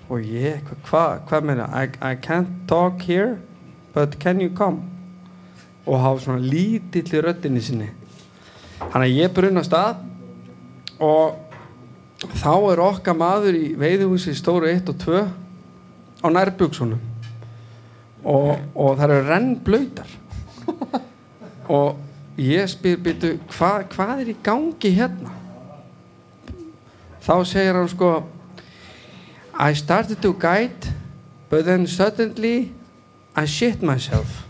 og 0.08 0.24
ég, 0.24 0.64
hvað 0.88 1.24
hva 1.28 1.41
meina 1.43 1.68
I, 1.72 1.89
I 2.01 2.16
can't 2.16 2.64
talk 2.70 3.03
here 3.03 3.38
but 3.93 4.20
can 4.20 4.41
you 4.41 4.53
come? 4.55 4.84
Og 5.88 5.99
hafa 5.99 6.24
svona 6.26 6.43
lítill 6.43 7.08
í 7.16 7.24
röddinni 7.24 7.64
sinni. 7.64 7.88
Hann 8.80 9.03
að 9.03 9.16
ég 9.16 9.34
brunna 9.34 9.64
stað 9.66 10.03
og 11.03 11.38
þá 12.39 12.53
er 12.72 12.82
okkar 12.82 13.18
maður 13.18 13.58
í 13.58 13.68
veiðuhúsi 13.78 14.36
stóru 14.38 14.70
1 14.72 14.91
og 14.91 14.99
2 15.03 15.22
á 16.24 16.28
nærbuksunum 16.34 17.01
og, 18.24 18.55
og 18.74 18.97
það 18.97 19.03
eru 19.08 19.28
rennblöytar 19.28 20.16
og 21.78 22.39
ég 22.41 22.70
spyr 22.70 22.97
byrju 23.03 23.36
hva, 23.58 23.84
hvað 23.91 24.24
er 24.24 24.32
í 24.34 24.38
gangi 24.45 24.93
hérna? 24.97 25.34
Þá 27.28 27.36
segir 27.49 27.78
hann 27.78 27.89
sko 27.91 28.12
I 29.60 29.74
started 29.74 30.22
to 30.22 30.34
guide 30.34 30.93
but 31.49 31.66
then 31.66 31.88
suddenly 31.88 32.72
I 33.36 33.45
shit 33.45 33.82
myself. 33.82 34.43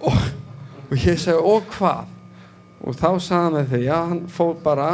Og, 0.00 0.12
og 0.90 0.96
ég 0.96 1.18
segi 1.20 1.36
og 1.36 1.68
hvað? 1.76 2.12
Og 2.86 2.96
þá 2.96 3.08
sagði 3.20 3.42
hann 3.42 3.56
með 3.56 3.70
því 3.72 3.80
já 3.86 3.96
hann 3.96 4.22
fór 4.30 4.54
bara 4.64 4.90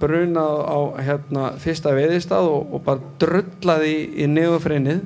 brunað 0.00 0.60
á 0.68 0.78
hérna 1.06 1.50
fyrsta 1.60 1.94
veiðistað 1.96 2.48
og, 2.50 2.74
og 2.76 2.84
bara 2.84 3.12
drullaði 3.22 3.92
í, 3.94 4.00
í 4.24 4.28
niðurfrinnið 4.30 5.04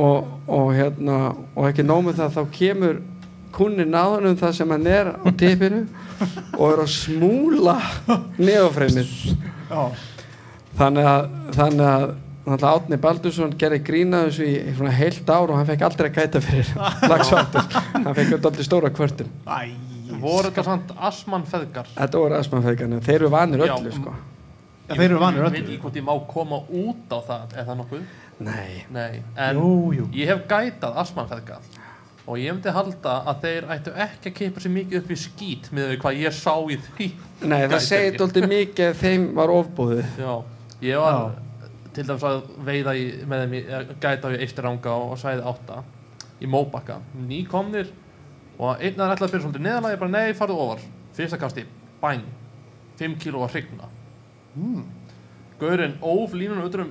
og, 0.00 0.28
og 0.48 0.72
hérna 0.76 1.18
og 1.54 1.68
ekki 1.68 1.84
nómið 1.86 2.22
það 2.22 2.38
þá 2.38 2.42
kemur 2.56 3.00
kunnin 3.52 3.92
náðan 3.92 4.30
um 4.32 4.38
það 4.40 4.56
sem 4.58 4.72
hann 4.72 4.88
er 4.88 5.12
á 5.12 5.28
tipinu 5.38 5.82
og 6.56 6.64
er 6.70 6.82
að 6.86 6.94
smúla 6.94 7.76
niðurfrinnið 8.46 9.12
Já. 9.68 9.82
Þannig 10.78 11.08
að 11.12 11.30
þannig 11.56 11.86
að 11.92 12.04
þannig 12.42 12.64
að 12.66 12.72
Átni 12.72 12.96
Baldursson 12.98 13.52
gerði 13.60 13.78
grína 13.86 14.24
þessu 14.26 14.46
í, 14.50 14.54
í 14.66 14.72
svona 14.74 14.90
heilt 14.96 15.28
ár 15.30 15.50
og 15.52 15.56
hann 15.60 15.68
fekk 15.68 15.84
aldrei 15.86 16.08
að 16.10 16.16
gæta 16.18 16.40
fyrir 16.42 16.72
lagsvartur 17.12 17.68
hann 17.94 18.14
fekk 18.18 18.32
alltaf 18.38 18.62
stóra 18.66 18.90
kvörtun 18.90 19.28
Æ, 19.46 19.70
voru 20.18 20.48
þetta 20.50 20.64
samt 20.66 20.90
asman 20.98 21.44
feðgar 21.46 21.86
þetta 21.94 22.18
voru 22.24 22.38
asmanfeðgarnir, 22.40 23.04
þeir 23.06 23.18
eru 23.20 23.30
vanir 23.32 23.62
Já. 23.66 23.76
öllu 23.78 23.92
sko 23.94 24.14
Ja, 24.88 24.96
þeir 24.98 25.04
eru 25.12 25.20
vanir 25.22 25.38
ég 25.38 25.44
öllu. 25.46 25.52
veit 25.54 25.68
ekki 25.68 25.78
hvort 25.84 26.00
ég 26.00 26.04
má 26.08 26.14
koma 26.32 26.58
út 26.66 27.14
á 27.14 27.18
það 27.28 27.54
er 27.60 27.68
það 27.68 27.78
nokkuð? 27.84 28.02
nei, 28.42 28.82
Nei, 28.90 29.22
en 29.38 29.60
Jú, 29.62 29.70
jú. 30.00 30.08
ég 30.18 30.32
hef 30.32 30.42
gætað 30.50 30.98
asmanfeðga 31.04 31.60
og 32.26 32.38
ég 32.42 32.52
myndi 32.56 32.74
halda 32.74 33.14
að 33.30 33.38
þeir 33.46 33.68
ættu 33.76 33.92
ekki 34.08 34.32
að 34.32 34.34
keipa 34.40 34.60
sér 34.64 34.74
mikið 34.74 34.98
upp 35.04 35.14
í 35.14 35.18
skít 35.22 35.70
með 35.74 35.92
því 35.92 36.00
hvað 36.02 36.18
ég 36.24 36.34
sá 36.34 36.54
í 36.70 36.76
því 36.88 37.08
nei 37.46 37.62
það 37.70 37.78
ekki. 37.78 38.20
alltaf 38.26 38.48
mikið 38.50 38.84
að 38.90 39.00
þeim 39.06 39.24
var 39.38 39.54
ofbúðið 39.54 40.20
Já, 40.22 40.34
ég 40.82 40.98
var 41.00 41.34
til 41.92 42.04
dæmis 42.08 42.24
að 42.24 42.38
veiða 42.66 42.94
í, 42.96 43.02
með 43.28 43.42
þeim 43.44 43.56
í, 43.58 43.62
gæta 44.00 44.28
á 44.28 44.34
í 44.34 44.40
Eistiranga 44.44 44.94
og, 44.96 45.16
svæði 45.20 45.44
átta 45.50 45.82
í 46.42 46.48
Móbakka, 46.50 46.98
nýkomnir 47.28 47.90
og 48.58 48.80
einn 48.82 49.00
að 49.00 49.14
ætla 49.14 49.28
að 49.28 49.34
byrja 49.34 49.44
svolítið 49.46 49.66
neðalega 49.66 49.96
ég 49.96 50.00
bara 50.00 50.14
nei, 50.16 50.36
farðu 50.38 50.56
ofar, 50.64 50.86
fyrsta 51.16 51.38
kasti 51.40 51.66
bæn, 52.02 52.24
5 53.00 53.18
kíló 53.22 53.44
að 53.46 53.58
hrygna 53.58 53.90
Mm. 54.52 54.82
Gaurinn 55.56 55.94
óf 56.04 56.34
línuna 56.36 56.66
undir 56.66 56.82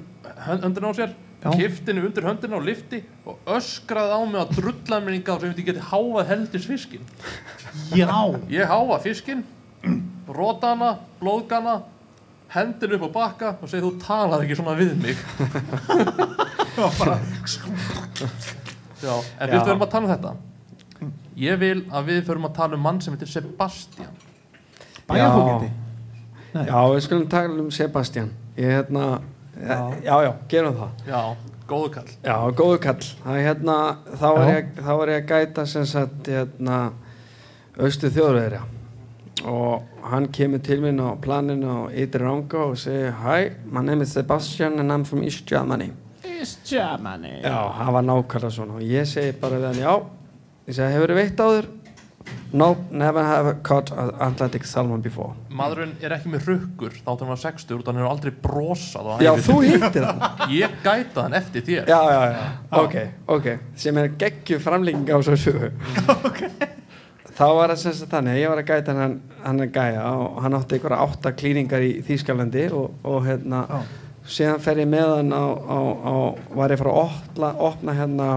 höndina 0.47 0.89
á 0.89 0.93
sér 0.97 1.11
Já. 1.43 1.51
kiftinu 1.53 2.07
undir 2.07 2.25
höndina 2.25 2.57
á 2.57 2.61
lifti 2.65 3.03
og 3.21 3.37
öskraði 3.45 4.15
á 4.17 4.21
mig 4.25 4.39
að 4.41 4.55
drulla 4.57 4.97
mér 5.05 5.17
yngar 5.19 5.43
sem 5.43 5.51
ég 5.53 5.67
geti 5.67 5.83
háað 5.91 6.25
heldis 6.31 6.65
fiskin 6.65 7.05
Já. 7.93 8.09
ég 8.49 8.65
háa 8.65 8.97
fiskin 9.03 9.43
rota 10.25 10.73
hana, 10.73 10.95
blóðgana 11.21 11.83
hendin 12.55 12.95
upp 12.97 13.05
á 13.07 13.09
bakka 13.15 13.49
og 13.61 13.69
segi 13.71 13.83
þú 13.85 13.91
talaði 14.03 14.47
ekki 14.47 14.57
svona 14.59 14.75
við 14.79 14.91
mig. 15.01 15.17
Já, 19.01 19.15
en 19.39 19.49
Já. 19.49 19.51
fyrst 19.51 19.65
við 19.65 19.71
erum 19.73 19.85
að 19.85 19.91
tala 19.91 20.05
um 20.05 20.11
þetta. 20.11 20.31
Ég 21.41 21.57
vil 21.61 21.77
að 21.89 22.09
við 22.11 22.19
förum 22.27 22.45
að 22.49 22.57
tala 22.59 22.77
um 22.77 22.83
mann 22.85 22.99
sem 23.01 23.13
heitir 23.15 23.29
Sebastian. 23.31 24.11
Bæjarfókiti. 25.09 25.71
Nei. 26.51 26.65
já, 26.67 26.79
við 26.91 26.99
skulum 27.07 27.29
tala 27.31 27.63
um 27.63 27.71
Sebastian. 27.73 28.29
Ég 28.59 28.75
hérna 28.75 29.05
já, 29.55 29.79
já, 30.03 30.15
já 30.27 30.31
gerum 30.51 30.75
það. 30.77 30.91
Já, 31.07 31.21
góðu 31.71 31.89
kall. 31.95 32.11
Já, 32.27 32.35
góðu 32.61 32.81
kall. 32.83 33.07
Það 33.23 33.39
er 33.39 33.47
hérna, 33.47 33.77
þá 34.11 34.27
er, 34.29 34.43
Já. 34.43 34.51
ég, 34.51 34.69
þá 34.77 34.91
er 34.93 35.13
ég 35.13 35.23
að 35.23 35.31
gæta 35.31 35.65
sem 35.71 35.87
sagt 35.89 36.29
hérna 36.29 36.77
austu 37.79 38.11
þjóðverðja 38.11 38.61
og 39.47 39.83
hann 40.11 40.27
kemur 40.33 40.61
til 40.63 40.81
minn 40.83 40.99
á 41.01 41.15
planinu 41.21 41.67
á 41.67 41.79
Ytri 41.93 42.21
Ranga 42.23 42.63
og 42.69 42.77
segir 42.79 43.11
Hi, 43.23 43.51
my 43.65 43.83
name 43.85 44.01
is 44.05 44.13
Sebastian 44.13 44.79
and 44.79 44.91
I'm 44.91 45.03
from 45.05 45.23
East 45.23 45.45
Germany. 45.49 45.91
East 46.25 46.65
Germany. 46.65 47.41
Já, 47.43 47.59
það 47.77 47.93
var 47.97 48.07
nákvæmlega 48.07 48.49
svona. 48.55 48.79
Og 48.79 48.81
ég 48.85 49.05
segi 49.09 49.35
bara 49.41 49.59
við 49.61 49.69
hann, 49.71 49.83
já. 49.83 49.93
Ég 50.67 50.77
segi, 50.77 50.95
hefur 50.95 51.13
þið 51.13 51.21
veitt 51.21 51.45
áður? 51.45 51.69
No, 52.53 52.75
never 52.91 53.23
have 53.23 53.53
caught 53.63 53.91
an 53.91 54.11
Atlantic 54.19 54.65
salmon 54.67 55.01
before. 55.01 55.33
Maðurinn 55.55 55.93
er 56.03 56.17
ekki 56.17 56.33
með 56.33 56.49
rukkur 56.49 56.97
þá 56.97 57.13
þannig 57.13 57.31
að 57.37 57.41
60 57.45 57.77
og 57.77 57.87
hann 57.87 58.01
hefur 58.01 58.11
aldrei 58.11 58.33
brosað 58.43 59.07
á 59.07 59.13
Já, 59.23 59.31
þú 59.39 59.55
hittir 59.63 60.05
hann. 60.09 60.27
Ég 60.59 60.75
gæta 60.83 61.25
hann 61.25 61.37
eftir 61.39 61.65
þér. 61.69 61.87
Já, 61.89 62.01
já, 62.11 62.21
já, 62.35 62.43
ok, 62.83 62.99
ok. 63.37 63.49
Sem 63.85 64.01
er 64.03 64.11
geggju 64.19 64.59
framlenging 64.61 65.09
á 65.15 65.17
svo 65.23 65.39
sögu 65.39 65.71
Þá 67.37 67.45
var 67.55 67.71
það 67.71 67.79
sem 67.81 67.93
sagt 67.95 68.11
þannig 68.11 68.33
að 68.35 68.41
ég 68.41 68.49
var 68.51 68.59
að 68.61 68.69
gæta 68.71 68.93
hann, 68.97 69.13
hann 69.45 69.63
að 69.63 69.69
gæja 69.77 70.05
og 70.19 70.39
hann 70.43 70.55
átti 70.57 70.75
einhverja 70.77 71.03
átta 71.05 71.31
klíningar 71.39 71.85
í 71.87 71.91
Þýskalandi 72.07 72.65
og, 72.75 72.91
og 73.07 73.21
hérna 73.25 73.61
Já. 73.69 73.77
síðan 74.35 74.59
fer 74.65 74.81
ég 74.83 74.89
með 74.91 75.13
hann 75.15 75.31
á, 75.31 75.45
á, 75.47 75.77
á 76.11 76.15
var 76.59 76.73
ég 76.73 76.79
að 76.79 76.83
fara 76.83 76.91
að 76.91 77.05
opna, 77.05 77.51
opna 77.69 77.95
hérna 77.95 78.27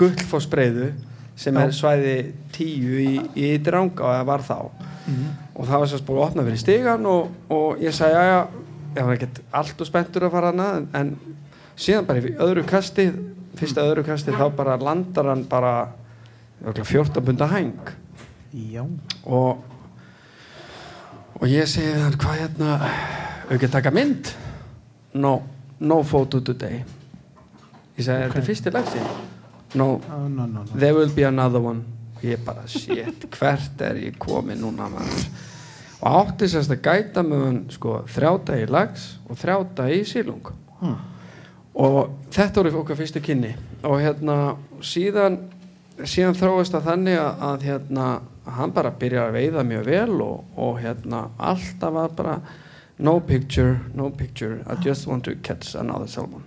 gullfossbreiðu 0.00 0.90
sem 1.40 1.56
Já. 1.56 1.62
er 1.66 1.74
svæði 1.76 2.16
tíu 2.54 2.96
í, 3.04 3.12
í 3.36 3.50
dranga 3.64 4.04
og 4.08 4.14
það 4.18 4.26
var 4.32 4.46
þá 4.48 4.56
Mhm. 5.10 5.28
og 5.56 5.64
það 5.66 5.78
var 5.80 5.88
sérst 5.90 6.04
búið 6.06 6.18
að 6.20 6.26
opna 6.28 6.42
fyrir 6.44 6.60
stigan 6.60 7.06
og, 7.08 7.30
og 7.50 7.78
ég 7.82 7.94
sagði 7.96 8.18
já 8.20 8.40
ég 8.98 9.06
var 9.06 9.14
ekkert 9.16 9.38
allt 9.56 9.80
og 9.80 9.88
spenntur 9.88 10.26
að 10.26 10.34
fara 10.34 10.50
hana 10.52 10.66
en, 10.76 10.84
en 10.94 11.08
síðan 11.80 12.06
bara 12.06 12.20
í 12.20 12.34
öðru 12.36 12.64
kasti 12.68 13.06
fyrsta 13.58 13.86
öðru 13.88 14.04
kasti 14.06 14.30
þá 14.36 14.44
bara 14.54 14.76
landar 14.78 15.30
hann 15.32 15.46
bara 15.50 15.72
örugglega 16.62 16.84
14 16.92 17.24
bunda 17.26 17.48
hæng 17.50 17.72
Já. 18.54 18.82
og 19.24 19.64
og 21.40 21.46
ég 21.48 21.68
segi 21.70 21.92
hann 21.96 22.16
hvað 22.20 22.40
hérna 22.42 22.70
auðvitað 23.50 23.74
taka 23.76 23.92
mynd 23.94 24.32
no, 25.14 25.36
no 25.80 26.00
photo 26.04 26.40
today 26.44 26.80
ég 27.96 28.04
segi 28.04 28.16
okay. 28.16 28.26
þetta 28.26 28.40
er 28.42 28.48
fyrsti 28.48 28.72
lagsi 28.74 29.04
no, 29.78 30.00
Oh, 30.10 30.26
no, 30.28 30.46
no, 30.46 30.64
no. 30.64 30.78
there 30.78 30.94
will 30.96 31.12
be 31.14 31.22
another 31.28 31.60
one 31.62 31.84
og 32.16 32.24
ég 32.26 32.42
bara 32.44 32.66
shit 32.68 33.26
hvert 33.38 33.80
er 33.86 34.00
ég 34.08 34.18
komin 34.20 34.58
núna 34.60 34.88
maður 34.92 35.28
og 36.00 36.18
átti 36.24 36.48
sérst 36.48 36.72
að 36.72 36.82
gæta 36.88 37.22
með 37.22 37.62
sko 37.76 37.98
þrjáta 38.08 38.56
í 38.56 38.66
lags 38.72 39.06
og 39.28 39.38
þrjáta 39.40 39.90
í 39.94 40.02
sílung 40.08 40.56
Hmm. 40.80 40.94
og 41.76 42.14
þetta 42.32 42.62
voru 42.62 42.78
okkar 42.80 42.96
fyrstu 42.96 43.20
kynni 43.20 43.50
og 43.84 43.98
hérna 44.00 44.36
síðan 44.80 45.34
síðan 46.08 46.38
þróast 46.38 46.72
það 46.72 46.86
þannig 46.86 47.18
að, 47.20 47.42
að 47.50 47.66
hérna 47.68 48.06
hann 48.44 48.72
bara 48.74 48.92
byrjar 48.96 49.30
að 49.30 49.38
veiða 49.38 49.64
mjög 49.66 49.86
vel 49.86 50.20
og, 50.24 50.56
og 50.56 50.80
hérna 50.80 51.26
alltaf 51.36 51.94
var 51.94 52.14
bara 52.16 52.38
no 53.00 53.20
picture, 53.20 53.80
no 53.94 54.10
picture. 54.10 54.60
I 54.66 54.76
just 54.84 55.06
want 55.06 55.24
to 55.24 55.34
catch 55.42 55.74
another 55.74 56.06
salmon. 56.06 56.44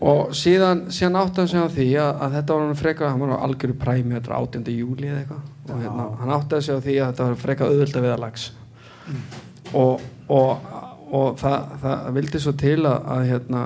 Og 0.00 0.32
síðan, 0.36 0.86
síðan 0.92 1.18
átti 1.20 1.42
hann 1.42 1.50
sig 1.50 1.60
á 1.60 1.68
því 1.68 1.88
að, 2.00 2.12
að 2.24 2.36
þetta 2.38 2.56
var 2.56 2.64
hann 2.66 2.78
freka 2.80 3.10
hann 3.10 3.24
var 3.24 3.34
á 3.36 3.44
algjöru 3.44 3.76
præmi, 3.80 4.16
þetta 4.16 4.32
var 4.32 4.46
18. 4.48 4.70
júli 4.72 5.10
eða 5.10 5.22
eitthvað. 5.22 5.50
Og 5.68 5.82
hérna, 5.82 6.06
hann 6.20 6.36
átti 6.36 6.62
sig 6.64 6.76
á 6.76 6.80
því 6.80 6.96
að 7.00 7.10
þetta 7.10 7.28
var 7.28 7.42
freka 7.44 7.68
auðvölda 7.68 8.04
við 8.04 8.14
að 8.16 8.24
lags 8.24 8.46
og, 9.74 10.00
og, 10.28 10.70
og 11.14 11.36
það, 11.40 11.74
það 11.82 12.06
vildi 12.18 12.42
svo 12.42 12.54
til 12.58 12.78
að, 12.82 12.96
að 13.16 13.26
hérna 13.30 13.64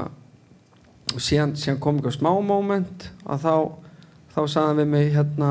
síðan, 1.17 1.55
síðan 1.59 1.81
kom 1.83 2.01
eitthvað 2.01 2.19
smá 2.19 2.31
moment 2.45 3.07
að 3.27 3.47
þá 3.47 3.55
þá 4.31 4.41
sagði 4.45 4.67
hann 4.69 4.81
við 4.81 4.91
mig 4.95 5.13
hérna 5.15 5.51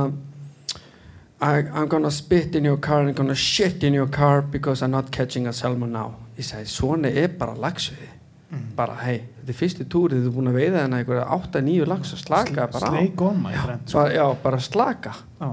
I, 1.41 1.63
I'm 1.71 1.87
gonna 1.87 2.11
spit 2.11 2.55
in 2.55 2.65
your 2.65 2.77
car 2.77 3.01
and 3.01 3.15
gonna 3.15 3.35
shit 3.35 3.83
in 3.83 3.93
your 3.93 4.07
car 4.07 4.41
because 4.41 4.81
I'm 4.81 4.91
not 4.91 5.11
catching 5.11 5.47
a 5.47 5.53
salmon 5.53 5.91
now 5.91 6.15
ég 6.37 6.47
sagði, 6.47 6.71
svona 6.71 7.11
er 7.11 7.29
bara 7.39 7.55
lagsviði 7.55 8.15
bara, 8.75 8.95
hei, 9.03 9.19
þetta 9.41 9.53
er 9.53 9.57
fyrsti 9.59 9.85
túrið 9.91 10.23
þú 10.23 10.29
er 10.29 10.33
búin 10.33 10.49
að 10.49 10.57
veiða 10.57 10.83
hennar 10.83 11.03
einhverja 11.03 11.25
8-9 11.35 11.85
lagsa 11.89 12.17
slaka 12.17 12.65
bara 12.73 12.89
á 12.89 13.01
sko. 13.05 13.29
bara, 13.45 14.09
já, 14.15 14.25
bara 14.43 14.59
slaka 14.63 15.13
Já. 15.39 15.49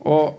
og, 0.00 0.38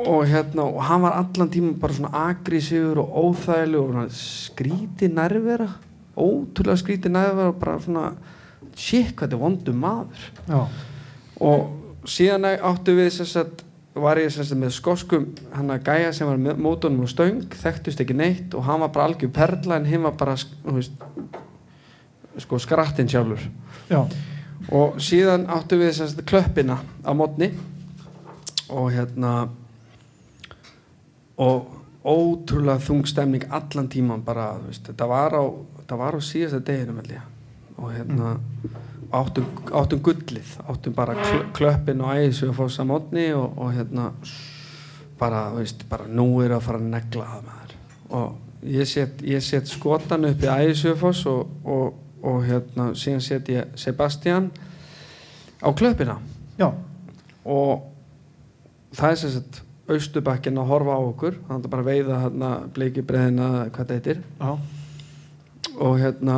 og 0.00 0.20
hérna 0.30 0.64
og 0.64 0.82
hann 0.88 1.04
var 1.04 1.18
allan 1.20 1.52
tíma 1.52 1.74
bara 1.80 1.98
svona 1.98 2.24
agressífur 2.30 3.02
og 3.02 3.16
óþægileg 3.24 3.80
og 3.80 3.92
svona 3.92 4.06
skríti 4.16 5.10
nærvera 5.12 5.68
ótrúlega 6.16 6.80
skríti 6.80 7.12
nærvera 7.12 7.52
og 7.52 7.60
bara 7.60 7.78
svona 7.84 8.06
shit 8.74 9.12
hvað 9.12 9.26
þetta 9.26 9.36
er 9.36 9.44
vondu 9.44 9.76
maður 9.76 10.30
Já. 10.48 10.62
og 11.40 12.06
síðan 12.08 12.48
áttu 12.56 12.96
við 12.96 13.12
sem 13.18 13.28
sagt 13.28 13.66
var 13.94 14.20
ég 14.22 14.30
sem 14.30 14.46
sagt 14.46 14.60
með 14.60 14.74
skoskum 14.76 15.24
hann 15.54 15.72
að 15.74 15.88
gæja 15.88 16.12
sem 16.14 16.28
var 16.28 16.38
með 16.38 16.60
mótunum 16.62 17.06
og 17.06 17.10
stöng 17.10 17.42
þekktust 17.58 18.02
ekki 18.04 18.14
neitt 18.14 18.54
og 18.54 18.64
hann 18.68 18.84
var 18.84 18.92
bara 18.94 19.08
algjör 19.10 19.32
perla 19.34 19.80
en 19.80 19.88
hinn 19.88 20.04
var 20.06 20.14
bara 20.18 20.36
veist, 20.64 20.94
sko 22.38 22.60
skrattinn 22.62 23.10
sjálfur 23.10 23.42
Já. 23.90 24.04
og 24.70 25.00
síðan 25.02 25.48
áttu 25.50 25.80
við 25.80 25.96
sem 25.98 26.12
sagt 26.12 26.22
klöppina 26.30 26.78
á 27.02 27.10
mótni 27.18 27.50
og 28.70 28.92
hérna 28.94 29.48
og 31.40 31.76
ótrúlega 32.06 32.80
þung 32.80 33.04
stemning 33.08 33.44
allan 33.50 33.90
tíman 33.90 34.22
bara, 34.24 34.54
veist, 34.62 34.86
þetta 34.86 35.10
var 35.10 35.34
á 35.34 35.42
á 35.90 36.20
síðasta 36.22 36.62
deginum 36.62 37.02
held 37.02 37.18
ég 37.18 37.39
og 37.80 37.92
hérna 37.94 38.36
áttum, 39.10 39.46
áttum 39.72 40.02
gullið, 40.04 40.54
áttum 40.68 40.94
bara 40.94 41.16
kl 41.18 41.42
klöppin 41.56 42.02
og 42.04 42.14
æðis 42.14 42.42
við 42.44 42.52
að 42.52 42.60
fá 42.60 42.76
samotni 42.76 43.26
og, 43.34 43.58
og 43.58 43.72
hérna 43.74 44.10
bara, 45.20 45.48
veist, 45.56 45.84
bara 45.90 46.06
nú 46.08 46.28
er 46.44 46.54
að 46.56 46.64
fara 46.68 46.80
að 46.80 46.92
negla 46.94 47.26
það 47.32 47.48
með 47.48 47.58
þér 47.62 47.74
og 48.20 48.70
ég 48.76 48.90
set, 48.90 49.24
ég 49.24 49.44
set 49.44 49.70
skotan 49.70 50.28
upp 50.28 50.44
í 50.44 50.50
æðisjöfoss 50.50 51.24
og, 51.30 51.56
og, 51.64 51.98
og 52.22 52.44
hérna 52.46 52.90
síðan 52.98 53.24
set 53.24 53.50
ég 53.52 53.74
Sebastian 53.80 54.50
á 55.60 55.68
klöppina 55.76 56.18
Já. 56.60 56.70
og 57.44 57.90
það 58.96 59.10
er 59.10 59.20
sagt 59.24 59.62
austubakkin 59.90 60.58
að 60.60 60.70
horfa 60.70 60.96
á 60.96 61.00
okkur 61.02 61.38
þannig 61.48 61.66
að 61.66 61.72
bara 61.72 61.86
veiða 61.86 62.18
hérna 62.24 62.50
bleikibreðina 62.76 63.48
hvað 63.74 63.86
það 63.86 63.96
heitir 63.96 64.22
Já. 64.38 64.50
og 65.80 65.96
hérna 66.00 66.36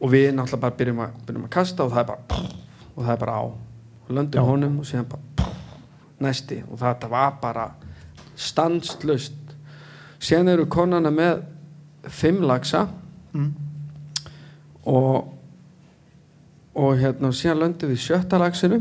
og 0.00 0.10
við 0.12 0.30
náttúrulega 0.34 0.60
bara 0.64 0.76
byrjum 0.78 1.00
að, 1.04 1.14
byrjum 1.26 1.44
að 1.46 1.52
kasta 1.54 1.84
og 1.84 1.92
það 1.94 2.00
er 2.02 2.08
bara 2.10 2.42
og 2.94 3.04
það 3.04 3.12
er 3.14 3.20
bara 3.24 3.36
á. 3.38 3.44
Og 4.04 4.10
löndum 4.18 4.48
honum 4.48 4.78
og 4.82 4.86
síðan 4.88 5.08
bara 5.08 5.48
næsti. 6.20 6.62
Og 6.70 6.78
þetta 6.78 7.08
var 7.10 7.38
bara 7.42 7.68
stanslust 8.36 9.34
síðan 10.24 10.48
eru 10.54 10.66
konana 10.66 11.10
með 11.14 11.44
fimm 12.08 12.42
lagsa 12.48 12.88
Mm. 13.34 13.48
og 14.86 15.24
og 16.74 16.98
hérna 16.98 17.26
og 17.30 17.34
síðan 17.34 17.58
löndum 17.64 17.90
við 17.90 17.98
sjötta 18.02 18.38
lagsinu 18.38 18.78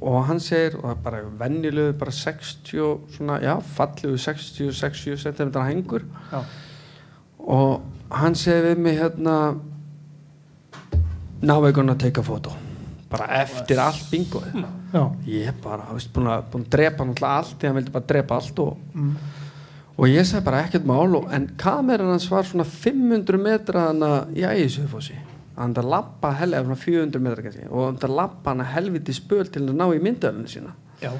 og 0.00 0.26
hann 0.28 0.40
segir 0.40 0.76
og 0.76 0.82
það 0.84 0.90
er 0.90 1.02
bara 1.06 1.22
venjulegu 1.40 1.94
bara 1.98 2.10
60 2.12 2.80
og 2.84 3.00
svona, 3.16 3.38
já, 3.40 3.54
fallegu 3.60 4.16
60-60 4.16 5.16
cm 5.24 5.50
hengur 5.64 6.04
Já. 6.32 6.42
og 7.38 7.80
hann 8.10 8.34
segir 8.34 8.62
við 8.74 8.78
mig 8.78 8.98
hérna 9.00 9.38
now 11.42 11.60
we're 11.62 11.72
gonna 11.72 11.94
take 11.94 12.18
a 12.20 12.22
photo 12.22 12.50
bara 13.10 13.26
eftir 13.42 13.78
allt 13.80 14.02
bingoið 14.10 14.64
Já. 14.92 15.02
ég 15.26 15.52
bara, 15.62 15.84
þú 15.90 15.94
veist, 15.98 16.12
búin 16.12 16.26
að, 16.32 16.42
að 16.54 16.68
drepa 16.72 17.04
náttúrulega 17.04 17.36
allt, 17.38 17.54
því 17.60 17.66
hann 17.68 17.76
vildi 17.78 17.92
bara 17.94 18.04
drepa 18.08 18.34
allt 18.40 18.58
og, 18.64 18.76
Mm. 18.94 19.14
og 19.98 20.06
ég 20.08 20.24
sagði 20.28 20.44
bara 20.44 20.62
ekkert 20.64 20.84
mál 20.86 21.16
og, 21.16 21.30
en 21.32 21.46
kameran 21.56 22.10
hans 22.12 22.28
var 22.30 22.42
svona 22.44 22.64
500 22.64 23.38
metra 23.38 23.86
hana 23.88 24.26
í 24.34 24.44
ægisöfossi 24.44 25.16
hann 25.56 25.74
það 25.74 25.88
lappa 25.90 26.30
helga, 26.38 26.60
svona 26.64 26.76
400 26.76 27.20
metra 27.20 27.42
kannski, 27.42 27.66
og 27.70 27.86
hann 27.86 27.96
það 27.98 28.14
lappa 28.16 28.50
hana 28.50 28.64
helviti 28.64 29.12
spöl 29.16 29.48
til 29.50 29.62
að 29.68 29.74
ná 29.76 29.88
í 29.96 30.00
myndölinu 30.04 30.46
sína 30.48 30.72
Já. 31.02 31.10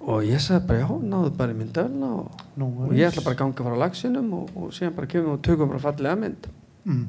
og 0.00 0.24
ég 0.26 0.40
sagði 0.42 0.66
bara, 0.66 0.78
já, 0.80 0.88
náðu 1.12 1.36
bara 1.36 1.52
í 1.52 1.58
myndölina 1.60 2.08
og, 2.18 2.30
Nú 2.56 2.66
og 2.88 2.92
ég 2.92 3.06
ætla 3.12 3.22
bara 3.24 3.34
að 3.36 3.38
ganga 3.38 3.64
frá 3.68 3.78
lagsinum 3.78 4.32
og, 4.34 4.50
og 4.56 4.72
síðan 4.72 4.96
bara 4.96 5.06
kemur 5.06 5.36
og 5.38 5.42
tökum 5.42 5.68
bara 5.68 5.78
fallega 5.90 6.16
mynd 6.18 6.48
Mm. 6.84 7.06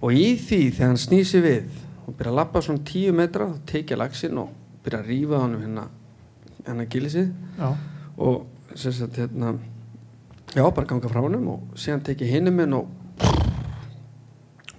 Og 0.00 0.12
í 0.12 0.34
því 0.40 0.60
þegar 0.74 0.90
hann 0.92 1.00
snýsi 1.00 1.42
við 1.44 1.82
og 2.04 2.16
byrja 2.16 2.32
að 2.32 2.38
lappa 2.40 2.62
svona 2.64 2.84
10 2.88 3.14
metra 3.16 3.46
þá 3.50 3.60
tekja 3.70 4.00
lagsin 4.00 4.40
og 4.42 4.50
byrja 4.84 5.00
að 5.00 5.12
rífa 5.12 5.40
hann 5.42 5.56
hérna 5.60 5.86
hérna 6.64 6.88
gilsið 6.90 7.30
og 8.16 8.44
sagt 8.74 9.18
hérna 9.20 9.54
já, 10.54 10.64
bara 10.64 10.86
ganga 10.86 11.10
frá 11.10 11.20
honum 11.24 11.48
og 11.56 11.78
síðan 11.78 12.04
tekja 12.04 12.28
hinum 12.28 12.58
minn 12.60 12.76
og 12.76 12.88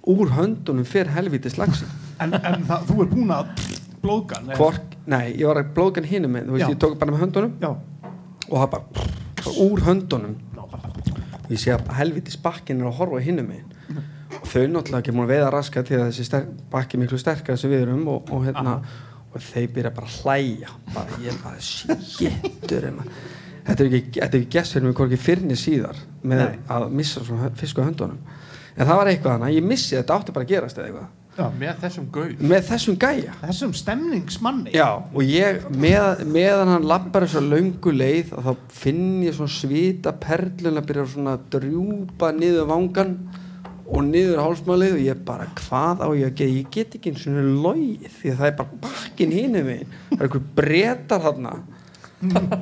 úr 0.06 0.30
höndunum 0.36 0.86
fyrir 0.86 1.14
helvítis 1.16 1.58
lagsin 1.58 1.90
En, 2.22 2.32
en 2.32 2.62
það, 2.64 2.86
þú 2.88 2.94
er 3.02 3.08
búin 3.10 3.32
að 3.34 3.48
blóðgan 4.00 4.46
eða? 4.48 4.56
Hvork, 4.56 4.94
nei, 5.04 5.34
ég 5.36 5.44
var 5.50 5.58
að 5.60 5.72
blóðgan 5.76 6.06
hinum 6.08 6.32
minn 6.32 6.46
þú 6.48 6.54
veist, 6.54 6.64
Já. 6.64 6.70
ég 6.72 6.78
tók 6.80 6.94
bara 7.00 7.12
með 7.12 7.24
höndunum 7.26 7.56
Já. 7.60 7.72
og 8.46 8.54
það 8.54 8.70
bara, 8.72 9.02
bara 9.42 9.64
úr 9.66 9.82
höndunum 9.84 10.36
og 10.56 11.50
ég 11.52 11.60
sé 11.60 11.74
að 11.74 11.90
helvítis 11.98 12.38
bakkin 12.40 12.80
er 12.80 12.88
að 12.88 12.96
horfa 13.02 13.20
hinum 13.26 13.50
minn 13.50 13.66
og 13.68 13.75
þau 14.44 14.64
náttúrulega 14.72 15.00
ekki 15.00 15.14
múin 15.16 15.26
að 15.26 15.32
veiða 15.34 15.50
raska 15.54 15.82
því 15.86 15.98
að 15.98 16.06
þessi 16.10 16.40
bakki 16.72 16.98
er 16.98 17.02
miklu 17.04 17.20
sterkar 17.20 17.60
sem 17.60 17.72
við 17.72 17.86
erum 17.86 18.06
og, 18.12 18.32
og 18.34 18.46
hérna 18.46 18.78
og 19.36 19.42
þeir 19.44 19.68
byrja 19.74 19.92
bara 19.96 20.08
að 20.08 20.16
hlæja. 20.22 20.72
Bara 20.94 21.20
ég 21.22 21.32
er 21.32 21.42
bara 21.42 21.60
shittur 21.60 22.88
hérna. 22.88 23.06
þetta 23.66 23.84
er 23.84 23.98
ekki, 24.00 24.22
er 24.22 24.38
ekki 24.38 24.50
gest 24.56 24.76
fyrir 24.76 24.88
mig 24.88 24.96
hvorki 24.96 25.20
fyrni 25.20 25.58
síðar 25.58 26.00
með 26.22 26.42
Nei. 26.44 26.58
að 26.72 26.88
missa 26.96 27.22
fisk 27.58 27.80
á 27.82 27.86
höndunum. 27.86 28.18
En 28.76 28.84
það 28.84 28.98
var 29.00 29.10
eitthvað 29.10 29.38
hana, 29.38 29.52
ég 29.52 29.64
missi 29.64 29.96
þetta 29.96 30.18
átti 30.18 30.34
bara 30.36 30.46
að 30.46 30.52
gerast 30.52 30.80
eða 30.80 30.90
eitthvað. 30.90 31.14
Já. 31.36 31.50
með 31.52 31.80
þessum 31.82 32.04
gaur. 32.12 32.28
Með 32.40 32.62
þessum 32.70 32.94
gæja. 33.00 33.32
Þessum 33.42 33.72
stemningsmanni. 33.76 34.70
Já, 34.72 34.86
og 35.04 35.26
ég, 35.28 35.66
með, 35.76 36.22
meðan 36.32 36.70
hann 36.72 36.86
lappar 36.88 37.26
þess 37.26 37.40
að 37.42 37.50
löngu 37.52 37.92
leið 37.92 38.30
þá 38.32 38.52
finn 38.72 39.10
ég 39.26 39.36
svona 39.36 39.52
svita 39.52 40.14
perlun 40.16 40.80
að 40.80 40.88
byrja 40.88 41.04
svona 41.12 41.34
að 41.36 41.44
drjúpa 41.56 42.30
niður 42.36 42.70
vangan 42.70 43.12
og 43.86 44.02
niður 44.06 44.42
hálsmálið 44.42 44.96
og 44.96 45.02
ég 45.04 45.24
bara, 45.26 45.46
hvað 45.60 46.02
á 46.02 46.08
ég 46.18 46.28
að 46.30 46.36
gera 46.40 46.56
ég 46.56 46.68
get 46.74 46.98
ekki 46.98 47.12
eins 47.12 47.26
og 47.30 47.38
logið 47.64 48.12
því 48.18 48.32
að 48.32 48.38
það 48.40 48.50
er 48.50 48.60
bara 48.60 48.78
bakkin 48.86 49.34
hinu 49.34 49.64
mig 49.66 49.82
það 49.86 50.16
er 50.18 50.26
einhver 50.26 50.46
bretar 50.58 51.26
þarna 51.26 51.56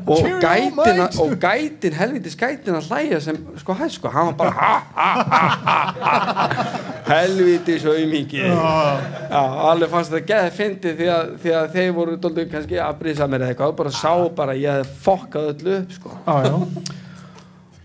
og 0.06 0.18
gætin, 0.42 1.00
og 1.22 1.36
gætin 1.38 1.94
helvitis 1.94 2.34
gætin 2.36 2.74
að 2.74 2.88
hlæja 2.90 3.20
sem 3.22 3.38
sko 3.56 3.76
hæ 3.78 3.86
sko, 3.88 4.10
hann 4.10 4.26
var 4.26 4.34
bara 4.40 4.50
ha, 4.50 4.72
ha, 4.96 5.10
ha, 5.30 5.42
ha, 5.62 6.16
ha. 6.42 6.64
helvitis 7.06 7.86
auðmikið 7.86 8.50
Já, 8.50 9.40
alveg 9.70 9.94
fannst 9.94 10.10
þetta 10.10 10.26
geði 10.32 10.50
fyndið 10.58 10.98
því 10.98 11.08
því 11.44 11.54
að 11.60 11.70
þeir 11.76 11.94
voru 12.00 12.18
doldið 12.18 12.50
kannski 12.50 12.82
að 12.82 12.98
brýsa 13.00 13.30
mér 13.30 13.46
eða 13.46 13.54
eitthvað, 13.54 13.76
bara 13.78 13.94
sá 13.94 14.12
bara 14.42 14.58
ég 14.58 14.92
fokkað 15.06 15.50
öllu 15.54 15.78
upp 15.78 15.96
sko. 16.00 16.18
Já, 16.26 16.50
já. 16.50 17.00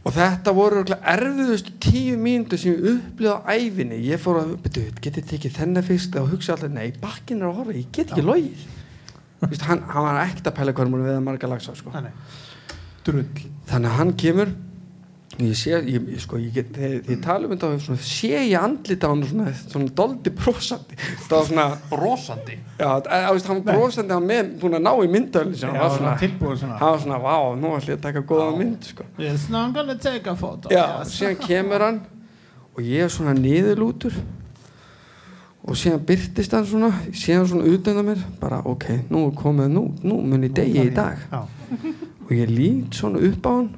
Og 0.10 0.16
þetta 0.16 0.54
voru 0.58 0.82
erfiðustu 0.98 1.76
tíu 1.84 2.18
mínútur 2.18 2.58
sem 2.58 2.74
ég 2.74 2.86
upplýði 2.96 3.34
á 3.36 3.40
æfinni 3.54 4.00
ég 4.08 4.22
fór 4.22 4.40
að, 4.42 4.56
betur, 4.64 4.88
getið 5.06 5.28
tekið 5.34 5.58
þennan 5.60 5.86
fyrst 5.86 6.18
og 6.18 6.32
hugsa 6.32 6.56
alltaf, 6.56 6.72
nei, 6.74 6.88
bakkin 7.02 7.44
er 7.44 7.52
að 7.52 7.60
horfa 7.60 7.76
ég 7.78 7.92
get 7.94 8.14
ekki 8.16 8.26
logið. 8.26 8.64
Hann, 9.68 9.84
hann 9.88 10.08
var 10.08 10.18
ekkert 10.26 10.50
að 10.50 10.58
pæla 10.58 10.74
hann 10.80 10.98
við 10.98 11.14
að 11.14 11.22
marga 11.28 11.52
lagsa 11.52 11.76
sko. 11.78 11.94
Þannig 11.94 13.78
að 13.78 14.00
hann 14.00 14.16
kemur 14.20 14.56
ég 15.40 15.56
sé, 15.56 15.70
ég, 15.72 15.86
ég, 16.12 16.20
sko, 16.20 16.38
ég 16.38 16.52
get, 16.54 16.72
þegar 16.76 17.10
ég 17.14 17.20
tala 17.24 17.48
um 17.48 17.54
þetta 17.54 17.68
svona, 17.80 18.00
sé 18.04 18.30
ég 18.50 18.56
andlita 18.60 19.08
á 19.08 19.10
hann 19.14 19.24
svona, 19.24 19.54
svona 19.56 19.92
doldi 19.96 20.34
brosandi 20.36 20.98
það 21.00 21.36
var 21.36 21.46
svona 21.48 21.68
brosandi 21.90 22.58
Já, 22.80 22.90
það- 23.06 23.24
þú 23.28 23.34
veist, 23.38 23.48
hann 23.48 23.62
var 23.64 23.78
brosandi 23.80 24.14
hann 24.18 24.28
með 24.28 24.50
búin 24.60 24.76
að 24.80 24.84
ná 24.88 24.92
í 25.00 25.08
myndölu 25.16 25.56
Já, 25.56 25.68
hann 25.70 25.80
var 25.80 25.96
svona, 25.96 26.18
svona. 26.60 26.78
hann 26.82 26.92
var 26.92 27.00
svona, 27.06 27.20
vá, 27.24 27.36
nú 27.56 27.72
ætlum 27.78 27.94
ég 27.94 27.98
að 28.00 28.02
taka 28.10 28.22
góða 28.34 28.58
mynd 28.58 28.84
sko. 28.84 29.04
Yes, 29.18 29.48
now 29.50 29.64
I'm 29.66 29.74
gonna 29.74 29.96
take 29.96 30.28
a 30.28 30.36
photo. 30.36 30.70
já, 30.70 31.00
Yes. 31.00 31.16
síðan 31.22 31.40
kemur 31.48 31.80
hann 31.88 32.02
og 32.76 32.84
ég 32.84 33.04
er 33.04 33.10
svona 33.10 33.34
niðurlútur 33.34 34.14
og 35.64 35.76
síðan 35.76 36.04
byrtist 36.08 36.52
hann 36.56 36.66
svona 36.66 36.92
síðan 37.12 37.48
svona 37.48 37.68
utan 37.74 37.98
að 38.00 38.06
mér 38.12 38.22
bara, 38.40 38.62
ok, 38.66 38.86
nú 39.10 39.26
er 39.28 39.36
komið, 39.36 39.72
nú, 39.72 39.84
nú 40.04 40.22
mun 40.24 40.44
ég 40.48 40.54
degi 40.56 40.86
í 40.88 40.94
dag 40.96 41.18
Já. 41.32 41.46
og 42.24 42.32
ég 42.32 42.50
lít 42.50 42.92
svona 42.96 43.20
upp 43.20 43.46
á 43.46 43.52
hann 43.56 43.70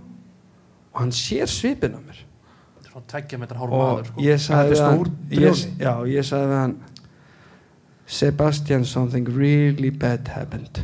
og 0.93 0.99
hann 0.99 1.11
sér 1.15 1.47
svipin 1.49 1.95
á 1.95 2.01
mér. 2.01 2.22
Þetta 2.77 2.88
er 2.88 2.91
svona 2.91 3.07
tveggja 3.13 3.39
metrar 3.39 3.61
hár 3.61 3.69
og 3.72 3.84
maður 3.84 4.09
sko. 4.09 4.23
ég 4.26 4.41
sagði 4.41 4.76
er 4.76 4.84
hann 4.84 4.97
stór 4.97 5.11
ég, 5.31 5.61
já, 5.80 5.93
ég 6.11 6.27
sagði 6.27 6.57
hann 6.59 6.80
Sebastian 8.11 8.84
something 8.85 9.30
really 9.38 9.89
bad 9.89 10.27
happened. 10.27 10.84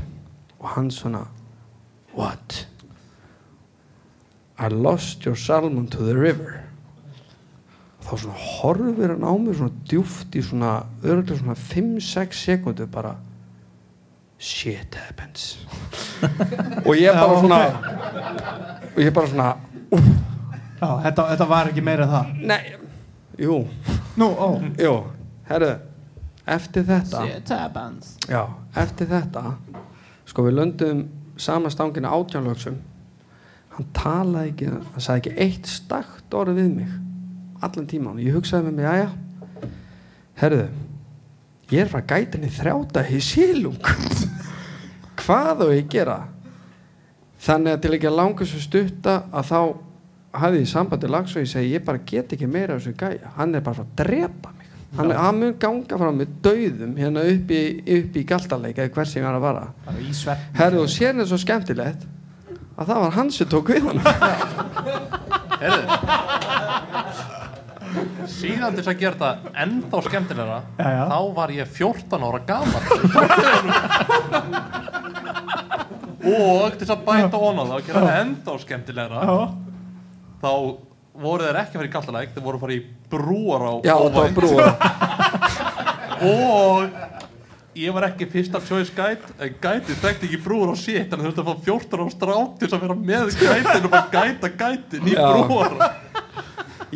Og 0.59 0.69
hann 0.77 0.91
svona 0.91 1.25
what? 2.15 2.67
I 4.57 4.69
lost 4.69 5.25
your 5.25 5.35
salmon 5.35 5.88
to 5.88 5.97
the 5.97 6.15
river. 6.15 6.63
Þá 8.01 8.13
svona 8.15 8.39
horfir 8.39 9.11
hann 9.11 9.27
á 9.27 9.34
mig 9.35 9.59
svona 9.59 9.75
djúft 9.89 10.39
í 10.39 10.41
svona 10.41 10.85
örgulega 11.03 11.41
svona 11.41 11.57
5-6 11.59 12.39
sekundur 12.45 12.88
bara 12.88 13.17
shit 14.39 14.95
happens. 14.95 15.59
Og 16.88 16.95
ég 16.95 17.11
bara 17.11 17.41
svona 17.43 17.59
og 18.97 19.03
ég 19.03 19.13
bara 19.13 19.29
svona 19.29 19.51
Já, 19.91 20.89
þetta, 21.07 21.27
þetta 21.34 21.47
var 21.49 21.72
ekki 21.72 21.84
meira 21.85 22.05
en 22.05 22.14
það. 22.14 22.34
Nei, 22.51 22.61
jú, 23.41 23.59
Nú, 24.18 24.27
ó. 24.34 24.49
Jú, 24.81 24.95
herru 25.49 25.76
eftir 26.47 26.85
þetta 26.88 27.23
já, 28.31 28.41
eftir 28.80 29.09
þetta 29.11 29.43
sko 30.27 30.45
við 30.47 30.55
löndum 30.61 31.01
sama 31.39 31.69
stangina 31.72 32.14
átjánlöksum 32.15 32.77
hann 33.76 33.89
talaði 33.95 34.53
ekki, 34.53 34.69
hann 34.72 35.03
sagði 35.03 35.19
ekki 35.34 35.43
eitt 35.43 35.69
stakt 35.69 36.38
orð 36.38 36.57
við 36.61 36.72
mig 36.80 36.93
allan 37.64 37.89
tíman, 37.89 38.22
ég 38.22 38.38
hugsaði 38.38 38.69
með 38.69 38.80
mig, 38.80 38.88
jæja 38.88 39.72
herruðu 40.39 40.69
ég 41.73 41.84
er 41.84 41.91
frá 41.91 42.03
gætinni 42.14 42.51
þrjáta 42.53 43.03
í 43.11 43.19
sílung 43.23 43.91
hvað 45.22 45.65
á 45.65 45.69
ég 45.76 45.91
gera 45.91 46.19
þannig 47.43 47.72
að 47.76 47.81
til 47.85 47.93
ekki 47.97 48.09
að 48.09 48.18
langa 48.19 48.45
svo 48.49 48.59
stutta 48.64 49.14
að 49.31 49.43
þá 49.51 49.59
hafði 50.38 50.59
ég 50.64 50.69
sambandi 50.72 51.07
lags 51.09 51.35
og 51.35 51.41
ég 51.43 51.49
segi 51.51 51.73
ég 51.76 51.85
bara 51.88 52.03
get 52.05 52.34
ekki 52.35 52.47
meira 52.49 52.76
af 52.76 52.81
þessu 52.84 52.97
gæja. 52.99 53.27
Hann 53.38 53.55
er 53.57 53.64
bara 53.65 53.84
að 53.85 53.93
drepa 54.03 54.49
mig. 54.53 54.65
Hann, 54.97 55.11
hann 55.11 55.39
mun 55.41 55.55
ganga 55.59 55.97
frá 55.99 56.11
mig 56.15 56.27
dauðum 56.45 56.93
hérna 56.97 57.22
upp 57.27 57.49
í, 57.51 57.61
upp 57.97 58.15
í 58.18 58.23
galtaleik 58.27 58.77
eða 58.80 58.93
hver 58.95 59.09
sem 59.09 59.22
ég 59.22 59.27
var 59.27 59.35
að 59.38 59.45
vara. 59.47 59.65
Herru 60.57 60.84
og 60.85 60.89
sér 60.91 61.14
þetta 61.18 61.30
svo 61.31 61.39
skemmtilegt 61.41 62.01
að 62.77 62.85
það 62.91 62.99
var 63.03 63.15
hann 63.18 63.31
sem 63.34 63.47
tók 63.49 63.72
við 63.73 63.84
hann 63.89 63.99
Heyrðu 65.61 65.84
Síðan 68.27 68.76
til 68.76 68.84
þess 68.84 68.91
að 68.91 68.99
gera 69.01 69.15
þetta 69.18 69.31
ennþá 69.64 70.01
skemmtilegra 70.05 70.57
Já, 70.77 70.88
já. 70.93 71.03
þá 71.09 71.19
var 71.39 71.49
ég 71.55 71.68
14 71.80 72.26
ára 72.27 72.39
gaman 72.51 72.84
og 76.18 76.73
til 76.73 76.81
þess 76.81 76.94
að 76.95 77.03
bæta 77.07 77.38
onan 77.38 77.68
það 77.69 77.77
og 77.77 77.88
gera 77.88 78.03
þetta 78.03 78.22
ennþá 78.23 78.57
skemmtilegra 78.64 79.26
Já, 79.27 79.38
þá 80.41 80.52
voru 81.18 81.45
þeir 81.48 81.60
ekki 81.61 81.77
að 81.77 81.81
fara 81.81 81.89
í 81.89 81.94
gallalæk 81.98 82.34
þeir 82.34 82.45
voru 82.48 82.60
að 82.60 82.64
fara 82.65 82.77
í 82.77 82.81
brúar 83.11 83.68
á 83.68 83.73
já 83.85 83.95
það 83.98 84.18
var 84.18 84.35
brúar. 84.38 84.72
Og 86.27 86.81
ég 87.77 87.94
var 87.94 88.07
ekki 88.07 88.26
fyrsta 88.31 88.61
choice 88.65 88.94
guide 88.98 89.35
en 89.38 89.57
gætið 89.61 89.99
þekkti 90.02 90.30
ekki 90.31 90.39
brúar 90.41 90.73
á 90.73 90.76
shit 90.77 91.11
en 91.14 91.22
þú 91.22 91.27
þurfti 91.27 91.44
að 91.44 91.49
fá 91.49 91.56
14 91.69 92.02
ára 92.02 92.14
strák 92.15 92.56
til 92.57 92.68
þess 92.68 92.77
að 92.77 92.85
vera 92.88 92.98
með 93.11 93.26
gætin 93.38 93.85
og 93.85 93.91
bara 93.94 94.07
gæta 94.14 94.52
gætin 94.61 95.10
í 95.11 95.18
brúar. 95.18 95.77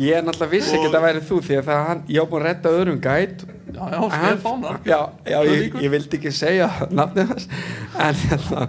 Ég 0.00 0.16
er 0.16 0.22
náttúrulega 0.24 0.54
vissi 0.54 0.72
ekki 0.72 0.88
að 0.88 0.94
það 0.96 1.04
væri 1.04 1.22
þú 1.28 1.38
því 1.44 1.56
að 1.60 1.66
það 1.68 1.82
hann, 1.86 1.98
ég 2.08 2.24
á 2.24 2.26
búin 2.30 2.40
að 2.40 2.46
redda 2.48 2.70
öðrum 2.78 3.00
gæt 3.04 3.42
já, 3.44 3.82
já, 3.92 3.98
Stefánar 4.14 4.78
já, 4.88 5.00
já 5.28 5.38
ég, 5.44 5.76
ég 5.84 5.92
vildi 5.92 6.18
ekki 6.18 6.32
segja 6.32 6.68
nafnið 6.88 7.32
hans 7.34 7.48
en 8.00 8.20
hérna, 8.22 8.66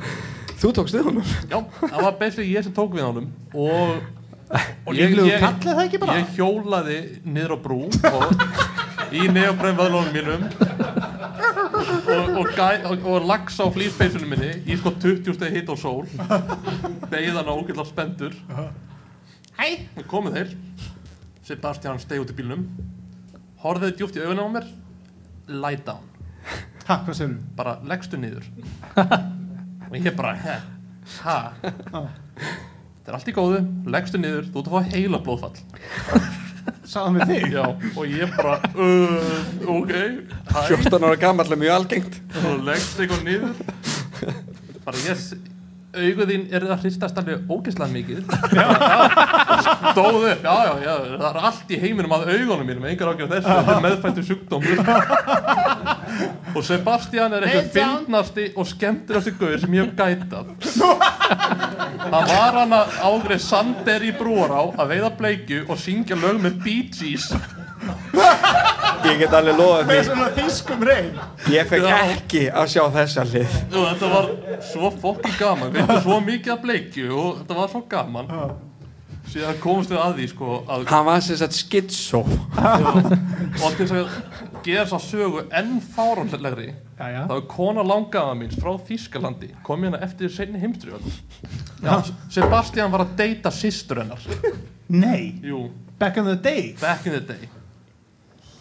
þú 0.63 0.71
tókst 0.77 0.95
við 0.95 1.07
honum. 1.09 1.31
Já, 1.51 1.57
það 1.81 1.97
var 2.05 2.19
basically 2.19 2.51
ég 2.53 2.63
sem 2.65 2.75
tók 2.75 2.93
við 2.95 3.03
honum 3.03 3.27
og, 3.51 3.97
og 4.87 4.95
er 4.95 5.15
það 5.43 5.81
ekki 5.83 5.99
bara? 5.99 6.19
Ég 6.21 6.37
hjólaði 6.37 6.99
niður 7.25 7.55
á 7.55 7.57
brú 7.65 7.79
og 7.89 9.13
í 9.13 9.27
neoprem 9.33 9.77
vöðlunum 9.77 10.13
mínum 10.15 10.47
og, 12.13 12.31
og, 12.39 12.47
og, 12.55 13.05
og 13.11 13.27
lags 13.27 13.59
á 13.59 13.67
flýspeysunum 13.75 14.31
minni 14.31 14.53
í 14.63 14.79
sko 14.79 14.93
20 14.95 15.35
steg 15.35 15.57
hitt 15.57 15.73
og 15.73 15.81
sól 15.81 16.07
beigðan 17.11 17.49
á 17.49 17.53
ógætla 17.53 17.85
spendur 17.89 18.37
Hæ? 19.53 19.67
Og 19.99 20.07
komu 20.09 20.31
þeir. 20.33 20.55
Sebastian 21.45 21.99
steg 22.01 22.23
út 22.23 22.31
í 22.31 22.37
bílnum 22.39 22.63
horfðið 23.61 23.99
djúpt 23.99 24.17
í 24.17 24.23
augunum 24.23 24.49
á 24.49 24.53
mér 24.55 24.71
lie 25.51 25.77
down. 25.85 26.07
Ha, 26.87 27.03
bara 27.55 27.77
leggstu 27.87 28.17
niður 28.19 28.47
og 29.93 29.99
ég 30.07 30.15
bara 30.17 30.33
ha? 30.43 30.55
Þetta 32.33 33.11
er 33.11 33.17
allt 33.17 33.29
í 33.29 33.35
góðu, 33.35 33.59
leggstu 33.93 34.17
niður. 34.21 34.45
Þú 34.53 34.61
ert 34.63 34.69
að 34.69 34.73
fá 34.73 34.81
heila 34.95 35.19
blóðfall. 35.25 35.57
Sáðum 36.87 37.17
við 37.19 37.31
þig? 37.33 37.45
já, 37.57 37.63
og 37.99 38.03
ég 38.07 38.35
bara 38.37 38.53
uh, 38.79 39.31
ok, 39.77 39.91
hæ? 40.53 40.59
14 40.71 41.07
ára 41.09 41.17
gammal 41.19 41.47
er 41.51 41.59
mjög 41.59 41.73
algengt. 41.77 42.19
Og 42.43 42.61
leggst 42.67 42.99
eitthvað 43.03 43.25
niður. 43.27 43.53
Bara 44.85 44.97
ég 45.03 45.15
s- 45.19 45.35
augu 45.93 46.25
þín 46.25 46.47
er 46.55 46.63
að 46.73 46.79
hristast 46.87 47.19
alveg 47.21 47.43
ógeðslega 47.53 47.91
mikið. 47.93 48.23
Stóðu 49.93 50.31
já, 50.31 50.37
já, 50.41 50.73
já, 50.81 50.93
það 51.11 51.27
er 51.29 51.37
allt 51.51 51.67
í 51.75 51.77
heiminum 51.83 52.15
að 52.17 52.23
augunum 52.33 52.65
mínum, 52.71 52.87
engar 52.89 53.11
ágjör 53.13 53.29
þessu, 53.35 53.51
þetta 53.59 53.75
er 53.75 53.83
meðfættu 53.85 54.23
sjúkdómur 54.31 54.77
og 56.53 56.61
Sebastian 56.65 57.33
er 57.37 57.47
eitthvað 57.47 57.71
fyndnasti 57.77 58.45
og 58.55 58.67
skemmtilegasti 58.69 59.33
gauður 59.39 59.63
sem 59.63 59.75
ég 59.77 59.89
hef 59.89 59.95
gætað. 59.97 60.45
Hann 62.03 62.29
var 62.29 62.59
hann 62.59 62.75
að 62.77 62.95
ágrið 63.09 63.43
Sander 63.43 64.05
í 64.05 64.13
Brúará 64.17 64.63
að 64.77 64.93
veiða 64.93 65.11
bleikju 65.19 65.65
og 65.67 65.79
syngja 65.81 66.17
lög 66.19 66.41
með 66.43 66.59
Bee 66.65 66.89
Gees. 66.93 67.29
Ég 69.03 69.17
get 69.19 69.33
alveg 69.35 69.57
loðað 69.59 69.89
Með 69.89 69.97
því 69.97 70.03
svona 70.07 70.27
þýskum 70.37 70.83
reyn. 70.87 71.09
Ég 71.51 71.71
fekk 71.71 71.87
Já. 71.89 71.95
ekki 72.13 72.43
að 72.51 72.69
sjá 72.71 72.83
þessa 72.93 73.25
hlið. 73.27 73.57
Og 73.73 73.87
þetta 73.89 74.11
var 74.13 74.29
svo 74.69 74.91
fokkin 75.01 75.35
gaman. 75.39 75.73
Við 75.73 75.81
veitum 75.81 76.05
svo 76.05 76.19
mikið 76.23 76.53
að 76.55 76.61
bleikju 76.67 77.09
og 77.11 77.41
þetta 77.41 77.57
var 77.57 77.73
svo 77.73 77.83
gaman 77.91 78.31
síðan 79.33 79.59
komumst 79.63 79.91
við 79.91 79.99
að 79.99 80.15
því 80.19 80.29
sko 80.31 80.49
að, 80.61 80.85
hann 80.91 81.05
var 81.07 81.23
sem 81.25 81.39
sagt 81.39 81.57
skitsó 81.57 82.21
og 82.23 83.77
til 83.77 83.87
þess 83.87 83.95
að 83.97 84.17
gera 84.63 84.85
þess 84.85 84.97
að 84.97 85.05
sögu 85.07 85.43
enn 85.59 85.73
fáránlegri 85.93 86.69
það 86.99 87.33
var 87.33 87.45
kona 87.51 87.85
langaða 87.87 88.37
míns 88.39 88.59
frá 88.61 88.75
Þýskalandi 88.87 89.51
kom 89.65 89.83
hérna 89.83 89.99
eftir 90.05 90.31
seinni 90.31 90.61
heimstri 90.61 90.93
Sebastian 92.31 92.91
var 92.93 93.03
að 93.03 93.15
deyta 93.19 93.51
systur 93.51 93.99
hennar. 94.03 94.23
Nei, 94.93 95.35
jú, 95.43 95.65
back 95.99 96.17
in 96.17 96.29
the 96.29 96.35
day. 96.35 96.75
Back 96.79 97.05
in 97.07 97.17
the 97.17 97.19
day. 97.19 97.49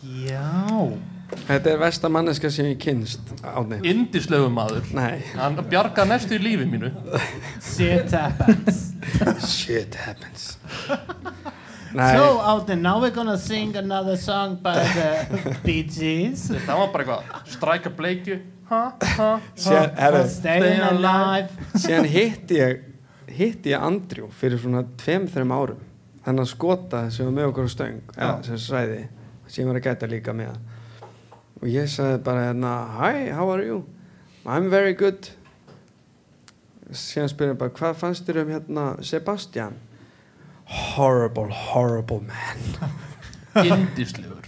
Já 0.03 0.91
þetta 1.49 1.73
er 1.73 1.81
versta 1.81 2.11
manneska 2.13 2.51
sem 2.53 2.71
ég 2.73 2.79
kynst 2.83 3.33
átni 3.43 3.81
indislegu 3.89 4.51
maður. 4.53 4.87
Nei. 4.97 5.23
Hann 5.37 5.59
bjarga 5.71 6.07
næstu 6.09 6.39
í 6.39 6.43
lífi 6.43 6.69
mínu. 6.69 6.93
Shit 7.61 8.15
happens. 8.17 8.93
Shit 9.47 9.99
happens. 10.03 10.53
Nei. 11.93 12.15
So 12.17 12.39
Átni, 12.41 12.79
now 12.81 13.01
we're 13.03 13.11
gonna 13.11 13.37
sing 13.37 13.77
another 13.77 14.17
song 14.17 14.57
by 14.63 14.75
the 14.95 15.57
Bee 15.65 15.83
Gees. 15.83 16.47
Það 16.65 16.79
var 16.79 16.93
bara 16.95 17.05
eitthvað 17.05 17.53
stræka 17.53 17.93
bleikju 17.93 18.39
Staying 20.33 20.81
alive. 20.81 21.49
síðan 21.77 22.09
hitti 22.09 22.61
ég 22.63 22.85
hitti 23.33 23.73
ég 23.75 23.85
Andrjú 23.85 24.31
fyrir 24.33 24.61
svona 24.61 24.85
tveim, 25.01 25.27
þreim 25.29 25.53
árum. 25.53 25.83
Þannig 26.25 26.47
að 26.47 26.51
skota 26.53 27.03
sem 27.13 27.29
var 27.29 27.35
með 27.37 27.51
okkur 27.51 27.69
á 27.69 27.71
stöng 27.75 28.01
eða 28.17 28.37
sem 28.47 28.61
svæði 28.63 29.03
sem 29.53 29.69
var 29.69 29.81
að 29.81 29.87
gæta 29.91 30.09
líka 30.09 30.33
með 30.37 30.55
og 31.63 31.71
ég 31.71 31.87
sagði 31.91 32.19
bara 32.27 32.49
hérna 32.49 32.73
hi, 32.99 33.31
how 33.31 33.47
are 33.55 33.63
you? 33.65 33.85
I'm 34.45 34.69
very 34.71 34.97
good. 34.99 35.31
Síðan 36.91 37.31
spyrir 37.31 37.57
bara 37.59 37.71
hvað 37.73 38.01
fannst 38.01 38.27
þér 38.27 38.43
um 38.43 38.53
hérna 38.57 38.87
Sebastian? 39.07 39.79
Horrible, 40.67 41.53
horrible 41.71 42.21
man. 42.27 42.67
Indislegur 43.63 44.41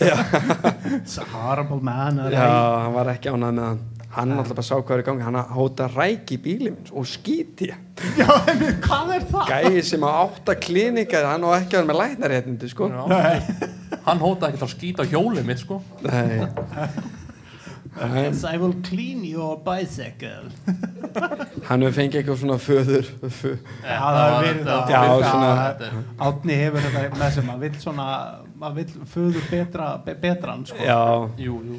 horrible 1.35 1.81
man 1.85 2.19
já, 2.32 2.45
hann 2.82 2.95
var 2.97 3.11
ekki 3.12 3.31
ánægð 3.31 3.59
með 3.59 3.69
hann 3.69 3.82
hann 4.16 4.32
alltaf 4.36 4.55
bara 4.59 4.66
sá 4.66 4.74
hvað 4.78 4.95
er 4.99 5.03
í 5.03 5.07
gangi 5.09 5.24
hann 5.27 5.39
hóta 5.57 5.89
ræki 5.95 6.39
bíli 6.45 6.70
minn 6.73 6.93
og 6.93 7.07
skíti 7.11 7.70
Já, 8.19 8.28
en 8.51 8.62
hvað 8.85 9.12
er 9.16 9.27
það? 9.32 9.51
gæi 9.53 9.82
sem 9.86 10.03
á 10.07 10.11
átta 10.24 10.55
klinika 10.59 11.24
hann 11.28 11.45
á 11.47 11.51
ekki 11.59 11.77
að 11.77 11.82
vera 11.82 11.91
með 11.93 12.01
læknaréttindi 12.03 12.70
sko 12.73 12.89
hann 12.95 14.23
hótaði 14.23 14.55
ekkert 14.55 14.66
að 14.69 14.73
skýta 14.77 15.07
á 15.07 15.11
hjólið 15.12 15.47
mitt 15.51 15.62
sko 15.65 15.82
Nei. 16.07 16.47
Yes, 17.95 18.43
I 18.43 18.57
will 18.59 18.74
clean 18.82 19.20
your 19.24 19.55
bicycle 19.62 20.51
hann 21.69 21.85
hefur 21.85 21.95
fengið 21.95 22.16
eitthvað 22.24 22.41
svona 22.41 22.57
föður 22.59 23.07
fö. 23.31 23.53
Já, 23.86 24.01
það 24.03 24.16
hefur 24.24 24.47
verið 24.49 24.65
það. 24.66 24.91
Já, 24.91 25.03
þetta 25.05 25.28
svona- 25.31 26.01
Átni 26.27 26.57
hefur 26.59 26.89
þetta 26.89 27.20
með 27.20 27.36
sem 27.36 27.53
að 27.55 27.62
vill 27.62 27.78
svona 27.85 28.07
að 28.66 28.81
vill 28.81 28.89
föður 29.12 29.47
betra, 29.53 29.86
be, 30.09 30.16
betran 30.24 30.66
sko. 30.66 30.81
já, 30.82 30.99
jú, 31.47 31.61
jú 31.70 31.78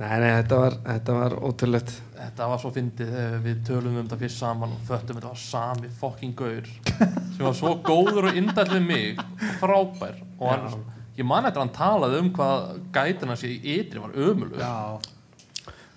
nei, 0.00 0.14
nei, 0.22 0.30
þetta 0.40 0.58
var, 0.58 0.76
þetta 0.88 1.16
var 1.18 1.36
ótrúlegt. 1.48 1.94
Þetta 2.18 2.48
var 2.50 2.60
svo 2.62 2.70
fyndið 2.74 3.14
við 3.44 3.62
tölum 3.68 3.98
um 3.98 4.02
þetta 4.02 4.18
fyrst 4.22 4.40
saman 4.40 4.74
og 4.74 4.84
föttum 4.88 5.18
þetta 5.18 5.32
var 5.32 5.40
sami 5.44 5.90
fokking 6.00 6.34
gaur 6.38 6.68
sem 6.94 7.42
var 7.44 7.56
svo 7.58 7.74
góður 7.84 8.30
og 8.30 8.38
indæll 8.40 8.70
við 8.72 8.86
mig 8.88 9.20
og 9.20 9.58
frábær. 9.60 10.20
Og 10.38 10.50
hann, 10.50 10.84
ég 11.18 11.28
man 11.28 11.46
eftir 11.46 11.60
að 11.60 11.66
hann 11.66 11.74
talaði 11.76 12.22
um 12.22 12.30
hvað 12.38 12.70
gætina 12.94 13.36
sé 13.38 13.50
í 13.52 13.76
ytri 13.76 14.02
var 14.02 14.16
ömulug 14.16 14.62
Já, 14.62 14.74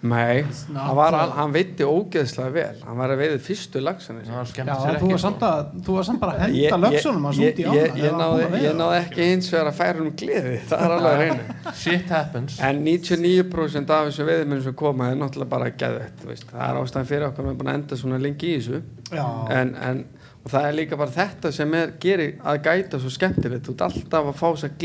Nei, 0.05 0.43
hann, 0.75 0.93
var, 0.93 1.15
hann 1.33 1.53
veitti 1.55 1.81
ógeðslega 1.81 2.51
vel. 2.53 2.81
Hann 2.85 2.99
var 2.99 3.09
að 3.15 3.21
veiði 3.23 3.37
fyrstu 3.41 3.81
skemmt 3.81 4.69
Já, 4.69 4.97
þú 5.01 5.07
var 5.09 5.21
samt 5.23 5.45
að, 5.47 5.71
þú 5.87 5.95
var 5.95 6.05
samt 6.05 6.21
bara 6.21 6.35
að 6.35 6.43
henda 6.43 6.59
ég, 6.59 7.07
út 7.47 7.61
í 7.61 7.63
ég, 7.65 7.71
ána 7.71 7.79
ég, 7.79 7.97
ég, 8.03 8.13
náði, 8.19 8.59
ég 8.61 8.75
náði 8.77 8.99
ekki 8.99 9.23
eins 9.25 9.49
vegar 9.49 9.71
að 9.71 9.79
færa 9.79 10.03
um 10.03 10.11
gleði. 10.21 10.59
Það 10.69 10.83
er 10.85 10.93
alveg 10.97 11.15
að 11.15 11.23
reyna. 11.23 11.73
Shit 11.81 12.13
happens. 12.13 12.59
En 12.67 12.83
99% 12.85 13.95
af 13.97 14.11
þessum 14.11 14.29
veiðmennum 14.29 14.61
sem 14.67 14.77
koma 14.83 15.09
er 15.09 15.17
náttúrulega 15.17 15.53
bara 15.55 15.71
geðvett 15.73 16.21
þú 16.21 16.29
veist. 16.29 16.45
það 16.51 16.67
er 16.67 16.79
ástæðan 16.83 17.09
fyrir 17.09 17.27
okkur 17.31 17.47
við 17.47 17.49
erum 17.49 17.59
búin 17.63 17.73
að 17.73 17.81
enda 17.81 17.99
svona 18.03 18.21
lengi 18.21 18.53
í 18.53 18.61
þessu. 18.61 18.83
En, 19.57 19.73
en, 19.89 20.05
og 20.43 20.53
það 20.53 20.69
er 20.69 20.79
líka 20.83 21.01
bara 21.01 21.17
þetta 21.17 21.55
sem 21.57 21.75
er, 21.81 21.97
gerir 22.05 22.37
að 22.45 22.61
gæta 22.69 23.01
svo 23.01 23.17
skemmtilegt. 23.17 23.65
Þú 23.65 23.73
ert 23.79 23.85
alltaf 23.89 24.29
að 24.29 24.39
fá 24.43 24.47
þess 24.51 24.69
að 24.69 24.79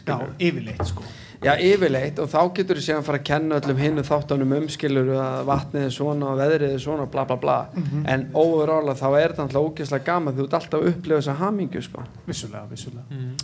gleði 0.00 0.26
já, 0.26 0.32
skilur. 0.32 0.34
yfirleitt 0.48 0.86
sko 0.90 1.02
Já, 1.44 1.52
yfirleitt 1.60 2.18
og 2.22 2.28
þá 2.32 2.38
getur 2.56 2.78
þú 2.78 2.82
síðan 2.86 3.02
að 3.02 3.06
fara 3.10 3.18
að 3.18 3.24
kenna 3.28 3.56
öllum 3.60 3.80
hinnu 3.82 4.02
þáttunum 4.08 4.52
umskilur 4.62 5.10
að 5.20 5.42
vatnið 5.50 5.82
er 5.84 5.90
svona 5.92 6.30
og 6.30 6.38
veðrið 6.40 6.72
er 6.72 6.80
svona 6.80 7.06
bla 7.12 7.24
bla 7.28 7.36
bla 7.36 7.56
Mhm. 7.74 8.06
en 8.08 8.22
overall 8.34 8.88
að 8.88 9.02
þá 9.02 9.08
er 9.20 9.28
þetta 9.34 9.42
alltaf 9.42 9.66
ógeðslega 9.68 10.04
gaman 10.04 10.34
þú 10.38 10.44
ert 10.46 10.54
alltaf 10.54 10.80
að 10.80 10.88
upplifa 10.94 11.20
þessa 11.20 11.34
hamingju 11.42 11.82
sko. 11.82 12.02
Vissulega, 12.26 12.64
vissulega 12.70 13.04
mm. 13.10 13.36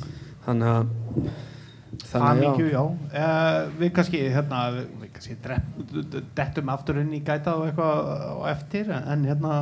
að 0.47 0.51
þannig 0.51 0.67
að 0.71 0.87
Hamingju, 2.21 2.71
já, 2.73 2.83
Uh, 3.11 3.69
Við 3.81 3.93
kannski, 3.93 4.19
hérna, 4.33 4.61
við, 4.73 5.09
kannski 5.13 5.37
drepp, 5.43 6.27
dettum 6.39 6.69
aftur 6.73 7.01
inn 7.03 7.13
í 7.13 7.21
gæta 7.27 7.57
og 7.59 7.67
eitthvað 7.67 8.13
á 8.31 8.39
eftir 8.55 8.91
en 8.95 9.25
hérna, 9.29 9.55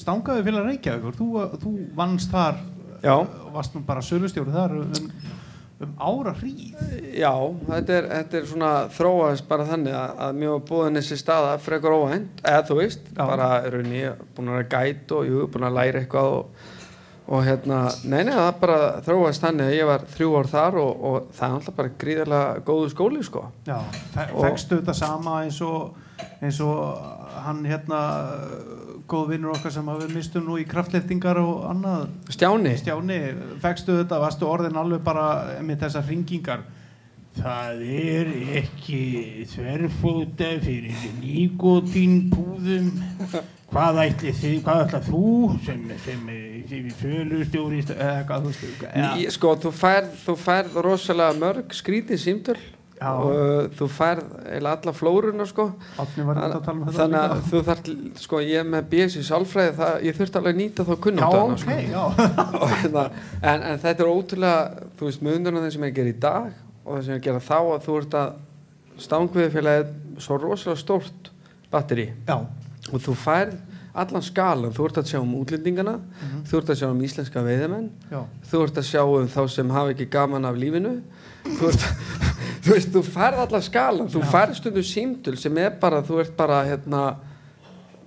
stangaði 0.00 0.42
félag 0.48 0.66
Reykjavíkur 0.72 1.14
þú, 1.18 1.28
þú 1.62 1.74
vannst 1.94 2.32
þar 2.32 2.58
Já. 3.04 3.14
og 3.20 3.52
varst 3.54 3.76
nú 3.76 3.84
bara 3.86 4.00
sölustjóri 4.02 4.50
þar 4.50 4.78
um, 4.80 5.12
um 5.84 5.92
ára 6.02 6.32
hríð 6.38 6.78
Já, 7.18 7.32
þetta 7.68 7.94
er, 7.98 8.08
þetta 8.14 8.38
er 8.38 8.48
svona 8.50 8.72
þróaðist 8.94 9.46
bara 9.50 9.68
þannig 9.68 9.94
að, 9.98 10.16
að 10.24 10.42
var 10.52 10.64
búin 10.70 11.00
þessi 11.00 11.20
staða 11.20 11.52
frekar 11.62 11.94
óvænt, 11.94 12.42
eða 12.42 12.64
þú 12.68 12.80
veist 12.80 13.06
Já. 13.12 13.22
bara 13.22 13.52
raunni, 13.68 14.02
búin 14.36 14.50
að 14.50 14.58
vera 14.58 14.72
gæt 14.74 15.14
og 15.18 15.30
jú, 15.30 15.46
búin 15.54 15.68
að 15.68 15.78
læra 15.78 16.02
eitthvað 16.02 16.34
og, 16.38 16.66
og 17.28 17.46
hérna, 17.46 17.84
nei, 18.08 18.20
nei, 18.24 18.34
það 18.34 18.50
bara 18.64 18.80
þróaðist 19.06 19.46
þannig 19.46 19.70
að 19.70 19.78
ég 19.78 19.90
var 19.92 20.06
þrjú 20.16 20.34
ár 20.40 20.50
þar 20.54 20.80
og, 20.82 21.06
og 21.10 21.30
það 21.38 21.48
er 21.48 21.56
alltaf 21.60 21.78
bara 21.78 21.96
gríðarlega 22.02 22.66
góðu 22.68 22.92
skóli, 22.94 23.24
sko 23.26 23.46
Já, 23.68 23.78
fegstu 24.14 24.80
þetta 24.80 24.98
sama 24.98 25.40
eins 25.44 25.62
og 25.66 26.04
eins 26.42 26.58
og 26.62 26.98
hann 27.44 27.64
hérna 27.66 28.00
góð 29.08 29.30
vinnur 29.32 29.54
okkar 29.56 29.72
sem 29.74 29.86
við 29.88 30.14
mistum 30.14 30.44
nú 30.48 30.58
í 30.60 30.66
kraftleftingar 30.68 31.38
og 31.42 31.62
annað. 31.70 32.08
Stjáni, 32.34 32.74
Stjáni, 32.80 33.20
fegstu 33.62 33.96
þetta, 34.02 34.18
varstu 34.22 34.48
orðin 34.48 34.76
alveg 34.80 35.04
bara 35.06 35.28
með 35.64 35.84
þessar 35.86 36.06
hringingar? 36.10 36.66
Það 37.38 37.82
er 37.94 38.30
ekki 38.58 39.02
þverfóta 39.52 40.48
fyrir 40.64 41.04
nýgotín 41.20 42.16
púðum 42.32 42.88
hvað 43.68 44.00
ætli 44.06 44.32
þið, 44.34 44.56
hvað 44.64 44.80
ætla 44.86 45.00
þú 45.06 45.22
sem, 45.66 45.84
sem, 46.02 46.24
sem 46.70 46.88
fölustjóri 46.98 47.82
eða 47.94 48.24
hvað 48.26 48.48
þú 48.48 48.54
Í- 49.20 49.28
sko, 49.36 49.52
þú 49.62 49.72
færð, 49.76 50.10
þú 50.24 50.36
færð 50.42 50.80
rosalega 50.88 51.36
mörg 51.38 51.76
skrítið 51.76 52.22
símtöl. 52.24 52.58
Og 52.98 53.28
uh, 53.30 53.68
þú 53.78 53.88
færð 53.94 54.24
eða 54.58 54.72
alla 54.76 54.94
flóruna, 54.96 55.46
sko. 55.46 55.68
Um 55.98 56.32
þannig 56.96 57.18
að 57.20 57.44
þú 57.50 57.62
þarf, 57.68 57.90
sko, 58.24 58.40
ég 58.42 58.66
með 58.66 58.88
BS 58.92 59.18
í 59.20 59.24
sálfræði, 59.28 59.74
það, 59.78 59.94
ég 60.08 60.18
þurfti 60.18 60.40
alveg 60.40 60.56
að 60.56 60.60
nýta 60.62 60.86
þá 60.88 60.92
ok, 60.96 61.62
sko. 61.62 61.78
Og 62.62 62.74
hérna, 62.74 63.04
en, 63.42 63.62
en 63.72 63.82
þetta 63.84 64.04
er 64.04 64.12
ótrúlega 64.12 64.88
þú 64.98 65.10
veist, 65.10 65.24
munurinn 65.28 65.60
á 65.60 65.64
þeim 65.66 65.74
sem 65.76 65.86
er 65.86 65.92
að 65.92 65.98
gera 66.00 66.14
í 66.14 66.18
dag 66.26 66.50
og 66.88 66.92
það 66.96 67.06
sem 67.06 67.18
að 67.18 67.24
gera 67.28 67.44
þá 67.44 67.56
að 67.60 67.80
þú 67.86 67.96
ert 68.02 68.18
að 68.18 68.36
stangviðfélagið 68.98 69.86
er 69.86 70.22
svo 70.24 70.38
rosalega 70.42 70.80
stórt 70.80 71.32
batteri 71.70 72.08
Já, 72.26 72.38
og 72.90 73.02
þú 73.04 73.14
færð 73.20 73.56
allan 73.98 74.22
skalan 74.22 74.74
þú 74.74 74.88
ert 74.88 75.00
að 75.00 75.08
sjá 75.10 75.18
um 75.20 75.34
útlendingana 75.40 75.96
þú 76.48 76.60
ert 76.60 76.72
að 76.72 76.80
sjá 76.80 76.88
um 76.88 77.00
íslenska 77.02 77.42
veiðimenn 77.42 77.88
þú 78.50 78.60
ert 78.66 78.78
að 78.78 78.88
sjá 78.90 79.02
um 79.04 79.28
þá 79.30 79.40
sem 79.50 79.70
hafa 79.74 79.94
ekki 79.94 80.08
gaman 80.12 80.46
af 80.48 80.58
lífinu 80.58 80.96
þú, 81.56 81.70
ert, 81.72 81.84
þú 82.64 82.74
veist, 82.74 82.90
þú 82.94 83.02
færð 83.08 83.42
allan 83.44 83.64
skalan 83.66 84.10
þú 84.12 84.22
Já. 84.24 84.28
færð 84.34 84.56
stundu 84.60 84.84
símtul 84.86 85.36
sem 85.40 85.58
er 85.62 85.76
bara 85.80 86.02
þú 86.06 86.20
ert 86.24 86.34
bara 86.38 86.62
hérna 86.68 87.02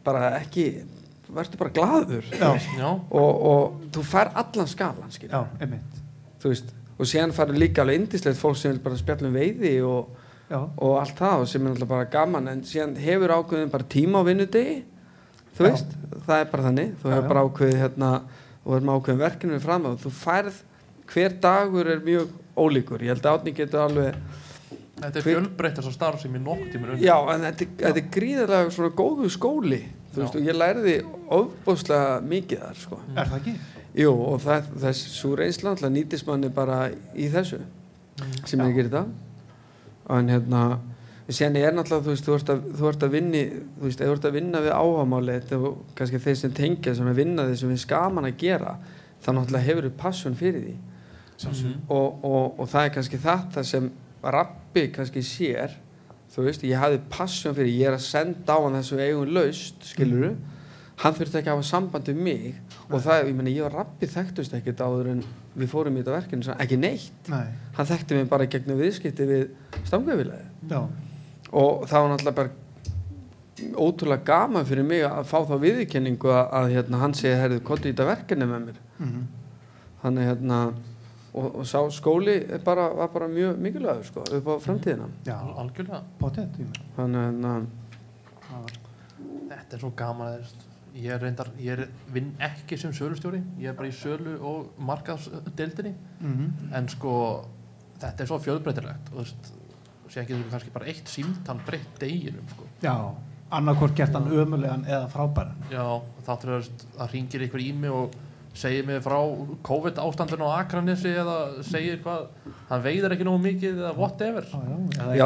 bara 0.05 0.31
ekki 0.41 0.65
verður 1.31 1.57
bara 1.61 1.72
glaður. 1.72 2.26
Já, 2.35 2.49
já, 2.77 2.88
og, 2.91 3.43
og 3.51 3.84
þú 3.95 4.03
færð 4.03 4.39
allan 4.41 4.68
skalan 4.68 5.13
já, 5.22 5.43
veist, 6.43 6.73
og 6.97 7.07
síðan 7.09 7.34
farið 7.35 7.61
líka 7.61 7.85
alveg 7.85 8.01
indislegt 8.01 8.39
fólk 8.39 8.59
sem 8.59 8.73
vil 8.76 8.81
bara 8.84 8.99
spjalla 8.99 9.30
um 9.30 9.38
veiði 9.38 9.77
og, 9.88 10.18
Já, 10.51 10.59
og 10.59 10.97
allt 10.99 11.15
það 11.15 11.43
og 11.45 11.47
sem 11.47 11.63
er 11.63 11.72
alltaf 11.72 11.88
bara 11.88 12.09
gaman 12.11 12.49
en 12.51 12.63
síðan 12.68 12.97
hefur 12.99 13.31
ákveðin 13.38 13.72
bara 13.72 13.88
tíma 13.88 14.19
á 14.19 14.27
vinnudegi 14.27 14.81
þú 15.55 15.63
Já. 15.63 15.69
veist, 15.69 15.93
það 16.27 16.35
er 16.41 16.49
bara 16.51 16.65
þannig. 16.68 16.91
Þú 16.99 17.07
Já, 17.07 17.13
hefur 17.15 17.23
já. 17.23 17.30
bara 17.31 17.45
ákveðið 17.47 17.80
hérna 17.85 18.09
og 18.65 18.76
er 18.76 18.84
með 18.85 18.97
ákveðin 18.99 19.22
verkinu 19.23 19.55
við 19.55 19.63
fram 19.65 19.88
og 19.88 19.95
þú 20.03 20.11
færð 20.19 20.59
hver 21.11 21.38
dagur 21.43 21.89
er 21.91 22.03
mjög 22.03 22.34
ólíkur 22.57 23.03
ég 23.03 23.14
held 23.14 23.26
að 23.26 23.38
átni 23.38 23.53
getur 23.56 23.86
alveg 23.86 24.18
þetta 25.02 25.19
er 25.22 25.26
fjölbreytt 25.26 25.80
þessar 25.80 25.95
starf 25.95 26.22
sem 26.22 26.36
ég 26.38 26.44
nokk 26.45 26.68
tímur 26.73 26.94
já, 27.02 27.15
en 27.34 27.48
þetta, 27.48 27.68
þetta 27.82 28.02
er 28.03 28.11
gríðarlega 28.18 28.76
svona 28.76 28.94
góðu 28.98 29.32
skóli 29.34 29.82
þú 30.11 30.23
veist, 30.23 30.38
og 30.38 30.48
ég 30.49 30.57
lærði 30.57 30.95
ofbúslega 31.32 32.19
mikið 32.28 32.64
þar 32.65 32.80
sko. 32.84 33.02
er 33.15 33.32
það 33.32 33.40
ekki? 33.40 33.56
jú, 34.03 34.14
og 34.28 34.40
það, 34.44 34.72
þess 34.86 35.18
svo 35.18 35.34
reynsla 35.40 35.73
alltaf 35.73 35.94
nýtist 35.95 36.30
manni 36.30 36.52
bara 36.53 36.86
í 37.15 37.28
þessu 37.32 37.61
sem 38.45 38.60
Já. 38.60 38.68
ég 38.68 38.78
gerir 38.78 38.94
það 38.94 39.11
en 40.11 40.32
hérna 40.32 40.64
sen 41.32 41.56
er 41.56 41.72
náttúrulega, 41.72 42.03
þú 42.03 42.11
veist, 42.11 42.26
þú 42.28 42.34
ert 42.36 42.49
að, 42.52 42.64
þú 42.76 42.88
ert 42.90 43.03
að 43.06 43.14
vinni 43.15 43.41
þú 43.48 43.86
veist, 43.86 44.02
þú 44.02 44.15
ert 44.15 44.26
að 44.28 44.36
vinna 44.36 44.61
við 44.65 44.73
áhamáli 44.76 45.36
þetta 45.38 45.57
er 45.57 45.76
kannski 45.98 46.22
þeir 46.26 46.40
sem 46.41 46.56
tengja 46.57 46.95
sem 46.98 47.07
er 47.07 47.18
vinna 47.18 47.45
því 47.48 47.60
sem 47.61 47.72
við 47.72 47.84
skaman 47.86 48.28
að 48.28 48.40
gera 48.41 48.73
þá 49.22 49.30
náttúrulega 49.38 49.68
hefur 49.68 49.88
þú 49.88 49.91
passion 50.02 50.38
fyrir 50.38 50.65
því. 50.65 50.76
Og, 51.89 52.23
og, 52.23 52.59
og 52.59 52.69
það 52.69 52.85
er 52.88 52.93
kannski 52.97 53.22
þetta 53.22 53.63
sem 53.68 53.91
rappi 54.22 54.88
kannski 54.93 55.23
sér 55.26 55.77
þú 56.31 56.45
veist, 56.47 56.63
ég 56.63 56.80
hafði 56.80 57.01
passion 57.11 57.55
fyrir 57.57 57.73
ég 57.73 57.89
er 57.89 57.97
að 57.97 58.05
senda 58.05 58.55
á 58.55 58.59
hann 58.63 58.77
þessu 58.77 58.99
eigun 59.01 59.34
laust 59.35 59.84
skiluru, 59.91 60.31
hann 61.01 61.15
þurfti 61.18 61.41
ekki 61.41 61.51
að 61.51 61.57
hafa 61.57 61.68
samband 61.68 62.07
við 62.07 62.22
mig 62.23 62.45
og 62.88 63.01
það, 63.03 63.26
ég 63.27 63.35
meni, 63.35 63.55
ég 63.57 63.68
og 63.68 63.76
rappi 63.76 64.07
þekktust 64.11 64.55
ekkert 64.55 64.84
áður 64.85 65.11
en 65.15 65.22
við 65.57 65.72
fórum 65.72 65.97
í 65.97 66.01
þetta 66.01 66.15
verkefni, 66.15 66.55
ekki 66.63 66.77
neitt. 66.80 67.30
Nei, 67.31 67.51
hann 67.76 67.89
þekkti 67.89 68.19
mig 68.19 68.30
bara 68.31 68.47
gegnum 68.51 68.80
viðskipti 68.80 69.27
við 69.27 69.45
stangafélagi 69.89 70.72
já, 70.72 70.81
og 71.51 71.88
það 71.89 72.05
var 72.05 72.13
náttúrulega 72.13 72.38
bara 72.39 72.59
ótrúlega 73.81 74.26
gaman 74.26 74.65
fyrir 74.65 74.88
mig 74.88 75.03
að 75.05 75.27
fá 75.30 75.41
þá 75.49 75.57
viðurkenningu 75.61 76.31
að, 76.31 76.45
að 76.61 76.69
hérna, 76.77 77.01
hann 77.03 77.18
segi, 77.18 77.35
herðu, 77.41 77.59
kottu 77.68 77.89
í 77.89 77.91
þetta 77.91 78.07
verkefni 78.07 78.47
með 78.47 78.63
mér. 78.69 78.80
Mhm, 79.01 79.27
þannig 80.05 80.30
hérna 80.31 80.61
og, 81.33 81.55
og 81.61 81.65
sá 81.67 81.79
skóli 81.95 82.35
er 82.51 82.59
bara, 82.65 82.89
var 82.93 83.07
bara 83.13 83.27
mjög 83.31 83.57
mikilvægur 83.63 84.03
sko, 84.09 84.23
upp 84.37 84.47
á 84.51 84.55
framtíðina. 84.65 85.07
Já, 85.25 85.37
Al- 85.39 85.55
algjörlega. 85.63 86.01
Potið 86.19 86.59
þannig 86.97 87.25
hérna 87.25 87.53
þetta 89.51 89.75
er 89.77 89.81
svo 89.81 89.91
gaman 89.97 90.27
að 90.35 90.51
ég 90.97 91.13
er 91.15 91.21
reyndar, 91.23 91.49
ég 91.61 91.77
er, 91.79 91.89
vinn 92.11 92.33
ekki 92.43 92.77
sem 92.79 92.91
sölustjóri. 92.95 93.39
Ég 93.61 93.71
er 93.71 93.77
bara 93.77 93.87
í 93.91 93.95
sölu 93.95 94.37
og 94.43 94.71
markaðsdeildinni. 94.83 95.93
Mhm, 96.19 96.71
en 96.75 96.87
sko 96.91 97.13
þetta 98.01 98.21
er 98.25 98.27
svo 98.31 98.39
fjölbreytilegt 98.43 99.11
og 99.13 99.19
þú 99.21 99.25
veist. 99.25 99.51
Sé 100.11 100.19
ekki 100.25 100.35
þú 100.35 100.49
kannski 100.51 100.71
bara 100.75 100.85
eitt 100.91 101.07
símtal 101.07 101.61
breytt 101.65 101.93
deginum 102.01 102.47
sko. 102.51 102.65
Já, 102.83 102.95
annarkvort 103.55 103.95
gert 103.95 104.11
hann 104.17 104.27
ömulegan 104.27 104.83
eða 104.85 105.07
frábæran. 105.07 105.55
Já, 105.71 105.85
þáttur 106.27 106.57
að 106.57 106.67
það 106.97 107.11
ringir 107.13 107.45
ykkur 107.47 107.63
í 107.63 107.69
mig 107.73 107.91
og 107.95 108.11
segir 108.53 108.84
mig 108.86 108.99
frá 109.03 109.15
COVID 109.64 109.99
ástandinu 110.03 110.48
á 110.52 110.60
Akranessi 110.60 111.11
eða 111.15 111.36
segir 111.64 112.02
hvað 112.03 112.26
hann 112.69 112.82
veiðar 112.84 113.15
ekki 113.15 113.28
nógu 113.28 113.40
mikið 113.45 113.78
eða 113.80 113.91
whatever. 113.98 114.44
Já, 114.52 114.60
já, 115.15 115.22
Já, 115.22 115.26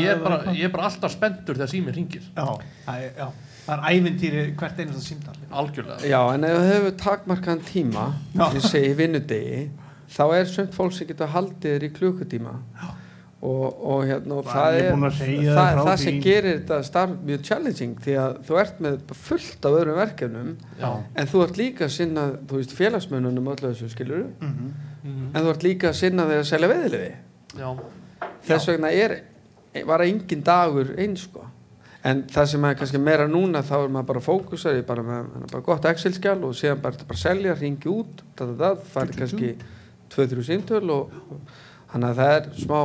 ég 0.00 0.10
er, 0.10 0.18
bara, 0.24 0.40
ég 0.56 0.64
er 0.66 0.72
bara 0.74 0.88
alltaf 0.90 1.12
spenntur 1.14 1.54
þegar 1.60 1.70
síminn 1.70 1.94
ringir 1.94 2.24
Já, 2.34 2.46
það 2.86 3.04
er- 3.04 3.14
já, 3.20 3.28
það 3.66 3.74
er 3.76 3.84
ævintýri 3.94 4.42
hvert 4.56 4.80
einasta 4.82 5.04
símtal. 5.06 5.36
Algjörlega. 5.50 6.00
Já, 6.10 6.20
en 6.34 6.44
ef 6.44 6.56
þú 6.58 6.64
hefur 6.72 6.96
takmarkaðan 7.04 7.62
tíma 7.70 8.06
Já. 8.34 8.46
ég 8.56 8.66
segi 8.66 8.92
vinnudegi 8.98 9.62
þá 10.10 10.24
er 10.40 10.44
sumt 10.50 10.74
fólk 10.74 10.92
sem 10.96 11.06
getur 11.06 11.30
haldið 11.30 11.76
þér 11.78 11.86
í 11.86 11.92
klukkutíma 11.94 12.56
og, 13.40 13.76
og 13.90 14.02
hérna 14.04 14.34
og 14.36 14.44
það 14.50 14.74
er 14.80 14.90
að 14.92 15.14
það, 15.56 15.78
það 15.86 15.94
sem 16.02 16.18
gerir 16.24 16.58
þetta 16.58 16.78
starf 16.84 17.12
mjög 17.24 17.44
challenging 17.48 17.94
því 18.04 18.16
að 18.20 18.34
þú 18.48 18.58
ert 18.60 18.80
með 18.84 18.98
fullt 19.16 19.68
af 19.70 19.76
öðrum 19.78 19.96
verkefnum 20.00 20.50
já, 20.80 20.90
en 21.14 21.30
þú 21.30 21.44
ert 21.46 21.60
líka 21.62 21.86
að 21.86 21.94
sinna 21.94 22.24
þú 22.50 22.58
veist 22.60 22.74
félagsmönnunum 22.76 23.48
og 23.48 23.56
öllu 23.56 23.70
þessu 23.72 23.88
skilur 23.94 24.26
Mhm. 24.40 24.74
Mhm. 25.02 25.30
en 25.34 25.42
þú 25.46 25.54
ert 25.54 25.62
líka 25.64 25.88
að 25.88 25.96
sinna 26.02 26.26
þegar 26.28 26.44
að 26.44 26.50
selja 26.52 26.68
veðiliði 26.74 27.12
já, 27.56 27.70
þess 28.50 28.68
vegna 28.68 28.90
er, 28.92 29.16
var 29.86 30.00
engin 30.04 30.42
dagur 30.44 30.92
eins 30.98 31.24
sko. 31.24 31.46
En 32.04 32.22
það 32.32 32.46
sem 32.48 32.64
er 32.64 32.74
kannski 32.80 32.98
meira 33.00 33.26
núna 33.28 33.60
þá 33.62 33.74
er 33.84 33.88
maður 33.92 34.06
bara 34.08 34.20
fókusar 34.24 34.72
ég 34.72 34.78
er 34.84 34.86
bara 34.88 35.02
með 35.04 35.26
bara 35.50 35.60
gott 35.66 35.84
Excel-skjál 35.84 36.38
og 36.48 36.54
síðan 36.56 36.80
bara, 36.80 36.96
bara 37.08 37.18
selja, 37.20 37.52
ringi 37.60 37.88
út 37.92 38.22
það, 38.38 38.54
það, 38.54 38.54
það, 38.56 38.78
það 38.84 38.86
færi 38.94 39.18
kannski 39.18 39.50
2-3 40.14 40.46
síntöl 40.48 40.90
og 40.94 41.10
Þannig 41.90 42.10
að 42.12 42.18
það 42.20 42.32
er 42.36 42.44
smá, 42.54 42.76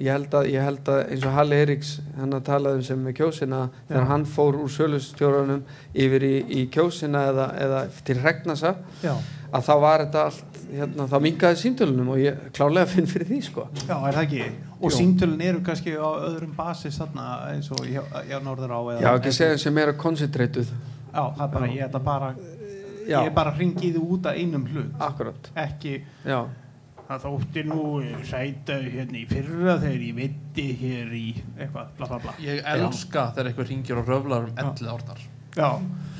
ég 0.00 0.14
held 0.14 0.34
að, 0.38 0.46
ég 0.48 0.62
held 0.64 0.86
að 0.88 0.98
eins 1.12 1.24
og 1.28 1.34
Halli 1.36 1.56
Eiríks, 1.60 1.88
hann 2.16 2.32
að 2.38 2.44
talaði 2.46 2.78
um 2.80 2.84
sem 2.86 3.02
með 3.04 3.16
kjósina, 3.18 3.58
þegar 3.90 4.06
Já. 4.06 4.08
hann 4.14 4.24
fór 4.32 4.56
úr 4.62 4.70
sölustjórunum 4.72 5.60
yfir 5.92 6.24
í, 6.24 6.34
í 6.56 6.62
kjósina 6.72 7.26
eða, 7.34 7.48
eða 7.66 7.82
til 8.08 8.16
Regnasa, 8.24 8.72
Já, 9.04 9.12
að 9.52 9.68
þá 9.68 9.72
var 9.84 10.06
þetta 10.06 10.24
allt, 10.30 10.58
hérna, 10.72 11.08
þá 11.12 11.16
mingaði 11.28 11.60
símtölunum 11.66 12.10
og 12.16 12.22
ég 12.24 12.40
klálega 12.56 12.88
finn 12.94 13.06
fyrir 13.12 13.28
því, 13.28 13.42
sko. 13.50 13.68
já, 13.84 13.94
er 14.08 14.16
það 14.16 14.24
ekki 14.24 14.42
og 14.80 14.88
Jú. 14.88 14.96
símtölun 14.96 15.44
eru 15.52 15.60
kannski 15.68 15.92
á 16.00 16.08
öðrum 16.30 16.56
basis 16.56 16.96
þarna 17.00 17.28
eins 17.52 17.70
og 17.76 17.84
hjá, 17.84 18.02
hjá 18.26 18.38
norður 18.42 18.72
á 18.72 18.80
eða, 18.96 19.00
Já, 19.04 19.10
ekki 19.20 19.36
segja 19.36 19.60
sem 19.68 19.78
er 19.84 19.92
að 19.92 20.00
koncentratuð. 20.00 20.72
Já, 21.12 21.22
það 21.36 21.44
er 21.46 21.52
bara, 21.60 21.74
ég 21.76 21.86
ætla 21.90 22.00
bara 22.08 22.32
Já, 23.06 23.20
ég 23.20 23.28
er 23.30 23.34
bara 23.36 23.52
hringið 23.54 24.00
út 24.02 24.26
af 24.26 24.34
einum 24.40 24.64
hlut 24.72 24.96
akkurat, 25.06 25.52
ekki 25.54 26.00
já. 26.26 26.40
Það 27.06 27.22
þótti 27.26 27.64
nú 27.68 27.84
sæta 28.26 28.76
hérna 28.82 29.20
í 29.20 29.24
fyrra 29.30 29.78
þegar 29.82 30.04
ég 30.08 30.18
veitti 30.18 30.66
hér 30.80 31.14
í 31.16 31.24
eitthvað, 31.56 31.94
bla 32.00 32.10
bla 32.10 32.20
bla. 32.24 32.36
Ég 32.42 32.60
elska 32.74 33.30
þegar 33.36 33.50
eitthvað 33.52 33.72
ringir 33.72 34.02
og 34.02 34.12
röflar 34.12 34.48
um 34.50 34.60
11 34.66 34.92
árnar. 34.94 35.24
Já, 35.56 35.70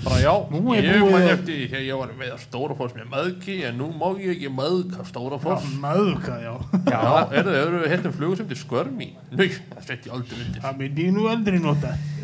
bara 0.01 0.19
já, 0.23 0.33
Nú 0.49 0.73
ég 0.73 0.87
eftir 1.29 1.53
því 1.53 1.65
þegar 1.69 1.83
ég 1.85 1.99
var 2.01 2.13
með 2.17 2.31
Stórafoss 2.41 2.95
með 2.97 3.09
maðki 3.13 3.57
en 3.69 3.75
nú 3.77 3.91
má 3.93 4.07
ég 4.17 4.31
ekki 4.33 4.49
maðka 4.49 5.05
Stórafoss. 5.11 5.67
Maðuka, 5.83 6.39
já. 6.41 6.55
Já, 6.89 7.03
eru 7.37 7.51
þið, 7.51 7.59
eru 7.61 7.83
við 7.83 7.93
hérna 7.93 8.13
flugur 8.17 8.41
sem 8.41 8.49
til 8.49 8.61
skörmi? 8.63 9.11
Nei, 9.37 9.51
það 9.75 9.83
setja 9.91 10.09
ég 10.09 10.15
aldrei 10.17 10.41
undir. 10.41 10.63
Það 10.65 10.81
myndi 10.81 11.09
ég 11.11 11.17
nú 11.19 11.27
aldrei 11.29 11.61
nota. 11.61 11.93
Já, 11.93 12.16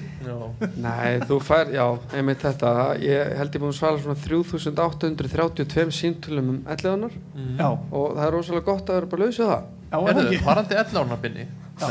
Nei, 0.83 1.21
þú 1.29 1.39
fær, 1.43 1.71
já, 1.75 1.85
einmitt 2.19 2.43
þetta, 2.45 2.73
ég 3.03 3.33
held 3.39 3.55
ég 3.57 3.63
búin 3.63 3.73
að 3.73 3.79
svara 3.79 3.99
svona 4.03 4.19
3832 4.23 5.91
símtölum 5.99 6.49
um 6.55 6.61
11 6.67 6.93
annar 6.93 7.15
mm. 7.35 7.57
Já, 7.59 7.69
og 7.91 8.13
það 8.17 8.27
er 8.27 8.33
rosalega 8.37 8.67
gott 8.71 8.91
að 8.93 8.99
vera 9.01 9.11
bara 9.15 9.25
lausið 9.27 9.51
það. 9.53 9.65
já, 9.93 9.99
er 9.99 10.21
það 10.21 10.47
varandi 10.47 10.79
11 10.85 11.03
árnar 11.03 11.21
binni. 11.27 11.49
Já, 11.83 11.89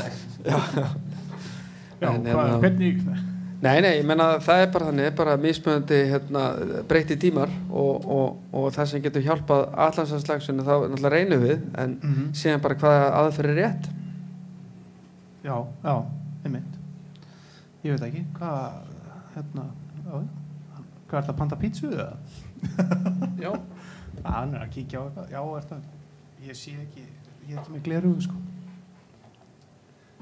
En, 2.02 2.24
hvað, 2.24 2.26
hérna- 2.26 2.62
hvernig 2.64 3.04
Nei, 3.62 3.76
nei, 3.86 3.92
ég 4.00 4.06
menna 4.10 4.40
það 4.42 4.64
er 4.64 4.70
bara 4.74 4.86
þannig, 4.88 5.04
það 5.06 5.12
er 5.12 5.18
bara 5.20 5.34
mismunandi 5.38 5.98
hérna, 6.10 6.44
breyti 6.90 7.14
tímar 7.22 7.52
og, 7.70 8.08
og, 8.10 8.40
og 8.58 8.72
það 8.74 8.88
sem 8.90 9.04
getur 9.04 9.22
hjálpað 9.28 9.68
allansanslagsinu 9.86 10.66
þá 10.66 10.72
náttúrulega 10.88 11.12
reynum 11.14 11.44
við 11.46 11.60
en 11.78 11.94
Mhm. 12.02 12.32
síðan 12.34 12.64
bara 12.64 12.80
hvaða 12.82 13.04
aðferð 13.20 13.52
er 13.54 13.60
rétt. 13.62 13.92
Já, 15.46 15.56
já, 15.86 15.94
einmitt 16.46 16.81
Ég 17.82 17.96
veit 17.96 18.04
ekki, 18.08 18.22
hvað 18.38 18.76
hérna, 19.36 19.64
já, 20.06 20.20
hvað 21.10 21.18
er 21.18 21.26
það 21.26 21.34
að 21.34 21.40
panta 21.40 21.58
pítsu 21.62 21.90
eða? 21.90 22.12
Já, 23.42 23.52
Að 24.22 24.32
hann 24.38 24.54
er 24.54 24.66
að 24.68 24.72
kíkja 24.76 25.02
á 25.02 25.04
eitthvað, 25.08 25.32
já, 25.34 25.42
er 25.58 25.68
það? 25.72 25.90
Ég 26.46 26.58
sé 26.60 26.74
ekki, 26.84 27.06
ég 27.48 27.56
er 27.56 27.62
ekki 27.64 27.74
með 27.76 27.84
glerugu 27.88 28.26
sko. 28.28 28.38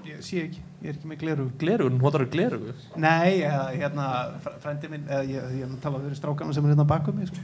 Ég 0.08 0.22
sé 0.24 0.40
ekki, 0.46 0.62
ég 0.80 0.88
er 0.94 0.96
ekki 0.96 1.10
með 1.12 1.20
glerugu 1.26 1.52
glerugur, 1.60 1.92
hún 1.98 2.04
hóttar 2.06 2.24
glerugur 2.32 2.78
Nei, 3.04 3.42
eða, 3.44 3.66
hérna, 3.76 4.06
fr- 4.46 4.56
frændi 4.64 4.92
minn 4.94 5.04
eða, 5.12 5.26
ég, 5.28 5.50
ég 5.60 5.66
er 5.68 5.74
að 5.76 5.82
tala 5.84 6.00
fyrir 6.06 6.20
strákana 6.22 6.56
sem 6.56 6.64
er 6.70 6.72
hérna 6.74 6.88
bakum 6.88 7.20
mig 7.20 7.28
sko. 7.28 7.44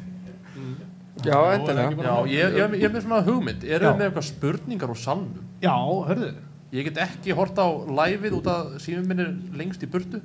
Já, 1.26 1.36
endilega. 1.56 1.92
Já, 2.06 2.16
ég, 2.32 2.56
ég, 2.60 2.74
ég 2.80 2.88
er 2.88 2.92
með 2.96 3.04
svona 3.06 3.20
hugmynd. 3.28 3.64
Eru 3.68 3.88
þið 3.90 4.00
með 4.00 4.08
eitthvað 4.10 4.26
spurningar 4.30 4.92
úr 4.96 5.00
salnum? 5.00 5.46
Já, 5.64 5.76
hörðu 6.10 6.32
Ég 6.76 6.90
get 6.90 6.98
ekki 7.06 7.36
hort 7.38 7.56
á 7.56 7.68
liveið 7.72 8.36
út 8.42 8.50
af 8.52 8.74
símum 8.84 9.08
minni 9.08 9.30
lengst 9.56 9.84
í 9.86 9.88
burtu. 9.88 10.20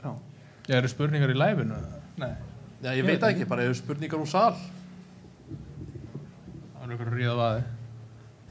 Já, 0.00 0.14
Ég 0.70 0.78
eru 0.78 0.88
spurningar 0.88 1.32
í 1.34 1.36
læfinu? 1.36 1.76
Nei, 2.22 2.32
Já, 2.82 2.90
ég 2.96 3.04
veit 3.04 3.20
það 3.20 3.34
ekki, 3.34 3.48
bara 3.50 3.66
eru 3.66 3.76
spurningar 3.76 4.22
úr 4.22 4.30
sal. 4.30 4.56
Það 6.72 6.86
er 6.86 6.94
ykkur 6.96 7.12
að 7.12 7.18
ríða 7.20 7.36
vaði 7.38 7.62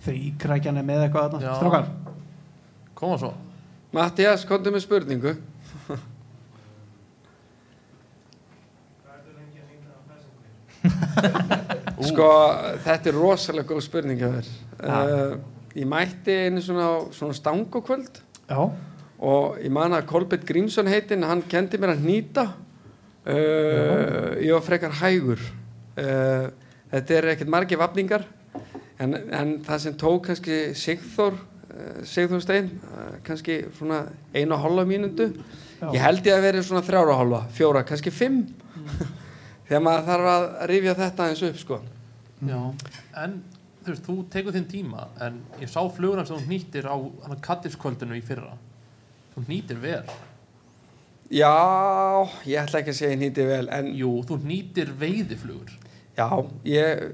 þrýkrækjan 0.06 0.80
er 0.82 0.86
með 0.86 1.04
eitthvað 1.06 1.26
Já. 1.26 1.30
þarna, 1.34 1.56
strákar 1.60 1.86
Koma 3.02 3.18
svo. 3.18 3.32
Mattias, 3.96 4.46
komdu 4.48 4.72
með 4.74 4.84
spurningu. 4.86 5.32
Sko, 12.12 12.28
þetta 12.86 13.10
er 13.10 13.16
rosalega 13.18 13.70
góð 13.70 13.82
spurning 13.86 14.18
hjá 14.22 14.30
þér. 14.36 14.48
Uh, 14.82 15.34
ég 15.76 15.88
mætti 15.88 16.36
einu 16.48 16.62
svona, 16.64 16.88
svona 17.16 17.36
stangokvöld 17.38 18.22
Já, 18.52 18.60
og 19.22 19.62
ég 19.62 19.72
man 19.74 19.94
að 19.96 20.08
Kolbett 20.10 20.46
Grímsson 20.48 20.90
heitinn, 20.90 21.24
hann 21.28 21.44
kendi 21.50 21.78
mér 21.80 21.94
að 21.94 22.06
nýta. 22.08 22.48
Uh, 23.22 24.34
ég 24.42 24.50
var 24.56 24.64
frekar 24.66 24.96
hægur. 24.98 25.42
Uh, 25.94 26.50
þetta 26.92 27.18
er 27.18 27.28
ekkert 27.36 27.52
margir 27.54 27.80
vafningar 27.80 28.26
en, 29.02 29.14
en 29.14 29.54
það 29.66 29.84
sem 29.84 29.98
tók 30.00 30.26
kannski 30.26 30.58
Sigþór, 30.78 31.38
uh, 31.38 32.02
Sigþór 32.08 32.42
Stein, 32.42 32.72
uh, 32.90 33.14
kannski 33.28 33.62
svona 33.78 34.04
einu 34.34 34.58
og 34.58 34.88
mínútu. 34.90 35.32
já. 35.82 35.94
Ég 35.94 36.02
held 36.02 36.26
ég 36.26 36.34
að 36.34 36.46
verið 36.48 36.66
svona 36.66 36.86
þrjára 36.86 37.14
og 37.14 37.22
hálfa, 37.22 37.42
fjóra, 37.54 37.86
kannski 37.86 38.12
fimm. 38.12 38.48
Þegar 39.68 39.86
maður 39.86 40.08
þarf 40.10 40.34
að 40.34 40.48
rifja 40.74 40.96
þetta 40.96 41.30
eins 41.30 41.44
upp, 41.44 41.58
sko. 41.62 41.82
Já, 42.42 42.60
en 43.24 43.42
þú 43.82 43.92
veist, 43.94 44.04
þú 44.08 44.16
tekur 44.34 44.54
þinn 44.56 44.68
tíma 44.72 45.08
en 45.26 45.40
ég 45.62 45.70
sá 45.72 45.80
flugurinn 45.90 46.28
sem 46.30 46.38
þú 46.38 46.50
nýttir 46.52 46.86
á 46.90 46.96
hann 47.28 47.42
kattiskvöldinu 47.42 48.18
í 48.20 48.24
fyrra. 48.26 48.54
Þú 49.36 49.46
nýttir 49.48 49.80
vel. 49.82 50.04
Já, 51.32 51.52
ég 52.44 52.60
ætla 52.60 52.82
ekki 52.82 52.92
að 52.92 52.98
segja 52.98 53.20
nýti 53.22 53.46
vel, 53.48 53.68
en 53.72 53.88
Jú, 53.96 54.10
þú 54.28 54.38
nýttir 54.44 54.90
veiðiflugur. 55.00 55.72
Já, 56.18 56.28
ég, 56.68 57.06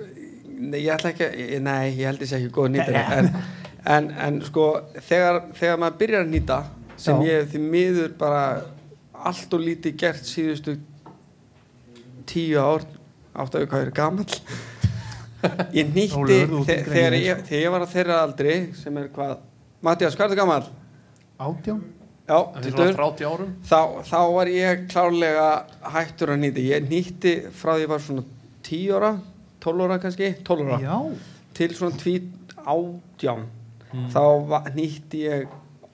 ég 0.74 0.88
ætla 0.96 1.12
ekki, 1.14 1.28
að- 1.28 1.62
nei, 1.62 1.92
ég 2.00 2.08
held 2.10 2.26
sé 2.26 2.40
ekki 2.40 2.50
góð 2.56 2.72
nýtari, 2.74 3.04
en, 3.20 3.30
en, 3.86 4.10
en 4.26 4.40
sko, 4.48 4.66
þegar, 5.06 5.44
þegar 5.60 5.78
maður 5.84 6.00
byrjar 6.02 6.26
að 6.26 6.34
nýta, 6.34 6.58
sem 6.98 7.22
Já. 7.22 7.28
ég 7.30 7.52
því 7.54 7.62
miður 7.70 8.16
bara 8.18 8.42
allt 9.14 9.54
og 9.54 9.62
lítið 9.62 9.96
gert 10.02 10.26
síðustu 10.26 10.80
tíu 12.26 12.58
ár, 12.58 12.88
áttu 13.38 13.62
að 13.62 13.68
hvað 13.70 13.86
er 13.86 13.94
gamall, 14.02 14.40
ég 15.78 15.94
nýtti, 15.94 16.40
þegar, 16.66 17.16
ég, 17.18 17.28
ég, 17.28 17.46
þegar 17.48 17.62
ég 17.62 17.74
var 17.74 17.86
á 17.86 17.94
þeirra 17.94 18.20
aldri, 18.24 18.58
sem 18.78 18.98
er 18.98 19.10
hvað, 19.14 19.38
Mattias, 19.86 20.18
hvað 20.18 20.32
er 20.32 20.34
það 20.34 20.42
gamall? 20.42 20.68
átján. 21.38 21.84
Já, 22.28 22.40
en 22.56 22.64
því 22.64 22.72
tvítugur. 22.72 22.94
svona 22.94 23.12
30 23.16 23.28
árum? 23.32 23.52
Þá, 23.64 23.82
þá 24.10 24.22
var 24.36 24.50
ég 24.52 24.82
klárlega 24.92 25.46
hættur 25.94 26.34
að 26.34 26.42
nýta. 26.42 26.64
Ég 26.66 26.90
nýtti 26.90 27.36
frá 27.56 27.76
því 27.76 27.86
ég 27.86 27.92
var 27.94 28.04
svona 28.04 28.24
10 28.68 28.98
ára, 28.98 29.12
12 29.64 29.86
ára 29.86 30.00
kannski 30.04 30.32
12 30.50 30.74
ára, 30.74 30.80
Já, 30.84 30.98
til 31.56 31.70
svona 31.78 32.02
2 32.02 32.18
átján. 32.68 33.46
Mm. 33.88 34.10
þá 34.12 34.24
nýtti 34.76 35.22
ég 35.24 35.48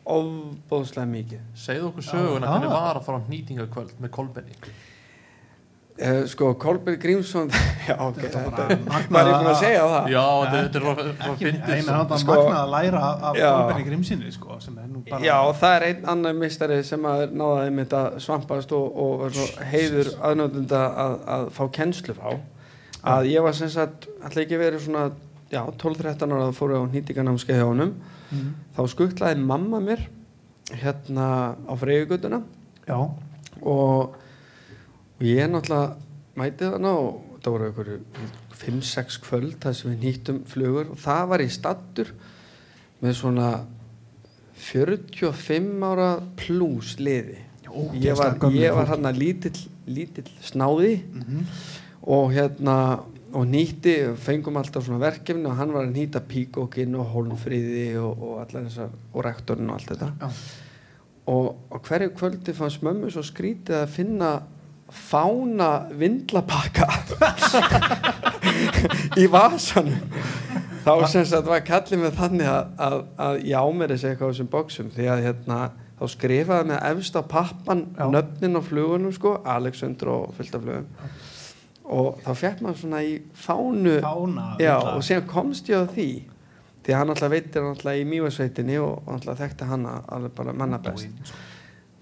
ofbóðslega 0.09 1.05
mikið. 1.11 1.43
Segðu 1.53 1.91
okkur 1.91 2.07
söguna 2.07 2.49
hvernig 2.49 2.73
var 2.73 2.97
að 2.97 3.05
fara 3.05 3.19
á 3.21 3.29
nýtingakvöld 3.29 3.93
með 4.01 4.11
Kolbenni 4.17 4.57
uh, 4.57 4.71
sko, 6.27 6.53
Kolbjörn 6.57 6.97
Grímsson 6.99 7.49
já, 7.89 7.93
ok, 8.01 8.15
Þetta 8.17 8.39
þetta 8.45 8.63
var 8.65 9.03
bara 9.09 9.09
var 9.13 9.27
ég 9.29 9.35
búin 9.37 9.49
að 9.51 9.59
segja 9.59 9.81
það 9.91 10.07
já, 10.09 10.23
þetta 10.43 10.61
þetta 10.63 10.79
er 10.79 10.85
svo. 10.85 11.97
þetta 11.99 12.17
Sko- 12.23 12.37
magnað 12.37 12.61
að 12.63 12.71
læra 12.73 13.01
af-. 13.29 13.37
Kolbeni 13.43 13.85
Grimsinni 13.89 14.31
sko, 14.33 14.57
sem 14.63 14.77
er 14.81 14.87
nú 14.89 15.03
bara 15.09 15.21
Já, 15.27 15.35
það 15.59 15.75
er 15.77 15.85
einn 15.91 16.07
annar 16.15 16.33
mistari 16.39 16.79
sem 16.87 17.05
að 17.05 17.25
náða 17.37 17.59
einmitt 17.67 17.93
að 17.99 18.17
svampast 18.25 18.73
og, 18.73 18.87
og 19.05 19.13
var 19.21 19.35
svo 19.37 19.67
heiður 19.73 20.09
aðnöndunda 20.31 20.81
að, 21.05 21.13
að 21.37 21.45
fá 21.59 21.63
kennslu 21.77 22.15
á 22.17 22.31
að 23.13 23.29
ég 23.33 23.43
var 23.45 23.53
sem 23.57 23.69
sagt, 23.69 24.07
ætla 24.23 24.45
ekki 24.47 24.57
verið 24.61 24.85
svona 24.87 25.05
já, 25.53 25.61
12-13 25.77 26.33
ára 26.33 26.47
að 26.49 26.57
fóru 26.57 26.77
á 26.79 26.83
nýtinganámskeið 26.89 27.61
hjá 27.61 27.67
honum 27.69 27.93
Mhm. 28.33 28.53
þá 28.73 28.79
skuttlaði 28.89 29.43
mamma 29.45 29.77
mér 29.83 29.99
hérna 30.81 31.53
á 31.69 31.73
freyjugutuna 31.77 32.39
Já, 32.87 32.95
og, 33.61 34.15
og 35.23 35.29
ég 35.31 35.47
náttúrulega 35.47 35.95
mæti 36.35 36.67
þarna 36.67 36.91
og 36.99 37.39
það 37.43 37.53
voru 37.53 37.67
einhverju 37.69 37.99
5-6 38.63 39.17
kvöld 39.23 39.55
þar 39.63 39.75
sem 39.77 39.91
við 39.93 40.03
nýttum 40.03 40.41
flugur. 40.47 40.89
Og 40.93 40.99
það 41.03 41.23
var 41.31 41.43
í 41.43 41.49
stattur 41.51 42.11
með 43.03 43.15
svona 43.19 43.47
45 44.63 45.83
ára 45.87 46.09
pluss 46.39 46.97
liði. 46.99 47.39
Ég 47.97 48.15
var, 48.19 48.35
ég 48.53 48.75
var 48.75 48.85
hérna 48.91 49.11
lítill, 49.15 49.57
lítill 49.89 50.29
snáði 50.45 51.01
Mhm. 51.13 51.45
og 52.05 52.31
hérna 52.35 52.77
og 53.33 53.47
nýtti, 53.49 54.13
fengum 54.15 54.57
alltaf 54.57 54.85
svona 54.85 54.99
verkefni 55.01 55.45
og 55.49 55.55
hann 55.57 55.71
var 55.73 55.85
að 55.87 55.95
nýta 55.95 56.21
píkókin 56.21 56.93
og 56.99 57.07
hólmfríði 57.15 57.95
og, 57.97 58.21
og 58.21 58.33
allar 58.43 58.67
þessar 58.69 58.89
og 59.13 59.23
rektorinn 59.25 59.69
og 59.69 59.79
allt 59.79 59.89
þetta. 59.89 60.29
Og 61.27 61.55
á 61.73 61.77
hverju 61.81 62.11
kvöldi 62.13 62.53
fannst 62.53 62.83
mömmu 62.83 63.09
svo 63.09 63.23
skrítið 63.25 63.79
að 63.81 63.87
finna 63.89 64.43
fána 64.93 65.69
vindlapakka 65.97 66.87
í 69.21 69.27
vasanum. 69.31 70.01
Þá 70.83 70.91
sem 71.07 71.25
sagt 71.27 71.47
var 71.47 71.63
kallið 71.63 72.01
með 72.01 72.17
þannig 72.17 72.49
að, 72.49 72.71
að, 72.87 72.97
að 73.25 73.37
ég 73.47 73.67
ámeri 73.69 73.97
sig 73.99 74.11
eitthvað 74.11 74.27
á 74.27 74.31
þessum 74.33 74.49
bóksum 74.51 74.89
því 74.91 75.07
að 75.13 75.23
hérna 75.27 75.59
þá 75.99 76.03
skrifaði 76.11 76.67
með 76.73 76.81
efst 76.89 77.15
á 77.15 77.21
pappan 77.31 77.85
Já. 77.95 78.03
nöfnin 78.11 78.59
á 78.59 78.61
flugunum 78.65 79.13
sko 79.15 79.37
Alexander 79.47 80.11
og 80.11 80.33
fullt 80.37 80.57
af 80.57 80.65
flugum. 80.65 80.89
Og 81.93 82.19
þá 82.23 82.29
fekk 82.39 82.61
maður 82.63 82.81
svona 82.81 83.01
í 83.03 83.15
fánu 83.35 83.95
Fána 84.03 84.45
já, 84.59 84.75
og 84.79 85.01
síðan 85.05 85.25
komst 85.31 85.71
ég 85.71 85.83
á 85.83 85.87
því. 85.87 86.09
Því 86.83 86.93
að 86.93 86.99
hann 86.99 87.13
alltaf 87.13 87.31
veitir 87.31 87.61
hann 87.63 87.71
alltaf 87.71 87.99
í 87.99 88.05
mývarsveitinni 88.11 88.77
og 88.83 89.09
alltaf 89.13 89.39
þekkti 89.39 89.67
hann 89.71 89.87
alveg 89.87 90.35
bara 90.35 90.55
manna 90.57 90.79
best. 90.83 91.33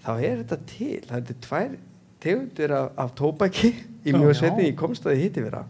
þá 0.02 0.12
er 0.16 0.42
þetta 0.42 0.58
til, 0.66 1.00
það 1.06 1.16
er 1.16 1.26
þetta 1.28 1.46
tvær 1.46 1.74
tegundir 2.22 2.74
af, 2.76 2.92
af 2.96 3.14
tóbaki 3.18 3.72
í 3.72 4.12
Já, 4.12 4.16
mývarsveitinni, 4.16 4.68
já. 4.68 4.72
ég 4.72 4.78
komst 4.78 5.06
að 5.06 5.16
því 5.16 5.26
hitti 5.26 5.44
vera 5.46 5.64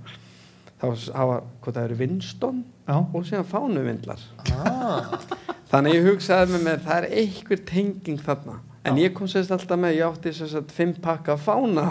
þá 0.83 0.87
hafa, 1.15 1.39
hvað 1.63 1.77
það 1.79 1.85
eru 1.87 1.99
Winston 2.01 2.61
Já, 2.83 2.97
og 2.99 3.27
síðan 3.29 3.47
fánuvindlar. 3.47 4.23
Ah, 4.59 5.13
þannig 5.71 5.99
ég 5.99 6.09
hugsaði 6.11 6.57
með 6.57 6.65
mér 6.67 6.81
það 6.83 6.97
er 6.99 7.21
einhver 7.23 7.61
tenging 7.69 8.23
þarna. 8.27 8.57
En 8.83 8.99
Já. 8.99 9.05
ég 9.05 9.13
kom 9.15 9.29
sérst 9.31 9.53
alltaf 9.55 9.79
með, 9.79 9.95
ég 10.01 10.09
átti 10.09 10.33
sérst 10.35 10.59
að 10.59 10.73
fimm 10.75 10.97
pakka 11.05 11.37
fána 11.39 11.85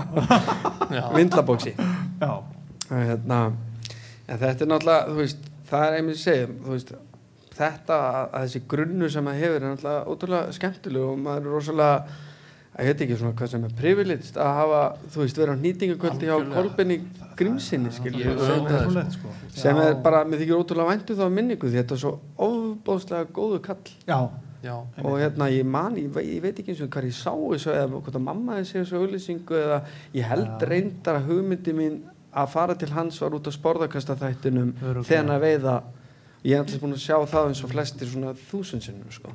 vindlabóksi 1.16 1.72
hérna 2.92 3.38
þetta 4.28 4.66
er 4.66 4.70
náttúrulega, 4.70 5.16
veist 5.16 5.48
það 5.70 5.86
er 5.86 5.96
einmitt 6.00 6.18
að 6.18 6.26
segja, 6.26 6.50
veist 6.68 6.92
þetta 7.56 7.96
að, 7.96 8.26
að 8.26 8.44
þessi 8.46 8.62
grunnu 8.74 9.10
sem 9.12 9.26
maður 9.28 9.46
hefur 9.46 9.58
er 9.62 9.66
náttúrulega 9.70 10.12
ótrúlega 10.12 10.58
skemmtileg 10.58 11.08
og 11.08 11.24
maður 11.24 11.48
er 11.48 11.56
rosalega 11.56 12.20
að 12.72 12.86
ég 12.86 12.94
veit 12.94 13.02
ekki 13.06 13.18
svona 13.20 13.36
hvað 13.36 13.50
sem 13.52 13.66
er 13.68 13.74
privilegist 13.78 14.38
að 14.40 14.54
hafa, 14.58 14.84
þú 15.12 15.24
veist, 15.24 15.40
vera 15.42 15.56
á 15.56 15.58
nýtingakvöldi 15.60 16.30
hjá. 16.30 16.38
Kolbinni 16.54 16.98
Grímsinni 17.40 17.92
er, 17.92 19.10
sko. 19.12 19.34
Sem 19.56 19.82
er 19.82 19.98
bara, 20.04 20.22
mér 20.28 20.40
þykir 20.44 20.62
ótrúlega 20.62 20.94
væntu 20.94 21.18
þá 21.18 21.26
minningu 21.34 21.68
því 21.68 21.82
þetta 21.82 21.98
er 21.98 22.02
svo 22.06 22.14
ofbóðslega 22.48 23.28
góðu 23.36 23.60
kall. 23.66 23.92
Já, 24.08 24.20
já, 24.64 24.76
og 25.04 25.18
hérna 25.20 25.50
ég 25.52 25.68
man, 25.68 25.98
ég, 26.00 26.16
ég 26.28 26.44
veit 26.44 26.62
ekki 26.62 26.72
eins 26.76 26.84
og 26.86 26.92
hvað 26.94 27.10
ég 27.10 27.18
sá 27.18 27.34
þessu 27.34 27.74
eða 27.76 27.90
hvort 27.98 28.20
að 28.22 28.26
mamma 28.30 28.60
þessi 28.62 28.78
þessu 28.80 29.02
auðlýsingu 29.02 29.60
eða 29.66 29.82
ég 30.16 30.30
held 30.32 30.52
Já. 30.54 30.70
reyndar 30.72 31.20
að 31.20 31.32
hugmyndi 31.32 31.76
mín 31.76 31.98
að 32.32 32.54
fara 32.54 32.78
til 32.80 32.92
hans 32.96 33.20
var 33.20 33.36
út 33.36 33.50
á 33.50 33.52
sporðarkastaþættinum 33.52 34.76
hann 34.80 35.36
að 35.36 35.44
veiða. 35.44 35.82
Ég 36.42 36.58
hef 36.58 36.64
alltaf 36.64 36.82
búin 36.82 36.96
að 36.96 37.04
sjá 37.04 37.18
það 37.30 37.52
eins 37.52 37.60
og 37.62 37.70
flestir 37.70 38.10
svona 38.10 38.32
þúsundsinnum 38.48 39.12
sko. 39.14 39.34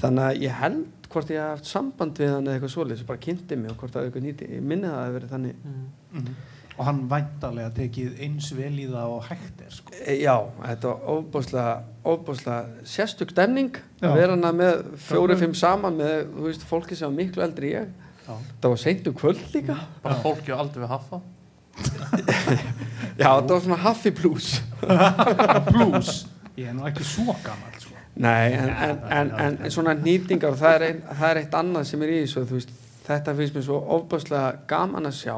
Þannig 0.00 0.22
að 0.24 0.38
ég 0.46 0.54
held 0.62 0.99
hvort 1.10 1.32
ég 1.32 1.40
hef 1.42 1.56
haft 1.56 1.68
samband 1.68 2.20
við 2.20 2.32
hann 2.34 2.46
eða 2.46 2.58
eitthvað 2.58 2.72
svoleiðis 2.74 3.02
og 3.04 3.10
bara 3.10 3.22
kynnti 3.26 3.58
mig 3.58 3.72
og 3.72 3.80
hvort 3.80 3.94
það 3.94 4.00
er 4.02 4.08
eitthvað 4.10 4.26
nýti 4.28 4.48
ég 4.54 4.64
minni 4.72 4.86
það 4.86 4.94
að 4.94 5.00
það 5.00 5.06
hafi 5.06 5.16
verið 5.18 5.34
þannig. 5.34 5.60
Mm. 5.64 5.84
Mhm. 6.20 6.34
Og 6.80 6.86
hann 6.86 7.00
væntalega 7.10 7.70
tekið 7.76 8.20
eins 8.24 8.46
vel 8.56 8.76
í 8.80 8.86
það 8.88 9.14
og 9.16 9.24
hægt 9.26 9.58
er 9.66 9.74
sko. 9.74 9.92
E, 10.00 10.14
já, 10.22 10.36
þetta 10.62 10.92
var 10.92 11.10
ofbúslega 11.12 11.72
ofbúslega 12.08 12.86
sérstök 12.88 13.34
stemning 13.34 13.74
Já. 14.00 14.06
að 14.08 14.14
vera 14.16 14.36
hana 14.38 14.52
með 14.56 14.80
fjóri-fimm 15.08 15.56
saman 15.60 15.98
með, 15.98 16.14
veist, 16.46 16.64
fólki 16.64 16.96
sem 16.96 17.10
var 17.10 17.18
miklu 17.18 17.44
eldri 17.44 17.74
en 17.74 17.82
ég. 17.82 18.08
Já, 18.24 18.32
það 18.62 18.72
var 18.72 18.80
seint 18.86 19.10
um 19.10 19.18
kvöld 19.18 19.44
líka. 19.52 19.76
Bara 20.06 20.16
Já. 20.16 20.22
fólki 20.24 20.54
og 20.54 20.64
aldrei 20.64 20.86
við 20.86 20.94
haffa. 20.94 21.20
Já, 23.20 23.28
þetta 23.28 23.52
var 23.52 23.62
svona 23.66 23.80
Huffy 23.84 24.14
Blues. 24.16 24.50
Blues? 25.74 26.14
Ég 26.56 26.70
er 26.70 26.74
nú 26.76 26.88
ekki 26.88 27.04
svo 27.04 27.36
gammal 27.44 27.76
Nei, 28.16 28.52
en, 28.52 28.68
Ja, 28.68 28.88
en, 28.90 29.30
en, 29.38 29.58
en, 29.64 29.70
svona 29.70 29.94
nýtingar 29.94 30.56
það 30.58 30.74
er, 30.74 30.82
ein, 30.90 31.02
það 31.20 31.30
er 31.30 31.36
eitt 31.44 31.54
annað 31.54 31.84
sem 31.88 32.02
er 32.02 32.08
í 32.12 32.20
þessu 32.24 32.42
veist, 32.50 32.72
þetta 33.06 33.34
finnst 33.38 33.54
mér 33.54 33.62
svo 33.68 33.78
ofbáslega 33.96 34.48
gaman 34.68 35.06
að 35.06 35.14
sjá 35.20 35.36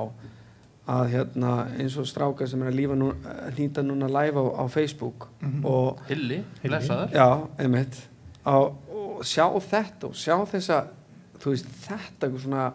að 0.93 1.13
hérna, 1.13 1.51
eins 1.79 1.95
og 2.01 2.07
strákar 2.11 2.49
sem 2.51 2.63
er 2.65 2.73
að 2.73 2.79
lífa 2.81 2.97
nú, 2.99 3.13
nýta 3.59 3.85
núna 3.87 4.09
live 4.11 4.41
á, 4.41 4.45
á 4.59 4.65
Facebook 4.73 5.29
Mhm. 5.41 5.65
og 5.65 6.01
Hilli, 6.09 6.43
blessaður. 6.65 7.13
Já, 7.15 7.47
einmitt. 7.59 8.01
Á, 8.47 8.57
og 8.67 9.23
sjá 9.23 9.47
þetta 9.61 10.09
og 10.11 10.15
sjá 10.19 10.35
þessa 10.51 10.81
þú 11.39 11.51
veist, 11.53 11.67
þetta 11.87 12.27
eitthvað 12.27 12.43
svona 12.43 12.73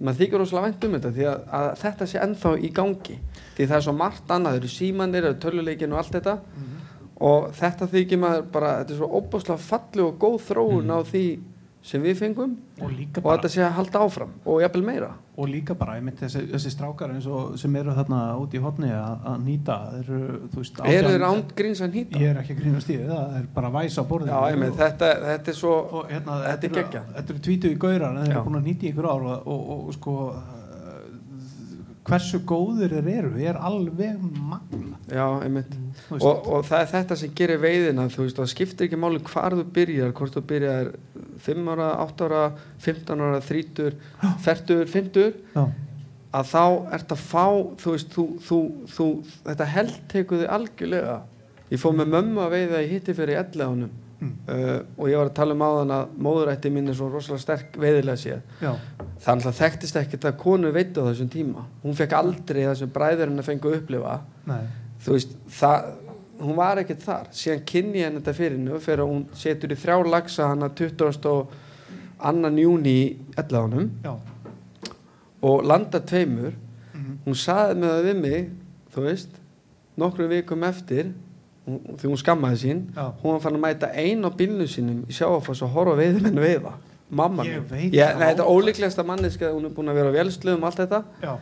maður 0.00 0.18
þykir 0.20 0.38
rosalega 0.38 0.66
vænt 0.68 0.84
um 0.84 0.92
þetta 0.92 1.10
því 1.16 1.24
að, 1.32 1.42
að 1.58 1.68
þetta 1.82 2.06
sé 2.06 2.18
ennþá 2.20 2.50
í 2.62 2.70
gangi. 2.72 3.18
Því 3.56 3.66
það 3.66 3.76
er 3.76 3.84
svo 3.88 3.92
margt 3.96 4.28
annað, 4.30 4.52
það 4.52 4.58
eru 4.60 4.68
símanir, 4.68 5.22
það 5.22 5.30
eru 5.30 5.38
töluleikin 5.40 5.92
og 5.92 5.98
allt 5.98 6.12
þetta 6.12 6.38
og 7.20 7.52
þetta 7.56 7.90
þykir 7.92 8.22
maður 8.22 8.48
bara, 8.52 8.72
þetta 8.80 8.96
er 8.96 9.02
svo 9.02 9.10
óbúslega 9.20 9.66
falli 9.66 10.04
og 10.04 10.16
góð 10.20 10.40
þróun 10.50 10.92
á 10.92 11.00
því 11.06 11.26
sem 11.86 12.02
við 12.02 12.18
fengum. 12.18 12.56
Og 12.82 12.90
og 12.90 13.22
bara 13.22 13.38
þetta 13.38 13.50
sé 13.52 13.62
að 13.62 13.76
halda 13.76 14.00
áfram 14.02 14.32
og 14.44 14.58
jafnvel 14.60 14.82
meira. 14.84 15.12
Og 15.36 15.48
líka 15.48 15.76
bara, 15.78 15.94
ég 15.98 16.04
myndi 16.04 16.24
þessi, 16.24 16.42
þessi 16.50 16.72
strákar 16.72 17.12
eins 17.14 17.28
og 17.30 17.54
sem 17.60 17.74
eru 17.78 17.94
þarna 17.94 18.20
út 18.40 18.56
í 18.56 18.60
hotni 18.64 18.90
að, 18.90 19.26
nýta, 19.44 19.76
eru, 20.00 20.20
þeir 20.56 21.26
ánd 21.28 21.54
gríns 21.56 21.82
að 21.84 21.98
nýta? 21.98 22.20
Ég 22.20 22.32
er 22.32 22.40
ekki 22.40 22.56
að 22.56 22.62
grínast 22.64 22.90
í 22.90 22.96
því, 22.96 23.08
það 23.12 23.38
er 23.38 23.48
bara 23.54 23.72
væs 23.76 23.98
á 24.00 24.04
borðinu. 24.08 24.32
Já, 24.34 24.58
með, 24.62 24.72
og, 24.72 24.78
þetta, 24.80 25.10
þetta 25.26 25.52
er 25.52 25.58
svo 25.60 25.74
og 25.76 26.10
hérna, 26.10 26.38
þetta 26.46 26.68
er 26.68 26.76
geggjað. 26.80 27.10
þetta 27.18 27.34
eru 27.34 27.44
tvítu 27.48 27.72
í 27.72 27.80
gaurar 27.86 28.08
en 28.10 28.24
þeir 28.24 28.34
eru 28.34 28.46
búin 28.48 28.60
að 28.62 28.70
nýta 28.70 28.86
í 28.88 28.92
ykkur 28.94 29.10
ár 29.12 29.28
og, 29.28 29.50
og, 29.54 29.74
og 29.76 29.96
sko 29.98 30.16
hversu 32.06 32.40
góðir 32.46 32.94
þeir 32.96 33.08
eru 33.16 33.32
er 33.42 33.58
alveg 33.58 34.20
magna 34.22 34.98
já, 35.10 35.24
einmitt. 35.42 35.72
Veist. 36.10 36.22
og, 36.22 36.46
og 36.46 36.66
það 36.68 36.82
er 36.82 36.92
þetta 36.92 37.18
sem 37.22 37.32
gerir 37.38 37.62
veiðina 37.62 38.06
þú 38.12 38.26
veist, 38.26 38.38
það 38.38 38.52
skiptir 38.52 38.88
ekki 38.88 39.00
máli 39.00 39.22
hvar 39.26 39.56
þú 39.58 39.66
byrjar 39.78 40.14
hvort 40.16 40.36
þú 40.36 40.44
byrjar 40.52 40.92
5 41.46 41.72
ára, 41.74 41.90
8 42.06 42.28
ára 42.28 42.44
15 42.84 43.26
ára, 43.26 43.42
30 43.44 43.98
40, 44.46 44.86
50 44.94 45.36
Já, 45.56 45.66
að 46.36 46.50
þá 46.50 46.64
ert 46.96 47.12
að 47.14 47.22
fá 47.22 47.46
þú 47.80 47.94
veist, 47.94 48.10
þú, 48.12 48.24
þú, 48.46 48.58
þú 48.92 49.06
þetta 49.46 49.68
held 49.72 49.94
tekur 50.12 50.42
þig 50.42 50.50
algjörlega. 50.56 51.14
Ég 51.70 51.80
fóð 51.82 52.00
með 52.00 52.10
mömmu 52.14 52.42
að 52.44 52.52
veiða 52.56 52.82
í 52.84 52.90
hitti 52.90 53.14
fyrir 53.16 53.40
elleðunum 53.40 53.94
Mm. 54.16 54.30
uh, 54.48 54.78
og 54.96 55.10
ég 55.10 55.18
var 55.20 55.28
að 55.28 55.34
tala 55.36 55.52
um 55.52 55.62
áðan 55.66 55.90
að 55.92 56.14
móðurætti 56.24 56.70
mín 56.72 56.88
er 56.88 56.96
svo 56.96 57.10
rosalega 57.12 57.42
sterk 57.42 57.74
veiðilega 57.76 58.16
séð. 58.22 58.54
Já, 58.62 58.70
það 59.20 59.32
alltaf 59.34 59.58
þekktist 59.60 59.98
ekkert 60.00 60.24
að 60.30 60.38
konu 60.40 60.70
veitu 60.72 61.04
á 61.04 61.08
þessum 61.10 61.28
tíma. 61.34 61.66
Hún 61.82 61.98
fekk 61.98 62.16
aldrei 62.16 62.62
það 62.64 62.74
sem 62.80 62.92
bræðurinn 62.96 63.42
að 63.42 63.48
fengu 63.50 63.70
að 63.72 63.78
upplifa. 63.82 64.14
Nei. 64.48 64.62
Þú 65.04 65.12
veist, 65.18 65.36
það, 65.58 65.90
hún 66.40 66.56
var 66.56 66.80
ekkert 66.80 67.04
þar. 67.04 67.28
Síðan 67.36 67.64
kynni 67.68 68.04
henni 68.06 68.22
þetta 68.22 68.36
fyrir 68.40 68.56
hennu 68.56 68.80
fyrir 68.80 69.04
að 69.04 69.12
hún 69.12 69.26
setur 69.36 69.74
í 69.76 69.78
þrjá 69.84 69.98
lagsa 70.08 70.48
hana 70.54 70.70
20. 70.80 71.28
og 71.34 71.52
annan 72.30 72.56
júni 72.56 72.92
í 72.96 73.04
elleðunum 73.36 73.90
Já, 74.04 74.14
og 75.44 75.64
landa 75.68 76.00
tveimur. 76.00 76.54
Mhm. 76.94 77.18
hún 77.26 77.36
saði 77.36 77.74
með 77.80 77.90
það 77.92 78.06
við 78.08 78.20
mig 78.22 78.50
þú 78.94 79.02
veist, 79.04 79.34
nokkrum 80.00 80.30
vikum 80.32 80.64
eftir 80.64 81.12
því 81.66 82.10
hún 82.10 82.20
skammaði 82.20 82.58
sín 82.62 82.82
Já. 82.94 83.06
hún 83.22 83.40
fann 83.42 83.56
að 83.58 83.62
mæta 83.64 83.90
ein 83.90 84.22
á 84.22 84.30
bílnu 84.30 84.66
sínum 84.70 85.02
í 85.10 85.16
sjáafoss 85.16 85.64
og 85.66 85.72
horfa 85.74 85.96
á 85.98 86.00
veiðmenn 86.02 86.38
veiða. 86.38 86.76
Mamma 87.10 87.44
nei, 87.46 87.88
þetta 87.90 88.42
er 88.42 88.50
ólíklegasta 88.50 89.04
manneska 89.06 89.50
hún 89.54 89.68
er 89.68 89.74
búin 89.74 89.90
að 89.90 89.98
vera 90.00 90.10
á 90.10 90.16
vélsluðum 90.16 90.66
allt 90.66 90.80
þetta. 90.82 91.02
Já, 91.22 91.32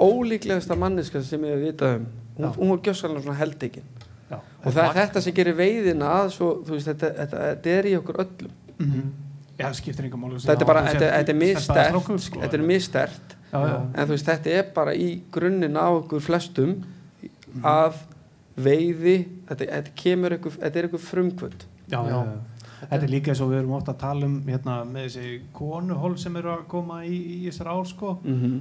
ólíklegasta 0.00 0.76
manneska 0.76 1.22
sem 1.24 1.44
ég 1.44 1.54
hef 1.54 1.66
vitað 1.68 1.98
um. 1.98 2.06
Hún, 2.34 2.46
Já. 2.48 2.56
hún 2.58 2.72
var 2.72 2.80
gjössalega 2.88 3.22
svona 3.22 3.38
heldekinn 3.38 3.84
já. 4.30 4.38
Og 4.64 4.72
það 4.72 4.88
er 4.88 4.96
þetta 4.98 5.20
sem 5.22 5.36
gerir 5.36 5.54
veiðina 5.58 6.08
að 6.16 6.32
svo, 6.34 6.48
veist, 6.66 6.88
þetta, 6.90 7.12
þetta, 7.20 7.44
þetta 7.50 7.74
er 7.78 7.86
í 7.86 7.94
okkur 8.00 8.18
öllum. 8.24 8.56
Mhm. 8.78 9.12
Já, 9.54 9.68
það 9.68 9.76
skiptir 9.78 10.08
einhver 10.08 10.18
máli 10.18 10.40
þetta 10.42 10.64
er 10.64 10.66
bara, 10.66 10.82
þetta, 10.88 11.10
þetta 11.14 11.30
er 11.30 11.38
mistert 11.38 12.22
sko. 12.24 12.40
er 12.42 12.64
Já, 13.54 13.60
já, 13.70 13.76
en 13.94 14.08
þú 14.08 14.10
veist, 14.16 14.26
þetta 14.26 14.50
er 14.50 14.70
bara 14.74 14.94
í 14.98 15.08
grunninn 15.30 15.76
á 15.78 15.86
okkur 15.94 16.22
flestum 16.24 16.72
að 17.62 18.00
veiði 18.56 19.16
þetta, 19.48 19.64
þetta 19.64 19.94
kemur 19.98 20.36
ykkur, 20.38 20.58
þetta 20.62 20.80
er 20.80 20.88
ykkur 20.90 21.02
frumkvöld 21.02 21.64
já, 21.90 22.00
já. 22.08 22.18
Þetta 22.84 23.06
er 23.06 23.12
líka 23.14 23.32
eins 23.32 23.40
og 23.40 23.48
við 23.48 23.62
erum 23.62 23.76
ofta 23.78 23.94
að 23.94 24.00
tala 24.02 24.26
um 24.28 24.34
hérna, 24.44 24.74
með 24.84 25.06
þessi 25.06 25.34
konuhól 25.56 26.14
sem 26.20 26.34
eru 26.36 26.50
að 26.52 26.64
koma 26.68 26.98
í, 27.06 27.14
í 27.16 27.38
þessar 27.46 27.70
ár 27.72 27.86
sko. 27.88 28.10
mm 28.20 28.58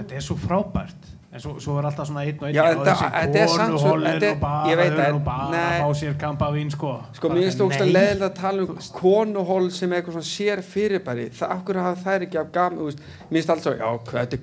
Þetta 0.00 0.16
er 0.16 0.24
svo 0.26 0.36
frábært 0.40 1.10
en 1.30 1.38
svo, 1.38 1.52
svo 1.62 1.76
er 1.78 1.86
alltaf 1.86 2.08
svona 2.08 2.24
einn 2.26 2.40
og 2.42 2.48
einn 2.48 2.56
Já, 2.56 2.62
og 2.74 2.80
þessi 2.88 3.06
er 3.06 3.28
er 3.30 4.24
er- 4.26 4.32
nú 4.34 4.40
bara, 4.40 5.12
nú 5.14 5.20
bara 5.24 5.44
nei. 5.52 5.60
að 5.60 5.82
fá 5.84 5.92
sér 6.00 6.14
kampavín 6.18 6.70
sko. 6.74 6.90
sko, 7.12 7.28
Bara 7.28 7.38
mér 7.38 7.44
finnst 7.46 7.60
ógst 7.62 7.84
að 7.84 7.92
leiðilega 7.94 8.30
að 8.30 8.34
tala 8.40 8.64
um 8.64 8.80
konuhól 8.96 9.70
sem 9.70 9.92
er 9.92 10.00
eitthvað 10.00 10.16
svona 10.16 10.30
sér 10.30 10.62
fyrirbæri 10.66 11.28
það, 11.30 11.52
af 11.54 11.62
hverju 11.68 11.84
hafa 11.86 12.02
þær 12.08 12.26
ekki 12.26 12.40
af 12.40 12.50
gam 12.56 12.78
þú 12.80 12.88
mér 12.90 13.38
finnst 13.38 13.52
alltaf, 13.54 13.78
já, 13.78 13.86
hvað, 14.10 14.18
þetta 14.24 14.34
er 14.34 14.42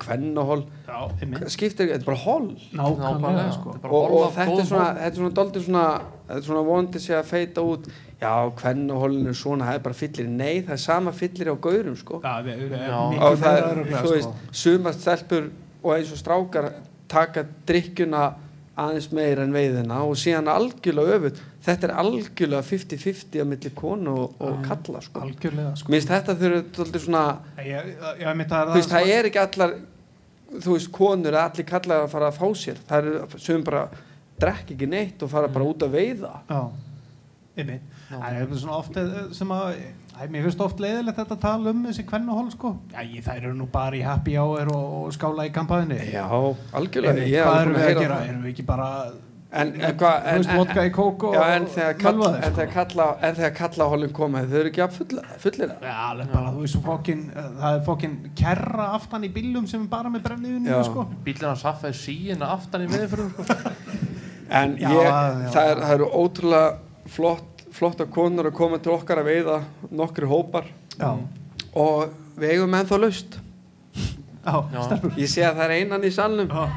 einmitt. 1.20 1.50
skiptir, 1.52 1.92
þetta 1.92 2.00
er 2.00 2.08
bara 2.08 2.16
hól 2.24 2.48
nákvæmlega 2.72 3.52
sko. 3.52 3.76
er 3.84 3.92
og, 3.92 4.08
hol 4.08 4.18
og 4.18 4.26
af 4.30 4.34
þetta 4.40 4.60
er 4.60 4.68
svona, 4.72 4.88
þetta 4.94 5.12
er 5.12 5.20
svona 5.20 5.34
doldið 5.42 5.68
svona, 5.68 5.86
þetta 6.24 6.40
er 6.40 6.48
svona 6.48 6.66
vonandi 6.72 6.98
sé 7.04 7.14
að 7.20 7.24
feita 7.36 7.60
út 7.68 7.88
já, 8.18 8.32
kvennuhólinu 8.56 9.28
er 9.28 9.40
svona, 9.44 9.68
það 9.68 9.74
er 9.74 9.84
bara 9.84 9.94
fyllir 9.94 10.28
nei, 10.28 10.62
það 10.64 10.72
er 10.72 10.84
sama 10.88 11.12
fyllir 11.12 11.52
á 11.52 11.56
gaurum, 11.60 11.96
sko 12.00 12.20
Já, 12.24 12.40
við, 12.42 12.64
við, 12.64 12.76
Já. 12.80 13.00
miklu 13.12 13.28
og 13.28 13.38
það 13.44 13.56
er, 13.60 13.84
þú 13.92 14.12
veist, 14.16 14.22
sko. 14.24 14.52
sumast 14.52 15.00
stelpur 15.04 15.50
og 15.82 15.94
eins 15.94 16.12
og 16.14 16.20
strákar 16.20 16.70
taka 17.08 17.44
drikkjuna 17.68 18.24
aðeins 18.78 19.08
meira 19.14 19.44
en 19.46 19.54
veiðina 19.54 20.00
og 20.06 20.18
síðan 20.20 20.50
algjörlega 20.52 21.18
öfut 21.18 21.38
þetta 21.66 21.88
er 21.88 21.94
algjörlega 22.02 22.64
50-50 22.68 23.42
á 23.42 23.46
milli 23.48 23.72
konu 23.76 24.14
og, 24.24 24.34
og 24.44 24.58
kalla 24.66 25.02
sko. 25.02 25.22
algjörlega 25.26 25.74
sko. 25.80 25.92
minnst 25.92 26.12
þetta 26.12 26.36
svolítið 26.38 27.06
svona 27.06 27.22
ég, 27.58 27.72
ég, 27.74 27.94
ég, 28.22 28.42
það, 28.50 28.74
veist, 28.76 28.92
það 28.92 29.14
er 29.14 29.30
ekki 29.30 29.42
allar 29.42 29.78
þú 30.48 30.76
veist, 30.76 30.92
konur 30.94 31.32
eða 31.34 31.46
allir 31.50 31.68
kallar 31.68 32.04
að 32.04 32.12
fara 32.14 32.30
að 32.30 32.38
fá 32.38 32.46
sér 32.62 32.84
það 32.88 33.10
eru 33.10 33.42
sem 33.42 33.64
bara 33.66 33.88
drekk 34.38 34.76
ekki 34.76 34.90
neitt 34.90 35.24
og 35.26 35.32
fara 35.32 35.50
bara 35.50 35.66
út 35.66 35.82
að 35.88 35.98
veiða 35.98 36.36
Já. 36.46 36.60
Já. 36.60 36.87
Það 37.58 38.38
er 38.42 38.52
svona 38.62 38.76
oft 38.78 38.96
eh, 39.00 39.12
sem 39.36 39.52
að, 39.54 39.70
æ, 40.14 40.20
mér 40.32 40.46
finnst 40.48 40.64
oft 40.64 40.82
leiðilegt 40.82 41.18
þetta 41.22 41.36
að 41.38 41.44
tala 41.46 41.70
um 41.74 41.84
þessi 41.88 42.04
kvennuhól 42.08 42.50
sko. 42.54 42.74
Ég, 42.98 43.22
þær 43.26 43.38
eru 43.44 43.54
nú 43.58 43.68
bara 43.72 43.96
í 43.98 44.02
happy 44.06 44.36
hour 44.40 44.70
og, 44.74 44.98
og 45.04 45.14
skála 45.16 45.46
í 45.48 45.54
kampaðinni. 45.54 46.00
já, 46.12 46.26
algjörlega 46.72 47.24
er 47.24 47.48
Hvað 47.48 47.62
erum 47.62 47.74
við 47.78 47.80
að 47.82 47.88
heyra 47.88 48.04
gera? 48.04 48.20
það. 48.20 48.28
Erum 48.34 48.44
við 48.46 48.54
ekki 48.56 48.68
bara 48.68 48.90
En, 49.48 49.70
en 49.80 49.94
hvað 49.96 50.16
Þú 50.26 50.32
veist, 50.36 50.50
vodka 50.58 50.82
í 50.84 50.90
kók 50.92 51.22
og 51.24 51.32
Já, 51.32 51.42
en 51.56 51.66
þegar 51.72 51.94
kalla, 52.02 52.18
mölvaðir, 52.18 52.42
en 52.44 52.56
þegar 52.58 52.72
kalla, 52.74 53.04
en 53.24 53.36
þegar 53.38 53.52
kalla 53.56 53.86
hólinn 53.88 54.10
koma, 54.18 54.42
þau 54.44 54.58
eru 54.60 54.68
ekki 54.68 54.82
að 54.84 54.98
fullir 55.40 55.70
Já, 55.72 55.94
alveg 56.10 56.28
bara, 56.34 56.50
þú 56.52 56.64
veist, 56.66 56.74
svo 56.74 56.82
fokkin, 56.84 57.22
það 57.32 57.78
er 57.78 57.80
fokkin 57.86 58.16
kerra 58.36 58.88
aftan 58.98 59.24
í 59.24 59.30
bílum 59.32 59.64
sem 59.70 59.86
er 59.86 59.88
bara 59.94 60.12
með 60.12 60.26
brenniðunni, 60.26 60.68
Já. 60.68 60.82
sko. 60.90 61.06
bílinn 61.24 61.48
hans 61.48 61.64
haffaði 61.64 61.96
síina 62.02 62.50
aftan 62.58 62.84
í 62.84 62.90
miðurfyrir 62.92 63.32
sko. 63.32 63.72
En 64.60 64.76
Já, 64.80 64.88
ég, 64.92 65.08
já. 65.08 65.48
það, 65.56 65.70
er, 65.72 65.80
það 65.86 65.94
eru 65.96 66.10
ótrúlega 66.20 66.68
flott, 67.16 67.47
flotta 67.78 68.06
konur 68.10 68.50
að 68.50 68.56
koma 68.58 68.78
til 68.82 68.92
okkar 68.96 69.22
að 69.22 69.30
veiða 69.30 69.58
nokkri 69.94 70.26
hópar 70.30 70.66
Já, 70.98 71.12
og 71.78 72.10
við 72.38 72.52
eigum 72.56 72.74
ennþá 72.78 72.98
laust. 73.04 73.38
já, 74.44 74.54
Já. 74.74 74.82
stelpur. 74.86 75.12
Ég 75.18 75.28
sé 75.30 75.42
að 75.46 75.58
það 75.60 75.64
er 75.68 75.74
einan 75.78 76.04
í 76.04 76.12
salnum. 76.14 76.48
Já, 76.50 76.68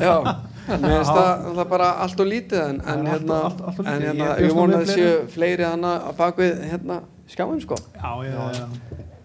Já, 0.00 0.14
mér 0.80 0.94
finnst 0.94 1.12
það, 1.12 1.42
það 1.50 1.58
er 1.64 1.68
bara 1.74 1.88
allt 2.04 2.20
og 2.24 2.28
lítið 2.30 2.60
en, 2.64 2.78
Það 2.80 2.88
er 2.88 2.98
en 2.98 3.06
allt 3.06 3.12
hérna, 3.14 3.38
allt- 3.48 3.62
allt 3.68 3.80
og 3.82 3.88
en 3.92 4.04
hérna 4.08 4.28
Ég 4.40 4.46
ég, 4.48 4.54
vona 4.56 4.78
að 4.80 4.92
séu 4.94 5.10
fleiri 5.34 5.66
hana 5.68 5.90
á 6.08 6.10
bakvið 6.16 6.62
hérna 6.70 6.96
skjáin 7.28 7.60
sko. 7.60 7.76
já, 7.94 8.12
já, 8.24 8.46
já. 8.56 8.64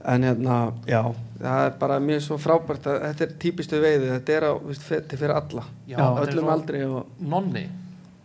En 0.10 0.24
hérna, 0.24 0.58
já, 0.88 1.02
það 1.40 1.64
er 1.70 1.74
bara 1.80 2.00
mjög 2.04 2.22
svo 2.26 2.38
frábært 2.40 2.86
að 2.92 3.02
þetta 3.08 3.24
er 3.26 3.34
típistu 3.44 3.80
veiði, 3.84 4.12
þetta 4.18 4.36
er 4.36 4.46
á, 4.48 4.54
viðst, 4.68 4.86
þetta 4.90 5.16
er 5.16 5.22
fyrir 5.24 5.36
alla, 5.36 5.64
er 5.88 6.22
öllum 6.28 6.52
aldri 6.54 6.84
og 6.88 7.06
Nonni, 7.20 7.66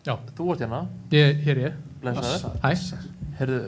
Já, 0.04 0.14
þú 0.36 0.50
ert 0.52 0.60
hérna 0.66 0.82
ég, 1.14 1.38
hér 1.46 1.60
ég. 1.68 1.78
Blessaður. 2.04 3.08
Herðu, 3.38 3.60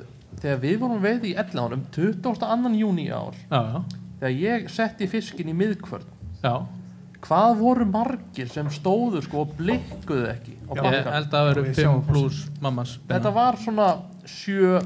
þegar 0.43 0.59
við 0.63 0.79
vorum 0.83 1.03
veið 1.03 1.25
í 1.31 1.35
Ellánum 1.43 1.85
22. 1.95 2.73
júni 2.81 3.07
í 3.09 3.13
ár 3.15 3.37
Já, 3.51 3.61
já. 3.73 3.81
þegar 4.21 4.35
ég 4.43 4.69
setti 4.73 5.09
fiskin 5.11 5.49
í 5.53 5.57
miðkvörn 5.57 6.05
Já, 6.45 6.55
hvað 7.27 7.55
voru 7.63 7.87
margir 7.89 8.51
sem 8.53 8.69
stóðu 8.71 9.23
sko 9.25 9.47
og 9.47 9.57
blikkuðu 9.59 10.29
ekki 10.35 10.55
á 10.69 10.73
Já, 10.77 10.83
ég 10.93 11.11
held 11.17 11.33
að 11.33 11.33
það 11.33 11.51
Og 11.51 11.65
við 11.65 11.73
5 11.73 11.81
sjáum 11.81 12.05
pluss 12.07 12.45
mammas. 12.63 12.99
þetta 13.09 13.33
var 13.35 13.59
svona 13.63 13.89
7 14.27 14.81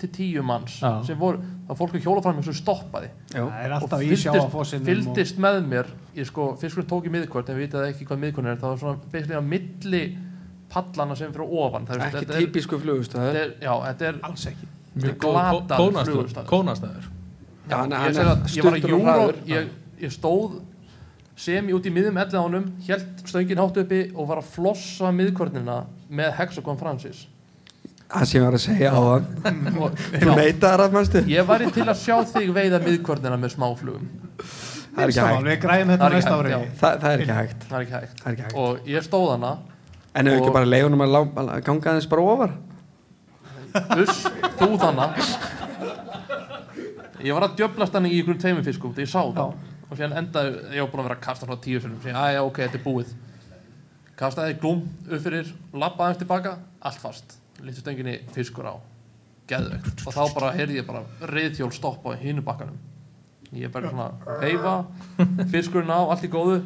til 0.00 0.10
10 0.10 0.42
manns 0.44 0.80
Já. 0.82 1.02
sem 1.06 1.18
voru, 1.18 1.38
það 1.68 1.78
fólk 1.78 1.94
að 1.94 2.06
hjóla 2.08 2.22
fram 2.24 2.42
sem 2.42 2.56
stoppaði 2.58 3.10
er 3.34 3.44
og 3.44 3.76
alltaf 3.78 4.02
í 4.02 4.08
fylgdist, 4.10 4.26
sjáafossinum. 4.26 4.88
fylgdist 4.88 5.38
með 5.40 5.60
mér 5.70 5.92
ég 6.16 6.26
sko, 6.28 6.50
fiskurinn 6.60 6.88
tók 6.90 7.06
í 7.08 7.12
miðkvörn 7.14 7.48
en 7.52 7.58
við 7.58 7.68
vitað 7.68 7.88
ekki 7.92 8.08
hvað 8.08 8.22
miðkvörn 8.24 8.50
er 8.50 8.58
það 8.60 8.74
var 8.74 8.82
svona 8.82 9.38
að 9.38 9.48
milli 9.52 10.02
pallana 10.74 11.16
sem 11.18 11.32
fyrir 11.34 11.56
ofan 11.64 11.86
það, 11.88 12.02
ekki 12.08 12.20
þetta 12.20 12.36
er- 12.36 12.44
flugustöður. 12.84 13.32
þetta 13.32 13.42
er, 13.46 13.56
já, 13.62 13.74
þetta 13.88 14.08
er 14.10 14.20
Alls 14.28 14.46
ekki. 14.52 14.68
Er. 14.94 15.14
Kónastaður. 16.50 17.10
Já, 17.70 17.76
hann- 17.80 17.92
ég, 17.96 18.16
ég 18.54 18.62
var 18.64 18.74
að 18.74 18.80
stuttur 18.80 18.94
og 18.94 19.00
júró 19.00 19.04
hraður. 19.08 19.38
ég, 19.50 19.68
ég 20.04 20.12
stóð 20.14 20.56
sem 21.36 21.66
út 21.74 21.86
í 21.88 21.90
miðum 21.90 22.18
elliðánum 22.22 22.66
held 22.86 23.22
stöngin 23.26 23.58
hátt 23.58 23.78
uppi 23.82 24.00
og 24.14 24.28
var 24.28 24.38
að 24.42 24.50
flossa 24.54 25.10
miðkvörnina 25.10 25.78
með 26.10 26.34
Hexagon 26.38 26.78
Francis 26.78 27.24
Það 28.14 28.26
sem 28.28 28.36
ég 28.38 28.44
var 28.44 28.54
að 28.54 28.62
segja 28.62 28.90
á 28.94 29.00
hann. 29.00 29.24
Þú 29.74 30.28
já, 30.28 30.34
neytaðar 30.38 30.82
að 30.84 30.92
mannstu? 30.94 31.22
ég 31.32 31.46
væri 31.48 31.70
til 31.74 31.86
að 31.88 31.98
sjá 32.04 32.16
þig 32.36 32.52
veiða 32.54 32.78
miðkvörnina 32.84 33.38
með 33.40 33.54
smáflugum 33.56 34.04
er 34.94 35.08
ekki 35.08 35.18
er 35.48 35.56
ekki 35.56 35.68
er 36.12 37.24
ekki 37.24 37.32
það 37.72 37.78
er 37.80 37.84
ekki 37.84 37.94
hægt 37.96 38.14
Það 38.20 38.28
er 38.28 38.34
ekki 38.36 38.44
hægt. 38.44 38.54
og 38.62 38.86
ég 38.94 39.02
stóð 39.08 39.30
hana 39.34 39.52
En 40.14 40.28
Og- 40.30 40.36
ekki 40.38 40.52
bara 40.54 40.68
leiðunum 40.68 41.02
að 41.04 41.16
að 41.42 41.64
ganga 41.66 41.90
aðeins 41.90 42.08
bara 42.10 42.22
ofar? 42.34 42.52
uss, 43.98 44.20
þú 44.60 44.68
þannig 44.78 45.22
ég 47.24 47.34
var 47.34 47.46
að 47.48 47.56
djöblast 47.58 47.94
hann 47.96 48.06
í 48.06 48.12
einhverjum 48.18 48.40
tveimur 48.42 48.66
fiskum 48.66 48.92
þegar 48.94 49.06
ég 49.06 49.10
sá 49.10 49.22
það 49.34 49.54
og 49.90 49.96
síðan 49.98 50.14
endaði, 50.20 50.52
ég 50.76 50.84
var 50.84 50.90
búin 50.92 51.02
að 51.02 51.08
vera 51.08 51.16
að 51.18 51.24
kasta 51.24 51.48
frá 51.48 51.56
tíu 51.64 51.80
sinum 51.82 51.98
síðan, 52.02 52.18
aðja 52.20 52.44
ok, 52.46 52.60
þetta 52.64 52.78
er 52.78 52.84
búið. 52.84 53.10
Kastaði 54.18 54.56
glúm 54.62 54.80
upp 55.10 55.22
fyrir 55.24 55.50
lappa 55.74 56.06
aðeins 56.06 56.20
tilbaka, 56.22 56.52
allt 56.86 57.00
fast. 57.02 57.36
Lítið 57.60 57.82
stönginni 57.82 58.14
fiskur 58.34 58.66
á. 58.70 58.74
Geðveikt. 59.50 60.04
Og 60.06 60.14
þá 60.16 60.22
bara 60.34 60.52
heyrði 60.56 60.78
ég 60.80 60.86
bara 60.88 61.02
reyðhjól 61.30 61.70
stoppa 61.74 62.14
á 62.14 62.18
hinu 62.22 62.42
bakkanum. 62.46 62.78
Ég 63.54 63.70
bara 63.74 63.90
svona 63.90 64.38
heifa 64.42 64.74
fiskurinn 65.52 65.90
á, 65.94 65.98
allt 66.06 66.24
í 66.26 66.30
góðu 66.32 66.60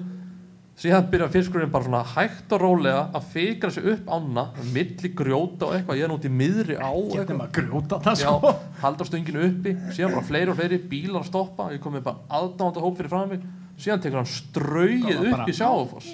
síðan 0.79 1.09
byrja 1.11 1.27
fiskurinn 1.35 1.71
bara 1.75 1.85
svona 1.89 2.01
hægt 2.15 2.53
og 2.55 2.61
rólega 2.63 3.01
að 3.19 3.25
fikra 3.33 3.71
sig 3.75 3.87
upp 3.93 4.11
ána 4.15 4.45
milli 4.75 5.11
grjóta 5.19 5.67
og 5.67 5.75
eitthvað, 5.75 5.99
ég 5.99 6.07
er 6.07 6.13
núti 6.13 6.31
í 6.31 6.35
miðri 6.39 6.77
á 6.79 6.91
eitthvað. 6.95 7.41
að 7.43 7.53
grjóta 7.59 7.99
það, 8.05 8.23
Já, 8.23 8.31
sko. 8.31 8.53
halda 8.85 9.07
stönginu 9.09 9.43
uppi 9.49 9.73
síðan 9.97 10.15
bara 10.15 10.27
fleiri 10.31 10.53
og 10.53 10.59
fleiri 10.61 10.79
bílar 10.93 11.25
að 11.25 11.31
stoppa. 11.33 11.67
Ég 11.75 11.83
kom 11.83 11.97
með 11.99 12.05
bara 12.07 12.23
aðdáðanda 12.39 12.85
hóp 12.85 12.97
fyrir 13.01 13.11
frá 13.11 13.25
mig. 13.33 13.43
Síðan 13.79 14.03
tekur 14.05 14.21
hann 14.23 14.31
ströyið 14.31 15.25
upp 15.33 15.49
í 15.51 15.57
sjáfoss 15.59 16.13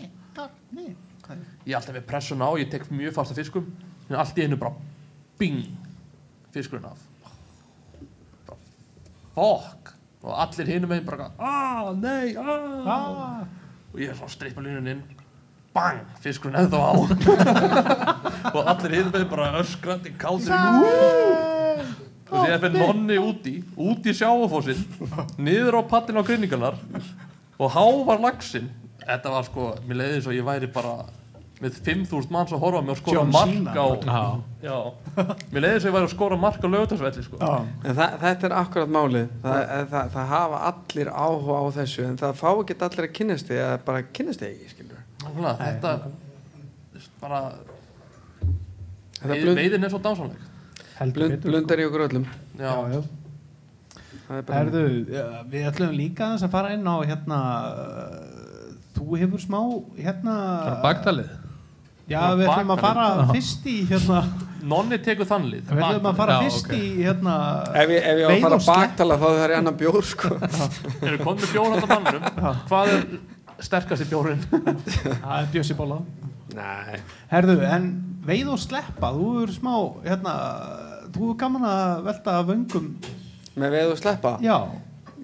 ég 1.65 1.73
er 1.73 1.79
alltaf 1.79 1.95
með 1.97 2.05
pressuna 2.09 2.45
á 2.49 2.53
ég 2.61 2.69
tek 2.69 2.83
mjög 2.93 3.15
fasta 3.17 3.35
fiskum. 3.37 3.65
En 4.11 4.17
allt 4.21 4.37
í 4.37 4.45
einu 4.45 4.59
bara 4.61 4.75
bing 5.41 5.63
fiskurinn 6.53 6.85
af. 6.89 7.01
Bara 8.45 8.59
fokk 9.35 9.93
og 10.25 10.35
allir 10.45 10.69
hinum 10.73 10.89
meginn 10.93 11.07
bara 11.09 11.31
aaa, 11.39 11.93
nei, 11.97 12.35
aaa 12.37 12.85
Ah, 12.85 13.45
og 13.95 14.01
ég 14.03 14.11
er 14.11 14.19
svona 14.19 14.35
strippa 14.35 14.63
línun 14.65 14.91
inn. 14.91 15.03
Bang, 15.75 16.03
fiskurinn 16.23 16.59
eða 16.59 16.81
á. 16.83 16.93
Og 18.55 18.61
allir 18.63 18.95
hinum 18.99 19.11
meginn 19.15 19.31
bara 19.31 19.53
öskrandi 19.59 20.13
kátir. 20.19 20.55
Og 22.31 22.35
því 22.35 22.55
að 22.55 22.63
fyrir 22.65 22.77
nonni 22.79 23.19
úti 23.23 23.55
úti 23.79 24.11
í 24.11 24.17
sjáafósinn 24.19 24.81
niður 25.39 25.79
á 25.79 25.83
pattin 25.91 26.19
á 26.19 26.27
grinningarnar 26.27 26.79
og 27.59 27.75
hávar 27.75 28.23
laxinn. 28.23 28.71
Þetta 29.05 29.35
var 29.35 29.47
sko, 29.47 29.69
mér 29.87 30.01
leiði 30.01 30.19
eins 30.19 30.29
og 30.31 30.37
ég 30.39 30.47
væri 30.47 30.71
bara 30.75 30.95
með 31.63 31.77
5.000 31.87 32.33
manns 32.35 32.53
að 32.53 32.63
horfa 32.65 32.81
mig 32.83 32.93
og 32.95 32.99
skora 32.99 33.23
mark 33.31 33.77
á 33.79 33.87
Já. 34.05 34.23
já, 34.65 34.79
mér 35.53 35.63
leiði 35.63 35.75
eins 35.77 35.85
og 35.85 35.89
ég 35.89 35.95
væri 35.95 36.09
að 36.09 36.15
skora 36.15 36.39
mark 36.43 36.59
á 36.59 36.69
lögutarsvelli 36.69 37.23
sko. 37.25 37.39
það, 37.39 38.17
þetta 38.25 38.49
er 38.49 38.55
akkurat 38.59 38.91
málið. 38.97 39.29
Það, 39.45 39.61
það, 39.71 39.85
það, 39.93 40.11
það 40.17 40.27
hafa 40.35 40.61
allir 40.71 41.13
áhuga 41.15 41.61
á 41.63 41.65
þessu 41.79 42.07
en 42.09 42.19
það 42.25 42.35
fá 42.43 42.49
ekki 42.55 42.77
allir 42.89 43.07
að 43.09 43.15
kynnast 43.21 43.51
því 43.51 43.61
eða 43.63 43.79
bara 43.87 44.03
kynnast 44.19 44.43
því 44.43 44.51
ekki. 44.67 44.89
Nákvæmlega, 45.25 45.55
þetta 45.65 45.93
bara 47.23 47.41
blund, 49.25 49.59
veiðin 49.59 49.87
er 49.87 49.93
svo 49.95 50.01
dásanleg 50.05 50.51
Heldur 50.99 51.25
blund, 51.29 51.47
blundar 51.47 51.81
í 51.81 51.87
okkur 51.89 52.05
öllum. 52.09 52.27
já, 52.59 52.67
Já, 52.67 52.99
já. 52.99 53.01
Það 54.25 54.37
er 54.39 54.45
bara... 54.49 54.59
Herðu, 54.59 54.83
ja, 55.13 55.25
við 55.53 55.67
ætlum 55.71 55.97
líka 55.99 56.27
aðeins 56.29 56.45
að 56.47 56.53
fara 56.55 56.75
inn 56.77 56.87
á 56.87 56.97
hérna 57.09 57.39
þú 58.95 59.19
hefur 59.21 59.43
smá 59.43 59.59
hérna 59.99 60.35
baktalið. 60.85 61.33
Já, 62.11 62.21
við 62.37 62.49
ætlum 62.53 62.73
að 62.75 62.83
fara 62.85 63.07
fyrst 63.31 63.69
í 63.71 63.77
hérna 63.89 64.19
nonni 64.65 64.99
tekur 65.05 65.29
þannlið 65.29 65.71
við 65.71 65.85
ætlum 65.87 66.09
að 66.11 66.19
fara 66.21 66.37
Já, 66.37 66.43
fyrst 66.45 66.75
í 66.77 66.83
hérna 66.99 67.37
Ef 67.73 67.93
ég, 67.95 68.09
ef 68.11 68.21
ég 68.21 68.29
á 68.29 68.31
að 68.35 68.45
fara 68.45 68.59
að 68.59 68.69
baktala 68.69 69.19
þá 69.21 69.27
þarf 69.27 69.55
ég 69.55 69.57
annan 69.61 69.79
bjór, 69.81 70.01
sko. 70.11 70.33
eru 71.09 71.21
komið 71.25 71.51
bjórhanda 71.55 71.91
mannurum 71.95 72.55
hvað 72.69 72.93
er 72.95 73.07
sterkasti 73.65 74.09
bjórinn? 74.11 74.47
Það 75.25 75.37
er 75.39 75.51
Bjössi 75.55 75.77
Bóla 75.79 76.01
Nei. 76.55 76.99
Herðu, 77.33 77.59
en 77.67 77.87
veið 78.27 78.53
og 78.55 78.61
sleppa 78.63 79.11
þú 79.17 79.29
er 79.43 79.53
smá, 79.57 79.75
hérna 80.05 80.35
þú 81.15 81.31
er 81.33 81.39
gaman 81.41 81.65
að 81.67 82.03
velta 82.07 82.35
vöngum. 82.47 82.91
Með 83.59 83.75
veið 83.75 83.95
og 83.95 83.99
sleppa? 83.99 84.37
Já, 84.45 84.59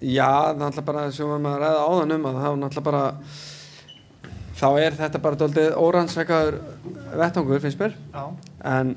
Já, 0.00 0.56
náttúrulega 0.56 0.86
bara 0.86 1.00
sem 1.12 1.26
við 1.26 1.34
erum 1.34 1.46
að 1.50 1.56
ræða 1.60 1.80
áðan 1.84 2.12
um 2.14 2.22
að 2.30 2.36
þá 2.40 2.46
náttúrulega 2.56 2.84
bara 2.86 3.00
þá 4.60 4.68
er 4.80 4.96
þetta 4.98 5.20
bara 5.24 5.40
doldið 5.40 5.76
órannsvekaður 5.80 6.58
vettangur 7.20 7.62
finnst 7.62 7.80
mér. 7.80 7.96
Já, 8.12 8.24
en 8.70 8.92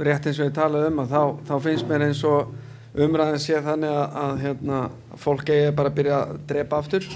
rétt 0.00 0.26
eins 0.26 0.40
og 0.40 0.48
ég 0.48 0.56
talaði 0.56 0.90
um 0.90 1.02
að 1.04 1.14
þá, 1.14 1.22
þá 1.48 1.54
finnst 1.66 1.88
mér 1.88 2.06
eins 2.08 2.22
og 2.28 2.54
umræðin 3.00 3.42
sé 3.42 3.60
þannig 3.62 3.92
að, 3.94 4.16
að 4.22 4.40
hérna, 4.44 4.78
fólk 5.20 5.52
eigi 5.54 5.74
bara 5.76 5.92
að 5.92 5.98
byrja 6.00 6.20
að 6.20 6.40
drepa 6.50 6.80
aftur. 6.80 7.06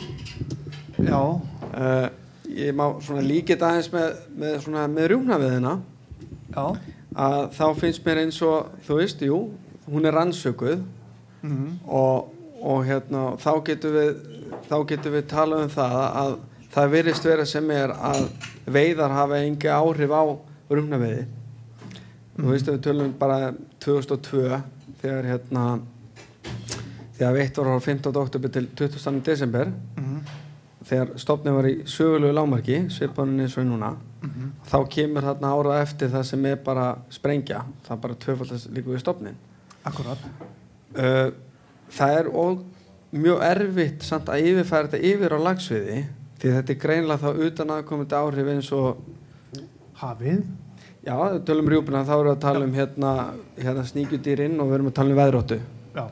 Já, 1.00 1.20
uh, 1.20 2.06
ég 2.54 2.76
má 2.76 2.84
svona 3.02 3.24
líkið 3.24 3.64
aðeins 3.66 3.90
með, 3.94 4.20
með, 4.38 4.58
svona, 4.66 4.84
með 4.90 5.10
rjúnaviðina 5.10 5.72
já. 6.54 6.66
að 7.26 7.40
þá 7.56 7.64
finnst 7.80 8.04
mér 8.06 8.22
eins 8.22 8.38
og 8.46 8.70
þú 8.86 9.00
veist, 9.00 9.24
jú, 9.26 9.40
hún 9.90 10.06
er 10.06 10.16
rannsökuð. 10.20 10.84
Mm 11.44 11.74
og, 11.84 12.30
og 12.64 12.86
hérna, 12.88 13.34
þá 13.36 13.50
getum 13.66 13.92
við 13.92 14.12
þá 14.68 14.76
getum 14.90 15.12
við 15.16 15.26
talað 15.30 15.64
um 15.66 15.72
það 15.74 15.96
að 16.22 16.36
það 16.74 16.92
virðist 16.96 17.24
vera 17.28 17.46
sem 17.46 17.70
er 17.70 17.92
að 17.94 18.22
veiðar 18.66 19.10
hafa 19.14 19.40
engi 19.44 19.68
áhrif 19.70 20.10
á 20.14 20.22
rúmnaveiði 20.70 21.26
þú 22.36 22.46
veist 22.50 22.70
við 22.72 22.80
tölum 22.82 23.12
bara 23.18 23.52
2002 23.84 24.62
þegar 25.02 25.28
hérna 25.28 25.66
þegar 27.18 27.36
veitt 27.36 27.60
var 27.60 27.68
á 27.70 27.78
15. 27.78 28.16
oktober 28.24 28.48
til 28.50 28.66
20. 28.74 29.20
desember 29.22 29.70
-hmm. 29.70 30.18
þegar 30.84 31.14
stopnið 31.16 31.52
var 31.54 31.68
í 31.68 31.76
sögulegu 31.86 32.32
lámarki 32.34 32.90
svipanin 32.90 33.40
eins 33.40 33.58
og 33.58 33.64
núna 33.66 33.94
Mhm. 34.24 34.52
þá 34.70 34.88
kemur 34.88 35.22
þarna 35.22 35.48
ára 35.52 35.82
eftir 35.82 36.08
það 36.08 36.22
sem 36.24 36.46
er 36.46 36.56
bara 36.56 36.96
sprengja, 37.10 37.64
það 37.84 37.96
er 37.96 38.00
bara 38.00 38.14
tvöfaldast 38.14 38.70
líka 38.72 38.90
við 38.90 39.00
stopnin 39.00 39.36
Akkurat 39.84 40.18
uh, 40.96 41.30
það 41.90 42.18
er 42.18 42.28
og 42.32 42.64
mjög 43.14 43.42
erfitt 43.46 44.04
samt 44.06 44.30
að 44.32 44.48
yfirfæra 44.50 44.90
þetta 44.90 45.10
yfir 45.10 45.34
á 45.34 45.38
lagsviði 45.44 45.98
því 46.40 46.52
þetta 46.56 46.74
er 46.74 46.80
greinlega 46.82 47.22
þá 47.22 47.44
utan 47.46 47.72
aðkomandi 47.76 48.18
áhrif 48.18 48.50
eins 48.52 48.70
og 48.74 49.04
hafið? 50.00 50.42
Já, 51.04 51.14
tölum 51.44 51.68
rjúpuna 51.68 52.02
þá 52.08 52.14
erum 52.16 52.28
við 52.30 52.34
að 52.34 52.42
tala 52.42 52.64
um 52.64 52.74
hérna, 52.74 53.12
hérna 53.60 53.84
sníkjudýrin 53.88 54.58
og 54.58 54.70
við 54.70 54.78
erum 54.78 54.90
að 54.90 54.96
tala 54.98 55.14
um 55.14 55.20
veðróttu. 55.22 55.60
já, 55.94 56.04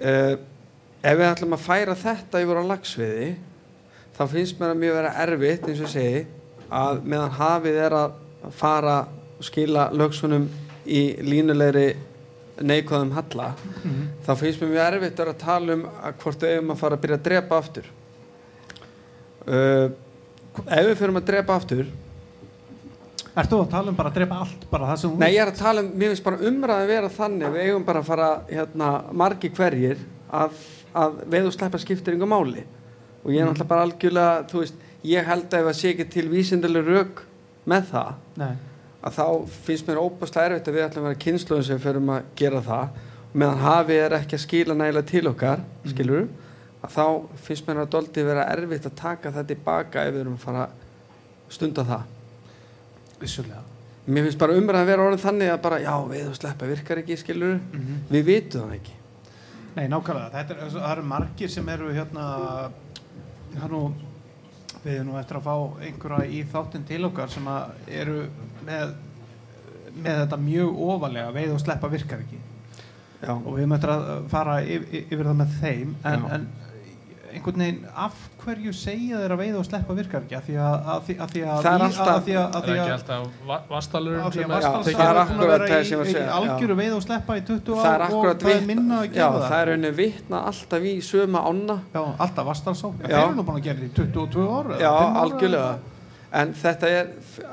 Uh, 0.00 0.38
ef 1.04 1.16
við 1.18 1.26
ætlum 1.26 1.52
að 1.52 1.60
færa 1.60 1.94
þetta 1.98 2.40
yfir 2.40 2.56
á 2.56 2.64
lagsviði 2.70 3.26
þá 4.16 4.22
finnst 4.32 4.56
mér 4.56 4.70
að 4.72 4.78
mjög 4.80 4.94
vera 4.96 5.10
erfitt 5.26 5.66
eins 5.68 5.82
og 5.84 5.90
segi 5.92 6.22
að 6.72 7.02
meðan 7.04 7.34
hafið 7.36 7.76
er 7.84 7.96
að 7.98 8.14
fara 8.56 8.94
og 9.36 9.44
skila 9.44 9.90
lögsunum 9.92 10.46
í 10.88 11.02
línulegri 11.20 11.90
neikvæðum 12.60 13.12
halla 13.16 13.48
Mhm. 13.84 14.02
þá 14.26 14.30
finnst 14.36 14.60
mér 14.60 14.70
mjög 14.74 14.86
erfitt 14.94 15.20
að 15.24 15.28
að 15.32 15.38
tala 15.44 15.72
um 15.78 15.82
að 16.04 16.12
hvort 16.22 16.40
við 16.44 16.54
eigum 16.54 16.70
að 16.74 16.80
fara 16.82 16.96
að 16.96 17.00
byrja 17.04 17.16
að 17.18 17.22
drepa 17.28 17.58
aftur. 17.58 17.86
Uh, 19.46 19.90
ef 20.68 20.86
við 20.90 20.96
fyrir 21.00 21.16
að 21.16 21.24
drepa 21.30 21.54
aftur 21.56 21.86
Ertu 23.40 23.60
að 23.62 23.70
tala 23.70 23.88
um 23.92 23.96
bara 23.96 24.10
að 24.10 24.16
drepa 24.18 24.40
allt 24.42 24.64
bara 24.70 24.88
það 24.90 24.98
sem 25.00 25.10
þú 25.14 25.18
Nei, 25.22 25.30
ég 25.32 25.40
er 25.44 25.50
að 25.52 25.60
tala 25.62 25.80
um, 25.84 25.90
mér 25.94 26.10
finnst 26.12 26.24
bara 26.26 26.40
umræðin 26.50 26.88
vera 26.90 27.10
þannig 27.14 27.52
við 27.54 27.62
eigum 27.68 27.84
bara 27.86 28.00
að 28.02 28.08
fara, 28.10 28.28
hérna, 28.50 28.88
margi 29.22 29.50
hverjir 29.54 30.00
að, 30.34 30.58
að 30.98 31.20
veið 31.30 31.46
og 31.46 31.54
sleppa 31.54 31.78
skiptir 31.80 32.16
yngur 32.16 32.28
máli. 32.30 32.64
Og 33.22 33.30
ég 33.32 33.40
er 33.40 33.46
náttúrulega 33.46 33.70
bara 33.70 33.84
algjörlega, 33.86 34.42
þú 34.50 34.62
veist, 34.64 34.74
ég 35.06 35.28
held 35.30 35.46
að 35.54 35.60
ef 35.62 35.70
að 35.70 35.78
sé 35.78 35.92
ekki 35.94 36.08
til 36.10 36.26
vísindileg 36.32 36.90
rauk 36.90 37.22
með 37.70 37.86
það, 37.92 38.10
Nei, 38.42 38.52
að 39.02 39.14
þá 39.16 39.26
finnst 39.64 39.86
mér 39.88 40.00
óbúslega 40.02 40.50
erfitt 40.50 40.68
að 40.68 40.74
við 40.76 40.84
ætlum 40.88 41.04
að 41.04 41.08
vera 41.08 41.22
kynsluðum 41.24 41.64
sem 41.64 41.78
förum 41.80 42.10
að 42.12 42.22
gera 42.36 42.60
það 42.60 42.88
meðan 43.34 43.62
hafið 43.64 44.00
er 44.04 44.12
ekki 44.18 44.36
að 44.36 44.44
skila 44.44 44.74
nægilega 44.74 45.06
til 45.06 45.26
okkar, 45.30 45.60
Mhm. 45.84 45.90
skilur 45.94 46.28
að 46.82 46.90
þá 46.96 47.04
finnst 47.46 47.66
mér 47.66 47.80
að 47.84 47.90
doldi 47.90 48.24
vera 48.24 48.44
erfitt 48.56 48.86
að 48.86 48.94
taka 48.96 49.30
það 49.32 49.46
tilbaka 49.46 50.04
ef 50.06 50.14
við 50.14 50.20
erum 50.20 50.34
að 50.36 50.44
fara 50.44 50.64
að 50.66 50.70
stunda 51.48 51.84
það 51.84 52.02
vissulega 53.20 53.62
Mér 54.10 54.24
finnst 54.26 54.38
bara 54.40 54.54
umræðan 54.56 54.86
vera 54.88 55.02
orðin 55.04 55.20
þannig 55.22 55.50
að 55.52 55.58
bara, 55.62 55.78
já, 55.84 55.92
við 56.08 56.28
og 56.30 56.34
sleppa 56.38 56.66
virkar 56.66 56.98
ekki, 57.02 57.16
skilur 57.20 57.60
Mhm. 57.72 57.98
Við 58.10 58.24
vitum 58.24 58.62
það 58.62 58.74
ekki. 58.74 58.92
Nei, 59.76 59.86
nákvæmlega, 59.88 60.30
það 60.32 60.92
eru 60.92 61.02
margir 61.02 61.48
sem 61.50 61.68
eru 61.68 61.92
hérna 61.92 62.70
það 63.54 63.64
er 63.64 63.68
nú 63.68 63.92
við 64.84 64.94
erum 64.96 65.12
nú 65.12 65.20
eftir 65.20 65.38
að 65.40 65.46
fá 65.46 65.54
einhverja 65.86 66.30
í 66.30 66.42
þáttinn 66.50 66.88
til 66.88 67.04
okkar 67.10 67.32
sem 67.32 67.48
að 67.50 67.90
eru 68.00 68.18
með 68.66 68.94
með 69.90 70.22
þetta 70.22 70.38
mjög 70.40 70.80
ofalega 70.86 71.34
veið 71.34 71.54
og 71.54 71.62
sleppa 71.62 71.90
virkar 71.92 72.24
ekki. 72.24 72.40
Já, 73.20 73.32
og 73.34 73.50
við 73.56 73.72
eftir 73.76 73.92
að 73.92 74.10
fara 74.32 74.56
yfir, 74.64 75.02
yfir 75.02 75.26
það 75.28 75.38
með 75.40 75.56
þeim. 75.60 75.94
En, 76.08 76.26
en 76.36 76.46
einhvern 77.34 77.62
veginn 77.62 77.84
af 78.04 78.14
hverju 78.40 78.72
segja 78.74 79.18
þeir 79.20 79.32
að 79.34 79.40
veið 79.42 79.56
og 79.60 79.66
sleppa 79.66 79.94
virkar 79.98 80.22
ekki 80.24 80.36
af 80.38 80.46
því 80.46 80.56
að, 80.64 80.74
að, 80.94 81.02
því, 81.06 81.14
að, 81.24 81.32
því 81.34 81.42
að 81.44 81.60
Það 81.66 81.74
er 81.74 81.84
alltaf- 81.86 82.10
að 82.14 82.22
því 82.26 82.34
að, 82.36 82.46
að, 82.46 82.54
Það 82.54 82.70
er 82.70 82.70
að 82.70 82.80
ekki 82.80 82.94
alltaf 82.94 83.46
va- 83.50 83.60
vastalurinn 83.70 84.20
af 84.24 84.32
því 84.34 84.40
sem 84.40 84.50
að 84.50 84.60
Já, 84.60 84.70
Vatnsdalsá 84.70 84.96
það 85.00 85.10
er 85.10 85.20
að 85.20 85.22
akkurat 85.24 85.64
það 85.66 85.84
sem 85.90 85.94
ég 85.94 86.00
að 86.04 86.10
segja, 86.14 86.32
algjöru 86.40 86.78
veið 86.80 86.96
og 86.96 87.04
sleppa 87.06 87.36
í 87.36 87.44
20 87.50 87.80
Það 87.80 87.92
er 87.94 88.04
ár 88.06 88.16
og 88.20 88.42
það 88.44 88.54
er 88.56 88.66
minna 88.70 88.98
að 89.00 89.12
gera 89.14 89.44
það 89.44 89.56
er 89.60 89.70
rauninni 89.72 89.92
vitna 90.00 90.42
alltaf 90.50 90.88
í 90.90 90.96
söma 91.10 91.44
ána. 91.50 91.78
Já, 91.94 92.02
alltaf 92.26 92.50
Vastalsá. 92.50 92.92
Þeir 93.04 93.16
eru 93.20 93.36
nú 93.38 93.46
búin 93.46 93.60
að 93.60 93.68
gera 93.68 93.84
þetta 93.84 94.02
í 94.02 94.12
22 94.16 94.48
ára. 94.60 94.80
Já, 94.80 94.92
algjörlega. 95.24 95.70
En 96.30 96.52
þetta 96.54 96.88
er, 96.94 97.08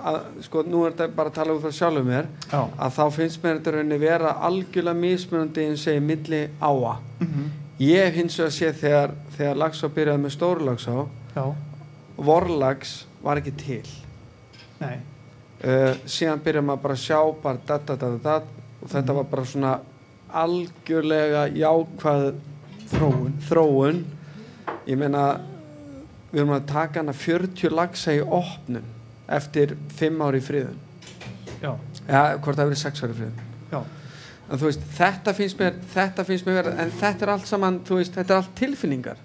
að, 0.05 0.17
sko, 0.45 0.61
nú 0.69 0.83
er 0.85 0.91
þetta 0.93 1.07
bara 1.17 1.31
að 1.31 1.37
tala 1.39 1.53
út 1.57 1.63
frá 1.65 1.71
sjálfum 1.73 2.05
mér, 2.11 2.27
að 2.53 2.91
þá 2.93 3.03
finnst 3.15 3.39
mér 3.41 3.55
þetta 3.57 3.71
rauninni 3.73 3.97
vera 4.03 4.35
algjörlega 4.45 4.99
mismunandi 5.01 5.63
eins 5.65 5.79
og 5.81 5.85
segir 5.87 6.03
milli 6.05 6.43
áa. 6.61 6.99
Mm 7.19 7.47
Ég 7.77 8.07
hef 8.07 8.15
hins 8.17 8.35
vegar 8.39 8.53
séð 8.55 8.77
þegar, 8.81 9.11
þegar 9.37 9.55
lagsá 9.61 9.87
byrjaði 9.93 10.23
með 10.23 10.35
stórlagsá, 10.37 10.95
vorlags 12.17 13.05
var 13.23 13.37
ekki 13.41 13.53
til. 13.59 13.83
nei. 14.81 14.97
uh, 15.63 15.93
síðan 16.05 16.41
byrjar 16.45 16.63
maður 16.65 16.81
bara 16.83 16.93
að 16.97 17.03
sjá 17.03 17.19
bara 17.43 17.59
dat, 17.65 17.85
dat, 17.87 18.23
dat, 18.23 18.43
og 18.81 18.89
þetta 18.89 19.11
Mhm. 19.13 19.15
var 19.15 19.23
bara 19.31 19.45
svona 19.45 19.79
algjörlega 20.33 21.47
jákvæð 21.55 22.35
Þróun. 22.91 23.33
þróun 23.49 24.03
ég 24.87 24.97
meina 24.97 25.39
við 26.31 26.39
erum 26.41 26.53
að 26.55 26.65
taka 26.67 26.99
hana 26.99 27.13
40 27.13 27.69
lagsa 27.71 28.11
í 28.13 28.21
opnum 28.21 28.83
eftir 29.27 29.75
5 29.97 30.21
ári 30.21 30.39
friðun 30.41 30.77
Já, 31.61 31.73
eða 32.07 32.37
hvort 32.39 32.55
það 32.57 32.69
verið 32.69 32.83
6 32.83 33.03
ári 33.03 33.13
friðun 33.13 33.39
já. 33.71 33.81
en 34.51 34.57
þú 34.59 34.63
veist, 34.69 34.81
þetta 34.97 35.33
finnst 35.33 35.57
mér 35.59 35.73
þetta 35.95 36.23
finnst 36.25 36.45
mér 36.45 36.53
vera, 36.61 36.75
en 36.83 36.91
þetta 36.91 37.21
er 37.25 37.29
allt 37.33 37.47
saman 37.47 37.79
þú 37.87 37.95
veist, 37.99 38.13
þetta 38.15 38.33
er 38.33 38.37
allt 38.37 38.55
tilfinningar. 38.55 39.17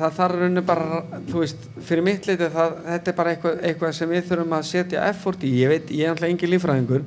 Það 0.00 0.14
þarf 0.18 0.38
rauninu 0.40 0.62
bara, 0.66 1.00
þú 1.28 1.42
veist, 1.42 1.66
fyrir 1.86 2.06
mitt 2.06 2.28
leiti 2.28 2.48
það, 2.52 2.76
þetta 2.86 3.12
er 3.12 3.16
bara 3.18 3.34
eitthvað, 3.34 3.58
eitthvað 3.68 3.92
sem 3.98 4.10
við 4.14 4.24
þurfum 4.30 4.56
að 4.56 4.66
setja 4.70 5.04
effort 5.10 5.44
í, 5.46 5.52
ég 5.60 5.72
veit, 5.72 5.92
ég 5.94 6.06
er 6.06 6.14
alltaf 6.14 6.28
engin 6.30 6.52
lífræðingur, 6.54 7.04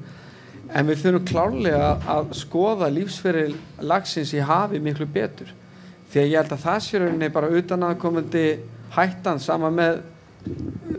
en 0.73 0.89
við 0.89 1.01
þurfum 1.03 1.27
klárlega 1.29 1.89
að 2.15 2.31
skoða 2.39 2.89
lífsferil 2.93 3.51
lagsins 3.83 4.33
í 4.33 4.41
hafi 4.43 4.81
miklu 4.83 5.07
betur. 5.09 5.51
Því 6.13 6.21
að 6.21 6.29
ég 6.29 6.39
held 6.39 6.55
að 6.55 6.63
það 6.63 6.81
sé 6.85 7.01
rauninni 7.01 7.29
bara 7.33 7.51
utan 7.59 7.85
að 7.87 7.99
komandi 8.01 8.45
hættan 8.93 9.41
sama 9.41 9.71
með, 9.73 10.01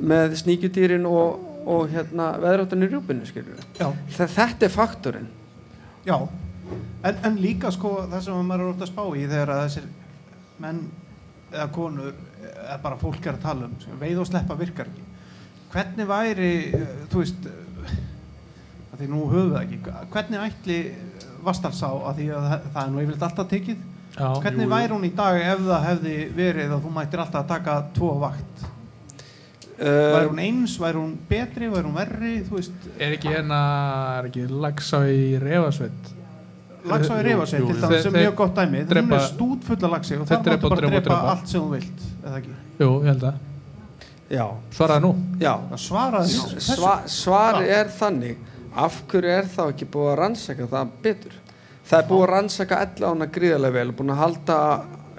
með 0.03 0.39
sníkjudýrin 0.43 1.07
og, 1.07 1.45
og 1.71 1.87
hérna 1.93 2.33
veðráttan 2.43 2.83
í 2.83 2.91
rjúpinu, 2.91 3.27
skilur 3.29 3.63
Já, 3.79 3.89
við 4.11 4.35
þetta 4.39 4.67
er 4.67 4.75
faktorinn. 4.75 5.29
Já. 6.05 6.19
En, 7.05 7.19
en 7.29 7.39
líka 7.41 7.71
sko 7.73 7.97
það 8.09 8.27
sem 8.27 8.47
maður 8.49 8.65
er 8.65 8.73
ofta 8.73 8.87
að 8.87 8.93
spá 8.93 9.05
í 9.13 9.25
þegar 9.29 9.53
að 9.55 9.63
þessir 9.67 9.89
menn 10.65 10.85
eða 11.55 11.71
konur 11.75 12.13
eða 12.45 12.79
bara 12.83 13.01
fólk 13.01 13.27
er 13.27 13.39
að 13.39 13.45
tala 13.47 13.69
um 13.71 13.99
veið 14.01 14.21
og 14.23 14.29
sleppa 14.29 14.57
virkar 14.59 14.91
ekki. 14.91 15.07
Hvernig 15.75 16.07
væri, 16.07 16.53
eh, 16.75 16.93
þú 17.11 17.23
veist, 17.23 17.47
eh, 17.47 17.97
að 18.93 19.01
því 19.01 19.11
nú 19.11 19.25
höfum 19.33 19.55
við 19.55 19.61
ekki, 19.63 19.79
hvernig 20.15 20.45
ætli 20.49 20.79
Vastalsá 21.45 21.91
að 21.91 22.21
því 22.21 22.29
að 22.33 22.47
það, 22.73 22.85
er 22.85 22.93
nú 22.93 23.03
yfirleitt 23.03 23.27
alltaf 23.29 23.51
tekið 23.51 23.83
Já, 24.15 24.29
Hvernig 24.45 24.69
jú, 24.69 24.71
væri 24.71 24.95
hún 24.95 25.07
í 25.09 25.11
dag 25.17 25.37
ef 25.43 25.63
það 25.67 25.87
hefði 25.89 26.15
verið 26.37 26.75
að 26.77 26.85
þú 26.85 26.91
mættir 26.95 27.23
alltaf 27.25 27.41
að 27.41 27.49
taka 27.51 27.73
tvo 27.97 28.11
vakt? 28.23 28.67
Væri 29.75 30.21
uh, 30.21 30.29
hún 30.31 30.43
eins, 30.45 30.77
væri 30.79 31.01
hún 31.01 31.17
betri, 31.29 31.71
væri 31.73 31.89
hún 31.89 31.97
verri, 31.99 32.35
þú 32.47 32.61
veist, 32.61 32.85
Er 32.95 33.17
ekki 33.17 33.33
hérna, 33.33 33.59
er 34.21 34.29
ekki 34.29 34.47
lagsá 34.47 35.01
í 35.11 35.35
reyfasveit? 35.43 36.14
Lagsá 36.85 37.15
í 37.15 37.23
Jú, 37.23 37.27
reyfasveit 37.29 37.61
jú, 37.63 37.67
til 37.67 37.89
Þeir- 37.89 38.03
sem 38.03 38.13
mjög 38.13 38.35
gott 38.37 38.55
dæmi, 38.55 38.79
hún 38.85 38.89
drepa- 38.89 39.15
er 39.17 39.27
stút 39.29 39.65
fulla 39.65 39.89
lagsi 39.97 40.17
og 40.17 40.27
drepa 40.27 40.51
máttu 40.57 40.69
bara 40.69 40.91
drepa 40.91 41.19
allt 41.31 41.49
sem 41.49 41.61
þú 41.61 41.71
vilt, 41.71 42.01
eða 42.25 42.37
ekki? 42.41 42.55
Jú, 42.81 42.91
ég 43.01 43.05
held 43.13 43.23
að. 43.23 43.35
já, 44.31 44.47
Svaraði 44.73 45.01
nú. 45.03 45.15
já 45.41 45.55
svaraði 45.77 46.35
þessu. 46.35 46.61
Sva, 46.77 46.95
svari 47.07 47.69
er 47.69 47.87
þannig 47.89 48.37
af 48.77 49.03
hverju 49.09 49.31
er 49.39 49.45
þá 49.45 49.63
ekki 49.73 49.87
búið 49.87 50.13
að 50.13 50.19
rannsaka 50.19 50.67
það 50.67 50.89
betur 51.03 51.33
það 51.87 51.99
er 52.03 52.09
búið 52.09 52.23
að 52.25 52.31
rannsaka 52.33 52.81
ella 52.83 53.07
ána 53.15 53.27
gríðarlega 53.31 53.73
vel 53.73 53.93
búin 53.93 54.11
að 54.11 54.17
halda 54.17 54.59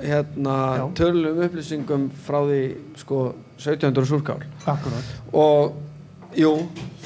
hérna, 0.02 0.56
Já. 0.78 0.86
tölum 0.94 1.38
upplýsingum 1.46 2.10
frá 2.28 2.42
því 2.44 2.76
sko 2.98 3.34
1700 3.58 4.06
súrkál 4.06 4.42
Akkurat. 4.68 5.04
og 5.32 5.74
jú, 6.36 6.52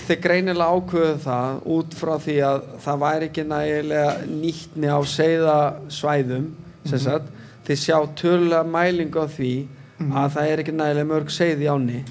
þeir 0.07 0.21
greinilega 0.23 0.75
ákveðu 0.75 1.17
það 1.23 1.59
út 1.75 1.93
frá 1.97 2.13
því 2.23 2.35
að 2.49 2.61
það 2.85 3.01
væri 3.03 3.27
ekki 3.29 3.43
nægilega 3.49 4.13
nýttni 4.29 4.89
á 4.89 4.99
seiðasvæðum 5.15 6.47
sem 6.85 6.97
Mhm. 6.99 7.03
sagt, 7.03 7.27
þeir 7.65 7.77
sjá 7.83 7.97
tölulega 8.15 8.63
mælingu 8.65 9.19
á 9.21 9.27
því 9.27 9.67
Mhm. 9.99 10.11
að 10.15 10.31
það 10.33 10.47
er 10.53 10.57
ekki 10.63 10.71
nægilega 10.79 11.07
mörg 11.11 11.29
seið 11.29 11.59
í 11.61 11.67
áni 11.69 12.03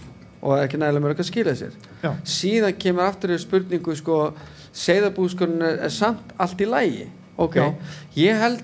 og 0.42 0.58
ekki 0.58 0.78
nægilega 0.78 1.02
mörg 1.02 1.18
að 1.18 1.30
skila 1.32 1.54
sér 1.56 1.72
Já, 2.02 2.12
síðan 2.24 2.78
kemur 2.78 3.02
aftur 3.08 3.30
í 3.30 3.38
spurningu 3.38 3.96
sko, 3.96 4.32
seiðabúskurinn 4.72 5.62
er, 5.62 5.78
er 5.84 5.88
samt 5.88 6.32
allt 6.38 6.58
í 6.60 6.66
lægi 6.66 7.06
ok, 7.38 7.54
Já. 7.56 7.74
ég 8.16 8.38
held 8.40 8.62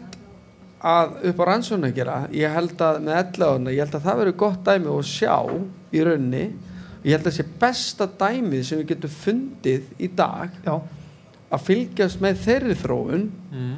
að 0.85 1.24
upp 1.31 1.39
á 1.40 1.44
rannsóna 1.48 1.89
að 1.89 1.94
gera 1.94 2.28
ég 2.31 2.52
held 2.52 2.76
að 2.78 3.01
með 3.02 3.32
elláðuna, 3.32 3.72
ég 3.72 3.78
held 3.86 3.94
að 3.98 4.05
það 4.05 4.18
verður 4.20 4.36
gott 4.36 4.64
dæmi 4.64 4.86
og 4.93 5.02
sjá 5.02 5.36
í 5.93 6.05
raunni 6.05 6.52
ég 7.05 7.12
held 7.12 7.26
að 7.26 7.31
það 7.31 7.36
sé 7.36 7.47
besta 7.60 8.09
dæmið 8.20 8.62
sem 8.68 8.81
við 8.81 8.90
getum 8.94 9.14
fundið 9.18 9.89
í 10.01 10.09
dag 10.16 10.55
já, 10.64 10.74
að 11.52 11.66
fylgjast 11.68 12.22
með 12.24 12.43
þeirri 12.47 12.76
þróun. 12.81 13.31
Mm. 13.52 13.74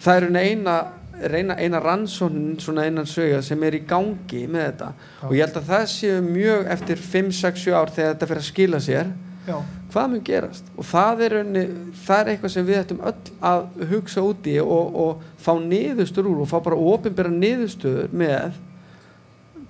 það 0.00 0.16
er 0.16 0.40
eina 0.40 0.76
reyna 1.20 1.56
eina 1.60 1.80
rannsóknin 1.80 2.60
svona 2.60 2.86
einan 2.88 3.06
sögja 3.06 3.42
sem 3.44 3.62
er 3.66 3.76
í 3.76 3.82
gangi 3.86 4.46
með 4.48 4.66
þetta. 4.68 4.92
Já. 4.94 5.26
og 5.26 5.34
ég 5.36 5.44
held 5.44 5.58
að 5.60 5.72
það 5.72 5.88
séu 5.92 6.20
mjög 6.24 6.70
eftir 6.76 7.02
5-6 7.10 7.66
ár 7.74 7.92
þegar 7.96 8.14
þetta 8.14 8.30
fyrir 8.30 8.42
að 8.44 8.48
skila 8.48 8.80
sér. 8.84 9.10
Já, 9.48 9.56
hvað 9.92 10.08
mun 10.12 10.24
gerast? 10.24 10.72
Og 10.76 10.86
það 10.86 11.22
er, 11.24 11.34
raunni, 11.36 11.64
það 12.04 12.22
er 12.22 12.30
eitthvað 12.32 12.54
sem 12.54 12.66
við 12.68 12.80
ættum 12.80 13.02
öll 13.10 13.34
að 13.50 13.84
hugsa 13.90 14.24
út 14.24 14.48
í 14.48 14.56
og, 14.62 14.98
og 15.04 15.24
fá 15.40 15.52
niðurstur 15.64 16.28
úr 16.30 16.42
og 16.44 16.50
fá 16.50 16.58
bara 16.64 16.80
ofinbæra 16.92 17.32
niðurstöður 17.34 18.14
með 18.22 18.58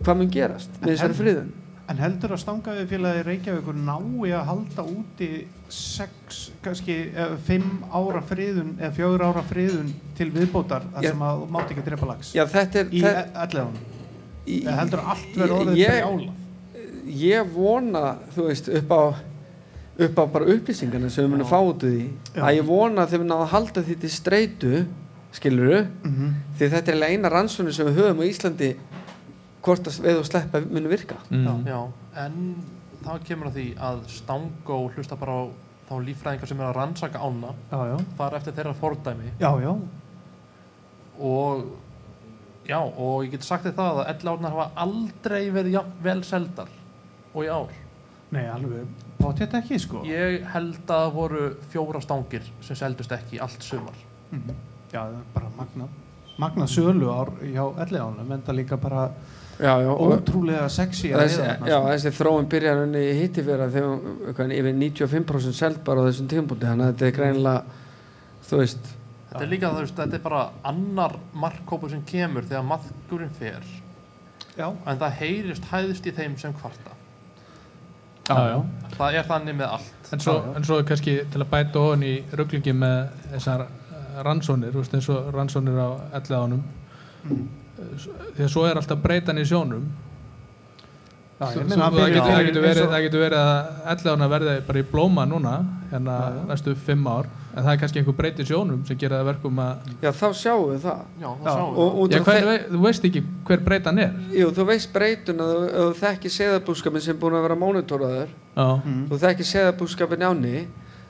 hvað 0.01 0.19
mun 0.21 0.33
gerast 0.35 0.81
með 0.81 0.95
þessari 0.95 1.19
friðun 1.19 1.53
En 1.91 1.99
heldur 1.99 2.31
að 2.37 2.39
stangaði 2.45 2.85
félagi 2.87 3.23
Reykjavíkur 3.27 3.75
nái 3.83 4.31
að 4.37 4.45
halda 4.47 4.83
úti 4.87 5.29
sex, 5.75 6.51
kannski 6.63 6.95
eh, 7.11 7.33
fimm 7.47 7.81
ára 7.91 8.21
friðun 8.27 8.77
eða 8.79 8.93
fjögur 8.95 9.25
ára 9.27 9.43
friðun 9.49 9.89
til 10.19 10.29
viðbótar 10.35 10.87
þar 10.95 11.09
sem 11.09 11.25
að 11.27 11.43
mátt 11.57 11.73
ekki 11.75 11.85
drepa 11.89 12.07
lags 12.13 12.31
já 12.37 12.45
þetta 12.51 12.83
er 12.85 12.93
í 12.95 13.03
það, 13.03 13.19
elleðan 13.47 13.81
eða 14.61 14.77
heldur 14.81 15.03
að 15.03 15.11
allt 15.15 15.35
verður 15.41 15.57
orðið 15.65 15.81
ég- 15.81 15.97
brjálað 15.97 17.19
ég 17.25 17.53
vona 17.57 18.05
þú 18.37 18.47
veist 18.51 18.71
upp 18.81 18.95
á 18.95 19.03
upp 20.01 20.19
á 20.23 20.25
bara 20.33 20.49
upplýsingarna 20.55 21.11
sem 21.11 21.27
við 21.27 21.33
munum 21.35 21.47
Já. 21.47 21.51
fá 21.51 21.59
út 21.61 21.83
úr 21.85 21.91
því 21.91 22.07
Já. 22.37 22.43
að 22.47 22.55
ég 22.61 22.69
vona 22.71 23.03
að 23.05 23.11
þau 23.15 23.19
munum 23.25 23.43
að 23.45 23.51
halda 23.57 23.83
því 23.89 23.99
til 24.05 24.11
streitu 24.15 24.75
skiluru, 25.35 25.83
Mhm. 26.07 26.31
því 26.59 26.69
þetta 26.73 26.95
er 26.95 27.03
eina 27.11 27.31
rannsóknir 27.31 27.75
sem 27.75 27.87
við 27.87 27.99
höfum 28.01 28.23
á 28.23 28.31
Íslandi 28.31 28.71
hvort 29.65 29.91
að 29.91 29.99
veið 30.05 30.21
og 30.21 30.29
sleppa 30.29 30.61
munu 30.67 30.91
virka. 30.91 31.19
Mm. 31.31 31.67
Já, 31.69 31.81
en 32.25 32.39
þá 33.05 33.13
kemur 33.27 33.51
að 33.51 33.59
því 33.59 33.67
að 33.91 34.01
Stangó 34.13 34.79
hlusta 34.95 35.19
bara 35.21 35.37
á 35.37 35.43
þá 35.91 35.95
líffræðingar 36.07 36.51
sem 36.51 36.63
er 36.63 36.69
að 36.69 36.77
rannsaka 36.79 37.21
ána 37.21 37.53
já, 37.73 37.79
já, 37.91 37.97
fara 38.19 38.39
eftir 38.39 38.57
þeirra 38.57 38.75
fordæmi. 38.79 39.33
Já, 39.43 39.51
já. 39.65 39.73
Og 41.21 41.65
já, 42.69 42.79
og 42.81 43.25
ég 43.27 43.35
get 43.35 43.47
sagt 43.47 43.67
þér 43.67 43.77
það 43.81 44.03
að 44.03 44.11
ellárnar 44.15 44.57
hafa 44.57 44.85
aldrei 44.87 45.41
verið 45.51 45.79
jafn 45.79 45.97
vel 46.05 46.21
seldar 46.27 46.75
og 47.35 47.41
í 47.45 47.51
ár. 47.51 47.79
Nei, 48.31 48.45
alveg, 48.47 48.87
bátt 49.19 49.57
ekki 49.59 49.81
sko. 49.83 50.05
Ég 50.07 50.45
held 50.53 50.85
að 50.85 50.93
það 50.93 51.17
voru 51.17 51.49
fjóra 51.73 52.03
stangir 52.05 52.47
sem 52.63 52.79
seldust 52.79 53.13
ekki 53.17 53.43
allt 53.43 53.67
sumar. 53.67 53.99
Mhm. 54.31 54.55
já, 54.91 55.03
það 55.03 55.19
er 55.19 55.27
bara 55.35 55.51
magna 55.57 55.89
magna 56.41 56.67
sölu 56.67 57.11
ár 57.13 57.31
hjá 57.43 57.65
elliðánum 57.85 58.33
en 58.33 58.43
það 58.47 58.57
líka 58.61 58.79
bara 58.81 59.11
já, 59.61 59.73
já, 59.85 59.91
ótrúlega 59.93 60.69
sexy 60.73 61.11
þessi, 61.13 61.41
já, 61.45 61.57
sko. 61.61 61.81
þessi 61.91 62.13
þróun 62.17 62.49
byrjar 62.53 62.81
henni 62.85 63.03
í 63.11 63.17
hitti 63.21 63.45
fyrir 63.45 63.65
að 63.67 63.77
þegar 63.77 64.07
eitthvað, 64.31 64.55
yfir 64.57 64.79
95% 64.81 65.59
selt 65.61 65.83
bara 65.87 66.05
á 66.05 66.09
þessum 66.09 66.31
tímpúti 66.31 66.69
þannig 66.69 66.87
að 66.87 66.95
þetta 66.95 67.09
er 67.11 67.17
greinilega 67.19 67.79
þú 68.49 68.61
veist 68.63 68.89
þetta 69.31 69.45
er 69.45 69.53
líka, 69.53 69.73
þú 69.75 69.85
veist, 69.85 69.99
þetta 70.01 70.19
er 70.21 70.25
bara 70.25 70.45
annar 70.73 71.19
markkópur 71.45 71.93
sem 71.93 72.03
kemur 72.09 72.49
þegar 72.49 72.67
maðkurinn 72.71 73.37
fer 73.39 73.69
já, 74.57 74.67
en 74.71 75.03
það 75.05 75.19
heyrist 75.21 75.69
hæðist 75.71 76.09
í 76.11 76.15
þeim 76.17 76.39
sem 76.41 76.57
kvarta 76.57 76.97
já, 78.31 78.35
já. 78.55 78.59
það 78.97 79.21
er 79.21 79.31
þannig 79.31 79.61
með 79.61 79.77
allt 79.79 79.97
En, 80.11 80.19
svo, 80.19 80.33
Já, 80.33 80.43
já. 80.43 80.55
en 80.59 80.65
svo 80.67 80.77
kannski 80.83 81.13
til 81.31 81.39
að 81.45 81.51
bæta 81.53 81.79
ofan 81.79 82.01
í 82.03 82.17
rugglingi 82.35 82.73
með 82.75 83.13
þessar 83.31 83.61
eh, 83.63 84.17
rannsónir, 84.27 84.75
eins 84.75 85.07
og 85.15 85.29
rannsónir 85.37 85.79
á 85.79 85.89
elleðanum 86.19 86.65
Mm. 87.21 87.60
Því 88.37 88.45
að 88.47 88.53
svo 88.53 88.65
er 88.69 88.81
alltaf 88.81 89.03
breytan 89.03 89.39
í 89.41 89.45
sjónum. 89.49 89.85
Já, 91.41 91.47
meina, 91.65 91.87
það, 91.89 92.11
getur, 92.13 92.27
það, 92.29 92.43
getur 92.51 92.65
verið, 92.67 92.87
það 92.93 93.03
getur 93.07 93.23
verið 93.23 93.39
að 93.41 93.69
elleðana 93.95 94.27
verði 94.29 94.55
bara 94.67 94.81
í 94.83 94.89
blóma 94.91 95.23
núna 95.25 95.53
hérna 95.89 96.17
Já, 96.21 96.35
já. 96.37 96.43
næstu 96.51 96.75
fimm 96.85 97.07
ár. 97.09 97.29
En 97.57 97.65
það 97.65 97.71
er 97.73 97.79
kannski 97.81 97.99
einhver 98.03 98.17
breyti 98.19 98.45
í 98.45 98.49
sjónum 98.51 98.83
sem 98.87 98.99
gera 99.01 99.23
það 99.23 99.31
verkum 99.31 99.63
að 99.65 99.89
já, 100.05 100.11
þá 100.21 100.27
sjáum 100.37 100.67
við 100.69 100.83
það. 100.85 101.01
Já, 101.23 101.31
það 101.31 101.49
Já, 101.49 101.55
sjáum 101.55 101.71
við 101.73 101.81
og, 101.81 101.97
og 102.03 102.13
Já, 102.13 102.19
þú, 102.19 102.27
hver, 102.29 102.45
vei, 102.51 102.59
þú 102.75 102.83
veist 102.85 103.09
ekki 103.09 103.23
hver 103.49 103.65
breytan 103.71 104.03
er. 104.05 104.13
Jú, 104.37 104.51
þú 104.59 104.67
veist 104.69 104.93
breytun 104.95 105.41
að 105.47 105.55
þú, 105.65 105.87
þekkir 106.03 106.35
seðabúskapin 106.37 107.05
sem 107.07 107.17
er 107.17 107.21
búin 107.25 107.39
að 107.41 107.47
vera 107.49 107.59
mónitóraður. 107.65 108.37
Mm. 108.61 109.01
þú 109.11 109.19
þekkir 109.25 109.49
seðabúskapin 109.55 110.27
áni 110.29 110.55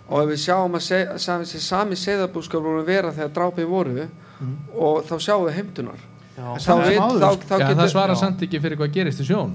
og 0.06 0.22
ef 0.22 0.30
við 0.30 0.40
sjáum 0.47 0.78
að 0.78 0.86
se, 0.86 1.02
sami, 1.26 1.51
sami 1.66 1.98
seðabúskapin 1.98 2.70
búin 2.70 2.80
að 2.84 2.92
vera 2.94 3.12
þegar 3.18 3.34
drápið 3.40 3.70
voru 3.74 4.09
Mm. 4.40 4.55
og 4.72 5.02
þá 5.05 5.18
sjáum 5.20 5.42
við 5.51 5.56
heimtunar 5.59 5.98
þá, 6.40 6.70
áður, 6.70 6.94
þá, 6.96 7.20
þá 7.20 7.30
Já, 7.30 7.46
það 7.50 7.64
getur 7.68 7.92
svarar 7.94 8.16
já. 8.16 8.20
samt 8.24 8.42
ekki 8.46 8.60
fyrir 8.64 8.80
hvað 8.80 8.92
gerist 8.96 9.20
í 9.20 9.28
sjón 9.30 9.52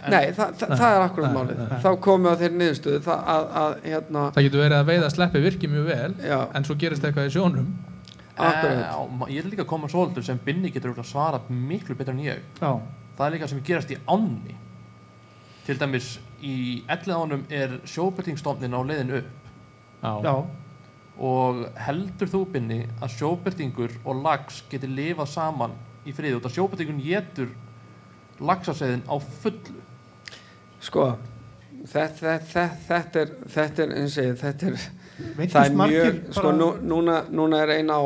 Nei, 0.00 0.30
það, 0.32 0.52
það, 0.56 0.68
Nei. 0.70 0.76
það 0.80 0.94
er 0.96 1.02
akkurat 1.04 1.28
Nei, 1.28 1.36
málið. 1.36 1.58
Nei. 1.60 1.80
þá 1.82 1.88
komum 2.00 2.24
við 2.24 2.32
á 2.32 2.40
þeirri 2.40 2.56
niðurstöðu 2.60 3.00
það, 3.04 3.18
að, 3.34 3.48
að, 3.60 3.72
hérna, 3.84 4.20
Það 4.36 4.46
getur 4.46 4.62
verið 4.64 4.76
að 4.78 4.86
veiða 4.90 5.10
sleppi 5.12 5.42
virki 5.44 5.68
mjög 5.68 5.88
vel 5.90 6.14
já, 6.30 6.36
en 6.56 6.64
svo 6.64 6.76
gerist 6.80 7.04
eitthvað 7.04 7.26
í 7.28 7.32
sjónum. 7.34 7.66
Eh, 8.40 8.78
ma- 9.20 9.28
ég 9.28 9.42
er 9.44 9.50
líka 9.52 9.66
að 9.66 9.68
koma 9.74 9.90
svolítið 9.92 10.24
sem 10.30 10.40
Binni 10.46 10.70
getur 10.72 10.94
örugglega 10.94 11.10
svarað 11.10 11.50
miklu 11.52 11.96
betur 11.98 12.14
en 12.16 12.22
ég. 12.24 12.40
Já, 12.62 12.70
það 13.18 13.26
er 13.26 13.34
líka 13.36 13.48
sem 13.52 13.60
gerast 13.68 13.92
í 13.92 13.98
ánni. 14.08 14.56
Til 15.66 15.76
dæmis 15.82 16.08
í 16.40 16.56
elliðánum 16.88 17.44
er 17.52 17.76
sjóbyrtingstofnin 17.84 18.72
á 18.72 18.80
leiðin 18.80 19.12
upp. 19.20 19.52
Já, 20.00 20.14
já, 20.24 20.34
og 21.20 21.60
heldur 21.76 22.32
þú 22.32 22.40
Binni 22.54 22.80
að 23.04 23.18
sjóbyrtingur 23.18 23.98
og 24.08 24.24
lax 24.24 24.62
geti 24.72 24.88
lifað 24.88 25.28
saman 25.36 25.76
í 26.06 26.14
friði 26.16 26.38
og 26.38 26.44
það 26.44 26.56
sjóbyrtingun 26.56 27.02
getur 27.04 27.50
laxaseiðin 28.40 29.04
á 29.04 29.16
fullu. 29.42 29.82
Sko 30.80 31.10
þetta, 31.84 32.38
þetta, 32.48 32.64
þetta 32.86 33.22
er 33.22 33.34
þetta 33.54 33.84
er, 33.84 33.94
eins 34.00 34.16
og 34.16 34.28
ég, 34.28 34.38
þetta 34.40 34.70
er 34.70 34.80
það 35.52 35.60
er 35.62 35.76
margir 35.76 36.00
mjög, 36.06 36.20
sko 36.38 36.52
nú, 36.56 36.70
núna, 36.92 37.20
núna 37.28 37.60
er 37.64 37.74
eina 37.76 37.98
á, 38.00 38.04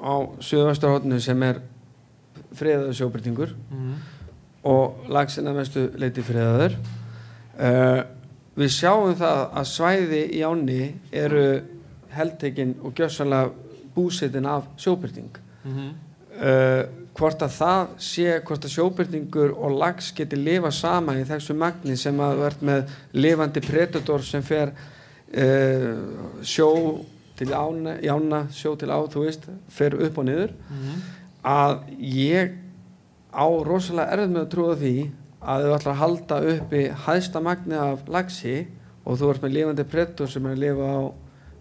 á 0.00 0.14
Suðvesturhóttinu 0.40 1.20
sem 1.20 1.44
er 1.44 1.60
friðaður 2.54 2.98
sjóbyrtingur 3.00 3.54
mm. 3.54 3.94
og 4.70 5.10
lagsin 5.12 5.50
að 5.50 5.60
mestu 5.60 5.84
leiti 6.00 6.24
friðaður. 6.24 6.78
Uh, 7.54 8.00
við 8.58 8.72
sjáum 8.74 9.14
það 9.18 9.44
að 9.60 9.68
svæði 9.70 10.24
í 10.38 10.40
áni 10.46 10.80
eru 11.14 11.44
heldtekinn 12.14 12.76
og 12.86 12.94
gjössanlega 12.94 13.52
búsetin 13.94 14.50
af 14.50 14.66
sjóbyrting 14.80 15.42
Mm 15.64 15.92
uh, 16.42 17.03
hvort 17.14 17.42
að 17.46 17.54
það 17.54 17.92
sé 18.02 18.38
hvort 18.46 18.66
að 18.66 18.74
sjóbyrningur 18.74 19.54
og 19.54 19.76
lags 19.78 20.10
geti 20.16 20.38
lifa 20.38 20.72
saman 20.74 21.20
í 21.20 21.26
þessu 21.28 21.54
magni 21.58 21.96
sem 21.98 22.18
að 22.20 22.40
verð 22.42 22.64
með 22.66 22.94
lifandi 23.14 23.62
predator 23.64 24.24
sem 24.26 24.42
fer 24.42 24.72
uh, 24.74 25.90
sjó 26.42 26.70
til 27.38 27.50
ána, 27.50 27.96
ána, 27.98 28.44
sjó 28.54 28.74
til 28.78 28.90
á, 28.90 28.98
þú 29.10 29.26
veist 29.26 29.48
fer 29.70 29.94
upp 29.94 30.18
og 30.18 30.26
niður 30.28 30.52
-hmm. 30.54 31.00
að 31.42 31.78
ég 31.98 32.54
á 33.34 33.46
rosalega 33.66 34.12
erfið 34.14 34.30
með 34.30 34.42
að 34.42 34.50
trúa 34.50 34.76
því 34.78 34.96
að 35.44 35.64
þau 35.64 35.74
ætla 35.74 35.92
að 35.92 36.00
halda 36.02 36.36
uppi 36.54 36.82
hæðsta 37.06 37.40
magni 37.40 37.74
af 37.74 38.08
lagsi 38.08 38.66
og 39.04 39.18
þú 39.18 39.30
ert 39.30 39.42
með 39.42 39.54
lifandi 39.56 39.84
predator 39.84 40.30
sem 40.30 40.46
er 40.46 40.52
að 40.52 40.62
lifa 40.64 40.86
á, 40.88 41.02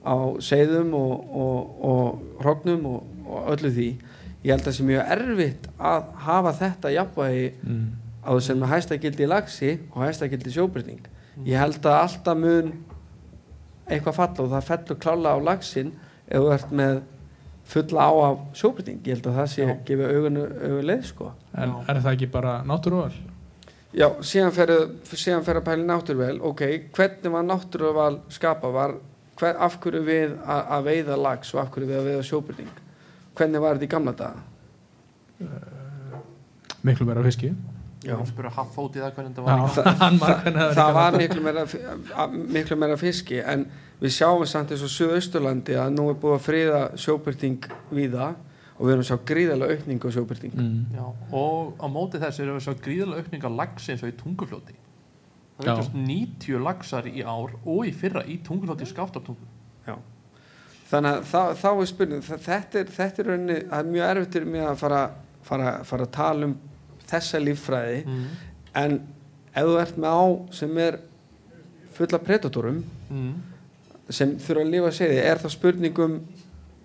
á 0.05 0.15
seiðum 0.39 0.93
og, 0.93 1.13
og, 1.35 1.59
og 1.89 2.21
hrognum 2.39 2.85
og, 2.85 3.03
og 3.27 3.49
öllu 3.53 3.71
því 3.73 3.89
ég 4.43 4.51
held 4.51 4.63
að 4.63 4.69
það 4.69 4.77
sé 4.77 4.87
mjög 4.87 5.11
erfitt 5.17 5.67
að 5.91 6.07
hafa 6.27 6.55
þetta 6.59 6.93
jafnvægi 6.97 7.45
mm. 7.63 7.85
á 8.27 8.31
sem 8.43 8.65
hæsta 8.73 8.99
gildi 8.99 9.25
í 9.25 9.31
lagsi 9.31 9.75
og 9.93 10.01
hæsta 10.03 10.29
gildi 10.31 10.51
í 10.51 10.57
sjóbyrning 10.57 11.07
ég 11.47 11.59
held 11.59 11.79
að 11.85 11.99
alltaf 12.01 12.37
mun 12.39 12.73
eitthvað 13.89 14.19
falla 14.19 14.45
og 14.45 14.53
það 14.53 14.69
fellur 14.69 15.01
klála 15.05 15.35
á 15.35 15.39
lagsin 15.43 15.93
ef 16.27 16.39
þú 16.39 16.53
ert 16.55 16.73
með 16.75 17.01
fulla 17.73 18.07
á 18.07 18.11
af 18.27 18.41
sjóbyrning 18.59 18.99
ég 19.07 19.17
held 19.17 19.29
að 19.29 19.39
það 19.39 19.49
sé 19.53 19.67
að 19.67 19.83
gefa 19.87 20.09
augunu 20.11 20.43
augu 20.49 20.81
leið 20.89 21.05
sko. 21.07 21.29
En 21.53 21.71
Já. 21.71 21.79
er 21.89 22.01
það 22.03 22.11
ekki 22.13 22.29
bara 22.33 22.53
náttúruval? 22.67 23.13
já, 23.93 24.07
síðan 24.25 24.53
fer, 24.55 24.71
síðan 25.13 25.43
fer 25.45 25.59
að 25.59 25.67
pæli 25.67 25.87
náttúruvel. 25.87 26.37
Ok, 26.41 26.63
hvernig 26.95 27.33
var 27.33 27.43
náttúruval 27.47 28.15
skapa 28.33 28.71
var, 28.73 28.95
hver, 29.39 29.59
af 29.59 29.77
hverju 29.79 30.03
við 30.07 30.33
að, 30.43 30.63
að 30.77 30.87
veiða 30.89 31.19
lags 31.19 31.53
og 31.53 31.61
af 31.63 31.71
hverju 31.73 31.91
við 31.91 31.99
að 31.99 32.09
veiða 32.09 32.25
sjóbyrning 32.29 32.73
hvernig 33.37 33.63
var 33.63 33.77
þetta 33.77 33.87
í 33.87 33.93
gamla 33.93 34.15
daga? 34.17 34.43
Miklu 36.83 37.07
meira 37.07 37.23
fiski. 37.23 37.53
Það 38.03 38.19
Já, 39.47 40.65
það 40.75 40.89
var 40.97 41.17
miklu 41.17 41.43
meira, 41.43 41.63
miklu 42.57 42.77
meira 42.79 42.97
fiski 42.99 43.39
en 43.39 43.63
við 44.01 44.15
sjáum 44.17 44.43
samt 44.49 44.73
eins 44.75 44.83
og 44.83 44.91
Suðausturlandi 44.91 45.77
að 45.79 45.93
nú 45.95 46.09
er 46.11 46.17
búið 46.19 46.35
að 46.35 46.43
friða 46.43 46.81
sjóbyrting 46.99 47.69
víða 47.95 48.33
og 48.73 48.83
við 48.83 48.95
erum 48.95 49.05
að 49.05 49.09
sjá 49.09 49.17
gríðarlega 49.31 49.77
aukningu 49.77 50.11
á 50.11 50.15
sjóbyrting 50.17 50.55
mm. 50.57 50.79
Já, 50.97 51.05
og 51.39 51.79
á 51.79 51.87
móti 51.93 52.19
þess 52.19 52.43
erum 52.43 52.59
við 52.59 52.65
svo 52.67 52.75
gríðalega 52.83 53.23
aukning 53.23 53.47
á 53.47 53.51
laxi 53.61 53.93
eins 53.93 54.03
og 54.03 54.11
í 54.11 54.17
tungufljóti. 54.19 54.79
Það 55.55 55.69
veitast 55.69 55.95
90 55.95 56.63
laxar 56.67 57.07
í 57.07 57.23
ár 57.23 57.55
og 57.63 57.85
í 57.87 57.93
fyrra 57.95 58.25
í 58.27 58.41
tungufljóti 58.43 58.89
skaftartungu 58.89 59.47
þannig 60.93 61.15
að 61.17 61.23
þá, 61.31 61.39
þá 61.61 61.67
er 61.73 61.89
spurning 61.89 62.23
þetta 62.27 62.79
er, 62.81 62.91
þetta 62.97 63.23
er, 63.23 63.31
það 63.71 63.79
er 63.79 63.89
mjög 63.95 64.09
erfitt 64.11 64.37
fyrir 64.37 64.51
mig 64.53 64.65
að 64.67 64.77
fara, 64.83 65.01
fara, 65.47 65.71
fara 65.89 66.07
að 66.07 66.13
tala 66.17 66.49
um 66.51 66.55
þessa 67.09 67.41
líffræði 67.43 68.03
mm. 68.05 68.21
en 68.83 68.99
ef 69.53 69.67
þú 69.69 69.79
ert 69.83 69.97
með 70.03 70.15
á 70.21 70.25
sem 70.59 70.77
er 70.87 71.01
fulla 71.97 72.21
predatorum 72.23 72.83
Mm. 73.13 73.33
sem 74.09 74.31
þurfa 74.41 74.63
að 74.63 74.69
lifa 74.73 74.87
segja 74.95 75.25
er 75.29 75.37
það 75.43 75.51
spurningum 75.53 76.13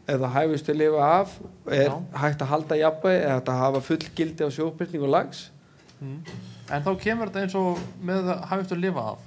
það 0.08 0.34
hæfist 0.34 0.68
að 0.68 0.76
lifa 0.82 1.06
af 1.20 1.30
er 1.72 1.86
Já. 1.88 1.94
hægt 2.20 2.42
að 2.44 2.50
halda 2.50 2.76
jafnvægi 2.76 3.22
eða 3.22 3.36
hægt 3.38 3.48
að 3.52 3.60
hafa 3.62 3.80
full 3.86 3.98
gildi 4.18 4.44
á 4.44 4.50
sjóbyrning 4.52 5.06
og 5.06 5.12
lags 5.14 5.40
Mm. 5.98 6.18
en 6.70 6.84
þá 6.84 6.90
kemur 7.02 7.30
þetta 7.30 7.40
eins 7.46 7.54
og 7.58 7.78
með 8.06 8.28
að 8.34 8.44
hafist 8.50 8.74
að 8.76 8.82
lifa 8.84 9.06
af 9.14 9.24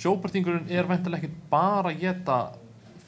sjópartingurinn 0.00 0.70
er 0.70 0.86
væntilega 0.88 1.26
ekki 1.26 1.42
bara 1.50 1.90
að 1.90 1.98
geta 2.04 2.38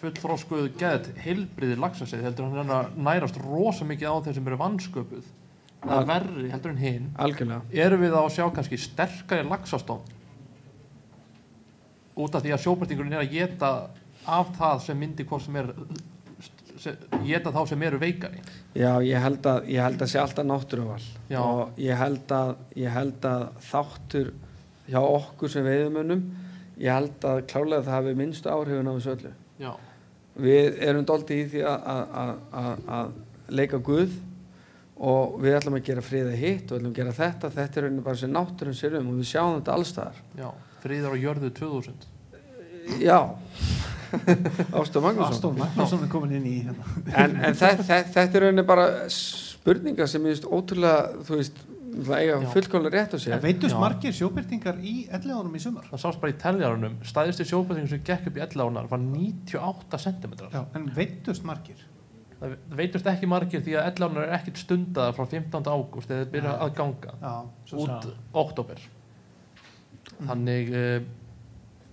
fullþróskuð 0.03 0.67
geðt 0.81 1.13
heilbriði 1.23 1.79
laxasið 1.81 2.27
heldur 2.27 2.51
hann 2.51 2.75
að 2.75 2.99
nærast 3.07 3.39
rosa 3.43 3.87
mikið 3.89 4.11
á 4.11 4.17
þeir 4.27 4.37
sem 4.39 4.51
eru 4.51 4.59
vansköpuð 4.61 5.31
það 5.83 5.97
er 5.99 6.09
verri 6.11 6.51
heldur 6.53 6.75
en 6.75 6.83
hinn 6.83 7.09
algjörlega. 7.23 7.63
Erum 7.85 8.03
við 8.03 8.15
þá 8.15 8.21
að 8.23 8.35
sjá 8.37 8.45
kannski 8.57 8.81
sterkari 8.83 9.49
laxastofn? 9.49 10.19
Út 12.23 12.37
af 12.37 12.45
því 12.45 12.55
að 12.55 12.65
sjópartingurinn 12.67 13.17
er 13.17 13.25
að 13.25 13.35
geta 13.35 13.71
af 14.29 14.53
það 14.59 14.83
sem 14.87 15.01
myndi 15.01 15.27
hvort 15.27 15.47
sem 15.47 15.59
er 15.59 15.73
geta 17.23 17.53
þá 17.55 17.63
sem 17.71 17.83
eru 17.87 17.99
veikari. 18.03 18.43
Já, 18.75 18.93
ég 19.07 19.23
held 19.23 19.47
að, 19.47 19.67
ég 19.71 19.85
held 19.87 20.03
að 20.03 20.11
sé 20.13 20.21
alltaf 20.21 20.47
náttúruval. 20.47 21.03
Já. 21.31 21.41
og 21.41 21.79
ég 21.81 21.99
held 21.99 22.35
að, 22.35 22.55
ég 22.79 22.95
held 22.95 23.27
að 23.29 23.45
þáttur 23.71 24.33
hjá 24.91 25.01
okkur 25.01 25.53
sem 25.53 25.67
veiðumönnum 25.67 26.25
ég 26.83 26.93
held 26.93 27.25
að 27.27 27.43
klálega 27.51 27.87
það 27.87 27.97
hafi 27.99 28.15
minnstu 28.19 28.51
áhrifin 28.53 28.91
á 28.91 28.93
þessu 28.97 29.13
öllu. 29.15 29.33
Já, 29.63 29.73
við 30.41 30.79
erum 30.89 31.05
doldi 31.05 31.43
í 31.43 31.49
því 31.53 31.65
að- 31.69 31.89
að- 31.95 32.13
að 32.23 32.37
að- 32.63 32.85
að 32.99 33.11
leika 33.53 33.79
Guð 33.79 34.13
og 35.03 35.41
við 35.43 35.57
ætlum 35.59 35.77
að 35.77 35.85
gera 35.85 36.01
friða 36.07 36.37
hitt 36.39 36.71
og 36.73 36.79
ætlum 36.79 36.93
að 36.93 37.01
gera 37.01 37.13
þetta, 37.13 37.51
þetta 37.51 37.77
er 37.83 37.91
bara 38.01 38.17
sem 38.17 38.31
náttúrun 38.33 38.77
sér 38.79 38.99
um 39.01 39.09
og 39.13 39.15
við 39.21 39.29
sjáum 39.33 39.59
þetta 39.61 39.75
allstaðar 39.77 40.21
já, 40.39 40.49
friðar 40.83 41.17
og 41.17 41.23
jörðu 41.27 41.51
2000 41.51 42.09
já. 43.03 43.19
Ástóð 44.13 45.03
Magnússon. 45.07 45.33
Aston 45.33 45.59
Magnússon 45.59 46.03
er 46.05 46.09
komin 46.13 46.33
inn 46.37 46.45
í 46.47 46.57
hérna. 46.67 46.85
en, 47.17 47.37
en 47.49 47.55
þe 47.57 47.71
þe 47.81 47.99
þetta 48.13 48.43
er 48.43 48.63
bara 48.69 48.87
spurningar 49.09 50.09
sem 50.11 50.21
ég 50.27 50.35
veist 50.35 50.45
ótrúlega 50.49 51.23
þú 51.25 51.39
veist, 51.39 51.61
eiga 51.93 52.41
Já. 52.41 52.49
fullkomlega 52.55 52.97
rétt 52.97 53.15
á 53.15 53.19
sér 53.21 53.41
veitust 53.43 53.75
Já. 53.75 53.81
margir 53.81 54.15
sjóbyrtingar 54.17 54.79
í 54.81 54.95
elleðanum 55.13 55.57
í 55.57 55.63
sumar? 55.63 55.87
Það 55.91 56.03
sást 56.05 56.21
bara 56.23 56.33
í 56.33 56.37
teljarunum, 56.41 56.99
stæðisti 57.05 57.47
sjóbætingum 57.51 57.91
sem 57.93 58.05
gekk 58.07 58.29
upp 58.31 58.39
í 58.39 58.45
ellánar 58.47 58.91
var 58.91 59.03
98 59.05 60.03
cm 60.07 60.37
Já. 60.49 60.63
En 60.79 60.89
veitust 60.97 61.45
margir? 61.49 61.85
Það 62.41 62.57
veitust 62.81 63.07
ekki 63.13 63.31
margir 63.31 63.63
því 63.63 63.77
að 63.79 63.89
ellánar 63.93 64.27
er 64.27 64.37
ekkit 64.41 64.63
stundað 64.65 65.13
frá 65.19 65.27
15. 65.37 65.69
ágúst 65.69 66.11
eða 66.11 66.25
þeir 66.25 66.33
byrja 66.37 66.55
að 66.59 66.75
ganga 66.81 67.17
Já, 67.21 67.35
út 67.85 68.09
oktober 68.45 68.87
þannig 70.23 70.73
uh, 70.75 70.99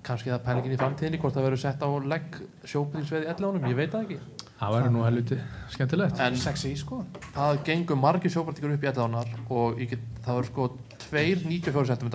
kannski 0.05 0.31
það 0.31 0.43
pælingin 0.47 0.73
í 0.73 0.80
framtíðinni 0.80 1.19
hvort 1.21 1.35
það 1.35 1.47
verður 1.49 1.61
sett 1.65 1.84
á 1.85 1.89
legg 2.13 2.39
sjóbætingsveið 2.63 3.26
í 3.27 3.31
ellánum, 3.35 3.67
ég 3.69 3.77
veit 3.77 3.91
það 3.93 4.05
ekki 4.07 4.19
það 4.60 4.76
væri 4.76 4.91
nú 4.94 5.06
helviti 5.06 5.40
skemmtilegt. 5.73 6.22
En 6.23 6.38
Sexy, 6.38 6.76
sko. 6.80 7.02
það 7.36 7.64
gengur 7.69 7.99
margir 7.99 8.34
sjóbætingar 8.34 8.76
upp 8.76 8.86
í 8.86 8.91
ellánar 8.91 9.34
og 9.49 9.81
get, 9.81 10.06
það 10.26 10.40
verður 10.40 10.52
sko 10.52 10.69
tveir 11.07 11.44
94 11.48 11.95
cm 11.95 12.14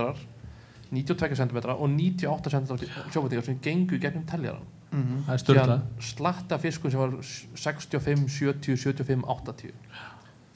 92 0.95 1.37
cm 1.41 1.61
og 1.75 1.89
98 1.91 2.55
cm 2.55 2.89
sjóbætingar 3.11 3.47
sem 3.49 3.61
gengur 3.65 4.03
gegnum 4.03 4.27
teljaran 4.29 4.73
Mm 4.95 5.23
það 5.27 5.35
er 5.35 5.41
síðan 5.43 5.81
slatta 5.99 6.59
fiskur 6.62 6.91
sem 6.93 7.01
var 7.01 7.15
65, 7.19 8.29
70, 8.31 8.77
75, 8.79 9.25
80 9.27 9.73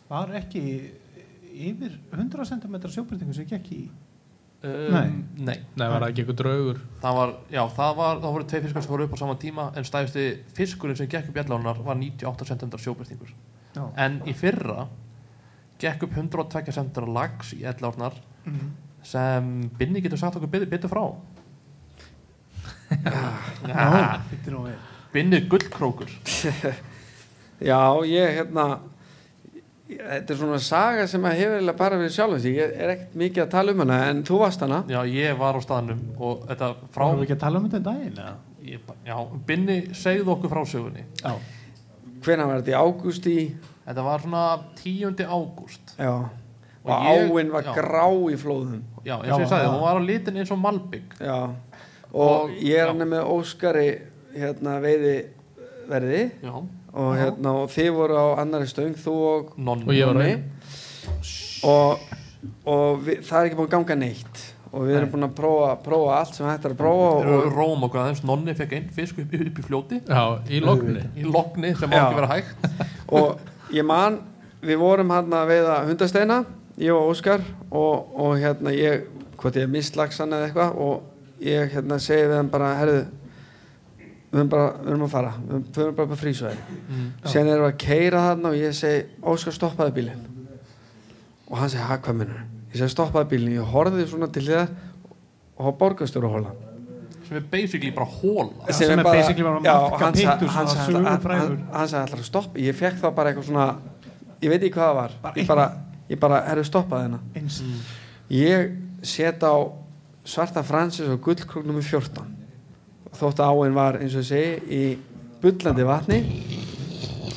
Var 0.09 0.35
ekki 0.39 0.63
yfir 1.59 1.97
100 2.15 2.47
cm 2.53 2.77
sjóbyrtingu 2.87 3.35
sem 3.37 3.49
gekk 3.49 3.73
í... 3.75 3.81
um, 4.63 4.95
Nei. 4.95 5.09
nei. 5.37 5.59
Nei, 5.77 5.87
var 5.89 6.01
það 6.03 6.09
ekki 6.09 6.25
eitthvað 6.25 6.41
draugur 6.43 6.81
Það 7.03 7.19
var, 7.21 7.35
já, 7.55 7.63
það 7.79 7.93
var, 8.01 8.23
það 8.25 8.35
voru 8.39 8.49
tvei 8.53 8.63
fiskar 8.67 8.85
sem 8.87 8.95
voru 8.95 9.07
upp 9.09 9.15
á 9.15 9.19
sama 9.23 9.37
tíma 9.45 9.69
en 9.79 9.87
stæðusti 9.87 10.27
fiskurinn 10.57 10.99
sem 10.99 11.11
gekk 11.11 11.31
upp 11.31 11.39
bjallánar 11.39 11.85
var 11.87 12.01
98 12.01 12.49
cm 12.53 12.75
sjóbyrtingur 12.87 13.31
Já. 13.77 13.85
en 14.07 14.21
í 14.27 14.35
fyrra 14.35 14.89
gekk 15.79 16.09
upp 16.09 16.17
102 16.19 16.73
cm 16.75 17.09
lags 17.15 17.55
í 17.55 17.63
ellánar 17.69 18.19
Mm 18.49 18.77
sem 19.09 19.71
Binni 19.79 20.01
getur 20.03 20.19
sagt 20.19 20.37
okkur 20.37 20.51
betur, 20.51 20.69
betur 20.69 20.91
frá 20.91 21.05
nú 24.55 24.65
við. 24.67 24.79
Binni 25.13 25.41
gullkrókur 25.49 26.11
já, 27.71 27.79
ég 28.09 28.39
hérna 28.41 28.67
þetta 29.89 30.35
er 30.35 30.39
svona 30.41 30.59
saga 30.61 31.07
sem 31.09 31.23
að 31.25 31.37
hefur 31.41 31.73
bara 31.79 31.97
verið 32.01 32.13
sjálfum 32.17 32.41
sig, 32.45 32.57
ég 32.59 32.75
er 32.77 32.91
ekkert 32.95 33.15
mikið 33.23 33.43
að 33.47 33.51
tala 33.55 33.73
um 33.73 33.79
hana 33.85 33.99
en 34.11 34.23
þú 34.29 34.39
varst 34.43 34.61
hana. 34.65 34.83
Já, 34.89 34.99
ég 35.09 35.39
var 35.41 35.57
á 35.57 35.61
staðnum 35.65 36.03
og 36.21 36.43
þetta 36.51 36.69
frá 36.93 37.05
Fáum 37.07 37.17
við 37.21 37.25
ekki 37.29 37.37
að 37.39 37.45
tala 37.47 37.59
um 37.63 37.69
þetta 37.69 37.79
en 37.79 37.87
daginn, 37.89 38.19
eða? 38.19 38.35
ég, 38.69 38.91
Já, 39.09 39.17
Binni 39.49 39.79
segðu 39.97 40.35
okkur 40.37 40.53
frá 40.53 40.63
sögunni. 40.69 41.05
Já. 41.23 41.33
hvenær 42.25 42.47
var 42.51 42.61
þetta 42.61 42.75
í 42.75 42.79
ágúst 42.83 43.27
í? 43.31 43.39
Þetta 43.89 44.05
var 44.05 44.21
svona 44.21 44.43
10. 44.83 45.25
ágúst. 45.25 45.95
Já, 45.97 46.11
og, 46.13 46.29
Og 46.85 47.07
ég- 47.09 47.33
áin 47.33 47.51
var 47.53 47.63
já. 47.65 47.73
grá 47.75 48.05
í 48.29 48.37
flóðum. 48.37 48.83
Já, 49.05 49.17
eins 49.23 49.33
og 49.33 49.41
ég 49.41 49.49
sagði, 49.49 49.71
hún 49.73 49.81
var 49.81 49.97
á 49.97 50.03
litin 50.05 50.37
eins 50.37 50.51
og 50.53 50.59
Malbygg 50.59 51.15
já, 51.21 51.39
og, 52.13 52.43
Og- 52.45 52.51
ég 52.61 52.77
er 52.79 52.87
hann 52.93 52.99
með 53.09 53.25
Óskari 53.25 53.89
hérna 54.37 54.81
veiði 54.81 55.17
verði 55.89 56.31
Já, 56.43 56.53
og 56.93 57.17
hérna 57.19 57.55
og 57.63 57.73
þið 57.73 57.91
voru 57.97 58.21
á 58.21 58.27
annari 58.43 58.69
stöng 58.71 58.95
þú 58.99 59.17
og 59.31 59.51
nonni. 59.57 59.89
Og 59.89 59.97
ég 59.97 60.09
var 60.09 60.23
einu. 60.23 60.39
og, 61.69 62.07
og 62.69 63.03
við, 63.05 63.21
það 63.27 63.41
er 63.41 63.51
ekki 63.51 63.59
búin 63.59 63.69
að 63.69 63.75
ganga 63.77 63.99
neitt. 64.05 64.45
Og 64.69 64.85
við 64.85 64.99
erum 64.99 65.13
búin 65.15 65.25
að 65.25 65.37
prófa, 65.39 65.69
prófa 65.81 66.17
allt 66.19 66.35
sem 66.37 66.49
hægt 66.49 66.67
er 66.69 66.75
að 66.75 66.81
prófa 66.83 67.07
og, 67.17 67.29
og 67.33 67.47
róm 67.55 67.87
okkur 67.87 68.03
aðeins, 68.03 68.25
nonni 68.29 68.55
fekk 68.57 68.75
einn 68.77 68.91
fisk 68.93 69.23
upp, 69.23 69.33
upp 69.33 69.61
í 69.63 69.65
fljóti. 69.65 70.01
Já, 70.05 70.25
í 70.53 70.61
lokni 70.61 71.05
í 71.17 71.25
lokni 71.25 71.73
sem 71.79 71.89
má 71.89 72.03
ekki 72.03 72.19
vera 72.21 72.33
hægt. 72.35 72.69
Og 73.19 73.73
ég 73.73 73.87
man 73.89 74.21
við 74.61 74.81
vorum 74.83 75.15
hann 75.15 75.33
að 75.33 75.53
veiða 75.55 75.77
hundasteina 75.89 76.43
ég 76.79 76.95
og 76.95 77.13
Óskar 77.13 77.43
og, 77.71 78.11
og 78.15 78.37
hérna 78.39 78.73
ég, 78.75 79.07
hvort 79.39 79.57
ég 79.57 79.67
er 79.67 79.73
mistlagsan 79.73 80.35
eða 80.35 80.49
eitthvað 80.49 80.83
og 80.85 81.43
ég 81.43 81.73
hérna 81.75 81.99
segi 82.03 82.29
við 82.29 82.37
hann 82.39 82.53
bara 82.53 82.75
herðu 82.79 83.01
við 84.29 84.41
erum 84.43 84.53
bara, 84.53 84.69
við 84.83 84.93
erum 84.93 85.07
að 85.07 85.13
fara. 85.15 85.33
Við 85.41 85.55
erum- 85.55 85.83
erum 85.85 85.97
bara 85.99 86.11
på 86.13 86.21
frísvæði 86.21 86.79
mm. 86.81 87.09
sen 87.25 87.47
erum 87.47 87.65
við 87.65 87.73
að 87.73 87.79
keira 87.85 88.25
þarna 88.29 88.53
og 88.53 88.61
ég 88.61 88.77
segi 88.77 89.03
Óskar 89.23 89.57
stoppaði 89.57 89.97
bílinn. 89.99 90.25
Og 91.49 91.59
hann 91.59 91.73
segi, 91.73 91.85
hæ, 91.89 91.99
hvað 92.05 92.23
minnur 92.23 92.47
ég 92.69 92.81
segi 92.81 92.93
stoppaði 92.93 93.31
bílinn, 93.33 93.59
ég 93.59 93.75
horfði 93.75 94.09
svona 94.09 94.29
til 94.33 94.45
þér 94.49 94.67
og 95.59 95.63
hafa 95.65 95.77
borgarstjóra 95.81 96.33
hóla 96.33 96.55
sem 97.29 97.37
er 97.37 97.45
basically 97.51 97.93
bara 97.93 98.07
hóla 98.09 98.69
Já, 98.69 98.73
sem 98.73 98.99
er 98.99 99.05
basically 99.05 99.45
bara 99.45 99.61
já, 99.65 99.75
Mafka 99.81 100.05
hann 100.05 100.15
sa- 100.15 100.37
Pittur, 100.37 100.49
hann 100.49 101.89
sagði 101.89 102.03
alltaf 102.03 102.25
stopp 102.25 102.57
ég 102.57 102.77
fekk 102.77 103.01
þá 103.03 103.15
bara 103.15 103.33
eitthvað 103.33 103.49
svona 103.51 103.67
ég 104.43 104.51
veit 104.53 104.63
ekki 104.63 104.75
hvað 104.77 104.89
það 104.89 104.95
var. 104.95 105.13
Bara 105.23 105.35
ég 105.37 105.47
bara, 105.49 105.67
ég 106.09 106.21
bara 106.21 106.41
herru 106.47 106.65
stoppaði 106.65 107.19
Eins. 107.37 107.61
mm. 107.61 107.81
ég 108.31 108.77
set 109.03 109.43
á 109.43 109.55
svarta 110.25 110.63
Francis 110.63 111.09
og 111.09 111.21
gullkrúk 111.21 111.67
nummer 111.67 111.83
14 111.83 112.25
þótt 113.17 113.41
að 113.43 113.53
áin 113.63 113.77
var 113.77 113.99
eins 114.03 114.15
og 114.17 114.23
ég 114.25 114.29
segi 114.29 114.79
í 114.79 114.83
bullandi 115.43 115.87
vatni 115.87 116.19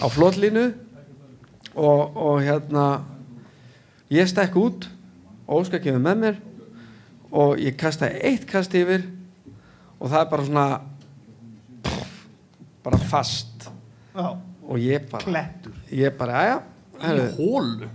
á 0.01 0.05
flotlínu 0.11 0.65
og, 1.75 2.17
og 2.17 2.41
hérna 2.43 2.85
ég 4.11 4.27
stekk 4.29 4.57
út 4.59 4.89
Óskar 5.51 5.81
kemur 5.83 6.03
með 6.05 6.19
mér 6.21 6.37
og 7.31 7.59
ég 7.59 7.75
kastaði 7.79 8.21
eitt 8.29 8.45
kast 8.47 8.73
yfir 8.75 9.03
og 9.99 10.09
það 10.11 10.19
er 10.21 10.29
bara 10.31 10.45
svona 10.47 10.65
bara 12.83 12.99
fast 13.11 13.67
Já, 14.15 14.27
og 14.67 14.79
ég 14.81 15.05
bara 15.11 15.23
klettur. 15.23 15.75
ég 15.93 16.15
bara, 16.17 16.39
aðja 16.41 16.57
í 17.01 17.25
hólu 17.37 17.89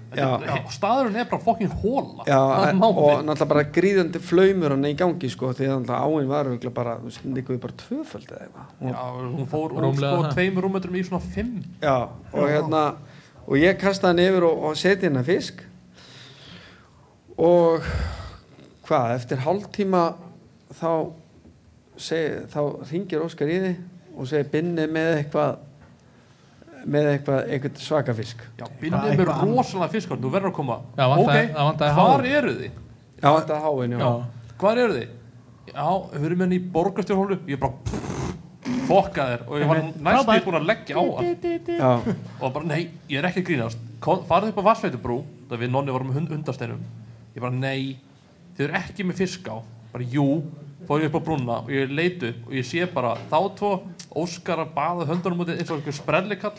staðurinn 0.75 1.19
er 1.21 1.29
bara 1.31 1.43
fokkin 1.45 1.73
hóla 1.83 2.27
Já, 2.29 2.39
er 2.69 2.81
og 2.81 3.23
náttúrulega 3.27 3.49
bara 3.53 3.65
gríðandi 3.77 4.23
flaumur 4.23 4.75
hann 4.75 4.89
í 4.89 4.95
gangi 4.99 5.31
sko, 5.33 5.53
því 5.57 5.69
að 5.69 5.85
náttúrulega 5.85 6.07
áin 6.07 6.31
var 6.31 6.73
bara, 6.77 6.97
þú 7.01 7.11
veist, 7.11 7.27
líkuði 7.37 7.63
bara 7.63 7.79
tvöföld 7.83 8.31
eða 8.31 8.47
eitthvað. 8.47 8.73
Já, 8.91 8.99
og, 9.07 9.21
hún 9.37 9.51
fór 9.53 9.77
úr 9.77 9.87
Rúmlega 9.87 10.13
sko 10.13 10.35
tveimur 10.37 10.67
rúmetrum 10.67 10.99
í 10.99 11.05
svona 11.07 11.33
fimm. 11.35 11.61
Já, 11.83 11.97
og 12.33 12.51
hérna 12.51 12.83
og 13.47 13.61
ég 13.61 13.79
kastaði 13.81 14.13
hann 14.13 14.25
yfir 14.27 14.49
og, 14.49 14.65
og 14.71 14.79
seti 14.81 15.09
hérna 15.09 15.25
fisk. 15.27 15.63
Og 17.37 17.85
hvað, 18.87 19.13
eftir 19.19 19.45
hálftíma 19.45 20.03
þá 20.77 20.91
seg, 21.97 22.47
þá 22.53 22.61
ringir 22.91 23.25
Óskar 23.25 23.51
í 23.53 23.61
þig 23.63 23.85
og 24.17 24.29
segir 24.31 24.51
binni 24.53 24.87
með 24.89 25.21
eitthvað 25.21 25.59
með 26.87 27.07
eitthvað, 27.13 27.39
eitthvað 27.51 27.81
svaka 27.83 28.15
fisk 28.17 28.43
Já, 28.61 28.67
binnið 28.81 29.17
með 29.21 29.31
rosalega 29.43 29.89
fiskar 29.93 30.21
þú 30.23 30.31
verður 30.33 30.51
að 30.53 30.57
koma. 30.59 30.77
Já, 30.97 31.05
vantaði- 31.13 31.49
ok, 31.51 31.57
það 31.57 31.69
vantaði 31.71 31.95
hvar 31.99 32.11
hár. 32.13 32.27
eru 32.41 32.53
þið? 32.61 32.83
Já, 33.17 33.29
þetta 33.37 33.57
er 33.57 33.63
háin, 33.67 33.95
já, 33.97 33.99
Já, 33.99 34.11
hvar 34.63 34.79
eru 34.85 34.99
þið? 35.01 35.09
Já, 35.67 35.87
við 36.15 36.27
erum 36.31 36.45
henni 36.47 36.59
í 36.61 36.65
borgarstjórnhólu 36.77 37.39
ég 37.51 37.59
bara 37.59 37.73
fokka 38.87 39.25
þér 39.31 39.43
og 39.47 39.61
ég 39.61 39.69
var 39.71 39.81
næstu 40.07 40.37
búin 40.47 40.59
að 40.61 40.67
leggja 40.71 40.95
á 40.95 41.03
já, 41.67 41.91
og 42.41 42.53
bara 42.55 42.65
nei, 42.71 42.91
ég 43.11 43.19
er 43.19 43.29
ekki 43.31 43.43
að 43.43 43.49
grínast. 43.51 43.79
Farið 44.01 44.53
upp 44.53 44.61
á 44.63 44.69
Vassveitubrú 44.71 45.19
það 45.51 45.63
við 45.65 45.71
nonni 45.75 45.95
varum 45.95 46.11
með 46.11 46.21
hund, 46.21 46.31
hundasteinum 46.35 46.83
ég 47.35 47.43
bara 47.43 47.55
nei, 47.55 47.97
þið 48.57 48.65
eru 48.69 48.79
ekki 48.81 49.07
með 49.07 49.21
fisk 49.23 49.51
á. 49.51 49.57
Bara 49.93 50.05
jú, 50.13 50.27
fór 50.89 51.03
ég 51.03 51.11
upp 51.11 51.19
á 51.19 51.27
brúnna 51.27 51.57
og 51.65 51.71
ég 51.75 51.91
leit 51.93 52.23
upp 52.23 52.47
og 52.49 52.53
ég 52.57 52.65
sé 52.67 52.87
bara 52.93 53.15
þá 53.31 53.39
tvo 53.59 53.71
Óskar 54.17 54.63
að 54.63 54.71
baða 54.73 55.05
höndunum 55.11 55.43
út 55.45 55.51
eins 55.53 55.69
og 55.71 55.77
einhver 55.77 55.93
sprellikall 55.93 56.55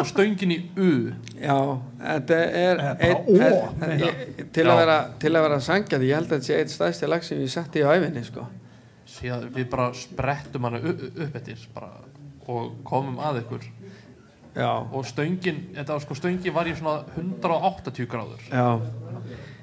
og 0.00 0.06
stöngin 0.08 0.54
í 0.54 0.58
U. 0.80 1.12
Já 1.36 1.56
þetta 2.00 2.38
er 2.62 2.78
ó, 2.80 3.18
er- 3.36 3.98
ég- 4.00 4.46
til 4.56 4.64
að 4.64 4.78
vera 4.80 4.94
til 5.20 5.32
að 5.36 5.44
vera 5.48 5.58
sangjað, 5.60 6.06
ég 6.08 6.14
held 6.16 6.30
að 6.30 6.38
þetta 6.38 6.48
sé 6.48 6.56
eitt 6.62 6.72
stæðsti 6.72 7.10
lag 7.12 7.26
sem 7.26 7.42
ég 7.44 7.52
setti 7.52 7.84
á 7.84 7.92
æfinni, 7.92 8.22
sko. 8.24 8.46
Síðan 9.06 9.50
við 9.52 9.68
bara 9.74 9.90
sprettum 9.94 10.64
hana 10.70 10.80
u- 10.80 10.96
u- 10.96 11.12
upp 11.26 11.36
eftir 11.36 11.66
bara, 11.74 11.90
og 12.48 12.72
komum 12.88 13.18
að 13.20 13.42
ykkur. 13.44 13.68
Já, 14.56 14.70
og 14.88 15.04
stöngin, 15.04 15.60
þetta 15.76 15.92
var 15.92 16.00
sko 16.00 16.14
stöngin 16.16 16.54
var 16.56 16.64
í 16.64 16.72
svona 16.78 17.04
180 17.14 18.06
gráður. 18.08 18.40
Já. 18.48 18.80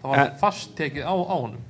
Það 0.04 0.10
var 0.12 0.20
En- 0.28 0.38
fast 0.38 0.76
tekið 0.78 1.02
á, 1.08 1.16
á 1.18 1.34
honum 1.34 1.64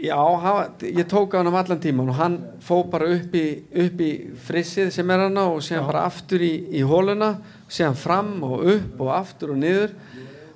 Já, 0.00 0.16
hafa, 0.16 0.62
ég 0.80 1.04
tók 1.10 1.34
á 1.36 1.42
hann 1.42 1.50
um 1.50 1.56
allan 1.60 1.80
tíman 1.82 2.08
og 2.08 2.16
hann 2.16 2.38
fó 2.64 2.78
bara 2.88 3.04
upp 3.18 3.34
í, 3.36 3.44
upp 3.84 4.00
í 4.00 4.10
frissið 4.46 4.88
sem 4.94 5.10
er 5.12 5.26
hann 5.26 5.36
og 5.42 5.58
síðan 5.66 5.90
bara 5.90 6.06
aftur 6.08 6.40
í, 6.40 6.54
í 6.72 6.80
hóluna 6.88 7.34
síðan 7.68 7.98
fram 8.00 8.30
og 8.48 8.64
upp 8.76 9.02
og 9.04 9.10
aftur 9.18 9.52
og 9.52 9.60
niður. 9.60 9.92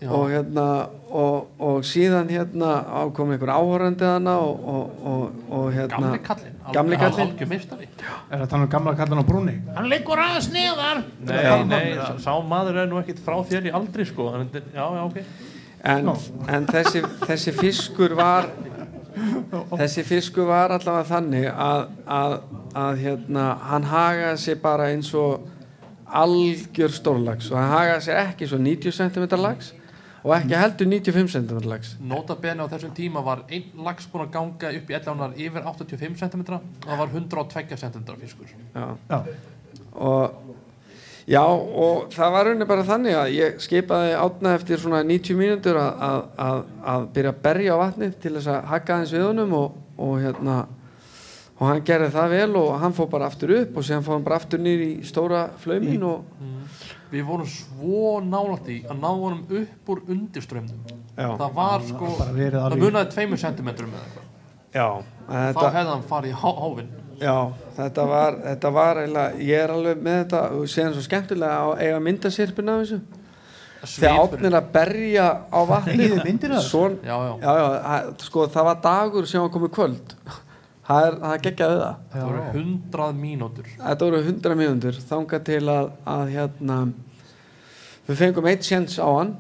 Og 0.05 0.27
hérna 0.29 0.65
og, 1.17 1.47
og 1.65 1.85
síðan 1.89 2.29
hérna 2.29 2.73
ákom 3.05 3.31
einhver 3.33 3.53
áhorandi 3.55 4.05
hana 4.05 4.35
og, 4.43 4.65
og, 4.69 4.99
og, 5.09 5.39
og 5.49 5.69
hérna 5.73 6.11
Gamli 6.11 6.19
kallinn 6.27 6.59
Gamli 6.75 6.99
kallinn. 7.01 7.31
Algjör 7.31 7.49
meistari. 7.49 7.87
Er 8.29 8.43
það 8.43 8.51
þannig 8.53 8.71
gamla 8.75 8.95
kallan 8.99 9.23
á 9.25 9.27
brúni? 9.29 9.55
Hann 9.77 9.89
liggur 9.93 10.21
aðeins 10.21 10.51
neðar. 10.53 11.01
Nei, 11.25 11.65
nei, 11.71 11.83
sá- 12.01 12.21
sá 12.27 12.33
maður 12.45 12.83
er 12.83 12.91
nú 12.91 13.01
ekkit 13.01 13.21
frá 13.25 13.39
þér 13.49 13.71
í 13.71 13.75
aldri 13.81 14.05
sko. 14.09 14.29
Hann 14.35 14.49
er- 14.53 14.69
Já, 14.75 14.85
já, 14.99 15.03
ok. 15.05 15.21
En, 15.85 16.09
en 16.49 16.67
þessi, 16.69 17.01
þessi 17.29 17.53
fiskur 17.53 18.15
var 18.17 18.47
þessi 19.81 20.05
fiskur 20.07 20.49
var 20.49 20.75
allavega 20.75 21.07
þannig 21.09 21.49
að, 21.51 21.85
að, 22.19 22.37
að 22.85 23.03
hérna, 23.05 23.47
hann 23.71 23.89
hagaði 23.91 24.43
sér 24.45 24.61
bara 24.63 24.91
eins 24.93 25.13
og 25.19 25.47
algjör 26.15 26.95
stórlags 26.95 27.51
og 27.53 27.59
hann 27.59 27.73
hagaði 27.73 28.07
sér 28.09 28.21
ekki 28.29 28.51
svo 28.51 28.61
90 28.63 28.97
cm 28.99 29.27
lags 29.41 29.73
og 30.25 30.33
ekki 30.39 30.57
heldur 30.57 30.89
95 30.89 31.33
cm 31.35 31.69
lags 31.69 31.95
Nota 32.01 32.37
bene 32.41 32.65
á 32.65 32.67
þessum 32.73 32.95
tíma 32.97 33.23
var 33.25 33.45
einn 33.49 33.85
lags 33.87 34.09
búin 34.11 34.27
að 34.27 34.35
ganga 34.39 34.75
upp 34.79 34.93
í 34.93 34.99
ellánar 34.99 35.35
yfir 35.37 35.67
85 35.75 36.21
cm 36.23 36.45
og 36.57 36.87
það 36.87 37.03
var 37.03 37.13
102 37.13 37.81
cm 37.85 38.15
fiskur. 38.23 38.55
Já. 38.75 38.87
Já, 39.11 39.19
og 39.95 40.55
já 41.31 41.43
og 41.45 42.13
það 42.13 42.33
var 42.35 42.49
rauninni 42.49 42.69
bara 42.69 42.87
þannig 42.87 43.19
að 43.19 43.35
ég 43.35 43.61
skipaði 43.65 44.15
átna 44.21 44.55
eftir 44.59 44.81
svona 44.83 45.03
90 45.07 45.39
mínútur 45.41 45.79
að, 45.81 46.03
að, 46.09 46.23
að, 46.47 46.63
að 46.95 47.07
byrja 47.17 47.35
að 47.35 47.43
berja 47.49 47.77
á 47.77 47.83
vatnið 47.83 48.17
til 48.23 48.35
þess 48.37 48.51
að 48.55 48.73
hakka 48.73 48.97
aðeins 48.97 49.15
við 49.17 49.27
honum 49.29 49.55
og, 49.61 49.79
og 49.97 50.17
hérna 50.21 50.57
og 51.55 51.69
hann 51.71 51.85
gerði 51.87 52.11
það 52.15 52.35
vel 52.35 52.57
og 52.61 52.73
hann 52.83 52.97
fór 52.97 53.09
bara 53.13 53.31
aftur 53.31 53.55
upp 53.61 53.79
og 53.79 53.87
síðan 53.87 54.05
fór 54.05 54.19
hann 54.19 54.27
bara 54.27 54.41
aftur 54.43 54.63
nýr 54.63 54.85
í 54.85 54.93
stóra 55.07 55.47
flaumin 55.63 56.09
og 56.11 56.45
Við 57.15 57.23
vorum 57.29 57.47
svo 57.47 58.19
nálægt 58.27 58.69
í 58.75 58.81
að 58.91 58.97
ná 58.99 59.07
honum 59.07 59.43
upp 59.61 59.91
úr 59.93 60.01
undirströmmnum 60.11 60.81
já, 61.15 61.29
Það 61.39 61.53
var 61.55 61.85
sko, 61.87 62.09
það 62.19 62.75
munaði 62.81 63.13
2 63.15 63.39
cm 63.39 63.69
með 63.69 64.01
eitthvað. 64.01 64.25
Já, 64.75 64.87
Þá 65.29 65.61
hefði 65.77 65.91
hann 65.93 66.07
farið 66.09 66.33
í 66.33 66.39
há, 66.41 66.49
hávinn 66.59 66.89
já 67.21 67.53
þetta 67.77 68.07
var 68.09 68.39
þetta 68.45 68.71
var 68.75 69.01
eiginlega, 69.03 69.43
ég 69.49 69.63
er 69.65 69.73
alveg 69.75 70.01
með 70.07 70.19
þetta 70.25 70.41
og 70.59 70.65
síðan 70.71 70.95
svo 70.97 71.05
skemmtilega 71.07 71.59
að 71.65 71.83
eiga 71.87 72.01
myndasirpun 72.09 72.73
af 72.75 72.81
þessu. 72.85 73.01
Þegar 73.85 74.21
átnir 74.23 74.55
að 74.57 74.69
berja 74.73 75.25
á 75.53 75.61
þessu? 75.69 76.63
Svon, 76.65 76.95
Já, 77.05 77.17
já, 77.21 77.33
já, 77.43 77.53
já, 77.61 77.67
að- 77.97 78.15
sko 78.25 78.47
það 78.49 78.65
var 78.71 78.79
dagur 78.87 79.27
sem 79.29 79.41
var 79.45 79.51
komið 79.53 79.73
kvöld. 79.77 80.15
Það 80.85 81.07
er, 81.09 81.15
það 81.25 81.43
geggjaði 81.47 81.77
það. 81.81 81.99
Það 82.13 82.25
voru 82.29 82.41
100 82.53 83.13
mínútur. 83.21 83.69
Þetta 83.81 84.05
voru 84.09 84.23
100 84.25 84.57
mínútur 84.61 84.99
þangað 85.11 85.45
til 85.45 85.61
að, 85.73 85.91
að 86.15 86.25
hérna 86.35 86.79
við 88.09 88.19
fengum 88.21 88.49
eitt 88.51 88.67
sjens 88.69 88.99
á 89.01 89.09
hann 89.09 89.35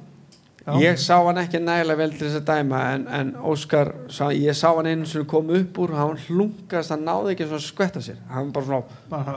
Já. 0.64 0.78
ég 0.80 0.96
sá 0.96 1.18
hann 1.20 1.36
ekki 1.42 1.60
nægilega 1.60 1.98
vel 2.00 2.12
til 2.14 2.24
þess 2.24 2.38
að 2.38 2.46
dæma 2.48 2.78
en, 2.94 3.02
en 3.12 3.32
Óskar, 3.52 3.90
sá, 4.08 4.30
ég 4.32 4.56
sá 4.56 4.70
hann 4.70 4.88
einu 4.88 5.08
sem 5.08 5.26
kom 5.28 5.50
upp 5.52 5.80
úr, 5.84 5.92
hann 5.98 6.16
hlungast 6.24 6.94
hann 6.94 7.04
náði 7.04 7.34
ekki 7.34 7.48
svona 7.50 7.60
að 7.60 7.66
skvetta 7.66 8.04
sér. 8.06 8.22
Hann 8.32 8.52
bara 8.54 8.70
svona, 8.70 9.02
bara, 9.12 9.34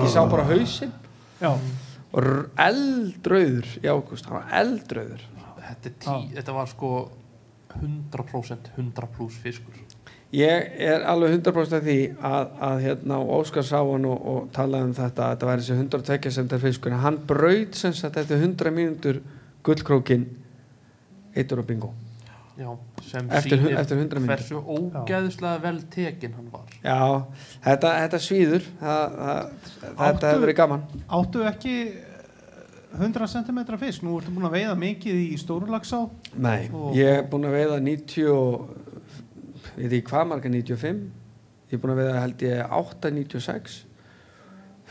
ég 0.00 0.08
sá 0.14 0.22
bara 0.30 0.46
hausinn. 0.48 0.94
Og 2.16 2.30
eldrauður 2.64 3.68
í 3.76 3.92
ágúst, 3.92 4.24
hann 4.24 4.38
var 4.38 4.56
eldrauður. 4.62 5.28
Þetta, 5.60 5.92
er 5.92 5.98
tí, 6.00 6.16
þetta 6.38 6.56
var 6.56 6.72
sko 6.72 6.94
100% 7.76 8.72
100 8.80 9.12
pluss 9.18 9.36
fiskur. 9.44 9.84
Ég 10.32 10.74
er 10.80 11.04
alveg 11.10 11.36
100% 11.42 11.76
af 11.76 11.84
því 11.84 12.00
að, 12.24 12.50
að 12.70 12.82
hérna, 12.86 13.20
og 13.20 13.42
Óskar 13.42 13.66
sá 13.68 13.78
hann 13.82 14.08
og, 14.08 14.18
og 14.32 14.50
talaði 14.56 14.88
um 14.88 14.96
þetta 14.96 15.26
að 15.28 15.32
þetta 15.36 15.52
væri 15.52 15.64
þessi 15.66 15.78
102 15.84 16.36
cm 16.40 16.60
fiskur. 16.64 16.96
En 16.96 17.04
hann 17.04 17.20
braut 17.28 17.76
sem 17.76 17.92
sagt 17.92 18.16
eftir 18.22 18.40
100 18.40 18.72
mínútur 18.72 19.20
gullkrókin 19.66 20.30
eittur 21.36 21.62
og 21.62 21.66
bingo. 21.68 21.90
Já, 22.60 22.68
sem 23.06 23.28
Eftir 23.32 23.62
eftir 23.78 23.96
100 23.96 24.20
mínútur. 24.20 24.26
hversu 24.34 24.58
ógeðslega 24.60 25.60
vel 25.62 25.78
tekin 25.90 26.34
hann 26.36 26.48
var. 26.52 26.66
Já, 26.84 27.24
þetta, 27.64 27.92
þetta 28.02 28.18
svíður 28.20 28.66
það, 28.80 29.14
það, 29.16 29.94
þetta 30.00 30.32
hefur 30.32 30.42
verið 30.44 30.58
gaman. 30.58 30.82
áttu 31.20 31.44
ekki 31.48 31.74
eh, 31.88 32.98
100 32.98 33.30
cm 33.32 33.62
fisk, 33.80 34.02
nú 34.04 34.18
ertu 34.18 34.34
búin 34.34 34.48
að 34.50 34.56
veiða 34.58 34.74
mikið 34.76 35.22
í 35.22 35.38
stórulagsá 35.40 36.02
Nei, 36.36 36.68
ég 36.98 37.20
er 37.22 37.24
búin 37.32 37.48
að 37.48 37.56
veiða 37.56 37.80
90 37.86 38.28
og 38.34 38.76
ég 39.78 39.86
veit 39.86 39.96
ekki 40.02 40.10
hvað 40.10 40.28
marga 40.34 40.52
95 40.52 41.02
ég 41.70 41.78
er 41.78 41.80
búin 41.84 41.94
að 41.94 42.02
veiða 42.02 42.20
held 42.26 42.44
ég 42.44 42.76
8, 42.82 43.14
96 43.22 43.80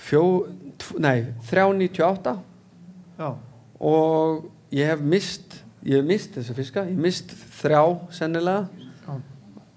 fjó, 0.10 0.24
nei 0.98 1.28
3, 1.52 1.70
98 1.76 2.38
Já, 3.20 3.30
og 3.84 4.46
ég 4.74 4.90
hef 4.96 5.02
mist 5.04 5.60
ég 5.86 6.00
hef 6.00 6.08
mist 6.08 6.36
þessa 6.36 6.56
fiska, 6.58 6.86
ég 6.88 6.96
hef 6.96 7.04
mist 7.04 7.34
þrjá 7.60 7.84
sennilega 8.16 8.68
Já. 9.06 9.20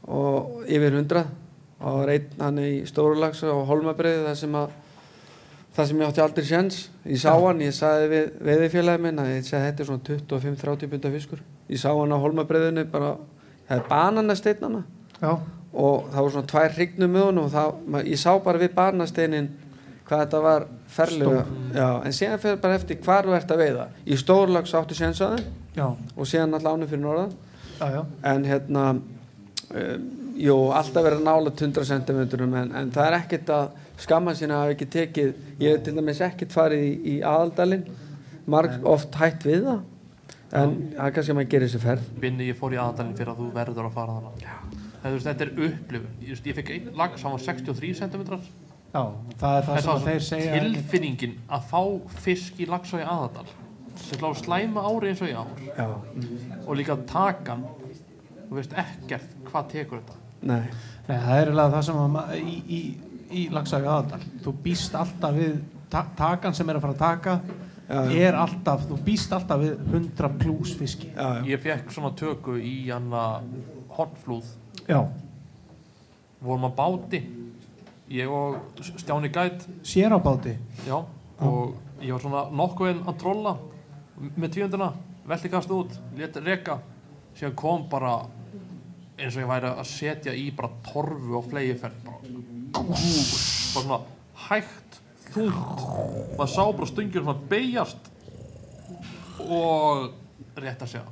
og 0.08 0.62
yfir 0.66 0.98
hundra 0.98 1.26
og 1.82 2.10
einn 2.10 2.38
hann 2.38 2.62
í 2.62 2.72
stórulags 2.86 3.42
og 3.46 3.64
holmabreiði 3.70 4.24
það 4.26 4.38
sem 4.42 4.56
að 4.58 4.78
það 5.72 5.88
sem 5.88 6.02
ég 6.02 6.10
átti 6.10 6.22
aldrei 6.22 6.46
sjans 6.46 6.78
ég 7.08 7.20
sá 7.22 7.32
hann, 7.32 7.62
ég 7.64 7.74
sagði 7.76 8.08
við 8.12 8.28
veiðifélagi 8.48 9.02
minn 9.06 9.22
að 9.22 9.32
ég 9.32 9.48
sagði 9.48 9.68
þetta 9.70 9.82
er 9.84 9.88
svona 9.88 10.06
25-30 10.10 10.92
bunda 10.92 11.12
fiskur. 11.14 11.42
Ég 11.72 11.80
sá 11.80 11.88
hann 11.90 12.12
á 12.12 12.18
holmabreiðinu 12.22 12.84
bara, 12.92 13.14
það 13.68 13.78
er 13.78 13.88
bananasteinnana 13.88 14.82
já, 15.22 15.32
og 15.72 16.10
það 16.12 16.20
voru 16.20 16.34
svona 16.36 16.52
tvær 16.52 16.76
hrygnum 16.76 17.14
með 17.16 17.26
honum 17.28 17.48
og 17.48 17.54
það, 17.54 18.10
ég 18.10 18.20
sá 18.20 18.30
bara 18.44 18.62
við 18.62 18.74
barnasteinin 18.76 19.50
hvað 20.08 20.24
þetta 20.24 20.40
var 20.44 20.66
ferlega 20.92 21.44
já, 21.74 21.86
en 22.04 22.16
síðan 22.16 22.42
fyrir 22.42 22.60
bara 22.62 22.78
eftir 22.78 23.00
hvar 23.04 23.28
þú 23.28 23.36
ert 23.36 23.54
að 23.54 23.62
veiða. 23.62 23.86
Í 24.04 24.18
stórlags 24.20 24.74
áttu 24.78 24.98
séns 24.98 25.22
að 25.24 25.38
þeim. 25.38 25.52
Já, 25.76 25.86
og 25.88 26.28
síðan 26.28 26.58
alltaf 26.58 26.76
ánum 26.76 26.90
fyrir 26.90 27.04
norðan. 27.04 27.36
Já, 27.78 27.86
já. 27.96 28.02
en 28.30 28.44
hérna 28.46 28.82
um, 28.92 30.02
jú, 30.38 30.56
alltaf 30.76 31.06
verið 31.06 31.24
nála 31.26 31.54
100 31.54 31.88
cm 31.88 32.20
en, 32.52 32.74
en 32.82 32.92
það 32.94 33.08
er 33.08 33.16
ekkert 33.18 33.54
að 33.56 33.70
skamma 34.02 34.34
sína 34.38 34.58
að 34.58 34.66
hafa 34.66 34.76
ekki 34.76 34.88
tekið 34.92 35.32
ég 35.62 35.76
hef 35.76 35.86
til 35.86 35.96
dæmis 35.96 36.20
ekkert 36.24 36.54
farið 36.54 36.84
í, 36.84 36.92
í 37.14 37.16
aðaldalinn 37.26 37.88
marg 38.50 38.86
oft 38.88 39.16
hætt 39.20 39.46
við 39.46 39.66
það. 39.70 39.82
En 40.52 40.74
það 40.92 41.06
er 41.06 41.14
kannski 41.16 41.32
að 41.32 41.36
maður 41.38 41.52
gerir 41.54 41.70
sér 41.72 41.82
ferð. 41.82 42.08
Binni, 42.20 42.50
ég 42.50 42.58
fór 42.58 42.74
í 42.74 42.80
aðdalinn 42.80 43.16
fyrir 43.16 43.32
að 43.32 43.38
þú 43.40 43.46
verður 43.54 43.88
að 43.88 43.94
fara 43.96 44.16
þannig 44.18 44.80
Þetta, 45.02 45.18
þetta 45.24 45.44
er 45.44 45.52
upplifun. 45.66 46.10
Ég, 46.22 46.42
ég 46.46 46.56
fekk 46.58 46.68
einn 46.76 46.90
lags, 46.94 47.24
hann 47.24 47.32
var 47.34 47.40
63 47.42 47.88
cm 47.98 48.26
já, 48.92 49.02
það 49.40 49.56
er 49.56 49.66
það 49.66 49.72
Þetta 49.72 49.82
sem 49.82 49.90
var 49.90 49.98
að 49.98 50.06
þeir 50.08 50.24
segja 50.28 50.60
tilfinningin 50.60 51.36
að 51.48 51.68
fá 51.72 51.82
fisk 52.26 52.60
í 52.62 52.68
lags 52.70 52.94
og 52.94 53.02
í 53.02 53.06
aðdal 53.16 53.46
sem 54.02 54.18
slá 54.18 54.30
slæma 54.36 54.84
ári 54.88 55.12
eins 55.12 55.22
og 55.22 55.30
í 55.30 55.34
ár. 55.36 55.62
Já, 55.76 55.88
og 56.66 56.76
líka 56.78 56.96
takan 57.08 57.64
þú 58.48 58.58
veist 58.58 58.76
ekkert 58.82 59.34
hvað 59.48 59.68
tekur 59.72 60.00
þetta. 60.00 60.20
Nei. 60.42 60.62
Nei, 61.06 61.16
það 61.16 61.34
er 61.34 61.50
eiginlega 61.50 61.74
það 61.74 61.84
sem 61.88 62.00
að 62.02 62.32
í, 62.38 62.56
í, 62.62 62.80
í 63.42 63.44
lagsaði 63.52 63.90
aðaldal. 63.90 64.30
Þú 64.44 64.54
býst 64.64 64.96
alltaf 64.98 65.36
við 65.36 65.58
ta 65.92 66.06
takan 66.18 66.56
sem 66.56 66.72
er 66.72 66.78
að 66.78 66.86
fara 66.86 66.96
að 66.96 67.02
taka 67.02 67.36
er 67.92 68.38
alltaf, 68.38 68.86
þú 68.88 68.98
býst 69.04 69.32
alltaf 69.36 69.60
við 69.60 69.76
100 69.92 70.32
pluss 70.40 70.74
fiski. 70.78 71.10
Já, 71.12 71.38
já. 71.38 71.44
ég 71.52 71.62
fekk 71.62 71.92
svona 71.92 72.12
tökku 72.16 72.56
í 72.56 72.76
hana 72.88 73.42
hornflúð. 73.96 74.48
Já, 74.88 75.04
vorum 76.42 76.68
að 76.70 76.76
báti 76.78 77.22
ég 78.12 78.28
og 78.28 78.58
Stjáni 78.80 79.30
Gæt. 79.32 79.66
Sér 79.82 80.12
á 80.12 80.18
báti? 80.20 80.56
Já, 80.86 81.00
og 81.40 81.74
ég 82.02 82.12
var 82.12 82.20
svona 82.20 82.44
nokkuð 82.52 83.02
að 83.08 83.18
trolla 83.20 83.56
með 84.36 84.52
tvíundina, 84.56 84.92
velti 85.26 85.50
kast 85.50 85.72
út 85.72 85.96
let 86.18 86.36
reka, 86.44 86.78
síðan 87.38 87.56
kom 87.56 87.88
bara 87.90 88.18
eins 89.16 89.36
og 89.36 89.44
ég 89.44 89.50
væri 89.50 89.70
að 89.70 89.88
setja 89.88 90.34
í 90.36 90.50
bara 90.56 90.70
torfu 90.84 91.38
og 91.38 91.48
flegiferð 91.48 92.04
bara, 92.04 92.20
bara 92.76 93.00
svona 93.00 94.00
hægt 94.48 95.00
þungt. 95.32 95.84
Maður 96.36 96.52
sá 96.52 96.62
bara 96.64 96.90
stungjur 96.90 97.24
svona 97.24 97.50
beigjast 97.50 98.10
og 99.48 100.12
rétt 100.60 100.84
að 100.84 100.96
segja 100.96 101.06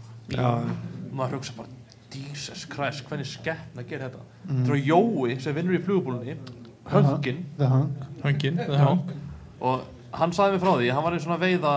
maður 1.10 1.39
hugsa 1.39 1.56
bara 1.56 1.78
Jesus 2.10 2.66
Christ, 2.70 3.05
hvernig 3.06 3.28
skeppna 3.31 3.85
gerir 3.86 4.09
þetta? 4.09 4.24
Mm. 4.48 4.64
þetta 4.64 4.74
er 4.74 4.89
Jói 4.90 5.36
sem 5.43 5.55
vinnur 5.55 5.78
í 5.78 5.82
flugubúlunni 5.85 6.35
það 6.90 7.10
Já. 8.68 8.84
höng 8.84 9.16
og 9.60 9.82
hann 10.16 10.32
sagði 10.34 10.56
mér 10.56 10.62
frá 10.64 10.72
því 10.76 10.94
hann 10.94 11.04
var 11.06 11.16
einn 11.16 11.24
svona 11.24 11.40
veiða 11.40 11.74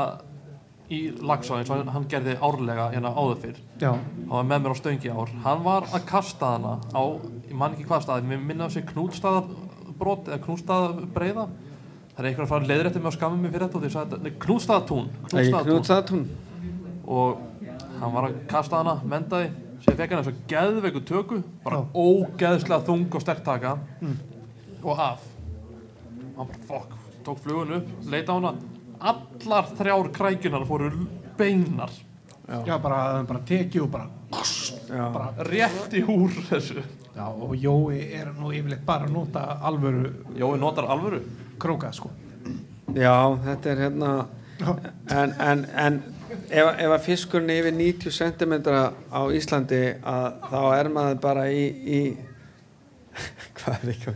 í 0.94 1.00
lagsá 1.24 1.58
eins 1.58 1.72
og 1.74 1.92
hann 1.94 2.08
gerði 2.12 2.36
árlega 2.44 2.90
hérna 2.94 3.14
áður 3.16 3.38
fyrr. 3.44 3.60
Já, 3.82 3.92
hann 3.94 4.30
var 4.30 4.48
með 4.50 4.64
mér 4.66 4.76
á 4.76 4.78
stöngi 4.82 5.14
ár. 5.14 5.32
Hann 5.46 5.64
var 5.66 5.88
að 5.90 6.08
kasta 6.10 6.56
hana 6.56 6.74
á 6.92 7.04
ég 7.48 7.56
man 7.58 7.76
ekki 7.76 7.88
hvað 7.90 8.06
staði, 8.08 8.28
mér 8.30 8.44
minna 8.44 8.68
á 8.68 8.74
sig 8.74 8.86
knúlstaðabrot 8.92 10.30
eða 10.30 10.42
knúlstaðabreiða 10.44 11.48
það 12.14 12.20
er 12.22 12.30
einhver 12.30 12.46
að 12.46 12.52
fara 12.52 12.70
leiðrétti 12.70 13.02
mig 13.02 13.10
og 13.10 13.16
skamma 13.16 13.40
mig 13.42 13.54
fyrir 13.54 13.66
þetta 13.66 13.80
og 13.80 13.84
því 13.84 13.92
sagði 13.94 14.18
þetta, 14.18 14.34
knúlstaðatún 14.44 15.08
knútsatún 15.70 16.26
og 17.04 17.42
hann 18.02 18.14
var 18.14 18.28
að 18.28 18.36
kasta 18.52 18.82
hana, 18.82 19.00
mendaði 19.08 19.50
sem 19.84 19.98
fekk 19.98 20.14
hann 20.14 20.22
eins 20.22 20.30
og 20.30 20.44
geðveiku 20.52 21.02
töku 21.08 21.40
bara 21.64 21.82
ógeðslega 21.94 22.86
þung 22.88 23.08
og 23.10 23.24
sterk 23.24 23.42
taka. 23.46 23.76
Mm. 24.02 24.20
Og 24.84 25.00
af 25.00 25.28
hann 26.38 26.48
bara 26.48 26.64
fokk, 26.68 26.96
tók 27.26 27.44
flugun 27.44 27.76
upp 27.78 28.10
leita 28.10 28.34
á 28.34 28.36
hana. 28.36 28.56
Allar 29.00 29.70
þrjár 29.78 30.10
krækjunar 30.16 30.66
fóru 30.66 30.90
beinar. 31.38 31.92
Já, 32.66 32.78
bara, 32.82 33.24
bara 33.24 33.40
tekið 33.48 33.86
og 33.86 33.90
bara, 33.90 34.08
já. 34.90 35.06
bara 35.14 35.46
rétt 35.48 35.94
í 35.96 36.02
húr 36.04 36.34
þessu. 36.50 36.84
Já, 37.14 37.28
og 37.30 37.54
Jói 37.56 38.02
er 38.18 38.34
nú 38.36 38.52
yfirleitt 38.52 38.86
bara 38.86 39.08
að 39.08 39.14
nota 39.14 39.46
alvöru 39.62 40.10
Jói 40.36 40.58
notar 40.60 40.90
alvöru? 40.90 41.22
króka 41.64 41.92
sko. 41.94 42.10
Já, 42.94 43.38
þetta 43.46 43.72
er 43.72 43.82
hérna 43.86 44.12
en, 45.10 45.34
en, 45.40 45.64
en 45.80 46.00
ef, 46.50 46.68
ef 46.68 46.90
að 46.90 47.06
fiskurinn 47.06 47.52
er 47.54 47.64
yfir 47.64 47.78
90 47.78 48.16
cm 48.18 48.54
á 49.14 49.22
Íslandi 49.34 49.82
að 50.02 50.28
þá 50.50 50.60
er 50.78 50.92
maður 50.94 51.22
bara 51.24 51.48
í, 51.52 51.64
í 51.70 52.02
hvað 53.60 53.78
er 53.80 53.94
ekki 53.96 54.16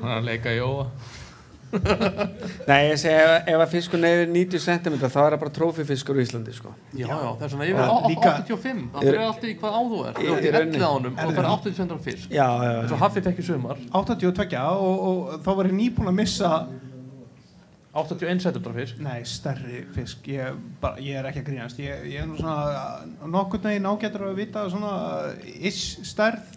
hann 0.00 0.10
er 0.10 0.18
að 0.20 0.24
leika 0.30 0.54
í 0.54 0.60
óa 0.64 0.86
Nei, 2.68 2.84
ég 2.92 2.98
segi 3.02 3.14
ef, 3.18 3.48
ef 3.50 3.62
að 3.64 3.70
fiskurinn 3.72 4.04
er 4.06 4.20
yfir 4.22 4.28
90 4.30 4.60
cm 4.62 4.94
þá 5.00 5.06
er 5.24 5.34
það 5.34 5.40
bara 5.40 5.52
trófifiskur 5.56 6.20
í 6.20 6.22
Íslandi 6.22 6.52
sko. 6.54 6.70
Já, 6.94 7.08
já, 7.08 7.16
það 7.32 7.42
er 7.42 7.50
svona 7.54 7.66
yfir 7.66 7.80
á- 7.82 8.06
líka- 8.12 8.34
85 8.44 8.84
Það 8.92 9.00
Er- 9.00 9.08
fyrir 9.08 9.24
alltaf 9.24 9.48
í 9.50 9.54
hvað 9.58 9.74
á 9.74 9.80
þú 9.90 9.98
er 10.04 10.12
Í- 10.14 10.28
Þú 10.28 10.36
ert 10.36 10.44
í 10.44 10.46
í. 10.46 10.54
11 10.60 10.84
ánum 10.86 11.16
og 11.18 11.24
Er- 11.24 11.34
fyrir 11.34 11.50
80 11.50 11.74
centar 11.80 11.98
fisk. 12.04 12.28
Já, 12.30 12.46
já, 12.46 12.70
eins 12.78 12.90
já. 12.90 12.94
Og 12.94 13.02
Haffi 13.02 13.20
fekk 13.26 13.38
í 13.42 13.46
sumar. 13.48 13.82
82 13.90 14.62
og, 14.70 15.02
og 15.08 15.40
þá 15.42 15.50
var 15.58 15.66
ég 15.72 15.74
nýbúin 15.80 16.12
að 16.12 16.14
missa 16.20 16.52
81 17.94 18.40
centar 18.46 18.72
fisk. 18.78 19.00
Nei, 19.02 19.18
stærri 19.26 19.82
fisk. 19.94 20.22
Ég, 20.30 20.54
bara, 20.80 20.96
ég 21.02 21.18
er 21.18 21.26
ekki 21.32 21.42
að 21.42 21.48
grínast. 21.50 21.78
Ég, 21.82 22.06
ég 22.12 22.22
er 22.22 22.26
nú 22.30 22.38
svona 22.38 23.02
nokkurn 23.26 23.66
veginn 23.66 23.86
ágættur 23.90 24.28
að 24.30 24.38
vita 24.38 24.64
svona 24.70 24.94
ish 25.58 25.98
stærð 26.06 26.54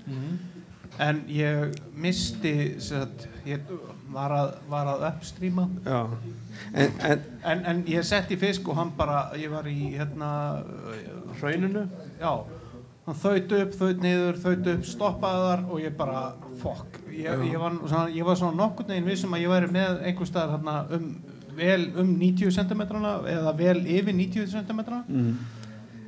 en 1.04 1.24
ég 1.30 1.78
misti 1.96 2.54
satt, 2.84 3.28
ég 3.48 3.64
var 4.14 4.34
að, 4.34 4.54
var 4.72 4.92
að 4.94 5.08
uppstreama 5.12 5.68
Já, 5.86 6.00
en, 6.74 6.94
en 7.10 7.26
en, 7.48 7.66
en 7.72 7.84
ég 7.90 8.06
setti 8.08 8.38
fisk 8.40 8.68
og 8.68 8.80
hann 8.80 8.94
bara 8.98 9.28
ég 9.40 9.52
var 9.54 9.68
í 9.70 9.94
hérna 9.96 10.30
Hrauninu? 11.40 11.86
Já. 12.20 12.32
Hann 13.08 13.20
þaut 13.22 13.54
upp, 13.56 13.76
þaut 13.80 14.04
niður, 14.04 14.40
þaut 14.44 14.70
upp 14.74 14.88
stoppaði 14.88 15.44
þar 15.46 15.66
og 15.70 15.84
ég 15.84 15.96
bara 16.00 16.24
fokk 16.60 17.00
ég, 17.14 17.46
ég, 17.48 17.58
var 17.62 17.78
svona, 17.86 18.08
ég 18.12 18.28
var 18.28 18.40
svona 18.40 18.58
nokkurn 18.60 18.92
veginn 18.92 19.08
vissum 19.08 19.36
að 19.38 19.46
ég 19.46 19.54
væri 19.54 19.72
með 19.72 20.02
einhver 20.10 20.30
staðar 20.30 20.58
hérna 20.58 20.80
um 20.98 21.10
vel 21.58 21.88
um 21.98 22.12
90 22.20 22.52
cm 22.54 22.84
eða 22.86 23.54
vel 23.58 23.80
yfir 23.82 24.14
90 24.14 24.52
cm 24.52 24.82
mm, 25.08 25.32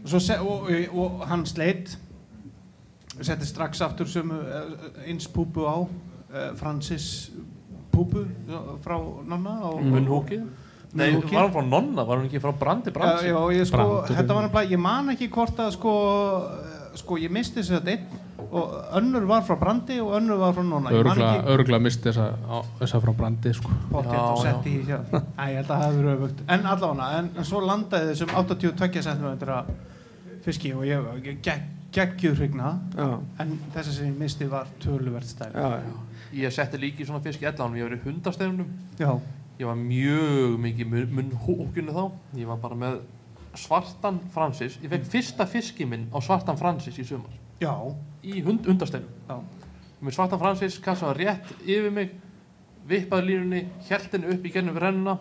og, 0.03 0.22
se, 0.22 0.38
og, 0.40 0.68
og, 0.70 0.99
og 1.06 1.26
hann 1.32 1.45
sleitt 1.49 1.95
setti 3.26 3.46
strax 3.50 3.82
aftur 3.86 4.08
sömu 4.08 4.40
eh, 4.46 5.10
eins 5.12 5.28
púpu 5.28 5.66
á 5.68 5.76
uh, 5.84 5.90
Francis 6.60 7.32
púpu 7.91 8.24
eh, 8.24 8.72
frá 8.84 8.96
Nonna 9.28 9.60
og, 9.70 9.82
Munnhúkið 9.84 10.46
Nei, 10.90 11.12
Munnhúkið. 11.14 11.36
var 11.36 11.44
hann 11.46 11.54
frá 11.54 11.66
Nonna, 11.70 12.04
var 12.08 12.18
hann 12.18 12.30
ekki 12.30 12.40
frá 12.41 12.54
Brandi 12.58 12.90
Já, 12.90 12.96
Brandi 12.96 13.28
já, 13.30 13.40
ég 13.54 13.68
sko, 13.70 13.78
Brandur. 13.78 14.16
þetta 14.18 14.34
var 14.40 14.48
nefnilega, 14.48 14.72
ég 14.74 14.82
man 14.82 15.12
ekki 15.14 15.28
hvort 15.36 15.60
að 15.62 15.76
sko, 15.76 15.94
eh, 16.56 16.98
sko, 17.04 17.18
ég 17.22 17.30
misti 17.36 17.62
þess 17.62 17.76
að 17.82 17.91
einn 17.94 18.26
og 18.50 18.72
önnur 18.98 19.28
var 19.30 19.44
frá 19.46 19.54
Brandi 19.62 20.00
og 20.02 20.16
önnur 20.18 20.40
var 20.41 20.56
frá 20.58 20.64
Nonna 20.66 20.90
Ég 20.96 21.04
man 21.06 21.12
örgla, 21.20 21.28
ekki 21.36 21.54
örgla 21.54 21.80
misti 21.86 22.08
þessa, 22.10 22.30
á, 22.50 22.58
þessa 22.80 23.02
frá 23.04 23.12
brandi 23.20 23.52
sko. 23.54 23.76
pottet 23.91 24.16
Já, 24.16 24.24
og 24.24 24.40
já. 24.40 24.48
setti 24.48 24.74
í 24.74 24.86
hér 24.88 25.04
Æ, 25.14 25.44
ég 25.52 25.60
held 25.60 25.70
að 25.76 25.84
það 25.84 25.98
verið 26.00 26.14
öfugt 26.16 26.41
En 26.56 26.66
allavega, 26.72 27.10
en, 27.20 27.30
en 27.38 27.46
svo 27.52 27.62
landaði 27.68 28.10
þessum 28.14 28.34
82 28.41 29.04
cm 29.06 29.28
fiski 30.48 30.72
og 30.74 30.88
ég, 30.88 31.06
ég 31.20 31.44
gegg, 31.46 31.68
geggjur 31.95 32.38
hrigna 32.38 32.76
já, 32.94 33.07
en 33.41 33.57
þess 33.74 33.88
að 33.88 33.95
sem 33.95 34.07
ég 34.11 34.18
misti 34.20 34.48
var 34.52 34.70
töluvert 34.84 35.45
já 35.53 35.82
Ég 36.30 36.53
setti 36.53 36.78
líki 36.78 37.07
svona 37.07 37.24
fisk 37.26 37.41
í 37.41 37.48
11 37.49 37.64
ánum 37.66 37.78
Ég 37.80 37.88
var 37.88 37.95
í 37.95 38.02
hundastefunum 38.03 38.68
Já, 38.99 39.16
Ég 39.60 39.68
var 39.68 39.76
mjög 39.76 40.53
mikið 40.64 40.94
í 40.95 40.99
munnhúkinu 41.11 41.91
þá. 41.91 42.03
Ég 42.40 42.48
var 42.48 42.60
bara 42.61 42.78
með 42.80 43.02
svartan 43.60 44.22
Francis. 44.32 44.78
Ég 44.80 44.88
fekk 44.94 45.10
fyrsta 45.11 45.48
fiski 45.52 45.88
minn 45.90 46.06
á 46.16 46.18
svartan 46.24 46.56
Francis 46.60 46.95
í 46.95 47.03
sumar. 47.03 47.34
Já, 47.60 47.74
Í 48.24 48.40
hund, 48.45 48.64
hundasteinum. 48.68 49.11
Já. 49.28 49.36
Með 49.99 50.16
svartan 50.16 50.40
Francis, 50.40 50.78
kassaði 50.84 51.26
rétt 51.26 51.52
yfir 51.66 51.91
mig 51.91 52.14
vippaði 52.88 53.34
línunni, 53.34 53.61
hjæltinu 53.90 54.32
upp 54.32 54.48
í 54.48 54.53
gennum 54.53 54.80
rennuna. 54.80 55.18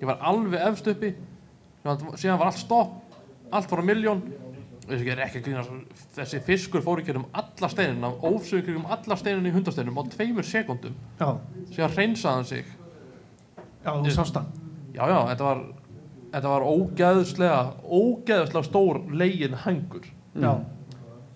Ég 0.00 0.10
var 0.10 0.18
alveg 0.32 0.66
efst 0.66 0.90
uppi. 0.90 1.12
Síðan 1.84 2.18
síðan 2.18 2.40
var 2.42 2.50
allt 2.50 2.62
stopp. 2.64 3.20
Allt 3.54 3.70
var 3.70 3.84
á 3.86 3.86
miljón 3.86 4.24
þessi 4.86 5.10
er 5.12 5.22
ekki 5.24 5.40
að 5.40 5.46
grínast? 5.48 6.04
Þessi 6.16 6.40
fiskur 6.46 6.84
fór 6.84 7.02
í 7.02 7.06
gennum 7.06 7.26
alla 7.36 7.70
steinina 7.72 8.12
ófsögur 8.14 8.78
um 8.80 8.86
alla 8.96 9.18
steinina 9.18 9.50
í 9.50 9.54
hundasteinum 9.54 9.98
á 9.98 10.02
tveimur 10.12 10.46
sekundum 10.46 10.94
síðan 11.18 11.96
hreinsaði 11.96 12.36
hann 12.36 12.48
sig. 12.50 12.70
Já, 13.86 13.92
þú 13.92 14.14
sást 14.14 14.38
hann. 14.38 14.48
Já 14.96 15.02
já, 15.10 15.18
þetta 15.32 15.48
var 15.48 15.62
þetta 16.32 16.52
var 16.52 16.66
ógeðslega 16.70 17.60
ógeðslega 17.84 18.66
stór 18.66 19.02
legin 19.16 19.56
hangur 19.64 20.06
Já, 20.36 20.52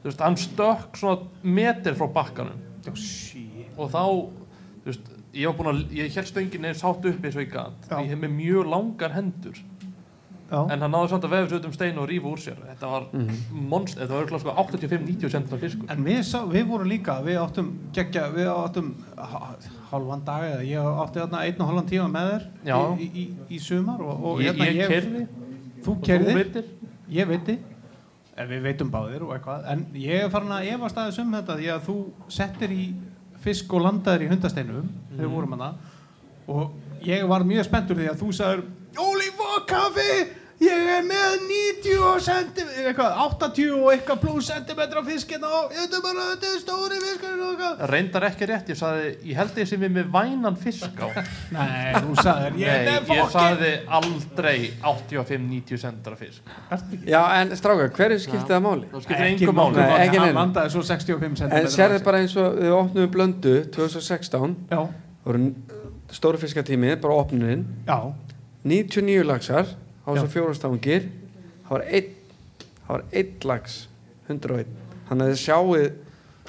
þú 0.02 0.10
veist, 0.10 0.20
hann 0.24 0.36
stökk 0.40 0.98
svona 1.00 1.46
metir 1.56 1.96
frá 1.96 2.08
bakkanum. 2.12 2.60
Já, 2.84 2.92
sí 2.96 3.46
og 3.80 3.90
þá 3.92 4.02
þú 4.04 4.90
veist, 4.90 5.10
ég 5.36 5.48
var 5.48 5.56
búin 5.58 5.70
að, 5.72 5.82
ég 5.96 6.16
held 6.16 6.30
stöngin 6.30 6.66
eða 6.68 6.80
sátt 6.80 7.06
upp 7.10 7.24
eins 7.24 7.36
og 7.38 7.44
ég 7.44 7.54
ég 7.54 8.10
hef 8.12 8.20
með 8.20 8.34
mjög 8.36 8.72
langar 8.74 9.14
hendur 9.16 9.60
en 10.50 10.80
hann 10.82 10.90
náði 10.92 11.08
samt 11.12 11.24
að 11.24 11.30
vefa 11.34 11.48
sér 11.50 11.58
út 11.60 11.66
um 11.68 11.72
stein 11.76 11.98
og 12.02 12.08
rífa 12.10 12.26
úr 12.30 12.40
sér. 12.42 12.56
Þetta 12.68 12.90
var 12.90 13.04
Mhm. 13.12 13.36
monst, 13.70 13.98
þetta 13.98 14.08
var 14.14 14.24
örugglega 14.24 14.40
sko 14.40 14.54
85-90 14.64 15.30
centra 15.30 15.58
fiskur. 15.58 15.90
En 15.90 16.04
við, 16.04 16.20
sá, 16.26 16.38
við 16.50 16.66
vorum 16.66 16.88
líka 16.90 17.18
við 17.22 17.38
áttum, 17.38 17.68
geggja, 17.92 18.24
við 18.34 18.48
áttum 18.50 18.94
ha- 19.16 19.56
hálfan 19.92 20.24
dag 20.24 20.42
eða 20.42 20.64
ég 20.66 21.02
átti 21.04 21.20
þarna 21.20 21.44
einn 21.46 21.60
og 21.60 21.68
hálfan 21.68 21.88
tíma 21.88 22.08
með 22.10 22.30
þér 22.64 22.98
í, 22.98 23.10
í, 23.14 23.26
í, 23.50 23.58
sumar 23.58 24.00
og, 24.00 24.24
og 24.24 24.40
ég, 24.40 24.54
hérna 24.54 24.72
ég 24.74 24.88
kerði 24.88 25.26
þú 25.84 26.34
veitir? 26.34 26.64
Ég 27.10 27.26
veiti. 27.26 27.58
En 28.36 28.48
við 28.48 28.62
veitum 28.62 28.90
báðir 28.90 29.22
og 29.22 29.32
eitthvað. 29.36 29.64
En 29.68 29.86
ég 29.94 30.24
er 30.24 30.30
farin 30.30 30.48
að 30.54 30.68
efast 30.74 30.96
aðeins 30.96 31.18
um 31.18 31.32
þetta 31.32 31.56
því 31.58 31.66
að 31.74 31.80
þú 31.88 31.96
settir 32.28 32.70
í 32.70 32.94
fisk 33.40 33.72
og 33.74 33.82
landaðir 33.82 34.22
í 34.26 34.28
hundasteinum 34.30 34.88
þegar 35.10 35.26
við 35.26 35.30
vorum 35.34 35.52
hana 35.56 35.74
og 36.48 36.70
ég 37.04 37.26
var 37.28 37.40
mjög 37.44 37.64
spenntur 37.64 37.96
því 37.96 38.08
að 38.10 38.18
þú 38.20 38.28
sagður 38.32 38.62
Ólífa 39.00 39.66
kaffi 39.70 40.39
ég 40.60 40.88
er 40.94 41.04
með 41.06 41.44
90 41.48 42.24
cm 42.26 42.70
eitthvað 42.84 43.20
80 43.24 43.70
og 43.78 43.86
eitthvað 43.94 44.18
pluss 44.24 44.50
centimetra 44.50 45.02
fisk 45.06 45.30
hérna 45.32 45.48
og 45.56 45.72
þetta 45.72 45.98
er 45.98 46.04
bara 46.04 46.26
þetta 46.30 46.50
er 46.50 46.60
stóri 46.60 47.00
fiskur 47.00 47.32
og 47.32 47.50
eitthvað 47.54 47.90
reyndar 47.92 48.26
ekki 48.28 48.48
rétt, 48.50 48.72
ég 48.72 48.78
sagði, 48.80 49.10
ég 49.30 49.40
held 49.40 49.60
ég 49.62 49.70
sem 49.70 49.80
við 49.80 49.94
með 49.96 50.10
vænan 50.14 50.58
fisk 50.60 51.00
á. 51.00 51.08
Nei, 51.56 51.94
þú 51.96 52.16
sagður 52.20 52.58
ég 52.60 52.74
er 52.74 52.86
með 52.86 52.98
ég 52.98 53.08
fokkin 53.10 53.34
sagði 53.36 53.72
aldrei 54.00 54.56
85-90 54.92 55.82
centra 55.84 56.18
fisk. 56.20 56.54
Já, 57.08 57.20
en 57.40 57.54
strákar, 57.56 57.92
hverju 57.96 58.20
skipti 58.26 58.52
það 58.52 58.64
máli? 58.68 58.90
það 58.92 59.06
skiptir 59.06 59.26
Ekki 59.30 59.46
engum 59.48 59.60
máli. 59.62 59.80
Nei, 59.80 59.92
hann 60.00 60.16
neinu. 60.16 60.38
landaði 60.40 60.74
svo 60.76 60.84
65 60.86 61.40
cm 61.40 61.56
En 61.60 61.70
sérðu 61.72 62.02
bara 62.04 62.20
eins 62.24 62.36
og 62.40 62.58
við 62.60 62.76
opnum 62.76 63.12
blöndu 63.14 63.54
2016 63.76 64.56
Já, 64.70 64.82
stóru 66.10 66.40
fiskatími, 66.42 66.96
bara 67.00 67.14
opnuninn 67.22 67.64
já, 67.86 68.12
99 68.66 69.24
laxar 69.28 69.68
á 70.04 70.08
Já. 70.10 70.14
þessu 70.20 70.32
fjórastangir 70.34 71.08
það 71.66 71.70
var 71.76 71.84
einn 71.90 72.10
það 72.86 72.94
var 72.94 73.04
einn 73.12 73.34
lax 73.50 73.76
101 74.28 74.72
þannig 75.10 75.26
að 75.26 75.30
þið 75.34 75.42
sjáuð 75.44 75.90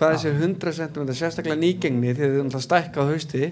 hvað 0.02 0.16
þessi 0.16 0.32
100 0.38 0.74
cm 0.80 1.12
sérstaklega 1.22 1.60
nýgengni 1.62 2.14
að 2.14 2.22
þið 2.22 2.40
náttúrulega 2.40 2.66
stækka 2.66 3.04
á 3.04 3.06
hausti 3.12 3.44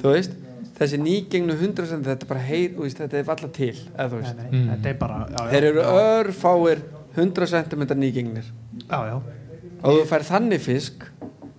þú 0.00 0.14
veist 0.14 0.36
þessi 0.80 1.00
nýgengnu 1.02 1.56
100 1.58 1.90
cm 1.90 2.04
þetta 2.06 2.24
er 2.24 2.30
bara 2.30 2.44
þú 2.76 2.84
veist, 2.86 3.00
þetta 3.02 3.18
er 3.20 3.26
valla 3.28 3.48
til 3.56 3.74
eða 3.74 4.08
nei, 4.38 4.50
nei, 4.50 4.60
Mm. 4.60 4.70
er 4.90 4.98
bara 5.00 5.18
já, 5.26 5.36
já, 5.36 5.50
þeir 5.50 5.64
eru 5.70 5.82
örfáir 6.00 6.82
100 7.16 7.46
cm 7.50 7.82
nýgengnir 8.00 8.46
já. 9.10 9.16
og 9.82 9.90
þú 9.98 10.06
fær 10.08 10.24
þannig 10.30 10.60
fisk 10.64 11.04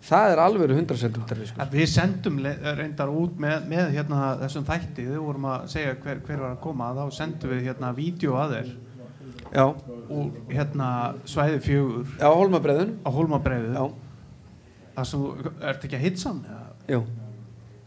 það 0.05 0.33
er 0.33 0.41
alveg 0.43 0.73
100 0.75 1.01
cm 1.01 1.25
fisk 1.41 1.59
Að 1.61 1.75
Við 1.77 1.89
sendum 1.91 2.39
reyndar 2.79 3.11
út 3.13 3.35
með, 3.41 3.67
með 3.71 3.91
hérna, 3.97 4.21
þessum 4.41 4.67
þætti, 4.69 5.07
þau 5.11 5.19
vorum 5.27 5.49
að 5.51 5.67
segja 5.75 5.97
hver, 6.03 6.21
hver 6.27 6.41
var 6.45 6.55
að 6.55 6.61
koma, 6.63 6.93
þá 6.97 7.17
sendum 7.19 7.53
við 7.53 7.67
hérna 7.69 7.91
vídeo 7.97 8.37
að 8.41 8.55
þeir 8.55 8.71
já, 9.51 9.65
úr 10.11 10.29
hérna 10.51 10.89
svæði 11.29 11.59
fjögur. 11.65 12.11
Já, 12.19 12.27
holmabreðun 12.31 12.93
á 13.03 13.09
Hólmabreiðu. 13.11 13.71
Já, 13.75 13.85
það 14.97 15.09
sem 15.11 15.23
þú 15.23 15.53
ert 15.71 15.87
ekki 15.87 15.99
að 15.99 16.05
hitsa 16.07 16.35
jú. 16.91 17.01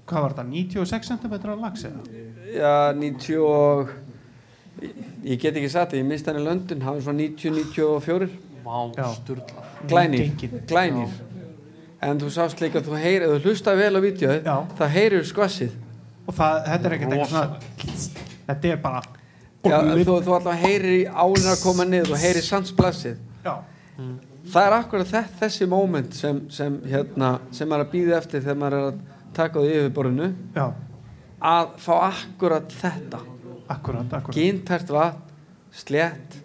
Hvað 0.05 0.25
var 0.27 0.35
þetta, 0.37 0.49
96 0.53 1.13
cm 1.15 1.35
lax 1.63 1.87
eða? 1.89 2.03
Já, 2.55 2.73
90 3.01 3.39
og 3.49 3.95
ég, 5.25 5.39
get 5.41 5.55
ekki 5.57 5.71
sagt 5.73 5.95
það, 5.95 6.01
ég 6.03 6.09
minnst 6.11 6.29
hann 6.29 6.41
í 6.41 6.45
London 6.45 6.85
hann 6.85 6.99
var 6.99 7.07
svona 7.07 7.25
90-94 7.25 8.29
Vá, 8.65 8.77
Já. 8.97 9.09
En 12.05 12.21
þú 12.21 12.31
sást 12.35 12.61
líka 12.63 12.81
að 12.81 12.89
þú 12.91 13.01
heyrir, 13.01 13.27
ef 13.27 13.35
þú 13.35 13.51
hlusta 13.51 13.75
vel 13.79 13.93
á 13.97 14.01
Já. 14.01 14.57
það 14.79 14.95
heyrir 14.95 15.27
skvassið. 15.29 15.77
Og 16.25 16.37
það, 16.37 16.59
þetta 16.69 16.89
er 16.89 16.97
ekkert 16.97 17.15
eitthvað 17.15 17.33
svona 17.35 18.25
þetta 18.49 18.73
er 18.73 18.81
bara 18.83 19.03
Já, 19.65 19.79
þú, 19.81 20.19
þú 20.27 20.35
alltaf 20.37 20.61
heyrir 20.61 20.95
í 20.99 21.05
álinn 21.09 21.49
að 21.49 21.63
koma 21.63 21.87
niður 21.89 22.11
þú 22.13 22.21
heyrir 22.21 22.45
sansblassið. 22.45 23.21
Já, 23.45 23.55
það 24.53 24.67
er 24.67 24.77
akkurat 24.77 25.09
þess, 25.09 25.37
þessi 25.41 25.69
moment 25.73 26.17
sem, 26.19 26.43
sem, 26.53 26.77
hérna, 26.91 27.31
sem 27.55 27.71
maður 27.71 27.87
er 27.87 27.89
að 27.89 27.95
býða 27.95 28.19
eftir 28.19 28.45
þegar 28.45 28.59
maður 28.61 28.77
er 28.79 28.89
að 28.91 28.99
taka 29.39 29.57
á 29.57 29.63
því 29.65 29.73
yfirborðinu. 29.79 30.29
Já, 30.59 30.67
að 31.55 31.73
fá 31.87 31.95
akkurat 32.11 32.77
þetta. 32.83 33.23
Akkurat, 33.73 34.13
akkurat. 34.21 34.37
Gintært 34.37 34.93
vatn, 34.93 35.35
slétt 35.73 36.39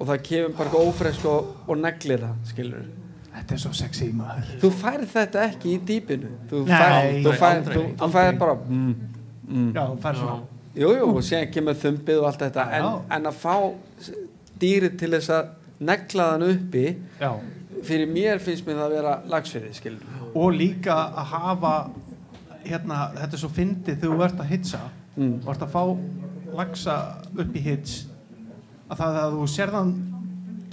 og 0.00 0.10
það 0.10 0.26
kemur 0.26 0.58
bara 0.58 0.82
ófresk 0.82 1.30
og, 1.30 1.54
og 1.70 1.78
neglir 1.78 2.26
það, 2.26 2.36
skilur 2.50 2.86
þetta 3.34 3.56
er 3.56 3.62
svo 3.64 3.72
sexy 3.76 4.10
maður 4.14 4.50
þú 4.62 4.70
færð 4.78 5.06
þetta 5.14 5.44
ekki 5.48 5.74
í 5.74 5.80
dýpinu 5.88 6.30
þú 6.50 6.62
færð, 6.70 7.18
þú 7.24 7.34
færð, 7.40 7.70
þú, 7.70 7.84
þú 8.00 8.10
færð 8.14 8.38
bara 8.42 8.54
mm, 8.60 8.94
mm. 9.48 9.68
já, 9.74 9.82
það 10.04 10.08
er 10.10 10.20
svona 10.20 10.38
jú, 10.74 10.92
jú, 10.98 11.10
og 11.10 11.26
síðan 11.26 11.50
kemur 11.56 11.78
þumbið 11.82 12.22
og 12.22 12.30
allt 12.30 12.46
þetta 12.46 12.68
en, 12.78 12.88
en 13.16 13.30
að 13.30 13.42
fá 13.42 13.54
dýrið 14.62 14.96
til 15.02 15.12
þess 15.16 15.34
að 15.34 15.52
negla 15.84 16.30
þann 16.32 16.46
uppi 16.48 16.86
já. 17.20 17.30
fyrir 17.84 18.10
mér 18.10 18.42
finnst 18.42 18.66
mér 18.66 18.80
það 18.80 18.86
að 18.86 18.96
vera 18.98 19.14
lagsfyrði, 19.34 19.74
skilur 19.78 20.34
og 20.34 20.56
líka 20.56 20.96
að 21.14 21.30
hafa 21.34 21.74
hérna, 22.64 23.00
þetta 23.18 23.36
er 23.36 23.42
svo 23.42 23.52
fyndið 23.52 24.00
þegar 24.00 24.14
þú 24.14 24.26
ert 24.28 24.42
að 24.42 24.50
hitsa 24.54 24.82
mm. 25.16 25.34
og 25.42 25.52
ert 25.52 25.66
að 25.66 25.74
fá 25.74 25.82
lagsa 26.54 26.96
upp 27.34 27.58
í 27.58 27.62
hits 27.64 28.04
að 28.88 29.00
það 29.00 29.20
að 29.20 29.36
þú 29.36 29.46
sérðan 29.50 29.92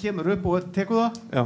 kemur 0.02 0.32
upp 0.36 0.48
og 0.50 0.72
tekur 0.76 1.02
það 1.02 1.20
já. 1.34 1.44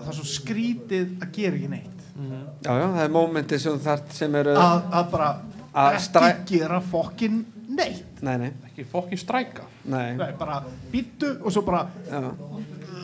Það 0.00 0.08
er 0.12 0.18
svo 0.20 0.28
skrítið 0.30 1.12
að 1.20 1.36
gera 1.36 1.58
ekki 1.60 1.68
neitt. 1.74 1.92
Mhm. 2.16 2.40
já, 2.64 2.70
já, 2.70 2.86
það 2.96 3.02
er 3.04 3.12
mómenti 3.12 3.58
sem 3.60 3.78
þart 3.84 4.16
sem 4.16 4.34
eru 4.40 4.56
að, 4.56 4.82
að 4.92 5.10
bara 5.12 5.30
Að 5.76 5.96
ekki 6.00 6.56
gera 6.56 6.78
fokkin 6.80 7.42
neitt. 7.68 8.22
Nei, 8.24 8.36
nei, 8.40 8.52
ekki 8.70 8.86
fokkin 8.88 9.20
stræka. 9.20 9.66
Nei, 9.84 10.14
Nei, 10.16 10.30
bara 10.38 10.62
býttu 10.92 11.34
og 11.42 11.52
svo 11.52 11.62
bara 11.66 11.82
já. 12.08 12.22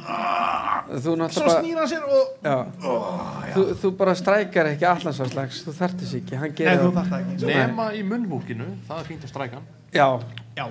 Þú 0.02 1.12
svo 1.31 1.51
snýra 1.52 1.85
sér 1.86 2.06
og 2.09 2.40
já. 2.43 2.56
Þú, 3.52 3.66
þú 3.82 3.90
bara 4.01 4.14
strækar 4.19 4.70
ekki 4.73 4.89
allansvarslags 4.89 5.60
þú 5.66 5.74
þart 5.77 6.01
þess 6.01 6.16
ekki, 6.19 6.40
ekki. 6.48 6.70
Nema 7.44 7.90
í 7.94 8.01
munnhúkinu, 8.09 8.70
það 8.89 9.05
er 9.05 9.10
fínt 9.12 9.28
að 9.28 9.35
stræka 9.35 9.62
já, 9.93 10.09
Já, 10.56 10.66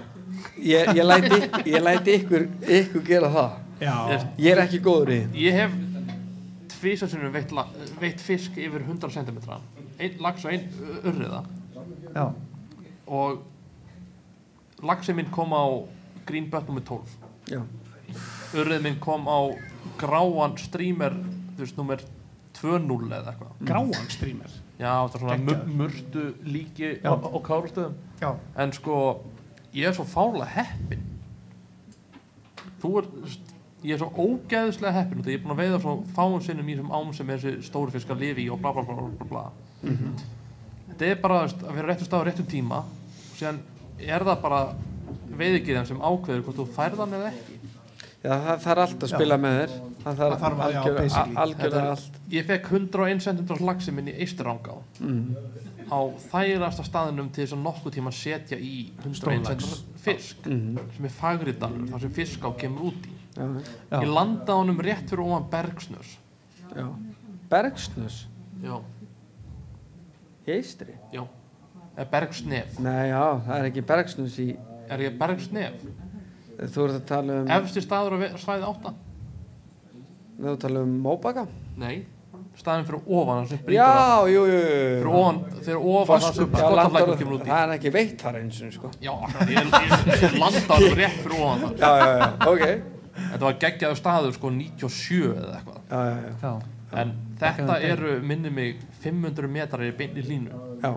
ég, 0.58 0.90
ég, 0.98 1.06
læti, 1.06 1.40
ég 1.70 1.86
læti 1.86 2.18
ykkur, 2.20 2.50
ykkur 2.82 3.06
gera 3.06 3.30
það. 3.34 3.56
Já, 3.82 3.96
ég 4.38 4.52
er 4.52 4.66
ekki 4.66 4.82
góður 4.84 5.14
í 5.16 5.22
ég 5.46 5.56
hef 5.58 5.78
tvísarsunum 6.82 7.34
veitt, 7.34 7.54
veitt 8.02 8.22
fisk 8.24 8.58
yfir 8.58 8.84
100 8.86 9.12
cm 9.14 9.40
einn 10.02 10.18
lax 10.24 10.46
og 10.46 10.54
einn 10.54 10.68
urriða. 11.06 11.44
Já, 12.16 12.26
og 13.08 13.44
laxið 14.82 15.20
minn 15.20 15.30
kom 15.34 15.54
á 15.54 15.64
green 16.26 16.50
butt 16.50 16.68
nummer 16.70 16.84
12 16.86 17.14
já, 17.52 17.62
urrið 18.58 18.82
minn 18.86 18.98
kom 19.04 19.28
á 19.30 19.40
gráan 20.02 20.58
streamer 20.62 21.14
þú 21.56 21.62
veist, 21.64 21.78
nummer 21.78 22.02
2.0 22.58 23.14
eða 23.16 23.32
eitthvað. 23.32 23.54
Gráan 23.70 24.10
streamer? 24.12 24.58
Já, 24.82 24.92
það 25.08 25.16
er 25.16 25.24
svona 25.24 25.58
murtu 25.78 26.24
líki 26.46 26.90
Já. 27.04 27.14
á, 27.14 27.16
á 27.22 27.38
kárustöðum 27.46 27.96
Já, 28.22 28.32
en 28.58 28.74
sko, 28.74 28.96
ég 29.78 29.88
er 29.92 29.96
svo 29.98 30.06
fála 30.10 30.48
heppin 30.50 31.06
þú 32.82 32.96
er 33.02 33.10
ég 33.84 33.96
er 33.96 33.98
svo 34.02 34.12
ógeðslega 34.14 34.94
heppin 34.94 35.24
ég 35.26 35.40
er 35.40 35.44
búin 35.46 35.56
að 35.56 35.62
veiða 35.64 35.80
svo 35.82 35.96
fáum 36.16 36.42
sinnum 36.46 36.70
í 36.70 36.76
þessum 36.78 36.92
ám 36.94 37.14
sem 37.18 37.28
þessi 37.34 37.54
stóri 37.66 37.92
fiskar 37.96 38.20
lifi 38.22 38.46
í 38.46 38.52
og 38.54 38.60
bla 38.62 38.72
bla 38.76 38.84
bla 38.84 38.96
bla, 38.96 39.10
bla, 39.10 39.28
bla. 39.32 39.46
þetta 40.92 41.06
er 41.12 41.22
bara 41.24 41.40
að 41.48 41.66
vera 41.76 41.88
réttu 41.92 42.06
stað 42.06 42.22
á 42.22 42.28
réttum 42.30 42.50
tíma 42.52 42.82
og 42.84 43.38
síðan 43.40 43.62
er 44.02 44.26
það 44.28 44.42
bara 44.44 44.62
veiðigiðan 45.42 45.88
sem 45.90 46.02
ákveður 46.04 46.44
hvort 46.46 46.60
þú 46.62 46.68
færðan 46.76 47.16
eða 47.18 47.32
ekki 47.32 47.58
já 48.22 48.34
það 48.46 48.60
þarf 48.68 48.82
allt 48.86 49.04
að 49.08 49.12
spila 49.16 49.38
með 49.42 49.56
þér 49.58 49.72
það 50.02 50.20
þarf, 50.20 50.34
Það 50.34 50.42
þarf 50.42 50.60
að- 50.62 50.74
já, 50.74 50.82
algjör, 50.82 50.98
basically. 51.02 51.36
algjörlega 51.44 51.72
Þetta 51.72 51.82
er- 51.82 51.92
allt 51.96 52.20
ég 52.36 52.46
fekk 52.52 52.68
101 52.72 53.24
cm 53.26 53.66
laxi 53.66 53.92
minn 53.98 54.08
í 54.12 54.14
Eisturangá 54.22 54.76
mm. 55.00 55.36
á 55.90 56.00
þærasta 56.32 56.86
staðinum 56.86 57.32
til 57.34 57.46
þess 57.48 57.56
að 57.58 57.64
nokkuð 57.66 57.96
tíma 57.98 58.14
setja 58.14 58.58
í 58.62 58.92
101 59.02 59.16
Stórlax. 59.18 59.66
cm 59.66 59.98
fisk 60.06 60.46
Mm. 60.46 60.78
sem 60.96 61.06
er 61.06 61.10
Fagridalur, 61.18 61.88
þar 61.92 62.00
sem 62.06 62.12
fisk 62.14 62.46
á 62.46 62.50
kemur 62.58 62.92
út 62.92 63.10
í 63.10 63.10
Já, 63.10 63.18
já, 63.18 63.21
ég 63.38 64.12
landa 64.12 64.54
á 64.54 64.60
honum 64.60 64.82
rétt 64.84 65.08
fyrir 65.10 65.24
ofan 65.24 65.48
Bergsnös. 65.52 66.18
Já. 66.76 66.88
Bergsnus 67.52 68.28
já, 68.64 68.78
í 70.48 70.54
Eistri 70.56 70.96
já. 71.12 71.26
Eða 71.98 72.08
Bergsnef, 72.14 72.78
nei 72.80 73.10
já, 73.12 73.24
það 73.44 73.58
er 73.58 73.68
ekki 73.68 73.84
Bergsnus 73.90 74.38
í 74.40 74.48
er 74.92 75.04
ég 75.04 75.18
Bergsnef? 75.20 75.84
Þú 76.62 76.86
ert 76.86 76.96
að 77.00 77.04
tala 77.10 77.42
um 77.42 77.52
efsti 77.58 77.84
staður 77.84 78.16
á 78.22 78.40
svæði 78.40 78.70
8 78.70 78.94
þú 80.38 80.46
ert 80.46 80.54
að 80.54 80.62
tala 80.64 80.86
um 80.86 80.94
Móbaka? 81.04 81.44
Nei, 81.82 82.06
staðin 82.56 82.88
fyrir 82.88 83.12
ofan 83.20 83.52
já, 83.74 83.90
jú, 84.32 84.46
jú, 84.48 84.62
fyrir 84.62 85.12
ofan, 85.12 85.44
fyrir 85.60 85.92
ofan 85.98 86.26
sem 86.30 86.56
Já, 86.56 86.66
landar, 86.78 87.14
kemur 87.20 87.38
út 87.40 87.44
í. 87.44 87.52
Það 87.52 87.66
er 87.66 87.76
ekki 87.76 87.94
veitt 87.98 88.24
þar 88.24 88.40
eins 88.40 88.64
og 88.64 88.74
sko. 88.78 88.94
Já, 89.04 89.14
ég, 89.52 89.60
ég, 89.60 90.18
ég 90.24 90.40
landa 90.40 90.64
á 90.64 90.76
honum 90.78 90.98
rétt 91.04 91.22
fyrir 91.26 91.38
ofan 91.42 91.68
já, 91.76 91.92
já, 92.00 92.10
já, 92.16 92.32
ok 92.48 92.91
þetta 93.32 93.46
var 93.48 93.58
geggjaður 93.64 94.00
staður 94.02 94.36
sko 94.38 94.52
97 94.58 95.32
eða 95.32 95.56
eitthvað 95.58 95.82
já, 95.90 96.02
já, 96.12 96.36
já, 96.42 96.54
en 97.02 97.12
þetta 97.42 97.80
eru 97.92 98.14
minni 98.32 98.50
mig 98.54 98.82
500 99.04 99.48
metrar 99.58 99.86
í 99.88 99.92
beinni 99.98 100.24
línu 100.28 100.62
já. 100.84 100.92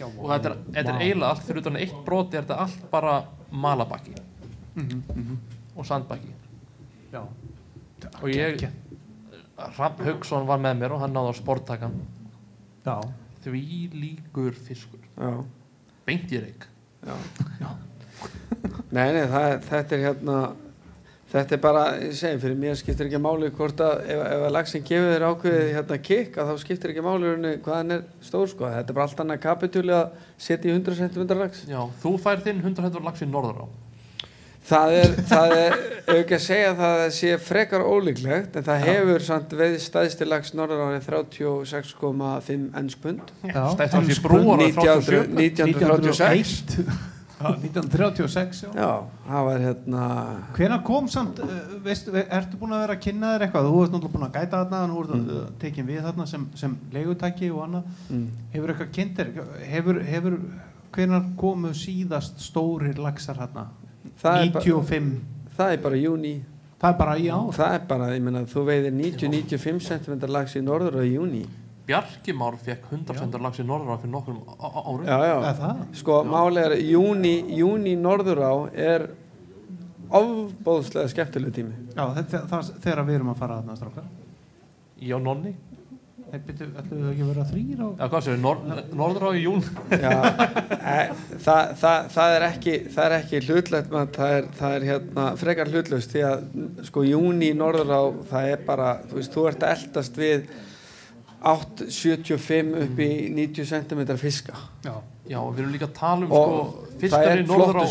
já 0.00 0.06
og 0.08 0.26
þetta 0.32 0.50
er, 0.52 0.56
þetta 0.78 0.94
er 0.94 1.00
eiginlega 1.04 1.30
allt 1.34 1.44
fyrir 1.48 1.62
utan 1.64 1.76
eitt 1.82 1.96
broti 2.06 2.38
er 2.40 2.44
þetta 2.46 2.60
allt 2.66 2.90
bara 2.92 3.18
malabakki 3.50 4.16
Mhm, 4.70 5.00
mhm. 5.14 5.38
og 5.76 5.86
sandbakki 5.86 6.30
já. 7.12 7.20
og 8.22 8.28
ég. 8.30 8.68
Rapp 9.78 9.98
Haugsson 10.06 10.46
var 10.48 10.58
með 10.62 10.78
mér 10.78 10.92
og 10.94 11.00
hann 11.02 11.12
náði 11.12 11.32
á 11.32 11.34
sporttakan 11.36 11.96
já, 12.86 12.94
því 13.44 13.62
líkur 13.92 14.54
fiskur 14.56 15.02
já. 15.18 15.44
beint 16.06 16.32
í 16.32 16.40
reik 16.40 16.66
Já. 17.04 17.14
Já. 17.60 17.68
Nei, 18.94 19.06
nei, 19.12 19.26
það, 19.32 19.52
þetta 19.68 19.94
er 19.96 20.02
hérna 20.04 20.38
þetta 21.30 21.56
er 21.56 21.60
bara, 21.62 21.82
ég 22.02 22.14
segi, 22.18 22.38
fyrir 22.42 22.56
mér 22.58 22.78
skiptir 22.78 23.06
ekki 23.06 23.20
máli 23.22 23.50
hvort 23.54 23.82
að 23.84 24.00
ef, 24.10 24.22
ef 24.26 24.46
að 24.46 24.54
lagsin 24.56 24.86
gefur 24.86 25.12
þér 25.14 25.26
ákveðið 25.28 25.68
hérna 25.76 25.98
kikk 26.08 26.40
að 26.40 26.50
þá 26.50 26.64
skiptir 26.64 26.94
ekki 26.94 27.04
máli 27.06 27.20
í 27.20 27.34
rauninni 27.34 27.60
hvað 27.64 27.76
hann 27.76 27.94
er 27.96 28.08
stór 28.26 28.50
sko, 28.50 28.70
þetta 28.70 28.90
er 28.90 28.98
bara 28.98 29.06
allt 29.06 29.22
annað 29.24 29.44
kapitúli 29.44 29.94
að 29.94 30.24
setja 30.40 30.72
í 30.72 30.74
100 30.74 30.98
cm 31.04 31.36
lags 31.38 31.62
já, 31.70 31.78
þú 32.02 32.16
fær 32.24 32.42
þinn 32.46 32.64
100 32.64 32.88
hendur 32.88 33.06
lax 33.06 33.22
í 33.22 33.30
norður 33.30 33.62
á. 33.62 33.66
Það 34.70 34.92
er, 34.94 35.14
það 35.26 35.52
er, 35.56 35.76
ekki 36.14 36.34
að 36.36 36.42
segja 36.44 36.66
að 36.70 36.80
það 36.80 37.04
sé 37.16 37.30
frekar 37.42 37.82
ólíklegt 37.82 38.58
en 38.58 38.66
það 38.66 38.82
hefur 38.84 39.24
samt 39.26 39.54
veið 39.56 39.78
stæðsti 39.82 40.28
lags 40.28 40.52
norður 40.54 40.82
árið 40.84 41.08
36,5 41.08 42.66
ennskpund 42.78 43.32
Já. 43.40 43.62
stætt 43.72 43.96
hans 43.96 44.10
í 44.10 44.14
Ensku 44.14 44.28
brúar 44.28 44.60
á 44.60 44.68
1900 44.68 45.32
37 45.32 45.32
1936 45.48 46.62
Já, 46.76 47.19
1936 47.40 48.62
já. 48.76 48.90
Það 49.26 49.46
var 49.48 49.64
hérna 49.64 50.02
Hvenær 50.56 50.82
kom 50.86 51.08
samt, 51.08 51.40
uh, 51.44 51.54
veistu, 51.84 52.12
ve- 52.14 52.26
ertu 52.36 52.60
búin 52.60 52.74
að 52.76 52.84
vera 52.84 52.96
að 52.98 53.02
kynna 53.06 53.32
þér 53.34 53.46
eitthvað? 53.46 53.68
Þú 53.70 53.82
ert 53.84 53.94
náttúrulega 53.94 54.14
búin 54.16 54.26
að 54.26 54.36
gæta 54.38 54.60
þarna, 54.60 54.82
nú 54.90 55.00
ert 55.04 55.14
mm. 55.16 55.56
tekin 55.62 55.88
við 55.88 56.04
þarna 56.08 56.26
sem, 56.28 56.46
sem 56.54 56.76
leigutæki 56.92 57.50
og 57.54 57.64
annað. 57.66 57.90
mm, 58.10 58.26
Hefur 58.54 58.74
eitthvað 58.74 58.92
kynnt 58.98 59.20
þér? 59.20 59.32
Hefur, 59.70 60.02
hefur, 60.10 60.38
hvenær 60.94 61.26
komu 61.40 61.74
síðast 61.74 62.40
stórir 62.44 62.98
er 64.46 64.54
bara, 64.54 64.64
95. 64.64 65.12
það 65.56 65.76
er 65.76 65.84
bara 65.84 66.00
júni 66.00 66.34
Það 66.80 66.94
er 66.94 66.96
bara 66.96 67.14
í 67.20 67.26
ár. 67.28 67.48
Það 67.52 67.74
er 67.76 67.82
bara, 67.90 68.06
ég 68.14 68.22
meina, 68.24 68.40
þú 68.48 68.62
veiðir 68.64 68.94
90-95 68.96 69.82
cm 69.84 70.22
lags 70.32 70.54
í 70.56 70.62
norður 70.64 70.96
á 70.96 71.04
júni. 71.04 71.42
Bjarki 71.90 72.34
Már 72.38 72.58
fekk 72.62 72.86
100 72.92 73.18
hendur 73.24 73.42
lax 73.42 73.58
í 73.58 73.66
norður 73.66 73.94
á 73.94 73.96
fyrir 73.98 74.14
nokkrum 74.14 74.38
árum 74.60 75.08
Já, 75.08 75.16
já. 75.26 75.34
Er 75.50 75.58
það? 75.58 75.80
Sko, 76.00 76.20
máli 76.30 76.62
er, 76.62 76.76
júni, 76.86 77.34
júni 77.58 77.96
norður 77.98 78.44
á 78.46 78.54
er 78.70 79.08
ofbóðslega 80.10 81.10
skemmtileg 81.10 81.54
tími. 81.54 81.74
Já, 81.94 82.04
þetta, 82.16 82.44
það, 82.50 82.70
þegar 82.82 83.04
við 83.06 83.18
erum 83.20 83.32
að 83.34 83.42
fara 83.42 83.58
þarna 83.60 83.76
strákar. 83.78 84.08
Já, 85.00 85.18
Nonni 85.22 85.54
Nei, 86.30 86.38
byrju, 86.46 86.66
ætlum 86.78 86.98
við 87.00 87.08
ekki 87.10 87.24
að 87.24 87.30
vera 87.32 87.44
þrýr 87.48 87.78
á? 87.82 87.88
Já, 87.90 88.02
hvað 88.12 88.20
séu, 88.22 88.34
nor 88.38 88.58
norður 89.00 89.24
á 89.26 89.30
í 89.34 89.40
jún 89.42 89.64
Já, 89.90 90.12
e, 90.78 90.98
það, 91.42 91.72
það, 91.80 92.04
það 92.14 92.34
er 92.36 92.44
ekki, 92.46 92.74
það 92.94 93.06
er 93.06 93.14
ekki 93.16 93.40
hlutlegt, 93.48 93.88
man, 93.90 94.12
það 94.14 94.34
er, 94.36 94.46
það 94.60 94.74
er 94.76 94.86
hérna 94.92 95.24
frekar 95.40 95.72
hlutlaust 95.72 96.14
því 96.14 96.22
að 96.28 96.44
sko 96.86 97.04
júni 97.08 97.50
norður 97.58 97.90
á, 97.90 98.02
það 98.30 98.50
er 98.52 98.62
bara, 98.68 98.92
þú 99.10 99.18
veist, 99.18 99.34
þú 99.34 99.46
ert 99.50 99.66
að 99.66 99.74
eldast 99.74 100.20
við 100.22 100.46
8,75 101.40 102.74
upp 102.84 102.98
í 103.00 103.10
90 103.32 103.70
cm 103.70 104.02
fiska. 104.20 104.58
Já. 104.84 104.98
Já, 105.30 105.38
við 105.38 105.62
erum 105.62 105.72
líka 105.72 105.86
að 105.86 105.94
tala 105.96 106.26
um 106.26 106.32
sko 106.32 106.42
það 106.50 107.00
fiskar 107.04 107.30
er 107.30 107.40
í 107.40 107.46
norður 107.48 107.80
á 107.80 107.86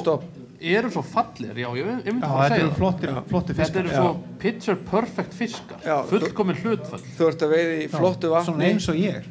eru 0.60 0.90
svo 0.92 1.02
fallir, 1.08 1.56
já, 1.56 1.70
ég, 1.78 1.90
myndi 2.04 2.20
Já, 2.20 2.28
að 2.28 2.42
þetta 2.42 2.56
segja 2.58 2.72
flottir, 2.76 3.12
flottir 3.30 3.56
Þetta 3.56 3.64
fiskar. 3.64 3.86
eru 3.86 3.94
Já. 3.94 4.00
svo 4.00 4.40
picture 4.42 4.76
perfect 4.90 5.38
fiskar 5.38 5.86
Já, 5.86 5.96
fullkomin 6.10 6.60
hlutfall 6.60 7.00
Þú 7.16 7.30
ert 7.30 7.46
að 7.46 7.54
veiði 7.56 7.78
í 7.86 7.88
flottu 7.94 8.34
vatni. 8.34 8.50
Svona 8.50 8.68
eins 8.68 8.90
og 8.92 9.00
ég. 9.00 9.30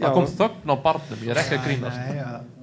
Það 0.00 0.16
kom 0.16 0.30
þögn 0.32 0.72
á 0.72 0.76
barnum, 0.80 1.20
ég 1.26 1.34
er 1.34 1.42
ekki 1.42 1.58
að 1.58 1.68
grínast 1.68 2.56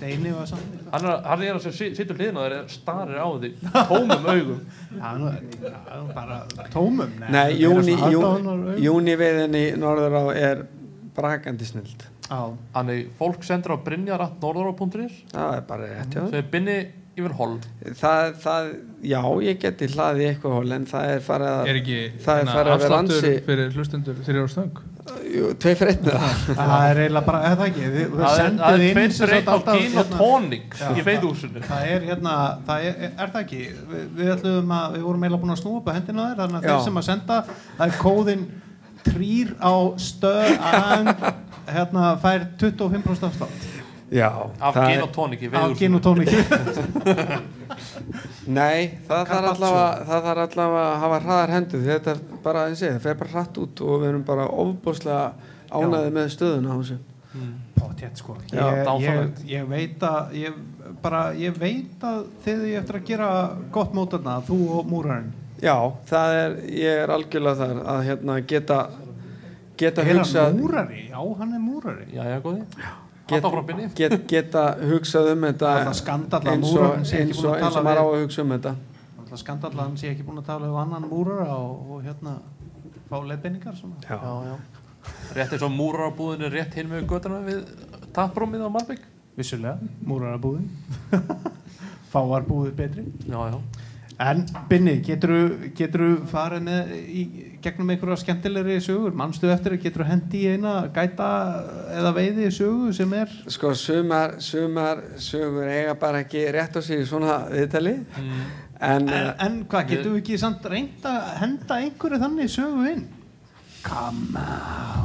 Nei. 0.00 0.12
Steini 0.16 0.32
var 0.36 0.46
samt. 0.50 0.74
Hann 0.92 1.06
er, 1.08 1.20
hann 1.24 1.42
er 1.46 1.54
að 1.58 1.62
sem 1.66 1.92
sittur 1.96 2.18
hliðin 2.18 2.36
og 2.40 2.46
þeir 2.50 2.72
starir 2.74 3.20
á 3.20 3.28
því 3.32 3.50
tómum 3.90 4.26
augum 4.32 4.60
Já, 5.00 5.08
nú, 5.20 5.30
já, 5.62 6.00
bara 6.16 6.40
tómum. 6.72 7.14
Nei, 7.20 7.30
meira 7.32 7.46
júni, 7.60 7.94
svona 7.96 8.12
jú, 8.12 8.20
aðdáunaraugu. 8.26 8.76
júni 8.86 9.16
veiðin 9.20 9.56
í 9.60 9.64
norður 9.80 10.18
á 10.20 10.24
er 10.36 10.62
brakandi 11.16 11.64
snild. 11.68 12.04
Þannig 12.28 13.08
fólk 13.20 13.44
sendur 13.46 13.76
á 13.76 13.84
brynjar.norðurá.is 13.86 15.18
það 15.32 15.52
er 15.60 15.66
bara 15.68 15.90
rétt 15.92 16.16
sem 16.16 16.34
er 16.40 16.48
binni 16.52 16.78
yfir 17.16 17.32
hol 17.38 17.54
það, 17.96 18.32
það, 18.42 18.66
já, 19.08 19.20
ég 19.46 19.60
geti 19.62 19.86
hlaðið 19.94 20.26
eitthvað 20.32 20.56
hól 20.58 20.74
en 20.76 20.88
það 20.90 21.12
er 21.14 21.22
farið 21.24 21.52
að 21.54 21.70
Er 21.70 21.78
ekki 21.80 22.00
Það 22.26 22.32
er 22.34 22.42
hérna, 22.42 22.56
farið 22.58 22.72
að 22.74 22.82
vera 22.82 22.98
ansi- 22.98 23.30
fyrir 23.46 23.70
hlustendur 23.78 24.18
þrjóra 24.26 24.50
stöng? 24.52 24.82
Jú, 24.82 24.95
tvei 25.06 25.74
fyrir 25.78 25.90
einn 25.92 26.08
það 26.56 26.84
er 26.90 26.96
eiginlega 27.02 27.26
bara, 27.26 27.40
eða 27.50 27.64
ekki 27.68 27.82
Það 27.86 27.92
er- 28.42 28.56
er 28.66 28.80
sem 29.12 29.22
fyrir 29.22 29.36
einn 29.36 29.46
á 29.46 29.48
alltaf, 29.54 29.76
gin 29.78 29.86
og 29.86 29.90
hérna, 30.00 30.16
tónik 30.20 30.70
í 30.96 30.98
veiðhúsinu 31.06 31.58
Það 31.66 31.82
er 31.94 32.00
hérna, 32.10 32.32
það 32.66 32.78
er, 32.90 32.94
er 33.12 33.28
það 33.34 33.42
ekki? 33.42 33.60
Við, 33.92 34.02
við 34.18 34.28
ætlum 34.36 34.70
að, 34.78 34.86
við 34.96 35.02
vorum 35.08 35.22
eiginlega 35.26 35.42
búin 35.44 35.54
að 35.56 35.62
snúa 35.62 35.76
upp 35.80 35.88
að 35.90 35.96
hendina 36.00 36.22
þér, 36.30 36.38
þannig 36.42 36.58
að 36.58 36.62
þeir 36.70 36.82
sem 36.88 37.00
að 37.02 37.08
senda 37.10 37.36
það 37.50 37.86
er 37.86 37.94
kóðin 38.02 38.42
trýr 39.06 39.48
á 39.62 39.74
stöð 40.02 40.50
hérna 41.66 42.02
fær 42.22 42.40
25% 42.58 43.26
afslátt. 43.30 43.60
Já, 44.10 44.30
af 44.62 44.74
gin 44.78 45.02
og 45.02 45.10
tónik 45.14 45.40
í 45.42 45.44
á 45.50 45.52
gin 45.74 45.94
veiðhúsinu 45.94 45.96
og 45.98 46.02
tónik 46.06 46.30
Nei, 48.46 48.98
það 49.08 49.22
þarf 49.30 49.50
allavega, 49.50 50.06
það 50.06 50.26
þarf 50.28 50.42
allavega 50.44 50.86
að 50.86 50.96
hafa 51.02 51.20
hraðar 51.24 51.52
hendur 51.56 51.84
þetta 51.86 52.12
er 52.12 52.20
bara, 52.44 52.64
eins 52.70 52.82
og 52.82 52.86
ég, 52.86 52.96
það 52.96 53.06
fer 53.06 53.20
bara 53.22 53.32
hratt 53.34 53.60
út 53.62 53.82
og 53.82 54.00
við 54.02 54.08
erum 54.12 54.24
bara 54.26 54.46
ofbúslega 54.64 55.22
ánæði 55.74 56.12
með 56.14 56.28
stöðuna 56.36 56.74
á 56.74 56.76
þessu. 56.76 56.98
Potjett 57.76 58.20
sko. 58.22 58.36
Já, 58.52 58.62
ég, 58.62 59.08
ég, 59.08 59.40
ég 59.50 59.66
veit 59.68 60.04
að 60.08 60.36
ég, 60.40 60.60
bara, 61.02 61.22
ég 61.36 61.58
veit 61.60 62.06
að 62.06 62.22
þið 62.46 62.62
ég 62.70 62.78
eftir 62.80 63.00
að 63.00 63.10
gera 63.10 63.30
gott 63.74 63.96
mótarna 63.96 64.38
þú 64.46 64.60
og 64.78 64.88
múrarinn. 64.92 65.34
Já, 65.60 65.76
það 66.08 66.36
er, 66.36 66.54
ég 66.76 67.02
er 67.02 67.12
algjörlega 67.16 67.58
þar 67.64 67.82
að 67.92 68.00
hérna 68.10 68.38
geta 68.44 68.78
geta 69.80 70.04
er 70.04 70.14
hugsað 70.14 70.48
hann 70.50 70.60
múrari? 70.60 71.02
Já, 71.10 71.20
hann 71.40 71.56
er 71.56 71.62
múrari. 71.64 72.06
Já, 72.14 72.22
já, 72.30 72.38
góði 72.44 72.64
get, 73.28 73.46
get, 73.98 74.16
geta 74.30 74.64
hugsað 74.80 75.32
um 75.34 75.46
þetta 75.48 75.72
eins 75.82 76.02
og, 76.04 76.96
eins 76.96 77.42
og, 77.42 77.56
eins 77.56 77.76
og 77.76 77.86
maður 77.86 78.02
á 78.02 78.06
að 78.06 78.20
hugsa 78.24 78.44
um 78.44 78.54
þetta. 78.56 78.74
Það 79.26 79.40
skandalla 79.42 79.86
hann 79.88 79.96
sé 79.98 80.12
ekki 80.12 80.26
búin 80.26 80.38
að 80.40 80.48
tala 80.52 80.70
við 80.70 80.80
annan 80.84 81.08
múrara 81.10 81.56
og, 81.58 81.90
og 81.90 82.04
hérna 82.06 82.36
fá 83.10 83.16
leiðbeiningar 83.18 83.74
svona. 83.78 83.98
Já, 84.06 84.16
Já, 84.22 84.52
já. 84.52 84.84
Rétt 85.36 85.52
eins 85.54 85.62
og 85.66 85.74
múrarbúðin 85.74 86.46
er 86.46 86.54
rétt 86.54 86.78
hinn 86.78 86.88
með 86.90 87.04
göttuna 87.10 87.42
við 87.46 87.66
taprúmið 88.14 88.64
á 88.66 88.70
Malbygg 88.74 89.04
Vissulega, 89.36 89.76
múrarabúðin 90.06 90.70
Fáar 92.12 92.46
búðir 92.46 92.72
betri. 92.78 93.04
Já, 93.28 93.38
já. 93.52 93.58
En 94.24 94.46
Binni, 94.70 94.94
getur 95.04 95.60
þú 95.76 96.10
farið 96.30 96.62
með 96.64 96.92
í 96.96 97.24
gegnum 97.66 97.90
einhverja 97.92 98.18
skemmtilegri 98.22 98.76
sögur. 98.84 99.14
Mannstu 99.16 99.50
eftir 99.52 99.76
að 99.76 99.86
getur 99.86 100.06
hendi 100.08 100.42
í 100.44 100.52
eina 100.54 100.74
gæta 100.94 101.30
eða 101.94 102.12
veiði 102.16 102.50
sögu 102.54 102.92
sem 102.96 103.14
er? 103.18 103.32
Sko, 103.52 103.72
sumar, 103.78 104.36
sumar 104.44 105.02
sögur 105.22 105.68
eiga 105.70 105.96
bara 106.00 106.22
ekki 106.24 106.46
rétt 106.54 106.78
á 106.78 106.80
sig 106.80 107.02
í 107.02 107.08
svona 107.08 107.40
viðtali. 107.50 107.98
Mm. 108.16 108.44
en, 108.76 109.08
en, 109.08 109.10
en 109.10 109.34
en 109.46 109.58
hvað, 109.70 109.90
getur 109.94 110.14
við 110.14 110.22
ekki 110.22 110.38
samt 110.40 110.68
reynd 110.70 111.08
að 111.08 111.32
henda 111.40 111.80
einhverju 111.82 112.22
þannig 112.22 112.52
sögu 112.52 112.86
inn? 112.92 113.04
Come 113.86 114.46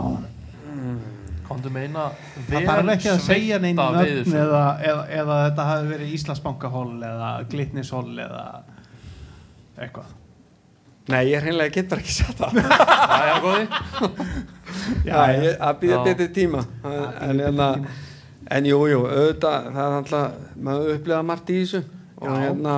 on. 0.02 0.30
Komdu 1.52 1.72
með 1.74 1.90
eina 1.90 2.06
Það 2.48 2.70
þarf 2.70 2.94
ekki 2.94 3.10
að 3.12 3.22
segja 3.26 3.58
neinn 3.60 3.76
sveita 3.76 4.06
nöfn 4.08 4.38
eða, 4.46 4.64
eða, 4.88 5.04
eða 5.20 5.40
þetta 5.46 5.68
hafi 5.68 5.90
verið 5.90 6.16
Íslandsbankahól 6.16 6.90
eða 7.10 7.32
Glitnishól 7.52 8.08
eða 8.24 8.46
eitthvað 9.76 10.18
Nei, 11.10 11.23
ég 11.32 11.41
hreinlega 11.41 11.73
get 11.73 11.90
bara 11.90 12.03
ekki 12.03 12.14
satt 12.14 12.38
það. 12.38 12.60
Já, 13.11 13.23
já, 13.28 13.36
góði. 13.41 13.65
Já, 15.06 15.18
að 15.57 15.80
býða 15.82 16.03
betri 16.06 16.28
tíma. 16.36 16.61
En, 16.86 17.41
en, 17.48 17.88
en 18.57 18.69
jú, 18.69 18.80
jú, 18.91 19.02
auðvitað 19.10 19.68
það 19.73 19.82
er 19.88 19.98
alltaf, 19.98 20.40
maður 20.56 20.94
upplega 20.95 21.26
margt 21.26 21.52
í 21.52 21.60
þessu. 21.64 21.82
Og 22.22 22.30
Já. 22.30 22.41
hérna 22.45 22.76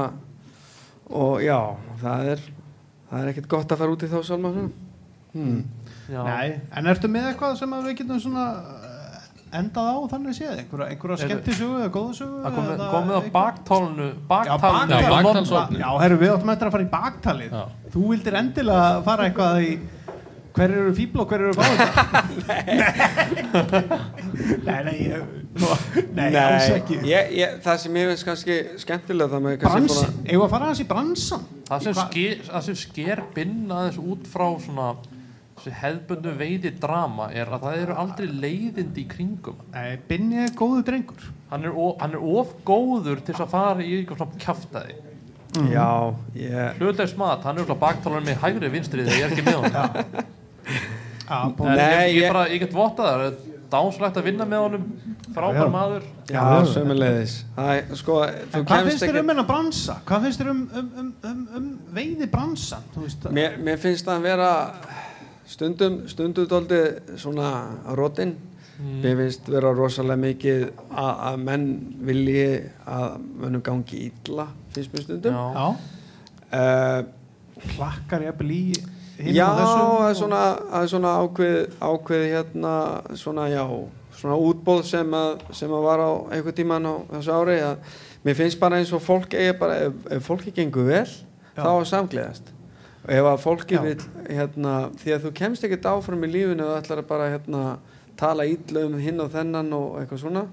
og 1.14 1.44
já, 1.44 1.60
það 2.02 2.30
er 2.34 2.44
það 3.10 3.20
er 3.20 3.32
ekkert 3.34 3.50
gott 3.52 3.74
að 3.74 3.84
fara 3.84 3.96
út 3.96 4.06
í 4.06 4.10
þá 4.10 4.20
sálma 4.26 4.52
hmm. 4.54 5.60
Nei, 6.14 6.56
en 6.76 6.90
ertu 6.92 7.10
með 7.12 7.30
eitthvað 7.32 7.60
sem 7.62 7.76
að 7.76 7.88
við 7.88 8.00
getum 8.02 8.22
svona 8.22 8.48
endað 9.60 9.88
á 9.90 9.98
þannig 10.14 10.34
séð, 10.38 10.54
einhverja, 10.62 10.88
einhverja 10.94 11.16
Er- 11.18 11.22
skemmtisögu 11.30 11.76
eða 11.80 11.92
góðsögu 11.98 12.38
Það 12.44 12.54
komið 12.58 12.74
eða 12.76 12.88
komið 12.94 13.14
á 13.14 13.16
baktálnu 13.38 14.08
Já, 14.08 14.12
Baktalnu 14.34 14.60
baktal. 14.60 15.04
Já. 15.04 15.08
Norðurá. 15.24 15.64
Já, 15.84 15.90
herru, 16.04 16.18
við 16.24 16.30
áttum 16.36 16.54
eftir 16.56 16.68
að 16.70 16.74
fara 16.78 16.88
í 16.88 16.94
baktalið 16.94 17.52
Já. 17.58 17.64
Þú 17.94 18.02
vildir 18.14 18.36
endilega 18.42 18.88
fara 19.10 19.22
eitthvað 19.30 19.56
í 19.64 19.66
hver 20.54 20.70
eru 20.78 20.92
fíbl 20.94 21.18
og 21.24 21.28
hver 21.32 21.42
eru 21.48 21.56
fáið 21.58 21.80
Nei, 24.64 24.80
nei, 24.86 24.98
ég, 25.08 25.24
nú, 25.58 25.70
nei, 26.18 26.28
alls 26.38 26.68
ekki 26.76 27.00
ég, 27.10 27.32
ég, 27.38 27.56
það 27.66 27.80
sem 27.84 27.98
ég 28.00 28.10
veist 28.12 28.26
kannski 28.28 28.58
skemmtilega 28.82 29.32
það 29.34 29.42
með 29.48 29.56
kannski 29.64 29.90
Bransin, 29.90 30.20
eigum 30.28 30.44
við 30.44 30.48
að 30.48 30.54
fara 30.54 30.68
aðeins 30.70 30.84
í 30.84 30.88
bransan 30.92 31.44
Það 31.70 31.80
sem, 31.88 31.96
sker, 32.04 32.44
það 32.52 32.66
sem 32.68 32.78
sker 32.84 33.24
binn 33.36 33.56
aðeins 33.74 34.00
út 34.04 34.30
frá 34.30 34.46
svona 34.62 34.88
þessi 35.64 35.74
hefðbundu 35.80 36.34
veiði 36.40 36.72
drama 36.84 37.30
er 37.32 37.48
að 37.56 37.64
það 37.68 37.78
eru 37.86 37.96
aldrei 38.04 38.28
leiðindi 38.28 39.06
í 39.06 39.08
kringum 39.14 39.58
hann. 39.62 39.72
Nei, 39.78 39.98
Binni 40.10 40.42
er 40.44 40.54
góðu 40.60 40.84
drengur. 40.90 41.30
Hann 41.54 41.64
er, 41.70 41.74
of, 41.86 41.96
hann 42.02 42.18
er 42.18 42.28
of 42.38 42.54
góður 42.68 43.24
til 43.24 43.36
að 43.38 43.50
fara 43.54 43.84
í 43.86 43.96
eitthvað 44.02 44.24
svona 44.24 44.44
kjaftaði 44.44 45.00
Já, 45.70 45.88
ég 46.34 46.80
hlutlegs 46.80 47.12
mat, 47.20 47.44
hann 47.46 47.60
er 47.60 47.62
eitthvað 47.62 47.82
baktalan 47.84 48.24
með 48.26 48.40
hægri 48.42 48.72
vinstri 48.74 49.04
þegar 49.06 49.20
ég 49.20 49.26
er 49.28 49.34
ekki 49.36 49.44
með 49.46 49.60
en 51.46 51.54
bóð- 51.60 51.76
Nei, 51.78 51.84
ég, 51.86 52.16
ég, 52.16 52.24
ég- 52.24 52.32
bara, 52.34 52.48
ég 52.50 52.60
get 52.64 52.74
votta 52.74 53.04
það 53.06 53.14
það 53.14 53.26
er 53.28 53.36
dánslægt 53.74 54.18
að 54.18 54.26
vinna 54.28 54.46
með 54.50 54.64
honum. 54.64 54.84
Frábær 55.34 55.70
maður. 55.74 56.04
Já, 56.30 56.42
er, 57.78 57.96
sko, 57.98 58.18
hvað 58.22 58.66
kemst 58.70 58.90
finnst 58.90 59.04
þér 59.04 59.10
ekki 59.14 59.24
um 59.24 59.32
hennar 59.34 59.48
bransa? 59.50 59.96
Hvað 60.10 60.28
finnst 60.28 60.42
þér 60.44 60.52
um, 60.52 60.62
um, 60.74 60.92
um, 61.04 61.14
um, 61.30 61.48
um 61.58 61.70
veiði 61.96 62.28
bransan? 62.34 62.86
Mér, 63.34 63.58
mér 63.66 63.82
finnst 63.82 64.06
það 64.06 64.20
að 64.20 64.28
vera 64.28 64.52
stundum, 65.48 66.04
stundum 66.08 66.48
dóldi 66.50 66.82
svona 67.20 67.50
rótin 67.98 68.36
mér 68.82 69.18
finnst 69.20 69.50
vera 69.52 69.72
rosalega 69.76 70.20
mikið 70.20 70.64
að, 70.90 71.12
að 71.30 71.42
menn 71.46 71.68
vilji 72.08 72.46
að 72.90 73.18
mönnum 73.42 73.64
gangi 73.66 74.00
illa 74.10 74.48
finnst 74.74 74.96
mér 74.96 75.06
stundum. 75.06 75.36
Já. 75.38 75.46
já, 75.54 75.68
uh, 76.58 77.68
klakkar 77.76 78.26
jafnvel 78.26 78.54
í 78.56 78.64
hinum 79.20 79.38
já, 79.38 79.46
það 79.60 80.08
er 80.08 80.16
svona, 80.18 80.40
er 80.80 80.88
svona 80.90 81.12
ákveð, 81.22 81.60
ákveð 81.80 82.26
hérna 82.32 82.74
svona 83.20 83.50
já 83.52 83.64
svona 84.18 84.40
útbóð 84.40 84.84
sem 84.88 85.16
að, 85.18 85.46
sem 85.58 85.72
að 85.74 85.86
var 85.86 86.02
á 86.02 86.12
einhver 86.34 86.56
tíman 86.56 86.90
á 86.90 86.94
þessu 87.12 87.38
ári 87.38 87.60
að 87.66 88.02
mér 88.26 88.38
finnst 88.40 88.60
bara 88.62 88.80
eins 88.80 88.94
og 88.96 89.04
fólk 89.04 89.36
eigi 89.38 89.56
bara, 89.60 89.80
ef, 89.88 90.12
ef 90.18 90.28
fólki 90.28 90.54
gengur 90.56 90.88
vel 90.90 91.08
þá 91.54 91.70
er 91.70 91.90
samgleðast 91.90 92.54
ef 93.04 93.28
að 93.28 93.42
fólki 93.44 93.80
vil 93.84 93.98
hérna, 94.30 94.76
því 95.02 95.16
að 95.16 95.26
þú 95.26 95.32
kemst 95.40 95.66
ekkert 95.68 95.90
áfram 95.92 96.24
í 96.24 96.30
lífinu 96.32 96.68
og 96.68 96.78
ætlar 96.78 97.04
að 97.04 97.10
bara 97.10 97.32
hérna, 97.34 97.64
tala 98.20 98.46
ítla 98.48 98.86
um 98.88 98.96
hinn 99.02 99.20
og 99.24 99.34
þennan 99.34 99.74
og 99.76 100.00
eitthvað 100.00 100.24
svona. 100.24 100.46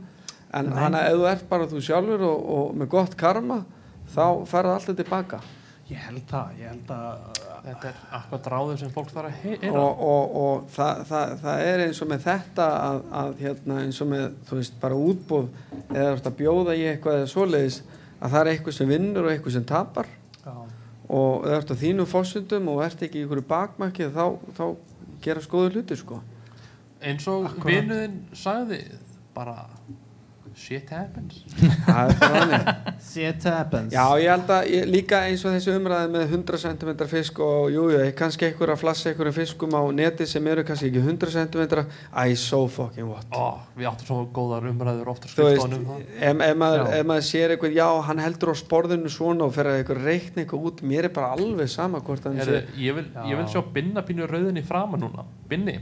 En 0.51 0.67
Nei. 0.67 0.81
hana 0.81 1.05
ef 1.07 1.21
þú 1.21 1.31
ert 1.31 1.47
bara 1.51 1.69
þú 1.71 1.85
sjálfur 1.87 2.27
og, 2.27 2.51
og 2.57 2.75
með 2.81 2.91
gott 2.97 3.17
karma 3.19 3.63
þá 4.11 4.25
ferða 4.51 4.77
alltaf 4.79 4.99
tilbaka. 4.99 5.41
Ég 5.91 5.99
held 6.07 6.23
það, 6.31 6.51
ég 6.59 6.71
held 6.71 6.91
að 6.95 7.41
þetta 7.65 7.89
er 7.89 8.03
akkur 8.19 8.43
dráður 8.45 8.77
sem 8.79 8.91
fólk 8.95 9.09
þarf 9.11 9.31
að 9.31 9.41
heyra. 9.43 9.71
Og, 9.75 10.03
og, 10.07 10.37
og 10.43 10.69
það, 10.75 11.01
það, 11.09 11.33
það 11.43 11.65
er 11.71 11.83
eins 11.87 12.03
og 12.03 12.11
með 12.11 12.27
þetta 12.27 12.69
að, 12.77 13.01
að 13.23 13.33
hérna, 13.45 13.81
eins 13.85 13.99
og 14.03 14.11
með 14.13 14.27
þú 14.49 14.61
veist 14.61 14.79
bara 14.83 15.01
útbúð 15.11 15.49
eða 15.91 16.13
að 16.15 16.39
bjóða 16.39 16.79
í 16.79 16.87
eitthvað 16.93 17.19
eða 17.21 17.33
svoleiðis 17.35 17.81
að 18.21 18.35
það 18.35 18.41
er 18.41 18.53
eitthvað 18.53 18.77
sem 18.79 18.91
vinnur 18.91 19.27
og 19.27 19.35
eitthvað 19.35 19.57
sem 19.57 19.67
tapar 19.67 20.11
og 21.11 21.45
þú 21.45 21.55
ert 21.57 21.73
á 21.75 21.77
þínu 21.83 22.07
fósundum 22.07 22.71
og 22.71 22.85
ert 22.85 23.03
ekki 23.03 23.21
í 23.21 23.25
einhverju 23.25 23.47
bakmakki 23.51 24.11
þá, 24.15 24.25
þá 24.55 24.65
gera 25.25 25.43
skoðu 25.45 25.75
hluti 25.75 25.99
sko. 25.99 26.21
Eins 27.01 27.27
og 27.33 27.49
vinuðinn 27.65 28.23
sagði 28.37 28.83
bara 29.35 29.57
shit 30.61 30.91
happens. 30.93 31.41
Shit 33.01 33.45
happens. 33.49 33.93
Já, 33.95 34.05
ég 34.21 34.29
held 34.31 34.51
að 34.53 34.69
ég, 34.71 34.85
líka 34.91 35.21
eins 35.27 35.43
og 35.49 35.55
þessi 35.55 35.73
umræði 35.75 36.11
með 36.13 36.25
100 36.37 36.61
cm 36.65 36.91
fisk 37.11 37.41
og 37.45 37.71
jú, 37.73 37.87
jú, 37.95 38.01
kannski 38.19 38.49
einhver 38.51 38.73
að 38.75 38.81
flassa 38.83 39.11
einhverjum 39.11 39.37
fiskum 39.39 39.75
á 39.77 39.83
neti 39.97 40.27
sem 40.29 40.47
eru 40.53 40.65
kannski 40.69 40.91
ekki 40.91 41.03
100 41.03 41.35
cm 41.35 41.85
I 42.25 42.35
so 42.39 42.61
fucking 42.71 43.09
what? 43.11 43.27
Ó, 43.35 43.59
við 43.79 43.89
áttum 43.91 44.11
svo 44.11 44.19
góðar 44.37 44.69
umræður 44.71 45.11
ofta 45.15 45.31
þú 45.33 45.47
veist, 45.49 45.63
skrifstofunum 45.65 45.87
það. 45.91 46.03
ef, 46.31 46.43
ef, 46.51 46.59
maður, 46.65 46.85
Já. 46.85 46.99
ef 47.01 47.09
maður 47.13 47.27
sér 47.31 47.55
eitthvað 47.57 47.79
já, 47.81 47.87
hann 48.11 48.25
heldur 48.27 48.53
á 48.53 48.57
sporðinu 48.61 49.15
svona 49.17 49.47
og 49.49 49.55
fer 49.57 49.71
að 49.73 49.81
eitthvað 49.81 50.05
reikna 50.11 50.45
eitthvað 50.45 50.69
út, 50.71 50.85
mér 50.93 51.09
er 51.11 51.15
bara 51.17 51.33
alveg 51.39 51.73
sama 51.73 52.03
hvort 52.05 52.29
hann 52.29 52.39
sé, 52.45 52.61
ég, 52.77 52.95
vil, 53.01 53.07
ég 53.27 53.41
vil 53.41 53.47
Já. 53.49 53.55
sjá 53.57 53.65
binna 53.75 54.05
pínu 54.07 54.29
rauðinni 54.31 54.63
framan 54.67 55.03
núna. 55.07 55.25
Binni, 55.51 55.79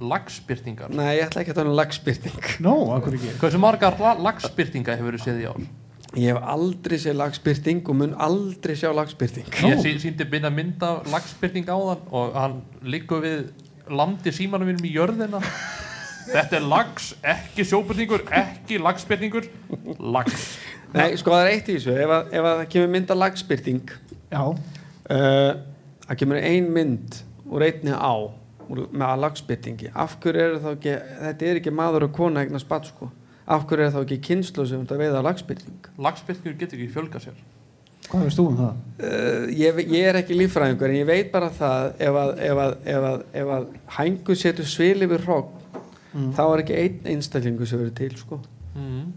lagspyrtingar 0.00 0.94
nei, 0.94 1.18
ég 1.18 1.26
ætla 1.26 1.42
ekki 1.42 1.54
að 1.54 1.60
tala 1.60 1.72
um 1.72 1.78
lagspyrting 1.78 2.48
no, 2.66 2.78
akkur 2.96 3.18
ekki? 3.18 3.36
Hversu 3.42 3.60
margar 3.62 3.98
la 4.02 4.14
lagspyrtinga 4.28 4.96
hefur 4.98 5.12
verið 5.12 5.24
séð 5.26 5.44
í 5.44 5.48
ár? 5.50 5.68
Ég 6.16 6.32
hef 6.32 6.50
aldrei 6.54 6.98
séð 6.98 7.18
lagspyrting 7.20 7.82
og 7.84 7.98
mun 8.00 8.14
aldrei 8.28 8.76
sjá 8.78 8.90
lagspyrting 8.96 9.48
ég 9.68 9.82
sí, 9.84 9.96
síndi 10.02 10.26
binna 10.28 10.50
mynd 10.52 10.82
af 10.86 11.08
lagspyrting 11.12 11.68
á 11.68 11.76
þann 11.76 12.06
og 12.20 12.38
hann 12.38 12.60
liggur 12.82 13.24
við 13.24 13.50
landi 13.88 14.32
símanum 14.34 14.68
mínum 14.68 14.84
í 14.84 14.94
jörðina. 14.94 15.40
Þetta 16.28 16.58
er 16.58 16.66
lags, 16.68 17.12
ekki 17.24 17.64
sjóbyrningur, 17.64 18.26
ekki 18.36 18.76
lagsbyrningur, 18.84 19.46
lags. 20.12 20.50
Nei, 20.92 21.14
sko 21.20 21.32
það 21.32 21.42
er 21.44 21.54
eitt 21.54 21.70
í 21.70 21.76
þessu, 21.78 21.94
ef, 21.96 22.12
að, 22.12 22.28
ef 22.32 22.48
að 22.48 22.58
það 22.58 22.68
kemur 22.74 22.92
mynd 22.94 23.10
af 23.12 23.18
lagspyrting 23.20 23.90
Já, 24.32 24.42
uh, 24.48 25.50
það 26.06 26.20
kemur 26.22 26.38
ein 26.40 26.68
mynd 26.72 27.18
úr 27.48 27.64
einni 27.66 27.92
á 27.92 28.12
með 28.68 29.14
lagspyrtingi, 29.24 29.90
af 29.94 30.16
hverju 30.22 30.42
er 30.44 30.56
þá 30.62 30.68
ekki 30.76 30.94
þetta 31.24 31.46
er 31.52 31.60
ekki 31.62 31.72
maður 31.74 32.08
og 32.08 32.12
kona 32.16 32.42
eignar 32.44 32.60
spatt 32.60 32.86
sko 32.92 33.10
af 33.48 33.64
hverju 33.68 33.86
er 33.86 33.94
þá 33.94 34.00
ekki 34.04 34.18
kynslu 34.28 34.66
sem 34.68 34.82
þetta 34.84 34.98
veiða 35.00 35.22
lagspyrting 35.24 35.86
Lagsbyrningur 35.98 36.58
getur 36.60 36.78
ekki 36.78 36.92
fjölga 36.92 37.22
sér. 37.24 37.38
hvað 38.08 38.22
veist 38.26 38.38
þú 38.40 38.46
um 38.50 38.56
það? 38.58 38.74
uh, 39.04 39.46
ég, 39.56 39.80
ég 39.92 40.08
er 40.10 40.18
ekki 40.22 40.36
líffræðingur 40.36 40.88
en 40.92 40.98
ég 41.00 41.06
veit 41.08 41.32
bara 41.32 41.48
það 41.50 41.88
ef 42.08 42.18
að, 42.24 42.34
ef 42.50 42.60
að, 42.64 42.74
ef 42.94 43.06
að, 43.12 43.22
ef 43.42 43.54
að 43.56 43.66
hængu 43.98 44.36
setur 44.36 44.64
svil 44.76 45.02
yfir 45.08 45.24
hrogg 45.28 45.54
Mm. 46.08 46.30
þá 46.32 46.40
er 46.54 46.60
ekki 46.62 46.76
einn 46.80 47.08
einstaklingu 47.12 47.66
sem 47.68 47.78
verður 47.82 47.96
til 47.98 48.14
sko 48.16 48.38
Mm. 48.74 49.10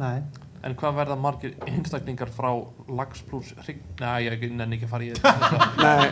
Nei, 0.00 0.22
En 0.62 0.74
hvað 0.76 0.96
verða 0.98 1.14
margir 1.16 1.54
einstaklingar 1.64 2.28
frá 2.36 2.50
lags 2.92 3.22
pluss 3.24 3.54
hrygg... 3.64 3.78
Nei, 4.02 4.26
ég 4.26 4.34
nenni 4.58 4.76
ekki 4.76 4.84
að 4.84 4.92
fara 4.92 5.06
í 5.06 5.12
þetta. 5.14 5.70
Nei, 5.80 6.10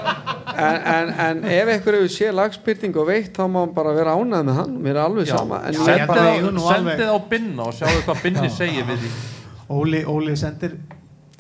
en, 0.64 0.78
en, 0.94 1.12
en 1.26 1.42
ef 1.52 1.72
einhver 1.74 1.98
hefur 1.98 2.12
sé 2.14 2.30
lagspyrting 2.32 2.96
og 2.96 3.10
veitt 3.10 3.36
þá 3.36 3.44
má 3.52 3.60
hann 3.66 3.74
bara 3.76 3.92
vera 3.98 4.16
ánægð 4.16 4.46
með 4.48 4.60
hann 4.62 4.76
mér 4.86 4.94
er 4.96 5.02
alveg 5.04 5.28
Já. 5.28 5.36
sama 5.36 5.60
en 5.68 5.76
Já, 5.76 5.82
er 6.48 6.52
nú 6.56 6.64
alveg- 6.64 6.94
Sendið 6.96 7.12
á 7.12 7.18
binna 7.34 7.66
og 7.68 7.76
sjáu 7.76 7.98
hvað 8.06 8.22
binni 8.24 8.48
segir 8.56 8.88
við 8.88 9.04
því. 9.04 9.12
Óli, 9.68 10.00
Óli 10.08 10.36
sendir 10.40 10.78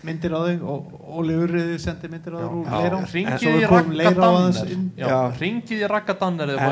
myndir 0.06 0.30
á 0.30 0.40
þig 0.44 0.60
og 0.62 0.92
Óli 1.18 1.34
Urriði 1.42 1.78
sendir 1.82 2.12
myndir 2.12 2.36
á 2.36 2.38
þig 2.44 2.68
Ringið 3.16 3.48
í 3.48 3.54
við 3.56 3.64
komum 3.72 3.88
Ragga 3.88 3.98
leirá 3.98 4.28
aðeins 4.28 4.60
Danner. 4.60 4.74
inn. 4.76 4.84
Já, 5.00 5.08
Já. 5.08 5.16
ringið 5.40 5.80
í 5.82 5.88
Ragga 5.90 6.14
Danner 6.20 6.52
eða 6.54 6.68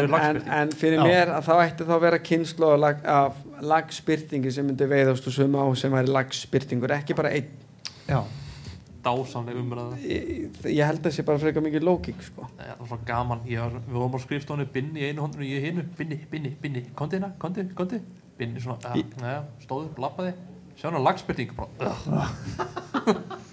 en, 0.61 0.75
fyrir 0.85 1.01
Já. 1.01 1.07
mér 1.09 1.33
að 1.41 1.49
þá 1.49 1.53
ætti 1.65 1.89
þá 1.89 1.95
að 1.97 2.05
vera 2.07 2.21
kynslu 2.29 2.69
af 3.17 3.41
lagspyrtingi 3.63 4.51
sem 4.53 4.67
myndi 4.67 4.89
veiðast 4.91 5.29
og 5.29 5.33
suma 5.37 5.63
á 5.65 5.69
sem 5.79 5.93
væri 5.93 6.11
lagspyrtingur 6.13 6.93
ekki 6.97 7.17
bara 7.19 7.33
einn. 7.37 7.49
Já, 8.09 8.21
Dásamleg 9.07 9.55
umræða. 9.61 9.97
ég, 10.03 10.51
ég 10.67 10.83
held 10.83 10.99
að 10.99 11.05
það 11.07 11.13
sé 11.15 11.25
bara 11.27 11.39
frekar 11.39 11.63
mikið 11.63 11.85
lógík 11.87 12.23
sko. 12.27 12.49
Það 12.59 12.73
var 12.81 12.89
svo 12.91 12.99
gaman, 13.07 13.45
var, 13.47 13.77
við 13.87 13.95
vorum 14.01 14.17
á 14.19 14.21
skrifstónu 14.25 14.67
Binni 14.75 15.05
í 15.05 15.11
einu 15.13 15.23
hóndinu, 15.23 15.47
ég 15.47 15.63
í 15.63 15.71
hinu. 15.71 15.85
Binni, 15.99 16.19
Binni, 16.31 16.51
Binni, 16.63 16.83
kondi 16.99 17.21
hérna, 17.21 17.31
kondi, 17.39 17.69
kondi 17.79 18.01
Binni 18.37 18.61
svona, 18.61 18.97
ja, 19.23 19.39
stóðu, 19.63 19.93
lappaði 20.03 20.35
Sjá 20.77 20.91
hana 20.91 21.01
lagspyrting 21.01 21.55
bara, 21.57 21.71
uh, 21.81 22.27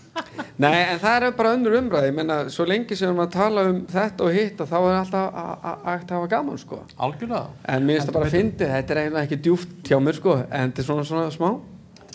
Nei, 0.61 0.84
en 0.94 0.99
það 1.02 1.23
er 1.27 1.31
bara 1.38 1.53
önnur 1.57 1.73
umræði 1.80 2.10
ég 2.11 2.15
menna, 2.15 2.35
svo 2.53 2.65
lengi 2.69 2.95
sem 2.95 3.07
við 3.07 3.11
erum 3.14 3.22
að 3.26 3.31
tala 3.34 3.64
um 3.69 3.80
þetta 3.90 4.22
og 4.27 4.34
hitt 4.35 4.60
og 4.61 4.68
þá 4.69 4.76
er 4.80 4.98
alltaf 4.99 5.23
að- 5.23 5.38
að 5.40 5.64
að- 5.64 6.03
að 6.03 6.11
hafa 6.18 6.27
gaman 6.34 6.57
sko. 6.61 6.80
algjörlega. 6.99 7.48
En 7.65 7.88
mér 7.88 7.98
finnst 7.98 8.07
það 8.10 8.14
bara 8.14 8.26
að 8.26 8.35
fyndi, 8.38 8.68
þetta 8.73 8.91
er 8.91 9.02
eiginlega 9.02 9.23
ekki 9.27 9.40
djúft 9.41 9.69
hjá 9.90 9.98
mér 10.03 10.14
sko, 10.19 10.35
en 10.52 10.72
þetta 10.72 10.80
er 10.80 10.84
svona, 10.84 11.03
svona 11.10 11.31
smá. 11.31 11.49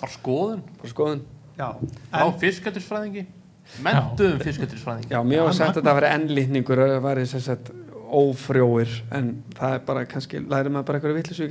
Var 0.00 0.10
skoðun. 0.14 0.62
Bara 0.78 0.92
skoðun. 0.94 1.20
Já 1.58 1.74
á 2.14 2.22
fiskættisfræðingi 2.38 3.26
Mentuðum 3.82 4.38
fiskættisfræðingi 4.40 5.10
Já, 5.10 5.18
mér 5.26 5.42
var 5.42 5.52
magna. 5.52 5.66
að 5.74 5.82
það 5.82 5.98
væri 5.98 6.12
ennlýtningur 6.14 6.78
og 6.78 6.88
það 6.88 7.02
væri 7.02 7.26
sem 7.26 7.40
sagt 7.40 7.70
ófrjóir 8.08 8.88
en 9.12 9.42
það 9.54 9.74
er 9.74 9.78
bara 9.80 10.04
kannski, 10.06 10.38
læri 10.48 10.70
maður 10.70 10.84
bara 10.86 11.00
eitthvað 11.00 11.18
vittlisvík 11.18 11.50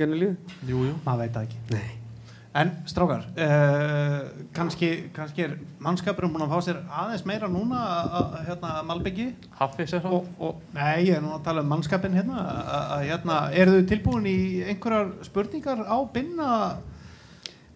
En 2.58 2.70
strákar, 2.90 3.26
uh, 3.38 4.46
kannski, 4.56 4.88
kannski 5.14 5.44
er 5.44 5.52
mannskapurum 5.84 6.32
búin 6.34 6.46
að 6.46 6.54
fá 6.56 6.62
sér 6.66 6.78
aðeins 7.02 7.22
meira 7.28 7.46
núna 7.52 7.78
að- 7.78 8.16
að 8.16 8.46
hérna, 8.48 8.70
Malbyggi 8.88 9.26
Haffi 9.60 9.86
sér 9.86 10.08
og, 10.08 10.56
Nei, 10.74 11.04
ég 11.06 11.16
er 11.18 11.22
nú 11.22 11.34
að 11.36 11.44
tala 11.44 11.62
um 11.62 11.68
mannskapin 11.70 12.16
hérna, 12.16 12.40
að, 12.40 12.88
að, 12.96 13.04
hérna 13.12 13.36
eru 13.52 13.76
þau 13.76 13.86
tilbúin 13.92 14.26
í 14.26 14.38
einhverjar 14.72 15.12
spurningar 15.28 15.84
á 15.86 15.98
binna 16.12 16.50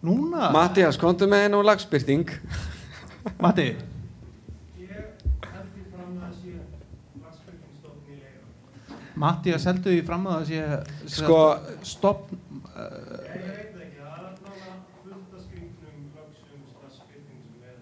núna? 0.03 0.51
Mattias, 0.51 0.97
komdu 0.99 1.29
með 1.31 1.55
og 1.61 1.65
lagspyrting. 1.69 2.27
Matti? 3.43 3.69
Matti 9.13 9.53
að 9.53 9.61
seldu 9.61 9.91
því 9.93 10.03
fram 10.07 10.23
að 10.25 10.39
það 10.39 10.47
sé 10.49 11.17
Sko, 11.19 11.39
stopp 11.85 12.31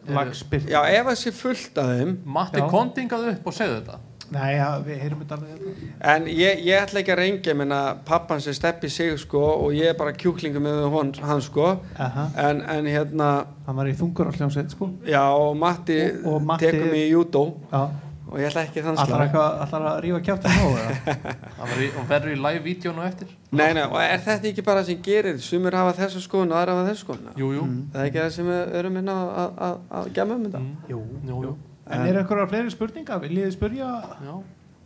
lagspyrt 0.09 0.69
já, 0.69 0.81
ef 0.87 1.05
það 1.05 1.15
sé 1.21 1.31
fullt 1.31 1.77
af 1.77 1.91
þeim. 1.91 2.15
Matti 2.25 2.59
Já. 2.59 2.67
kontingað 2.71 3.27
upp 3.35 3.47
og 3.47 3.53
segðu 3.53 3.81
þetta. 3.81 3.99
Nei, 4.31 4.53
já, 4.55 4.67
við 4.79 4.99
heyrum 5.01 5.19
þetta 5.25 5.35
alveg 5.35 5.49
hérna. 5.51 5.87
en 6.13 6.25
ég, 6.31 6.61
ég 6.63 6.77
ætla 6.85 7.01
ekki 7.01 7.11
að 7.11 7.17
reyngja 7.19 7.53
minna 7.59 7.79
pappan 8.07 8.39
sem 8.39 8.53
steppi 8.55 8.87
sig 8.89 9.17
sko 9.19 9.41
og 9.65 9.73
ég 9.75 9.89
er 9.91 9.97
bara 9.99 10.13
kjúklingu 10.13 10.61
með 10.63 10.85
hon, 10.93 11.11
hann 11.21 11.41
sko. 11.43 11.65
Aha. 11.99 12.29
en, 12.37 12.61
en 12.61 12.85
hérna, 12.87 13.45
Hann 13.65 13.75
var 13.75 13.85
í 13.91 13.93
þungur 13.93 14.31
á 14.31 14.35
hljómsveit 14.37 14.71
sko. 14.71 14.87
Já, 15.05 15.21
og 15.35 15.57
Matti, 15.57 15.99
Matti- 16.47 16.65
tekur 16.71 16.87
mig 16.91 17.09
í 17.09 17.11
júdó. 17.11 17.43
Já, 17.71 17.89
og 18.31 18.39
ég 18.39 18.47
ætla 18.47 18.61
ekki 18.63 18.81
þann 18.85 18.95
allar, 18.95 19.07
slag 19.09 19.23
eitthvað, 19.25 19.55
allar 19.65 19.87
að 19.91 19.97
rífa 20.05 20.19
kjátt 20.27 20.45
nógu 20.47 20.77
Það 21.57 21.65
verður 21.71 21.81
í- 21.83 21.91
og 21.99 22.05
verður 22.11 22.31
í 22.31 22.37
live-vídeónu 22.45 23.03
eftir 23.07 23.33
Nei, 23.51 23.73
nei, 23.75 23.83
og 23.83 23.97
er 24.01 24.23
þetta 24.23 24.47
ekki 24.51 24.63
bara 24.69 24.83
sem 24.87 25.01
gerir 25.03 25.41
sumir 25.43 25.75
hafa 25.75 25.91
þessu 25.99 26.21
skoðun 26.23 26.53
og 26.55 26.61
aðra 26.61 26.77
hafa 26.77 26.87
þessu 26.91 27.03
skoðun 27.05 27.35
Jú, 27.41 27.49
jú, 27.57 27.65
Mm. 27.67 27.81
það 27.91 28.01
er 28.05 28.09
ekki 28.11 28.21
það 28.23 28.31
sem 28.37 28.49
við 28.53 28.73
erum 28.81 28.95
hérna 29.01 29.17
að, 29.43 29.51
að, 29.67 29.75
að 29.99 30.09
gemma 30.17 30.37
um 30.39 30.45
þetta 30.47 30.61
mm. 30.63 30.71
Jú, 30.93 31.01
jú, 31.27 31.41
jú. 31.49 31.53
En 31.91 32.05
eru 32.07 32.21
eitthvað 32.21 32.49
fleiri 32.53 32.71
spurningar? 32.71 33.19
Viljið 33.25 33.47
þið 33.49 33.55
spurja? 33.57 33.91
Já. 34.23 34.33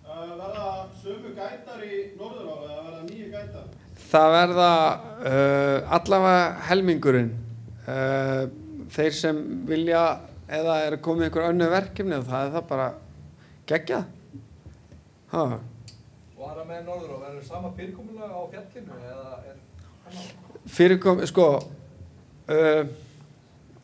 verða 0.10 0.70
sömu 1.04 1.32
gætar 1.38 1.82
í 1.86 1.98
Norðuráfi 2.18 2.70
eða 2.72 2.84
verða 2.88 3.02
nýju 3.10 3.28
gætar? 3.34 3.66
Það 4.10 4.28
verða 4.36 4.70
uh, 5.30 5.96
allavega 5.98 6.46
helmingurinn 6.70 7.32
uh, 7.86 8.44
þeir 8.96 9.14
sem 9.18 9.40
vilja 9.70 10.04
eða 10.46 10.76
er 10.88 10.98
komið 11.06 11.28
einhver 11.30 11.48
önnu 11.52 11.70
verkefni 11.72 12.20
það 12.26 12.48
er 12.48 12.54
það 12.56 12.68
bara 12.70 12.88
gegja 13.70 14.04
ha. 15.32 15.46
Og 16.36 16.50
er 16.52 16.68
með 16.68 16.84
norður 16.90 17.16
og 17.16 17.24
verður 17.24 17.48
sama 17.48 17.72
fyrirkomulega 17.78 18.30
á 18.30 18.44
fjallinu 18.52 19.00
eða 19.00 19.32
er 19.50 19.56
fyrirkom, 20.70 21.24
sko 21.30 21.48
uh, 21.58 22.84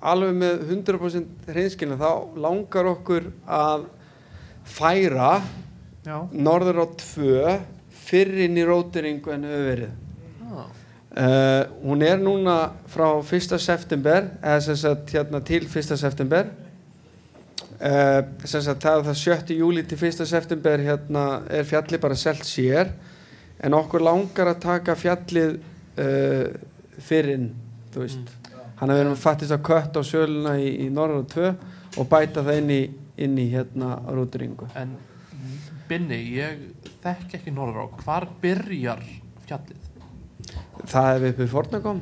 alveg 0.02 0.38
með 0.38 0.64
100% 0.70 1.50
hreinskilin 1.50 2.00
þá 2.02 2.38
langar 2.42 2.90
okkur 2.96 3.32
að 3.46 3.88
færa 4.68 5.34
Já, 6.06 6.18
norður 6.34 6.82
á 6.82 6.86
tvö 6.98 7.58
fyrr 8.08 8.46
inn 8.48 8.58
í 8.58 8.66
rótiringu 8.66 9.34
en 9.34 9.46
hefur 9.50 9.68
verið 9.70 9.92
Já. 10.52 10.64
Uh, 11.12 11.64
hún 11.84 12.06
er 12.08 12.22
núna 12.22 12.72
frá 12.88 13.10
1. 13.20 13.58
september 13.60 14.30
eða 14.40 14.62
sem 14.64 14.78
sagt 14.80 15.12
hérna 15.12 15.42
til 15.44 15.66
1. 15.68 15.98
september 16.00 16.48
uh, 17.82 18.20
sem 18.46 18.64
sagt 18.64 18.86
það 18.86 19.00
er 19.00 19.08
það 19.10 19.20
7. 19.22 19.58
júli 19.58 19.84
til 19.88 20.00
1. 20.00 20.26
september 20.30 20.84
hérna 20.86 21.26
er 21.50 21.68
fjallið 21.68 22.04
bara 22.04 22.18
selt 22.20 22.46
sér 22.48 22.94
en 23.62 23.78
okkur 23.78 24.06
langar 24.06 24.54
að 24.54 24.64
taka 24.64 24.96
fjallið 24.98 25.58
uh, 25.58 26.48
fyrir 27.02 27.36
inn 27.38 27.52
þú 27.94 28.06
veist 28.06 28.36
hann 28.82 28.90
að 28.90 28.98
við 28.98 29.06
erum 29.06 29.22
fattist 29.22 29.54
að 29.54 29.64
kött 29.68 29.98
á 29.98 30.02
söluna 30.06 30.58
í, 30.58 30.72
í 30.86 30.90
norður 30.94 31.24
og 31.24 31.32
2 31.36 32.02
og 32.02 32.10
bæta 32.10 32.46
það 32.46 32.62
inn 32.64 32.74
í, 32.74 32.82
inn 33.28 33.40
í 33.42 33.48
hérna 33.54 33.98
rúturingu 34.10 34.70
En 34.80 34.98
Binni, 35.92 36.22
ég 36.38 36.62
þekk 37.04 37.34
ekki 37.36 37.52
Norðurá 37.52 37.90
Hvar 38.00 38.30
byrjar 38.40 39.02
fjallið? 39.44 39.90
það 40.88 41.10
er 41.14 41.22
við 41.22 41.34
uppið 41.36 41.52
Fornagóm 41.52 42.02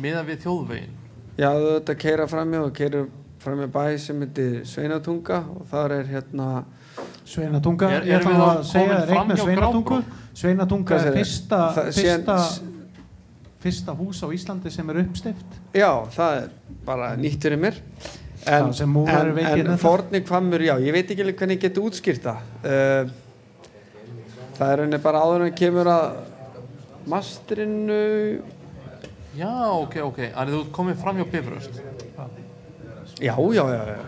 Miðan 0.00 0.28
við 0.28 0.42
þjóðvegin 0.44 0.94
Já, 1.36 1.50
þú 1.52 1.72
ert 1.74 1.90
að 1.92 1.98
keira 2.00 2.26
framjá 2.30 2.60
og 2.62 2.72
keira 3.46 3.66
framjá 3.66 3.68
bæ 3.70 3.98
sem 3.98 4.20
heitir 4.20 4.64
Sveinatunga 4.66 5.38
og 5.54 5.66
þar 5.70 5.92
er 6.00 6.04
hérna 6.10 6.64
Sveinatunga, 7.26 7.90
Er- 7.90 8.04
ég 8.06 8.20
ætla 8.20 8.56
að 8.56 8.62
segja 8.64 9.06
reikna 9.06 9.36
fram 9.36 9.46
Sveinatungu? 9.46 10.04
Sveinatunga 10.34 10.94
er 10.96 11.12
fyrsta, 11.12 11.74
Það- 11.74 11.92
fyrsta, 11.92 12.36
síðan- 12.38 12.72
fyrsta 13.60 13.96
hús 13.96 14.22
á 14.22 14.26
Íslandi 14.32 14.70
sem 14.70 14.90
er 14.90 14.96
uppstift 14.96 15.46
Já, 15.74 16.06
það 16.10 16.42
er 16.42 16.48
bara 16.84 17.16
nýtt 17.16 17.40
fyrir 17.42 17.58
mér. 17.58 17.74
En, 18.46 18.64
en, 18.70 19.38
en 19.66 19.78
forni 19.78 20.20
hvammur, 20.20 20.60
já, 20.60 20.78
ég 20.78 20.92
veit 20.92 21.10
ekki 21.10 21.20
alveg 21.22 21.36
hvernig 21.36 21.56
ég 21.58 21.62
geti 21.62 21.80
útskýrta 21.80 22.36
uh, 22.64 23.10
það 24.56 24.72
er 24.72 24.78
henni 24.84 24.98
bara 24.98 25.18
áður 25.18 25.46
en 25.48 25.52
kemur 25.54 25.86
að 25.86 26.16
mastrinu 27.06 28.42
Já, 29.36 29.68
ok, 29.68 29.96
ok. 30.00 30.18
Þannig 30.32 30.54
þú 30.54 30.60
ert 30.62 30.72
komið 30.72 30.96
fram 30.96 31.16
hjá 31.18 31.24
Bifröst 31.28 31.80
já, 33.20 33.34
já, 33.36 33.64
já, 33.72 33.82
já. 33.88 34.00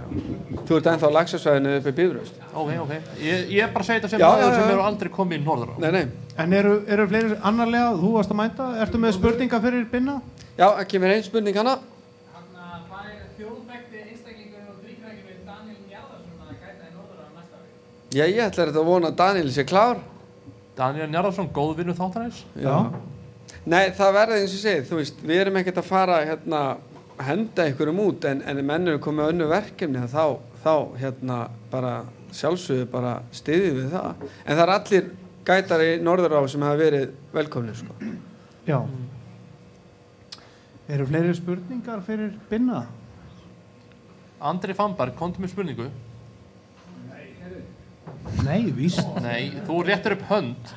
Þú 0.69 0.77
ert 0.79 0.89
ennþá 0.93 1.09
á 1.09 1.17
lagsasvæðinu 1.17 1.75
uppi 1.81 1.93
bíðröst 1.97 2.35
Ok, 2.53 2.73
ok. 2.83 2.91
Ég, 3.25 3.47
ég 3.55 3.63
er 3.65 3.71
bara 3.73 3.85
að 3.85 3.89
segja 3.89 4.01
þetta 4.03 4.11
sem 4.13 4.21
Já, 4.21 4.27
maður 4.29 4.43
já, 4.43 4.49
já. 4.49 4.59
sem 4.61 4.73
eru 4.75 4.83
aldrei 4.85 5.11
komið 5.15 5.39
í 5.39 5.45
Norðurá 5.47 5.77
nei, 5.85 5.91
nei, 5.97 6.35
En 6.45 6.53
eru, 6.59 6.75
eru 6.87 7.07
fleiri 7.09 7.39
annarlega, 7.51 7.95
þú 8.03 8.11
varst 8.19 8.35
að 8.35 8.41
mænta 8.43 8.67
ertu 8.85 9.01
með 9.01 9.15
spurninga 9.17 9.61
fyrir 9.65 9.87
Binna? 9.93 10.19
já, 10.59 10.67
það 10.67 10.85
kemur 10.93 11.15
einn 11.15 11.25
spurning 11.27 11.57
hana. 11.57 11.75
Hvað 12.89 13.09
er 13.09 13.25
þjóðvekti 13.39 14.01
einstaklingur 14.05 14.65
og 14.69 14.79
þrýkrækjum 14.85 15.43
Daniel 15.49 15.81
Njarðarsson 15.89 16.45
að 16.45 16.55
gæta 16.63 16.89
í 16.89 16.93
norður 16.99 17.21
á 17.23 17.29
næsta 17.39 17.61
vik? 17.65 18.19
já, 18.19 18.25
ég 18.29 18.41
ætla 18.45 18.67
þetta 18.69 18.83
að 18.83 18.89
vona 18.93 19.11
að 19.13 19.19
Daniel 19.23 19.53
sé 19.57 19.65
klár. 19.69 20.01
Daniel 20.79 21.09
Njarðarsson, 21.13 21.49
góðvinnu 21.57 21.95
þáttanæs 21.99 22.43
já. 22.63 22.77
Nei, 23.69 23.91
það 23.99 24.13
verði 24.17 24.37
eins 24.43 24.53
og 24.53 24.59
ég 24.59 24.63
segi, 24.65 24.85
þú 24.89 24.99
veist, 25.01 25.19
við 25.29 25.41
erum 25.43 25.57
ekkert 25.61 25.81
að 25.83 25.89
fara 25.91 26.19
hérna, 26.25 26.61
henda 27.25 27.65
einhverjum 27.65 28.03
út 28.05 28.27
en, 28.29 28.43
en 28.43 28.61
menn 28.67 28.89
eru 28.89 29.01
komið 29.03 29.33
önnu 29.33 29.49
verkefni 29.51 30.05
þá, 30.11 30.39
þá 30.63 30.75
hérna 31.01 31.39
bara 31.73 31.95
sjálfsögðu 32.35 32.87
bara 32.93 33.15
stiðið 33.35 33.81
við 33.81 33.91
það 33.95 34.27
en 34.29 34.59
það 34.59 34.65
er 34.65 34.75
allir 34.75 35.11
gætar 35.49 35.85
í 35.85 35.93
Norðurá 36.05 36.43
sem 36.51 36.65
hafa 36.67 36.77
verið 36.77 37.13
velkomni 37.33 37.75
sko. 37.77 37.95
Já. 38.69 38.83
Eru 40.89 41.07
fleiri 41.09 41.35
spurningar 41.37 42.03
fyrir 42.05 42.35
Binna? 42.51 42.83
Andri 44.39 44.77
Famberg, 44.77 45.17
komdu 45.19 45.43
með 45.43 45.55
spurningu 45.55 45.89
Nei, 48.45 48.69
víst. 48.77 49.09
Nei, 49.25 49.51
þú 49.67 49.81
réttur 49.89 50.15
upp 50.15 50.27
hönd 50.29 50.75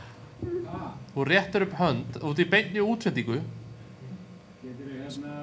Þú 1.12 1.26
réttur 1.28 1.66
upp 1.68 1.76
hönd 1.80 2.18
út 2.26 2.40
í 2.40 2.48
beinni 2.50 2.82
útsendingu 2.84 3.38
Getur 4.64 4.88
þú 4.88 4.98
hérna 5.04 5.36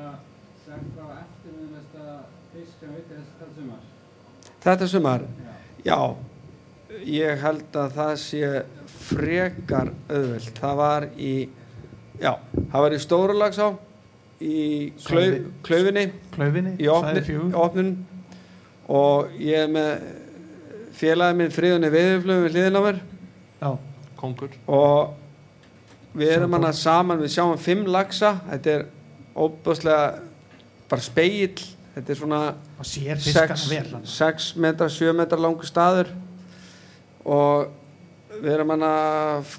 sagt 0.65 0.91
frá 0.97 1.20
eftirminnasta 1.20 2.18
fisk 2.55 2.81
sem 2.81 2.97
veitir 2.97 3.20
þessi 3.20 3.36
tal 3.39 3.52
sumar? 3.57 3.85
Þetta 4.64 4.88
sumar, 4.90 5.22
já, 5.86 5.98
ég 7.06 7.38
held 7.44 7.76
að 7.78 7.92
það 7.98 8.14
sé 8.22 8.48
frekar 9.08 9.92
auðvelt. 10.10 10.50
Það 10.58 10.74
var 10.80 11.06
í, 11.16 11.34
já, 12.20 12.32
það 12.72 12.84
var 12.84 12.96
í 12.96 13.00
Stórulagsá, 13.04 13.68
í 14.42 14.56
klau, 15.04 15.20
Svæði- 15.22 15.44
klaufinni, 15.66 16.04
í 16.82 16.88
opnun. 17.54 17.92
Og 18.88 19.32
ég 19.38 19.64
er 19.66 19.70
með 19.72 19.90
félagið 20.98 21.36
minn 21.38 21.54
friðunni 21.54 21.90
veðurflögum 21.92 22.44
við 22.48 22.54
hliðin 22.56 22.78
á 22.78 22.82
mér. 22.88 23.00
Já, 23.62 23.70
Kongur. 24.18 24.54
Og 24.66 25.14
við 26.18 26.32
erum 26.34 26.56
Sjáum 26.56 26.58
hana 26.58 26.72
saman, 26.74 27.20
við 27.22 27.34
sjáum 27.36 27.58
fimm 27.62 27.84
lagsa, 27.86 28.32
þetta 28.50 28.72
er 28.78 28.86
óbúslega 29.38 30.06
bara 30.90 31.04
speill, 31.04 31.54
þetta 31.99 32.15
er 32.15 32.18
svona 32.20 32.41
og 32.78 32.86
sér 32.86 33.18
fiskana 33.18 33.59
6, 33.59 33.68
vel. 33.73 33.91
hann. 33.97 34.07
6 34.07 34.49
metra, 34.62 34.89
7 34.93 35.12
metra 35.18 35.39
langur 35.41 35.67
staður 35.67 36.12
og 37.27 37.73
við 38.39 38.52
erum 38.55 38.70
hana 38.77 38.93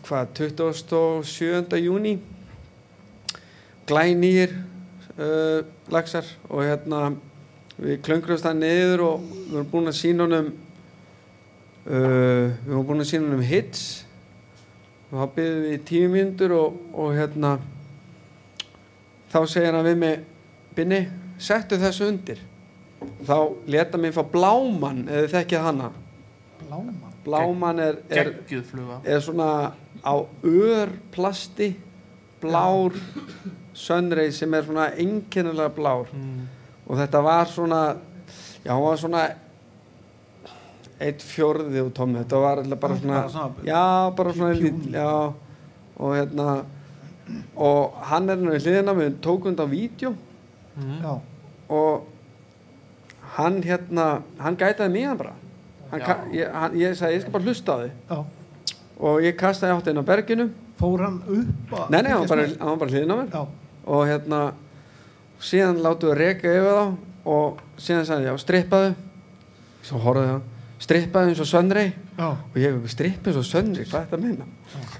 hvað, 0.05 0.29
27. 0.39 1.79
júni 1.83 2.15
glænýr 3.89 4.53
uh, 5.19 5.65
laxar 5.91 6.27
og 6.47 6.63
hérna 6.63 7.09
við 7.79 7.99
klöngrumst 8.05 8.45
það 8.47 8.61
niður 8.61 9.05
og 9.07 9.25
við 9.25 9.57
erum 9.57 9.71
búin 9.73 9.91
að 9.91 9.99
sína 9.99 10.27
honum 10.27 10.51
uh, 11.89 11.91
við 11.91 12.71
erum 12.71 12.87
búin 12.87 13.03
að 13.03 13.11
sína 13.11 13.27
honum 13.27 13.47
hits 13.49 13.85
og 15.09 15.17
þá 15.17 15.35
byrðum 15.35 15.63
við 15.65 15.75
í 15.75 15.83
tíu 15.91 16.09
mínútur 16.13 16.55
og, 16.55 16.81
og 16.93 17.15
hérna 17.17 17.57
þá 19.33 19.39
segir 19.49 19.73
hann 19.75 19.87
við 19.89 20.03
mig 20.05 20.27
Binni, 20.77 20.99
settu 21.39 21.79
þessu 21.81 22.07
undir. 22.11 22.39
Þá 23.25 23.35
leta 23.71 23.97
mig 23.97 24.13
fá 24.15 24.23
blámann 24.27 25.05
eða 25.07 25.31
þekkið 25.37 25.65
hana? 25.67 25.91
Bláman. 26.65 26.95
blámann 27.23 27.79
er, 27.83 27.97
er, 28.09 28.29
er 29.03 29.19
svona 29.23 29.73
á 30.03 30.13
örplasti 30.43 31.73
blár 32.41 32.95
sönreið 33.75 34.31
sem 34.35 34.53
er 34.55 34.65
svona 34.67 34.87
einkennilega 34.95 35.71
blár. 35.75 36.11
Mm. 36.15 36.47
og 36.89 36.97
þetta 36.97 37.21
var 37.23 37.45
svona 37.51 37.81
já, 38.65 38.71
hann 38.73 38.83
var 38.83 38.97
svona 38.97 39.23
eitt 40.99 41.21
fjórði 41.23 41.83
og 41.85 41.91
tómi 41.95 42.19
þetta 42.19 42.41
var 42.43 42.61
alltaf 42.63 42.79
bara 42.81 42.97
svona, 42.99 43.19
svona- 43.29 43.67
já, 43.67 44.15
bara 44.15 44.33
svona 44.33 44.53
lítill, 44.57 44.91
já, 44.91 45.33
og 45.99 46.15
hérna 46.15 46.47
og 47.55 47.93
hann 48.09 48.29
er 48.29 48.35
nú 48.41 48.51
í 48.55 48.59
hliðina 48.59 48.95
við 48.97 49.19
tókum 49.21 49.53
þetta 49.53 49.67
á 49.69 49.69
vídeo. 49.69 50.15
Mm. 50.79 50.97
Já, 51.03 51.13
og 51.69 52.07
hann 53.37 53.61
hérna 53.63 54.07
hann 54.39 54.57
gætaði 54.59 54.93
mig 54.93 55.07
hann 55.07 55.19
bara. 55.19 55.35
Hann, 55.91 56.03
ég, 56.35 56.49
hann, 56.53 56.75
ég 56.77 56.97
sagði 56.97 57.17
ég 57.17 57.23
skal 57.23 57.35
bara 57.35 57.47
hlusta 57.47 57.75
á 57.75 57.77
þig. 57.83 57.93
Já. 58.09 58.19
og 58.99 59.21
ég 59.23 59.37
kastaði 59.39 59.77
átt 59.77 59.91
inn 59.91 60.01
á 60.01 60.05
berginu. 60.05 60.49
Fór 60.79 61.05
hann 61.05 61.21
upp 61.25 61.73
að... 61.73 61.89
nei 61.93 62.01
nei, 62.01 62.11
hann 62.11 62.23
var 62.23 62.33
bara, 62.33 62.47
hann 62.59 62.73
var 62.73 62.81
bara 62.83 62.93
hliðin 62.93 63.13
á 63.13 63.17
mér. 63.19 63.31
Já, 63.33 63.41
og 63.85 64.05
hérna 64.09 64.41
síðan 65.39 65.81
láttu 65.83 66.11
við 66.11 66.19
reka 66.19 66.53
yfir 66.59 66.71
þá 66.75 66.85
og 67.29 67.63
síðan 67.79 68.07
sagði 68.07 68.29
ég, 68.29 68.39
strippaðu. 68.43 68.93
Svo 69.87 69.99
horfði 70.03 70.29
það, 70.29 70.47
strippaðu 70.83 71.31
eins 71.31 71.41
og 71.43 71.49
söndrei 71.49 71.87
já, 71.91 72.27
og 72.27 72.57
ég 72.59 72.75
hef 72.75 72.91
strippa 72.93 73.31
eins 73.31 73.39
og 73.39 73.47
söndrei, 73.47 73.85
hvað 73.87 73.99
er 73.99 74.05
þetta 74.05 74.17
að 74.17 74.23
minna 74.23 74.47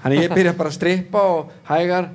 þannig 0.00 0.22
ég 0.24 0.34
byrja 0.34 0.56
bara 0.58 0.72
að 0.72 0.76
strippa 0.76 1.22
og 1.34 1.54
hægar 1.68 2.10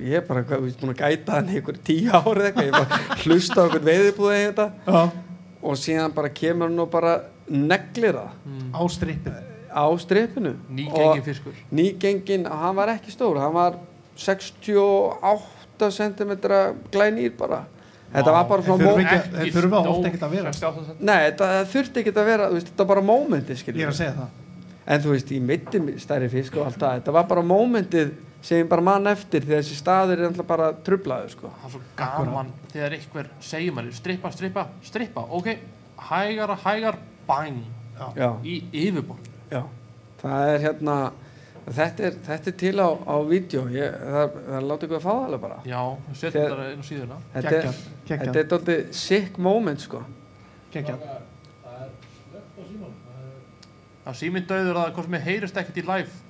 ég 0.00 0.14
er 0.18 0.24
bara, 0.28 0.42
hvað, 0.44 0.60
við 0.62 0.68
erum 0.72 0.80
búin 0.80 0.94
að 0.94 1.02
gæta 1.02 1.32
hann 1.38 1.48
í 1.48 1.56
einhver 1.58 1.78
tíu 1.84 2.10
árið 2.12 2.46
eitthvað, 2.48 2.64
ég 2.66 2.72
bara 2.72 2.88
hlusta 3.24 3.58
á 3.58 3.64
einhvern 3.64 3.84
veiðibúði 3.88 4.38
í 4.38 4.46
þetta 4.48 4.66
já. 4.86 5.10
og 5.62 5.76
síðan 5.82 6.14
bara 6.14 6.28
kemur 6.28 6.68
hann 6.68 6.78
og 6.84 6.90
bara 6.90 7.14
neglir 7.48 8.14
það 8.18 8.30
Mm. 8.48 8.72
Á 8.76 8.82
strippinu. 8.88 9.40
á 9.68 9.84
strippinu 10.00 10.52
Nýgengin 10.70 11.22
fiskur 11.24 11.52
nýgengin, 11.72 12.46
hann 12.48 12.76
var 12.76 12.88
ekki 12.94 13.10
stór 13.12 13.38
hann 13.40 13.52
var 13.54 13.74
68 14.16 15.90
cm 15.90 16.32
glænýr 16.92 17.32
bara 17.38 17.64
þetta 18.12 18.32
var 18.32 18.44
bara 18.48 18.62
Þeir 18.62 18.66
svona 18.66 18.84
þurfa 18.84 18.96
mó- 18.96 19.12
ekki- 19.12 19.32
þeir 19.36 19.52
þurfa 19.52 19.80
oft 19.88 20.06
ekkert 20.08 20.22
að 20.22 20.30
vera. 20.30 20.52
68 20.52 20.84
cm. 20.86 21.04
nei, 21.04 21.30
þetta 21.30 21.48
þurfti 21.72 22.00
ekki 22.02 22.12
að 22.14 22.24
vera 22.30 22.48
þú 22.48 22.54
veist, 22.58 22.66
þetta 22.70 22.78
var 22.86 22.94
bara 22.94 23.04
mómenti 23.06 23.48
Ég 23.52 23.56
er 23.58 23.62
skilur 23.62 23.88
að 23.88 23.98
segja 23.98 24.14
það. 24.16 24.28
en 24.86 25.00
þú 25.02 25.10
veist, 25.12 25.28
ég 25.36 25.42
mitti 25.42 25.78
stærri 26.00 26.28
fisk 26.32 26.56
og 26.56 26.66
allt 26.66 26.78
það 26.78 26.94
þetta 27.02 27.12
var 27.12 27.24
bara 27.28 27.42
mómentið 27.42 28.10
sem 28.48 28.62
ég 28.62 28.68
bara 28.70 28.84
mann 28.84 29.10
eftir 29.10 29.44
því 29.44 29.52
að 29.54 29.60
þessi 29.60 29.76
staður 29.76 30.22
er 30.22 30.30
alltaf 30.30 30.46
bara 30.48 30.68
trublaður 30.86 31.32
sko. 31.34 31.50
það 31.60 31.66
er 31.68 31.72
svo 31.74 31.80
gaman 31.98 32.52
þegar 32.72 32.94
einhver 32.96 33.30
segir 33.44 33.74
manni 33.76 33.92
strippa, 33.92 34.30
strippa, 34.32 34.66
strippa. 34.88 35.24
Ok, 35.36 35.50
hægar 36.08 36.52
og 36.54 36.62
hægar 36.64 36.96
bang, 37.28 37.58
já, 38.16 38.28
í 38.44 38.60
yfirborð. 38.72 39.26
Já. 39.52 39.62
Það 40.22 40.52
er 40.54 40.64
hérna 40.64 40.98
þetta 41.68 42.06
er, 42.08 42.16
þetta 42.26 42.50
er 42.50 42.56
til 42.62 42.74
á, 42.80 42.88
á 42.88 43.16
vídeo. 43.28 43.64
Ég, 43.72 43.96
það, 44.14 44.38
það 44.46 44.68
láta 44.70 44.86
ykkur 44.88 44.98
að 44.98 45.04
fá 45.04 45.10
það 45.10 45.24
alveg 45.26 45.42
bara. 45.44 45.58
Já, 45.68 45.82
setjum 46.12 46.38
þetta 46.38 46.68
inn 46.72 46.80
á 46.80 46.86
síðuna. 46.88 47.18
Þetta 47.34 47.56
er, 47.58 47.82
þetta 48.12 48.38
er 48.42 48.48
doldið 48.52 48.86
sick 49.02 49.38
moment 49.48 49.84
sko. 49.84 50.00
Geggjað. 50.72 51.04
Það 51.64 51.82
er 51.82 51.92
slögt 52.14 52.56
á 52.56 52.62
símanum. 52.70 52.96
Það 53.04 53.20
er- 53.26 53.44
það 54.06 54.18
síminn 54.22 54.48
döður 54.48 54.80
að 54.86 55.02
sem 55.04 55.20
heyrist 55.28 55.60
ekkert 55.62 55.82
í 55.82 55.86
live. 55.88 56.08
Það 56.08 56.27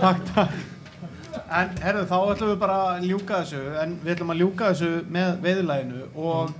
takk, 0.00 0.24
takk. 0.34 0.58
En 1.48 1.70
herru, 1.80 2.02
þá 2.08 2.16
ætlum 2.32 2.50
við 2.50 2.58
bara 2.60 2.76
að 2.90 3.04
ljúka 3.08 3.38
þessu, 3.42 3.60
en 3.80 3.94
við 4.02 4.14
ætlum 4.14 4.32
að 4.32 4.40
ljúka 4.42 4.72
þessu 4.72 4.88
með 5.12 5.28
veiðilæginu 5.44 6.00
og 6.28 6.50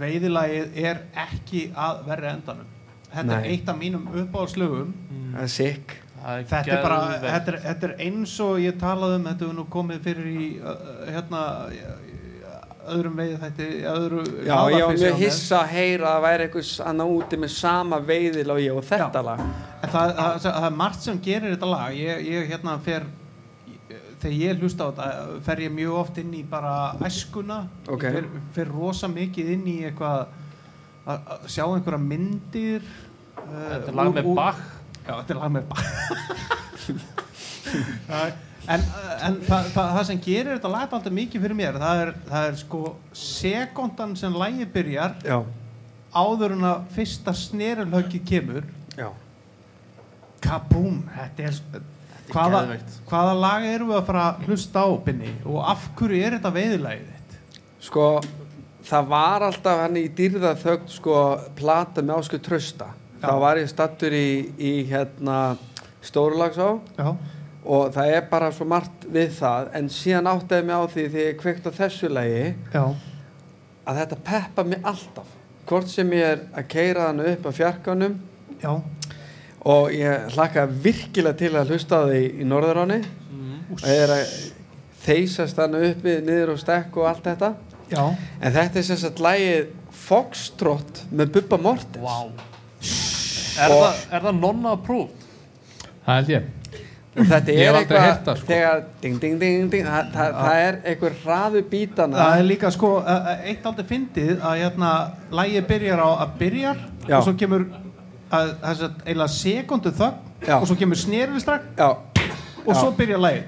veiðilægið 0.00 0.76
er 0.82 1.00
ekki 1.26 1.62
að 1.76 2.02
verri 2.08 2.28
endanum. 2.32 2.74
Þetta 3.08 3.38
er 3.38 3.44
Nei. 3.44 3.48
eitt 3.54 3.70
af 3.72 3.78
mínum 3.78 4.04
uppáhaldslögum. 4.12 4.90
það 6.18 6.34
er 6.34 6.44
það 6.50 6.58
Þetta 6.66 6.76
er 6.76 6.84
bara, 6.84 6.98
þetta 7.24 7.52
er, 7.52 7.58
þetta 7.64 7.88
er 7.88 7.94
eins 8.08 8.34
og 8.44 8.60
ég 8.62 8.78
talaði 8.80 9.18
um, 9.20 9.28
þetta 9.30 9.46
hefur 9.46 9.58
nú 9.60 9.66
komið 9.76 10.02
fyrir 10.08 10.28
í, 10.28 10.48
uh, 10.60 10.76
hérna, 11.08 11.42
öðrum 12.94 13.16
veiði 13.20 13.36
þetta, 13.42 13.66
öðru 13.92 14.20
Já, 14.46 14.56
ég 14.74 14.82
var 14.86 14.96
mjög 15.02 15.16
hissa 15.22 15.56
að 15.62 15.70
heyra 15.74 16.06
að 16.08 16.14
það 16.16 16.24
væri 16.26 16.42
einhvers 16.48 16.72
annar 16.90 17.08
úti 17.14 17.36
með 17.42 17.50
sama 17.54 17.96
veiðil 18.08 18.50
og 18.54 18.58
ég 18.64 18.72
og 18.80 18.84
þetta 18.88 19.20
Já. 19.22 19.26
lag. 19.28 19.38
En 19.78 19.88
það, 19.94 20.08
það, 20.18 20.32
það 20.48 20.66
er 20.68 20.74
margt 20.82 21.02
sem 21.06 21.16
gerir 21.28 21.50
þetta 21.54 21.68
lag. 21.72 21.90
Ég, 21.98 22.14
ég 22.28 22.40
hérna 22.52 22.72
fer 22.84 23.02
þegar 24.18 24.36
ég 24.38 24.58
hlusta 24.64 24.82
á 24.84 24.86
þetta 24.90 25.08
fer 25.46 25.58
ég 25.62 25.70
mjög 25.78 25.92
oft 26.00 26.16
inn 26.24 26.32
í 26.34 26.42
bara 26.50 26.72
æskuna. 27.06 27.58
Ok. 27.86 28.02
ég 28.08 28.14
fer, 28.18 28.26
fer 28.56 28.68
rosa 28.74 29.06
mikið 29.12 29.46
inn 29.54 29.66
í 29.70 29.76
eitthvað 29.88 30.20
að 31.08 31.18
sjá 31.48 31.64
einhverja 31.68 32.00
myndir 32.02 32.82
þetta 33.38 33.88
er 33.92 33.96
lag 33.96 34.10
með 34.18 34.26
Bach. 34.36 34.58
Já, 35.06 35.12
þetta 35.22 35.32
er 35.36 35.40
lag 35.40 35.50
með 35.54 35.64
Bach. 35.70 35.86
Það- 38.08 38.32
En, 38.68 38.82
en 39.24 39.38
það, 39.46 39.68
það, 39.72 39.92
það 39.96 40.02
sem 40.10 40.18
gerir 40.26 40.50
þetta 40.52 40.70
lag 40.72 40.92
alltaf 40.92 41.14
mikið 41.16 41.44
fyrir 41.46 41.56
mér 41.56 41.78
það 41.80 42.02
er, 42.02 42.10
það 42.28 42.48
er 42.48 42.58
sko 42.60 42.80
sekundan 43.16 44.12
sem 44.20 44.34
lagið 44.36 44.72
byrjar 44.74 45.14
Já, 45.24 45.38
áður 46.12 46.56
en 46.58 46.66
að 46.68 46.82
fyrsta 46.96 47.32
snerulhöggið 47.36 48.26
kemur. 48.28 48.66
Já. 48.98 49.08
Kabúm, 50.44 51.00
þetta 51.14 51.48
er 51.48 51.62
Þetta 52.28 52.34
hvaða, 52.34 52.76
hvaða 53.08 53.36
lag 53.40 53.64
erum 53.64 53.88
við 53.88 53.96
að 54.02 54.08
fara 54.10 54.24
að 54.28 54.42
hlusta 54.48 54.82
á 54.84 54.88
Binni? 55.06 55.30
Og 55.48 55.62
af 55.64 55.86
hverju 55.96 56.18
er 56.20 56.36
þetta 56.36 56.50
veiðilagið 56.52 57.06
þitt? 57.14 57.38
Sko, 57.88 58.04
það 58.84 59.08
var 59.14 59.44
alltaf 59.46 59.82
hann 59.84 59.96
í 59.96 60.04
dýrða 60.12 60.52
þögt 60.60 60.92
sko 60.92 61.22
plata 61.56 62.04
með 62.04 62.20
ásku 62.20 62.40
trösta 62.44 62.90
Já. 63.18 63.24
þá 63.24 63.32
var 63.42 63.60
ég 63.62 63.70
stattur 63.72 64.14
í, 64.14 64.28
í 64.60 64.72
hérna 64.90 65.38
Stórulagsá 66.04 66.68
já, 66.94 67.08
og 67.68 67.92
það 67.92 68.12
er 68.16 68.28
bara 68.30 68.50
svo 68.54 68.66
margt 68.68 69.06
við 69.12 69.32
það. 69.38 69.70
En 69.76 69.90
síðan 69.92 70.30
áttaði 70.30 70.66
mig 70.68 70.80
á 70.80 70.84
því 70.94 71.06
því 71.12 71.24
ég 71.26 71.40
kveikt 71.42 71.68
á 71.68 71.72
þessu 71.78 72.10
lagi 72.12 72.44
já, 72.72 72.84
að 73.84 74.00
þetta 74.02 74.20
peppa 74.30 74.64
mig 74.64 74.88
alltaf. 74.88 75.34
Hvort 75.68 75.90
sem 75.92 76.12
ég 76.16 76.30
er 76.32 76.44
að 76.56 76.68
keira 76.72 77.10
hann 77.10 77.20
upp 77.28 77.48
á 77.48 77.50
fjarkanum 77.52 78.14
já, 78.62 78.72
og 79.68 79.92
ég 79.92 80.30
hlakka 80.36 80.64
virkilega 80.68 81.36
til 81.42 81.52
að 81.54 81.74
hlusta 81.74 82.00
á 82.00 82.08
því 82.08 82.22
í 82.40 82.48
Norðuráni. 82.48 83.02
Mm. 83.28 83.56
og 83.74 83.84
er 83.84 84.14
að 84.16 84.36
þeysast 85.04 85.60
hann 85.60 85.76
uppi 85.76 86.18
niður 86.24 86.54
og 86.54 86.62
stekk 86.62 86.96
og 87.00 87.10
allt 87.10 87.28
þetta. 87.28 87.52
Já, 87.88 88.04
en 88.40 88.52
þetta 88.52 88.80
er 88.80 88.88
sem 88.88 89.00
sagt 89.00 89.20
lægið 89.24 89.74
Foxtrot 90.08 91.02
með 91.12 91.34
Bubba 91.36 91.58
Mortens. 91.60 92.00
Vá. 92.00 92.46
Er, 93.58 93.72
það, 93.72 94.02
er 94.14 94.22
það 94.22 94.36
nonna 94.38 94.76
approved? 94.76 95.24
það 96.08 96.20
held 96.20 96.30
ég 96.32 96.57
og 97.18 97.26
þetta 97.32 97.54
er 97.54 97.78
eitthvað 97.78 98.06
það, 98.26 98.38
sko. 98.40 98.46
þegar 98.48 98.82
ding 99.02 99.18
ding 99.22 99.38
ding 99.40 99.70
ding 99.72 99.86
það, 99.86 100.10
það, 100.14 100.38
það 100.38 100.62
er 100.68 100.78
einhver 100.92 101.16
hraðu 101.24 101.62
bítana 101.72 102.16
það 102.22 102.42
er 102.42 102.48
líka 102.48 102.70
sko 102.74 102.90
uh, 102.98 103.10
uh, 103.10 103.44
eitt 103.50 103.66
aldrei 103.70 103.86
fyndið 103.92 104.34
að 104.40 104.62
hérna 104.62 104.92
lægi 105.40 105.64
byrjar 105.72 106.02
á 106.04 106.08
að 106.24 106.36
byrjar 106.42 106.82
Já. 107.08 107.16
og 107.18 107.26
svo 107.28 107.34
kemur 107.40 107.66
að, 108.30 108.52
að 108.62 108.84
eiginlega 109.06 109.32
sekundu 109.38 109.94
þögn 109.98 110.46
Já. 110.46 110.56
og 110.60 110.66
svo 110.70 110.76
kemur 110.78 111.00
sneristrak 111.00 111.70
já, 111.78 111.88
og 112.68 112.74
svo 112.76 112.90
byrjar 112.98 113.22
lægi 113.24 113.42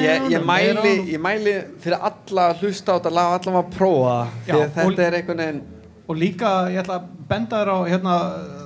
ég, 0.00 0.30
ég, 0.32 0.46
mæli, 0.46 0.94
ég 1.14 1.20
mæli 1.22 1.54
fyrir 1.82 1.98
alla 2.10 2.48
að 2.50 2.64
hlusta 2.64 2.94
á 2.94 2.98
þetta 2.98 3.12
lag 3.14 3.34
og 3.34 3.36
alla 3.50 3.62
að 3.62 3.70
prófa 3.76 4.16
það, 4.16 4.32
því 4.46 4.56
að 4.56 4.64
þetta 4.64 4.86
og- 4.86 5.04
er 5.06 5.18
einhvern 5.20 5.44
veginn 5.44 5.62
og 6.10 6.16
líka 6.18 6.50
ég 6.74 6.80
ætla 6.82 6.96
að 6.98 7.08
benda 7.30 7.60
þér 7.60 7.70
á 7.70 7.78
hérna, 7.86 8.14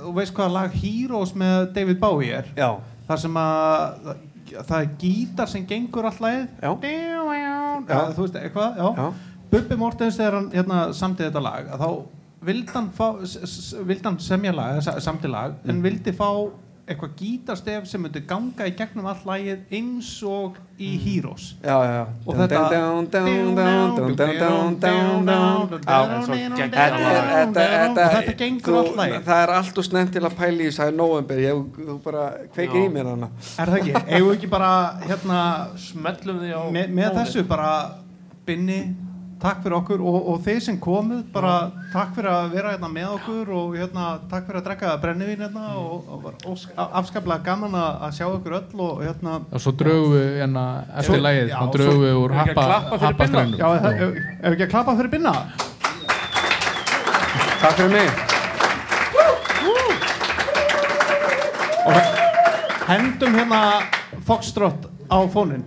þú 0.05 0.13
veist 0.15 0.33
hvaða 0.33 0.53
lag 0.55 0.77
Heroes 0.81 1.33
með 1.37 1.73
David 1.75 1.99
Bowie 2.01 2.33
er 2.39 2.47
já, 2.57 2.69
þar 3.07 3.21
sem 3.25 3.37
að 3.41 4.09
það 4.55 4.75
er 4.79 4.89
gítar 5.01 5.49
sem 5.51 5.65
gengur 5.69 6.05
all 6.09 6.19
lagið. 6.21 6.47
Já. 6.61 6.71
já. 7.89 8.01
þú 8.15 8.25
veist 8.27 8.35
eitthvað 8.41 8.77
Bubbi 9.51 9.75
Mortens 9.79 10.17
þegar 10.19 10.33
hann 10.39 10.51
hérna, 10.53 10.79
samtið 10.93 11.27
þetta 11.29 11.41
lag 11.45 11.67
þá 11.79 11.87
vildi 12.45 12.71
hann, 12.75 12.89
fá, 12.93 13.07
vildi 13.89 14.03
hann 14.05 14.19
semja 14.21 14.51
lag, 14.53 14.81
sa- 14.85 14.99
samdi 15.01 15.27
lag 15.31 15.55
en 15.65 15.81
vildi 15.81 16.11
fá 16.13 16.27
eitthvað 16.85 17.13
gítastef 17.17 17.87
sem 17.89 18.01
myndi 18.03 18.21
ganga 18.29 18.67
í 18.69 18.73
gegnum 18.77 19.07
all 19.09 19.21
lægið 19.25 19.71
eins 19.73 20.09
og 20.29 20.59
í 20.77 20.91
Heroes 21.01 21.47
og 21.65 22.37
þetta 22.37 22.59
þetta 28.13 28.35
gengur 28.37 28.77
all 28.83 28.91
lægið 28.99 29.25
það 29.25 29.41
er 29.41 29.53
allt 29.55 29.81
og 29.81 29.87
snemt 29.87 30.13
til 30.13 30.23
að 30.29 30.37
pæli 30.37 30.69
í 30.69 30.75
sæði 30.75 30.93
november 30.99 31.41
ég 31.41 31.81
bara 32.05 32.27
kveikir 32.53 32.83
í 32.83 32.93
mér 32.93 33.09
hana 33.15 33.31
er 33.33 33.73
það 33.73 33.79
ekki, 33.79 33.95
eigum 34.05 34.29
við 34.29 34.35
ekki 34.37 34.51
bara 34.53 34.71
hérna 35.07 35.41
smellum 35.87 36.43
því 36.43 36.53
á 36.53 36.61
með 36.69 37.17
þessu 37.17 37.47
bara 37.49 37.71
binni 38.45 38.79
takk 39.41 39.59
fyrir 39.63 39.75
okkur 39.77 39.99
og, 40.01 40.15
og 40.31 40.37
þeir 40.45 40.59
sem 40.63 40.77
komuð 40.81 41.23
bara 41.33 41.53
takk 41.93 42.13
fyrir 42.15 42.29
að 42.31 42.53
vera 42.55 42.71
hérna 42.73 42.89
með 42.93 43.09
okkur 43.17 43.49
og 43.57 43.73
hérna, 43.77 44.05
takk 44.31 44.45
fyrir 44.47 44.59
að 44.61 44.65
drekka 44.69 44.93
brennivín 45.03 45.43
hérna 45.43 45.65
og, 45.81 46.07
og 46.15 46.45
ós- 46.53 46.67
afskaplega 46.85 47.43
gaman 47.45 47.75
að, 47.75 47.89
að 48.07 48.15
sjá 48.19 48.25
okkur 48.29 48.55
öll 48.61 48.85
og 48.87 49.03
hérna 49.03 49.35
og 49.51 49.61
svo 49.65 49.73
draugum 49.75 50.15
við 50.15 50.39
hérna 50.39 50.63
eftir 51.01 51.21
lægið, 51.25 51.51
þá 51.51 51.65
draugum 51.75 52.05
við 52.05 52.15
úr 52.23 52.37
happastrænum 52.39 53.57
já, 53.59 53.67
ef, 53.75 53.85
ef 54.39 54.49
ekki 54.55 54.67
að 54.69 54.73
klappa 54.77 54.95
fyrir 55.01 55.13
binna? 55.17 55.35
Takk 57.65 57.77
fyrir 57.79 57.93
mig. 57.97 58.09
Og 61.85 61.95
hendum 62.89 63.35
hérna 63.37 63.61
Foxtrot 64.25 64.87
á 65.09 65.17
fónin 65.29 65.63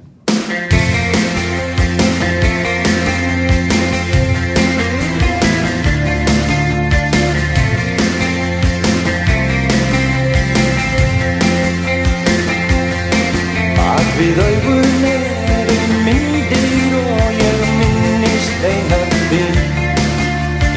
við 14.18 14.38
augun 14.42 15.04
eru 15.08 15.74
myndir 16.02 16.94
og 16.98 17.36
ég 17.38 17.60
minnist 17.78 18.64
einar 18.66 19.12
þín 19.30 19.58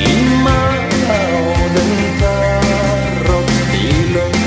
Í 0.06 0.12
máðum 0.46 1.94
þar 2.20 3.32
og 3.38 3.50
stílum 3.62 4.38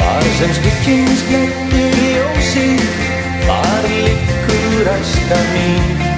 Þar 0.00 0.30
sem 0.38 0.56
skugginn 0.60 1.12
sklettur 1.24 2.00
ljósi 2.06 2.66
Þar 3.44 3.90
liggur 3.92 4.90
æska 4.96 5.44
mín 5.52 6.11